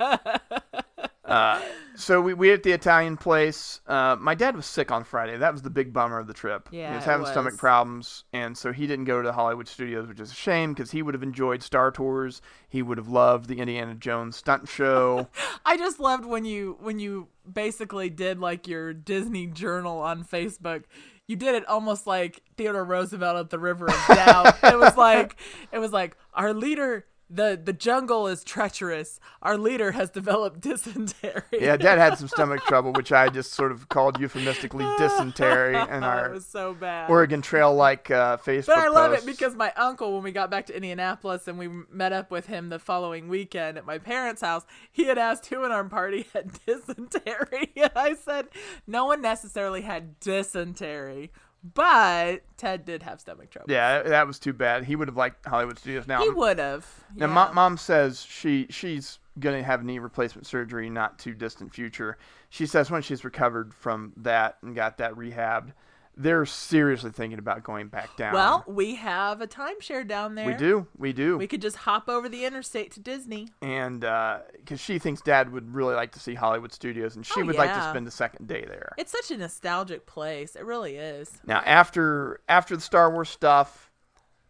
uh, 1.25 1.61
so 1.97 2.21
we, 2.21 2.35
we 2.35 2.51
ate 2.51 2.55
at 2.55 2.63
the 2.63 2.73
Italian 2.73 3.17
place. 3.17 3.81
Uh, 3.87 4.17
my 4.19 4.35
dad 4.35 4.57
was 4.57 4.67
sick 4.67 4.91
on 4.91 5.05
Friday. 5.05 5.37
That 5.37 5.53
was 5.53 5.63
the 5.63 5.71
big 5.71 5.93
bummer 5.93 6.19
of 6.19 6.27
the 6.27 6.33
trip. 6.33 6.69
Yeah, 6.73 6.91
he 6.91 6.97
was 6.97 7.05
having 7.05 7.27
stomach 7.27 7.57
problems, 7.57 8.25
and 8.33 8.57
so 8.57 8.73
he 8.73 8.87
didn't 8.87 9.05
go 9.05 9.21
to 9.21 9.27
the 9.27 9.33
Hollywood 9.33 9.69
studios, 9.69 10.09
which 10.09 10.21
is 10.21 10.33
a 10.33 10.35
shame 10.35 10.73
because 10.73 10.91
he 10.91 11.03
would 11.03 11.15
have 11.15 11.23
enjoyed 11.23 11.63
Star 11.63 11.91
Tours. 11.91 12.41
He 12.69 12.83
would 12.83 12.99
have 12.99 13.09
loved 13.09 13.49
the 13.49 13.61
Indiana 13.61 13.95
Jones 13.95 14.37
stunt 14.37 14.69
show. 14.69 15.29
I 15.65 15.77
just 15.77 16.01
loved 16.01 16.25
when 16.25 16.45
you 16.45 16.79
when 16.81 16.99
you 16.99 17.29
basically 17.51 18.11
did 18.11 18.39
like 18.39 18.67
your 18.67 18.93
Disney 18.93 19.47
journal 19.47 19.99
on 19.99 20.25
Facebook. 20.25 20.85
You 21.31 21.37
did 21.37 21.55
it 21.55 21.65
almost 21.69 22.09
like 22.09 22.43
Theodore 22.57 22.83
Roosevelt 22.83 23.37
at 23.37 23.51
the 23.51 23.59
River 23.61 23.87
of 23.87 24.07
Doubt. 24.09 24.57
it 24.65 24.77
was 24.77 24.97
like 24.97 25.37
it 25.71 25.79
was 25.79 25.93
like 25.93 26.17
our 26.35 26.53
leader 26.53 27.07
the 27.31 27.61
the 27.63 27.73
jungle 27.73 28.27
is 28.27 28.43
treacherous. 28.43 29.21
Our 29.43 29.57
leader 29.57 29.93
has 29.93 30.11
developed 30.11 30.61
dysentery. 30.63 31.43
yeah, 31.53 31.77
Dad 31.77 31.99
had 31.99 32.19
some 32.19 32.29
stomach 32.29 32.63
trouble, 32.65 32.93
which 32.93 33.13
I 33.13 33.29
just 33.29 33.53
sort 33.53 33.71
of 33.73 33.89
called 33.89 34.19
euphemistically 34.21 34.85
dysentery 34.99 35.75
in 35.77 36.03
Oh, 36.03 36.07
our 36.07 36.27
it 36.27 36.33
was 36.33 36.47
so 36.47 36.75
bad. 36.75 37.09
Oregon 37.09 37.41
Trail 37.41 37.75
like 37.75 38.11
uh, 38.11 38.37
Facebook. 38.39 38.67
But 38.67 38.79
I 38.79 38.89
love 38.89 39.13
it 39.13 39.25
because 39.25 39.55
my 39.55 39.73
uncle, 39.77 40.15
when 40.15 40.23
we 40.23 40.33
got 40.33 40.51
back 40.51 40.67
to 40.67 40.75
Indianapolis 40.77 41.47
and 41.47 41.59
we 41.59 41.69
met 41.91 42.13
up 42.13 42.31
with 42.31 42.47
him 42.47 42.69
the 42.69 42.79
following 42.79 43.29
weekend 43.29 43.79
at 43.79 43.87
my 43.87 43.99
parents' 43.99 44.41
house, 44.43 44.65
he 44.91 45.05
had 45.05 45.19
asked 45.19 45.47
who 45.47 45.65
in 45.65 45.71
our 45.73 45.85
party 45.85 46.27
had 46.33 46.59
dysentery. 46.67 47.71
And 47.77 47.93
I 47.95 48.15
said, 48.15 48.49
no 48.87 49.07
one 49.07 49.23
necessarily 49.23 49.83
had 49.83 50.19
dysentery, 50.21 51.31
but 51.63 52.43
Ted 52.57 52.85
did 52.85 53.03
have 53.03 53.21
stomach 53.21 53.51
trouble. 53.51 53.71
Yeah, 53.71 54.03
that 54.03 54.27
was 54.27 54.39
too 54.39 54.53
bad. 54.53 54.85
He 54.85 54.97
would 54.97 55.09
have 55.09 55.17
liked 55.17 55.47
Hollywood 55.47 55.79
studios. 55.79 56.07
Now, 56.07 56.23
He 56.23 56.31
would 56.31 56.59
have. 56.59 56.87
Now, 57.17 57.27
mom, 57.27 57.55
mom 57.55 57.77
says 57.77 58.23
she 58.23 58.67
she's 58.71 59.19
gonna 59.39 59.63
have 59.63 59.85
knee 59.85 59.99
replacement 59.99 60.47
surgery 60.47 60.91
not 60.91 61.19
too 61.19 61.35
distant 61.35 61.75
future. 61.75 62.19
She 62.49 62.67
says 62.67 62.91
when 62.91 63.03
she's 63.03 63.25
recovered 63.25 63.75
from 63.75 64.13
that 64.19 64.59
and 64.63 64.75
got 64.75 64.99
that 64.99 65.15
rehabbed, 65.15 65.73
they're 66.17 66.45
seriously 66.45 67.11
thinking 67.11 67.39
about 67.39 67.63
going 67.63 67.89
back 67.89 68.15
down. 68.17 68.35
Well, 68.35 68.65
we 68.67 68.97
have 68.97 69.41
a 69.41 69.47
timeshare 69.47 70.07
down 70.07 70.35
there. 70.35 70.47
we 70.47 70.55
do, 70.55 70.87
we 70.99 71.13
do, 71.13 71.39
We 71.39 71.47
could 71.47 71.63
just 71.63 71.77
hop 71.77 72.09
over 72.09 72.29
the 72.29 72.45
interstate 72.45 72.91
to 72.93 73.01
Disney. 73.01 73.49
and 73.63 74.01
because 74.01 74.81
she 74.81 74.99
thinks 74.99 75.21
Dad 75.23 75.51
would 75.53 75.75
really 75.75 75.95
like 75.95 76.13
to 76.13 76.21
see 76.21 76.35
Hollywood 76.35 76.73
studios, 76.73 77.17
and 77.17 77.25
she 77.25 77.41
Oh, 77.41 77.45
would 77.47 77.57
like 77.57 77.73
to 77.73 77.89
spend 77.91 78.07
the 78.07 78.11
second 78.11 78.49
day 78.49 78.65
there. 78.67 78.93
It's 78.99 79.13
such 79.13 79.31
a 79.31 79.37
nostalgic 79.39 80.05
place. 80.07 80.57
It 80.57 80.65
really 80.65 80.97
is. 80.97 81.39
Now, 81.47 81.63
after 81.65 82.41
after 82.49 82.75
the 82.77 82.83
Star 82.83 83.11
Wars 83.11 83.29
stuff, 83.31 83.91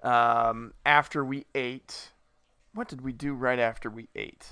um, 0.03 0.73
after 0.85 1.25
we 1.25 1.47
ate, 1.55 2.11
what 2.75 2.89
did 2.89 3.03
we 3.03 3.13
do 3.13 3.35
right 3.35 3.59
after 3.59 3.91
we 3.91 4.09
ate? 4.17 4.49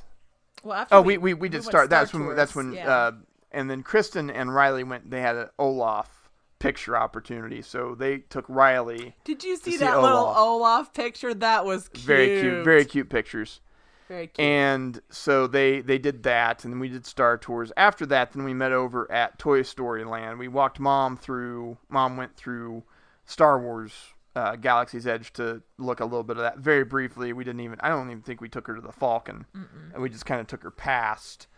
Well, 0.63 0.77
after 0.79 0.95
Oh, 0.97 1.03
we, 1.03 1.19
we, 1.19 1.35
we 1.35 1.49
did 1.49 1.59
went 1.59 1.65
start. 1.65 1.87
Star 1.87 2.01
That's 2.01 2.13
when 2.13 2.37
that's 2.37 2.55
when 2.55 2.73
yeah. 2.73 2.91
uh, 2.93 3.13
and 3.51 3.71
then 3.71 3.83
Kristen 3.83 4.29
and 4.31 4.55
Riley 4.55 4.85
went. 4.85 5.11
They 5.11 5.21
had 5.21 5.37
an 5.37 5.49
Olaf 5.59 6.18
picture 6.59 6.97
opportunity, 6.97 7.63
so 7.63 7.95
they 7.95 8.19
took 8.19 8.45
Riley. 8.49 9.15
Did 9.25 9.45
you 9.45 9.57
see 9.57 9.73
see 9.73 9.77
that 9.79 10.01
little 10.01 10.35
Olaf. 10.37 10.93
Picture? 10.93 11.35
That 11.35 11.65
was 11.65 11.89
cute. 11.89 12.05
Very 12.05 12.41
cute, 12.41 12.65
very 12.65 12.85
cute 12.85 13.09
pictures. 13.11 13.61
very 14.09 14.27
cute. 14.29 14.41
And 14.45 15.01
so 15.11 15.47
they 15.47 15.81
they 15.81 15.99
did 15.99 16.23
that, 16.25 16.65
and 16.65 16.73
then 16.73 16.81
we 16.81 16.89
did 16.89 17.07
Star 17.07 17.39
Tours. 17.39 17.73
After 17.77 18.07
that, 18.07 18.33
then 18.33 18.45
we 18.45 18.55
met 18.55 18.73
over 18.73 19.11
at 19.11 19.39
Toy 19.39 19.63
Story 19.63 20.05
Land. 20.05 20.39
We 20.39 20.49
walked 20.49 20.81
Mom 20.81 21.17
through. 21.17 21.79
Mom 21.89 22.17
went 22.17 22.37
through 22.37 22.83
Star 23.27 23.61
Wars. 23.61 23.93
Uh, 24.37 24.55
Galaxy's 24.55 25.07
Edge 25.07 25.33
to 25.33 25.63
look 25.79 25.99
a 25.99 26.05
little 26.05 26.23
bit 26.23 26.37
of 26.37 26.43
that 26.43 26.59
very 26.59 26.85
briefly. 26.85 27.33
We 27.33 27.43
didn't 27.43 27.61
even. 27.61 27.79
I 27.81 27.89
don't 27.89 28.09
even 28.09 28.23
think 28.23 28.41
we 28.41 28.49
took 28.49 28.69
her 28.69 28.75
to 28.77 28.81
the 28.81 28.93
Falcon. 28.93 29.47
And 29.93 30.01
we 30.03 30.09
just 30.09 30.27
kind 30.27 30.41
of 30.41 30.47
took 30.47 30.63
her 30.63 30.71
past. 30.71 31.49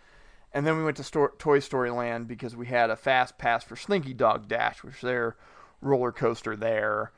And 0.53 0.67
then 0.67 0.77
we 0.77 0.85
went 0.85 0.97
to 0.97 1.31
Toy 1.39 1.61
Story 1.61 1.91
Land 1.91 2.27
because 2.27 2.57
we 2.57 2.67
had 2.67 2.91
a 2.91 2.97
fast 2.97 3.39
pass 3.39 3.63
for 3.63 3.77
Slinky 3.77 4.15
Dog 4.15 4.49
Dash, 4.49 4.83
which 4.83 4.97
is 4.97 5.01
their 5.01 5.37
roller 5.81 6.13
coaster 6.13 6.57
there. 6.57 7.13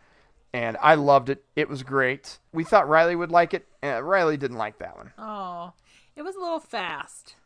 And 0.53 0.77
I 0.83 0.97
loved 0.97 1.31
it. 1.31 1.45
It 1.57 1.69
was 1.69 1.83
great. 1.83 2.39
We 2.53 2.65
thought 2.65 2.89
Riley 2.89 3.17
would 3.17 3.31
like 3.31 3.55
it. 3.55 3.67
And 3.81 4.07
Riley 4.07 4.37
didn't 4.37 4.59
like 4.59 4.79
that 4.79 4.97
one. 4.97 5.13
oh, 5.19 5.73
it 6.15 6.23
was 6.23 6.37
a 6.37 6.41
little 6.41 6.61
fast. 6.61 7.37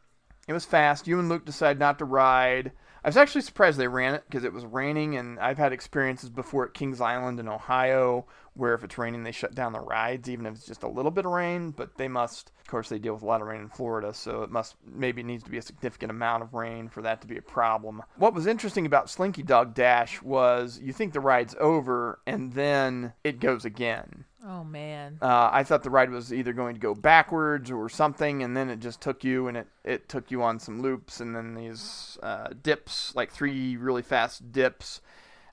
It 0.48 0.52
was 0.52 0.64
fast. 0.64 1.06
You 1.06 1.20
and 1.20 1.28
Luke 1.28 1.44
decided 1.44 1.78
not 1.78 1.98
to 1.98 2.04
ride. 2.04 2.72
I 3.06 3.08
was 3.08 3.16
actually 3.16 3.42
surprised 3.42 3.78
they 3.78 3.86
ran 3.86 4.16
it 4.16 4.24
because 4.28 4.42
it 4.42 4.52
was 4.52 4.64
raining, 4.66 5.16
and 5.16 5.38
I've 5.38 5.58
had 5.58 5.72
experiences 5.72 6.28
before 6.28 6.64
at 6.64 6.74
Kings 6.74 7.00
Island 7.00 7.38
in 7.38 7.46
Ohio 7.46 8.26
where 8.56 8.74
if 8.74 8.82
it's 8.82 8.98
raining, 8.98 9.22
they 9.22 9.32
shut 9.32 9.54
down 9.54 9.72
the 9.72 9.80
rides, 9.80 10.28
even 10.28 10.46
if 10.46 10.54
it's 10.54 10.66
just 10.66 10.82
a 10.82 10.88
little 10.88 11.10
bit 11.10 11.26
of 11.26 11.32
rain. 11.32 11.70
But 11.70 11.96
they 11.96 12.08
must, 12.08 12.52
of 12.60 12.66
course, 12.66 12.88
they 12.88 12.98
deal 12.98 13.14
with 13.14 13.22
a 13.22 13.26
lot 13.26 13.40
of 13.40 13.46
rain 13.46 13.60
in 13.60 13.68
Florida, 13.68 14.12
so 14.14 14.42
it 14.42 14.50
must 14.50 14.76
maybe 14.84 15.20
it 15.20 15.26
needs 15.26 15.44
to 15.44 15.50
be 15.50 15.58
a 15.58 15.62
significant 15.62 16.10
amount 16.10 16.42
of 16.42 16.54
rain 16.54 16.88
for 16.88 17.02
that 17.02 17.20
to 17.20 17.26
be 17.26 17.36
a 17.36 17.42
problem. 17.42 18.02
What 18.16 18.34
was 18.34 18.46
interesting 18.46 18.86
about 18.86 19.10
Slinky 19.10 19.42
Dog 19.42 19.74
Dash 19.74 20.22
was 20.22 20.80
you 20.82 20.92
think 20.92 21.12
the 21.12 21.20
ride's 21.20 21.54
over, 21.60 22.20
and 22.26 22.52
then 22.54 23.12
it 23.22 23.40
goes 23.40 23.64
again. 23.64 24.24
Oh 24.44 24.64
man. 24.64 25.18
Uh, 25.20 25.50
I 25.52 25.64
thought 25.64 25.82
the 25.82 25.90
ride 25.90 26.10
was 26.10 26.32
either 26.32 26.52
going 26.52 26.74
to 26.74 26.80
go 26.80 26.94
backwards 26.94 27.70
or 27.70 27.88
something, 27.88 28.42
and 28.42 28.56
then 28.56 28.68
it 28.70 28.80
just 28.80 29.00
took 29.00 29.24
you 29.24 29.48
and 29.48 29.56
it, 29.56 29.66
it 29.84 30.08
took 30.08 30.30
you 30.30 30.42
on 30.42 30.58
some 30.58 30.82
loops 30.82 31.20
and 31.20 31.34
then 31.34 31.54
these 31.54 32.18
uh, 32.22 32.48
dips, 32.62 33.14
like 33.14 33.30
three 33.30 33.76
really 33.76 34.02
fast 34.02 34.52
dips. 34.52 35.00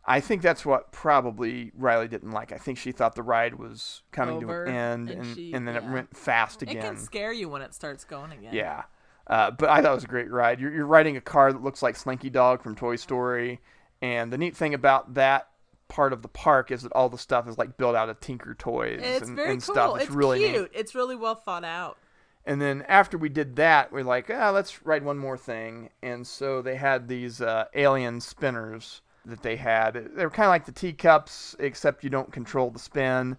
I 0.05 0.19
think 0.19 0.41
that's 0.41 0.65
what 0.65 0.91
probably 0.91 1.71
Riley 1.77 2.09
didn't 2.09 2.31
like. 2.31 2.51
I 2.51 2.57
think 2.57 2.77
she 2.77 2.91
thought 2.91 3.15
the 3.15 3.23
ride 3.23 3.55
was 3.55 4.01
coming 4.11 4.43
Over, 4.43 4.65
to 4.65 4.71
an 4.71 4.75
end, 4.75 5.09
and 5.09 5.21
and, 5.21 5.35
she- 5.35 5.53
and 5.53 5.67
then 5.67 5.75
it 5.77 5.83
went 5.85 6.15
fast 6.15 6.61
again. 6.61 6.77
It 6.77 6.81
can 6.81 6.97
scare 6.97 7.31
you 7.31 7.47
when 7.47 7.61
it 7.61 7.73
starts 7.73 8.03
going 8.03 8.33
again. 8.33 8.53
Yeah. 8.53 8.83
Uh, 9.25 9.51
but 9.51 9.69
I 9.69 9.81
thought 9.81 9.93
it 9.93 9.95
was 9.95 10.03
a 10.03 10.07
great 10.07 10.29
ride. 10.29 10.59
You're, 10.59 10.73
you're 10.73 10.85
riding 10.85 11.15
a 11.15 11.21
car 11.21 11.53
that 11.53 11.63
looks 11.63 11.81
like 11.81 11.95
Slinky 11.95 12.29
Dog 12.29 12.61
from 12.61 12.75
Toy 12.75 12.97
Story. 12.97 13.61
And 14.01 14.33
the 14.33 14.37
neat 14.37 14.57
thing 14.57 14.73
about 14.73 15.13
that 15.13 15.47
part 15.93 16.11
of 16.11 16.23
the 16.23 16.27
park 16.27 16.71
is 16.71 16.81
that 16.81 16.91
all 16.93 17.07
the 17.07 17.19
stuff 17.19 17.47
is 17.47 17.55
like 17.59 17.77
built 17.77 17.95
out 17.95 18.09
of 18.09 18.19
Tinker 18.19 18.55
Toys 18.55 18.99
It's 19.03 19.27
and, 19.27 19.35
very 19.35 19.51
and 19.51 19.63
cool. 19.63 19.75
stuff. 19.75 20.01
It's, 20.01 20.09
really 20.09 20.39
neat. 20.39 20.49
cute. 20.49 20.71
It's 20.73 20.95
really 20.95 21.15
well 21.15 21.35
thought 21.35 21.63
out. 21.63 21.99
And 22.45 22.59
then 22.59 22.83
after 22.87 23.15
we 23.15 23.29
did 23.29 23.55
that, 23.57 23.91
we're 23.91 24.03
like, 24.03 24.31
ah, 24.33 24.49
let's 24.49 24.83
write 24.87 25.03
one 25.03 25.19
more 25.19 25.37
thing. 25.37 25.91
And 26.01 26.25
so 26.25 26.63
they 26.63 26.77
had 26.77 27.07
these 27.07 27.41
uh, 27.41 27.65
alien 27.75 28.21
spinners 28.21 29.03
that 29.23 29.43
they 29.43 29.55
had. 29.55 29.93
They 30.15 30.25
were 30.25 30.31
kind 30.31 30.47
of 30.47 30.49
like 30.49 30.65
the 30.65 30.71
teacups, 30.71 31.55
except 31.59 32.03
you 32.03 32.09
don't 32.09 32.31
control 32.33 32.71
the 32.71 32.79
spin, 32.79 33.37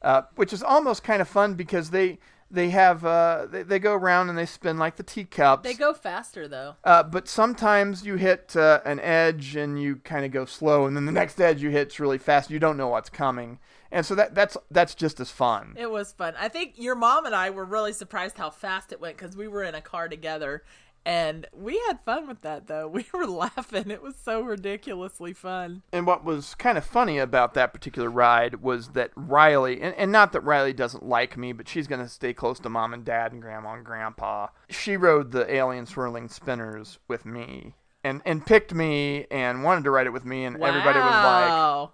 uh, 0.00 0.22
which 0.36 0.52
is 0.52 0.62
almost 0.62 1.02
kind 1.02 1.20
of 1.20 1.26
fun 1.26 1.54
because 1.54 1.90
they 1.90 2.20
they 2.50 2.70
have 2.70 3.04
uh, 3.04 3.46
they, 3.50 3.62
they 3.62 3.78
go 3.78 3.94
around 3.94 4.28
and 4.28 4.38
they 4.38 4.46
spin 4.46 4.78
like 4.78 4.96
the 4.96 5.02
teacups. 5.02 5.62
They 5.62 5.74
go 5.74 5.92
faster 5.92 6.46
though. 6.46 6.76
Uh, 6.84 7.02
but 7.02 7.28
sometimes 7.28 8.04
you 8.04 8.16
hit 8.16 8.54
uh, 8.56 8.80
an 8.84 9.00
edge 9.00 9.56
and 9.56 9.80
you 9.80 9.96
kind 9.96 10.24
of 10.24 10.30
go 10.30 10.44
slow, 10.44 10.86
and 10.86 10.96
then 10.96 11.06
the 11.06 11.12
next 11.12 11.40
edge 11.40 11.62
you 11.62 11.70
hit's 11.70 11.98
really 11.98 12.18
fast. 12.18 12.50
You 12.50 12.58
don't 12.58 12.76
know 12.76 12.88
what's 12.88 13.10
coming, 13.10 13.58
and 13.90 14.06
so 14.06 14.14
that 14.14 14.34
that's 14.34 14.56
that's 14.70 14.94
just 14.94 15.18
as 15.20 15.30
fun. 15.30 15.74
It 15.76 15.90
was 15.90 16.12
fun. 16.12 16.34
I 16.38 16.48
think 16.48 16.74
your 16.76 16.94
mom 16.94 17.26
and 17.26 17.34
I 17.34 17.50
were 17.50 17.64
really 17.64 17.92
surprised 17.92 18.38
how 18.38 18.50
fast 18.50 18.92
it 18.92 19.00
went 19.00 19.16
because 19.16 19.36
we 19.36 19.48
were 19.48 19.64
in 19.64 19.74
a 19.74 19.80
car 19.80 20.08
together, 20.08 20.62
and 21.06 21.46
we 21.54 21.80
had 21.86 22.00
fun 22.04 22.26
with 22.28 22.42
that 22.42 22.66
though. 22.66 22.88
We 22.96 23.06
were 23.14 23.26
laughing. 23.26 23.90
It 23.90 24.02
was 24.02 24.16
so 24.16 24.42
ridiculously 24.42 25.32
fun. 25.32 25.82
And 25.92 26.06
what 26.06 26.24
was 26.24 26.54
kind 26.56 26.76
of 26.76 26.84
funny 26.84 27.18
about 27.18 27.54
that 27.54 27.72
particular 27.72 28.10
ride 28.10 28.56
was 28.62 28.88
that 28.90 29.12
Riley, 29.14 29.80
and, 29.80 29.94
and 29.94 30.10
not 30.12 30.32
that 30.32 30.40
Riley 30.40 30.72
doesn't 30.72 31.04
like 31.06 31.36
me, 31.36 31.52
but 31.52 31.68
she's 31.68 31.86
going 31.86 32.02
to 32.02 32.08
stay 32.08 32.34
close 32.34 32.58
to 32.60 32.68
mom 32.68 32.92
and 32.92 33.04
dad 33.04 33.32
and 33.32 33.40
grandma 33.40 33.74
and 33.74 33.84
grandpa. 33.84 34.48
She 34.68 34.96
rode 34.96 35.30
the 35.32 35.50
alien 35.54 35.86
swirling 35.86 36.28
spinners 36.28 36.98
with 37.08 37.24
me. 37.24 37.74
And, 38.04 38.22
and 38.24 38.44
picked 38.46 38.72
me 38.72 39.26
and 39.30 39.64
wanted 39.64 39.84
to 39.84 39.90
ride 39.90 40.06
it 40.06 40.12
with 40.12 40.24
me, 40.24 40.44
and 40.44 40.62
everybody 40.62 40.98
was 41.00 41.10
like, 41.10 41.50
"Oh, 41.50 41.90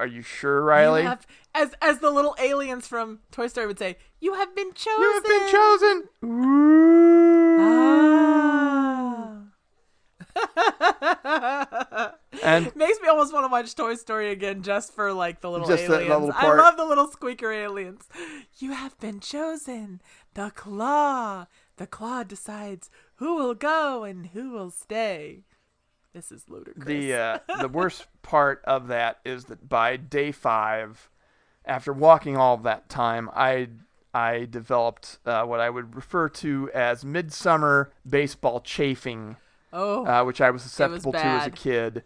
are 0.00 0.06
you 0.06 0.22
sure, 0.22 0.56
You 0.60 0.64
Riley? 0.64 1.02
have- 1.02 1.26
as 1.54 1.74
as 1.82 1.98
the 1.98 2.10
little 2.10 2.34
aliens 2.40 2.88
from 2.88 3.20
Toy 3.30 3.46
Story 3.46 3.66
would 3.66 3.78
say, 3.78 3.98
"You 4.18 4.34
have 4.34 4.56
been 4.56 4.72
chosen." 4.72 5.02
You 5.02 5.12
have 5.12 5.24
been 5.24 5.48
chosen." 5.48 6.08
Ooh. 6.24 7.60
Ah. 7.60 9.36
And 12.42 12.74
Makes 12.76 13.00
me 13.00 13.08
almost 13.08 13.32
want 13.32 13.44
to 13.44 13.48
watch 13.50 13.74
Toy 13.74 13.94
Story 13.94 14.30
again 14.30 14.62
just 14.62 14.92
for 14.94 15.12
like 15.12 15.40
the 15.40 15.50
little 15.50 15.70
aliens. 15.70 15.88
little 15.88 16.32
I 16.34 16.54
love 16.54 16.76
the 16.76 16.84
little 16.84 17.08
squeaker 17.08 17.52
aliens. 17.52 18.08
You 18.58 18.72
have 18.72 18.98
been 18.98 19.20
chosen. 19.20 20.00
The 20.34 20.50
claw. 20.54 21.46
The 21.76 21.86
claw 21.86 22.22
decides 22.22 22.90
who 23.16 23.36
will 23.36 23.54
go 23.54 24.04
and 24.04 24.26
who 24.28 24.50
will 24.50 24.70
stay. 24.70 25.44
This 26.12 26.32
is 26.32 26.48
ludicrous. 26.48 26.86
the 26.86 27.14
uh, 27.14 27.38
the 27.60 27.68
worst 27.68 28.06
part 28.22 28.62
of 28.64 28.88
that 28.88 29.20
is 29.24 29.44
that 29.46 29.68
by 29.68 29.96
day 29.96 30.32
five, 30.32 31.08
after 31.64 31.92
walking 31.92 32.36
all 32.36 32.56
that 32.58 32.88
time, 32.88 33.30
I 33.34 33.68
I 34.12 34.46
developed 34.50 35.18
uh, 35.24 35.44
what 35.44 35.60
I 35.60 35.70
would 35.70 35.94
refer 35.94 36.28
to 36.28 36.70
as 36.74 37.04
midsummer 37.04 37.92
baseball 38.08 38.60
chafing, 38.60 39.36
oh, 39.72 40.06
uh, 40.06 40.24
which 40.24 40.40
I 40.40 40.50
was 40.50 40.62
susceptible 40.62 41.12
to 41.12 41.24
as 41.24 41.46
a 41.46 41.50
kid. 41.50 42.04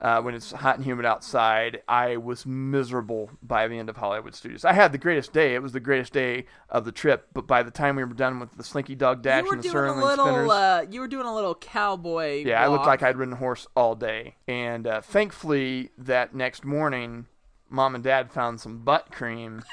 Uh, 0.00 0.22
when 0.22 0.32
it's 0.32 0.52
hot 0.52 0.76
and 0.76 0.84
humid 0.84 1.04
outside, 1.04 1.82
I 1.88 2.18
was 2.18 2.46
miserable 2.46 3.30
by 3.42 3.66
the 3.66 3.76
end 3.80 3.88
of 3.88 3.96
Hollywood 3.96 4.32
Studios. 4.32 4.64
I 4.64 4.72
had 4.72 4.92
the 4.92 4.98
greatest 4.98 5.32
day; 5.32 5.56
it 5.56 5.62
was 5.62 5.72
the 5.72 5.80
greatest 5.80 6.12
day 6.12 6.46
of 6.68 6.84
the 6.84 6.92
trip. 6.92 7.26
But 7.34 7.48
by 7.48 7.64
the 7.64 7.72
time 7.72 7.96
we 7.96 8.04
were 8.04 8.14
done 8.14 8.38
with 8.38 8.52
the 8.56 8.62
Slinky 8.62 8.94
Dog 8.94 9.22
Dash 9.22 9.42
you 9.42 9.48
were 9.48 9.54
and 9.54 9.62
the 9.64 9.68
doing 9.68 9.84
a 9.88 10.04
little. 10.04 10.24
Spinners, 10.26 10.50
Uh, 10.50 10.84
you 10.88 11.00
were 11.00 11.08
doing 11.08 11.26
a 11.26 11.34
little 11.34 11.56
cowboy. 11.56 12.44
yeah, 12.46 12.62
I 12.62 12.68
looked 12.68 12.86
like 12.86 13.02
I'd 13.02 13.16
ridden 13.16 13.34
a 13.34 13.38
horse 13.38 13.66
all 13.74 13.96
day. 13.96 14.36
And 14.46 14.86
uh, 14.86 15.00
thankfully, 15.00 15.90
that 15.98 16.32
next 16.32 16.64
morning, 16.64 17.26
mom 17.68 17.96
and 17.96 18.04
dad 18.04 18.30
found 18.30 18.60
some 18.60 18.84
butt 18.84 19.10
cream 19.10 19.64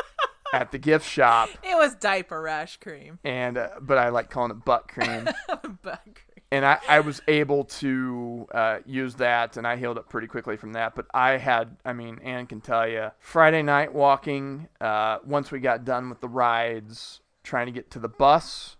at 0.54 0.72
the 0.72 0.78
gift 0.78 1.06
shop. 1.06 1.50
It 1.62 1.76
was 1.76 1.94
diaper 1.96 2.40
rash 2.40 2.78
cream. 2.78 3.18
And 3.22 3.58
uh, 3.58 3.68
but 3.82 3.98
I 3.98 4.08
like 4.08 4.30
calling 4.30 4.50
it 4.52 4.64
butt 4.64 4.88
cream. 4.88 5.24
Butt 5.82 6.00
cream. 6.04 6.14
And 6.54 6.64
I, 6.64 6.78
I 6.88 7.00
was 7.00 7.20
able 7.26 7.64
to 7.64 8.46
uh, 8.54 8.78
use 8.86 9.16
that, 9.16 9.56
and 9.56 9.66
I 9.66 9.74
healed 9.74 9.98
up 9.98 10.08
pretty 10.08 10.28
quickly 10.28 10.56
from 10.56 10.74
that. 10.74 10.94
But 10.94 11.06
I 11.12 11.32
had, 11.32 11.76
I 11.84 11.92
mean, 11.92 12.20
Anne 12.22 12.46
can 12.46 12.60
tell 12.60 12.88
you, 12.88 13.10
Friday 13.18 13.62
night 13.62 13.92
walking. 13.92 14.68
Uh, 14.80 15.18
once 15.26 15.50
we 15.50 15.58
got 15.58 15.84
done 15.84 16.08
with 16.08 16.20
the 16.20 16.28
rides, 16.28 17.20
trying 17.42 17.66
to 17.66 17.72
get 17.72 17.90
to 17.90 17.98
the 17.98 18.08
bus, 18.08 18.76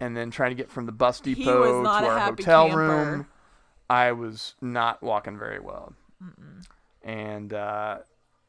and 0.00 0.16
then 0.16 0.32
trying 0.32 0.50
to 0.50 0.56
get 0.56 0.72
from 0.72 0.86
the 0.86 0.92
bus 0.92 1.20
depot 1.20 1.82
to 1.82 1.88
our 1.88 2.18
hotel 2.18 2.66
camper. 2.66 2.80
room. 2.80 3.26
I 3.88 4.10
was 4.10 4.56
not 4.60 5.00
walking 5.00 5.38
very 5.38 5.60
well, 5.60 5.92
and 7.04 7.54
uh, 7.54 7.98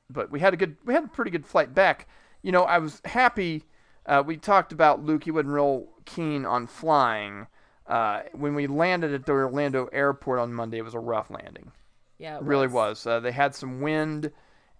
but 0.09 0.31
we 0.31 0.39
had 0.39 0.55
a 0.55 0.57
good, 0.57 0.75
we 0.85 0.95
had 0.95 1.03
a 1.03 1.07
pretty 1.07 1.29
good 1.29 1.45
flight 1.45 1.75
back. 1.75 2.07
You 2.41 2.51
know, 2.51 2.63
I 2.63 2.79
was 2.79 2.99
happy. 3.05 3.65
Uh, 4.07 4.23
we 4.25 4.37
talked 4.37 4.71
about 4.71 5.05
Luke. 5.05 5.25
He 5.25 5.31
wasn't 5.31 5.53
real 5.53 5.89
keen 6.05 6.47
on 6.47 6.65
flying. 6.65 7.45
Uh, 7.89 8.21
when 8.33 8.53
we 8.53 8.67
landed 8.67 9.13
at 9.13 9.25
the 9.25 9.31
Orlando 9.31 9.87
airport 9.91 10.39
on 10.39 10.53
Monday, 10.53 10.77
it 10.77 10.83
was 10.83 10.93
a 10.93 10.99
rough 10.99 11.31
landing. 11.31 11.71
Yeah, 12.19 12.35
it 12.35 12.41
It 12.41 12.43
really 12.43 12.67
was. 12.67 13.05
Uh, 13.05 13.19
they 13.19 13.31
had 13.31 13.55
some 13.55 13.81
wind, 13.81 14.31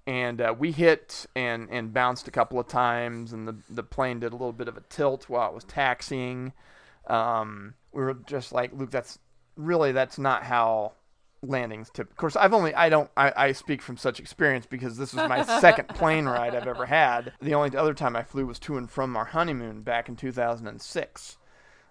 and 0.06 0.40
uh, 0.40 0.54
we 0.58 0.72
hit 0.72 1.26
and, 1.36 1.68
and 1.72 1.92
bounced 1.92 2.28
a 2.28 2.32
couple 2.32 2.60
of 2.60 2.68
times, 2.68 3.34
and 3.34 3.48
the 3.48 3.56
the 3.70 3.84
plane 3.84 4.20
did 4.20 4.32
a 4.32 4.36
little 4.36 4.54
bit 4.54 4.68
of 4.68 4.78
a 4.78 4.82
tilt 4.90 5.28
while 5.28 5.50
it 5.50 5.56
was 5.56 5.64
taxiing. 5.64 6.54
Um, 7.08 7.74
we 7.92 8.04
were 8.04 8.14
just 8.14 8.52
like, 8.52 8.72
Luke, 8.74 8.92
that's 8.92 9.18
really 9.56 9.92
that's 9.92 10.20
not 10.20 10.44
how 10.44 10.94
landings 11.42 11.90
tip. 11.92 12.12
Of 12.12 12.18
course, 12.18 12.36
I've 12.36 12.54
only 12.54 12.76
I 12.76 12.90
don't 12.90 13.10
I, 13.18 13.34
I 13.36 13.52
speak 13.54 13.82
from 13.82 13.98
such 13.98 14.20
experience 14.20 14.66
because 14.66 14.98
this 14.98 15.14
was 15.14 15.28
my 15.28 15.44
second 15.60 15.90
plane 15.90 16.26
ride 16.26 16.54
I've 16.56 16.68
ever 16.68 16.86
had. 16.86 17.34
The 17.42 17.56
only 17.56 17.76
other 17.76 17.94
time 17.96 18.16
I 18.16 18.24
flew 18.24 18.46
was 18.46 18.60
to 18.60 18.78
and 18.78 18.90
from 18.90 19.16
our 19.18 19.26
honeymoon 19.26 19.82
back 19.82 20.10
in 20.10 20.16
2006. 20.16 21.38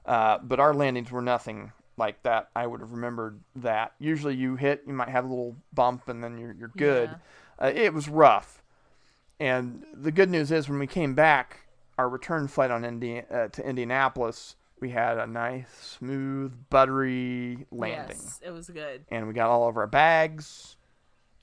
Uh, 0.09 0.39
but 0.43 0.59
our 0.59 0.72
landings 0.74 1.10
were 1.12 1.20
nothing 1.22 1.70
like 1.98 2.22
that. 2.22 2.48
I 2.56 2.66
would 2.66 2.80
have 2.80 2.93
remembered 2.93 3.40
that. 3.56 3.93
Usually, 3.98 4.35
you 4.35 4.56
hit, 4.56 4.82
you 4.86 4.93
might 4.94 5.10
have 5.10 5.24
a 5.24 5.28
little 5.28 5.55
bump, 5.74 6.09
and 6.09 6.24
then 6.24 6.39
you're 6.39 6.55
you're 6.59 6.72
good. 6.76 7.10
Uh, 7.60 7.72
it 7.74 7.93
was 7.93 8.09
rough, 8.09 8.62
and 9.39 9.85
the 9.93 10.10
good 10.12 10.30
news 10.30 10.51
is 10.51 10.68
when 10.68 10.78
we 10.78 10.86
came 10.86 11.14
back, 11.14 11.60
our 11.98 12.09
return 12.09 12.48
flight 12.48 12.70
on 12.70 12.85
Indi- 12.85 13.22
uh, 13.30 13.48
to 13.48 13.66
Indianapolis, 13.68 14.56
we 14.80 14.90
had 14.90 15.18
a 15.18 15.26
nice, 15.26 15.68
smooth, 15.98 16.52
buttery 16.70 17.66
landing, 17.72 18.16
Yes, 18.22 18.40
it 18.44 18.51
was 18.51 18.70
good. 18.70 19.05
and 19.10 19.26
we 19.28 19.35
got 19.35 19.51
all 19.51 19.68
of 19.68 19.76
our 19.76 19.89
bags, 19.89 20.76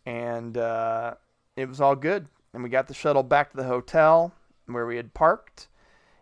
and 0.06 0.58
uh, 0.58 1.16
it 1.56 1.68
was 1.68 1.82
all 1.82 1.96
good. 1.96 2.28
And 2.54 2.64
we 2.64 2.70
got 2.70 2.88
the 2.88 2.94
shuttle 2.94 3.24
back 3.24 3.52
to 3.52 3.58
the 3.58 3.66
hotel 3.66 4.34
where 4.68 4.86
we 4.86 4.96
had 4.96 5.14
parked, 5.14 5.68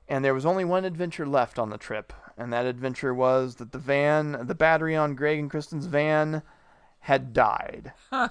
and 0.10 0.26
there 0.26 0.34
was 0.34 0.46
only 0.48 0.66
one 0.66 0.84
adventure 0.86 1.28
left 1.28 1.60
on 1.60 1.70
the 1.70 1.78
trip, 1.78 2.12
and 2.38 2.52
that 2.54 2.66
adventure 2.66 3.14
was 3.14 3.56
that 3.56 3.72
the 3.72 3.78
van, 3.78 4.46
the 4.48 4.56
battery 4.56 4.96
on 4.96 5.16
Greg 5.16 5.40
and 5.40 5.50
Kristen's 5.50 5.86
van, 5.86 6.42
had 7.00 7.34
died. 7.34 7.94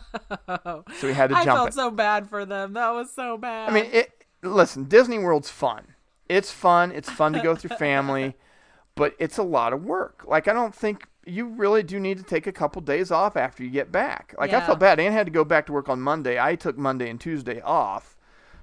So 0.98 1.06
we 1.08 1.12
had 1.14 1.30
to 1.30 1.34
jump. 1.36 1.48
I 1.48 1.54
felt 1.54 1.68
it. 1.68 1.74
so 1.74 1.90
bad 1.90 2.28
for 2.28 2.44
them. 2.44 2.72
That 2.74 2.90
was 2.90 3.10
so 3.10 3.36
bad. 3.36 3.68
I 3.68 3.72
mean, 3.72 3.86
it. 3.92 4.24
Listen, 4.42 4.84
Disney 4.84 5.18
World's 5.18 5.50
fun. 5.50 5.94
It's 6.28 6.50
fun. 6.50 6.92
It's 6.92 7.10
fun 7.10 7.32
to 7.32 7.40
go 7.40 7.54
through 7.54 7.76
family, 7.76 8.36
but 8.94 9.14
it's 9.18 9.38
a 9.38 9.42
lot 9.42 9.72
of 9.72 9.84
work. 9.84 10.24
Like 10.26 10.48
I 10.48 10.52
don't 10.52 10.74
think 10.74 11.06
you 11.24 11.46
really 11.46 11.82
do 11.82 12.00
need 12.00 12.18
to 12.18 12.24
take 12.24 12.46
a 12.46 12.52
couple 12.52 12.82
days 12.82 13.10
off 13.10 13.36
after 13.36 13.62
you 13.62 13.70
get 13.70 13.92
back. 13.92 14.34
Like 14.38 14.52
I 14.52 14.64
felt 14.64 14.78
bad. 14.78 14.98
Anne 14.98 15.12
had 15.12 15.26
to 15.26 15.32
go 15.32 15.44
back 15.44 15.66
to 15.66 15.72
work 15.72 15.88
on 15.88 16.00
Monday. 16.00 16.38
I 16.40 16.56
took 16.56 16.76
Monday 16.76 17.08
and 17.08 17.20
Tuesday 17.20 17.60
off 17.60 18.16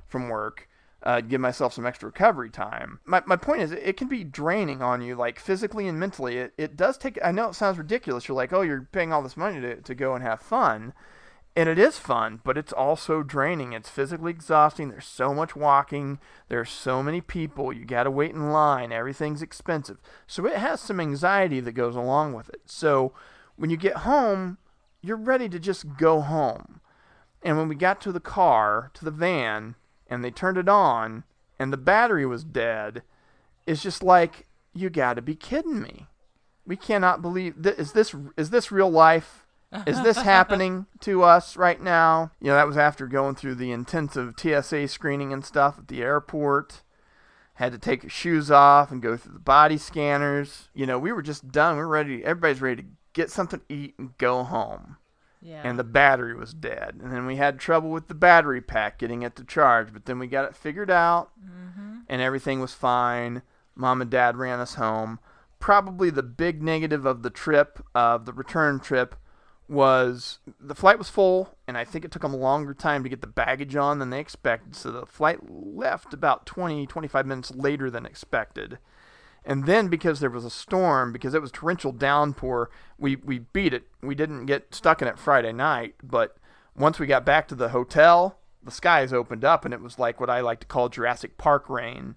from 0.05 0.29
work. 0.29 0.68
Uh, 1.03 1.21
give 1.21 1.39
myself 1.39 1.73
some 1.73 1.85
extra 1.85 2.07
recovery 2.07 2.49
time. 2.49 2.99
My, 3.05 3.23
my 3.25 3.35
point 3.35 3.61
is, 3.61 3.71
it 3.71 3.97
can 3.97 4.07
be 4.07 4.23
draining 4.23 4.81
on 4.81 5.01
you, 5.01 5.15
like 5.15 5.39
physically 5.39 5.87
and 5.87 5.99
mentally. 5.99 6.37
It, 6.37 6.53
it 6.57 6.75
does 6.75 6.97
take, 6.97 7.17
I 7.23 7.31
know 7.31 7.49
it 7.49 7.55
sounds 7.55 7.77
ridiculous. 7.77 8.27
You're 8.27 8.35
like, 8.35 8.51
oh, 8.51 8.61
you're 8.61 8.87
paying 8.91 9.13
all 9.13 9.21
this 9.21 9.37
money 9.37 9.61
to, 9.61 9.77
to 9.77 9.95
go 9.95 10.13
and 10.13 10.23
have 10.23 10.41
fun. 10.41 10.93
And 11.55 11.67
it 11.67 11.79
is 11.79 11.97
fun, 11.97 12.41
but 12.43 12.57
it's 12.57 12.71
also 12.71 13.23
draining. 13.23 13.73
It's 13.73 13.89
physically 13.89 14.31
exhausting. 14.31 14.89
There's 14.89 15.05
so 15.05 15.33
much 15.33 15.55
walking. 15.55 16.19
There's 16.47 16.69
so 16.69 17.01
many 17.01 17.21
people. 17.21 17.73
You 17.73 17.85
got 17.85 18.03
to 18.03 18.11
wait 18.11 18.31
in 18.31 18.51
line. 18.51 18.91
Everything's 18.91 19.41
expensive. 19.41 19.97
So 20.27 20.45
it 20.45 20.57
has 20.57 20.79
some 20.79 20.99
anxiety 20.99 21.59
that 21.59 21.71
goes 21.71 21.95
along 21.95 22.33
with 22.33 22.49
it. 22.49 22.61
So 22.65 23.13
when 23.55 23.69
you 23.69 23.77
get 23.77 23.97
home, 23.97 24.57
you're 25.01 25.17
ready 25.17 25.49
to 25.49 25.59
just 25.59 25.97
go 25.97 26.21
home. 26.21 26.81
And 27.41 27.57
when 27.57 27.67
we 27.67 27.75
got 27.75 27.99
to 28.01 28.11
the 28.11 28.19
car, 28.19 28.91
to 28.93 29.03
the 29.03 29.11
van, 29.11 29.75
and 30.09 30.23
they 30.23 30.31
turned 30.31 30.57
it 30.57 30.67
on, 30.67 31.23
and 31.59 31.71
the 31.71 31.77
battery 31.77 32.25
was 32.25 32.43
dead, 32.43 33.03
it's 33.65 33.83
just 33.83 34.01
like, 34.01 34.47
you 34.73 34.89
got 34.89 35.15
to 35.15 35.21
be 35.21 35.35
kidding 35.35 35.81
me. 35.81 36.07
We 36.65 36.75
cannot 36.75 37.21
believe. 37.21 37.61
Th- 37.61 37.77
is 37.77 37.93
this 37.93 38.15
is 38.37 38.49
this 38.49 38.71
real 38.71 38.89
life? 38.89 39.45
Is 39.85 40.01
this 40.01 40.17
happening 40.21 40.87
to 41.01 41.23
us 41.23 41.57
right 41.57 41.81
now? 41.81 42.31
You 42.41 42.47
know, 42.47 42.55
that 42.55 42.67
was 42.67 42.77
after 42.77 43.07
going 43.07 43.35
through 43.35 43.55
the 43.55 43.71
intensive 43.71 44.35
TSA 44.37 44.87
screening 44.87 45.33
and 45.33 45.45
stuff 45.45 45.75
at 45.77 45.87
the 45.87 46.01
airport. 46.01 46.83
Had 47.55 47.71
to 47.73 47.77
take 47.77 48.03
your 48.03 48.09
shoes 48.09 48.49
off 48.49 48.91
and 48.91 49.01
go 49.01 49.17
through 49.17 49.33
the 49.33 49.39
body 49.39 49.77
scanners. 49.77 50.69
You 50.73 50.85
know, 50.85 50.97
we 50.97 51.11
were 51.11 51.21
just 51.21 51.51
done. 51.51 51.75
We 51.75 51.81
were 51.81 51.87
ready. 51.89 52.23
Everybody's 52.23 52.61
ready 52.61 52.83
to 52.83 52.87
get 53.13 53.29
something 53.29 53.59
to 53.59 53.73
eat 53.73 53.95
and 53.97 54.17
go 54.17 54.43
home. 54.43 54.97
Yeah. 55.41 55.61
And 55.63 55.79
the 55.79 55.83
battery 55.83 56.35
was 56.35 56.53
dead. 56.53 56.99
And 57.01 57.11
then 57.11 57.25
we 57.25 57.37
had 57.37 57.59
trouble 57.59 57.91
with 57.91 58.07
the 58.07 58.13
battery 58.13 58.61
pack 58.61 58.99
getting 58.99 59.21
it 59.21 59.35
to 59.37 59.43
charge. 59.43 59.93
But 59.93 60.05
then 60.05 60.19
we 60.19 60.27
got 60.27 60.45
it 60.45 60.55
figured 60.55 60.91
out 60.91 61.31
mm-hmm. 61.39 61.99
and 62.07 62.21
everything 62.21 62.59
was 62.59 62.73
fine. 62.73 63.41
Mom 63.75 64.01
and 64.01 64.11
dad 64.11 64.35
ran 64.35 64.59
us 64.59 64.75
home. 64.75 65.19
Probably 65.59 66.09
the 66.09 66.23
big 66.23 66.61
negative 66.61 67.05
of 67.05 67.21
the 67.23 67.29
trip, 67.29 67.85
of 67.95 68.25
the 68.25 68.33
return 68.33 68.79
trip, 68.79 69.15
was 69.69 70.39
the 70.59 70.75
flight 70.75 70.97
was 70.97 71.09
full, 71.09 71.55
and 71.67 71.77
I 71.77 71.85
think 71.85 72.03
it 72.03 72.11
took 72.11 72.23
them 72.23 72.33
a 72.33 72.37
longer 72.37 72.73
time 72.73 73.03
to 73.03 73.09
get 73.09 73.21
the 73.21 73.27
baggage 73.27 73.75
on 73.75 73.99
than 73.99 74.09
they 74.09 74.19
expected. 74.19 74.75
So 74.75 74.91
the 74.91 75.05
flight 75.05 75.39
left 75.47 76.13
about 76.13 76.45
20, 76.45 76.87
25 76.87 77.25
minutes 77.25 77.51
later 77.53 77.89
than 77.91 78.05
expected. 78.05 78.79
And 79.49 79.65
then 79.65 79.87
because 79.87 80.19
there 80.19 80.29
was 80.29 80.45
a 80.45 80.49
storm, 80.51 81.11
because 81.11 81.33
it 81.33 81.41
was 81.41 81.51
torrential 81.51 81.91
downpour, 81.91 82.69
we, 82.99 83.15
we 83.15 83.39
beat 83.39 83.73
it. 83.73 83.87
We 83.99 84.13
didn't 84.13 84.45
get 84.45 84.75
stuck 84.75 85.01
in 85.01 85.07
it 85.07 85.17
Friday 85.17 85.51
night, 85.51 85.95
but 86.03 86.37
once 86.77 86.99
we 86.99 87.07
got 87.07 87.25
back 87.25 87.47
to 87.47 87.55
the 87.55 87.69
hotel, 87.69 88.37
the 88.63 88.69
skies 88.69 89.11
opened 89.11 89.43
up, 89.43 89.65
and 89.65 89.73
it 89.73 89.81
was 89.81 89.97
like 89.97 90.19
what 90.19 90.29
I 90.29 90.41
like 90.41 90.59
to 90.59 90.67
call 90.67 90.87
Jurassic 90.87 91.39
Park 91.39 91.67
rain. 91.67 92.15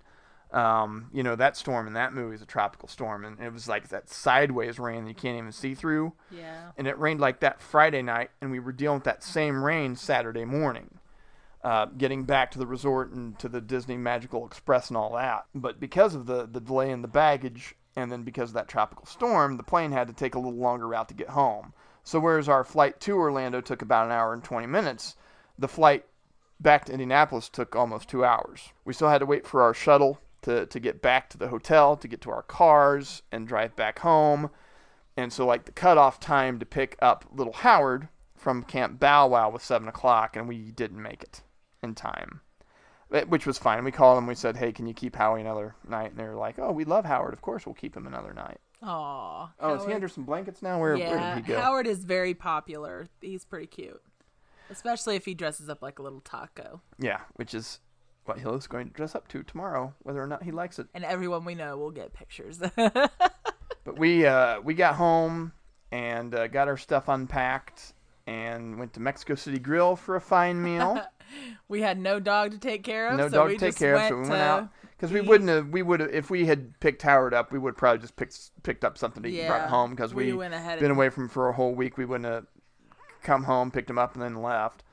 Um, 0.52 1.09
you 1.10 1.22
know, 1.22 1.34
that 1.34 1.56
storm 1.56 1.86
in 1.86 1.94
that 1.94 2.12
movie 2.12 2.34
is 2.34 2.42
a 2.42 2.46
tropical 2.46 2.86
storm, 2.86 3.24
and 3.24 3.40
it 3.40 3.50
was 3.50 3.66
like 3.66 3.88
that 3.88 4.10
sideways 4.10 4.78
rain 4.78 5.04
that 5.04 5.09
you 5.09 5.14
can't 5.14 5.38
even 5.38 5.52
see 5.52 5.74
through 5.74 6.12
yeah. 6.30 6.72
and 6.76 6.86
it 6.86 6.98
rained 6.98 7.20
like 7.20 7.40
that 7.40 7.62
Friday 7.62 8.02
night, 8.02 8.30
and 8.42 8.50
we 8.50 8.60
were 8.60 8.72
dealing 8.72 8.96
with 8.98 9.04
that 9.04 9.22
same 9.24 9.64
rain 9.64 9.96
Saturday 9.96 10.44
morning, 10.44 10.98
uh, 11.64 11.86
getting 11.86 12.24
back 12.24 12.51
to 12.51 12.59
the 12.59 12.66
resort 12.66 13.12
and 13.12 13.39
to 13.39 13.48
the 13.48 13.60
Disney 13.60 13.97
Magical 13.97 14.47
Express 14.47 14.89
and 14.89 14.97
all 14.97 15.14
that. 15.14 15.47
But 15.55 15.78
because 15.78 16.14
of 16.14 16.26
the, 16.26 16.47
the 16.47 16.60
delay 16.60 16.90
in 16.90 17.02
the 17.02 17.09
baggage, 17.09 17.76
and 17.94 18.10
then 18.10 18.22
because 18.22 18.51
of 18.51 18.55
that 18.55 18.68
tropical 18.68 19.06
storm, 19.06 19.56
the 19.56 19.62
plane 19.62 19.93
had 19.93 20.09
to 20.09 20.14
take 20.14 20.34
a 20.34 20.39
little 20.39 20.59
longer 20.59 20.89
route 20.89 21.09
to 21.09 21.14
get 21.14 21.30
home. 21.30 21.72
So 22.02 22.18
whereas 22.18 22.48
our 22.48 22.64
flight 22.64 22.98
to 23.01 23.16
Orlando 23.16 23.60
took 23.60 23.82
about 23.82 24.06
an 24.06 24.12
hour 24.12 24.32
and 24.32 24.43
20 24.43 24.66
minutes, 24.66 25.14
the 25.59 25.68
flight 25.68 26.05
back 26.59 26.86
to 26.86 26.93
Indianapolis 26.93 27.48
took 27.48 27.76
almost 27.76 28.09
two 28.09 28.24
hours. 28.24 28.72
We 28.84 28.93
still 28.93 29.09
had 29.09 29.18
to 29.18 29.26
wait 29.26 29.47
for 29.47 29.62
our 29.62 29.74
shuttle 29.74 30.18
to, 30.43 30.66
to 30.66 30.80
get 30.80 31.01
back 31.01 31.30
to 31.30 31.39
the 31.39 31.48
hotel, 31.48 31.97
to 31.97 32.09
get 32.09 32.20
to 32.22 32.30
our 32.30 32.43
cars, 32.43 33.22
and 33.30 33.47
drive 33.47 33.76
back 33.76 34.01
home. 34.01 34.51
And 35.16 35.32
so, 35.32 35.47
like, 35.47 35.66
the 35.66 35.72
cutoff 35.72 36.18
time 36.18 36.59
to 36.59 36.66
pick 36.66 36.97
up 37.01 37.26
little 37.32 37.52
Howard 37.52 38.09
from 38.34 38.64
Camp 38.64 38.98
Bow 38.98 39.28
Wow 39.28 39.51
was 39.51 39.62
7 39.62 39.86
o'clock, 39.86 40.34
and 40.34 40.48
we 40.48 40.72
didn't 40.72 41.01
make 41.01 41.22
it 41.22 41.43
in 41.82 41.94
time, 41.94 42.40
Eh, 43.12 43.24
which 43.24 43.46
was 43.46 43.59
fine. 43.59 43.84
We 43.84 43.92
called 43.92 44.16
them, 44.16 44.26
we 44.26 44.34
said, 44.34 44.56
hey, 44.56 44.72
can 44.72 44.86
you 44.86 44.94
keep 44.94 45.14
Howie 45.16 45.40
another 45.40 45.74
night? 45.86 46.10
And 46.12 46.18
they 46.18 46.24
were 46.24 46.34
like, 46.34 46.59
oh, 46.59 46.72
we 46.72 46.84
love 46.84 47.04
Howard. 47.04 47.34
Of 47.34 47.42
course, 47.42 47.66
we'll 47.66 47.74
keep 47.74 47.94
him 47.96 48.06
another 48.06 48.32
night. 48.32 48.59
Aw. 48.82 49.50
Oh, 49.60 49.74
is 49.74 49.84
he 49.84 49.92
under 49.92 50.09
some 50.09 50.24
blankets 50.24 50.62
now? 50.62 50.80
Where, 50.80 50.96
yeah, 50.96 51.10
where 51.10 51.34
did 51.34 51.44
he 51.44 51.52
go? 51.52 51.60
Howard 51.60 51.86
is 51.86 52.04
very 52.04 52.34
popular. 52.34 53.09
He's 53.20 53.44
pretty 53.44 53.66
cute, 53.66 54.02
especially 54.70 55.16
if 55.16 55.24
he 55.24 55.34
dresses 55.34 55.68
up 55.68 55.82
like 55.82 55.98
a 55.98 56.02
little 56.02 56.20
taco. 56.20 56.80
Yeah, 56.98 57.20
which 57.34 57.54
is 57.54 57.80
what 58.24 58.38
Hill 58.38 58.54
is 58.54 58.66
going 58.66 58.88
to 58.88 58.92
dress 58.94 59.14
up 59.14 59.28
to 59.28 59.42
tomorrow, 59.42 59.94
whether 60.02 60.22
or 60.22 60.26
not 60.26 60.42
he 60.42 60.50
likes 60.50 60.78
it. 60.78 60.86
And 60.94 61.04
everyone 61.04 61.44
we 61.44 61.54
know 61.54 61.76
will 61.76 61.90
get 61.90 62.12
pictures. 62.12 62.60
But 63.84 63.98
we 63.98 64.24
uh, 64.26 64.60
we 64.60 64.74
got 64.74 64.94
home 64.94 65.52
and 65.90 66.34
uh, 66.34 66.46
got 66.46 66.68
our 66.68 66.76
stuff 66.76 67.09
unpacked 67.09 67.94
and 68.26 68.78
went 68.78 68.92
to 68.94 69.00
Mexico 69.00 69.34
City 69.34 69.59
Grill 69.59 69.96
for 69.96 70.16
a 70.16 70.20
fine 70.20 70.62
meal. 70.62 71.02
we 71.68 71.82
had 71.82 71.98
no 71.98 72.20
dog 72.20 72.52
to 72.52 72.59
take 72.59 72.82
care 72.82 73.09
of. 73.09 73.16
no 73.16 73.28
so 73.28 73.36
dog 73.36 73.48
we 73.48 73.59
to 73.59 73.66
take 73.66 73.76
care 73.76 73.96
of, 73.96 74.09
so 74.09 74.16
we 74.16 74.20
went 74.22 74.32
out 74.34 74.68
because 74.96 75.12
we 75.12 75.20
wouldn't 75.20 75.50
have. 75.50 75.68
We 75.68 75.82
would 75.82 76.00
have 76.00 76.10
if 76.14 76.30
we 76.30 76.46
had 76.46 76.78
picked 76.80 77.02
Howard 77.02 77.34
up. 77.34 77.52
We 77.52 77.59
would 77.59 77.76
probably 77.76 78.00
just 78.00 78.16
picked 78.16 78.50
picked 78.62 78.84
up 78.84 78.98
something 78.98 79.22
to 79.22 79.28
eat 79.28 79.40
and 79.40 79.48
brought 79.48 79.68
home 79.68 79.90
because 79.90 80.14
we 80.14 80.26
we 80.26 80.32
went 80.32 80.54
ahead 80.54 80.80
been 80.80 80.90
away 80.90 81.09
from 81.09 81.24
him 81.24 81.28
for 81.28 81.48
a 81.48 81.52
whole 81.52 81.74
week. 81.74 81.98
We 81.98 82.04
wouldn't 82.04 82.32
have 82.32 82.46
come 83.22 83.44
home, 83.44 83.70
picked 83.70 83.90
him 83.90 83.98
up, 83.98 84.14
and 84.14 84.22
then 84.22 84.42
left. 84.42 84.84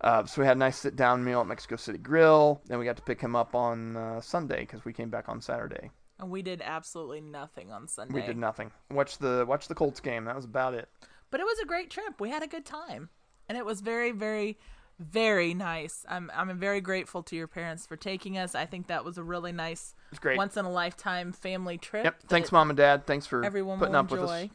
Uh, 0.00 0.24
so 0.26 0.42
we 0.42 0.46
had 0.46 0.56
a 0.56 0.60
nice 0.60 0.76
sit 0.78 0.96
down 0.96 1.24
meal 1.24 1.40
at 1.40 1.46
Mexico 1.46 1.76
City 1.76 1.98
Grill. 1.98 2.60
Then 2.66 2.78
we 2.78 2.84
got 2.84 2.96
to 2.96 3.02
pick 3.02 3.20
him 3.20 3.34
up 3.34 3.54
on 3.54 3.96
uh, 3.96 4.20
Sunday 4.20 4.60
because 4.60 4.84
we 4.84 4.92
came 4.92 5.08
back 5.08 5.28
on 5.28 5.40
Saturday. 5.40 5.90
And 6.18 6.30
we 6.30 6.42
did 6.42 6.62
absolutely 6.62 7.20
nothing 7.20 7.72
on 7.72 7.88
Sunday. 7.88 8.14
We 8.14 8.20
did 8.20 8.36
nothing. 8.36 8.70
Watch 8.90 9.18
the 9.18 9.44
watch 9.48 9.66
the 9.66 9.74
Colts 9.74 10.00
game. 10.00 10.26
That 10.26 10.36
was 10.36 10.44
about 10.44 10.74
it. 10.74 10.88
But 11.30 11.40
it 11.40 11.44
was 11.44 11.58
a 11.58 11.66
great 11.66 11.90
trip. 11.90 12.20
We 12.20 12.30
had 12.30 12.42
a 12.42 12.46
good 12.46 12.64
time. 12.64 13.08
And 13.48 13.58
it 13.58 13.64
was 13.64 13.80
very, 13.80 14.10
very, 14.10 14.58
very 14.98 15.54
nice. 15.54 16.04
I'm 16.08 16.30
I'm 16.34 16.58
very 16.58 16.80
grateful 16.80 17.22
to 17.24 17.36
your 17.36 17.48
parents 17.48 17.86
for 17.86 17.96
taking 17.96 18.38
us. 18.38 18.54
I 18.54 18.66
think 18.66 18.86
that 18.86 19.04
was 19.04 19.18
a 19.18 19.24
really 19.24 19.52
nice 19.52 19.94
great. 20.20 20.36
once 20.36 20.56
in 20.56 20.64
a 20.64 20.70
lifetime 20.70 21.32
family 21.32 21.78
trip. 21.78 22.04
Yep. 22.04 22.22
Thanks, 22.28 22.52
mom 22.52 22.70
and 22.70 22.76
dad. 22.76 23.06
Thanks 23.06 23.26
for 23.26 23.44
Everyone 23.44 23.78
putting 23.78 23.94
up 23.94 24.10
with 24.10 24.22
us, 24.22 24.48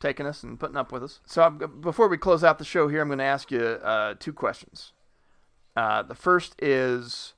taking 0.00 0.26
us, 0.26 0.42
and 0.42 0.58
putting 0.58 0.76
up 0.76 0.92
with 0.92 1.02
us. 1.02 1.20
So 1.26 1.42
I'm, 1.42 1.80
before 1.80 2.08
we 2.08 2.18
close 2.18 2.42
out 2.42 2.58
the 2.58 2.64
show 2.64 2.88
here, 2.88 3.02
I'm 3.02 3.08
going 3.08 3.18
to 3.18 3.24
ask 3.24 3.50
you 3.50 3.60
uh, 3.60 4.14
two 4.18 4.32
questions. 4.32 4.92
Uh, 5.76 6.02
the 6.02 6.14
first 6.14 6.54
is, 6.62 7.34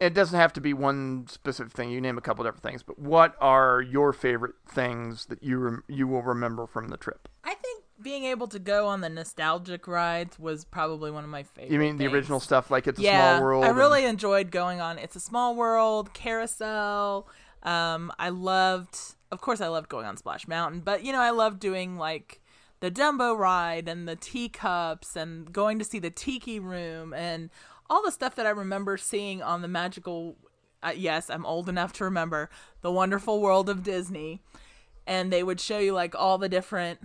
it 0.00 0.12
doesn't 0.12 0.38
have 0.38 0.52
to 0.54 0.60
be 0.60 0.74
one 0.74 1.26
specific 1.28 1.72
thing. 1.72 1.90
You 1.90 2.00
name 2.00 2.18
a 2.18 2.20
couple 2.20 2.44
different 2.44 2.62
things, 2.62 2.82
but 2.82 2.98
what 2.98 3.36
are 3.40 3.80
your 3.80 4.12
favorite 4.12 4.54
things 4.68 5.26
that 5.26 5.42
you 5.42 5.58
rem- 5.58 5.84
you 5.88 6.06
will 6.06 6.22
remember 6.22 6.66
from 6.66 6.88
the 6.88 6.96
trip? 6.96 7.28
I 7.42 7.54
think 7.54 7.63
being 8.02 8.24
able 8.24 8.48
to 8.48 8.58
go 8.58 8.86
on 8.88 9.00
the 9.00 9.08
nostalgic 9.08 9.86
rides 9.86 10.38
was 10.38 10.64
probably 10.64 11.10
one 11.10 11.24
of 11.24 11.30
my 11.30 11.42
favorite. 11.44 11.72
You 11.72 11.78
mean 11.78 11.96
the 11.96 12.06
original 12.06 12.40
stuff, 12.40 12.70
like 12.70 12.86
it's 12.86 12.98
a 12.98 13.02
small 13.02 13.42
world? 13.42 13.64
I 13.64 13.68
and- 13.68 13.76
really 13.76 14.04
enjoyed 14.04 14.50
going 14.50 14.80
on 14.80 14.98
It's 14.98 15.16
a 15.16 15.20
Small 15.20 15.54
World, 15.54 16.12
Carousel. 16.12 17.28
Um, 17.62 18.12
I 18.18 18.28
loved, 18.28 18.98
of 19.30 19.40
course, 19.40 19.60
I 19.60 19.68
loved 19.68 19.88
going 19.88 20.06
on 20.06 20.16
Splash 20.16 20.46
Mountain, 20.48 20.80
but 20.80 21.04
you 21.04 21.12
know, 21.12 21.20
I 21.20 21.30
loved 21.30 21.60
doing 21.60 21.96
like 21.96 22.40
the 22.80 22.90
Dumbo 22.90 23.36
ride 23.38 23.88
and 23.88 24.06
the 24.06 24.16
teacups 24.16 25.16
and 25.16 25.50
going 25.52 25.78
to 25.78 25.84
see 25.84 25.98
the 25.98 26.10
Tiki 26.10 26.58
Room 26.58 27.14
and 27.14 27.48
all 27.88 28.02
the 28.02 28.10
stuff 28.12 28.34
that 28.34 28.46
I 28.46 28.50
remember 28.50 28.96
seeing 28.96 29.42
on 29.42 29.62
the 29.62 29.68
magical. 29.68 30.36
Uh, 30.82 30.92
yes, 30.94 31.30
I'm 31.30 31.46
old 31.46 31.68
enough 31.68 31.94
to 31.94 32.04
remember 32.04 32.50
the 32.82 32.92
Wonderful 32.92 33.40
World 33.40 33.70
of 33.70 33.82
Disney, 33.82 34.42
and 35.06 35.32
they 35.32 35.42
would 35.42 35.60
show 35.60 35.78
you 35.78 35.94
like 35.94 36.14
all 36.14 36.36
the 36.36 36.48
different 36.48 37.00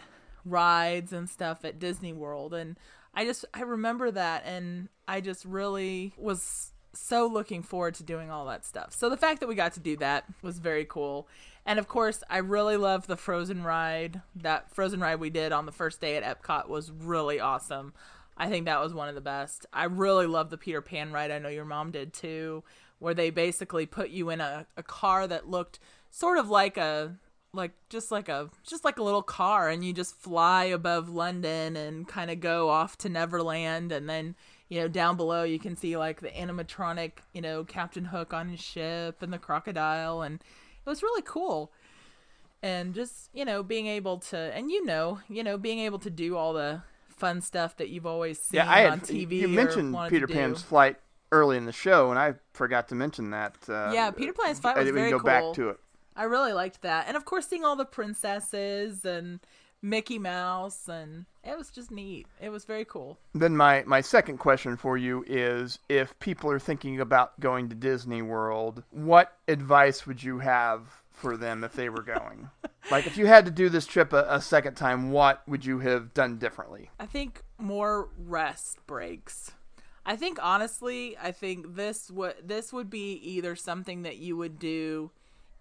rides 0.45 1.13
and 1.13 1.29
stuff 1.29 1.63
at 1.65 1.79
Disney 1.79 2.13
World 2.13 2.53
and 2.53 2.77
I 3.13 3.25
just 3.25 3.45
I 3.53 3.61
remember 3.61 4.11
that 4.11 4.43
and 4.45 4.89
I 5.07 5.21
just 5.21 5.45
really 5.45 6.13
was 6.17 6.73
so 6.93 7.27
looking 7.27 7.63
forward 7.63 7.95
to 7.95 8.03
doing 8.03 8.29
all 8.29 8.45
that 8.45 8.65
stuff. 8.65 8.93
So 8.93 9.09
the 9.09 9.17
fact 9.17 9.39
that 9.39 9.47
we 9.47 9.55
got 9.55 9.73
to 9.73 9.79
do 9.79 9.95
that 9.97 10.25
was 10.41 10.59
very 10.59 10.85
cool. 10.85 11.27
And 11.65 11.79
of 11.79 11.87
course, 11.87 12.23
I 12.29 12.37
really 12.37 12.77
loved 12.77 13.07
the 13.07 13.17
Frozen 13.17 13.63
ride. 13.63 14.21
That 14.35 14.73
Frozen 14.73 14.99
ride 14.99 15.19
we 15.19 15.29
did 15.29 15.51
on 15.51 15.65
the 15.65 15.71
first 15.71 16.01
day 16.01 16.15
at 16.15 16.23
Epcot 16.23 16.67
was 16.67 16.91
really 16.91 17.39
awesome. 17.39 17.93
I 18.37 18.47
think 18.47 18.65
that 18.65 18.81
was 18.81 18.93
one 18.93 19.09
of 19.09 19.15
the 19.15 19.21
best. 19.21 19.65
I 19.73 19.83
really 19.83 20.25
love 20.25 20.49
the 20.49 20.57
Peter 20.57 20.81
Pan 20.81 21.11
ride. 21.11 21.31
I 21.31 21.39
know 21.39 21.49
your 21.49 21.65
mom 21.65 21.91
did 21.91 22.13
too, 22.13 22.63
where 22.99 23.13
they 23.13 23.29
basically 23.29 23.85
put 23.85 24.09
you 24.09 24.29
in 24.29 24.39
a, 24.39 24.65
a 24.77 24.83
car 24.83 25.27
that 25.27 25.49
looked 25.49 25.79
sort 26.09 26.37
of 26.37 26.49
like 26.49 26.77
a 26.77 27.17
like 27.53 27.71
just 27.89 28.11
like 28.11 28.29
a 28.29 28.49
just 28.63 28.85
like 28.85 28.97
a 28.99 29.03
little 29.03 29.23
car 29.23 29.69
and 29.69 29.83
you 29.83 29.91
just 29.93 30.15
fly 30.15 30.65
above 30.65 31.09
London 31.09 31.75
and 31.75 32.07
kind 32.07 32.29
of 32.29 32.39
go 32.39 32.69
off 32.69 32.97
to 32.99 33.09
Neverland 33.09 33.91
and 33.91 34.07
then 34.09 34.35
you 34.67 34.79
know 34.79 34.87
down 34.87 35.17
below 35.17 35.43
you 35.43 35.57
can 35.59 35.75
see 35.75 35.97
like 35.97 36.21
the 36.21 36.29
animatronic 36.29 37.13
you 37.33 37.41
know 37.41 37.63
Captain 37.63 38.05
Hook 38.05 38.33
on 38.33 38.49
his 38.49 38.59
ship 38.59 39.21
and 39.21 39.33
the 39.33 39.39
crocodile 39.39 40.21
and 40.21 40.35
it 40.35 40.89
was 40.89 41.01
really 41.01 41.23
cool 41.25 41.71
and 42.61 42.93
just 42.93 43.29
you 43.33 43.45
know 43.45 43.63
being 43.63 43.87
able 43.87 44.17
to 44.17 44.37
and 44.37 44.69
you 44.69 44.85
know 44.85 45.19
you 45.27 45.43
know 45.43 45.57
being 45.57 45.79
able 45.79 45.99
to 45.99 46.09
do 46.09 46.35
all 46.37 46.53
the 46.53 46.81
fun 47.07 47.41
stuff 47.41 47.75
that 47.77 47.89
you've 47.89 48.05
always 48.05 48.39
seen 48.39 48.57
Yeah, 48.59 48.71
I 48.71 48.81
had 48.81 48.91
on 48.93 48.99
TV 49.01 49.39
You 49.39 49.47
mentioned 49.47 49.95
Peter 50.09 50.27
Pan's 50.27 50.61
flight 50.61 50.97
early 51.31 51.57
in 51.57 51.65
the 51.65 51.71
show, 51.71 52.09
and 52.09 52.17
I 52.17 52.33
forgot 52.53 52.87
to 52.89 52.95
mention 52.95 53.31
that. 53.31 53.55
Uh, 53.67 53.91
Yeah, 53.93 54.09
Peter 54.11 54.33
Pan's 54.33 54.59
fight 54.59 54.75
I 54.77 54.79
was 54.79 54.87
didn't 54.87 54.99
very 54.99 55.11
go 55.11 55.19
cool. 55.19 55.25
back 55.25 55.53
to 55.55 55.69
it. 55.69 55.79
I 56.19 56.23
really 56.23 56.51
liked 56.51 56.81
that, 56.81 57.07
and 57.07 57.15
of 57.15 57.23
course, 57.23 57.47
seeing 57.47 57.63
all 57.63 57.77
the 57.77 57.85
princesses 57.85 59.05
and 59.05 59.39
Mickey 59.81 60.19
Mouse, 60.19 60.89
and 60.89 61.25
it 61.45 61.57
was 61.57 61.71
just 61.71 61.91
neat. 61.91 62.27
It 62.41 62.49
was 62.49 62.65
very 62.65 62.83
cool. 62.83 63.17
Then 63.33 63.55
my 63.55 63.85
my 63.87 64.01
second 64.01 64.37
question 64.37 64.75
for 64.75 64.97
you 64.97 65.23
is: 65.27 65.79
If 65.87 66.19
people 66.19 66.51
are 66.51 66.59
thinking 66.59 66.99
about 66.99 67.39
going 67.39 67.69
to 67.69 67.75
Disney 67.75 68.21
World, 68.21 68.83
what 68.91 69.37
advice 69.47 70.05
would 70.05 70.21
you 70.21 70.39
have 70.39 70.81
for 71.09 71.37
them 71.37 71.63
if 71.63 71.71
they 71.71 71.87
were 71.87 72.03
going? 72.03 72.49
like, 72.91 73.07
if 73.07 73.15
you 73.15 73.25
had 73.25 73.45
to 73.45 73.51
do 73.51 73.69
this 73.69 73.85
trip 73.85 74.11
a, 74.11 74.25
a 74.27 74.41
second 74.41 74.75
time, 74.75 75.11
what 75.11 75.47
would 75.47 75.63
you 75.63 75.79
have 75.79 76.13
done 76.13 76.37
differently? 76.37 76.89
I 76.99 77.05
think 77.05 77.43
more 77.57 78.09
rest 78.17 78.85
breaks. 78.85 79.51
I 80.05 80.17
think 80.17 80.37
honestly, 80.41 81.15
I 81.17 81.31
think 81.31 81.75
this 81.75 82.11
would 82.11 82.35
this 82.43 82.73
would 82.73 82.89
be 82.89 83.13
either 83.13 83.55
something 83.55 84.01
that 84.01 84.17
you 84.17 84.35
would 84.35 84.59
do 84.59 85.11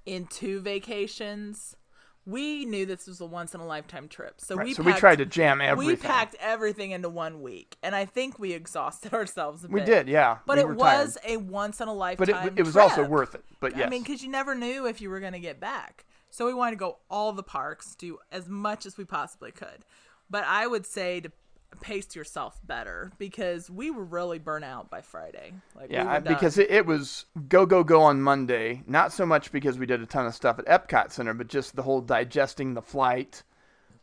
in 0.08 0.26
two 0.26 0.60
vacations. 0.60 1.76
We 2.24 2.66
knew 2.66 2.84
this 2.84 3.06
was 3.06 3.22
a 3.22 3.26
once 3.26 3.54
in 3.54 3.60
a 3.60 3.66
lifetime 3.66 4.06
trip, 4.06 4.34
so 4.38 4.54
Right, 4.54 4.66
we 4.66 4.74
so 4.74 4.82
we 4.82 4.92
tried 4.92 5.16
to 5.16 5.24
jam 5.24 5.62
everything. 5.62 5.94
We 5.94 5.96
packed 5.96 6.36
everything 6.38 6.90
into 6.90 7.08
one 7.08 7.40
week, 7.40 7.78
and 7.82 7.94
I 7.94 8.04
think 8.04 8.38
we 8.38 8.52
exhausted 8.52 9.14
ourselves. 9.14 9.64
A 9.64 9.68
We 9.68 9.80
did, 9.80 10.08
yeah. 10.08 10.38
but 10.44 10.58
we 10.58 10.64
it 10.64 10.76
was 10.76 11.16
tired. 11.22 11.32
a 11.32 11.36
once 11.38 11.80
in 11.80 11.88
a 11.88 11.92
but 11.92 11.96
lifetime. 11.96 12.48
it, 12.48 12.58
it 12.58 12.66
was 12.66 12.76
also 12.76 13.02
worth 13.02 13.34
it. 13.34 13.44
But 13.60 13.76
yes, 13.76 13.86
I 13.86 13.90
mean, 13.90 14.02
because 14.02 14.22
you 14.22 14.28
never 14.28 14.54
knew 14.54 14.86
if 14.86 15.00
you 15.00 15.08
were 15.08 15.20
going 15.20 15.32
to 15.32 15.38
get 15.38 15.58
back. 15.58 16.04
So 16.30 16.44
we 16.44 16.52
wanted 16.52 16.72
to 16.72 16.76
go 16.76 16.98
all 17.08 17.32
the 17.32 17.42
parks, 17.42 17.94
do 17.94 18.18
as 18.30 18.46
much 18.46 18.84
as 18.84 18.98
we 18.98 19.04
possibly 19.06 19.50
could. 19.50 19.86
But 20.28 20.44
I 20.44 20.66
would 20.66 20.84
say 20.84 21.20
to 21.20 21.32
pace 21.76 22.16
yourself 22.16 22.58
better 22.66 23.12
because 23.18 23.70
we 23.70 23.90
were 23.90 24.04
really 24.04 24.38
burnt 24.38 24.64
out 24.64 24.90
by 24.90 25.00
Friday. 25.00 25.52
Like 25.74 25.90
Yeah, 25.90 26.18
done. 26.20 26.34
because 26.34 26.58
it, 26.58 26.70
it 26.70 26.86
was 26.86 27.26
go 27.48 27.66
go 27.66 27.84
go 27.84 28.02
on 28.02 28.20
Monday. 28.20 28.82
Not 28.86 29.12
so 29.12 29.26
much 29.26 29.52
because 29.52 29.78
we 29.78 29.86
did 29.86 30.00
a 30.00 30.06
ton 30.06 30.26
of 30.26 30.34
stuff 30.34 30.58
at 30.58 30.66
Epcot 30.66 31.12
Center, 31.12 31.34
but 31.34 31.48
just 31.48 31.76
the 31.76 31.82
whole 31.82 32.00
digesting 32.00 32.74
the 32.74 32.82
flight, 32.82 33.42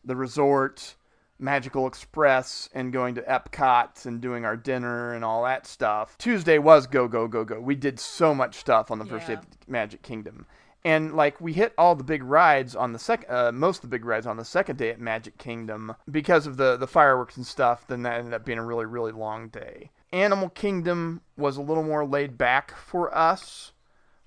the 0.03 0.15
resort, 0.15 0.95
Magical 1.39 1.87
Express, 1.87 2.69
and 2.73 2.93
going 2.93 3.15
to 3.15 3.21
Epcot 3.21 4.05
and 4.05 4.21
doing 4.21 4.45
our 4.45 4.55
dinner 4.55 5.13
and 5.13 5.25
all 5.25 5.43
that 5.43 5.67
stuff. 5.67 6.17
Tuesday 6.17 6.59
was 6.59 6.87
go 6.87 7.07
go 7.07 7.27
go 7.27 7.43
go. 7.43 7.59
We 7.59 7.75
did 7.75 7.99
so 7.99 8.33
much 8.33 8.55
stuff 8.55 8.91
on 8.91 8.99
the 8.99 9.05
first 9.05 9.27
day 9.27 9.33
of 9.33 9.45
Magic 9.67 10.01
Kingdom. 10.01 10.45
And 10.85 11.15
like 11.15 11.41
we 11.41 11.53
hit 11.53 11.73
all 11.79 11.95
the 11.95 12.03
big 12.03 12.23
rides 12.23 12.75
on 12.75 12.93
the 12.93 12.99
second, 12.99 13.35
uh, 13.35 13.51
most 13.51 13.77
of 13.77 13.89
the 13.89 13.95
big 13.95 14.05
rides 14.05 14.27
on 14.27 14.37
the 14.37 14.45
second 14.45 14.77
day 14.77 14.91
at 14.91 14.99
Magic 14.99 15.39
Kingdom 15.39 15.95
because 16.09 16.45
of 16.45 16.57
the 16.57 16.77
the 16.77 16.85
fireworks 16.85 17.35
and 17.37 17.45
stuff. 17.45 17.87
Then 17.87 18.03
that 18.03 18.19
ended 18.19 18.35
up 18.35 18.45
being 18.45 18.59
a 18.59 18.63
really 18.63 18.85
really 18.85 19.11
long 19.11 19.49
day. 19.49 19.89
Animal 20.13 20.49
Kingdom 20.49 21.21
was 21.35 21.57
a 21.57 21.61
little 21.63 21.83
more 21.83 22.05
laid 22.05 22.37
back 22.37 22.77
for 22.77 23.13
us. 23.17 23.71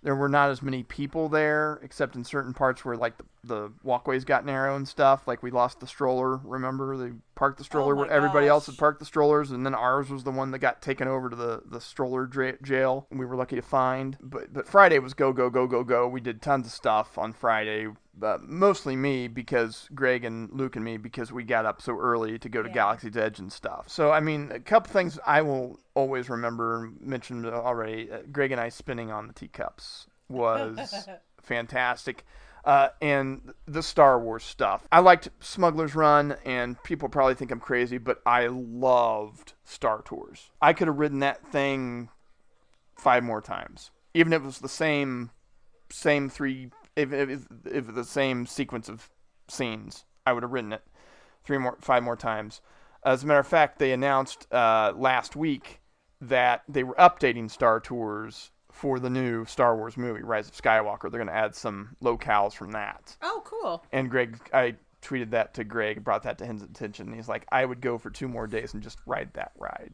There 0.02 0.16
were 0.16 0.28
not 0.28 0.51
as 0.51 0.60
many 0.60 0.82
people 0.82 1.28
there, 1.28 1.78
except 1.82 2.16
in 2.16 2.24
certain 2.24 2.55
parts 2.55 2.85
where 2.85 2.97
like 2.97 3.18
the, 3.18 3.24
the 3.44 3.72
walkways 3.85 4.24
got 4.24 4.44
narrow 4.44 4.74
and 4.74 4.86
stuff. 4.86 5.28
Like 5.28 5.44
we 5.44 5.52
lost 5.52 5.78
the 5.78 5.86
stroller. 5.86 6.39
Remember 6.39 6.97
they 6.97 7.12
parked 7.39 7.56
the 7.59 7.65
stroller 7.65 7.94
Oh 7.94 7.98
where 7.98 8.10
everybody 8.10 8.48
else 8.48 8.66
had 8.66 8.77
parked 8.77 8.98
the 8.98 9.05
strollers, 9.06 9.52
and 9.52 9.65
then 9.65 9.73
ours 9.74 10.10
was 10.10 10.24
the 10.24 10.32
one 10.32 10.51
that 10.51 10.59
got 10.59 10.82
taken 10.82 11.06
over 11.06 11.31
to 11.31 11.36
the 11.36 11.62
the 11.65 11.81
stroller 11.81 12.27
dra- 12.27 12.60
jail. 12.62 13.06
And 13.10 13.20
we 13.20 13.24
were 13.27 13.36
lucky 13.36 13.55
to 13.56 13.62
find. 13.62 14.16
But 14.20 14.52
but 14.52 14.66
Friday 14.66 14.98
was 14.98 15.15
go 15.15 15.32
go 15.32 15.48
go 15.48 15.66
go 15.69 15.85
go. 15.85 16.09
We 16.09 16.20
did 16.20 16.43
tons 16.43 16.66
of 16.66 16.73
stuff 16.73 17.16
on 17.16 17.32
Friday. 17.32 17.86
Uh, 18.20 18.39
mostly 18.43 18.97
me 18.97 19.28
because 19.28 19.89
Greg 19.94 20.24
and 20.24 20.51
Luke 20.52 20.74
and 20.74 20.85
me 20.85 20.97
because 20.97 21.31
we 21.31 21.44
got 21.44 21.65
up 21.65 21.81
so 21.81 21.97
early 21.97 22.36
to 22.40 22.48
go 22.48 22.62
to 22.65 22.69
Yeah. 22.69 22.74
Galaxy's 22.74 23.16
Edge 23.16 23.39
and 23.39 23.52
stuff. 23.52 23.89
So 23.89 24.10
I 24.10 24.19
mean, 24.19 24.51
a 24.52 24.59
couple 24.59 24.93
things 24.93 25.20
I 25.24 25.43
will 25.43 25.78
always 25.94 26.28
remember 26.28 26.90
mentioned 27.01 27.47
already. 27.47 28.10
Uh, 28.10 28.19
Greg 28.32 28.51
and 28.51 28.60
I 28.60 28.70
spinning 28.70 29.12
on 29.12 29.28
the 29.28 29.32
teacups 29.32 30.09
was 30.28 31.09
fantastic. 31.40 32.24
Uh, 32.68 32.90
and 33.00 33.54
the 33.66 33.82
Star 33.82 34.20
Wars 34.20 34.44
stuff. 34.44 34.86
I 34.92 35.00
liked 35.00 35.30
Smuggler's 35.40 35.94
Run, 35.94 36.36
and 36.44 36.80
people 36.82 37.08
probably 37.08 37.34
think 37.34 37.50
I'm 37.50 37.60
crazy, 37.60 37.96
but 37.96 38.20
I 38.26 38.48
loved 38.48 39.54
Star 39.64 40.02
Tours. 40.02 40.50
I 40.60 40.74
could 40.74 40.86
have 40.86 40.98
ridden 40.98 41.20
that 41.20 41.50
thing 41.50 42.10
five 42.94 43.24
more 43.24 43.40
times, 43.40 43.90
even 44.12 44.34
if 44.34 44.42
it 44.42 44.44
was 44.44 44.58
the 44.58 44.68
same, 44.68 45.30
same 45.88 46.28
three, 46.28 46.70
if 46.94 47.10
if, 47.10 47.46
if 47.64 47.94
the 47.94 48.04
same 48.04 48.44
sequence 48.44 48.90
of 48.90 49.08
scenes. 49.48 50.04
I 50.26 50.34
would 50.34 50.42
have 50.42 50.52
ridden 50.52 50.74
it 50.74 50.82
three 51.44 51.56
more, 51.56 51.78
five 51.80 52.02
more 52.02 52.16
times. 52.16 52.60
As 53.02 53.22
a 53.22 53.26
matter 53.26 53.40
of 53.40 53.46
fact, 53.46 53.78
they 53.78 53.92
announced 53.92 54.46
uh, 54.52 54.92
last 54.94 55.34
week 55.34 55.80
that 56.20 56.64
they 56.68 56.84
were 56.84 56.96
updating 56.96 57.50
Star 57.50 57.80
Tours 57.80 58.50
for 58.78 59.00
the 59.00 59.10
new 59.10 59.44
Star 59.44 59.76
Wars 59.76 59.96
movie, 59.96 60.22
Rise 60.22 60.48
of 60.48 60.55
Skywalker. 60.55 61.02
They're 61.10 61.18
going 61.18 61.26
to 61.26 61.34
add 61.34 61.55
some 61.55 61.96
locales 62.00 62.52
from 62.52 62.70
that. 62.72 63.16
oh, 63.22 63.42
cool. 63.44 63.84
And 63.92 64.09
Greg, 64.09 64.38
I 64.55 64.76
tweeted 65.02 65.30
that 65.30 65.55
to 65.55 65.64
Greg, 65.64 66.05
brought 66.05 66.22
that 66.22 66.38
to 66.38 66.46
his 66.46 66.62
attention. 66.62 67.12
He's 67.12 67.28
like, 67.28 67.44
I 67.50 67.64
would 67.64 67.80
go 67.80 67.98
for 67.98 68.10
two 68.10 68.28
more 68.28 68.46
days 68.46 68.74
and 68.74 68.82
just 68.82 68.98
ride 69.05 69.30
that 69.34 69.50
ride. 69.59 69.92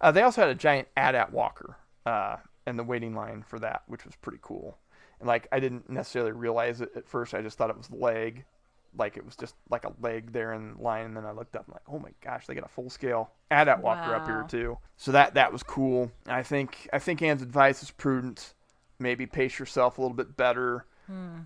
Uh, 0.00 0.12
they 0.12 0.22
also 0.22 0.40
had 0.40 0.50
a 0.50 0.54
giant 0.54 0.88
AT-AT 0.96 1.30
walker 1.32 1.76
uh, 2.06 2.36
in 2.66 2.76
the 2.76 2.84
waiting 2.84 3.14
line 3.14 3.42
for 3.46 3.58
that, 3.58 3.82
which 3.86 4.04
was 4.06 4.16
pretty 4.16 4.38
cool. 4.40 4.78
And 5.20 5.26
like, 5.26 5.46
I 5.52 5.60
didn't 5.60 5.90
necessarily 5.90 6.32
realize 6.32 6.80
it 6.80 6.92
at 6.96 7.06
first. 7.08 7.34
I 7.34 7.42
just 7.42 7.58
thought 7.58 7.70
it 7.70 7.76
was 7.76 7.88
the 7.88 7.96
leg, 7.96 8.44
like 8.98 9.16
it 9.16 9.24
was 9.24 9.36
just 9.36 9.54
like 9.70 9.84
a 9.84 9.92
leg 10.00 10.32
there 10.32 10.52
in 10.52 10.76
line. 10.78 11.06
And 11.06 11.16
then 11.16 11.24
I 11.24 11.32
looked 11.32 11.56
up 11.56 11.66
and 11.66 11.74
like, 11.74 11.82
oh 11.88 11.98
my 11.98 12.10
gosh, 12.22 12.46
they 12.46 12.54
got 12.54 12.64
a 12.64 12.68
full 12.68 12.90
scale 12.90 13.30
AT-AT 13.50 13.82
walker 13.82 14.14
up 14.14 14.26
here 14.26 14.44
too. 14.48 14.78
So 14.96 15.12
that 15.12 15.34
that 15.34 15.52
was 15.52 15.62
cool. 15.62 16.10
I 16.26 16.42
think 16.42 16.88
I 16.92 16.98
think 16.98 17.22
Anne's 17.22 17.42
advice 17.42 17.82
is 17.82 17.90
prudent. 17.90 18.54
Maybe 18.98 19.26
pace 19.26 19.58
yourself 19.58 19.98
a 19.98 20.00
little 20.00 20.16
bit 20.16 20.36
better. 20.36 20.86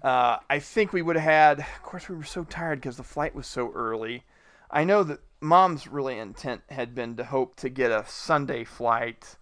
Uh, 0.03 0.39
I 0.49 0.59
think 0.59 0.93
we 0.93 1.03
would 1.03 1.17
have 1.17 1.25
had. 1.25 1.59
Of 1.61 1.83
course, 1.83 2.09
we 2.09 2.17
were 2.17 2.25
so 2.25 2.45
tired 2.45 2.81
because 2.81 2.97
the 2.97 3.03
flight 3.03 3.35
was 3.35 3.47
so 3.47 3.71
early. 3.73 4.25
I 4.71 4.85
know 4.85 5.03
that 5.03 5.21
Mom's 5.41 5.87
really 5.87 6.19
intent 6.19 6.63
had 6.71 6.95
been 6.95 7.17
to 7.17 7.25
hope 7.25 7.57
to 7.57 7.69
get 7.69 7.91
a 7.91 8.05
Sunday 8.07 8.65
flight, 8.65 9.37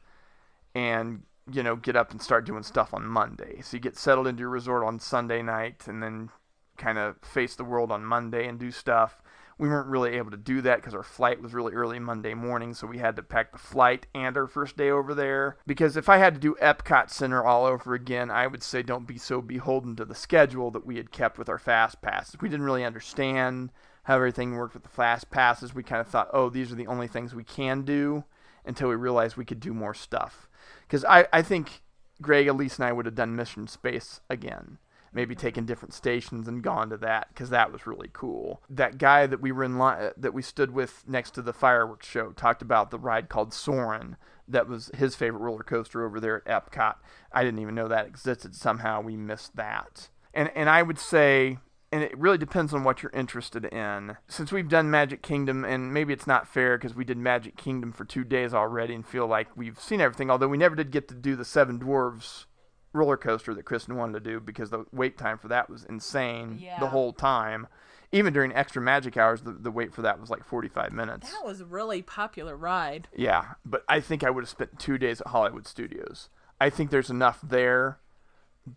and 0.74 1.22
you 1.50 1.62
know 1.62 1.76
get 1.76 1.96
up 1.96 2.10
and 2.10 2.20
start 2.20 2.46
doing 2.46 2.62
stuff 2.62 2.94
on 2.94 3.06
Monday. 3.06 3.60
So 3.62 3.76
you 3.76 3.80
get 3.80 3.96
settled 3.96 4.26
into 4.26 4.40
your 4.40 4.48
resort 4.48 4.84
on 4.84 4.98
Sunday 4.98 5.42
night, 5.42 5.86
and 5.86 6.02
then 6.02 6.30
kind 6.78 6.98
of 6.98 7.16
face 7.22 7.54
the 7.54 7.64
world 7.64 7.92
on 7.92 8.04
Monday 8.04 8.46
and 8.46 8.58
do 8.58 8.70
stuff. 8.70 9.22
We 9.58 9.68
weren't 9.68 9.88
really 9.88 10.16
able 10.16 10.30
to 10.30 10.36
do 10.36 10.60
that 10.62 10.76
because 10.76 10.94
our 10.94 11.02
flight 11.02 11.42
was 11.42 11.52
really 11.52 11.72
early 11.72 11.98
Monday 11.98 12.32
morning, 12.32 12.74
so 12.74 12.86
we 12.86 12.98
had 12.98 13.16
to 13.16 13.24
pack 13.24 13.50
the 13.50 13.58
flight 13.58 14.06
and 14.14 14.36
our 14.36 14.46
first 14.46 14.76
day 14.76 14.88
over 14.88 15.14
there. 15.14 15.56
Because 15.66 15.96
if 15.96 16.08
I 16.08 16.18
had 16.18 16.34
to 16.34 16.40
do 16.40 16.56
Epcot 16.62 17.10
Center 17.10 17.44
all 17.44 17.66
over 17.66 17.92
again, 17.92 18.30
I 18.30 18.46
would 18.46 18.62
say 18.62 18.82
don't 18.82 19.06
be 19.06 19.18
so 19.18 19.42
beholden 19.42 19.96
to 19.96 20.04
the 20.04 20.14
schedule 20.14 20.70
that 20.70 20.86
we 20.86 20.96
had 20.96 21.10
kept 21.10 21.38
with 21.38 21.48
our 21.48 21.58
fast 21.58 22.00
passes. 22.00 22.36
We 22.40 22.48
didn't 22.48 22.66
really 22.66 22.84
understand 22.84 23.72
how 24.04 24.14
everything 24.14 24.54
worked 24.54 24.74
with 24.74 24.84
the 24.84 24.88
fast 24.88 25.28
passes. 25.28 25.74
We 25.74 25.82
kind 25.82 26.00
of 26.00 26.06
thought, 26.06 26.30
oh, 26.32 26.50
these 26.50 26.70
are 26.70 26.76
the 26.76 26.86
only 26.86 27.08
things 27.08 27.34
we 27.34 27.44
can 27.44 27.82
do 27.82 28.24
until 28.64 28.88
we 28.88 28.94
realized 28.94 29.36
we 29.36 29.44
could 29.44 29.60
do 29.60 29.74
more 29.74 29.94
stuff. 29.94 30.48
Because 30.86 31.04
I, 31.04 31.26
I 31.32 31.42
think 31.42 31.82
Greg, 32.22 32.46
Elise, 32.46 32.76
and 32.76 32.84
I 32.84 32.92
would 32.92 33.06
have 33.06 33.16
done 33.16 33.34
Mission 33.34 33.66
Space 33.66 34.20
again 34.30 34.78
maybe 35.12 35.34
taken 35.34 35.66
different 35.66 35.94
stations 35.94 36.48
and 36.48 36.62
gone 36.62 36.90
to 36.90 36.96
that 36.98 37.28
because 37.28 37.50
that 37.50 37.72
was 37.72 37.86
really 37.86 38.10
cool. 38.12 38.62
That 38.70 38.98
guy 38.98 39.26
that 39.26 39.40
we 39.40 39.52
were 39.52 39.64
in 39.64 39.78
line 39.78 40.02
uh, 40.02 40.10
that 40.16 40.34
we 40.34 40.42
stood 40.42 40.70
with 40.72 41.04
next 41.06 41.32
to 41.32 41.42
the 41.42 41.52
fireworks 41.52 42.06
show 42.06 42.32
talked 42.32 42.62
about 42.62 42.90
the 42.90 42.98
ride 42.98 43.28
called 43.28 43.52
Soarin'. 43.52 44.16
That 44.46 44.68
was 44.68 44.90
his 44.96 45.14
favorite 45.14 45.40
roller 45.40 45.62
coaster 45.62 46.06
over 46.06 46.20
there 46.20 46.42
at 46.48 46.72
Epcot. 46.72 46.96
I 47.32 47.44
didn't 47.44 47.60
even 47.60 47.74
know 47.74 47.88
that 47.88 48.06
existed. 48.06 48.54
Somehow 48.54 49.00
we 49.00 49.16
missed 49.16 49.56
that. 49.56 50.08
And 50.32 50.50
and 50.54 50.68
I 50.70 50.82
would 50.82 50.98
say 50.98 51.58
and 51.90 52.02
it 52.02 52.16
really 52.18 52.38
depends 52.38 52.74
on 52.74 52.84
what 52.84 53.02
you're 53.02 53.12
interested 53.12 53.64
in. 53.64 54.16
Since 54.28 54.52
we've 54.52 54.68
done 54.68 54.90
Magic 54.90 55.22
Kingdom, 55.22 55.64
and 55.64 55.92
maybe 55.92 56.12
it's 56.12 56.26
not 56.26 56.46
fair 56.46 56.76
because 56.76 56.94
we 56.94 57.04
did 57.04 57.16
Magic 57.16 57.56
Kingdom 57.56 57.92
for 57.92 58.04
two 58.04 58.24
days 58.24 58.52
already 58.52 58.94
and 58.94 59.06
feel 59.06 59.26
like 59.26 59.56
we've 59.56 59.80
seen 59.80 60.00
everything, 60.00 60.30
although 60.30 60.48
we 60.48 60.58
never 60.58 60.76
did 60.76 60.90
get 60.90 61.08
to 61.08 61.14
do 61.14 61.34
the 61.34 61.44
Seven 61.44 61.78
Dwarves 61.78 62.44
roller 62.92 63.16
coaster 63.16 63.54
that 63.54 63.64
Kristen 63.64 63.96
wanted 63.96 64.24
to 64.24 64.30
do 64.30 64.40
because 64.40 64.70
the 64.70 64.86
wait 64.92 65.18
time 65.18 65.38
for 65.38 65.48
that 65.48 65.68
was 65.68 65.84
insane 65.84 66.64
the 66.80 66.88
whole 66.88 67.12
time. 67.12 67.66
Even 68.10 68.32
during 68.32 68.54
extra 68.54 68.80
magic 68.80 69.18
hours, 69.18 69.42
the, 69.42 69.52
the 69.52 69.70
wait 69.70 69.92
for 69.92 70.00
that 70.00 70.18
was 70.18 70.30
like 70.30 70.42
45 70.42 70.92
minutes. 70.92 71.30
That 71.30 71.44
was 71.44 71.60
a 71.60 71.66
really 71.66 72.00
popular 72.00 72.56
ride. 72.56 73.06
Yeah, 73.14 73.54
but 73.66 73.84
I 73.86 74.00
think 74.00 74.24
I 74.24 74.30
would 74.30 74.44
have 74.44 74.48
spent 74.48 74.78
two 74.78 74.96
days 74.96 75.20
at 75.20 75.26
Hollywood 75.26 75.66
Studios. 75.66 76.30
I 76.58 76.70
think 76.70 76.90
there's 76.90 77.10
enough 77.10 77.38
there 77.42 77.98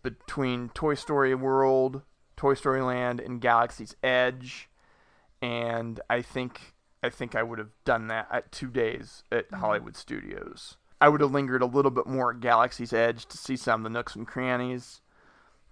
between 0.04 0.70
Toy 0.70 0.96
Story 0.96 1.34
World, 1.34 2.02
Toy 2.36 2.56
Story 2.56 2.82
Land, 2.82 3.22
and 3.22 3.40
Galaxy's 3.40 3.96
Edge, 4.04 4.70
and 5.42 6.00
I 6.10 6.22
think 6.22 6.74
I 7.04 7.10
think 7.10 7.36
I 7.36 7.44
would 7.44 7.58
have 7.58 7.72
done 7.84 8.08
that 8.08 8.28
at 8.32 8.52
two 8.52 8.70
days 8.70 9.24
at 9.32 9.48
mm-hmm. 9.48 9.62
Hollywood 9.62 9.96
Studios. 9.96 10.78
I 11.02 11.10
would 11.10 11.20
have 11.22 11.32
lingered 11.32 11.64
a 11.64 11.66
little 11.66 11.90
bit 11.90 12.06
more 12.06 12.32
at 12.32 12.40
Galaxy's 12.40 12.94
Edge 12.94 13.26
to 13.26 13.38
see 13.38 13.58
some 13.58 13.82
of 13.82 13.84
the 13.84 13.90
nooks 13.90 14.16
and 14.16 14.28
crannies. 14.28 15.02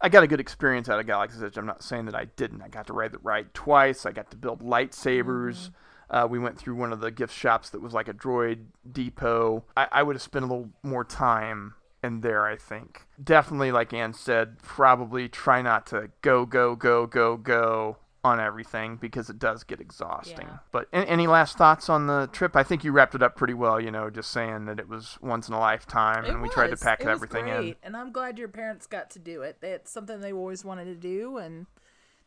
I 0.02 0.10
got 0.10 0.24
a 0.24 0.28
good 0.28 0.40
experience 0.40 0.90
out 0.90 1.00
of 1.00 1.06
Galaxy's 1.06 1.44
Edge. 1.44 1.56
I'm 1.56 1.68
not 1.68 1.84
saying 1.84 2.06
that 2.06 2.16
I 2.16 2.26
didn't. 2.26 2.64
I 2.64 2.68
got 2.68 2.88
to 2.88 2.94
ride 2.94 3.12
the 3.12 3.20
ride 3.20 3.54
twice. 3.54 4.08
I 4.08 4.12
got 4.12 4.32
to 4.32 4.38
build 4.38 4.62
lightsabers. 4.62 5.70
Uh, 6.10 6.26
we 6.28 6.40
went 6.40 6.58
through 6.58 6.76
one 6.76 6.92
of 6.92 7.00
the 7.00 7.12
gift 7.12 7.34
shops 7.34 7.70
that 7.70 7.82
was 7.82 7.94
like 7.94 8.08
a 8.08 8.14
droid 8.14 8.66
depot. 8.92 9.64
I, 9.78 9.88
I 9.92 10.04
would 10.04 10.16
have 10.16 10.24
spent 10.24 10.46
a 10.46 10.48
little 10.48 10.72
more 10.82 11.04
time 11.04 11.76
in 12.04 12.22
there, 12.22 12.48
I 12.48 12.56
think. 12.56 13.06
Definitely, 13.24 13.72
like 13.72 13.94
Anne 13.94 14.14
said, 14.14 14.58
probably 14.64 15.30
try 15.30 15.62
not 15.62 15.86
to 15.88 16.10
go, 16.22 16.48
go, 16.48 16.76
go, 16.76 17.06
go, 17.06 17.38
go 17.38 17.98
on 18.24 18.40
everything 18.40 18.98
because 18.98 19.30
it 19.30 19.40
does 19.40 19.64
get 19.64 19.80
exhausting. 19.80 20.48
Yeah. 20.48 20.58
But 20.74 20.88
any 20.92 21.26
last 21.28 21.58
thoughts 21.58 21.88
on 21.90 22.08
the 22.08 22.28
trip? 22.34 22.56
I 22.56 22.64
think 22.64 22.84
you 22.84 22.92
wrapped 22.92 23.16
it 23.16 23.24
up 23.24 23.36
pretty 23.38 23.54
well, 23.54 23.80
you 23.80 23.92
know, 23.92 24.10
just 24.10 24.32
saying 24.32 24.66
that 24.66 24.78
it 24.80 24.90
was 24.90 25.18
once 25.22 25.48
in 25.48 25.54
a 25.54 25.60
lifetime 25.60 26.26
It 26.26 26.32
and 26.32 26.42
we 26.42 26.50
tried 26.50 26.72
to 26.72 26.78
pack 26.78 27.00
It 27.00 27.08
was 27.08 27.14
everything 27.16 27.46
great, 27.46 27.68
in. 27.70 27.76
and 27.82 27.96
I'm 27.96 28.12
glad 28.12 28.38
your 28.38 28.50
parents 28.50 28.88
got 28.88 29.10
to 29.12 29.20
do 29.20 29.42
it. 29.42 29.58
It's 29.62 29.90
something 29.92 30.20
they 30.20 30.34
always 30.34 30.66
wanted 30.66 30.86
to 30.86 30.96
do, 30.96 31.38
and 31.38 31.66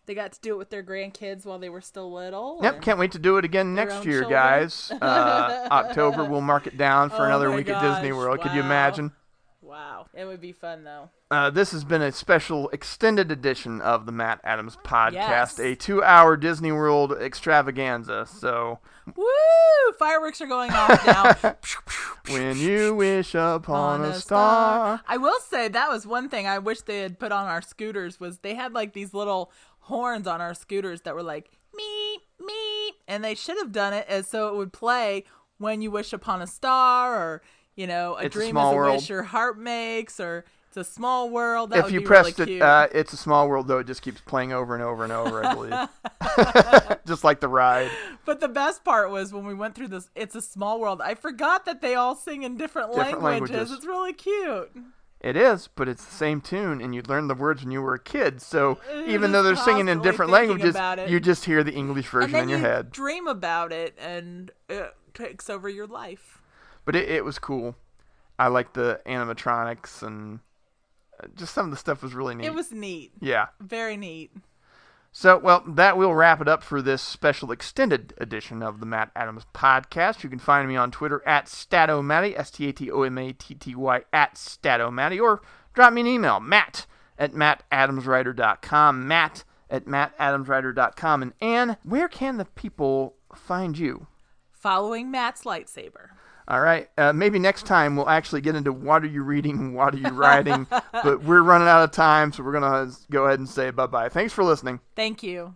they 0.07 0.15
got 0.15 0.33
to 0.33 0.41
do 0.41 0.55
it 0.55 0.59
with 0.59 0.71
their 0.71 0.83
grandkids 0.83 1.45
while 1.45 1.59
they 1.59 1.69
were 1.69 1.83
still 1.83 2.11
little. 2.11 2.59
Yep, 2.63 2.81
can't 2.81 2.99
wait 2.99 3.13
to 3.13 3.19
do 3.19 3.37
it 3.37 3.45
again 3.45 3.75
next 3.75 4.05
year, 4.07 4.21
children. 4.23 4.31
guys. 4.31 4.91
Uh, 5.01 5.69
October, 5.71 6.25
we'll 6.25 6.41
mark 6.41 6.67
it 6.67 6.79
down 6.79 7.11
for 7.11 7.17
Oh 7.21 7.25
another 7.25 7.51
week 7.51 7.69
at 7.69 7.83
Disney 7.83 8.09
gosh, 8.09 8.17
World. 8.19 8.41
Could 8.41 8.53
you 8.53 8.61
imagine? 8.63 9.13
Wow, 9.73 10.05
it 10.13 10.27
would 10.27 10.43
be 10.43 10.53
fun 10.53 10.85
though. 10.85 11.09
Uh, 11.31 11.49
this 11.49 11.73
has 11.73 11.83
been 11.83 12.03
a 12.03 12.13
special 12.13 12.69
extended 12.75 13.33
edition 13.33 13.81
of 13.81 14.05
the 14.05 14.13
Matt 14.13 14.39
Adams 14.45 14.77
podcast, 14.85 15.13
Yes. 15.13 15.59
a 15.59 15.75
two-hour 15.75 16.37
Disney 16.37 16.73
World 16.73 17.13
extravaganza. 17.13 18.27
So, 18.27 18.81
Woo! 19.17 19.25
Fireworks 19.99 20.43
are 20.43 20.47
going 20.47 20.73
off 20.73 21.07
now. 21.07 21.57
when 22.35 22.59
you 22.59 22.95
wish 22.95 23.35
upon 23.35 24.03
on 24.03 24.11
a 24.11 24.13
star, 24.21 25.01
I 25.09 25.17
will 25.17 25.41
say 25.41 25.69
that 25.69 25.89
was 25.89 26.07
one 26.07 26.29
thing 26.29 26.47
I 26.47 26.59
wish 26.59 26.83
they 26.83 27.01
had 27.01 27.19
put 27.19 27.33
on 27.33 27.47
our 27.47 27.63
scooters 27.63 28.21
was 28.21 28.41
they 28.41 28.55
had 28.55 28.75
like 28.75 28.93
these 28.93 29.15
little 29.15 29.51
horns 29.79 30.27
on 30.27 30.43
our 30.43 30.53
scooters 30.53 31.01
that 31.01 31.15
were 31.15 31.23
like 31.23 31.51
meep 31.75 32.19
meep, 32.39 32.91
and 33.09 33.25
they 33.25 33.35
should 33.35 33.57
have 33.57 33.73
done 33.73 33.95
it 33.95 34.05
as 34.07 34.29
so 34.29 34.49
it 34.49 34.55
would 34.55 34.75
play 34.75 35.25
when 35.57 35.81
you 35.81 35.91
wish 35.91 36.13
upon 36.13 36.43
a 36.43 36.47
star 36.47 37.15
or 37.15 37.43
you 37.77 37.87
know 37.87 38.15
a 38.17 38.25
It's 38.25 38.37
a 38.37 38.39
dream 38.39 38.51
small 38.53 38.71
is 38.71 38.75
a 38.75 38.77
world. 38.77 38.97
wish 38.97 39.09
your 39.09 39.23
heart 39.23 39.59
makes 39.59 40.19
or 40.21 40.45
it's 40.69 40.77
a 40.79 40.85
small 40.85 41.29
world. 41.29 41.71
That 41.71 41.85
if 41.85 41.93
you 41.93 42.01
pressed 42.01 42.39
really 42.39 42.57
it, 42.57 42.63
uh, 42.63 42.89
it's 42.95 43.13
a 43.13 43.17
small 43.19 43.47
world 43.49 43.69
though. 43.69 43.79
It 43.79 43.87
just 43.87 44.01
keeps 44.01 44.21
playing 44.23 44.53
over 44.55 44.75
and 44.75 44.83
over 44.83 45.05
and 45.05 45.13
over. 45.13 45.45
I 45.45 45.55
believe, 45.55 46.99
just 47.07 47.25
like 47.25 47.41
the 47.41 47.49
ride. 47.49 47.91
But 48.25 48.41
the 48.41 48.49
best 48.49 48.83
part 48.85 49.11
was 49.11 49.33
when 49.35 49.45
we 49.45 49.53
went 49.55 49.75
through 49.75 49.89
this 49.89 50.09
It's 50.15 50.35
a 50.35 50.41
Small 50.41 50.81
World. 50.81 51.03
I 51.03 51.15
forgot 51.15 51.67
that 51.67 51.83
they 51.83 51.95
all 51.95 52.15
sing 52.15 52.43
in 52.43 52.57
different, 52.57 52.95
Different 52.95 53.23
languages. 53.23 53.55
languages. 53.55 53.73
It's 53.77 53.87
really 53.87 54.13
cute. 54.15 54.71
It 55.21 55.37
is, 55.37 55.69
but 55.77 55.89
it's 55.89 56.05
the 56.05 56.15
same 56.15 56.41
tune, 56.41 56.81
and 56.81 56.95
you 56.95 57.03
learned 57.03 57.31
the 57.31 57.35
words 57.37 57.63
when 57.63 57.71
you 57.71 57.81
were 57.81 57.95
a 57.95 57.99
kid. 58.01 58.43
So 58.43 58.79
You're 58.91 59.09
even 59.09 59.31
though 59.33 59.43
they're 59.45 59.55
singing 59.55 59.89
in 59.89 60.03
different 60.03 60.33
languages, 60.33 60.75
you 61.09 61.21
just 61.21 61.45
hear 61.45 61.63
the 61.63 61.73
English 61.73 62.09
version 62.09 62.35
in 62.41 62.49
your 62.49 62.59
you 62.59 62.65
head. 62.65 62.91
dream 62.91 63.29
about 63.29 63.73
it, 63.73 63.97
and 64.01 64.51
it 64.69 64.95
takes 65.15 65.49
over 65.49 65.69
your 65.69 65.87
life. 65.87 66.42
But 66.85 66.97
it, 66.97 67.09
it 67.09 67.25
was 67.25 67.39
cool. 67.39 67.77
I 68.39 68.49
like 68.49 68.73
the 68.73 69.01
animatronics 69.07 70.03
and 70.03 70.41
uh, 71.23 71.29
just 71.37 71.55
some 71.55 71.67
of 71.67 71.71
the 71.71 71.77
stuff 71.77 72.03
was 72.03 72.15
really 72.15 72.35
neat. 72.35 72.47
It 72.47 72.55
was 72.55 72.73
neat. 72.73 73.13
yeah. 73.21 73.47
Very 73.61 73.97
neat. 73.97 74.33
So, 75.15 75.37
well, 75.37 75.63
that 75.69 75.99
will 75.99 76.15
wrap 76.15 76.41
it 76.41 76.49
up 76.49 76.63
for 76.63 76.81
this 76.81 77.03
special 77.03 77.53
extended 77.53 78.15
edition 78.17 78.63
of 78.63 78.81
the 78.81 78.87
Matt 78.87 79.11
Adams 79.15 79.45
podcast. 79.53 80.23
You 80.25 80.31
can 80.31 80.39
find 80.39 80.67
me 80.67 80.75
on 80.75 80.91
Twitter 80.91 81.23
at 81.27 81.47
Statomatty, 81.47 82.37
S 82.39 82.51
T 82.51 82.67
A 82.69 82.73
T 82.73 82.91
O 82.91 83.03
M 83.03 83.19
A 83.19 83.33
T 83.33 83.55
T 83.55 83.75
Y, 83.75 84.01
at 84.11 84.37
Statomatty, 84.37 85.21
or 85.21 85.43
drop 85.75 85.93
me 85.93 86.01
an 86.01 86.07
email, 86.07 86.41
matt 86.41 86.87
at 87.19 87.33
mattadamswriter.com, 87.33 89.07
matt 89.07 89.45
at 89.69 89.85
mattadamswriter.com. 89.85 91.23
And 91.23 91.33
Anne, 91.43 91.77
where 91.83 92.09
can 92.09 92.39
the 92.39 92.47
people 92.47 93.17
find 93.35 93.77
you? 93.79 94.07
Following 94.51 95.11
Matt's 95.11 95.43
lightsaber. 95.45 96.09
All 96.53 96.61
right. 96.61 96.91
Uh, 96.99 97.15
maybe 97.15 97.39
next 97.39 97.65
time 97.65 97.97
we'll 97.97 98.11
actually 98.11 98.43
get 98.43 98.55
into 98.55 98.75
what 98.75 99.03
are 99.03 99.07
you 99.07 99.23
reading 99.23 99.59
and 99.59 99.75
what 99.75 99.95
are 99.95 99.99
you 99.99 100.11
writing. 100.11 100.67
but 100.93 101.25
we're 101.25 101.43
running 101.43 101.67
out 101.67 101.83
of 101.83 101.93
time, 101.93 102.31
so 102.31 102.43
we're 102.43 102.53
going 102.53 102.63
to 102.91 102.95
go 103.11 103.25
ahead 103.25 103.39
and 103.39 103.49
say 103.49 103.71
bye 103.71 103.87
bye. 103.87 104.11
Thanks 104.11 104.35
for 104.35 104.45
listening. 104.45 104.79
Thank 104.95 105.23
you. 105.23 105.51